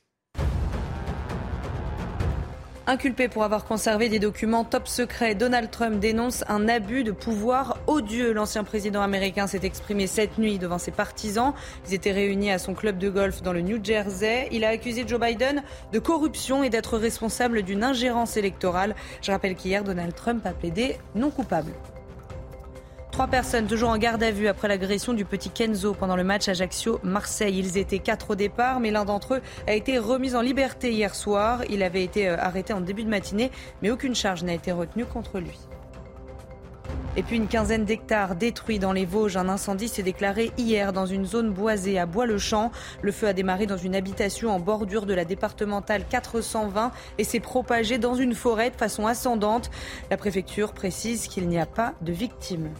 Inculpé 2.91 3.29
pour 3.29 3.45
avoir 3.45 3.67
conservé 3.67 4.09
des 4.09 4.19
documents 4.19 4.65
top 4.65 4.89
secrets, 4.89 5.37
Donald 5.37 5.71
Trump 5.71 6.01
dénonce 6.01 6.43
un 6.49 6.69
abus 6.69 7.05
de 7.05 7.13
pouvoir 7.13 7.79
odieux. 7.87 8.33
L'ancien 8.33 8.65
président 8.65 9.01
américain 9.01 9.47
s'est 9.47 9.61
exprimé 9.63 10.09
cette 10.09 10.39
nuit 10.39 10.59
devant 10.59 10.79
ses 10.79 10.91
partisans. 10.91 11.53
Ils 11.87 11.95
étaient 11.95 12.11
réunis 12.11 12.51
à 12.51 12.59
son 12.59 12.75
club 12.75 12.99
de 12.99 13.09
golf 13.09 13.43
dans 13.43 13.53
le 13.53 13.61
New 13.61 13.79
Jersey. 13.81 14.49
Il 14.51 14.65
a 14.65 14.71
accusé 14.71 15.05
Joe 15.07 15.21
Biden 15.21 15.63
de 15.93 15.99
corruption 16.01 16.65
et 16.65 16.69
d'être 16.69 16.99
responsable 16.99 17.63
d'une 17.63 17.85
ingérence 17.85 18.37
électorale. 18.37 18.97
Je 19.23 19.31
rappelle 19.31 19.55
qu'hier, 19.55 19.85
Donald 19.85 20.17
Trump 20.17 20.45
a 20.45 20.51
plaidé 20.51 20.97
non 21.15 21.31
coupable. 21.31 21.71
Trois 23.21 23.29
personnes 23.29 23.67
toujours 23.67 23.91
en 23.91 23.99
garde 23.99 24.23
à 24.23 24.31
vue 24.31 24.49
après 24.49 24.67
l'agression 24.67 25.13
du 25.13 25.27
petit 25.27 25.51
Kenzo 25.51 25.93
pendant 25.93 26.17
le 26.17 26.25
match 26.25 26.49
Ajaccio-Marseille. 26.49 27.59
Ils 27.59 27.77
étaient 27.77 27.99
quatre 27.99 28.31
au 28.31 28.35
départ, 28.35 28.81
mais 28.81 28.91
l'un 28.91 29.05
d'entre 29.05 29.35
eux 29.35 29.41
a 29.67 29.75
été 29.75 29.99
remis 29.99 30.35
en 30.35 30.41
liberté 30.41 30.91
hier 30.91 31.15
soir. 31.15 31.61
Il 31.69 31.83
avait 31.83 32.03
été 32.03 32.31
euh, 32.31 32.39
arrêté 32.39 32.73
en 32.73 32.81
début 32.81 33.05
de 33.05 33.11
matinée, 33.11 33.51
mais 33.83 33.91
aucune 33.91 34.15
charge 34.15 34.43
n'a 34.43 34.55
été 34.55 34.73
retenue 34.73 35.05
contre 35.05 35.39
lui. 35.39 35.59
Et 37.15 37.23
puis 37.23 37.37
une 37.37 37.47
quinzaine 37.47 37.85
d'hectares 37.85 38.37
détruits 38.37 38.79
dans 38.79 38.95
les 38.95 39.05
Vosges. 39.05 39.37
Un 39.37 39.51
incendie 39.51 39.89
s'est 39.89 40.03
déclaré 40.03 40.51
hier 40.57 40.95
dans 40.95 41.05
une 41.05 41.27
zone 41.27 41.51
boisée 41.51 41.99
à 41.99 42.07
Bois-le-Champ. 42.07 42.71
Le 43.03 43.13
feu 43.13 43.27
a 43.27 43.35
démarré 43.35 43.67
dans 43.67 43.77
une 43.77 43.95
habitation 43.95 44.49
en 44.49 44.61
bordure 44.61 45.05
de 45.05 45.13
la 45.13 45.27
départementale 45.27 46.05
420 46.09 46.91
et 47.19 47.25
s'est 47.25 47.39
propagé 47.39 47.99
dans 47.99 48.15
une 48.15 48.35
forêt 48.35 48.71
de 48.71 48.77
façon 48.77 49.07
ascendante. 49.07 49.71
La 50.11 50.17
préfecture 50.17 50.73
précise 50.73 51.29
qu'il 51.29 51.49
n'y 51.49 51.59
a 51.59 51.67
pas 51.67 51.93
de 52.01 52.13
victimes 52.13 52.71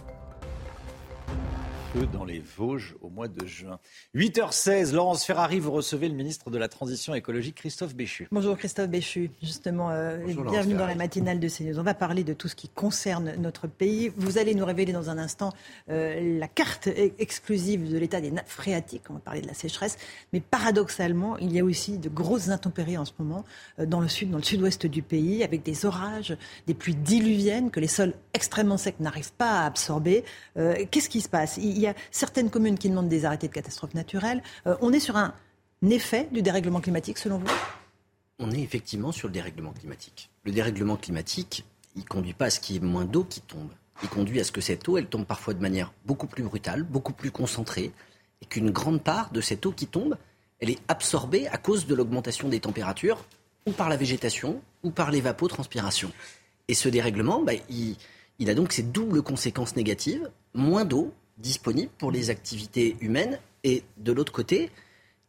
feu 1.93 2.07
dans 2.13 2.23
les 2.23 2.39
Vosges 2.57 2.95
au 3.01 3.09
mois 3.09 3.27
de 3.27 3.45
juin. 3.45 3.79
8h16, 4.15 4.93
Laurence 4.93 5.25
Ferrari, 5.25 5.59
vous 5.59 5.71
recevez 5.71 6.07
le 6.07 6.15
ministre 6.15 6.49
de 6.49 6.57
la 6.57 6.69
Transition 6.69 7.13
écologique, 7.13 7.55
Christophe 7.55 7.95
Béchu. 7.95 8.27
Bonjour 8.31 8.57
Christophe 8.57 8.87
Béchu, 8.87 9.29
justement, 9.41 9.89
euh, 9.91 10.17
Bonjour, 10.25 10.49
bienvenue 10.49 10.75
dans 10.75 10.85
la 10.85 10.95
matinale 10.95 11.39
de 11.39 11.49
CNews. 11.49 11.79
On 11.79 11.83
va 11.83 11.93
parler 11.93 12.23
de 12.23 12.33
tout 12.33 12.47
ce 12.47 12.55
qui 12.55 12.69
concerne 12.69 13.35
notre 13.39 13.67
pays. 13.67 14.11
Vous 14.15 14.37
allez 14.37 14.55
nous 14.55 14.65
révéler 14.65 14.93
dans 14.93 15.09
un 15.09 15.17
instant 15.17 15.51
euh, 15.89 16.39
la 16.39 16.47
carte 16.47 16.87
e- 16.87 17.11
exclusive 17.19 17.91
de 17.91 17.97
l'état 17.97 18.21
des 18.21 18.31
nappes 18.31 18.49
phréatiques. 18.49 19.03
On 19.09 19.15
va 19.15 19.19
parler 19.19 19.41
de 19.41 19.47
la 19.47 19.53
sécheresse. 19.53 19.97
Mais 20.31 20.39
paradoxalement, 20.39 21.37
il 21.39 21.51
y 21.51 21.59
a 21.59 21.63
aussi 21.65 21.97
de 21.97 22.07
grosses 22.09 22.49
intempéries 22.49 22.97
en 22.97 23.05
ce 23.05 23.11
moment 23.19 23.43
euh, 23.79 23.85
dans 23.85 23.99
le 23.99 24.07
sud, 24.07 24.29
dans 24.29 24.37
le 24.37 24.43
sud-ouest 24.43 24.85
du 24.85 25.01
pays, 25.01 25.43
avec 25.43 25.63
des 25.63 25.85
orages, 25.85 26.37
des 26.67 26.73
pluies 26.73 26.95
diluviennes 26.95 27.69
que 27.69 27.81
les 27.81 27.87
sols 27.87 28.13
extrêmement 28.33 28.77
secs 28.77 28.99
n'arrivent 29.01 29.33
pas 29.33 29.59
à 29.59 29.65
absorber. 29.65 30.23
Euh, 30.57 30.85
Qu'est-ce 30.89 31.09
qui 31.09 31.19
se 31.19 31.29
passe? 31.29 31.57
Il 31.57 31.80
y 31.81 31.87
a 31.87 31.95
certaines 32.11 32.49
communes 32.49 32.77
qui 32.77 32.89
demandent 32.89 33.09
des 33.09 33.25
arrêtés 33.25 33.47
de 33.47 33.53
catastrophes 33.53 33.93
naturelles. 33.93 34.41
Euh, 34.67 34.75
on 34.81 34.93
est 34.93 34.99
sur 34.99 35.15
un 35.17 35.33
effet 35.89 36.27
du 36.31 36.41
dérèglement 36.41 36.81
climatique, 36.81 37.17
selon 37.17 37.37
vous? 37.37 37.47
On 38.39 38.51
est 38.51 38.61
effectivement 38.61 39.11
sur 39.11 39.27
le 39.27 39.33
dérèglement 39.33 39.71
climatique. 39.71 40.29
Le 40.43 40.51
dérèglement 40.51 40.95
climatique, 40.97 41.65
il 41.95 42.05
conduit 42.05 42.33
pas 42.33 42.45
à 42.45 42.49
ce 42.49 42.59
qu'il 42.59 42.75
y 42.75 42.79
ait 42.79 42.81
moins 42.81 43.05
d'eau 43.05 43.23
qui 43.23 43.41
tombe. 43.41 43.69
Il 44.03 44.09
conduit 44.09 44.39
à 44.39 44.43
ce 44.43 44.51
que 44.51 44.61
cette 44.61 44.87
eau, 44.89 44.97
elle 44.97 45.05
tombe 45.07 45.25
parfois 45.25 45.53
de 45.53 45.61
manière 45.61 45.93
beaucoup 46.05 46.27
plus 46.27 46.43
brutale, 46.43 46.83
beaucoup 46.83 47.13
plus 47.13 47.29
concentrée, 47.29 47.91
et 48.41 48.45
qu'une 48.45 48.71
grande 48.71 49.03
part 49.03 49.31
de 49.31 49.41
cette 49.41 49.65
eau 49.65 49.71
qui 49.71 49.85
tombe, 49.85 50.17
elle 50.59 50.71
est 50.71 50.79
absorbée 50.87 51.47
à 51.47 51.57
cause 51.57 51.85
de 51.85 51.93
l'augmentation 51.93 52.49
des 52.49 52.59
températures, 52.59 53.25
ou 53.67 53.71
par 53.71 53.89
la 53.89 53.97
végétation, 53.97 54.61
ou 54.81 54.89
par 54.89 55.11
l'évapotranspiration. 55.11 56.11
Et 56.67 56.73
ce 56.73 56.89
dérèglement, 56.89 57.43
bah, 57.43 57.53
il, 57.69 57.95
il 58.39 58.49
a 58.49 58.55
donc 58.55 58.71
ces 58.73 58.81
doubles 58.81 59.21
conséquences 59.21 59.75
négatives, 59.75 60.31
moins 60.55 60.85
d'eau 60.85 61.13
disponible 61.41 61.91
pour 61.97 62.11
les 62.11 62.29
activités 62.29 62.95
humaines, 63.01 63.39
et 63.63 63.83
de 63.97 64.11
l'autre 64.11 64.31
côté, 64.31 64.71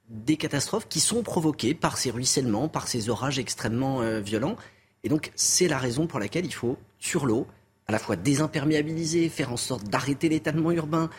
des 0.09 0.36
catastrophes 0.36 0.89
qui 0.89 1.01
sont 1.01 1.22
provoquées 1.22 1.74
par 1.74 1.97
ces 1.97 2.10
ruissellements, 2.10 2.68
par 2.68 2.89
ces 2.89 3.09
orages 3.09 3.39
extrêmement 3.39 4.02
euh, 4.02 4.20
violents. 4.20 4.56
Et 5.05 5.09
donc, 5.09 5.32
c'est 5.34 5.68
la 5.68 5.78
raison 5.78 6.06
pour 6.06 6.20
laquelle 6.20 6.44
il 6.44 6.55
faut, 6.55 6.76
sur 6.98 7.26
l'eau, 7.26 7.47
à 7.86 7.93
la 7.93 7.98
fois 7.98 8.16
désimperméabiliser, 8.16 9.28
faire 9.28 9.52
en 9.52 9.56
sorte 9.56 9.84
d'arrêter 9.84 10.28
l'étalement 10.28 10.70
urbain, 10.70 11.10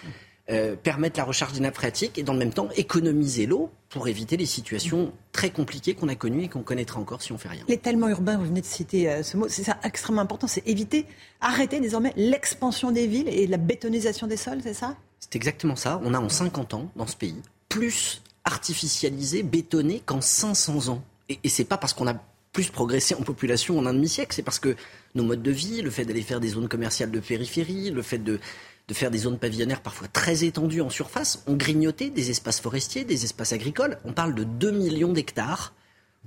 euh, 0.49 0.75
permettre 0.75 1.17
la 1.17 1.23
recharge 1.23 1.53
des 1.53 1.61
nappes 1.61 1.75
phréatiques 1.75 2.17
et 2.17 2.23
dans 2.23 2.33
le 2.33 2.39
même 2.39 2.51
temps 2.51 2.67
économiser 2.75 3.45
l'eau 3.45 3.69
pour 3.87 4.09
éviter 4.09 4.35
les 4.35 4.45
situations 4.45 5.13
très 5.31 5.51
compliquées 5.51 5.93
qu'on 5.93 6.09
a 6.09 6.15
connues 6.15 6.43
et 6.43 6.47
qu'on 6.49 6.63
connaîtra 6.63 6.99
encore 6.99 7.21
si 7.21 7.31
on 7.31 7.37
fait 7.37 7.47
rien. 7.47 7.63
L'étalement 7.69 8.09
urbain, 8.09 8.37
vous 8.37 8.43
venez 8.43 8.59
de 8.59 8.65
citer 8.65 9.09
euh, 9.09 9.23
ce 9.23 9.37
mot, 9.37 9.47
c'est 9.47 9.63
ça 9.63 9.77
extrêmement 9.85 10.21
important, 10.21 10.47
c'est 10.47 10.67
éviter, 10.67 11.05
arrêter 11.39 11.79
désormais 11.79 12.11
l'expansion 12.17 12.91
des 12.91 13.07
villes 13.07 13.29
et 13.29 13.47
la 13.47 13.55
bétonisation 13.55 14.27
des 14.27 14.35
sols, 14.35 14.59
c'est 14.61 14.73
ça? 14.73 14.97
C'est 15.21 15.37
exactement 15.37 15.77
ça. 15.77 16.01
On 16.03 16.13
a 16.13 16.19
en 16.19 16.27
50 16.27 16.73
ans, 16.73 16.91
dans 16.97 17.07
ce 17.07 17.15
pays, 17.15 17.41
plus 17.69 18.21
artificialisé, 18.43 19.43
bétonné 19.43 20.01
qu'en 20.05 20.19
500 20.19 20.89
ans. 20.89 21.01
Et, 21.29 21.39
et 21.41 21.47
c'est 21.47 21.63
pas 21.63 21.77
parce 21.77 21.93
qu'on 21.93 22.07
a 22.07 22.15
plus 22.51 22.69
progressé 22.69 23.15
en 23.15 23.21
population 23.21 23.79
en 23.79 23.85
un 23.85 23.93
demi-siècle, 23.93 24.33
c'est 24.35 24.43
parce 24.43 24.59
que 24.59 24.75
nos 25.15 25.23
modes 25.23 25.41
de 25.41 25.51
vie, 25.51 25.81
le 25.81 25.89
fait 25.89 26.03
d'aller 26.03 26.21
faire 26.21 26.39
des 26.39 26.49
zones 26.49 26.67
commerciales 26.67 27.11
de 27.11 27.19
périphérie, 27.19 27.91
le 27.91 28.01
fait 28.01 28.19
de, 28.19 28.39
de 28.87 28.93
faire 28.93 29.11
des 29.11 29.19
zones 29.19 29.37
pavillonnaires 29.39 29.81
parfois 29.81 30.07
très 30.07 30.43
étendues 30.43 30.81
en 30.81 30.89
surface, 30.89 31.43
ont 31.47 31.55
grignoté 31.55 32.09
des 32.09 32.29
espaces 32.31 32.59
forestiers, 32.59 33.05
des 33.05 33.23
espaces 33.23 33.53
agricoles. 33.53 33.97
On 34.05 34.11
parle 34.13 34.35
de 34.35 34.43
2 34.43 34.71
millions 34.71 35.13
d'hectares 35.13 35.73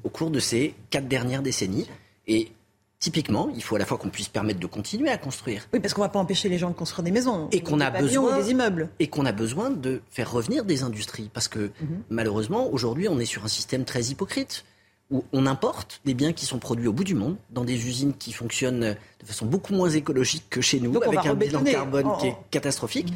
au 0.05 0.09
cours 0.09 0.31
de 0.31 0.41
ces 0.41 0.74
quatre 0.91 1.09
dernières 1.09 1.43
décennies. 1.43 1.87
Et 2.27 2.51
typiquement, 2.99 3.51
il 3.55 3.62
faut 3.62 3.77
à 3.77 3.78
la 3.78 3.85
fois 3.85 3.99
qu'on 3.99 4.09
puisse 4.09 4.28
permettre 4.28 4.59
de 4.59 4.66
continuer 4.66 5.11
à 5.11 5.19
construire. 5.19 5.69
Oui, 5.74 5.81
parce 5.81 5.93
qu'on 5.93 6.01
ne 6.03 6.07
va 6.07 6.11
pas 6.12 6.19
empêcher 6.19 6.49
les 6.49 6.57
gens 6.59 6.70
de 6.70 6.74
construire 6.74 7.05
des 7.05 7.11
maisons. 7.11 7.49
Et 7.53 7.61
qu'on 7.61 7.78
a 7.81 7.91
besoin 7.91 8.39
des 8.41 8.51
immeubles. 8.51 8.89
Et 9.01 9.09
qu'on 9.09 9.27
a 9.27 9.33
besoin 9.33 9.70
de 9.70 10.01
faire 10.11 10.31
revenir 10.33 10.65
des 10.65 10.83
industries. 10.83 11.31
Parce 11.33 11.49
que 11.49 11.70
Mhm. 11.81 12.03
malheureusement, 12.09 12.73
aujourd'hui, 12.73 13.09
on 13.09 13.19
est 13.19 13.27
sur 13.27 13.45
un 13.45 13.49
système 13.49 13.85
très 13.85 14.05
hypocrite 14.07 14.65
où 15.11 15.24
on 15.33 15.47
importe 15.47 16.01
des 16.05 16.15
biens 16.15 16.33
qui 16.33 16.47
sont 16.47 16.59
produits 16.59 16.89
au 16.89 16.93
bout 16.93 17.05
du 17.05 17.15
monde, 17.15 17.37
dans 17.51 17.65
des 17.65 17.87
usines 17.87 18.15
qui 18.15 18.33
fonctionnent 18.33 18.97
de 19.20 19.27
façon 19.27 19.47
beaucoup 19.47 19.73
moins 19.73 19.91
écologique 19.91 20.45
que 20.51 20.61
chez 20.61 20.81
nous, 20.81 20.93
Donc 20.93 21.07
avec 21.07 21.27
un 21.27 21.35
bilan 21.35 21.62
carbone 21.62 22.07
Oh, 22.09 22.16
qui 22.19 22.27
est 22.27 22.37
oh. 22.37 22.45
catastrophique. 22.51 23.12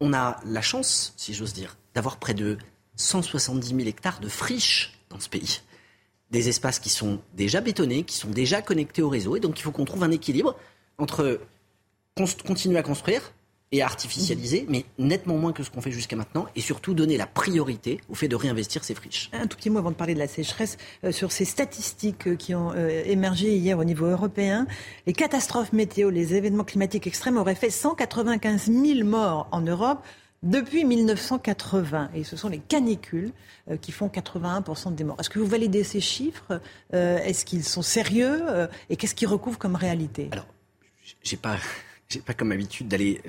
On 0.00 0.14
a 0.14 0.40
la 0.46 0.62
chance, 0.62 1.12
si 1.16 1.34
j'ose 1.34 1.52
dire, 1.52 1.76
d'avoir 1.94 2.16
près 2.16 2.32
de 2.32 2.56
170 2.96 3.68
000 3.68 3.80
hectares 3.80 4.20
de 4.20 4.28
friches 4.28 4.98
dans 5.10 5.20
ce 5.20 5.28
pays. 5.28 5.60
Des 6.30 6.48
espaces 6.48 6.78
qui 6.78 6.88
sont 6.88 7.20
déjà 7.34 7.60
bétonnés, 7.60 8.04
qui 8.04 8.16
sont 8.16 8.30
déjà 8.30 8.62
connectés 8.62 9.02
au 9.02 9.10
réseau. 9.10 9.36
Et 9.36 9.40
donc 9.40 9.58
il 9.58 9.62
faut 9.62 9.72
qu'on 9.72 9.84
trouve 9.84 10.04
un 10.04 10.10
équilibre 10.10 10.56
entre 10.96 11.40
continuer 12.46 12.78
à 12.78 12.82
construire 12.82 13.32
et 13.72 13.82
artificialiser, 13.82 14.66
mais 14.68 14.84
nettement 14.98 15.36
moins 15.36 15.52
que 15.52 15.62
ce 15.62 15.70
qu'on 15.70 15.80
fait 15.80 15.92
jusqu'à 15.92 16.16
maintenant, 16.16 16.46
et 16.56 16.60
surtout 16.60 16.92
donner 16.92 17.16
la 17.16 17.26
priorité 17.26 18.00
au 18.08 18.14
fait 18.14 18.26
de 18.26 18.34
réinvestir 18.34 18.82
ces 18.82 18.94
friches. 18.94 19.30
Un 19.32 19.46
tout 19.46 19.56
petit 19.56 19.70
mot 19.70 19.78
avant 19.78 19.92
de 19.92 19.96
parler 19.96 20.14
de 20.14 20.18
la 20.18 20.26
sécheresse 20.26 20.76
euh, 21.04 21.12
sur 21.12 21.30
ces 21.30 21.44
statistiques 21.44 22.26
euh, 22.26 22.34
qui 22.34 22.54
ont 22.54 22.72
euh, 22.74 23.02
émergé 23.04 23.56
hier 23.56 23.78
au 23.78 23.84
niveau 23.84 24.06
européen. 24.06 24.66
Les 25.06 25.12
catastrophes 25.12 25.72
météo, 25.72 26.10
les 26.10 26.34
événements 26.34 26.64
climatiques 26.64 27.06
extrêmes 27.06 27.36
auraient 27.36 27.54
fait 27.54 27.70
195 27.70 28.72
000 28.72 29.08
morts 29.08 29.48
en 29.52 29.60
Europe 29.60 30.04
depuis 30.42 30.84
1980. 30.84 32.10
Et 32.14 32.24
ce 32.24 32.36
sont 32.36 32.48
les 32.48 32.58
canicules 32.58 33.30
euh, 33.70 33.76
qui 33.76 33.92
font 33.92 34.08
81% 34.08 34.96
des 34.96 35.04
morts. 35.04 35.16
Est-ce 35.20 35.30
que 35.30 35.38
vous 35.38 35.46
validez 35.46 35.84
ces 35.84 36.00
chiffres 36.00 36.60
Est-ce 36.92 37.44
qu'ils 37.44 37.64
sont 37.64 37.82
sérieux 37.82 38.42
Et 38.88 38.96
qu'est-ce 38.96 39.14
qu'ils 39.14 39.28
recouvrent 39.28 39.58
comme 39.58 39.76
réalité? 39.76 40.28
Alors, 40.32 40.46
j'ai 41.22 41.36
pas, 41.36 41.56
j'ai 42.08 42.20
pas 42.20 42.34
comme 42.34 42.50
habitude 42.50 42.88
d'aller 42.88 43.20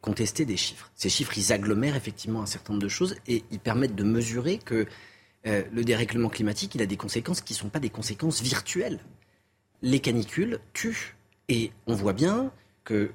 contester 0.00 0.44
des 0.44 0.56
chiffres. 0.56 0.90
Ces 0.94 1.08
chiffres, 1.08 1.36
ils 1.36 1.52
agglomèrent 1.52 1.96
effectivement 1.96 2.42
un 2.42 2.46
certain 2.46 2.72
nombre 2.72 2.82
de 2.82 2.88
choses 2.88 3.16
et 3.26 3.44
ils 3.50 3.58
permettent 3.58 3.94
de 3.94 4.04
mesurer 4.04 4.58
que 4.58 4.86
euh, 5.46 5.62
le 5.72 5.84
dérèglement 5.84 6.28
climatique, 6.28 6.74
il 6.74 6.82
a 6.82 6.86
des 6.86 6.96
conséquences 6.96 7.40
qui 7.40 7.52
ne 7.54 7.58
sont 7.58 7.68
pas 7.68 7.80
des 7.80 7.90
conséquences 7.90 8.42
virtuelles. 8.42 9.00
Les 9.82 10.00
canicules 10.00 10.58
tuent. 10.72 11.14
Et 11.48 11.72
on 11.86 11.94
voit 11.94 12.12
bien 12.12 12.52
que, 12.84 13.10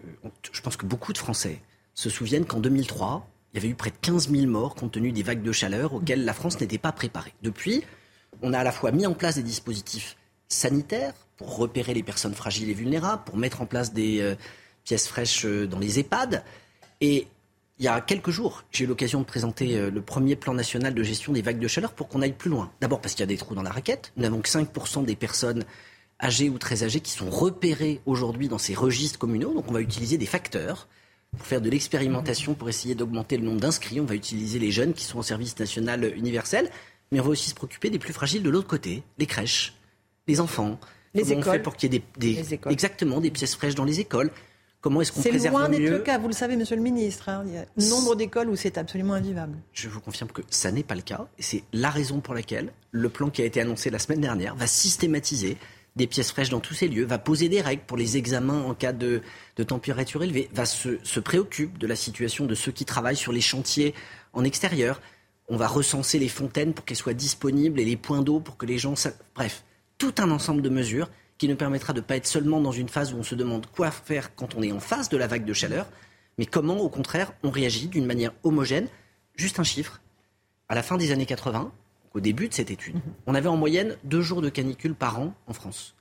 je 0.52 0.62
pense 0.62 0.76
que 0.76 0.88
beaucoup 0.88 1.14
de 1.14 1.18
Français 1.20 1.62
se 1.94 2.10
souviennent 2.10 2.46
qu'en 2.46 2.60
2003, 2.60 3.30
il 3.54 3.58
y 3.58 3.60
avait 3.60 3.70
eu 3.70 3.76
près 3.76 3.92
de 3.92 3.98
15 4.02 4.32
000 4.32 4.48
morts 4.48 4.74
compte 4.74 4.94
tenu 4.94 5.12
des 5.12 5.22
vagues 5.22 5.44
de 5.44 5.52
chaleur 5.52 5.94
auxquelles 5.94 6.26
la 6.26 6.34
France 6.34 6.60
n'était 6.60 6.80
pas 6.80 6.92
préparée. 6.92 7.34
Depuis, 7.44 7.84
on 8.42 8.54
a 8.54 8.60
à 8.60 8.64
la 8.64 8.72
fois 8.72 8.92
mis 8.92 9.06
en 9.06 9.14
place 9.14 9.36
des 9.36 9.44
dispositifs 9.44 10.18
sanitaires 10.48 11.14
pour 11.38 11.58
repérer 11.58 11.94
les 11.94 12.02
personnes 12.02 12.34
fragiles 12.34 12.70
et 12.70 12.74
vulnérables, 12.74 13.24
pour 13.24 13.38
mettre 13.38 13.62
en 13.62 13.68
place 13.68 13.94
des 13.94 14.22
euh, 14.22 14.36
pièces 14.84 15.08
fraîches 15.08 15.46
euh, 15.46 15.68
dans 15.68 15.80
les 15.80 16.00
EHPAD. 16.00 16.44
Et 17.04 17.28
il 17.80 17.86
y 17.86 17.88
a 17.88 18.00
quelques 18.02 18.30
jours, 18.30 18.64
j'ai 18.72 18.86
eu 18.86 18.88
l'occasion 18.88 19.20
de 19.20 19.26
présenter 19.26 19.76
euh, 19.78 19.92
le 19.92 20.02
premier 20.02 20.36
plan 20.38 20.54
national 20.54 20.94
de 20.94 21.04
gestion 21.04 21.34
des 21.34 21.42
vagues 21.42 21.60
de 21.60 21.68
chaleur 21.68 21.92
pour 21.92 22.08
qu'on 22.08 22.22
aille 22.22 22.32
plus 22.34 22.50
loin. 22.50 22.72
D'abord 22.82 23.02
parce 23.02 23.14
qu'il 23.14 23.20
y 23.22 23.24
a 23.24 23.28
des 23.28 23.36
trous 23.38 23.56
dans 23.56 23.62
la 23.64 23.72
raquette. 23.72 24.14
Nous 24.16 24.24
n'avons 24.24 24.40
que 24.42 24.48
5% 24.50 25.04
des 25.04 25.16
personnes 25.16 25.66
âgées 26.22 26.50
ou 26.50 26.58
très 26.58 26.84
âgées 26.84 27.02
qui 27.02 27.12
sont 27.12 27.30
repérées 27.30 28.00
aujourd'hui 28.06 28.48
dans 28.48 28.58
ces 28.58 28.74
registres 28.74 29.20
communaux. 29.20 29.54
Donc 29.54 29.66
on 29.68 29.74
va 29.74 29.82
utiliser 29.82 30.18
des 30.18 30.26
facteurs 30.26 30.88
pour 31.36 31.46
faire 31.46 31.60
de 31.62 31.70
l'expérimentation, 31.70 32.54
pour 32.54 32.70
essayer 32.70 32.96
d'augmenter 32.96 33.38
le 33.38 33.44
nombre 33.44 33.60
d'inscrits. 33.60 34.00
On 34.00 34.06
va 34.06 34.16
utiliser 34.16 34.60
les 34.60 34.72
jeunes 34.72 34.94
qui 34.94 35.04
sont 35.04 35.20
au 35.20 35.24
service 35.24 35.58
national 35.60 36.14
universel. 36.16 36.70
Mais 37.12 37.20
on 37.20 37.24
va 37.24 37.30
aussi 37.32 37.50
se 37.50 37.56
préoccuper 37.56 37.90
des 37.90 38.00
plus 38.00 38.14
fragiles 38.14 38.44
de 38.44 38.50
l'autre 38.50 38.68
côté, 38.68 39.04
les 39.18 39.26
crèches, 39.26 39.74
les 40.28 40.40
enfants. 40.40 40.80
Les 41.16 41.24
Comment 41.24 41.34
écoles. 41.42 41.48
on 41.50 41.52
fait 41.54 41.60
pour 41.60 41.76
qu'il 41.76 41.92
y 41.94 41.98
ait 41.98 42.04
des, 42.18 42.36
des- 42.38 42.60
exactement 42.70 43.20
des 43.20 43.30
pièces 43.30 43.56
fraîches 43.56 43.76
dans 43.76 43.84
les 43.84 44.00
écoles 44.00 44.32
Comment 44.84 45.00
est-ce 45.00 45.14
qu'on 45.14 45.22
C'est 45.22 45.30
préserve 45.30 45.56
loin 45.56 45.70
d'être 45.70 45.80
le 45.90 46.00
cas, 46.00 46.18
vous 46.18 46.28
le 46.28 46.34
savez, 46.34 46.58
monsieur 46.58 46.76
le 46.76 46.82
ministre. 46.82 47.30
hein. 47.30 47.44
Il 47.48 47.54
y 47.54 47.58
a 47.58 47.66
nombre 47.90 48.16
d'écoles 48.16 48.50
où 48.50 48.56
c'est 48.58 48.78
absolument 48.78 49.14
invivable. 49.14 49.58
Je 49.72 49.88
vous 49.88 50.02
confirme 50.02 50.30
que 50.30 50.42
ça 50.50 50.72
n'est 50.74 50.84
pas 50.84 50.94
le 50.96 51.02
cas. 51.02 51.26
Et 51.40 51.42
c'est 51.42 51.64
la 51.72 51.90
raison 51.90 52.20
pour 52.20 52.34
laquelle 52.34 52.74
le 52.92 53.08
plan 53.08 53.30
qui 53.30 53.42
a 53.42 53.46
été 53.46 53.62
annoncé 53.62 53.90
la 53.90 53.98
semaine 53.98 54.20
dernière 54.20 54.56
va 54.56 54.68
systématiser 54.68 55.58
des 55.96 56.06
pièces 56.06 56.32
fraîches 56.32 56.50
dans 56.50 56.60
tous 56.60 56.74
ces 56.74 56.90
lieux, 56.90 57.06
va 57.06 57.18
poser 57.18 57.48
des 57.48 57.62
règles 57.62 57.84
pour 57.88 57.96
les 57.96 58.18
examens 58.18 58.62
en 58.64 58.74
cas 58.74 58.92
de, 58.92 59.22
de 59.56 59.64
température 59.64 60.22
élevée, 60.22 60.50
va 60.54 60.66
se, 60.66 60.98
se 61.04 61.20
préoccupe 61.22 61.78
de 61.78 61.88
la 61.88 61.96
situation 61.96 62.46
de 62.46 62.54
ceux 62.56 62.74
qui 62.74 62.84
travaillent 62.84 63.16
sur 63.16 63.32
les 63.32 63.42
chantiers 63.42 63.94
en 64.34 64.44
extérieur. 64.44 65.00
On 65.48 65.56
va 65.56 65.68
recenser 65.68 66.20
les 66.20 66.28
fontaines 66.28 66.74
pour 66.74 66.84
qu'elles 66.84 66.98
soient 66.98 67.14
disponibles 67.14 67.80
et 67.80 67.86
les 67.86 67.96
points 67.96 68.22
d'eau 68.22 68.42
pour 68.42 68.58
que 68.58 68.66
les 68.66 68.78
gens... 68.80 68.96
Bref, 69.34 69.64
tout 69.98 70.16
un 70.18 70.30
ensemble 70.32 70.62
de 70.62 70.70
mesures 70.70 71.10
qui 71.38 71.48
nous 71.48 71.56
permettra 71.56 71.94
de 71.94 72.00
ne 72.00 72.06
pas 72.06 72.16
être 72.16 72.28
seulement 72.28 72.62
dans 72.62 72.72
une 72.72 72.90
phase 72.90 73.14
où 73.14 73.18
on 73.18 73.24
se 73.24 73.36
demande 73.36 73.66
quoi 73.68 73.92
faire 73.92 74.36
quand 74.36 74.56
on 74.56 74.62
est 74.62 74.72
en 74.72 74.80
face 74.80 75.10
de 75.10 75.18
la 75.18 75.28
vague 75.28 75.46
de 75.46 75.54
chaleur, 75.54 75.88
mais 76.38 76.46
comment, 76.46 76.78
au 76.78 76.90
contraire, 76.90 77.34
on 77.44 77.50
réagit 77.50 77.88
d'une 77.88 78.06
manière 78.06 78.34
homogène. 78.44 78.88
Juste 79.36 79.60
un 79.60 79.64
chiffre. 79.64 80.02
À 80.70 80.76
la 80.76 80.84
fin 80.84 80.98
des 80.98 81.12
années 81.12 81.26
80, 81.26 81.72
au 82.14 82.20
début 82.20 82.48
de 82.48 82.54
cette 82.54 82.72
étude, 82.72 82.96
on 83.28 83.36
avait 83.36 83.50
en 83.50 83.58
moyenne 83.58 83.98
deux 84.04 84.22
jours 84.22 84.42
de 84.42 84.50
canicule 84.50 84.96
par 84.96 85.20
an 85.20 85.34
en 85.48 85.54
France. 85.54 85.96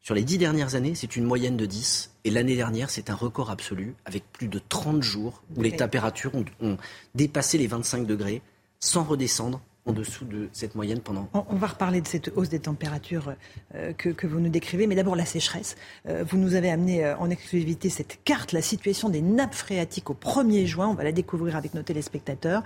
Sur 0.00 0.14
les 0.14 0.22
dix 0.22 0.38
dernières 0.38 0.74
années, 0.74 0.94
c'est 0.94 1.16
une 1.16 1.24
moyenne 1.24 1.56
de 1.56 1.66
10. 1.66 2.14
Et 2.24 2.30
l'année 2.30 2.56
dernière, 2.56 2.88
c'est 2.88 3.10
un 3.10 3.14
record 3.14 3.50
absolu, 3.50 3.94
avec 4.04 4.24
plus 4.32 4.48
de 4.48 4.60
30 4.68 5.02
jours 5.02 5.42
où 5.56 5.62
les 5.62 5.76
températures 5.76 6.34
ont, 6.34 6.44
ont 6.60 6.76
dépassé 7.14 7.58
les 7.58 7.66
25 7.66 8.06
degrés, 8.06 8.40
sans 8.80 9.04
redescendre 9.04 9.60
en 9.88 9.92
dessous 9.92 10.26
de 10.26 10.48
cette 10.52 10.74
moyenne 10.74 11.00
pendant 11.00 11.28
On, 11.32 11.44
on 11.48 11.56
va 11.56 11.68
reparler 11.68 12.00
de 12.02 12.06
cette 12.06 12.30
hausse 12.36 12.50
des 12.50 12.60
températures 12.60 13.32
euh, 13.74 13.92
que, 13.94 14.10
que 14.10 14.26
vous 14.26 14.38
nous 14.38 14.50
décrivez, 14.50 14.86
mais 14.86 14.94
d'abord 14.94 15.16
la 15.16 15.24
sécheresse. 15.24 15.76
Euh, 16.08 16.24
vous 16.28 16.36
nous 16.36 16.54
avez 16.54 16.70
amené 16.70 17.04
euh, 17.04 17.16
en 17.16 17.30
exclusivité 17.30 17.88
cette 17.88 18.20
carte, 18.22 18.52
la 18.52 18.60
situation 18.60 19.08
des 19.08 19.22
nappes 19.22 19.54
phréatiques 19.54 20.10
au 20.10 20.14
1er 20.14 20.66
juin. 20.66 20.88
On 20.88 20.94
va 20.94 21.04
la 21.04 21.12
découvrir 21.12 21.56
avec 21.56 21.72
nos 21.74 21.82
téléspectateurs. 21.82 22.62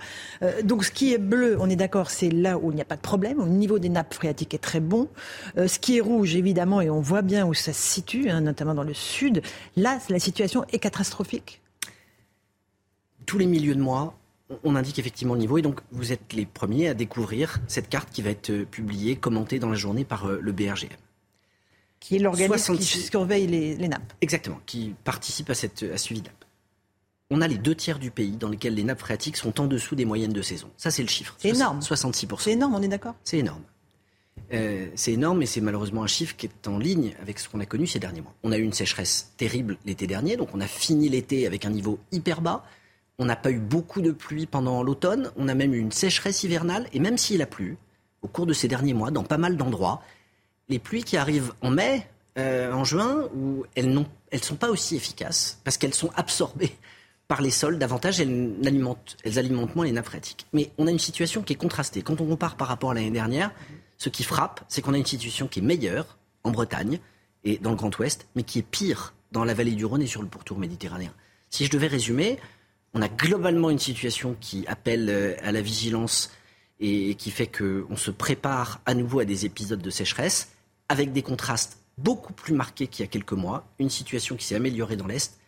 Donc 0.63 0.83
ce 0.83 0.91
qui 0.91 1.13
est 1.13 1.17
bleu, 1.17 1.55
on 1.59 1.69
est 1.69 1.75
d'accord, 1.75 2.09
c'est 2.09 2.29
là 2.29 2.57
où 2.57 2.71
il 2.71 2.75
n'y 2.75 2.81
a 2.81 2.85
pas 2.85 2.97
de 2.97 3.01
problème, 3.01 3.39
où 3.39 3.45
le 3.45 3.51
niveau 3.51 3.79
des 3.79 3.89
nappes 3.89 4.13
phréatiques 4.13 4.53
est 4.53 4.59
très 4.59 4.81
bon. 4.81 5.07
Ce 5.55 5.79
qui 5.79 5.97
est 5.97 6.01
rouge, 6.01 6.35
évidemment, 6.35 6.81
et 6.81 6.89
on 6.89 6.99
voit 6.99 7.21
bien 7.21 7.45
où 7.45 7.53
ça 7.53 7.71
se 7.71 7.81
situe, 7.81 8.29
hein, 8.29 8.41
notamment 8.41 8.73
dans 8.73 8.83
le 8.83 8.93
sud, 8.93 9.41
là, 9.77 9.99
la 10.09 10.19
situation 10.19 10.65
est 10.71 10.79
catastrophique. 10.79 11.61
tous 13.25 13.37
les 13.37 13.45
milieux 13.45 13.75
de 13.75 13.81
mois, 13.81 14.17
on- 14.63 14.75
indique 14.75 14.99
effectivement 14.99 15.33
le 15.33 15.39
niveau. 15.39 15.57
Et 15.57 15.61
donc, 15.61 15.81
vous 15.91 16.11
êtes 16.11 16.33
les 16.33 16.45
premiers 16.45 16.87
à 16.89 16.93
découvrir 16.93 17.59
cette 17.67 17.89
carte 17.89 18.09
qui 18.11 18.21
va 18.21 18.29
être 18.31 18.49
euh, 18.49 18.65
publiée, 18.65 19.15
commentée 19.15 19.59
dans 19.59 19.69
la 19.69 19.75
journée 19.75 20.03
par 20.05 20.25
euh, 20.25 20.39
le 20.41 20.51
BRGM. 20.51 20.89
Qui 21.99 22.17
est 22.17 22.19
l'organisme 22.19 22.53
qui 22.77 22.83
66 22.83 23.09
surveille 23.09 23.47
les, 23.47 23.75
les 23.75 23.87
nappes. 23.87 24.13
Exactement, 24.21 24.59
qui 24.65 24.93
participe 25.03 25.49
à, 25.49 25.55
cette, 25.55 25.83
à 25.83 25.97
ce 25.97 26.03
suivi 26.05 26.21
de 26.21 26.27
nappe. 26.27 26.45
On 27.29 27.41
a 27.41 27.47
les 27.47 27.57
deux 27.57 27.73
tiers 27.75 27.97
du 27.97 28.11
pays 28.11 28.31
dans 28.37 28.49
lesquels 28.49 28.75
les 28.75 28.83
nappes 28.83 28.99
phréatiques 28.99 29.37
sont 29.37 29.59
en 29.61 29.65
dessous 29.67 29.95
des 29.95 30.05
moyennes 30.05 30.33
de 30.33 30.41
saison. 30.41 30.69
Ça, 30.77 30.91
c'est 30.91 31.01
le 31.01 31.07
chiffre. 31.07 31.35
C'est 31.39 31.49
énorme. 31.49 31.79
66%. 31.79 32.35
C'est 32.39 32.51
énorme, 32.51 32.75
on 32.75 32.81
est 32.81 32.87
d'accord? 32.89 33.15
C'est 33.23 33.39
énorme. 33.39 33.63
Euh, 34.51 34.87
c'est 34.95 35.13
énorme 35.13 35.41
et 35.41 35.45
c'est 35.45 35.61
malheureusement 35.61 36.03
un 36.03 36.07
chiffre 36.07 36.35
qui 36.35 36.47
est 36.47 36.67
en 36.67 36.77
ligne 36.77 37.15
avec 37.21 37.39
ce 37.39 37.47
qu'on 37.47 37.59
a 37.59 37.65
connu 37.65 37.87
ces 37.87 37.99
derniers 37.99 38.21
mois. 38.21 38.33
On 38.43 38.51
a 38.51 38.57
eu 38.57 38.63
une 38.63 38.73
sécheresse 38.73 39.31
terrible 39.37 39.77
l'été 39.85 40.05
dernier, 40.05 40.35
donc 40.37 40.49
on 40.53 40.59
a 40.59 40.67
fini 40.67 41.07
l'été 41.07 41.47
avec 41.47 41.65
un 41.65 41.69
niveau 41.69 41.99
hyper 42.11 42.41
bas. 42.41 42.65
On 43.19 43.25
n'a 43.25 43.35
pas 43.35 43.51
eu 43.51 43.59
beaucoup 43.59 44.01
de 44.01 44.11
pluie 44.11 44.45
pendant 44.45 44.83
l'automne, 44.83 45.31
on 45.37 45.47
a 45.47 45.53
même 45.53 45.73
eu 45.73 45.79
une 45.79 45.91
sécheresse 45.91 46.43
hivernale 46.43 46.87
et 46.93 46.99
même 46.99 47.17
s'il 47.17 47.41
a 47.41 47.45
plu, 47.45 47.77
au 48.21 48.27
cours 48.27 48.45
de 48.45 48.53
ces 48.53 48.67
derniers 48.67 48.93
mois, 48.93 49.11
dans 49.11 49.23
pas 49.23 49.37
mal 49.37 49.57
d'endroits, 49.57 50.01
les 50.69 50.79
pluies 50.79 51.03
qui 51.03 51.17
arrivent 51.17 51.53
en 51.61 51.69
mai, 51.69 52.07
euh, 52.37 52.71
en 52.71 52.83
juin, 52.83 53.29
elles 53.75 53.93
ne 53.93 54.37
sont 54.41 54.55
pas 54.55 54.69
aussi 54.69 54.95
efficaces 54.95 55.59
parce 55.63 55.77
qu'elles 55.77 55.93
sont 55.93 56.09
absorbées 56.15 56.75
par 57.27 57.41
les 57.41 57.51
sols 57.51 57.77
davantage, 57.77 58.19
elles 58.19 58.55
alimentent, 58.65 59.17
elles 59.23 59.39
alimentent 59.39 59.75
moins 59.75 59.85
les 59.85 59.91
nappes 59.91 60.05
phréatiques. 60.05 60.47
Mais 60.53 60.71
on 60.77 60.87
a 60.87 60.91
une 60.91 60.99
situation 60.99 61.43
qui 61.43 61.53
est 61.53 61.57
contrastée. 61.57 62.01
Quand 62.01 62.19
on 62.21 62.25
compare 62.25 62.55
par 62.55 62.67
rapport 62.67 62.91
à 62.91 62.93
l'année 62.93 63.11
dernière, 63.11 63.51
ce 63.97 64.09
qui 64.09 64.23
frappe, 64.23 64.61
c'est 64.67 64.81
qu'on 64.81 64.93
a 64.93 64.97
une 64.97 65.05
situation 65.05 65.47
qui 65.47 65.59
est 65.59 65.63
meilleure 65.63 66.17
en 66.43 66.51
Bretagne 66.51 66.99
et 67.43 67.57
dans 67.57 67.71
le 67.71 67.75
Grand 67.75 67.97
Ouest, 67.99 68.27
mais 68.35 68.43
qui 68.43 68.59
est 68.59 68.63
pire 68.63 69.13
dans 69.31 69.43
la 69.43 69.53
vallée 69.53 69.71
du 69.71 69.85
Rhône 69.85 70.01
et 70.01 70.07
sur 70.07 70.21
le 70.21 70.27
pourtour 70.27 70.57
méditerranéen. 70.57 71.13
Si 71.49 71.65
je 71.65 71.71
devais 71.71 71.87
résumer, 71.87 72.39
on 72.93 73.01
a 73.01 73.07
globalement 73.07 73.69
une 73.69 73.79
situation 73.79 74.35
qui 74.39 74.65
appelle 74.67 75.09
euh, 75.09 75.35
à 75.43 75.51
la 75.51 75.61
vigilance 75.61 76.31
et 76.79 77.15
qui 77.15 77.31
fait 77.31 77.47
qu'on 77.47 77.95
se 77.95 78.11
prépare 78.11 78.81
à 78.85 78.93
nouveau 78.93 79.19
à 79.19 79.25
des 79.25 79.45
épisodes 79.45 79.81
de 79.81 79.89
sécheresse, 79.89 80.49
avec 80.89 81.13
des 81.13 81.21
contrastes 81.21 81.77
beaucoup 81.97 82.33
plus 82.33 82.53
marqués 82.53 82.87
qu'il 82.87 83.05
y 83.05 83.07
a 83.07 83.09
quelques 83.09 83.33
mois, 83.33 83.65
une 83.79 83.89
situation 83.89 84.35
qui 84.35 84.45
s'est 84.45 84.55
améliorée 84.55 84.95
dans 84.95 85.07
l'Est, 85.07 85.39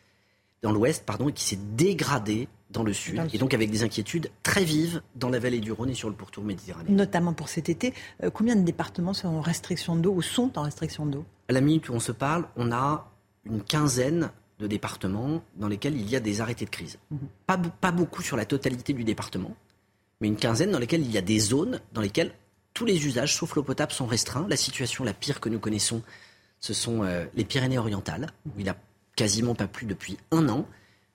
dans 0.61 0.72
l'Ouest, 0.72 1.03
pardon, 1.05 1.30
et 1.30 1.34
qui 1.34 1.43
s'est 1.43 1.59
dégradée 1.76 2.47
dans 2.69 2.84
le 2.84 2.93
Sud, 2.93 3.22
et 3.34 3.38
donc 3.38 3.53
avec 3.53 3.69
des 3.69 3.84
inquiétudes 3.84 4.31
très 4.43 4.63
vives 4.63 5.01
dans 5.15 5.30
la 5.30 5.39
vallée 5.39 5.59
du 5.59 5.72
Rhône 5.72 5.89
et 5.89 5.93
sur 5.93 6.09
le 6.09 6.15
pourtour 6.15 6.43
méditerranéen. 6.43 6.93
Notamment 6.93 7.34
pour 7.34 7.47
cet 7.47 7.69
été. 7.69 7.93
Euh, 8.23 8.30
combien 8.30 8.55
de 8.55 8.63
départements 8.63 9.13
sont 9.13 9.27
en 9.27 9.41
restriction 9.41 9.95
d'eau 9.95 10.13
ou 10.13 10.22
sont 10.22 10.57
en 10.57 10.63
restriction 10.63 11.05
d'eau? 11.05 11.26
À 11.47 11.53
la 11.53 11.61
minute 11.61 11.89
où 11.89 11.93
on 11.93 11.99
se 11.99 12.11
parle, 12.11 12.47
on 12.55 12.72
a 12.72 13.11
une 13.45 13.61
quinzaine 13.61 14.31
de 14.60 14.68
départements 14.68 15.44
dans 15.57 15.68
lesquels 15.68 15.95
il 15.95 16.10
y 16.10 16.15
a 16.15 16.19
des 16.19 16.41
arrêtés 16.41 16.65
de 16.65 16.69
crise. 16.69 16.98
Pas, 17.45 17.57
be- 17.57 17.69
pas 17.82 17.91
beaucoup 17.91 18.22
sur 18.22 18.38
la 18.38 18.45
totalité 18.45 18.94
du 18.94 19.03
département, 19.03 19.56
mais 20.22 20.27
une 20.27 20.38
quinzaine 20.38 20.72
dans 20.72 20.80
lesquelles 20.80 21.02
il 21.02 21.11
y 21.11 21.18
a 21.18 21.22
des 21.22 21.40
zones 21.40 21.82
dans 21.94 22.02
lesquelles 22.02 22.32
tous 22.73 22.86
les 22.86 23.06
usages, 23.06 23.36
sauf 23.36 23.56
l'eau 23.56 23.64
potable, 23.64 23.91
sont 23.91 24.06
restreints. 24.06 24.45
La 24.49 24.57
situation 24.57 25.03
la 25.03 25.14
pire 25.14 25.40
que 25.40 25.49
nous 25.49 25.60
connaissons, 25.60 26.02
ce 26.60 26.73
sont 26.73 27.03
euh, 27.03 27.26
les 27.36 27.44
Pyrénées-Orientales, 27.45 28.27
où 28.45 28.52
il 28.60 28.65
n'a 28.65 28.76
quasiment 29.15 29.56
pas 29.56 29.68
plu 29.68 29.86
depuis 29.88 30.18
un 30.32 30.48
an, 30.49 30.65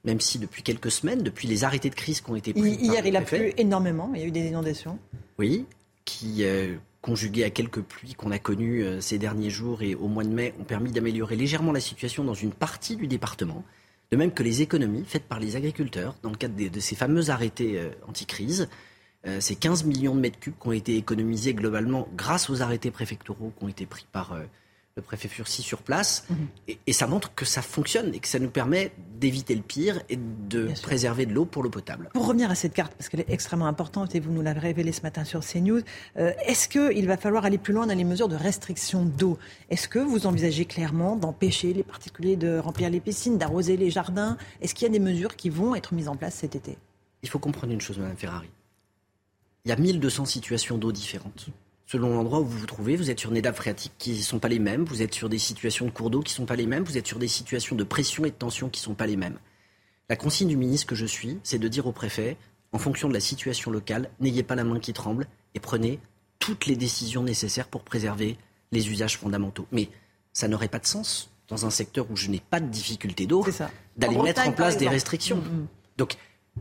même 0.05 0.21
si 0.21 0.39
depuis 0.39 0.63
quelques 0.63 0.91
semaines, 0.91 1.23
depuis 1.23 1.49
les 1.49 1.65
arrêtés 1.65 1.91
de 1.91 1.95
crise 1.95 2.21
qui 2.21 2.31
ont 2.31 2.37
été 2.37 2.53
pris. 2.55 2.63
Hi- 2.73 2.87
Hier, 2.87 2.97
par 2.97 3.07
il 3.07 3.17
a 3.17 3.21
plu 3.23 3.53
énormément. 3.59 4.11
Il 4.15 4.21
y 4.21 4.25
a 4.25 4.27
eu 4.27 4.31
des 4.31 4.47
inondations. 4.49 4.99
oui, 5.39 5.67
qui, 6.07 6.45
euh, 6.45 6.77
conjugués 7.03 7.45
à 7.45 7.51
quelques 7.51 7.81
pluies 7.81 8.15
qu'on 8.15 8.31
a 8.31 8.39
connues 8.39 8.83
euh, 8.83 9.01
ces 9.01 9.19
derniers 9.19 9.51
jours 9.51 9.83
et 9.83 9.95
au 9.95 10.09
mois 10.09 10.25
de 10.25 10.29
mai, 10.29 10.55
ont 10.61 10.65
permis 10.65 10.93
d'améliorer 10.93 11.37
légèrement 11.37 11.73
la 11.73 11.81
situation 11.81 12.25
dans 12.25 12.35
une 12.35 12.53
partie 12.53 12.97
du 12.97 13.07
département. 13.07 13.65
De 14.11 14.17
même 14.17 14.33
que 14.33 14.43
les 14.43 14.61
économies 14.61 15.05
faites 15.07 15.27
par 15.29 15.39
les 15.39 15.57
agriculteurs 15.57 16.17
dans 16.23 16.31
le 16.31 16.37
cadre 16.37 16.55
de 16.57 16.81
ces 16.81 16.97
fameux 16.97 17.31
arrêtés 17.31 17.79
euh, 17.79 17.91
anti-crise. 18.09 18.69
Euh, 19.27 19.41
ces 19.41 19.55
15 19.55 19.85
millions 19.85 20.15
de 20.15 20.21
mètres 20.21 20.39
cubes 20.39 20.55
qui 20.61 20.69
ont 20.69 20.73
été 20.73 20.97
économisés 20.97 21.55
globalement 21.55 22.09
grâce 22.17 22.51
aux 22.51 22.63
arrêtés 22.63 22.91
préfectoraux 22.91 23.53
qui 23.59 23.65
ont 23.65 23.69
été 23.69 23.87
pris 23.87 24.07
par 24.11 24.35
le 25.01 25.05
préfet 25.07 25.29
Furcy 25.29 25.63
sur 25.63 25.83
place. 25.83 26.25
Et, 26.69 26.79
et 26.87 26.93
ça 26.93 27.07
montre 27.07 27.35
que 27.35 27.45
ça 27.45 27.63
fonctionne 27.63 28.15
et 28.15 28.19
que 28.21 28.29
ça 28.29 28.39
nous 28.39 28.51
permet 28.51 28.93
d'éviter 29.19 29.55
le 29.55 29.63
pire 29.63 30.01
et 30.09 30.17
de 30.17 30.67
Bien 30.67 30.75
sûr. 30.75 30.83
préserver 30.87 31.27
de 31.27 31.33
l'eau 31.33 31.45
pour 31.45 31.63
l'eau 31.63 31.71
potable. 31.71 32.09
Pour 32.15 32.27
revenir 32.27 32.51
à 32.51 32.55
cette 32.55 32.73
carte, 32.73 32.93
parce 32.95 33.09
qu'elle 33.09 33.21
est 33.21 33.31
extrêmement 33.31 33.67
importante 33.67 34.15
et 34.15 34.21
vous 34.21 34.31
nous 34.33 34.43
l'avez 34.43 34.61
révélé 34.61 34.93
ce 34.93 35.03
matin 35.03 35.25
sur 35.25 35.41
CNews, 35.41 35.81
euh, 36.17 36.33
est-ce 36.47 36.69
qu'il 36.69 37.07
va 37.07 37.17
falloir 37.17 37.45
aller 37.45 37.59
plus 37.59 37.73
loin 37.75 37.87
dans 37.87 37.95
les 37.97 38.05
mesures 38.05 38.29
de 38.29 38.37
restriction 38.37 39.05
d'eau? 39.05 39.39
Est-ce 39.71 39.89
que 39.89 39.99
vous 39.99 40.27
envisagez 40.27 40.65
clairement 40.65 41.17
d'empêcher 41.17 41.73
les 41.73 41.83
particuliers 41.83 42.37
de 42.37 42.59
remplir 42.59 42.89
les 42.91 43.01
piscines, 43.01 43.37
d'arroser 43.39 43.77
les 43.77 43.91
jardins? 43.91 44.37
Est-ce 44.61 44.75
qu'il 44.75 44.87
y 44.87 44.91
a 44.91 44.93
des 44.93 45.01
mesures 45.01 45.37
qui 45.37 45.51
vont 45.51 45.75
être 45.75 45.93
mises 45.95 46.09
en 46.09 46.17
place 46.17 46.35
cet 46.35 46.55
été? 46.57 46.79
Il 47.23 47.29
faut 47.29 47.39
comprendre 47.39 47.73
une 47.73 47.81
chose, 47.81 47.99
Madame 47.99 48.17
Ferrari. 48.17 48.49
Il 49.65 49.69
y 49.69 49.73
a 49.73 49.77
1200 49.77 50.25
situations 50.25 50.79
d'eau 50.79 50.93
différentes. 50.93 51.49
Selon 51.91 52.15
l'endroit 52.15 52.39
où 52.39 52.45
vous 52.45 52.57
vous 52.57 52.67
trouvez, 52.67 52.95
vous 52.95 53.11
êtes 53.11 53.19
sur 53.19 53.33
des 53.33 53.43
nappes 53.43 53.57
phréatiques 53.57 53.95
qui 53.99 54.13
ne 54.13 54.23
sont 54.23 54.39
pas 54.39 54.47
les 54.47 54.61
mêmes, 54.61 54.85
vous 54.85 55.03
êtes 55.03 55.13
sur 55.13 55.29
des 55.29 55.41
situations 55.41 55.87
de 55.87 55.91
cours 55.91 56.09
d'eau 56.09 56.21
qui 56.21 56.33
ne 56.33 56.37
sont 56.37 56.47
pas 56.47 56.55
les 56.55 56.67
mêmes, 56.67 56.85
vous 56.85 56.97
êtes 56.97 57.07
sur 57.09 57.19
des 57.19 57.27
situations 57.27 57.75
de 57.75 57.83
pression 57.83 58.25
et 58.25 58.31
de 58.31 58.37
tension 58.37 58.69
qui 58.69 58.81
ne 58.81 58.85
sont 58.85 58.95
pas 58.95 59.09
les 59.09 59.17
mêmes. 59.17 59.41
La 60.09 60.15
consigne 60.15 60.47
du 60.47 60.57
ministre 60.57 60.87
que 60.87 60.95
je 60.95 61.05
suis, 61.05 61.41
c'est 61.43 61.59
de 61.59 61.67
dire 61.67 61.89
au 61.89 61.93
préfet, 61.93 62.37
en 62.71 62.79
fonction 62.79 63.09
de 63.09 63.13
la 63.13 63.19
situation 63.19 63.73
locale, 63.73 64.09
n'ayez 64.21 64.45
pas 64.45 64.55
la 64.55 64.63
main 64.63 64.79
qui 64.79 64.93
tremble 64.93 65.27
et 65.57 65.59
prenez 65.59 65.99
toutes 66.39 66.67
les 66.67 66.77
décisions 66.77 67.25
nécessaires 67.25 67.67
pour 67.67 67.83
préserver 67.83 68.37
les 68.71 68.89
usages 68.89 69.19
fondamentaux. 69.19 69.67
Mais 69.73 69.89
ça 70.33 70.47
n'aurait 70.47 70.69
pas 70.69 70.79
de 70.79 70.87
sens 70.87 71.33
dans 71.49 71.67
un 71.67 71.71
secteur 71.71 72.09
où 72.09 72.17
je 72.17 72.31
n'ai 72.31 72.39
pas 72.39 72.61
de 72.61 72.69
difficulté 72.69 73.27
d'eau 73.27 73.45
d'aller 73.97 74.17
mettre 74.17 74.47
en 74.47 74.53
place 74.53 74.77
des 74.77 74.89
restrictions. 74.89 75.39
Mm, 75.39 75.63
mm. 75.63 75.67
Donc 75.97 76.17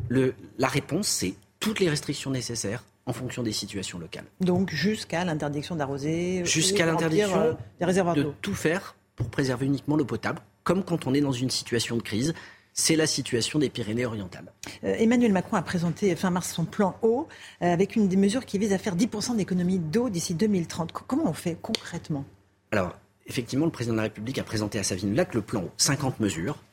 Le, 0.07 0.33
la 0.57 0.69
réponse, 0.69 1.07
c'est 1.07 1.35
toutes 1.59 1.79
les 1.79 1.89
restrictions 1.89 2.31
nécessaires 2.31 2.83
en 3.09 3.13
fonction 3.13 3.41
des 3.41 3.51
situations 3.51 3.97
locales. 3.97 4.25
Donc 4.39 4.69
jusqu'à 4.71 5.25
l'interdiction 5.25 5.75
d'arroser. 5.75 6.45
Jusqu'à 6.45 6.85
l'interdiction 6.85 7.39
euh, 7.39 7.53
des 7.79 7.85
réservoirs 7.85 8.15
de 8.15 8.31
tout 8.41 8.53
faire 8.53 8.95
pour 9.15 9.29
préserver 9.29 9.65
uniquement 9.65 9.97
l'eau 9.97 10.05
potable, 10.05 10.39
comme 10.63 10.83
quand 10.83 11.07
on 11.07 11.13
est 11.15 11.21
dans 11.21 11.31
une 11.31 11.49
situation 11.49 11.97
de 11.97 12.03
crise. 12.03 12.33
C'est 12.71 12.95
la 12.95 13.07
situation 13.07 13.59
des 13.59 13.67
Pyrénées-Orientales. 13.67 14.53
Euh, 14.85 14.95
Emmanuel 14.99 15.33
Macron 15.33 15.57
a 15.57 15.61
présenté 15.61 16.15
fin 16.15 16.29
mars 16.29 16.53
son 16.53 16.63
plan 16.63 16.95
eau 17.01 17.27
euh, 17.61 17.73
avec 17.73 17.95
une 17.97 18.07
des 18.07 18.15
mesures 18.15 18.45
qui 18.45 18.57
vise 18.57 18.71
à 18.71 18.77
faire 18.77 18.95
10% 18.95 19.35
d'économie 19.35 19.79
d'eau 19.79 20.09
d'ici 20.09 20.33
2030. 20.35 20.93
Comment 20.93 21.27
on 21.27 21.33
fait 21.33 21.57
concrètement? 21.61 22.23
Alors, 22.71 22.95
effectivement, 23.25 23.65
le 23.65 23.71
président 23.71 23.95
de 23.95 23.97
la 23.97 24.03
République 24.03 24.37
a 24.37 24.43
présenté 24.43 24.79
à 24.79 24.83
Savine 24.83 25.13
Lac 25.15 25.33
le 25.33 25.41
plan 25.41 25.63
eau, 25.63 25.71
50 25.77 26.21
mesures. 26.21 26.63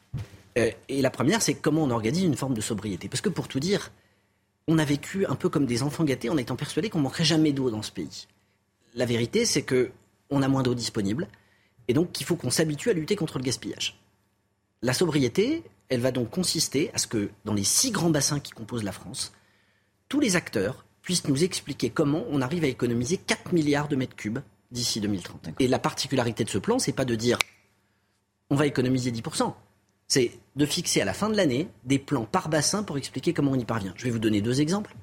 et 0.54 0.74
la 0.88 1.10
première, 1.10 1.42
c'est 1.42 1.54
comment 1.54 1.82
on 1.82 1.90
organise 1.90 2.22
une 2.22 2.36
forme 2.36 2.54
de 2.54 2.60
sobriété. 2.60 3.08
Parce 3.08 3.22
que 3.22 3.30
pour 3.30 3.48
tout 3.48 3.58
dire, 3.58 3.90
on 4.68 4.78
a 4.78 4.84
vécu 4.84 5.26
un 5.26 5.36
peu 5.36 5.48
comme 5.48 5.66
des 5.66 5.82
enfants 5.82 6.04
gâtés 6.04 6.30
en 6.30 6.36
étant 6.36 6.56
persuadés 6.56 6.90
qu'on 6.90 7.00
manquerait 7.00 7.24
jamais 7.24 7.52
d'eau 7.52 7.70
dans 7.70 7.82
ce 7.82 7.92
pays. 7.92 8.26
La 8.94 9.06
vérité, 9.06 9.44
c'est 9.44 9.62
que 9.62 9.92
on 10.30 10.42
a 10.42 10.48
moins 10.48 10.62
d'eau 10.62 10.74
disponible 10.74 11.28
et 11.88 11.94
donc 11.94 12.12
qu'il 12.12 12.26
faut 12.26 12.36
qu'on 12.36 12.50
s'habitue 12.50 12.90
à 12.90 12.92
lutter 12.92 13.14
contre 13.14 13.38
le 13.38 13.44
gaspillage. 13.44 14.00
La 14.82 14.92
sobriété, 14.92 15.62
elle 15.88 16.00
va 16.00 16.10
donc 16.10 16.30
consister 16.30 16.90
à 16.94 16.98
ce 16.98 17.06
que 17.06 17.30
dans 17.44 17.54
les 17.54 17.64
six 17.64 17.90
grands 17.90 18.10
bassins 18.10 18.40
qui 18.40 18.52
composent 18.52 18.82
la 18.82 18.92
France, 18.92 19.32
tous 20.08 20.20
les 20.20 20.36
acteurs 20.36 20.84
puissent 21.02 21.28
nous 21.28 21.44
expliquer 21.44 21.90
comment 21.90 22.24
on 22.30 22.40
arrive 22.40 22.64
à 22.64 22.68
économiser 22.68 23.16
4 23.16 23.52
milliards 23.52 23.88
de 23.88 23.96
mètres 23.96 24.16
cubes 24.16 24.40
d'ici 24.72 25.00
2030. 25.00 25.50
Et 25.60 25.68
la 25.68 25.78
particularité 25.78 26.42
de 26.42 26.50
ce 26.50 26.58
plan, 26.58 26.80
c'est 26.80 26.92
pas 26.92 27.04
de 27.04 27.14
dire 27.14 27.38
on 28.50 28.56
va 28.56 28.66
économiser 28.66 29.12
10%. 29.12 29.54
C'est 30.08 30.32
de 30.54 30.66
fixer 30.66 31.00
à 31.00 31.04
la 31.04 31.12
fin 31.12 31.28
de 31.28 31.36
l'année 31.36 31.68
des 31.84 31.98
plans 31.98 32.24
par 32.24 32.48
bassin 32.48 32.82
pour 32.82 32.96
expliquer 32.98 33.32
comment 33.32 33.52
on 33.52 33.58
y 33.58 33.64
parvient. 33.64 33.92
Je 33.96 34.04
vais 34.04 34.10
vous 34.10 34.18
donner 34.18 34.40
deux 34.40 34.60
exemples. 34.60 34.94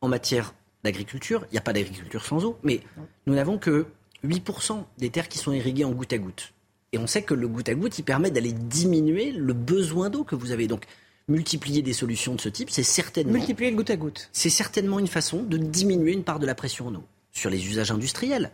En 0.00 0.08
matière 0.08 0.54
d'agriculture, 0.82 1.44
il 1.50 1.52
n'y 1.52 1.58
a 1.58 1.62
pas 1.62 1.72
d'agriculture 1.72 2.24
sans 2.24 2.44
eau, 2.44 2.58
mais 2.62 2.80
nous 3.26 3.34
n'avons 3.34 3.58
que 3.58 3.86
8% 4.24 4.84
des 4.98 5.10
terres 5.10 5.28
qui 5.28 5.38
sont 5.38 5.52
irriguées 5.52 5.84
en 5.84 5.92
goutte 5.92 6.12
à 6.12 6.18
goutte. 6.18 6.52
Et 6.92 6.98
on 6.98 7.06
sait 7.06 7.22
que 7.22 7.34
le 7.34 7.46
goutte 7.48 7.68
à 7.68 7.74
goutte, 7.74 7.98
il 7.98 8.02
permet 8.02 8.30
d'aller 8.30 8.52
diminuer 8.52 9.30
le 9.30 9.52
besoin 9.52 10.10
d'eau 10.10 10.24
que 10.24 10.34
vous 10.34 10.50
avez. 10.50 10.66
Donc, 10.66 10.86
multiplier 11.28 11.82
des 11.82 11.92
solutions 11.92 12.34
de 12.34 12.40
ce 12.40 12.48
type, 12.48 12.70
c'est 12.70 12.82
certainement. 12.82 13.32
Multiplier 13.32 13.70
le 13.70 13.76
goutte 13.76 13.90
à 13.90 13.96
goutte. 13.96 14.28
C'est 14.32 14.50
certainement 14.50 14.98
une 14.98 15.06
façon 15.06 15.42
de 15.42 15.56
diminuer 15.56 16.12
une 16.12 16.24
part 16.24 16.40
de 16.40 16.46
la 16.46 16.54
pression 16.54 16.88
en 16.88 16.94
eau. 16.96 17.04
Sur 17.30 17.50
les 17.50 17.64
usages 17.64 17.92
industriels, 17.92 18.50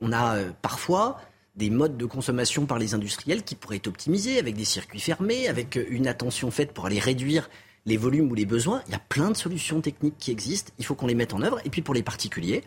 on 0.00 0.12
a 0.12 0.36
euh, 0.36 0.50
parfois 0.62 1.20
des 1.54 1.70
modes 1.70 1.96
de 1.96 2.06
consommation 2.06 2.66
par 2.66 2.78
les 2.78 2.94
industriels 2.94 3.42
qui 3.42 3.54
pourraient 3.54 3.76
être 3.76 3.88
optimisés 3.88 4.38
avec 4.38 4.56
des 4.56 4.64
circuits 4.64 5.00
fermés, 5.00 5.48
avec 5.48 5.76
euh, 5.76 5.84
une 5.90 6.06
attention 6.06 6.50
faite 6.50 6.72
pour 6.72 6.86
aller 6.86 6.98
réduire 6.98 7.50
les 7.84 7.96
volumes 7.96 8.30
ou 8.30 8.34
les 8.34 8.46
besoins. 8.46 8.82
Il 8.86 8.92
y 8.92 8.96
a 8.96 9.00
plein 9.00 9.30
de 9.30 9.36
solutions 9.36 9.80
techniques 9.80 10.16
qui 10.18 10.30
existent. 10.30 10.72
Il 10.78 10.84
faut 10.84 10.94
qu'on 10.94 11.06
les 11.06 11.14
mette 11.14 11.34
en 11.34 11.42
œuvre. 11.42 11.60
Et 11.64 11.70
puis 11.70 11.82
pour 11.82 11.94
les 11.94 12.02
particuliers, 12.02 12.62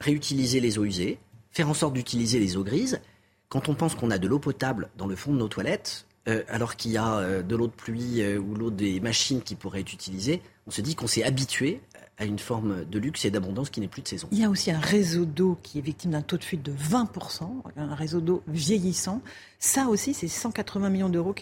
réutiliser 0.00 0.60
les 0.60 0.78
eaux 0.78 0.84
usées, 0.84 1.18
faire 1.50 1.68
en 1.68 1.74
sorte 1.74 1.94
d'utiliser 1.94 2.38
les 2.38 2.56
eaux 2.56 2.64
grises 2.64 3.00
quand 3.48 3.68
on 3.68 3.74
pense 3.74 3.94
qu'on 3.94 4.10
a 4.10 4.18
de 4.18 4.28
l'eau 4.28 4.38
potable 4.38 4.88
dans 4.96 5.06
le 5.06 5.16
fond 5.16 5.32
de 5.32 5.38
nos 5.38 5.48
toilettes, 5.48 6.06
euh, 6.28 6.42
alors 6.48 6.76
qu'il 6.76 6.92
y 6.92 6.96
a 6.96 7.18
euh, 7.18 7.42
de 7.42 7.56
l'eau 7.56 7.66
de 7.66 7.72
pluie 7.72 8.24
ou 8.36 8.54
l'eau 8.54 8.70
des 8.70 9.00
machines 9.00 9.42
qui 9.42 9.56
pourraient 9.56 9.80
être 9.80 9.92
utilisées, 9.92 10.40
on 10.66 10.70
se 10.70 10.80
dit 10.80 10.94
qu'on 10.94 11.06
s'est 11.06 11.24
habitué 11.24 11.80
à 12.22 12.24
une 12.24 12.38
forme 12.38 12.84
de 12.84 12.98
luxe 12.98 13.24
et 13.24 13.30
d'abondance 13.30 13.70
qui 13.70 13.80
n'est 13.80 13.88
plus 13.88 14.02
de 14.02 14.08
saison. 14.08 14.28
Il 14.32 14.38
y 14.38 14.44
a 14.44 14.50
aussi 14.50 14.70
un 14.70 14.78
réseau 14.78 15.24
d'eau 15.24 15.58
qui 15.62 15.78
est 15.78 15.82
victime 15.82 16.12
d'un 16.12 16.22
taux 16.22 16.38
de 16.38 16.44
fuite 16.44 16.62
de 16.62 16.72
20%, 16.72 17.42
un 17.76 17.94
réseau 17.94 18.20
d'eau 18.20 18.42
vieillissant. 18.48 19.20
Ça 19.58 19.86
aussi, 19.86 20.14
c'est 20.14 20.28
180 20.28 20.88
millions 20.90 21.08
d'euros 21.08 21.34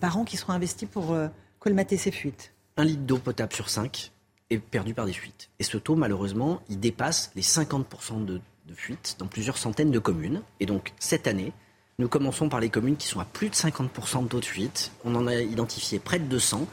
par 0.00 0.18
an 0.18 0.24
qui 0.24 0.36
seront 0.36 0.52
investis 0.52 0.88
pour 0.88 1.16
colmater 1.58 1.96
ces 1.96 2.10
fuites. 2.10 2.52
Un 2.76 2.84
litre 2.84 3.02
d'eau 3.02 3.18
potable 3.18 3.52
sur 3.52 3.70
5 3.70 4.12
est 4.50 4.58
perdu 4.58 4.92
par 4.92 5.06
des 5.06 5.12
fuites. 5.12 5.50
Et 5.58 5.64
ce 5.64 5.78
taux, 5.78 5.94
malheureusement, 5.94 6.60
il 6.68 6.80
dépasse 6.80 7.30
les 7.34 7.42
50% 7.42 8.24
de 8.24 8.40
de 8.66 8.74
fuite 8.74 9.16
dans 9.18 9.26
plusieurs 9.26 9.58
centaines 9.58 9.90
de 9.90 9.98
communes. 9.98 10.42
Et 10.60 10.66
donc, 10.66 10.92
cette 10.98 11.26
année, 11.26 11.52
nous 11.98 12.08
commençons 12.08 12.48
par 12.48 12.60
les 12.60 12.70
communes 12.70 12.96
qui 12.96 13.06
sont 13.06 13.20
à 13.20 13.24
plus 13.24 13.50
de 13.50 13.54
50% 13.54 14.24
de 14.24 14.28
taux 14.28 14.40
de 14.40 14.44
fuite. 14.44 14.92
On 15.04 15.14
en 15.14 15.26
a 15.26 15.36
identifié 15.36 15.98
près 15.98 16.18
de 16.18 16.24
200 16.24 16.66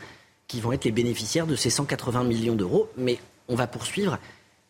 qui 0.48 0.60
vont 0.60 0.72
être 0.72 0.86
les 0.86 0.92
bénéficiaires 0.92 1.48
de 1.48 1.56
ces 1.56 1.70
180 1.70 2.24
millions 2.24 2.56
d'euros. 2.56 2.90
Mais 2.98 3.20
on 3.52 3.56
va 3.56 3.68
poursuivre. 3.68 4.18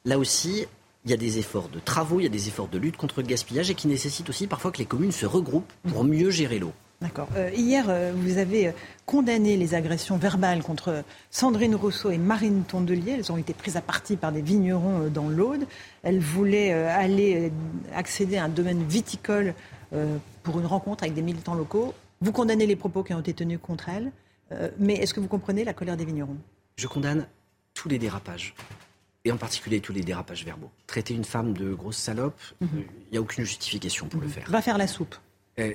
Là 0.04 0.18
aussi, 0.18 0.66
il 1.06 1.12
y 1.12 1.14
a 1.14 1.18
des 1.18 1.38
efforts 1.38 1.70
de 1.70 1.80
travaux, 1.80 2.20
il 2.20 2.24
y 2.24 2.28
a 2.28 2.30
des 2.30 2.48
efforts 2.48 2.68
de 2.68 2.78
lutte 2.78 2.98
contre 2.98 3.22
le 3.22 3.28
gaspillage 3.28 3.70
et 3.70 3.76
qui 3.76 3.88
nécessitent 3.88 4.30
aussi 4.30 4.48
parfois 4.48 4.72
que 4.72 4.80
les 4.80 4.86
communes 4.86 5.12
se 5.12 5.26
regroupent 5.26 5.72
pour 5.88 6.04
mieux 6.04 6.32
gérer 6.32 6.60
l'eau. 6.60 6.74
D'accord. 7.00 7.30
Euh, 7.36 7.50
hier, 7.56 7.86
euh, 7.90 8.12
vous 8.16 8.38
avez 8.38 8.68
euh, 8.68 8.72
condamné 9.08 9.58
les 9.58 9.74
agressions 9.74 10.18
verbales 10.18 10.62
contre 10.62 11.04
Sandrine 11.32 11.74
Rousseau 11.74 12.12
et 12.12 12.20
Marine 12.20 12.64
Tondelier. 12.64 13.14
Elles 13.18 13.32
ont 13.32 13.38
été 13.38 13.54
prises 13.54 13.76
à 13.76 13.82
partie 13.82 14.18
par 14.18 14.32
des 14.32 14.42
vignerons 14.42 15.08
dans 15.08 15.28
l'Aude. 15.28 15.66
Elles 16.04 16.20
voulaient 16.20 16.72
aller 16.72 17.52
accéder 17.96 18.38
à 18.38 18.46
un 18.46 18.50
domaine 18.50 18.84
viticole 18.84 19.56
pour 20.44 20.60
une 20.60 20.68
rencontre 20.68 21.04
avec 21.04 21.16
des 21.16 21.24
militants 21.24 21.56
locaux. 21.56 21.94
Vous 22.22 22.32
condamnez 22.32 22.68
les 22.68 22.76
propos 22.76 23.04
qui 23.04 23.14
ont 23.16 23.20
été 23.20 23.34
tenus 23.34 23.60
contre 23.62 23.90
elles. 23.90 24.12
mais 24.80 24.94
est-ce 24.94 25.14
que 25.14 25.20
vous 25.20 25.28
comprenez 25.28 25.64
la 25.64 25.74
colère 25.74 25.98
des 25.98 26.06
vignerons? 26.06 26.38
Je 26.78 26.88
condamne 26.88 27.26
tous 27.74 27.90
les 27.90 28.00
dérapages 28.00 28.54
et 29.24 29.32
en 29.32 29.38
particulier 29.38 29.82
tous 29.82 29.94
les 29.94 30.02
dérapages 30.02 30.46
verbaux. 30.46 30.72
Traiter 30.88 31.14
une 31.14 31.24
femme 31.24 31.54
de 31.54 31.74
grosse 31.74 31.98
salope, 31.98 32.40
mhm. 32.60 32.70
il 32.74 33.12
n'y 33.12 33.18
a 33.18 33.22
aucune 33.22 33.46
justification 33.46 34.08
pour 34.08 34.22
le 34.22 34.28
faire. 34.28 34.50
Va 34.50 34.62
faire 34.62 34.78
la 34.78 34.88
soupe. 34.88 35.16
Euh, 35.60 35.74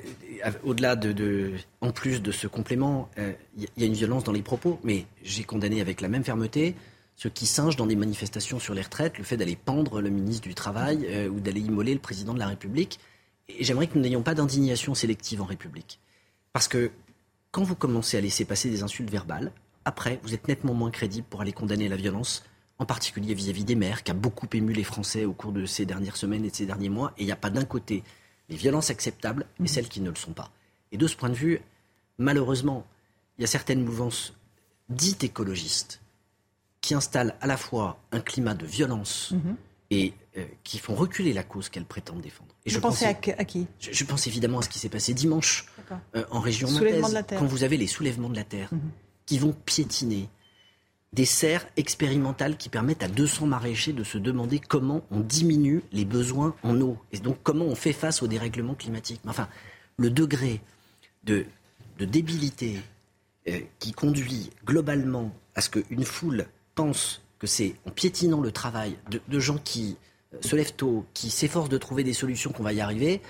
au-delà 0.64 0.96
de, 0.96 1.52
en 1.80 1.92
plus 1.92 2.22
de 2.22 2.32
ce 2.32 2.46
complément, 2.46 3.10
il 3.16 3.22
euh, 3.22 3.66
y, 3.76 3.82
a 3.82 3.86
une 3.86 3.92
violence 3.92 4.24
dans 4.24 4.32
les 4.32 4.42
propos, 4.42 4.80
mais 4.82 5.04
j'ai 5.22 5.44
condamné 5.44 5.80
avec 5.80 6.00
la 6.00 6.08
même 6.08 6.24
fermeté 6.24 6.74
ceux 7.16 7.30
qui 7.30 7.46
singent 7.46 7.76
dans 7.76 7.86
des 7.86 7.96
manifestations 7.96 8.58
sur 8.58 8.74
les 8.74 8.82
retraites 8.82 9.16
le 9.16 9.24
fait 9.24 9.38
d'aller 9.38 9.56
pendre 9.56 10.02
le 10.02 10.10
ministre 10.10 10.46
du 10.46 10.54
Travail 10.54 11.06
euh, 11.08 11.28
ou 11.28 11.40
d'aller 11.40 11.60
immoler 11.60 11.94
le 11.94 12.00
président 12.00 12.34
de 12.34 12.38
la 12.38 12.46
République. 12.46 13.00
Et 13.48 13.64
j'aimerais 13.64 13.86
que 13.86 13.94
nous 13.94 14.02
n'ayons 14.02 14.22
pas 14.22 14.34
d'indignation 14.34 14.94
sélective 14.94 15.40
en 15.40 15.46
République. 15.46 15.98
Parce 16.52 16.68
que 16.68 16.90
quand 17.52 17.62
vous 17.62 17.74
commencez 17.74 18.18
à 18.18 18.20
laisser 18.20 18.44
passer 18.44 18.68
des 18.68 18.82
insultes 18.82 19.10
verbales, 19.10 19.50
après, 19.86 20.18
vous 20.24 20.34
êtes 20.34 20.48
nettement 20.48 20.74
moins 20.74 20.90
crédible 20.90 21.26
pour 21.30 21.40
aller 21.40 21.52
condamner 21.52 21.88
la 21.88 21.96
violence, 21.96 22.42
en 22.78 22.84
particulier 22.84 23.34
vis-à-vis 23.34 23.62
-vis 23.62 23.66
des 23.66 23.76
maires, 23.76 24.02
qui 24.02 24.10
a 24.10 24.14
beaucoup 24.14 24.48
ému 24.52 24.72
les 24.72 24.82
Français 24.82 25.24
au 25.24 25.32
cours 25.32 25.52
de 25.52 25.64
ces 25.64 25.86
dernières 25.86 26.16
semaines 26.16 26.44
et 26.44 26.50
de 26.50 26.56
ces 26.56 26.66
derniers 26.66 26.90
mois. 26.90 27.12
Et 27.16 27.22
il 27.22 27.26
n'y 27.26 27.32
a 27.32 27.36
pas 27.36 27.50
d'un 27.50 27.64
côté 27.64 28.02
les 28.48 28.56
violences 28.56 28.90
acceptables 28.90 29.46
et 29.60 29.62
mhm. 29.62 29.68
celles 29.68 29.88
qui 29.88 30.00
ne 30.00 30.10
le 30.10 30.16
sont 30.16 30.32
pas. 30.32 30.50
Et 30.90 30.96
de 30.98 31.06
ce 31.06 31.16
point 31.16 31.28
de 31.28 31.34
vue, 31.34 31.60
malheureusement, 32.18 32.84
il 33.38 33.42
y 33.42 33.44
a 33.44 33.46
certaines 33.46 33.84
mouvances 33.84 34.34
dites 34.88 35.22
écologistes 35.22 36.00
qui 36.80 36.94
installent 36.94 37.36
à 37.40 37.46
la 37.46 37.56
fois 37.56 37.98
un 38.10 38.20
climat 38.20 38.54
de 38.54 38.66
violence 38.66 39.32
mhm. 39.32 39.56
et 39.90 40.14
euh, 40.36 40.44
qui 40.64 40.78
font 40.78 40.96
reculer 40.96 41.32
la 41.32 41.44
cause 41.44 41.68
qu'elles 41.68 41.84
prétendent 41.84 42.22
défendre. 42.22 42.54
Et 42.64 42.70
je 42.70 42.80
pensais 42.80 43.06
à, 43.06 43.14
qui? 43.14 43.68
Je, 43.78 44.04
pense 44.04 44.26
évidemment 44.26 44.58
à 44.58 44.62
ce 44.62 44.68
qui 44.68 44.80
s'est 44.80 44.88
passé 44.88 45.14
dimanche 45.14 45.66
euh, 46.16 46.24
en 46.32 46.40
région 46.40 46.68
nantaise, 46.68 47.24
quand 47.30 47.46
vous 47.46 47.62
avez 47.62 47.76
les 47.76 47.86
soulèvements 47.86 48.28
de 48.28 48.36
la 48.36 48.44
terre 48.44 48.68
mhm. 48.72 48.90
Qui 49.26 49.38
vont 49.38 49.52
piétiner 49.52 50.28
des 51.12 51.24
serres 51.24 51.66
expérimentales 51.76 52.56
qui 52.56 52.68
permettent 52.68 53.02
à 53.02 53.08
200 53.08 53.46
maraîchers 53.46 53.92
de 53.92 54.04
se 54.04 54.18
demander 54.18 54.58
comment 54.58 55.02
on 55.10 55.20
diminue 55.20 55.82
les 55.92 56.04
besoins 56.04 56.54
en 56.62 56.80
eau 56.80 56.98
et 57.12 57.18
donc 57.18 57.38
comment 57.42 57.64
on 57.64 57.74
fait 57.74 57.92
face 57.92 58.22
au 58.22 58.26
dérèglement 58.26 58.74
climatique. 58.74 59.20
Enfin, 59.26 59.48
le 59.96 60.10
degré 60.10 60.60
de, 61.24 61.46
débilité 61.98 62.80
euh, 63.48 63.60
qui 63.78 63.92
conduit 63.92 64.50
globalement 64.64 65.32
à 65.54 65.62
ce 65.62 65.70
qu'une 65.70 66.04
foule 66.04 66.46
pense 66.74 67.22
que 67.38 67.46
c'est 67.46 67.74
en 67.86 67.90
piétinant 67.90 68.40
le 68.40 68.52
travail 68.52 68.96
de, 69.10 69.40
gens 69.40 69.58
qui 69.58 69.96
euh, 70.34 70.38
se 70.42 70.54
lèvent 70.54 70.74
tôt, 70.74 71.06
qui 71.14 71.30
s'efforcent 71.30 71.70
de 71.70 71.78
trouver 71.78 72.04
des 72.04 72.12
solutions 72.12 72.52
qu'on 72.52 72.62
va 72.62 72.74
y 72.74 72.80
arriver, 72.80 73.22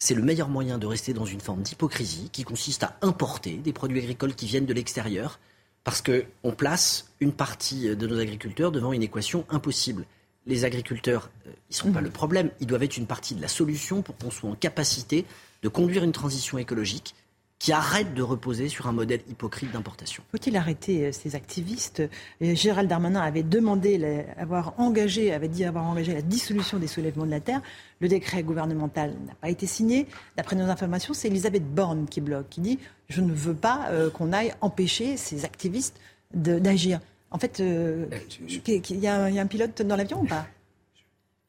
c'est 0.00 0.14
le 0.14 0.22
meilleur 0.22 0.48
moyen 0.48 0.78
de 0.78 0.86
rester 0.86 1.12
dans 1.12 1.26
une 1.26 1.40
forme 1.40 1.62
d'hypocrisie 1.62 2.30
qui 2.32 2.42
consiste 2.42 2.82
à 2.82 2.96
importer 3.02 3.58
des 3.58 3.72
produits 3.72 4.00
agricoles 4.00 4.34
qui 4.34 4.46
viennent 4.46 4.66
de 4.66 4.72
l'extérieur 4.72 5.38
parce 5.84 6.02
qu'on 6.02 6.52
place 6.52 7.12
une 7.20 7.32
partie 7.32 7.94
de 7.94 8.06
nos 8.06 8.18
agriculteurs 8.18 8.72
devant 8.72 8.92
une 8.92 9.02
équation 9.02 9.44
impossible. 9.50 10.06
Les 10.46 10.64
agriculteurs, 10.64 11.30
euh, 11.46 11.50
ils 11.68 11.74
ne 11.74 11.76
sont 11.76 11.92
pas 11.92 12.00
mhm. 12.00 12.06
le 12.06 12.10
problème, 12.10 12.50
ils 12.60 12.66
doivent 12.66 12.82
être 12.82 12.96
une 12.96 13.06
partie 13.06 13.34
de 13.34 13.42
la 13.42 13.48
solution 13.48 14.00
pour 14.00 14.16
qu'on 14.16 14.30
soit 14.30 14.50
en 14.50 14.54
capacité 14.54 15.26
de 15.62 15.68
conduire 15.68 16.02
une 16.02 16.12
transition 16.12 16.56
écologique 16.56 17.14
qui 17.60 17.72
arrête 17.72 18.14
de 18.14 18.22
reposer 18.22 18.68
sur 18.68 18.86
un 18.86 18.92
modèle 18.92 19.20
hypocrite 19.28 19.70
d'importation. 19.70 20.24
Faut-il 20.30 20.56
arrêter 20.56 21.04
euh, 21.04 21.12
ces 21.12 21.36
activistes 21.36 22.00
euh, 22.42 22.54
Gérald 22.54 22.88
Darmanin 22.88 23.20
avait 23.20 23.42
demandé, 23.42 24.24
avoir 24.38 24.80
engagé, 24.80 25.32
avait 25.32 25.46
dit 25.46 25.66
avoir 25.66 25.84
engagé 25.84 26.14
la 26.14 26.22
dissolution 26.22 26.78
des 26.78 26.86
soulèvements 26.86 27.26
de 27.26 27.30
la 27.30 27.40
terre. 27.40 27.60
Le 28.00 28.08
décret 28.08 28.42
gouvernemental 28.42 29.14
n'a 29.26 29.34
pas 29.34 29.50
été 29.50 29.66
signé. 29.66 30.06
D'après 30.38 30.56
nos 30.56 30.64
informations, 30.64 31.12
c'est 31.12 31.28
Elisabeth 31.28 31.74
Borne 31.74 32.06
qui 32.08 32.22
bloque, 32.22 32.48
qui 32.48 32.62
dit 32.62 32.78
je 33.10 33.20
ne 33.20 33.32
veux 33.32 33.54
pas 33.54 33.88
euh, 33.90 34.08
qu'on 34.08 34.32
aille 34.32 34.54
empêcher 34.62 35.18
ces 35.18 35.44
activistes 35.44 36.00
d'agir. 36.32 37.00
En 37.30 37.38
fait, 37.38 37.58
il 37.58 39.02
y, 39.02 39.06
a 39.06 39.24
un 39.24 39.46
pilote 39.46 39.82
dans 39.82 39.96
l'avion 39.96 40.22
ou 40.22 40.26
pas? 40.26 40.46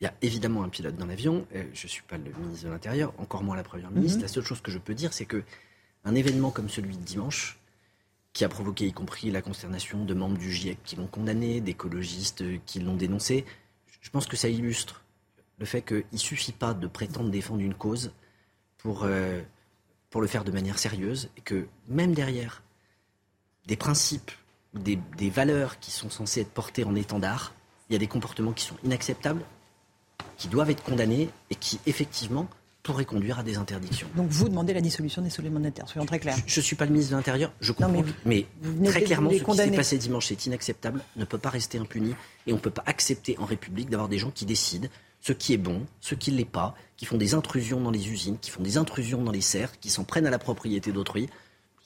Il 0.02 0.06
y 0.06 0.08
a 0.08 0.14
évidemment 0.22 0.64
un 0.64 0.70
pilote 0.70 0.96
dans 0.98 1.06
l'avion. 1.06 1.46
Je 1.54 1.86
ne 1.86 1.90
suis 1.90 2.04
pas 2.04 2.18
le 2.18 2.24
ministre 2.44 2.66
de 2.66 2.72
l'Intérieur, 2.72 3.14
encore 3.18 3.44
moins 3.44 3.56
la 3.56 3.64
Première 3.64 3.92
ministre. 3.92 4.18
Mhm. 4.18 4.24
La 4.24 4.28
seule 4.28 4.44
chose 4.44 4.62
que 4.62 4.72
je 4.72 4.80
peux 4.80 4.94
dire, 4.94 5.14
c'est 5.14 5.26
que 5.26 5.44
un 6.04 6.16
événement 6.16 6.52
comme 6.52 6.70
celui 6.70 6.98
de 6.98 7.04
dimanche, 7.04 7.60
qui 8.34 8.46
a 8.46 8.50
provoqué 8.50 8.88
y 8.88 8.94
compris 8.94 9.30
la 9.30 9.42
consternation 9.42 10.06
de 10.06 10.14
membres 10.14 10.38
du 10.38 10.52
GIEC 10.52 10.82
qui 10.84 10.96
l'ont 10.96 11.08
condamné, 11.08 11.62
d'écologistes 11.62 12.44
qui 12.66 12.80
l'ont 12.80 12.96
dénoncé. 12.96 13.46
Je 14.00 14.10
pense 14.10 14.26
que 14.26 14.38
ça 14.38 14.48
illustre 14.48 15.04
le 15.60 15.66
fait 15.66 15.82
qu'il 15.82 16.06
ne 16.12 16.18
suffit 16.18 16.54
pas 16.54 16.74
de 16.74 16.88
prétendre 16.88 17.30
défendre 17.30 17.62
une 17.62 17.74
cause 17.74 18.14
pour, 18.78 19.04
euh, 19.04 19.42
pour 20.10 20.22
le 20.22 20.28
faire 20.28 20.44
de 20.44 20.52
manière 20.52 20.80
sérieuse 20.80 21.30
et 21.38 21.42
que 21.42 21.68
même 21.88 22.14
derrière 22.14 22.64
des 23.68 23.76
principes, 23.76 24.32
des, 24.74 24.98
des 25.18 25.30
valeurs 25.30 25.80
qui 25.80 25.92
sont 25.92 26.10
censées 26.10 26.42
être 26.42 26.52
portées 26.52 26.84
en 26.84 26.96
étendard, 26.96 27.54
il 27.90 27.94
y 27.94 27.96
a 27.96 28.00
des 28.00 28.08
comportements 28.08 28.54
qui 28.54 28.64
sont 28.64 28.78
inacceptables, 28.84 29.44
qui 30.38 30.48
doivent 30.48 30.72
être 30.72 30.84
condamnés 30.84 31.30
et 31.50 31.56
qui 31.56 31.80
effectivement 31.86 32.50
pourrait 32.84 33.06
conduire 33.06 33.40
à 33.40 33.44
des 33.44 33.58
interdictions. 33.58 34.08
Donc 34.16 34.30
vous 34.30 34.50
demandez 34.50 34.74
la 34.74 34.82
dissolution 34.82 35.22
des 35.22 35.30
terre, 35.72 35.88
soyons 35.88 36.06
très 36.06 36.20
clairs. 36.20 36.38
Je 36.48 36.60
ne 36.60 36.64
suis 36.64 36.76
pas 36.76 36.86
le 36.86 36.92
ministre 36.92 37.12
de 37.12 37.18
l'Intérieur, 37.18 37.54
je 37.62 37.72
comprends. 37.72 38.04
mais, 38.26 38.46
très 38.86 39.04
clairement, 39.04 39.30
ce 39.30 39.44
qui 39.44 39.56
s'est 39.56 39.72
passé 39.72 39.98
dimanche, 39.98 40.28
c'est 40.28 40.46
inacceptable, 40.46 41.02
ne 41.16 41.26
peut 41.26 41.38
pas 41.38 41.50
rester 41.50 41.78
impuni, 41.78 42.16
et 42.48 42.54
on 42.54 42.58
ne 42.58 42.62
peut 42.62 42.72
pas 42.72 42.84
accepter 42.86 43.38
en 43.40 43.46
République 43.46 43.90
d'avoir 43.90 44.10
des 44.10 44.18
gens 44.18 44.32
qui 44.32 44.46
décident 44.46 44.88
ce 45.22 45.34
qui 45.34 45.54
est 45.54 45.58
bon, 45.58 45.86
ce 46.00 46.16
qui 46.16 46.32
ne 46.32 46.38
l'est 46.38 46.46
pas, 46.46 46.76
qui 46.98 47.06
font 47.06 47.18
des 47.18 47.36
intrusions 47.36 47.80
dans 47.80 47.92
les 47.92 48.10
usines, 48.10 48.38
qui 48.40 48.50
font 48.50 48.64
des 48.64 48.78
intrusions 48.78 49.22
dans 49.22 49.32
les 49.32 49.42
serres, 49.42 49.80
qui 49.80 49.90
s'en 49.90 50.04
prennent 50.04 50.26
à 50.26 50.32
la 50.32 50.40
propriété 50.40 50.92
d'autrui 50.92 51.30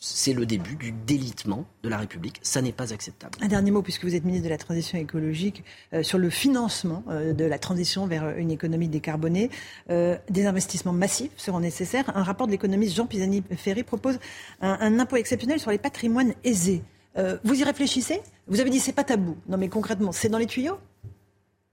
c'est 0.06 0.34
le 0.34 0.46
début 0.46 0.76
du 0.76 0.92
délitement 0.92 1.66
de 1.82 1.90
la 1.90 1.98
République. 1.98 2.40
Ça 2.44 2.62
n'est 2.62 2.72
pas 2.72 2.94
acceptable. 2.94 3.40
Un 3.42 3.48
dernier 3.48 3.72
mot, 3.72 3.82
puisque 3.82 4.04
vous 4.04 4.14
êtes 4.14 4.24
ministre 4.24 4.46
de 4.46 4.50
la 4.50 4.58
Transition 4.58 5.00
écologique, 5.00 5.64
euh, 5.94 6.04
sur 6.04 6.20
le 6.20 6.30
financement 6.30 7.04
euh, 7.10 7.34
de 7.34 7.44
la 7.44 7.58
transition 7.58 8.06
vers 8.06 8.38
une 8.38 8.52
économie 8.52 8.88
décarbonée. 8.88 9.50
Euh, 9.90 10.16
des 10.30 10.46
investissements 10.46 10.94
massifs 10.94 11.32
seront 11.38 11.60
nécessaires. 11.60 12.16
Un 12.16 12.22
rapport 12.22 12.46
de 12.46 12.52
l'économiste 12.52 12.96
Jean 12.96 13.08
Pisani-Ferry 13.08 13.84
propose 13.84 14.20
un, 14.62 15.00
impôt 15.00 15.16
exceptionnel 15.16 15.60
sur 15.60 15.72
les 15.72 15.80
patrimoines 15.80 16.34
aisés. 16.44 16.84
vous 17.44 17.60
y 17.60 17.64
réfléchissez? 17.64 18.22
Vous 18.48 18.60
avez 18.60 18.70
dit 18.70 18.80
c'est 18.80 18.94
pas 18.94 19.04
tabou. 19.04 19.38
Non 19.48 19.58
mais 19.58 19.70
concrètement, 19.70 20.12
c'est 20.12 20.30
dans 20.30 20.38
les 20.38 20.46
tuyaux? 20.46 20.78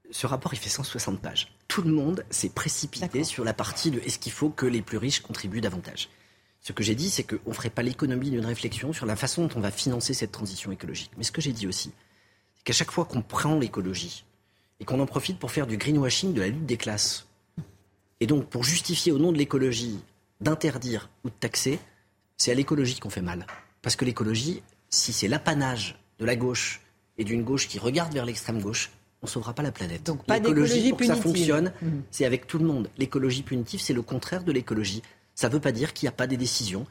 Ce 0.09 0.27
rapport, 0.27 0.53
il 0.53 0.59
fait 0.59 0.69
160 0.69 1.19
pages. 1.19 1.55
Tout 1.67 1.81
le 1.81 1.91
monde 1.91 2.25
s'est 2.29 2.49
précipité 2.49 3.23
sur 3.23 3.43
la 3.43 3.53
partie 3.53 3.91
de 3.91 3.99
est-ce 3.99 4.19
qu'il 4.19 4.31
faut 4.31 4.49
que 4.49 4.65
les 4.65 4.81
plus 4.81 4.97
riches 4.97 5.21
contribuent 5.21 5.61
davantage? 5.61 6.09
Ce 6.63 6.71
que 6.71 6.81
j'ai 6.81 6.95
dit, 6.95 7.09
c'est 7.09 7.23
qu'on 7.23 7.49
ne 7.49 7.53
ferait 7.53 7.69
pas 7.69 7.83
l'économie 7.83 8.29
d'une 8.29 8.45
réflexion 8.45 8.93
sur 8.93 9.05
la 9.05 9.17
façon 9.17 9.47
dont 9.47 9.57
on 9.57 9.59
va 9.59 9.69
financer 9.69 10.13
cette 10.13 10.31
transition 10.31 10.71
écologique. 10.71 11.11
Mais 11.17 11.23
ce 11.23 11.31
que 11.33 11.41
j'ai 11.41 11.51
dit 11.51 11.67
aussi, 11.67 11.91
c'est 12.55 12.63
qu'à 12.63 12.73
chaque 12.73 12.91
fois 12.91 13.03
qu'on 13.03 13.21
prend 13.21 13.59
l'écologie 13.59 14.23
et 14.79 14.85
qu'on 14.85 15.01
en 15.01 15.05
profite 15.05 15.37
pour 15.39 15.51
faire 15.51 15.67
du 15.67 15.75
greenwashing 15.75 16.33
de 16.33 16.39
la 16.39 16.47
lutte 16.47 16.65
des 16.65 16.77
classes, 16.77 17.27
et 18.21 18.27
donc 18.27 18.47
pour 18.47 18.63
justifier 18.63 19.11
au 19.11 19.19
nom 19.19 19.33
de 19.33 19.37
l'écologie 19.37 19.99
d'interdire 20.39 21.09
ou 21.25 21.29
de 21.29 21.35
taxer, 21.37 21.79
c'est 22.37 22.51
à 22.51 22.55
l'écologie 22.55 22.97
qu'on 22.97 23.09
fait 23.09 23.21
mal. 23.21 23.45
Parce 23.81 23.97
que 23.97 24.05
l'écologie, 24.05 24.63
si 24.89 25.11
c'est 25.11 25.27
l'apanage 25.27 25.99
de 26.17 26.25
la 26.25 26.37
gauche 26.37 26.81
et 27.17 27.25
d'une 27.25 27.43
gauche 27.43 27.67
qui 27.67 27.77
regarde 27.77 28.13
vers 28.13 28.25
l'extrême 28.25 28.61
gauche, 28.61 28.89
on 29.21 29.25
ne 29.25 29.29
sauvera 29.29 29.53
pas 29.53 29.63
la 29.63 29.73
planète. 29.73 30.03
Donc 30.03 30.25
pas 30.25 30.39
d'écologie 30.39 30.89
pour 30.89 30.99
que 30.99 31.05
ça 31.05 31.17
fonctionne, 31.17 31.73
mmh. 31.81 31.87
c'est 32.09 32.23
avec 32.23 32.47
tout 32.47 32.57
le 32.57 32.65
monde. 32.65 32.89
L'écologie 32.97 33.43
punitive, 33.43 33.81
c'est 33.81 33.93
le 33.93 34.01
contraire 34.01 34.45
de 34.45 34.53
l'écologie. 34.53 35.01
Ça 35.35 35.49
ne 35.49 35.53
veut 35.53 35.59
pas 35.59 35.71
dire 35.71 35.93
qu'il 35.93 36.05
n'y 36.07 36.09
a 36.09 36.15
pas 36.15 36.27
des 36.27 36.37
décisions 36.37 36.85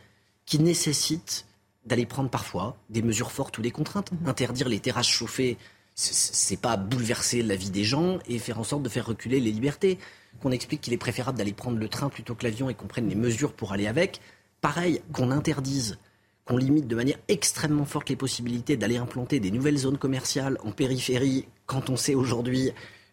qui 0.47 0.59
nécessitent 0.59 1.47
d'aller 1.85 2.07
prendre 2.07 2.31
parfois 2.31 2.77
des 2.91 3.03
mesures 3.03 3.33
fortes 3.33 3.59
ou 3.59 3.63
des 3.63 3.71
contraintes. 3.71 4.13
Mhm. 4.13 4.29
Interdire 4.29 4.69
les 4.69 4.81
terrasses 4.81 5.09
chauffées, 5.09 5.59
c'est 5.95 6.61
pas 6.61 6.77
bouleverser 6.77 7.43
la 7.43 7.57
vie 7.57 7.71
des 7.71 7.85
gens 7.85 8.19
et 8.27 8.39
faire 8.39 8.59
en 8.59 8.65
sorte 8.65 8.83
de 8.83 8.89
faire 8.89 9.07
reculer 9.07 9.41
les 9.41 9.53
libertés. 9.53 9.99
Qu'on 10.41 10.51
explique 10.51 10.81
qu'il 10.81 10.93
est 10.93 10.99
préférable 10.99 11.37
d'aller 11.37 11.53
prendre 11.53 11.79
le 11.79 11.89
train 11.89 12.09
plutôt 12.09 12.35
que 12.35 12.45
l'avion 12.45 12.71
et 12.71 12.75
qu'on 12.75 12.87
prenne 12.87 13.09
les 13.09 13.15
mesures 13.15 13.53
pour 13.53 13.73
aller 13.73 13.87
avec. 13.87 14.21
Pareil, 14.61 15.03
qu'on 15.13 15.31
interdise, 15.31 15.99
qu'on 16.47 16.57
limite 16.57 16.87
de 16.87 16.97
manière 16.97 17.19
extrêmement 17.29 17.85
forte 17.85 18.09
les 18.09 18.17
possibilités 18.17 18.77
d'aller 18.77 18.97
implanter 18.97 19.41
des 19.41 19.51
nouvelles 19.51 19.77
zones 19.77 19.99
commerciales 19.99 20.57
en 20.65 20.73
périphérie 20.73 21.47
quand 21.67 21.91
on 21.91 21.97
sait 21.97 22.15
aujourd'hui 22.15 22.73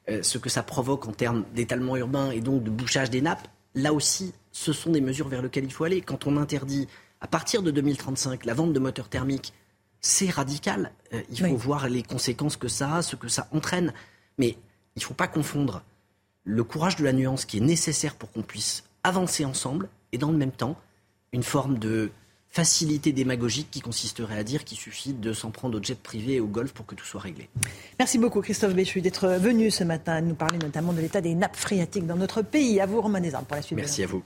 euh, 0.09 0.23
ce 0.23 0.37
que 0.37 0.49
ça 0.49 0.63
provoque 0.63 1.07
en 1.07 1.11
termes 1.11 1.43
d'étalement 1.53 1.97
urbain 1.97 2.31
et 2.31 2.39
donc 2.39 2.63
de 2.63 2.69
bouchage 2.69 3.09
des 3.09 3.21
nappes. 3.21 3.47
Là 3.75 3.93
aussi, 3.93 4.33
ce 4.51 4.73
sont 4.73 4.91
des 4.91 5.01
mesures 5.01 5.27
vers 5.27 5.41
lesquelles 5.41 5.65
il 5.65 5.71
faut 5.71 5.83
aller. 5.83 6.01
Quand 6.01 6.27
on 6.27 6.37
interdit 6.37 6.87
à 7.21 7.27
partir 7.27 7.61
de 7.61 7.71
2035 7.71 8.45
la 8.45 8.53
vente 8.53 8.73
de 8.73 8.79
moteurs 8.79 9.09
thermiques, 9.09 9.53
c'est 10.01 10.29
radical. 10.29 10.91
Euh, 11.13 11.21
il 11.29 11.37
faut 11.37 11.55
voir 11.55 11.89
les 11.89 12.03
conséquences 12.03 12.57
que 12.57 12.67
ça 12.67 12.95
a, 12.95 13.01
ce 13.01 13.15
que 13.15 13.27
ça 13.27 13.47
entraîne. 13.51 13.93
Mais 14.37 14.57
il 14.95 14.99
ne 14.99 15.03
faut 15.03 15.13
pas 15.13 15.27
confondre 15.27 15.83
le 16.45 16.63
courage 16.63 16.95
de 16.95 17.03
la 17.03 17.13
nuance 17.13 17.45
qui 17.45 17.57
est 17.57 17.61
nécessaire 17.61 18.15
pour 18.15 18.31
qu'on 18.31 18.41
puisse 18.41 18.83
avancer 19.03 19.45
ensemble 19.45 19.89
et 20.11 20.17
dans 20.17 20.31
le 20.31 20.37
même 20.37 20.51
temps 20.51 20.77
une 21.31 21.43
forme 21.43 21.77
de 21.77 22.11
facilité 22.49 23.11
démagogique 23.11 23.69
qui 23.69 23.81
consisterait 23.81 24.37
à 24.37 24.43
dire 24.43 24.63
qu'il 24.63 24.77
suffit 24.77 25.13
de 25.13 25.33
s'en 25.33 25.51
prendre 25.51 25.79
au 25.79 25.83
jet 25.83 25.99
privé 25.99 26.35
et 26.35 26.39
au 26.39 26.47
golf 26.47 26.71
pour 26.71 26.85
que 26.85 26.95
tout 26.95 27.05
soit 27.05 27.21
réglé. 27.21 27.47
Merci 27.99 28.17
beaucoup 28.17 28.41
Christophe 28.41 28.73
Béchu 28.73 29.01
d'être 29.01 29.27
venu 29.27 29.69
ce 29.69 29.83
matin 29.83 30.13
à 30.13 30.21
nous 30.21 30.35
parler 30.35 30.57
notamment 30.57 30.93
de 30.93 31.01
l'état 31.01 31.21
des 31.21 31.35
nappes 31.35 31.55
phréatiques 31.55 32.07
dans 32.07 32.17
notre 32.17 32.41
pays. 32.41 32.79
À 32.79 32.85
vous 32.85 33.01
Romain 33.01 33.21
Desarmes 33.21 33.45
pour 33.45 33.55
la 33.55 33.61
suite. 33.61 33.77
Merci 33.77 34.03
à 34.03 34.07
vous. 34.07 34.23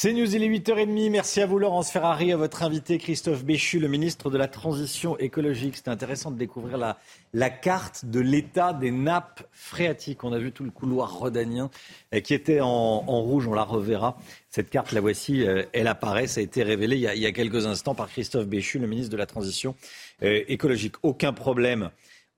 C'est 0.00 0.12
News, 0.12 0.32
il 0.32 0.44
est 0.44 0.48
8h30. 0.48 1.10
Merci 1.10 1.40
à 1.40 1.46
vous, 1.46 1.58
Laurence 1.58 1.90
Ferrari, 1.90 2.30
à 2.30 2.36
votre 2.36 2.62
invité 2.62 2.98
Christophe 2.98 3.44
Béchu, 3.44 3.80
le 3.80 3.88
ministre 3.88 4.30
de 4.30 4.38
la 4.38 4.46
Transition 4.46 5.18
écologique. 5.18 5.76
C'était 5.76 5.90
intéressant 5.90 6.30
de 6.30 6.38
découvrir 6.38 6.78
la, 6.78 7.50
carte 7.50 8.04
de 8.04 8.20
l'état 8.20 8.72
des 8.72 8.92
nappes 8.92 9.42
phréatiques. 9.50 10.22
On 10.22 10.32
a 10.32 10.38
vu 10.38 10.52
tout 10.52 10.62
le 10.62 10.70
couloir 10.70 11.18
rhodanien 11.18 11.68
euh, 12.14 12.20
qui 12.20 12.32
était 12.32 12.60
en, 12.60 12.68
en 12.68 13.22
rouge, 13.22 13.48
on 13.48 13.54
la 13.54 13.64
reverra. 13.64 14.16
Cette 14.50 14.70
carte, 14.70 14.92
la 14.92 15.00
voici, 15.00 15.44
euh, 15.44 15.64
elle 15.72 15.88
apparaît. 15.88 16.28
Ça 16.28 16.38
a 16.38 16.44
été 16.44 16.62
révélé 16.62 16.94
il 16.94 17.02
y 17.02 17.08
a, 17.08 17.16
il 17.16 17.20
y 17.20 17.26
a 17.26 17.32
quelques 17.32 17.66
instants 17.66 17.96
par 17.96 18.08
Christophe 18.08 18.46
Béchu, 18.46 18.78
le 18.78 18.86
ministre 18.86 19.10
de 19.10 19.16
la 19.16 19.26
Transition 19.26 19.74
euh, 20.22 20.44
écologique. 20.46 20.94
Aucun 21.02 21.32
problème 21.32 21.90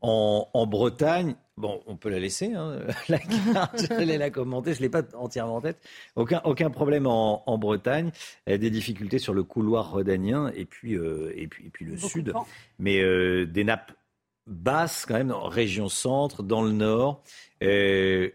en, 0.03 0.49
en 0.53 0.67
Bretagne. 0.67 1.35
Bon, 1.57 1.83
on 1.87 1.97
peut 1.97 2.09
la 2.09 2.19
laisser, 2.19 2.55
hein, 2.55 2.81
la 3.09 3.19
carte, 3.19 3.85
j'allais 3.89 4.17
la 4.17 4.31
commenter, 4.31 4.73
je 4.73 4.79
ne 4.79 4.83
l'ai 4.83 4.89
pas 4.89 5.03
entièrement 5.15 5.57
en 5.57 5.61
tête. 5.61 5.79
Aucun, 6.17 6.41
aucun 6.45 6.71
problème 6.71 7.07
en, 7.07 7.43
en 7.47 7.59
Bretagne, 7.59 8.13
des 8.47 8.71
difficultés 8.71 9.19
sur 9.19 9.35
le 9.35 9.43
couloir 9.43 9.91
rhodanien 9.91 10.51
et 10.55 10.65
puis, 10.65 10.95
euh, 10.95 11.33
et 11.37 11.47
puis, 11.49 11.67
et 11.67 11.71
puis 11.71 11.85
le 11.85 11.99
sud, 11.99 12.33
mais 12.79 13.03
euh, 13.03 13.45
des 13.45 13.65
nappes 13.65 13.93
basses 14.47 15.05
quand 15.07 15.15
même, 15.15 15.33
région 15.33 15.89
centre, 15.89 16.43
dans 16.43 16.63
le 16.63 16.73
nord, 16.73 17.23
euh, 17.63 18.31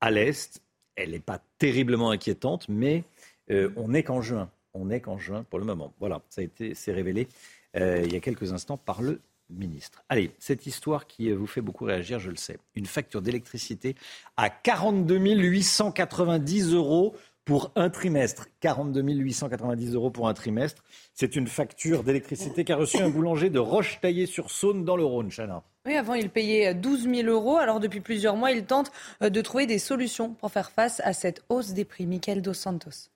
à 0.00 0.10
l'est. 0.10 0.62
Elle 0.94 1.12
n'est 1.12 1.20
pas 1.20 1.40
terriblement 1.56 2.10
inquiétante, 2.10 2.68
mais 2.68 3.04
on 3.48 3.88
n'est 3.88 4.02
qu'en 4.02 4.20
juin. 4.20 4.50
On 4.74 4.86
n'est 4.86 5.00
qu'en 5.00 5.16
juin 5.16 5.44
pour 5.48 5.58
le 5.58 5.64
moment. 5.64 5.94
Voilà, 6.00 6.20
ça 6.28 6.42
a 6.42 6.44
été, 6.44 6.74
c'est 6.74 6.92
révélé 6.92 7.28
il 7.74 8.12
y 8.12 8.16
a 8.16 8.20
quelques 8.20 8.52
instants 8.52 8.76
par 8.76 9.00
le 9.00 9.20
ministre. 9.56 10.02
Allez, 10.08 10.32
cette 10.38 10.66
histoire 10.66 11.06
qui 11.06 11.30
vous 11.32 11.46
fait 11.46 11.60
beaucoup 11.60 11.84
réagir, 11.84 12.18
je 12.18 12.30
le 12.30 12.36
sais. 12.36 12.58
Une 12.74 12.86
facture 12.86 13.22
d'électricité 13.22 13.94
à 14.36 14.50
42 14.50 15.18
890 15.18 16.72
euros 16.74 17.14
pour 17.44 17.72
un 17.74 17.90
trimestre. 17.90 18.46
42 18.60 19.02
890 19.02 19.94
euros 19.94 20.10
pour 20.10 20.28
un 20.28 20.34
trimestre. 20.34 20.82
C'est 21.14 21.36
une 21.36 21.46
facture 21.46 22.04
d'électricité 22.04 22.64
qu'a 22.64 22.76
reçue 22.76 22.98
un 22.98 23.10
boulanger 23.10 23.50
de 23.50 23.58
Roche-Taillé-sur-Saône 23.58 24.84
dans 24.84 24.96
le 24.96 25.04
Rhône, 25.04 25.30
Chana. 25.30 25.62
Oui, 25.84 25.96
avant, 25.96 26.14
il 26.14 26.30
payait 26.30 26.74
12 26.74 27.08
000 27.12 27.28
euros. 27.28 27.56
Alors, 27.56 27.80
depuis 27.80 28.00
plusieurs 28.00 28.36
mois, 28.36 28.52
il 28.52 28.64
tente 28.64 28.92
euh, 29.22 29.30
de 29.30 29.40
trouver 29.40 29.66
des 29.66 29.78
solutions 29.78 30.34
pour 30.34 30.52
faire 30.52 30.70
face 30.70 31.00
à 31.00 31.12
cette 31.12 31.42
hausse 31.48 31.72
des 31.72 31.84
prix. 31.84 32.06
Michael 32.06 32.42
Dos 32.42 32.54
Santos. 32.54 33.10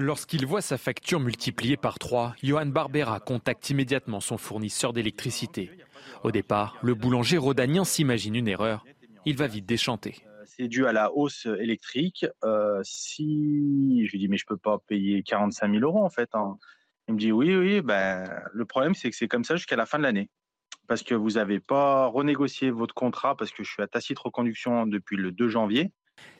Lorsqu'il 0.00 0.46
voit 0.46 0.60
sa 0.62 0.78
facture 0.78 1.18
multipliée 1.18 1.76
par 1.76 1.98
3, 1.98 2.36
Johan 2.40 2.66
Barbera 2.66 3.18
contacte 3.18 3.68
immédiatement 3.70 4.20
son 4.20 4.38
fournisseur 4.38 4.92
d'électricité. 4.92 5.72
Au 6.22 6.30
départ, 6.30 6.78
le 6.82 6.94
boulanger 6.94 7.36
rhodanien 7.36 7.84
s'imagine 7.84 8.36
une 8.36 8.46
erreur. 8.46 8.84
Il 9.26 9.36
va 9.36 9.48
vite 9.48 9.66
déchanter. 9.66 10.14
C'est 10.46 10.68
dû 10.68 10.86
à 10.86 10.92
la 10.92 11.12
hausse 11.12 11.46
électrique. 11.46 12.26
Euh, 12.44 12.80
si 12.84 14.06
je 14.06 14.12
lui 14.12 14.18
dis 14.20 14.28
mais 14.28 14.36
je 14.36 14.46
peux 14.46 14.56
pas 14.56 14.78
payer 14.86 15.24
45 15.24 15.72
000 15.72 15.82
euros 15.82 16.04
en 16.04 16.10
fait. 16.10 16.30
hein. 16.34 16.58
Il 17.08 17.14
me 17.14 17.18
dit 17.18 17.32
oui 17.32 17.56
oui. 17.56 17.80
Ben 17.80 18.24
le 18.52 18.64
problème 18.64 18.94
c'est 18.94 19.10
que 19.10 19.16
c'est 19.16 19.28
comme 19.28 19.44
ça 19.44 19.56
jusqu'à 19.56 19.76
la 19.76 19.84
fin 19.84 19.98
de 19.98 20.04
l'année 20.04 20.30
parce 20.86 21.02
que 21.02 21.14
vous 21.14 21.32
n'avez 21.32 21.58
pas 21.58 22.06
renégocié 22.06 22.70
votre 22.70 22.94
contrat 22.94 23.36
parce 23.36 23.50
que 23.50 23.64
je 23.64 23.70
suis 23.70 23.82
à 23.82 23.88
tacite 23.88 24.18
reconduction 24.18 24.86
depuis 24.86 25.16
le 25.16 25.32
2 25.32 25.48
janvier. 25.48 25.92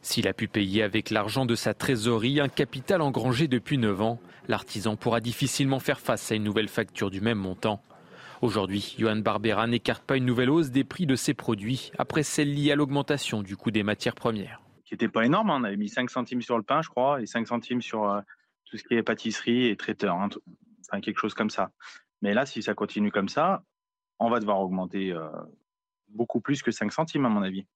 S'il 0.02 0.28
a 0.28 0.32
pu 0.32 0.48
payer 0.48 0.82
avec 0.82 1.10
l'argent 1.10 1.44
de 1.46 1.55
sa 1.55 1.74
trésorerie 1.74 2.40
un 2.40 2.48
capital 2.48 3.00
engrangé 3.02 3.48
depuis 3.48 3.78
9 3.78 4.00
ans, 4.00 4.20
l'artisan 4.46 4.96
pourra 4.96 5.20
difficilement 5.20 5.80
faire 5.80 6.00
face 6.00 6.30
à 6.32 6.34
une 6.34 6.44
nouvelle 6.44 6.68
facture 6.68 7.10
du 7.10 7.20
même 7.20 7.38
montant. 7.38 7.82
Aujourd'hui, 8.40 8.94
Johan 8.98 9.16
Barbera 9.16 9.66
n'écarte 9.66 10.05
pas 10.05 10.16
une 10.16 10.24
nouvelle 10.24 10.50
hausse 10.50 10.70
des 10.70 10.84
prix 10.84 11.06
de 11.06 11.16
ses 11.16 11.34
produits 11.34 11.90
après 11.98 12.22
celle 12.22 12.55
liée 12.55 12.70
à 12.70 12.76
l'augmentation 12.76 13.42
du 13.42 13.56
coût 13.56 13.72
des 13.72 13.82
matières 13.82 14.14
premières. 14.14 14.60
qui 14.84 14.94
n'était 14.94 15.09
pas 15.09 15.26
énorme. 15.26 15.50
hein. 15.50 15.59
On 15.60 15.64
avait 15.64 15.76
mis 15.76 15.88
5 15.88 16.09
centimes 16.09 16.40
sur 16.42 16.56
le 16.56 16.62
pain, 16.62 16.80
je 16.80 16.88
crois, 16.88 17.20
et 17.20 17.26
5 17.26 17.46
centimes 17.48 17.82
sur 17.82 18.09
euh, 18.09 18.20
tout 18.64 18.76
ce 18.76 18.84
qui 18.84 18.94
est 18.94 19.02
pâtisserie 19.02 19.66
et 19.66 19.76
traiteur, 19.76 20.14
hein, 20.14 20.28
enfin 20.88 21.00
quelque 21.00 21.18
chose 21.18 21.34
comme 21.34 21.50
ça. 21.50 21.72
Mais 22.22 22.32
là, 22.32 22.46
si 22.46 22.62
ça 22.62 22.74
continue 22.74 23.10
comme 23.10 23.28
ça, 23.28 23.64
on 24.20 24.30
va 24.30 24.38
devoir 24.40 24.60
augmenter 24.60 25.12
euh, 25.12 25.28
beaucoup 26.09 26.40
plus 26.40 26.62
que 26.62 26.70
5 26.70 26.92
centimes, 26.92 27.26
à 27.26 27.28
mon 27.28 27.42
avis. 27.42 27.66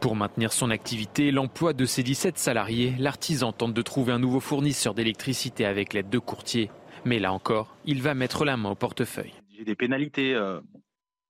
Pour 0.00 0.14
maintenir 0.14 0.52
son 0.52 0.70
activité 0.70 1.28
et 1.28 1.32
l'emploi 1.32 1.72
de 1.72 1.84
ses 1.84 2.02
17 2.02 2.38
salariés, 2.38 2.94
l'artisan 2.98 3.52
tente 3.52 3.74
de 3.74 3.82
trouver 3.82 4.12
un 4.12 4.18
nouveau 4.18 4.40
fournisseur 4.40 4.94
d'électricité 4.94 5.64
avec 5.64 5.92
l'aide 5.92 6.10
de 6.10 6.18
courtiers. 6.18 6.70
Mais 7.04 7.18
là 7.18 7.32
encore, 7.32 7.76
il 7.84 8.02
va 8.02 8.14
mettre 8.14 8.44
la 8.44 8.56
main 8.56 8.70
au 8.70 8.74
portefeuille. 8.74 9.32
J'ai 9.56 9.64
des 9.64 9.74
pénalités 9.74 10.34
euh, 10.34 10.60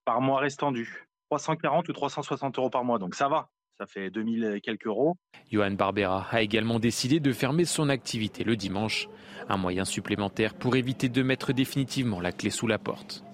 par 0.04 0.20
mois 0.20 0.40
restant 0.40 0.72
dues. 0.72 1.06
340 1.30 1.88
ou 1.88 1.92
360 1.92 2.58
euros 2.58 2.70
par 2.70 2.84
mois, 2.84 2.98
donc 2.98 3.14
ça 3.14 3.28
va. 3.28 3.48
Ça 3.78 3.86
fait 3.86 4.10
2000 4.10 4.54
et 4.56 4.60
quelques 4.60 4.86
euros. 4.86 5.16
Johan 5.50 5.72
Barbera 5.72 6.26
a 6.30 6.40
également 6.40 6.78
décidé 6.78 7.20
de 7.20 7.32
fermer 7.32 7.66
son 7.66 7.88
activité 7.88 8.42
le 8.42 8.56
dimanche. 8.56 9.08
Un 9.48 9.58
moyen 9.58 9.84
supplémentaire 9.84 10.54
pour 10.54 10.76
éviter 10.76 11.08
de 11.08 11.22
mettre 11.22 11.52
définitivement 11.52 12.20
la 12.20 12.32
clé 12.32 12.50
sous 12.50 12.66
la 12.66 12.78
porte. 12.78 13.25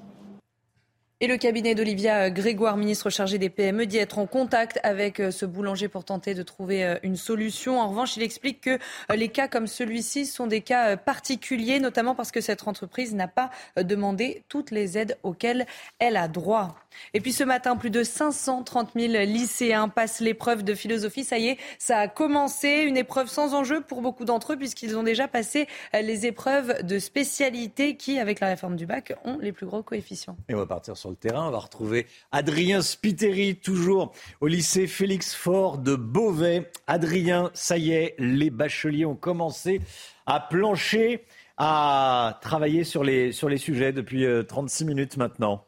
Et 1.23 1.29
le 1.29 1.37
cabinet 1.37 1.77
d'Olivia 1.77 2.31
Grégoire, 2.31 2.77
ministre 2.77 3.09
chargé 3.09 3.39
des 3.39 3.49
PME, 3.49 3.87
dit 3.87 3.99
être 3.99 4.19
en 4.19 4.27
contact 4.27 4.81
avec 4.83 5.21
euh, 5.21 5.31
ce 5.31 5.47
boulanger 5.47 5.87
pour 5.87 6.05
tenter 6.05 6.35
de 6.35 6.43
trouver 6.43 6.85
euh, 6.85 6.97
une 7.05 7.15
solution. 7.15 7.81
En 7.81 7.91
revanche, 7.91 8.17
il 8.17 8.25
explique 8.25 8.61
que 8.61 8.71
euh, 8.71 9.15
les 9.15 9.29
cas 9.29 9.47
comme 9.47 9.69
celui-ci 9.69 10.27
sont 10.27 10.49
des 10.49 10.63
cas 10.63 10.97
particuliers, 10.97 11.79
notamment 11.79 12.17
parce 12.17 12.33
que 12.33 12.41
cette 12.41 12.67
entreprise 12.67 13.15
n'a 13.15 13.29
pas 13.29 13.51
demandé 13.77 14.43
toutes 14.49 14.73
les 14.73 14.99
aides 14.99 15.17
auxquelles 15.23 15.65
elle 16.01 16.17
a 16.17 16.27
droit. 16.27 16.82
Et 17.15 17.21
puis 17.21 17.33
ce 17.33 17.45
matin, 17.45 17.77
plus 17.77 17.91
de 17.91 18.03
530 18.03 18.91
000 18.97 19.13
lycéens 19.25 19.89
passent 19.89 20.21
l'épreuve 20.21 20.63
de 20.65 20.75
philosophie. 20.75 21.25
Ça 21.25 21.39
y 21.39 21.49
est, 21.49 21.59
ça 21.79 21.99
a 21.99 22.09
commencé. 22.09 22.83
Une 22.87 22.97
épreuve 22.97 23.29
sans 23.29 23.55
enjeu 23.55 23.81
pour 23.81 24.03
beaucoup 24.03 24.25
d'entre 24.25 24.55
eux, 24.55 24.57
puisqu'ils 24.57 24.97
ont 24.97 25.03
déjà 25.03 25.29
passé 25.29 25.67
les 25.93 26.27
épreuves 26.27 26.83
de 26.85 26.99
spécialité 26.99 27.97
qui, 27.97 28.19
avec 28.19 28.41
la 28.41 28.49
réforme 28.49 28.77
du 28.77 28.87
bac, 28.87 29.15
ont 29.25 29.39
les 29.39 29.53
plus 29.53 29.67
gros 29.67 29.83
coefficients. 29.83 30.37
Et 30.49 30.55
on 30.55 30.59
va 30.59 30.67
partir 30.67 30.97
sur 30.97 31.11
le 31.11 31.17
terrain. 31.17 31.49
On 31.49 31.51
va 31.51 31.59
retrouver 31.59 32.07
Adrien 32.33 32.83
Spiteri, 32.83 33.57
toujours 33.57 34.13
au 34.41 34.47
lycée 34.47 34.87
Félix 34.87 35.35
Faure 35.35 35.79
de 35.79 35.95
Beauvais. 35.95 36.71
Adrien, 36.87 37.51
ça 37.55 37.77
y 37.77 37.93
est, 37.93 38.15
les 38.19 38.51
bacheliers 38.51 39.05
ont 39.05 39.17
commencé 39.17 39.81
à 40.27 40.41
plancher, 40.41 41.25
à 41.57 42.39
travailler 42.43 42.85
sur 42.85 43.05
les, 43.05 43.33
sur 43.33 43.49
les 43.49 43.59
sujets 43.59 43.93
depuis 43.93 44.27
36 44.47 44.85
minutes 44.85 45.17
maintenant. 45.17 45.65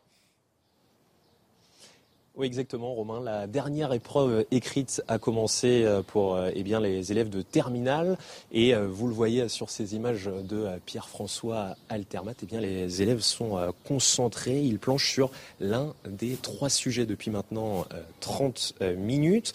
Oui, 2.36 2.48
exactement, 2.48 2.92
Romain. 2.94 3.20
La 3.20 3.46
dernière 3.46 3.92
épreuve 3.92 4.44
écrite 4.50 5.04
a 5.06 5.18
commencé 5.18 5.84
euh, 5.84 6.02
pour 6.02 6.34
euh, 6.34 6.50
eh 6.52 6.64
bien, 6.64 6.80
les 6.80 7.12
élèves 7.12 7.28
de 7.30 7.42
terminale. 7.42 8.18
Et 8.50 8.74
euh, 8.74 8.88
vous 8.88 9.06
le 9.06 9.14
voyez 9.14 9.48
sur 9.48 9.70
ces 9.70 9.94
images 9.94 10.24
de 10.24 10.66
Pierre-François 10.84 11.76
Altermat, 11.88 12.34
eh 12.42 12.46
bien, 12.46 12.60
les 12.60 13.02
élèves 13.02 13.20
sont 13.20 13.56
concentrés. 13.86 14.60
Ils 14.60 14.80
planchent 14.80 15.12
sur 15.12 15.30
l'un 15.60 15.94
des 16.08 16.34
trois 16.34 16.70
sujets 16.70 17.06
depuis 17.06 17.30
maintenant 17.30 17.86
30 18.18 18.74
minutes. 18.96 19.52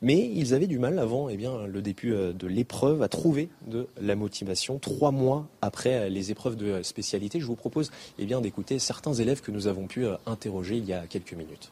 Mais 0.00 0.30
ils 0.34 0.54
avaient 0.54 0.66
du 0.66 0.78
mal 0.78 0.98
avant 0.98 1.28
eh 1.28 1.36
bien, 1.36 1.66
le 1.66 1.82
début 1.82 2.12
de 2.12 2.46
l'épreuve 2.46 3.02
à 3.02 3.08
trouver 3.08 3.50
de 3.66 3.86
la 4.00 4.14
motivation. 4.14 4.78
Trois 4.78 5.10
mois 5.10 5.46
après 5.60 6.08
les 6.08 6.30
épreuves 6.30 6.56
de 6.56 6.82
spécialité, 6.82 7.38
je 7.38 7.46
vous 7.46 7.56
propose 7.56 7.90
eh 8.18 8.24
d'écouter 8.24 8.78
certains 8.78 9.12
élèves 9.12 9.42
que 9.42 9.50
nous 9.50 9.66
avons 9.66 9.86
pu 9.88 10.06
interroger 10.24 10.76
il 10.76 10.86
y 10.86 10.94
a 10.94 11.06
quelques 11.06 11.34
minutes 11.34 11.70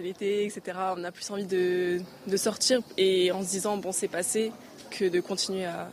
c'est 0.00 0.06
l'été, 0.06 0.44
etc. 0.46 0.78
On 0.96 1.04
a 1.04 1.12
plus 1.12 1.30
envie 1.30 1.44
de, 1.44 2.00
sortir 2.36 2.80
et 2.96 3.32
en 3.32 3.42
se 3.42 3.48
disant 3.48 3.76
bon 3.76 3.92
c'est 3.92 4.08
passé 4.08 4.52
que 4.90 5.04
de 5.04 5.20
continuer 5.20 5.66
à, 5.66 5.90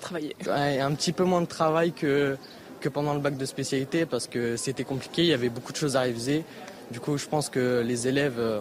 travailler. 0.00 0.34
un 0.48 0.94
petit 0.94 1.12
peu 1.12 1.24
moins 1.24 1.42
de 1.42 1.46
travail 1.46 1.92
que, 1.92 2.36
que 2.80 2.88
pendant 2.88 3.14
le 3.14 3.20
bac 3.20 3.36
de 3.36 3.44
spécialité 3.44 4.06
parce 4.06 4.26
que 4.26 4.56
c'était 4.56 4.84
compliqué, 4.84 5.22
il 5.22 5.28
y 5.28 5.34
avait 5.34 5.48
beaucoup 5.48 5.72
de 5.72 5.76
choses 5.76 5.96
à 5.96 6.00
réviser. 6.00 6.44
Du 6.90 7.00
coup 7.00 7.18
je 7.18 7.26
pense 7.26 7.48
que 7.48 7.82
les 7.84 8.08
élèves 8.08 8.38
euh, 8.38 8.60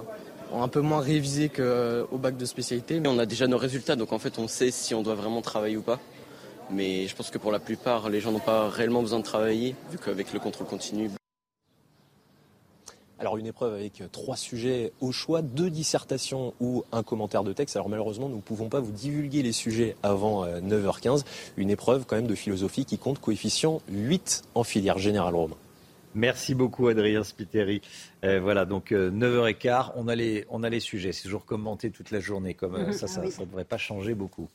ont 0.52 0.64
un 0.64 0.68
peu 0.68 0.82
moins 0.82 0.99
révisé 0.99 1.49
qu'au 1.49 2.18
bac 2.18 2.36
de 2.36 2.45
spécialité. 2.45 3.02
On 3.06 3.20
a 3.20 3.26
déjà 3.26 3.48
nos 3.48 3.57
résultats 3.57 3.95
donc 3.95 4.12
en 4.12 4.20
fait 4.20 4.38
on 4.38 4.48
sait 4.48 4.72
si 4.72 4.94
on 4.94 5.02
doit 5.02 5.16
vraiment 5.16 5.41
travailler 5.41 5.78
ou 5.78 5.82
pas. 5.82 5.99
Mais 6.72 7.07
je 7.07 7.16
pense 7.16 7.30
que 7.30 7.38
pour 7.38 7.52
la 7.52 7.60
plupart, 7.60 8.10
les 8.10 8.20
gens 8.20 8.32
n'ont 8.32 8.40
pas 8.40 8.70
réellement 8.70 9.02
besoin 9.02 9.20
de 9.20 9.24
travailler, 9.24 9.76
vu 9.91 9.99
qu'avec 10.03 10.34
le 10.34 10.40
contrôle 10.40 10.66
continu. 10.66 11.12
Alors 13.26 13.38
une 13.38 13.47
épreuve 13.47 13.73
avec 13.73 14.03
trois 14.11 14.35
sujets 14.35 14.93
au 15.02 15.11
choix, 15.11 15.41
deux 15.41 15.72
dissertations 15.72 16.53
ou 16.60 16.84
un 16.91 17.02
commentaire 17.02 17.43
de 17.43 17.53
texte. 17.53 17.76
Alors 17.76 17.89
malheureusement, 17.89 18.30
nous 18.30 18.35
ne 18.35 18.41
pouvons 18.41 18.69
pas 18.69 18.80
vous 18.80 18.91
divulguer 18.91 19.41
les 19.41 19.52
sujets 19.52 19.95
avant 20.03 20.45
9h15. 20.45 21.22
Euh, 21.22 21.23
une 21.57 21.72
épreuve 21.72 22.06
quand 22.06 22.18
même 22.18 22.27
de 22.27 22.35
philosophie 22.35 22.85
qui 22.85 22.99
compte 22.99 23.18
coefficient 23.18 23.81
8 23.89 24.43
en 24.53 24.64
filière 24.64 24.99
générale 24.99 25.34
romain. 25.34 25.56
Merci 26.14 26.53
beaucoup 26.53 26.88
Adrien 26.88 27.23
Spiteri. 27.23 27.81
Euh, 28.23 28.39
voilà, 28.39 28.65
donc 28.65 28.91
9h15, 28.91 29.69
euh, 29.69 29.91
on 29.95 30.07
a 30.07 30.14
les, 30.14 30.45
on 30.52 30.61
a 30.61 30.69
les 30.69 30.80
sujets. 30.80 31.11
C'est 31.11 31.23
toujours 31.23 31.45
commenté 31.45 31.89
toute 31.89 32.11
la 32.11 32.19
journée. 32.19 32.53
Comme, 32.53 32.91
ça, 32.91 33.07
ça 33.07 33.23
ne 33.23 33.27
ah 33.27 33.43
devrait 33.43 33.65
pas 33.65 33.80
changer 33.80 34.14
beaucoup. 34.14 34.49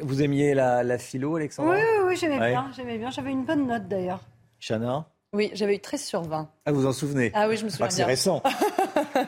Vous 0.00 0.22
aimiez 0.22 0.54
la, 0.54 0.96
philo, 0.96 1.36
Alexandre? 1.36 1.72
Oui, 1.72 1.76
oui, 1.78 2.04
oui 2.06 2.16
j'aimais 2.16 2.38
bien. 2.38 2.70
J'aimais 2.74 2.96
bien. 2.96 3.10
J'avais 3.10 3.32
une 3.32 3.44
bonne 3.44 3.66
note 3.66 3.86
d'ailleurs. 3.86 4.22
Chana? 4.66 5.11
Oui, 5.32 5.50
j'avais 5.54 5.76
eu 5.76 5.80
13 5.80 6.04
sur 6.04 6.22
20. 6.22 6.50
Ah, 6.66 6.72
vous 6.72 6.86
en 6.86 6.92
souvenez 6.92 7.30
Ah 7.34 7.48
oui, 7.48 7.56
je 7.56 7.64
me 7.64 7.70
souviens. 7.70 7.90
C'est 7.90 8.04
récent. 8.04 8.42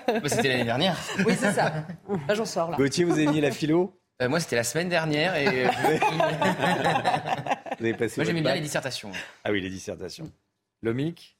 Bah, 0.06 0.28
c'était 0.28 0.48
l'année 0.48 0.64
dernière. 0.64 0.98
Oui, 1.26 1.35
c'est 1.39 1.52
ça. 1.52 1.86
Là, 2.28 2.35
j'en 2.35 2.44
sors 2.44 2.70
là. 2.70 2.76
Gauthier, 2.76 3.05
vous 3.05 3.18
aimiez 3.18 3.40
la 3.40 3.51
philo 3.51 3.98
euh, 4.22 4.28
Moi, 4.28 4.40
c'était 4.40 4.56
la 4.56 4.64
semaine 4.64 4.89
dernière. 4.89 5.35
Et... 5.36 5.66
Euh, 5.66 5.68
vous 7.78 7.85
avez 7.85 7.94
passé 7.94 8.14
moi, 8.20 8.24
j'aimais 8.24 8.43
bien 8.43 8.55
les 8.55 8.60
dissertations. 8.60 9.10
Ah 9.43 9.52
oui, 9.52 9.60
les 9.60 9.70
dissertations. 9.70 10.31
Lomique 10.82 11.36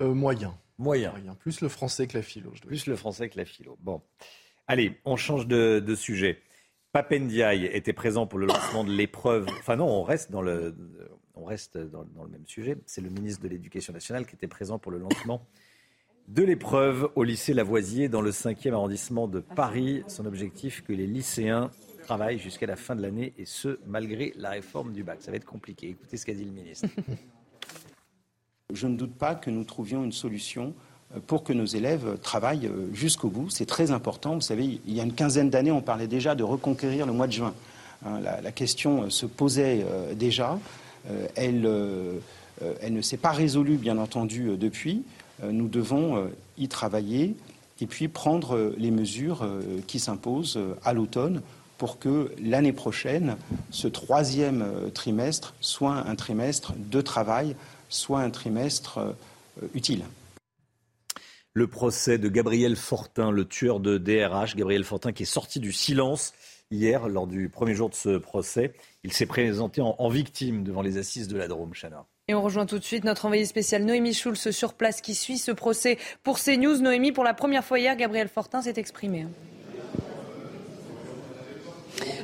euh, 0.00 0.14
Moyen. 0.14 0.56
Moyen. 0.78 1.12
Plus 1.40 1.60
le 1.60 1.68
français 1.68 2.06
que 2.06 2.16
la 2.16 2.22
philo. 2.22 2.52
Je 2.54 2.60
Plus 2.62 2.86
le 2.86 2.96
français 2.96 3.28
que 3.28 3.38
la 3.38 3.44
philo. 3.44 3.76
Bon. 3.80 4.02
Allez, 4.66 5.00
on 5.04 5.16
change 5.16 5.46
de, 5.46 5.80
de 5.84 5.94
sujet. 5.94 6.40
Papendiaï 6.92 7.66
était 7.66 7.92
présent 7.92 8.26
pour 8.26 8.38
le 8.38 8.46
lancement 8.46 8.84
de 8.84 8.92
l'épreuve. 8.92 9.46
Enfin 9.60 9.76
non, 9.76 9.86
on 9.86 10.02
reste 10.02 10.30
dans 10.30 10.42
le, 10.42 10.74
on 11.34 11.44
reste 11.44 11.78
dans, 11.78 12.04
le 12.22 12.28
même 12.28 12.46
sujet. 12.46 12.76
C'est 12.86 13.00
le 13.00 13.10
ministre 13.10 13.42
de 13.42 13.48
l'Éducation 13.48 13.92
nationale 13.92 14.26
qui 14.26 14.34
était 14.34 14.48
présent 14.48 14.78
pour 14.78 14.92
le 14.92 14.98
lancement 14.98 15.46
de 16.28 16.42
l'épreuve 16.42 17.10
au 17.16 17.24
lycée 17.24 17.52
Lavoisier 17.52 18.08
dans 18.08 18.20
le 18.20 18.30
5e 18.30 18.72
arrondissement 18.72 19.28
de 19.28 19.40
Paris. 19.40 20.04
Son 20.08 20.24
objectif 20.26 20.82
que 20.82 20.92
les 20.92 21.06
lycéens 21.06 21.70
travaillent 22.02 22.38
jusqu'à 22.38 22.66
la 22.66 22.76
fin 22.76 22.94
de 22.94 23.02
l'année 23.02 23.32
et 23.38 23.44
ce 23.44 23.78
malgré 23.86 24.32
la 24.36 24.50
réforme 24.50 24.92
du 24.92 25.02
bac. 25.02 25.18
Ça 25.20 25.30
va 25.30 25.36
être 25.36 25.44
compliqué. 25.44 25.88
Écoutez 25.88 26.16
ce 26.16 26.26
qu'a 26.26 26.34
dit 26.34 26.44
le 26.44 26.52
ministre. 26.52 26.86
Je 28.72 28.86
ne 28.86 28.96
doute 28.96 29.14
pas 29.14 29.34
que 29.34 29.50
nous 29.50 29.64
trouvions 29.64 30.04
une 30.04 30.12
solution 30.12 30.74
euh, 31.14 31.20
pour 31.26 31.44
que 31.44 31.52
nos 31.52 31.66
élèves 31.66 32.18
travaillent 32.22 32.66
euh, 32.66 32.92
jusqu'au 32.94 33.28
bout. 33.28 33.50
C'est 33.50 33.66
très 33.66 33.90
important. 33.90 34.34
Vous 34.34 34.40
savez, 34.40 34.80
il 34.86 34.94
y 34.94 35.00
a 35.00 35.04
une 35.04 35.14
quinzaine 35.14 35.50
d'années, 35.50 35.70
on 35.70 35.82
parlait 35.82 36.06
déjà 36.06 36.34
de 36.34 36.42
reconquérir 36.42 37.06
le 37.06 37.12
mois 37.12 37.26
de 37.26 37.32
juin. 37.32 37.54
Hein, 38.04 38.20
la, 38.20 38.52
question 38.52 39.04
euh, 39.04 39.10
se 39.10 39.26
posait 39.26 39.84
déjà. 40.16 40.58
Elle, 41.34 41.68
elle, 42.80 42.92
ne 42.92 43.00
s'est 43.00 43.16
pas 43.16 43.32
résolue, 43.32 43.76
bien 43.76 43.98
entendu, 43.98 44.56
depuis. 44.56 45.02
Nous 45.42 45.68
devons 45.68 46.30
y 46.58 46.68
travailler 46.68 47.34
et 47.80 47.86
puis 47.86 48.08
prendre 48.08 48.72
les 48.76 48.90
mesures 48.90 49.46
qui 49.86 49.98
s'imposent 49.98 50.60
à 50.84 50.92
l'automne 50.92 51.42
pour 51.78 51.98
que 51.98 52.30
l'année 52.40 52.72
prochaine, 52.72 53.36
ce 53.70 53.88
troisième 53.88 54.64
trimestre 54.94 55.54
soit 55.60 55.96
un 55.96 56.14
trimestre 56.14 56.74
de 56.76 57.00
travail, 57.00 57.56
soit 57.88 58.20
un 58.20 58.30
trimestre 58.30 59.00
utile 59.74 60.04
le 61.54 61.66
procès 61.66 62.18
de 62.18 62.28
Gabriel 62.28 62.76
Fortin, 62.76 63.30
le 63.30 63.44
tueur 63.44 63.80
de 63.80 63.98
DRH. 63.98 64.56
Gabriel 64.56 64.84
Fortin 64.84 65.12
qui 65.12 65.24
est 65.24 65.26
sorti 65.26 65.60
du 65.60 65.72
silence 65.72 66.32
hier 66.72 67.08
lors 67.08 67.26
du 67.26 67.48
premier 67.48 67.74
jour 67.74 67.90
de 67.90 67.94
ce 67.94 68.18
procès. 68.18 68.72
Il 69.04 69.12
s'est 69.12 69.26
présenté 69.26 69.80
en, 69.80 70.08
victime 70.08 70.64
devant 70.64 70.82
les 70.82 70.98
assises 70.98 71.28
de 71.28 71.36
la 71.36 71.48
Drôme, 71.48 71.72
Chana. 71.74 72.06
Et 72.28 72.34
on 72.34 72.42
rejoint 72.42 72.66
tout 72.66 72.78
de 72.78 72.84
suite 72.84 73.04
notre 73.04 73.26
envoyé 73.26 73.44
spécial 73.44 73.84
Noémie 73.84 74.14
Schulz 74.14 74.50
sur 74.50 74.74
place 74.74 75.00
qui 75.00 75.14
suit 75.14 75.38
ce 75.38 75.52
procès 75.52 75.98
pour 76.22 76.38
CNews. 76.38 76.78
Noémie, 76.78 77.12
pour 77.12 77.24
la 77.24 77.34
première 77.34 77.64
fois 77.64 77.78
hier, 77.78 77.96
Gabriel 77.96 78.28
Fortin 78.28 78.62
s'est 78.62 78.74
exprimé. 78.76 79.26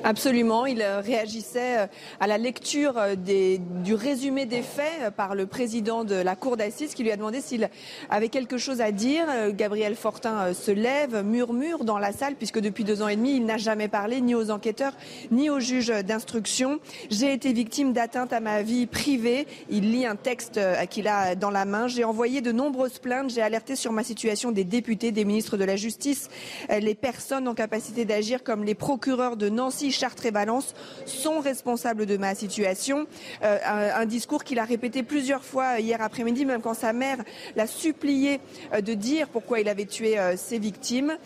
Absolument, 0.09 0.65
il 0.65 0.81
euh, 0.81 1.01
réagissait 1.01 1.81
euh, 1.81 1.87
à 2.19 2.27
la 2.27 2.39
lecture 2.39 2.95
euh, 2.97 3.15
du 3.15 3.93
résumé 3.93 4.47
des 4.47 4.63
faits 4.63 5.15
par 5.15 5.35
le 5.35 5.45
président 5.45 6.03
de 6.03 6.15
la 6.15 6.35
cour 6.35 6.57
d'assises 6.57 6.95
qui 6.95 7.03
lui 7.03 7.11
a 7.11 7.17
demandé 7.17 7.43
s'il 7.43 7.69
avait 8.09 8.31
quelque 8.31 8.57
chose 8.57 8.81
à 8.81 8.91
dire. 8.91 9.27
Gabriel 9.51 9.95
Fortin 9.95 10.55
se 10.55 10.71
lève, 10.71 11.23
murmure 11.23 11.85
dans 11.85 11.99
la 11.99 12.13
salle 12.13 12.37
puisque 12.37 12.59
depuis 12.59 12.85
deux 12.85 13.03
ans 13.03 13.09
et 13.09 13.17
demi, 13.17 13.37
il 13.37 13.45
n'a 13.45 13.59
jamais 13.59 13.89
parlé 13.89 14.23
ni 14.23 14.35
aux 14.35 14.51
enquêteurs 14.51 14.95
ni 15.31 15.51
aux 15.51 15.61
juges 15.61 15.89
d'instruction. 15.89 16.81
J'ai 17.11 17.35
été 17.35 17.53
victime 17.53 17.93
d'atteinte 17.93 18.33
à 18.33 18.41
ma 18.41 18.63
vie 18.63 18.87
privée. 18.87 19.47
Il 19.69 19.93
lit 19.93 20.07
un 20.07 20.17
texte 20.17 20.59
qu'il 20.89 21.07
a 21.09 21.35
dans 21.35 21.51
la 21.51 21.67
main. 21.67 21.87
J'ai 21.87 22.05
envoyé 22.05 22.41
de 22.41 22.53
nombreuses 22.53 22.99
plaintes. 22.99 23.31
J'ai 23.31 23.43
alerté 23.43 23.77
sur 23.77 23.93
ma 23.93 24.05
situation 24.05 24.53
des 24.53 24.65
députés, 24.65 25.13
des 25.13 25.27
ministres 25.27 25.59
de 25.59 25.65
la 25.65 25.77
Justice, 25.77 26.29
les 26.71 26.95
personnes 26.95 27.47
en 27.47 27.55
capacité 27.55 28.07
d'agir 28.07 28.43
comme 28.43 28.65
les 28.65 28.75
procureurs 28.75 29.37
de 29.37 29.49
Nancy 29.51 29.89
Nancy, 29.89 29.98
Chartres 29.99 30.27
et 30.27 30.31
Valence 30.31 30.75
sont 31.07 31.41
responsables 31.41 32.07
de 32.07 32.17
ma 32.17 32.35
situation. 32.35 33.07
Euh, 33.43 33.59
un, 33.95 34.07
discours 34.07 34.45
qu'il 34.45 34.59
a 34.59 34.65
répété 34.65 35.03
plusieurs 35.03 35.45
fois 35.45 35.81
hier 35.81 36.01
après-midi, 36.01 36.45
même 36.45 36.63
quand 36.63 36.75
sa 36.75 36.93
mère 36.93 37.19
l'a 37.57 37.67
supplié 37.67 38.41
euh, 38.73 38.81
de 38.81 38.95
dire 38.95 39.29
pourquoi 39.29 39.61
il 39.61 39.69
avait 39.69 39.85
tué 39.85 40.19
euh, 40.19 40.37
ses 40.37 40.59
victimes. 40.59 41.17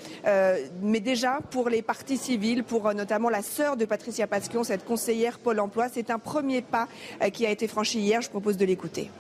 mais 0.83 1.01
déjà, 1.01 1.41
pour 1.51 1.69
les 1.69 1.83
partis 1.83 2.17
civils, 2.17 2.65
pour 2.65 2.95
notamment 2.95 3.29
la 3.29 3.43
sœur 3.43 3.77
de 3.77 3.85
Patricia 3.85 4.27
Pasquion, 4.27 4.65
cette 4.65 4.85
conseillère 4.85 5.39
Pôle 5.39 5.61
emploi, 5.61 5.89
c'est 5.93 6.11
un 6.11 6.19
premier 6.19 6.63
pas 6.63 6.89
qui 7.33 7.47
a 7.47 7.51
été 7.51 7.69
franchi 7.69 8.01
hier. 8.01 8.21
Je 8.21 8.31
propose 8.31 8.57
de 8.57 8.65
l'écouter 8.65 9.11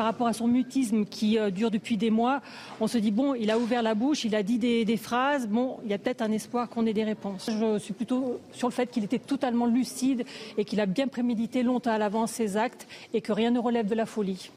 par 0.00 0.06
rapport 0.06 0.28
à 0.28 0.32
son 0.32 0.48
mutisme 0.48 1.04
qui 1.04 1.38
euh, 1.38 1.50
dure 1.50 1.70
depuis 1.70 1.98
des 1.98 2.08
mois, 2.08 2.40
on 2.80 2.86
se 2.86 2.96
dit 2.96 3.10
bon, 3.10 3.34
il 3.34 3.50
a 3.50 3.58
ouvert 3.58 3.82
la 3.82 3.94
bouche, 3.94 4.24
il 4.24 4.34
a 4.34 4.42
dit 4.42 4.58
des, 4.58 4.96
phrases, 4.96 5.46
bon, 5.46 5.76
il 5.84 5.90
y 5.90 5.92
a 5.92 5.98
peut-être 5.98 6.22
un 6.22 6.32
espoir 6.32 6.70
qu'on 6.70 6.86
ait 6.86 6.94
des 6.94 7.04
réponses. 7.04 7.50
Je 7.50 7.78
suis 7.78 7.92
plutôt 7.92 8.40
sur 8.50 8.66
le 8.66 8.72
fait 8.72 8.86
qu'il 8.86 9.04
était 9.04 9.18
totalement 9.18 9.66
lucide 9.66 10.24
et 10.56 10.64
qu'il 10.64 10.80
a 10.80 10.86
bien 10.86 11.06
prémédité 11.06 11.62
longtemps 11.62 11.90
à 11.90 11.98
l'avance 11.98 12.30
ses 12.30 12.56
actes 12.56 12.88
et 13.12 13.20
que 13.20 13.30
rien 13.30 13.50
ne 13.50 13.58
relève 13.58 13.88
de 13.88 13.94
la 13.94 14.06
folie. 14.06 14.50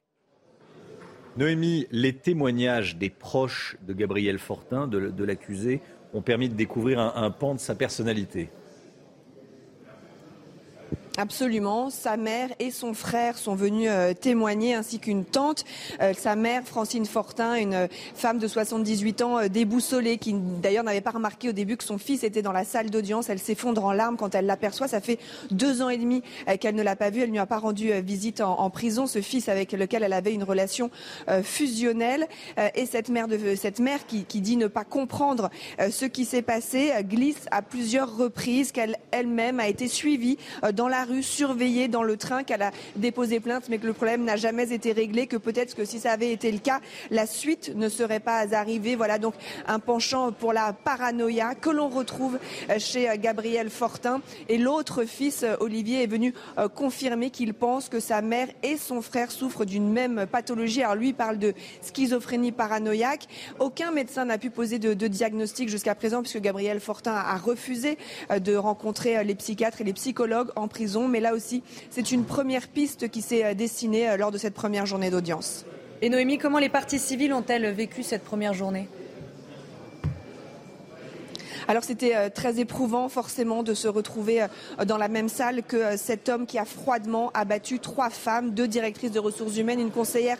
Noémie, 1.35 1.87
les 1.91 2.13
témoignages 2.13 2.95
des 2.95 3.09
proches 3.09 3.75
de 3.85 3.91
Gabriel 3.91 4.39
Fortin, 4.39 4.87
de, 4.87 5.23
l'accusé, 5.25 5.81
ont 6.13 6.21
permis 6.21 6.47
de 6.47 6.55
découvrir 6.55 7.01
un 7.01 7.31
pan 7.31 7.53
de 7.53 7.59
sa 7.59 7.75
personnalité. 7.75 8.47
Absolument. 11.17 11.91
Sa 11.91 12.17
mère 12.17 12.49
et 12.57 12.71
son 12.71 12.95
frère 12.95 13.37
sont 13.37 13.53
venus 13.53 13.87
euh, 13.91 14.15
témoigner, 14.15 14.73
ainsi 14.73 14.97
qu'une 14.97 15.25
tante. 15.25 15.63
Euh, 16.01 16.11
sa 16.17 16.35
mère, 16.35 16.63
Francine 16.65 17.05
Fortin, 17.05 17.53
une 17.53 17.87
femme 18.15 18.39
de 18.39 18.47
78 18.47 19.21
ans, 19.21 19.37
euh, 19.37 19.47
déboussolée, 19.47 20.17
qui 20.17 20.33
d'ailleurs 20.33 20.83
n'avait 20.83 21.01
pas 21.01 21.11
remarqué 21.11 21.49
au 21.49 21.51
début 21.51 21.77
que 21.77 21.83
son 21.83 21.99
fils 21.99 22.23
était 22.23 22.41
dans 22.41 22.51
la 22.51 22.63
salle 22.63 22.89
d'audience. 22.89 23.29
Elle 23.29 23.37
s'effondre 23.37 23.85
en 23.85 23.93
larmes 23.93 24.17
quand 24.17 24.33
elle 24.33 24.47
l'aperçoit. 24.47 24.87
Ça 24.87 25.01
fait 25.01 25.19
deux 25.51 25.83
ans 25.83 25.89
et 25.89 25.97
demi 25.97 26.23
qu'elle 26.59 26.73
ne 26.73 26.81
l'a 26.81 26.95
pas 26.95 27.11
vu. 27.11 27.21
Elle 27.21 27.27
ne 27.27 27.33
lui 27.33 27.39
a 27.39 27.45
pas 27.45 27.59
rendu 27.59 27.91
visite 28.01 28.41
en, 28.41 28.69
prison. 28.71 29.05
Ce 29.05 29.21
fils 29.21 29.49
avec 29.49 29.71
lequel 29.71 30.01
elle 30.01 30.13
avait 30.13 30.33
une 30.33 30.43
relation 30.43 30.89
fusionnelle. 31.43 32.27
et 32.75 32.85
cette 32.85 33.09
mère, 33.09 33.27
cette 33.55 33.79
mère 33.79 34.05
qui, 34.07 34.23
qui 34.25 34.41
dit 34.41 34.57
ne 34.57 34.67
pas 34.67 34.83
comprendre 34.83 35.49
ce 35.91 36.05
qui 36.05 36.25
s'est 36.25 36.41
passé 36.41 36.91
glisse 37.03 37.45
à 37.51 37.61
plusieurs 37.61 38.15
reprises 38.15 38.71
qu'elle 38.71 38.97
elle-même 39.11 39.59
a 39.59 39.67
été 39.67 39.87
suivie 39.87 40.37
dans 40.73 40.87
la 40.87 41.02
rue, 41.03 41.23
surveillée 41.23 41.87
dans 41.87 42.03
le 42.03 42.17
train, 42.17 42.43
qu'elle 42.43 42.61
a 42.61 42.71
déposé 42.95 43.39
plainte, 43.39 43.65
mais 43.69 43.77
que 43.77 43.87
le 43.87 43.93
problème 43.93 44.23
n'a 44.23 44.35
jamais 44.35 44.71
été 44.71 44.91
réglé, 44.91 45.27
que 45.27 45.37
peut-être 45.37 45.75
que 45.75 45.85
si 45.85 45.99
ça 45.99 46.11
avait 46.11 46.31
été 46.31 46.51
le 46.51 46.59
cas, 46.59 46.79
la 47.11 47.25
suite 47.25 47.73
ne 47.75 47.89
serait 47.89 48.19
pas 48.19 48.55
arrivée. 48.55 48.95
Voilà 48.95 49.17
donc 49.17 49.33
un 49.67 49.79
penchant 49.79 50.31
pour 50.31 50.53
la 50.53 50.73
paranoïa 50.73 51.55
que 51.55 51.69
l'on 51.69 51.89
retrouve 51.89 52.39
euh, 52.69 52.79
chez 52.79 53.09
euh, 53.09 53.15
Gabriel 53.17 53.69
Fortin. 53.69 54.21
Et 54.49 54.57
l'autre 54.57 55.05
fils, 55.05 55.43
euh, 55.43 55.55
Olivier, 55.59 56.03
est 56.03 56.07
venu 56.07 56.33
confirmer 56.75 57.29
qu'il 57.29 57.53
pense 57.53 57.89
que 57.89 57.99
sa 57.99 58.21
mère 58.21 58.47
et 58.61 58.77
son 58.77 59.01
frère 59.01 59.31
souffrent 59.31 59.65
d'une 59.65 59.91
même 59.91 60.25
pathologie. 60.31 60.83
Alors 60.83 60.95
lui 60.95 61.13
parle 61.13 61.37
de 61.37 61.53
schizophrénie 61.81 62.51
paranoïaque. 62.51 63.27
Aucun 63.59 63.91
médecin 63.91 64.25
n'a 64.25 64.37
pu 64.37 64.49
poser 64.49 64.79
de, 64.79 64.93
de 64.93 65.07
diagnostic 65.07 65.69
jusqu'à 65.69 65.95
présent, 65.95 66.21
puisque 66.21 66.41
Gabriel 66.41 66.79
Fortin 66.79 67.13
a 67.13 67.37
refusé 67.37 67.97
de 68.35 68.55
rencontrer 68.55 69.23
les 69.23 69.35
psychiatres 69.35 69.81
et 69.81 69.83
les 69.83 69.93
psychologues 69.93 70.49
en 70.55 70.67
prison 70.67 70.92
mais 71.07 71.19
là 71.19 71.33
aussi, 71.33 71.63
c'est 71.89 72.11
une 72.11 72.25
première 72.25 72.67
piste 72.67 73.09
qui 73.09 73.21
s'est 73.21 73.45
euh, 73.45 73.53
dessinée 73.53 74.09
euh, 74.09 74.17
lors 74.17 74.31
de 74.31 74.37
cette 74.37 74.53
première 74.53 74.85
journée 74.85 75.09
d'audience. 75.09 75.65
Et 76.01 76.09
Noémie, 76.09 76.37
comment 76.37 76.59
les 76.59 76.69
parties 76.69 76.99
civiles 76.99 77.33
ont-elles 77.33 77.71
vécu 77.71 78.03
cette 78.03 78.23
première 78.23 78.53
journée? 78.53 78.87
Alors 81.67 81.83
c'était 81.83 82.15
euh, 82.15 82.29
très 82.29 82.59
éprouvant 82.59 83.09
forcément 83.09 83.63
de 83.63 83.73
se 83.73 83.87
retrouver 83.87 84.43
euh, 84.43 84.85
dans 84.85 84.97
la 84.97 85.07
même 85.07 85.29
salle 85.29 85.63
que 85.63 85.77
euh, 85.77 85.97
cet 85.97 86.29
homme 86.29 86.45
qui 86.45 86.57
a 86.57 86.65
froidement 86.65 87.31
abattu 87.33 87.79
trois 87.79 88.09
femmes, 88.09 88.51
deux 88.51 88.67
directrices 88.67 89.11
de 89.11 89.19
ressources 89.19 89.57
humaines, 89.57 89.79
une 89.79 89.91
conseillère 89.91 90.37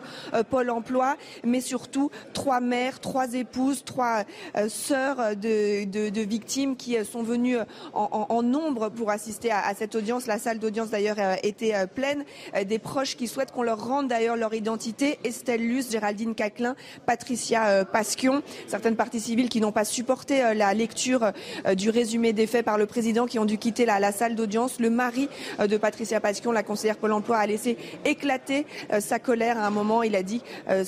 Pôle 0.50 0.70
Emploi, 0.70 1.16
mais 1.44 1.62
surtout 1.62 2.10
trois 2.34 2.60
mères, 2.60 3.00
trois 3.00 3.34
épouses, 3.34 3.84
trois 3.84 4.24
sœurs 4.68 5.36
de, 5.36 6.24
victimes 6.24 6.76
qui 6.76 6.96
sont 7.06 7.24
venues 7.24 7.58
en, 7.94 8.10
en, 8.12 8.26
en 8.30 8.44
nombre 8.44 8.90
pour 8.90 9.12
assister 9.12 9.52
à, 9.52 9.66
à, 9.66 9.74
cette 9.76 9.96
audience. 9.96 10.28
La 10.28 10.40
salle 10.40 10.60
d'audience 10.60 10.90
d'ailleurs 10.90 11.18
était 11.44 11.88
pleine. 11.88 12.24
Des 12.66 12.80
proches 12.80 13.16
qui 13.16 13.28
souhaitent 13.28 13.52
qu'on 13.52 13.64
leur 13.64 13.86
rende 13.86 14.08
d'ailleurs 14.08 14.36
leur 14.36 14.54
identité. 14.54 15.20
Estelle 15.24 15.62
Luce, 15.62 15.92
Géraldine 15.92 16.36
Caclin, 16.36 16.76
Patricia 17.06 17.86
Pasquion. 17.86 18.42
Certaines 18.68 18.96
parties 18.96 19.20
civiles 19.20 19.50
qui 19.50 19.62
n'ont 19.62 19.72
pas 19.72 19.86
supporté 19.86 20.54
la 20.54 20.74
lecture 20.74 21.13
euh, 21.22 21.76
du 21.76 21.90
résumé 21.90 22.34
des 22.34 22.48
faits 22.48 22.66
par 22.66 22.78
le 22.78 22.86
président 22.86 23.26
qui 23.26 23.40
ont 23.40 23.46
dû 23.46 23.58
quitter 23.58 23.86
la, 23.86 24.12
salle 24.12 24.36
d'audience. 24.36 24.80
Le 24.80 24.90
mari 24.90 25.30
euh, 25.60 25.68
de 25.68 25.78
Patricia 25.78 26.20
Pasquion, 26.20 26.52
la 26.52 26.64
conseillère 26.64 26.98
Pôle 26.98 27.14
emploi, 27.14 27.38
a 27.38 27.48
laissé 27.48 27.78
éclater 28.06 28.66
euh, 28.92 29.00
sa 29.00 29.20
colère 29.20 29.58
à 29.58 29.66
un 29.66 29.70
moment. 29.70 30.04
Il 30.04 30.16
a 30.16 30.24
dit 30.24 30.42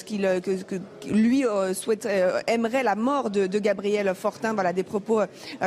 qu'il 0.05 0.21
que, 0.41 0.75
lui 1.09 1.43
aimerait 2.47 2.83
la 2.83 2.95
mort 2.95 3.29
de, 3.29 3.59
Gabriel 3.59 4.13
Fortin. 4.15 4.53
Voilà 4.53 4.73
des 4.73 4.83
propos 4.83 5.21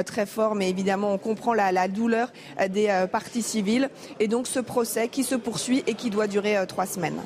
très 0.05 0.27
forts, 0.27 0.55
mais 0.55 0.69
évidemment 0.69 1.13
on 1.13 1.19
comprend 1.19 1.55
la, 1.55 1.89
douleur 1.89 2.33
des 2.69 3.07
parties 3.11 3.43
civiles. 3.43 3.91
Et 4.21 4.29
donc 4.29 4.47
ce 4.47 4.61
procès 4.61 5.09
qui 5.09 5.25
se 5.25 5.35
poursuit 5.35 5.83
et 5.87 5.95
qui 5.95 6.11
doit 6.11 6.27
durer 6.27 6.57
trois 6.67 6.87
semaines. 6.87 7.21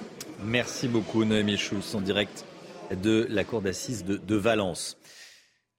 Merci 0.45 0.89
beaucoup 0.89 1.25
Noémie 1.25 1.57
Schulz 1.57 1.95
en 1.95 2.01
direct 2.01 2.45
de 2.91 3.27
la 3.31 3.45
cour 3.45 3.63
d'assises 3.63 4.05
de 4.05 4.37
Valence. 4.37 4.97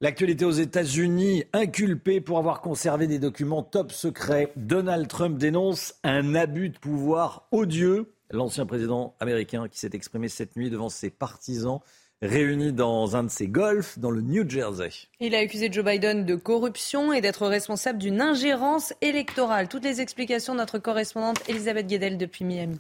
L'actualité 0.04 0.44
aux 0.44 0.52
États-Unis, 0.52 1.46
inculpé 1.54 2.20
pour 2.20 2.38
avoir 2.38 2.60
conservé 2.60 3.08
des 3.08 3.20
documents 3.20 3.64
top 3.64 3.94
secrets, 3.94 4.52
Donald 4.58 5.08
Trump 5.08 5.38
dénonce 5.38 5.94
un 6.04 6.36
abus 6.36 6.72
de 6.72 6.78
pouvoir 6.78 7.48
odieux. 7.52 8.14
L'ancien 8.30 8.66
président 8.66 9.16
américain 9.22 9.70
qui 9.70 9.80
s'est 9.80 9.92
exprimé 9.94 10.28
cette 10.28 10.58
nuit 10.58 10.70
devant 10.70 10.90
ses 10.90 11.10
partisans 11.10 11.80
réunis 12.22 12.74
dans 12.74 13.16
un 13.16 13.24
de 13.24 13.30
ses 13.30 13.48
golfs 13.48 13.98
dans 13.98 14.12
le 14.12 14.20
New 14.20 14.44
Jersey. 14.50 14.90
Il 15.22 15.36
a 15.36 15.38
accusé 15.38 15.72
Joe 15.72 15.86
Biden 15.86 16.26
de 16.26 16.36
corruption 16.36 17.14
et 17.14 17.22
d'être 17.22 17.48
responsable 17.48 18.00
d'une 18.00 18.20
ingérence 18.20 18.94
électorale. 19.00 19.70
Toutes 19.70 19.86
les 19.86 20.02
explications 20.02 20.52
de 20.52 20.58
notre 20.58 20.80
correspondante 20.80 21.42
Elisabeth 21.48 21.88
Guedel 21.88 22.18
depuis 22.18 22.44
Miami. 22.44 22.78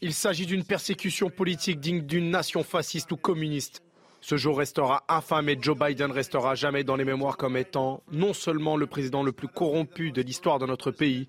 Il 0.00 0.14
s'agit 0.14 0.46
d'une 0.46 0.62
persécution 0.62 1.28
politique 1.28 1.80
digne 1.80 2.02
d'une 2.02 2.30
nation 2.30 2.62
fasciste 2.62 3.10
ou 3.10 3.16
communiste. 3.16 3.82
Ce 4.22 4.36
jour 4.36 4.56
restera 4.58 5.04
infâme 5.08 5.48
et 5.48 5.58
Joe 5.60 5.76
Biden 5.76 6.12
restera 6.12 6.54
jamais 6.54 6.84
dans 6.84 6.94
les 6.94 7.04
mémoires 7.04 7.36
comme 7.36 7.56
étant 7.56 8.04
non 8.12 8.32
seulement 8.32 8.76
le 8.76 8.86
président 8.86 9.24
le 9.24 9.32
plus 9.32 9.48
corrompu 9.48 10.12
de 10.12 10.22
l'histoire 10.22 10.60
de 10.60 10.66
notre 10.66 10.92
pays, 10.92 11.28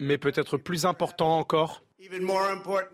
mais 0.00 0.16
peut-être 0.16 0.56
plus 0.56 0.86
important 0.86 1.38
encore, 1.38 1.82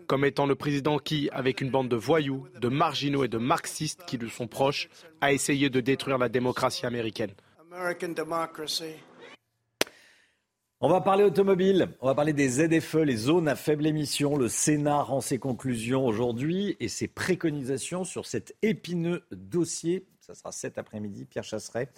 comme 0.07 0.25
étant 0.25 0.45
le 0.45 0.55
président 0.55 0.99
qui, 0.99 1.29
avec 1.31 1.61
une 1.61 1.71
bande 1.71 1.87
de 1.87 1.95
voyous, 1.95 2.47
de 2.59 2.67
marginaux 2.67 3.23
et 3.23 3.29
de 3.29 3.37
marxistes 3.37 4.03
qui 4.05 4.17
lui 4.17 4.29
sont 4.29 4.47
proches, 4.47 4.89
a 5.21 5.31
essayé 5.31 5.69
de 5.69 5.79
détruire 5.79 6.17
la 6.17 6.27
démocratie 6.27 6.85
américaine. 6.85 7.31
On 10.81 10.87
va 10.87 11.01
parler 11.01 11.25
automobile, 11.25 11.89
on 11.99 12.05
va 12.05 12.15
parler 12.15 12.31
des 12.31 12.47
ZFE, 12.47 13.03
les 13.03 13.17
zones 13.17 13.49
à 13.49 13.57
faible 13.57 13.85
émission. 13.85 14.37
Le 14.37 14.47
Sénat 14.47 15.01
rend 15.01 15.19
ses 15.19 15.37
conclusions 15.37 16.05
aujourd'hui 16.05 16.77
et 16.79 16.87
ses 16.87 17.09
préconisations 17.09 18.05
sur 18.05 18.25
cet 18.25 18.55
épineux 18.61 19.25
dossier. 19.33 20.07
Ça 20.21 20.35
sera 20.35 20.53
cet 20.53 20.77
après-midi. 20.77 21.25
Pierre 21.25 21.43
Chasseret, 21.43 21.89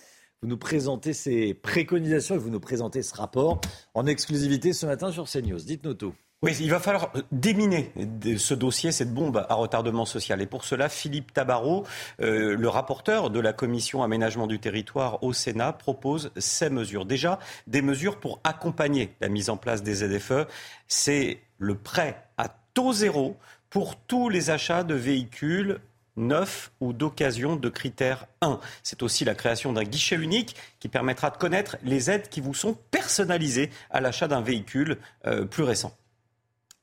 vous 0.41 0.47
nous 0.47 0.57
présentez 0.57 1.13
ces 1.13 1.53
préconisations 1.53 2.33
et 2.33 2.39
vous 2.39 2.49
nous 2.49 2.59
présentez 2.59 3.03
ce 3.03 3.13
rapport 3.13 3.61
en 3.93 4.07
exclusivité 4.07 4.73
ce 4.73 4.87
matin 4.87 5.11
sur 5.11 5.29
CNews. 5.29 5.59
Dites-nous 5.59 5.93
tout. 5.93 6.15
Oui, 6.43 6.57
il 6.59 6.71
va 6.71 6.79
falloir 6.79 7.13
déminer 7.31 7.91
ce 8.35 8.55
dossier, 8.55 8.91
cette 8.91 9.13
bombe 9.13 9.45
à 9.47 9.53
retardement 9.53 10.05
social. 10.05 10.41
Et 10.41 10.47
pour 10.47 10.65
cela, 10.65 10.89
Philippe 10.89 11.33
Tabarot, 11.33 11.85
euh, 12.19 12.57
le 12.57 12.67
rapporteur 12.67 13.29
de 13.29 13.39
la 13.39 13.53
commission 13.53 14.01
aménagement 14.01 14.47
du 14.47 14.57
territoire 14.57 15.23
au 15.23 15.33
Sénat, 15.33 15.71
propose 15.71 16.31
ces 16.37 16.71
mesures. 16.71 17.05
Déjà, 17.05 17.37
des 17.67 17.83
mesures 17.83 18.19
pour 18.19 18.39
accompagner 18.43 19.13
la 19.21 19.29
mise 19.29 19.51
en 19.51 19.57
place 19.57 19.83
des 19.83 19.93
ZFE. 19.97 20.47
C'est 20.87 21.41
le 21.59 21.75
prêt 21.75 22.23
à 22.37 22.47
taux 22.73 22.91
zéro 22.91 23.37
pour 23.69 23.95
tous 23.95 24.27
les 24.27 24.49
achats 24.49 24.83
de 24.83 24.95
véhicules 24.95 25.79
neufs 26.17 26.71
ou 26.79 26.91
d'occasion 26.91 27.55
de 27.55 27.69
critère 27.69 28.25
1. 28.41 28.59
C'est 28.81 29.03
aussi 29.03 29.25
la 29.25 29.35
création 29.35 29.73
d'un 29.73 29.83
guichet 29.83 30.15
unique 30.15 30.55
qui 30.79 30.87
permettra 30.87 31.29
de 31.29 31.37
connaître 31.37 31.77
les 31.83 32.09
aides 32.09 32.29
qui 32.29 32.41
vous 32.41 32.55
sont 32.55 32.75
personnalisées 32.89 33.69
à 33.91 34.01
l'achat 34.01 34.27
d'un 34.27 34.41
véhicule 34.41 34.97
euh, 35.27 35.45
plus 35.45 35.63
récent. 35.63 35.95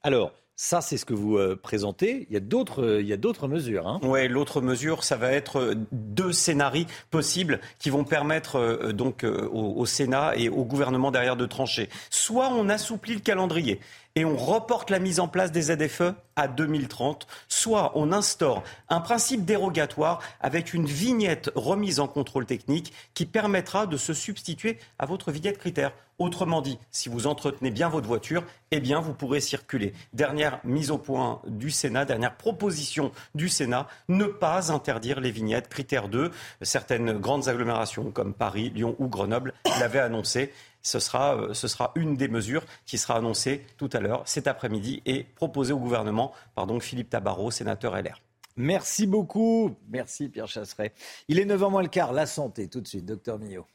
Alors, 0.02 0.32
ça, 0.60 0.80
c'est 0.80 0.96
ce 0.96 1.04
que 1.04 1.14
vous 1.14 1.36
euh, 1.36 1.54
présentez. 1.54 2.26
Il 2.28 2.34
y 2.34 2.36
a 2.36 2.40
d'autres, 2.40 2.82
euh, 2.82 3.00
il 3.00 3.06
y 3.06 3.12
a 3.12 3.16
d'autres 3.16 3.46
mesures. 3.46 3.86
Hein. 3.86 4.00
Oui, 4.02 4.26
l'autre 4.26 4.60
mesure, 4.60 5.04
ça 5.04 5.16
va 5.16 5.30
être 5.30 5.60
euh, 5.60 5.74
deux 5.92 6.32
scénarios 6.32 6.86
possibles 7.10 7.60
qui 7.78 7.90
vont 7.90 8.02
permettre 8.02 8.90
donc 8.92 9.24
au, 9.24 9.74
au, 9.76 9.86
Sénat 9.86 10.32
et 10.36 10.48
au 10.48 10.64
gouvernement 10.64 11.12
derrière 11.12 11.36
de 11.36 11.46
trancher. 11.46 11.88
Soit 12.10 12.48
on 12.52 12.68
assouplit 12.68 13.14
le 13.14 13.20
calendrier 13.20 13.78
et 14.18 14.24
on 14.24 14.36
reporte 14.36 14.90
la 14.90 14.98
mise 14.98 15.20
en 15.20 15.28
place 15.28 15.52
des 15.52 15.62
ZFE 15.62 16.12
à 16.34 16.48
2030, 16.48 17.28
soit 17.46 17.92
on 17.94 18.10
instaure 18.10 18.64
un 18.88 19.00
principe 19.00 19.44
dérogatoire 19.44 20.18
avec 20.40 20.74
une 20.74 20.86
vignette 20.86 21.52
remise 21.54 22.00
en 22.00 22.08
contrôle 22.08 22.44
technique 22.44 22.92
qui 23.14 23.26
permettra 23.26 23.86
de 23.86 23.96
se 23.96 24.12
substituer 24.14 24.80
à 24.98 25.06
votre 25.06 25.30
vignette 25.30 25.58
critère. 25.58 25.92
Autrement 26.18 26.62
dit, 26.62 26.80
si 26.90 27.08
vous 27.08 27.28
entretenez 27.28 27.70
bien 27.70 27.88
votre 27.88 28.08
voiture, 28.08 28.42
eh 28.72 28.80
bien, 28.80 28.98
vous 28.98 29.14
pourrez 29.14 29.40
circuler. 29.40 29.92
Dernière 30.14 30.58
mise 30.64 30.90
au 30.90 30.98
point 30.98 31.40
du 31.46 31.70
Sénat, 31.70 32.04
dernière 32.04 32.36
proposition 32.36 33.12
du 33.36 33.48
Sénat, 33.48 33.86
ne 34.08 34.24
pas 34.24 34.72
interdire 34.72 35.20
les 35.20 35.30
vignettes 35.30 35.68
critère 35.68 36.08
2. 36.08 36.32
Certaines 36.62 37.12
grandes 37.20 37.46
agglomérations 37.46 38.10
comme 38.10 38.34
Paris, 38.34 38.72
Lyon 38.74 38.96
ou 38.98 39.06
Grenoble 39.06 39.54
l'avaient 39.78 40.00
annoncé. 40.00 40.52
Ce 40.82 40.98
sera, 40.98 41.36
euh, 41.36 41.54
ce 41.54 41.68
sera, 41.68 41.92
une 41.94 42.16
des 42.16 42.28
mesures 42.28 42.64
qui 42.86 42.98
sera 42.98 43.16
annoncée 43.16 43.66
tout 43.76 43.90
à 43.92 44.00
l'heure, 44.00 44.22
cet 44.26 44.46
après-midi, 44.46 45.02
et 45.06 45.24
proposée 45.24 45.72
au 45.72 45.78
gouvernement 45.78 46.32
par 46.54 46.66
donc 46.66 46.82
Philippe 46.82 47.10
Tabarot, 47.10 47.50
sénateur 47.50 47.96
LR. 47.96 48.20
Merci 48.56 49.06
beaucoup. 49.06 49.76
Merci 49.88 50.28
Pierre 50.28 50.48
Chasseret. 50.48 50.92
Il 51.28 51.38
est 51.38 51.44
9h 51.44 51.70
moins 51.70 51.82
le 51.82 51.88
quart. 51.88 52.12
La 52.12 52.26
santé, 52.26 52.68
tout 52.68 52.80
de 52.80 52.88
suite, 52.88 53.06
docteur 53.06 53.38
Millot. 53.38 53.66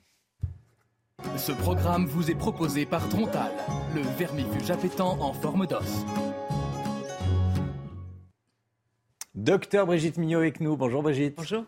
Ce 1.38 1.54
programme 1.54 2.06
vous 2.06 2.30
est 2.30 2.36
proposé 2.36 2.86
par 2.86 3.08
Trontal, 3.08 3.52
le 3.96 4.02
vermifuge 4.02 4.70
appétant 4.72 5.18
en 5.22 5.32
forme 5.34 5.68
d'os. 5.68 6.06
Docteur 9.36 9.86
Brigitte 9.86 10.18
Mignot 10.18 10.40
avec 10.40 10.60
nous. 10.60 10.76
Bonjour 10.76 11.02
Brigitte. 11.02 11.36
Bonjour. 11.38 11.64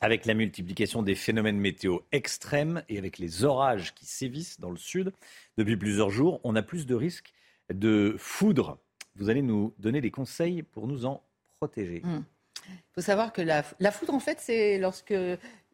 Avec 0.00 0.26
la 0.26 0.34
multiplication 0.34 1.02
des 1.02 1.14
phénomènes 1.14 1.58
météo 1.58 1.98
extrêmes 2.12 2.82
et 2.88 2.98
avec 2.98 3.18
les 3.18 3.44
orages 3.44 3.94
qui 3.94 4.06
sévissent 4.06 4.60
dans 4.60 4.70
le 4.70 4.76
sud 4.76 5.12
depuis 5.56 5.76
plusieurs 5.76 6.10
jours, 6.10 6.40
on 6.44 6.54
a 6.54 6.62
plus 6.62 6.86
de 6.86 6.94
risques 6.94 7.32
de 7.72 8.14
foudre. 8.18 8.78
Vous 9.16 9.28
allez 9.28 9.42
nous 9.42 9.74
donner 9.78 10.00
des 10.00 10.10
conseils 10.10 10.62
pour 10.62 10.86
nous 10.86 11.04
en 11.04 11.22
protéger. 11.58 12.02
Il 12.04 12.94
faut 12.94 13.00
savoir 13.00 13.32
que 13.32 13.42
la, 13.42 13.64
la 13.80 13.90
foudre, 13.90 14.14
en 14.14 14.20
fait, 14.20 14.38
c'est 14.40 14.78
lorsque 14.78 15.14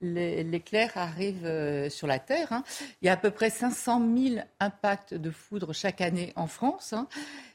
l'éclair 0.01 0.93
arrive 0.97 1.45
euh, 1.45 1.89
sur 1.89 2.07
la 2.07 2.19
Terre. 2.19 2.53
Hein. 2.53 2.65
Il 3.01 3.07
y 3.07 3.09
a 3.09 3.13
à 3.13 3.17
peu 3.17 3.31
près 3.31 3.51
500 3.51 4.03
000 4.17 4.37
impacts 4.61 5.15
de 5.15 5.31
foudre 5.31 5.73
chaque 5.73 6.01
année 6.01 6.33
en 6.37 6.47
France. 6.47 6.93
Hein. 6.93 7.09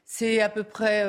C'est 0.05 0.41
à 0.41 0.49
peu 0.49 0.63
près 0.63 1.03
30 1.03 1.07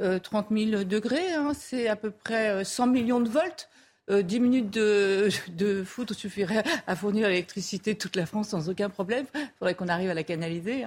euh, 0.00 0.18
000 0.56 0.80
euh, 0.80 0.84
degrés, 0.84 1.32
hein. 1.32 1.52
c'est 1.54 1.88
à 1.88 1.96
peu 1.96 2.10
près 2.10 2.64
100 2.64 2.86
millions 2.86 3.20
de 3.20 3.28
volts. 3.28 3.68
10 4.10 4.40
minutes 4.40 4.70
de, 4.70 5.84
foudre 5.84 6.14
suffirait 6.14 6.62
à 6.86 6.96
fournir 6.96 7.28
l'électricité 7.28 7.94
toute 7.94 8.16
la 8.16 8.26
France 8.26 8.48
sans 8.48 8.68
aucun 8.68 8.88
problème. 8.88 9.26
Il 9.34 9.50
faudrait 9.58 9.74
qu'on 9.74 9.88
arrive 9.88 10.10
à 10.10 10.14
la 10.14 10.22
canaliser. 10.22 10.84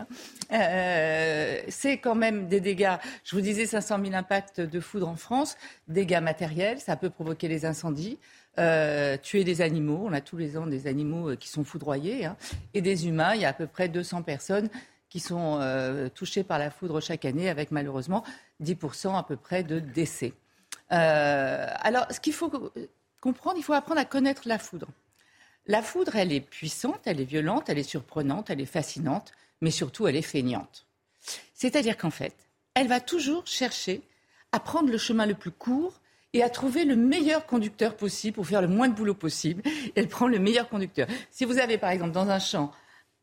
c'est 0.49 1.97
quand 1.97 2.15
même 2.15 2.47
des 2.47 2.59
dégâts. 2.59 2.97
Je 3.23 3.35
vous 3.35 3.41
disais 3.41 3.65
500 3.65 3.99
000 4.03 4.15
impacts 4.15 4.61
de 4.61 4.79
foudre 4.79 5.07
en 5.07 5.15
France, 5.15 5.57
dégâts 5.87 6.21
matériels, 6.21 6.79
ça 6.79 6.95
peut 6.95 7.09
provoquer 7.09 7.47
les 7.47 7.65
incendies. 7.65 8.17
Euh, 8.59 9.15
tuer 9.15 9.45
des 9.45 9.61
animaux. 9.61 10.01
On 10.05 10.11
a 10.11 10.19
tous 10.19 10.35
les 10.35 10.57
ans 10.57 10.67
des 10.67 10.87
animaux 10.87 11.29
euh, 11.29 11.35
qui 11.37 11.47
sont 11.47 11.63
foudroyés. 11.63 12.25
Hein, 12.25 12.35
et 12.73 12.81
des 12.81 13.07
humains. 13.07 13.33
Il 13.33 13.41
y 13.41 13.45
a 13.45 13.49
à 13.49 13.53
peu 13.53 13.65
près 13.65 13.87
200 13.87 14.23
personnes 14.23 14.69
qui 15.07 15.21
sont 15.21 15.57
euh, 15.61 16.09
touchées 16.09 16.43
par 16.43 16.59
la 16.59 16.69
foudre 16.69 16.99
chaque 17.01 17.23
année, 17.23 17.49
avec 17.49 17.71
malheureusement 17.71 18.23
10% 18.61 19.17
à 19.17 19.23
peu 19.23 19.37
près 19.37 19.63
de 19.63 19.79
décès. 19.79 20.33
alors, 20.89 22.05
ce 22.11 22.19
qu'il 22.19 22.33
faut 22.33 22.71
comprendre, 23.21 23.57
il 23.57 23.63
faut 23.63 23.73
apprendre 23.73 24.01
à 24.01 24.05
connaître 24.05 24.43
la 24.45 24.59
foudre. 24.59 24.87
La 25.67 25.81
foudre, 25.81 26.15
elle 26.15 26.33
est 26.33 26.41
puissante, 26.41 27.01
elle 27.05 27.21
est 27.21 27.25
violente, 27.25 27.69
elle 27.69 27.77
est 27.77 27.83
surprenante, 27.83 28.49
elle 28.49 28.59
est 28.59 28.65
fascinante, 28.65 29.31
mais 29.61 29.71
surtout, 29.71 30.07
elle 30.07 30.15
est 30.15 30.23
feignante. 30.23 30.87
C'est-à-dire 31.53 31.97
qu'en 31.97 32.09
fait, 32.09 32.33
elle 32.73 32.87
va 32.87 32.99
toujours 32.99 33.45
chercher 33.45 34.01
à 34.51 34.59
prendre 34.59 34.89
le 34.89 34.97
chemin 34.97 35.25
le 35.25 35.35
plus 35.35 35.51
court 35.51 36.01
et 36.33 36.43
à 36.43 36.49
trouver 36.49 36.85
le 36.85 36.95
meilleur 36.95 37.45
conducteur 37.45 37.95
possible 37.95 38.35
pour 38.35 38.47
faire 38.47 38.61
le 38.61 38.67
moins 38.67 38.87
de 38.87 38.95
boulot 38.95 39.13
possible. 39.13 39.61
Elle 39.95 40.07
prend 40.07 40.27
le 40.27 40.39
meilleur 40.39 40.67
conducteur. 40.69 41.07
Si 41.29 41.45
vous 41.45 41.59
avez 41.59 41.77
par 41.77 41.91
exemple 41.91 42.11
dans 42.11 42.29
un 42.29 42.39
champ 42.39 42.71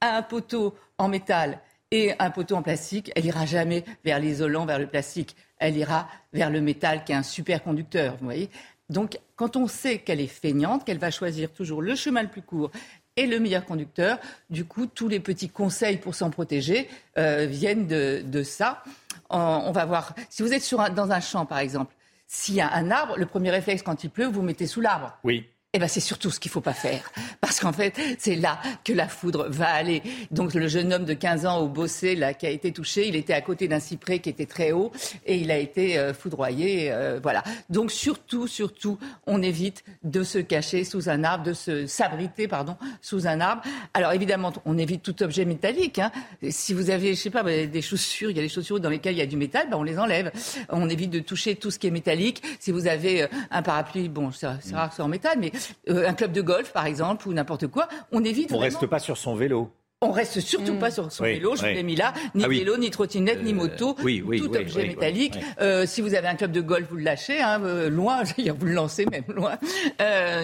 un 0.00 0.22
poteau 0.22 0.74
en 0.98 1.08
métal 1.08 1.60
et 1.90 2.14
un 2.18 2.30
poteau 2.30 2.54
en 2.54 2.62
plastique, 2.62 3.10
elle 3.16 3.24
ira 3.24 3.46
jamais 3.46 3.84
vers 4.04 4.20
l'isolant, 4.20 4.66
vers 4.66 4.78
le 4.78 4.86
plastique. 4.86 5.34
Elle 5.58 5.76
ira 5.76 6.08
vers 6.32 6.50
le 6.50 6.60
métal 6.60 7.04
qui 7.04 7.12
est 7.12 7.16
un 7.16 7.22
super 7.22 7.62
conducteur. 7.62 8.16
Vous 8.18 8.26
voyez 8.26 8.50
Donc, 8.91 9.18
quand 9.36 9.57
on 9.57 9.67
sait 9.67 9.99
qu'elle 9.99 10.20
est 10.20 10.26
feignante, 10.26 10.84
qu'elle 10.84 10.99
va 10.99 11.10
choisir 11.10 11.52
toujours 11.52 11.83
le 11.83 11.94
chemin 11.94 12.23
le 12.23 12.28
plus 12.28 12.42
court 12.42 12.70
et 13.17 13.26
le 13.26 13.41
meilleur 13.41 13.65
conducteur, 13.65 14.18
du 14.49 14.65
coup, 14.65 14.86
tous 14.86 15.08
les 15.08 15.20
petits 15.20 15.49
conseils 15.49 15.99
pour 15.99 16.15
s'en 16.15 16.31
protéger 16.31 16.89
euh, 17.18 17.47
viennent 17.47 17.86
de, 17.86 18.42
ça. 18.42 18.83
On, 19.28 19.73
va 19.73 19.84
voir. 19.84 20.15
Si 20.31 20.42
vous 20.42 20.52
êtes 20.55 20.75
dans 20.94 21.10
un 21.10 21.20
champ, 21.20 21.44
par 21.44 21.58
exemple, 21.58 21.94
s'il 22.26 22.55
y 22.55 22.60
a 22.60 22.73
un 22.73 22.91
arbre, 22.91 23.18
le 23.18 23.26
premier 23.26 23.50
réflexe 23.50 23.83
quand 23.83 24.05
il 24.05 24.10
pleut, 24.10 24.26
vous 24.26 24.42
mettez 24.42 24.67
sous 24.67 24.81
l'arbre. 24.81 25.18
Oui. 25.25 25.49
Eh 25.74 25.78
ben, 25.78 25.86
c'est 25.86 26.00
surtout 26.00 26.30
ce 26.30 26.40
qu'il 26.40 26.48
ne 26.48 26.55
faut 26.55 26.62
pas 26.62 26.72
faire. 26.72 27.12
Parce 27.42 27.60
qu'en 27.60 27.74
fait, 27.74 27.94
c'est 28.18 28.36
là 28.36 28.58
que 28.86 28.94
la 28.94 29.06
foudre 29.06 29.48
va 29.50 29.68
aller. 29.68 30.02
Donc, 30.30 30.55
le 30.55 30.66
jeune 30.66 30.94
homme 30.94 31.05
de 31.05 31.12
15 31.12 31.44
ans 31.44 31.58
au 31.58 31.68
Bossé, 31.68 32.14
là, 32.14 32.32
qui 32.32 32.47
a 32.47 32.48
été 32.48 32.72
touché, 32.72 33.06
il 33.06 33.14
était 33.16 33.34
à 33.34 33.42
côté 33.42 33.68
d'un 33.68 33.78
cyprès 33.78 34.20
qui 34.20 34.30
était 34.30 34.47
très 34.47 34.72
haut 34.72 34.90
et 35.26 35.36
il 35.36 35.50
a 35.50 35.58
été 35.58 35.98
euh, 35.98 36.14
foudroyé. 36.14 36.90
Euh, 36.90 37.20
voilà. 37.22 37.44
Donc, 37.68 37.92
surtout, 37.92 38.47
surtout, 38.47 38.98
on 39.26 39.42
évite 39.42 39.84
de 40.05 40.22
se 40.22 40.38
cacher 40.38 40.84
sous 40.84 41.10
un 41.10 41.22
arbre, 41.22 41.44
de 41.44 41.52
se 41.52 41.86
s'abriter, 41.86 42.48
pardon, 42.48 42.78
sous 43.02 43.26
un 43.26 43.38
arbre. 43.38 43.60
Alors, 43.92 44.12
évidemment, 44.12 44.55
on 44.64 44.78
évite 44.78 45.02
tout 45.02 45.22
objet 45.22 45.44
métallique. 45.44 45.98
Hein. 45.98 46.10
Si 46.48 46.72
vous 46.72 46.88
avez, 46.88 47.14
je 47.14 47.20
sais 47.20 47.28
pas, 47.28 47.42
des 47.42 47.82
chaussures, 47.82 48.30
il 48.30 48.38
y 48.38 48.40
a 48.40 48.42
des 48.42 48.48
chaussures 48.48 48.80
dans 48.80 48.88
lesquelles 48.88 49.16
il 49.16 49.18
y 49.18 49.22
a 49.22 49.26
du 49.26 49.36
métal, 49.36 49.68
ben, 49.68 49.76
on 49.76 49.82
les 49.82 49.98
enlève. 49.98 50.32
On 50.70 50.88
évite 50.88 51.10
de 51.10 51.20
toucher 51.20 51.56
tout 51.56 51.70
ce 51.70 51.78
qui 51.78 51.88
est 51.88 51.90
métallique. 51.90 52.42
Si 52.58 52.72
vous 52.72 52.86
avez 52.86 53.24
euh, 53.24 53.28
un 53.50 53.60
parapluie, 53.60 54.08
bon, 54.08 54.32
c'est 54.32 54.47
rare 54.72 54.88
que 54.88 54.97
c'est 54.97 55.02
en 55.02 55.08
métal, 55.08 55.36
mais 55.38 55.52
un 55.88 56.14
club 56.14 56.32
de 56.32 56.42
golf, 56.42 56.72
par 56.72 56.86
exemple, 56.86 57.28
ou 57.28 57.32
n'importe 57.32 57.66
quoi, 57.66 57.88
on 58.12 58.24
évite. 58.24 58.52
On 58.52 58.56
ne 58.56 58.62
reste 58.62 58.86
pas 58.86 58.98
sur 58.98 59.16
son 59.16 59.34
vélo. 59.34 59.70
On 60.00 60.12
reste 60.12 60.38
surtout 60.38 60.76
pas 60.76 60.92
sur 60.92 61.10
son 61.10 61.24
vélo, 61.24 61.56
je 61.56 61.62
vous 61.62 61.74
l'ai 61.74 61.82
mis 61.82 61.97
là, 61.97 62.14
ni 62.36 62.44
ah 62.44 62.48
vélo, 62.48 62.76
ni 62.76 62.88
trottinette, 62.88 63.42
ni 63.42 63.50
euh, 63.50 63.56
moto, 63.56 63.94
tout 63.94 64.56
objet 64.56 64.86
métallique. 64.86 65.36
Euh, 65.60 65.86
si 65.86 66.02
vous 66.02 66.14
avez 66.14 66.28
un 66.28 66.36
club 66.36 66.52
de 66.52 66.60
golf, 66.60 66.86
vous 66.88 66.98
le 66.98 67.02
lâchez, 67.02 67.40
hein, 67.42 67.58
loin, 67.88 68.22
vous 68.58 68.66
le 68.66 68.74
lancez 68.74 69.06
même 69.06 69.24
loin. 69.26 69.58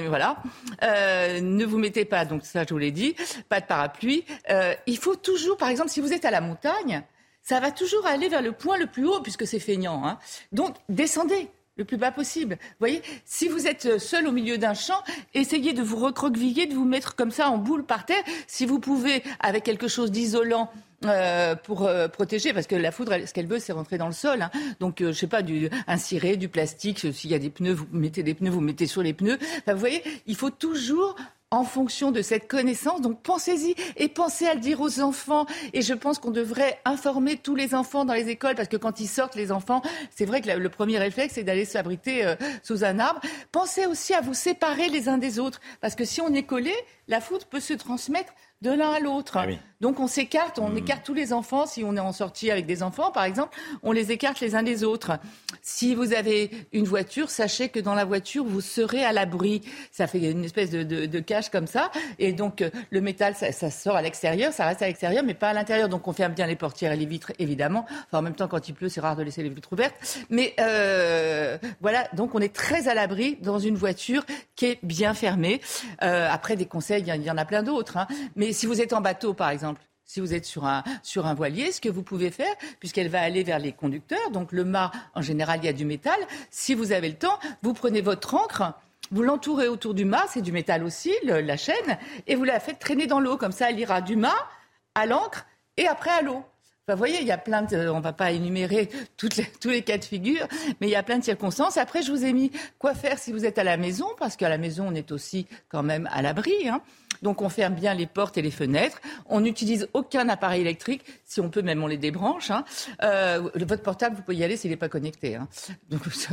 voilà. 0.08 0.38
ne 0.82 1.64
vous 1.64 1.78
mettez 1.78 2.04
pas, 2.04 2.24
donc 2.24 2.44
ça 2.44 2.64
je 2.68 2.74
vous 2.74 2.78
l'ai 2.78 2.90
dit, 2.90 3.14
pas 3.48 3.60
de 3.60 3.66
parapluie. 3.66 4.24
il 4.88 4.98
faut 4.98 5.14
toujours, 5.14 5.56
par 5.56 5.68
exemple, 5.68 5.90
si 5.90 6.00
vous 6.00 6.12
êtes 6.12 6.24
à 6.24 6.32
la 6.32 6.40
montagne, 6.40 7.04
ça 7.44 7.60
va 7.60 7.70
toujours 7.70 8.06
aller 8.06 8.28
vers 8.28 8.42
le 8.42 8.50
point 8.50 8.76
le 8.76 8.86
plus 8.86 9.06
haut 9.06 9.20
puisque 9.20 9.46
c'est 9.46 9.60
feignant. 9.60 10.04
Hein. 10.04 10.18
Donc 10.50 10.74
descendez 10.88 11.48
le 11.76 11.84
plus 11.84 11.96
bas 11.96 12.12
possible. 12.12 12.56
Vous 12.60 12.76
voyez, 12.78 13.02
si 13.24 13.48
vous 13.48 13.66
êtes 13.66 13.98
seul 13.98 14.26
au 14.26 14.32
milieu 14.32 14.58
d'un 14.58 14.74
champ, 14.74 15.02
essayez 15.34 15.72
de 15.72 15.82
vous 15.82 15.96
recroqueviller, 15.96 16.66
de 16.66 16.74
vous 16.74 16.84
mettre 16.84 17.16
comme 17.16 17.30
ça 17.30 17.48
en 17.48 17.58
boule 17.58 17.84
par 17.84 18.06
terre. 18.06 18.22
Si 18.46 18.66
vous 18.66 18.78
pouvez, 18.78 19.22
avec 19.40 19.64
quelque 19.64 19.88
chose 19.88 20.10
d'isolant, 20.10 20.70
euh, 21.04 21.54
pour 21.54 21.86
euh, 21.86 22.08
protéger, 22.08 22.54
parce 22.54 22.66
que 22.66 22.76
la 22.76 22.90
foudre, 22.90 23.14
ce 23.26 23.34
qu'elle 23.34 23.46
veut, 23.46 23.58
c'est 23.58 23.72
rentrer 23.72 23.98
dans 23.98 24.06
le 24.06 24.12
sol. 24.12 24.40
Hein. 24.40 24.50
Donc, 24.80 25.00
euh, 25.00 25.12
je 25.12 25.18
sais 25.18 25.26
pas, 25.26 25.42
du, 25.42 25.68
un 25.86 25.98
ciré, 25.98 26.36
du 26.36 26.48
plastique. 26.48 27.12
S'il 27.12 27.30
y 27.30 27.34
a 27.34 27.38
des 27.38 27.50
pneus, 27.50 27.74
vous 27.74 27.86
mettez 27.92 28.22
des 28.22 28.34
pneus, 28.34 28.50
vous 28.50 28.60
mettez 28.60 28.86
sur 28.86 29.02
les 29.02 29.12
pneus. 29.12 29.38
vous 29.66 29.76
voyez, 29.76 30.02
il 30.26 30.36
faut 30.36 30.50
toujours 30.50 31.16
en 31.54 31.64
fonction 31.64 32.10
de 32.10 32.22
cette 32.22 32.48
connaissance. 32.48 33.00
Donc 33.00 33.22
pensez-y 33.22 33.74
et 33.96 34.08
pensez 34.08 34.46
à 34.46 34.54
le 34.54 34.60
dire 34.60 34.80
aux 34.80 35.00
enfants. 35.00 35.46
Et 35.72 35.82
je 35.82 35.94
pense 35.94 36.18
qu'on 36.18 36.30
devrait 36.30 36.80
informer 36.84 37.36
tous 37.36 37.54
les 37.54 37.74
enfants 37.74 38.04
dans 38.04 38.14
les 38.14 38.28
écoles 38.28 38.54
parce 38.54 38.68
que 38.68 38.76
quand 38.76 39.00
ils 39.00 39.08
sortent, 39.08 39.36
les 39.36 39.52
enfants, 39.52 39.82
c'est 40.10 40.24
vrai 40.24 40.40
que 40.40 40.50
le 40.50 40.68
premier 40.68 40.98
réflexe, 40.98 41.34
c'est 41.34 41.44
d'aller 41.44 41.64
s'abriter 41.64 42.24
euh, 42.24 42.34
sous 42.62 42.84
un 42.84 42.98
arbre. 42.98 43.20
Pensez 43.52 43.86
aussi 43.86 44.14
à 44.14 44.20
vous 44.20 44.34
séparer 44.34 44.88
les 44.88 45.08
uns 45.08 45.18
des 45.18 45.38
autres 45.38 45.60
parce 45.80 45.94
que 45.94 46.04
si 46.04 46.20
on 46.20 46.32
est 46.34 46.44
collé, 46.44 46.72
la 47.08 47.20
foudre 47.20 47.46
peut 47.46 47.60
se 47.60 47.74
transmettre 47.74 48.32
de 48.64 48.70
l'un 48.70 48.92
à 48.92 48.98
l'autre. 48.98 49.36
Ah 49.36 49.46
Donc 49.80 50.00
on 50.00 50.08
s'écarte, 50.08 50.58
on 50.58 50.70
hmm. 50.70 50.78
écarte 50.78 51.04
tous 51.04 51.14
les 51.14 51.32
enfants. 51.32 51.66
Si 51.66 51.84
on 51.84 51.96
est 51.96 52.00
en 52.00 52.12
sortie 52.12 52.50
avec 52.50 52.64
des 52.64 52.82
enfants, 52.82 53.12
par 53.12 53.24
exemple, 53.24 53.56
on 53.82 53.92
les 53.92 54.10
écarte 54.10 54.40
les 54.40 54.54
uns 54.54 54.62
des 54.62 54.82
autres. 54.82 55.12
Si 55.62 55.94
vous 55.94 56.14
avez 56.14 56.50
une 56.72 56.86
voiture, 56.86 57.28
sachez 57.28 57.68
que 57.68 57.78
dans 57.78 57.94
la 57.94 58.06
voiture, 58.06 58.44
vous 58.44 58.62
serez 58.62 59.04
à 59.04 59.12
l'abri. 59.12 59.60
Ça 59.92 60.06
fait 60.06 60.30
une 60.30 60.44
espèce 60.44 60.70
de, 60.70 60.82
de, 60.82 61.20
cache 61.20 61.50
comme 61.50 61.66
ça. 61.66 61.90
Et 62.18 62.32
donc 62.32 62.62
euh, 62.62 62.70
le 62.90 63.02
métal, 63.02 63.34
ça, 63.34 63.70
sort 63.70 63.96
à 63.96 64.02
l'extérieur, 64.02 64.52
ça 64.52 64.66
reste 64.66 64.80
à 64.80 64.86
l'extérieur, 64.86 65.22
mais 65.24 65.34
pas 65.34 65.50
à 65.50 65.52
l'intérieur. 65.52 65.90
Donc 65.90 66.08
on 66.08 66.14
ferme 66.14 66.32
bien 66.32 66.46
les 66.46 66.56
portières 66.56 66.92
et 66.92 66.96
les 66.96 67.06
vitres, 67.06 67.32
évidemment. 67.38 67.84
Enfin, 68.06 68.18
en 68.18 68.22
même 68.22 68.34
temps, 68.34 68.48
quand 68.48 68.66
il 68.68 68.74
pleut, 68.74 68.88
c'est 68.88 69.02
rare 69.02 69.16
de 69.16 69.22
laisser 69.22 69.42
les 69.42 69.50
vitres 69.50 69.72
ouvertes. 69.72 69.94
Mais 70.30 70.54
euh, 70.58 71.58
voilà, 71.82 72.08
donc 72.14 72.34
on 72.34 72.40
est 72.40 72.54
très 72.54 72.88
à 72.88 72.94
l'abri 72.94 73.36
dans 73.42 73.58
une 73.58 73.76
voiture 73.76 74.24
qui 74.56 74.66
est 74.66 74.78
bien 74.82 75.12
fermée. 75.12 75.60
Euh, 76.02 76.28
après, 76.30 76.56
des 76.56 76.66
conseils, 76.66 77.04
il 77.06 77.22
y, 77.22 77.30
en 77.30 77.36
a 77.36 77.44
plein 77.44 77.62
d'autres. 77.62 77.98
Hein. 77.98 78.06
Mais 78.36 78.53
si 78.54 78.64
vous 78.64 78.80
êtes 78.80 78.94
en 78.94 79.02
bateau, 79.02 79.34
par 79.34 79.50
exemple, 79.50 79.82
si 80.06 80.20
vous 80.20 80.34
êtes 80.34 80.44
sur 80.44 80.64
un, 80.64 80.82
sur 81.02 81.26
un 81.26 81.34
voilier, 81.34 81.72
ce 81.72 81.80
que 81.80 81.88
vous 81.88 82.02
pouvez 82.02 82.30
faire, 82.30 82.54
puisqu'elle 82.78 83.08
va 83.08 83.20
aller 83.20 83.42
vers 83.42 83.58
les 83.58 83.72
conducteurs, 83.72 84.30
donc 84.30 84.52
le 84.52 84.64
mât, 84.64 84.90
en 85.14 85.22
général, 85.22 85.60
il 85.62 85.66
y 85.66 85.68
a 85.68 85.72
du 85.72 85.84
métal. 85.84 86.18
Si 86.50 86.74
vous 86.74 86.92
avez 86.92 87.08
le 87.08 87.16
temps, 87.16 87.38
vous 87.62 87.74
prenez 87.74 88.00
votre 88.00 88.34
encre, 88.34 88.74
vous 89.10 89.22
l'entourez 89.22 89.68
autour 89.68 89.94
du 89.94 90.04
mât, 90.04 90.24
c'est 90.28 90.42
du 90.42 90.52
métal 90.52 90.82
aussi, 90.84 91.12
la 91.22 91.56
chaîne, 91.56 91.98
et 92.26 92.34
vous 92.34 92.44
la 92.44 92.60
faites 92.60 92.78
traîner 92.78 93.06
dans 93.06 93.20
l'eau. 93.20 93.36
Comme 93.36 93.52
ça, 93.52 93.70
elle 93.70 93.78
ira 93.78 94.00
du 94.00 94.16
mât 94.16 94.48
à 94.94 95.06
l'encre 95.06 95.46
et 95.76 95.86
après 95.86 96.10
à 96.10 96.22
l'eau. 96.22 96.44
Vous 96.92 96.98
voyez, 96.98 97.18
il 97.22 97.26
y 97.26 97.32
a 97.32 97.38
plein 97.38 97.62
de, 97.62 97.88
on 97.88 98.00
va 98.00 98.12
pas 98.12 98.32
énumérer 98.32 98.90
toutes 99.16 99.36
les, 99.36 99.46
tous 99.60 99.70
les 99.70 99.80
cas 99.80 99.96
de 99.96 100.04
figure, 100.04 100.46
mais 100.80 100.88
il 100.88 100.90
y 100.90 100.96
a 100.96 101.02
plein 101.02 101.18
de 101.18 101.24
circonstances. 101.24 101.78
Après, 101.78 102.02
je 102.02 102.10
vous 102.10 102.26
ai 102.26 102.34
mis 102.34 102.50
quoi 102.78 102.94
faire 102.94 103.18
si 103.18 103.32
vous 103.32 103.46
êtes 103.46 103.56
à 103.56 103.64
la 103.64 103.78
maison, 103.78 104.06
parce 104.18 104.36
qu'à 104.36 104.50
la 104.50 104.58
maison, 104.58 104.88
on 104.88 104.94
est 104.94 105.10
aussi 105.10 105.46
quand 105.70 105.82
même 105.82 106.06
à 106.12 106.20
l'abri. 106.20 106.68
Hein. 106.68 106.82
Donc, 107.22 107.40
on 107.40 107.48
ferme 107.48 107.74
bien 107.74 107.94
les 107.94 108.06
portes 108.06 108.36
et 108.36 108.42
les 108.42 108.50
fenêtres. 108.50 109.00
On 109.24 109.40
n'utilise 109.40 109.88
aucun 109.94 110.28
appareil 110.28 110.60
électrique. 110.60 111.02
Si 111.24 111.40
on 111.40 111.48
peut, 111.48 111.62
même 111.62 111.82
on 111.82 111.86
les 111.86 111.96
débranche. 111.96 112.50
Hein. 112.50 112.64
Euh, 113.02 113.48
votre 113.54 113.82
portable, 113.82 114.16
vous 114.16 114.22
pouvez 114.22 114.36
y 114.36 114.44
aller 114.44 114.58
s'il 114.58 114.70
n'est 114.70 114.76
pas 114.76 114.90
connecté. 114.90 115.36
Hein. 115.36 115.48
Donc, 115.88 116.02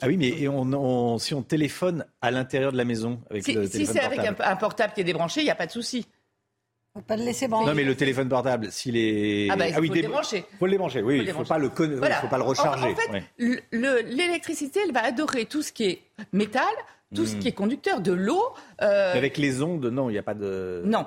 ah 0.00 0.06
oui, 0.08 0.16
mais 0.16 0.30
et 0.30 0.48
on, 0.48 1.18
si 1.18 1.32
on 1.32 1.42
téléphone 1.42 2.04
à 2.20 2.32
l'intérieur 2.32 2.72
de 2.72 2.76
la 2.76 2.84
maison 2.84 3.20
avec 3.30 3.44
si, 3.44 3.52
le 3.52 3.68
téléphone 3.68 3.86
Si 3.86 4.00
c'est 4.00 4.04
avec 4.04 4.18
un, 4.18 4.34
un 4.40 4.56
portable 4.56 4.94
qui 4.94 5.00
est 5.02 5.04
débranché, 5.04 5.42
il 5.42 5.44
n'y 5.44 5.50
a 5.50 5.54
pas 5.54 5.66
de 5.66 5.72
souci. 5.72 6.08
Faut 6.94 7.00
pas 7.00 7.16
le 7.16 7.24
laisser 7.24 7.48
brancher. 7.48 7.68
Non, 7.68 7.74
mais 7.74 7.84
le 7.84 7.94
téléphone 7.94 8.28
portable, 8.28 8.70
s'il 8.70 8.98
est. 8.98 9.48
Ah, 9.50 9.56
bah, 9.56 9.66
il 9.66 9.72
ah 9.72 9.76
faut 9.76 9.82
le 9.82 9.88
débrancher. 9.88 10.44
Faut 10.58 10.66
le 10.66 10.72
débrancher, 10.72 11.00
oui. 11.00 11.18
Il 11.20 11.26
ne 11.26 11.32
faut, 11.32 11.44
pas 11.44 11.56
le 11.56 11.70
faut 11.70 12.28
pas 12.28 12.36
le 12.36 12.42
recharger. 12.42 12.88
En, 12.88 12.94
fait, 12.94 13.64
l'électricité, 13.70 14.80
elle 14.84 14.92
va 14.92 15.04
adorer 15.04 15.46
tout 15.46 15.62
ce 15.62 15.72
qui 15.72 15.84
est 15.84 16.02
métal, 16.32 16.64
tout 17.14 17.24
ce 17.24 17.36
hmm. 17.36 17.38
qui 17.38 17.48
est 17.48 17.52
conducteur, 17.52 18.00
de 18.02 18.12
l'eau. 18.12 18.42
Euh... 18.82 19.14
Avec 19.14 19.38
les 19.38 19.62
ondes, 19.62 19.86
non, 19.86 20.10
il 20.10 20.12
n'y 20.12 20.18
a 20.18 20.22
pas 20.22 20.34
de. 20.34 20.82
Non, 20.84 21.06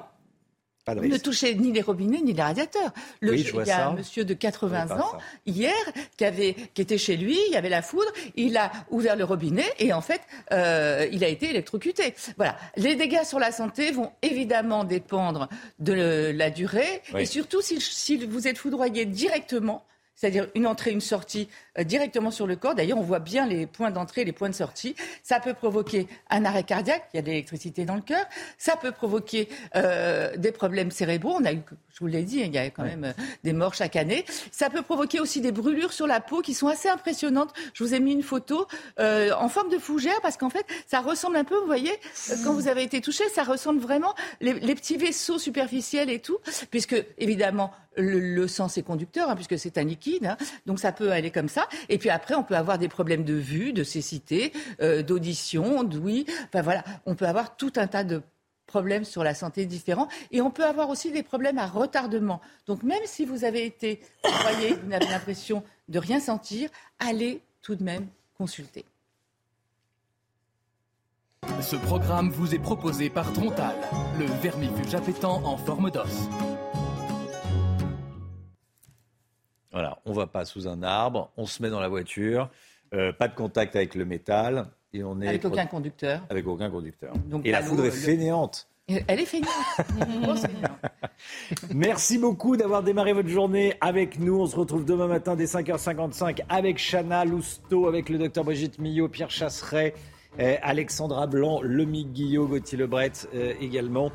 ne 0.94 1.18
touchez 1.18 1.56
ni 1.56 1.72
les 1.72 1.82
robinets 1.82 2.22
ni 2.22 2.34
les 2.34 2.42
radiateurs. 2.42 2.92
Le, 3.20 3.36
il 3.36 3.66
y 3.66 3.72
a 3.72 3.90
un 3.90 3.94
monsieur 3.94 4.24
de 4.24 4.34
80 4.34 5.00
ans 5.00 5.18
hier 5.46 5.74
qui 6.18 6.26
avait 6.26 6.56
qui 6.74 6.82
était 6.82 6.98
chez 6.98 7.18
lui, 7.18 7.38
il 7.48 7.54
y 7.54 7.58
avait 7.58 7.70
la 7.70 7.82
foudre, 7.82 8.12
il 8.36 8.58
a 8.58 8.72
ouvert 8.90 9.16
le 9.16 9.24
robinet 9.24 9.66
et 9.80 9.94
en 9.94 10.02
fait 10.02 10.22
euh, 10.52 11.08
il 11.12 11.24
a 11.24 11.28
été 11.28 11.50
électrocuté. 11.50 12.14
Voilà. 12.38 12.58
Les 12.78 12.96
dégâts 12.96 13.24
sur 13.24 13.40
la 13.40 13.52
santé 13.52 13.92
vont 13.92 14.12
évidemment 14.22 14.84
dépendre 14.84 15.50
de 15.80 16.32
la 16.36 16.50
durée 16.50 17.02
et 17.18 17.26
surtout 17.26 17.62
si, 17.62 17.82
si 17.82 18.18
vous 18.18 18.48
êtes 18.48 18.58
foudroyé 18.58 19.06
directement 19.06 19.86
c'est-à-dire 20.16 20.48
une 20.56 20.66
entrée, 20.66 20.92
une 20.92 21.02
sortie 21.02 21.50
directement 21.84 22.32
sur 22.32 22.48
le 22.48 22.56
corps. 22.56 22.76
D'ailleurs, 22.76 22.98
on 22.98 23.04
voit 23.04 23.20
bien 23.20 23.46
les 23.46 23.66
points 23.66 23.92
d'entrée 23.92 24.22
et 24.22 24.26
les 24.26 24.32
points 24.32 24.50
de 24.50 24.56
sortie. 24.56 24.96
Ça 25.24 25.40
peut 25.40 25.54
provoquer 25.54 26.08
un 26.30 26.46
arrêt 26.46 26.64
cardiaque, 26.64 27.10
il 27.14 27.18
y 27.18 27.20
a 27.20 27.22
de 27.22 27.28
l'électricité 27.28 27.86
dans 27.86 27.96
le 27.96 28.02
cœur. 28.02 28.26
Ça 28.58 28.76
peut 28.76 28.92
provoquer 28.92 29.50
euh, 29.76 30.36
des 30.38 30.52
problèmes 30.52 30.92
cérébraux. 30.92 31.36
On 31.40 31.46
a 31.46 31.54
eu, 31.54 31.62
je 31.94 32.00
vous 32.00 32.08
l'ai 32.08 32.24
dit, 32.24 32.40
il 32.40 32.54
y 32.54 32.58
a 32.58 32.70
quand 32.70 32.84
même 32.84 33.06
euh, 33.06 33.14
des 33.44 33.54
morts 33.54 33.74
chaque 33.74 33.96
année. 33.96 34.26
Ça 34.52 34.70
peut 34.70 34.82
provoquer 34.82 35.20
aussi 35.20 35.42
des 35.42 35.52
brûlures 35.52 35.94
sur 35.94 36.08
la 36.08 36.20
peau 36.20 36.42
qui 36.42 36.54
sont 36.54 36.68
assez 36.68 36.90
impressionnantes. 36.90 37.54
Je 37.74 37.84
vous 37.84 37.94
ai 37.94 38.00
mis 38.00 38.14
une 38.14 38.24
photo 38.24 38.68
en 38.98 39.50
forme 39.50 39.70
de 39.70 39.78
fougère 39.78 40.20
parce 40.22 40.38
qu'en 40.38 40.50
fait, 40.50 40.66
ça 40.88 41.02
ressemble 41.02 41.38
un 41.38 41.44
peu, 41.44 41.58
vous 41.58 41.66
voyez, 41.66 41.92
quand 42.44 42.54
vous 42.54 42.68
avez 42.68 42.84
été 42.84 43.02
touché, 43.02 43.28
ça 43.30 43.44
ressemble 43.44 43.80
vraiment 43.80 44.14
les, 44.42 44.54
les 44.54 44.76
petits 44.76 44.98
vaisseaux 44.98 45.40
superficiels 45.40 46.10
et 46.10 46.20
tout, 46.20 46.38
puisque 46.70 46.96
évidemment 47.18 47.72
le, 47.98 48.48
sang 48.48 48.68
c'est 48.68 48.84
conducteur, 48.84 49.30
hein, 49.30 49.36
puisque 49.36 49.58
c'est 49.58 49.78
un 49.78 49.84
liquide, 49.84 50.26
hein. 50.26 50.38
donc 50.66 50.80
ça 50.80 50.92
peut 50.92 51.12
aller 51.12 51.32
comme 51.32 51.50
ça. 51.50 51.65
Et 51.90 51.98
puis 51.98 52.10
après, 52.10 52.36
on 52.36 52.44
peut 52.44 52.56
avoir 52.56 52.78
des 52.78 52.88
problèmes 52.88 53.24
de 53.24 53.34
vue, 53.34 53.74
de 53.74 53.84
cécité, 53.84 54.54
euh, 54.82 55.04
d'audition, 55.04 55.84
d'ouïe. 55.84 56.26
Enfin 56.48 56.62
voilà, 56.62 56.84
on 57.06 57.16
peut 57.16 57.28
avoir 57.28 57.56
tout 57.56 57.74
un 57.76 57.88
tas 57.88 58.04
de 58.04 58.22
problèmes 58.66 59.06
sur 59.06 59.24
la 59.24 59.34
santé 59.34 59.66
différents. 59.66 60.08
Et 60.32 60.42
on 60.42 60.52
peut 60.52 60.66
avoir 60.66 60.90
aussi 60.90 61.12
des 61.12 61.24
problèmes 61.24 61.58
à 61.58 61.68
retardement. 61.68 62.42
Donc 62.68 62.84
même 62.84 63.04
si 63.06 63.26
vous 63.26 63.44
avez 63.46 63.66
été 63.66 64.02
voyez, 64.24 64.74
vous 64.74 64.90
n'avez 64.90 65.08
l'impression 65.08 65.64
de 65.88 66.00
rien 66.00 66.20
sentir, 66.20 66.70
allez 67.00 67.42
tout 67.62 67.76
de 67.76 67.84
même 67.84 68.08
consulter. 68.38 68.86
Ce 71.62 71.76
programme 71.76 72.30
vous 72.30 72.54
est 72.56 72.60
proposé 72.60 73.10
par 73.10 73.32
Trontal, 73.34 73.76
le 74.20 74.26
vermifuge 74.42 74.96
appétant 74.96 75.44
en 75.46 75.58
forme 75.58 75.92
d'os. 75.92 76.28
Voilà, 79.76 79.98
on 80.06 80.14
va 80.14 80.26
pas 80.26 80.46
sous 80.46 80.70
un 80.70 80.84
arbre, 80.84 81.34
on 81.36 81.46
se 81.46 81.62
met 81.62 81.70
dans 81.70 81.82
la 81.82 81.90
voiture, 81.90 82.50
euh, 82.94 83.12
pas 83.12 83.28
de 83.28 83.36
contact 83.36 83.76
avec 83.76 83.94
le 83.94 84.06
métal. 84.06 84.68
Et 84.94 85.04
on 85.04 85.20
est 85.20 85.28
avec 85.28 85.44
aucun 85.44 85.66
conducteur. 85.66 86.22
Avec 86.30 86.48
aucun 86.48 86.70
conducteur. 86.70 87.14
et 87.44 87.52
la 87.52 87.62
foudre 87.62 87.86
est 87.86 87.92
fainéante. 87.92 88.70
Elle 88.88 89.20
est 89.20 89.26
fainéante. 89.26 90.48
Merci 91.74 92.18
beaucoup 92.18 92.56
d'avoir 92.56 92.84
démarré 92.84 93.12
votre 93.12 93.28
journée 93.28 93.74
avec 93.82 94.18
nous. 94.18 94.40
On 94.40 94.46
se 94.46 94.56
retrouve 94.56 94.86
demain 94.86 95.08
matin 95.08 95.36
dès 95.36 95.44
5h55 95.44 96.44
avec 96.48 96.78
Chana 96.78 97.26
Lousteau, 97.26 97.88
avec 97.88 98.08
le 98.08 98.18
docteur 98.18 98.46
Brigitte 98.46 98.80
Millot, 98.80 99.10
Pierre 99.10 99.30
Chasseret, 99.30 99.94
eh, 100.40 100.56
Alexandra 100.62 101.28
Blanc, 101.28 101.62
Lomique 101.62 102.14
Guillot, 102.14 102.48
Gauthier 102.48 102.78
Lebret 102.78 103.12
euh, 103.34 103.54
également. 103.60 104.10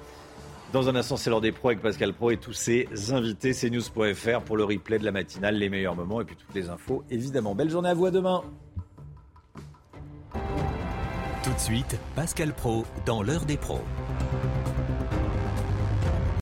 Dans 0.72 0.88
un 0.88 0.94
instant, 0.94 1.16
c'est 1.16 1.30
l'heure 1.30 1.40
des 1.40 1.50
pros 1.50 1.70
avec 1.70 1.80
Pascal 1.80 2.12
Pro 2.12 2.30
et 2.30 2.36
tous 2.36 2.52
ses 2.52 2.88
invités. 3.10 3.52
C'est 3.52 3.70
news.fr 3.70 4.40
pour 4.44 4.56
le 4.56 4.62
replay 4.62 5.00
de 5.00 5.04
la 5.04 5.10
matinale, 5.10 5.56
les 5.56 5.68
meilleurs 5.68 5.96
moments 5.96 6.20
et 6.20 6.24
puis 6.24 6.36
toutes 6.36 6.54
les 6.54 6.68
infos, 6.68 7.02
évidemment. 7.10 7.56
Belle 7.56 7.70
journée 7.70 7.88
à 7.88 7.94
vous, 7.94 8.08
demain. 8.10 8.44
Tout 11.42 11.52
de 11.52 11.58
suite, 11.58 11.98
Pascal 12.14 12.52
Pro 12.52 12.84
dans 13.04 13.22
l'heure 13.22 13.46
des 13.46 13.56
pros. 13.56 13.80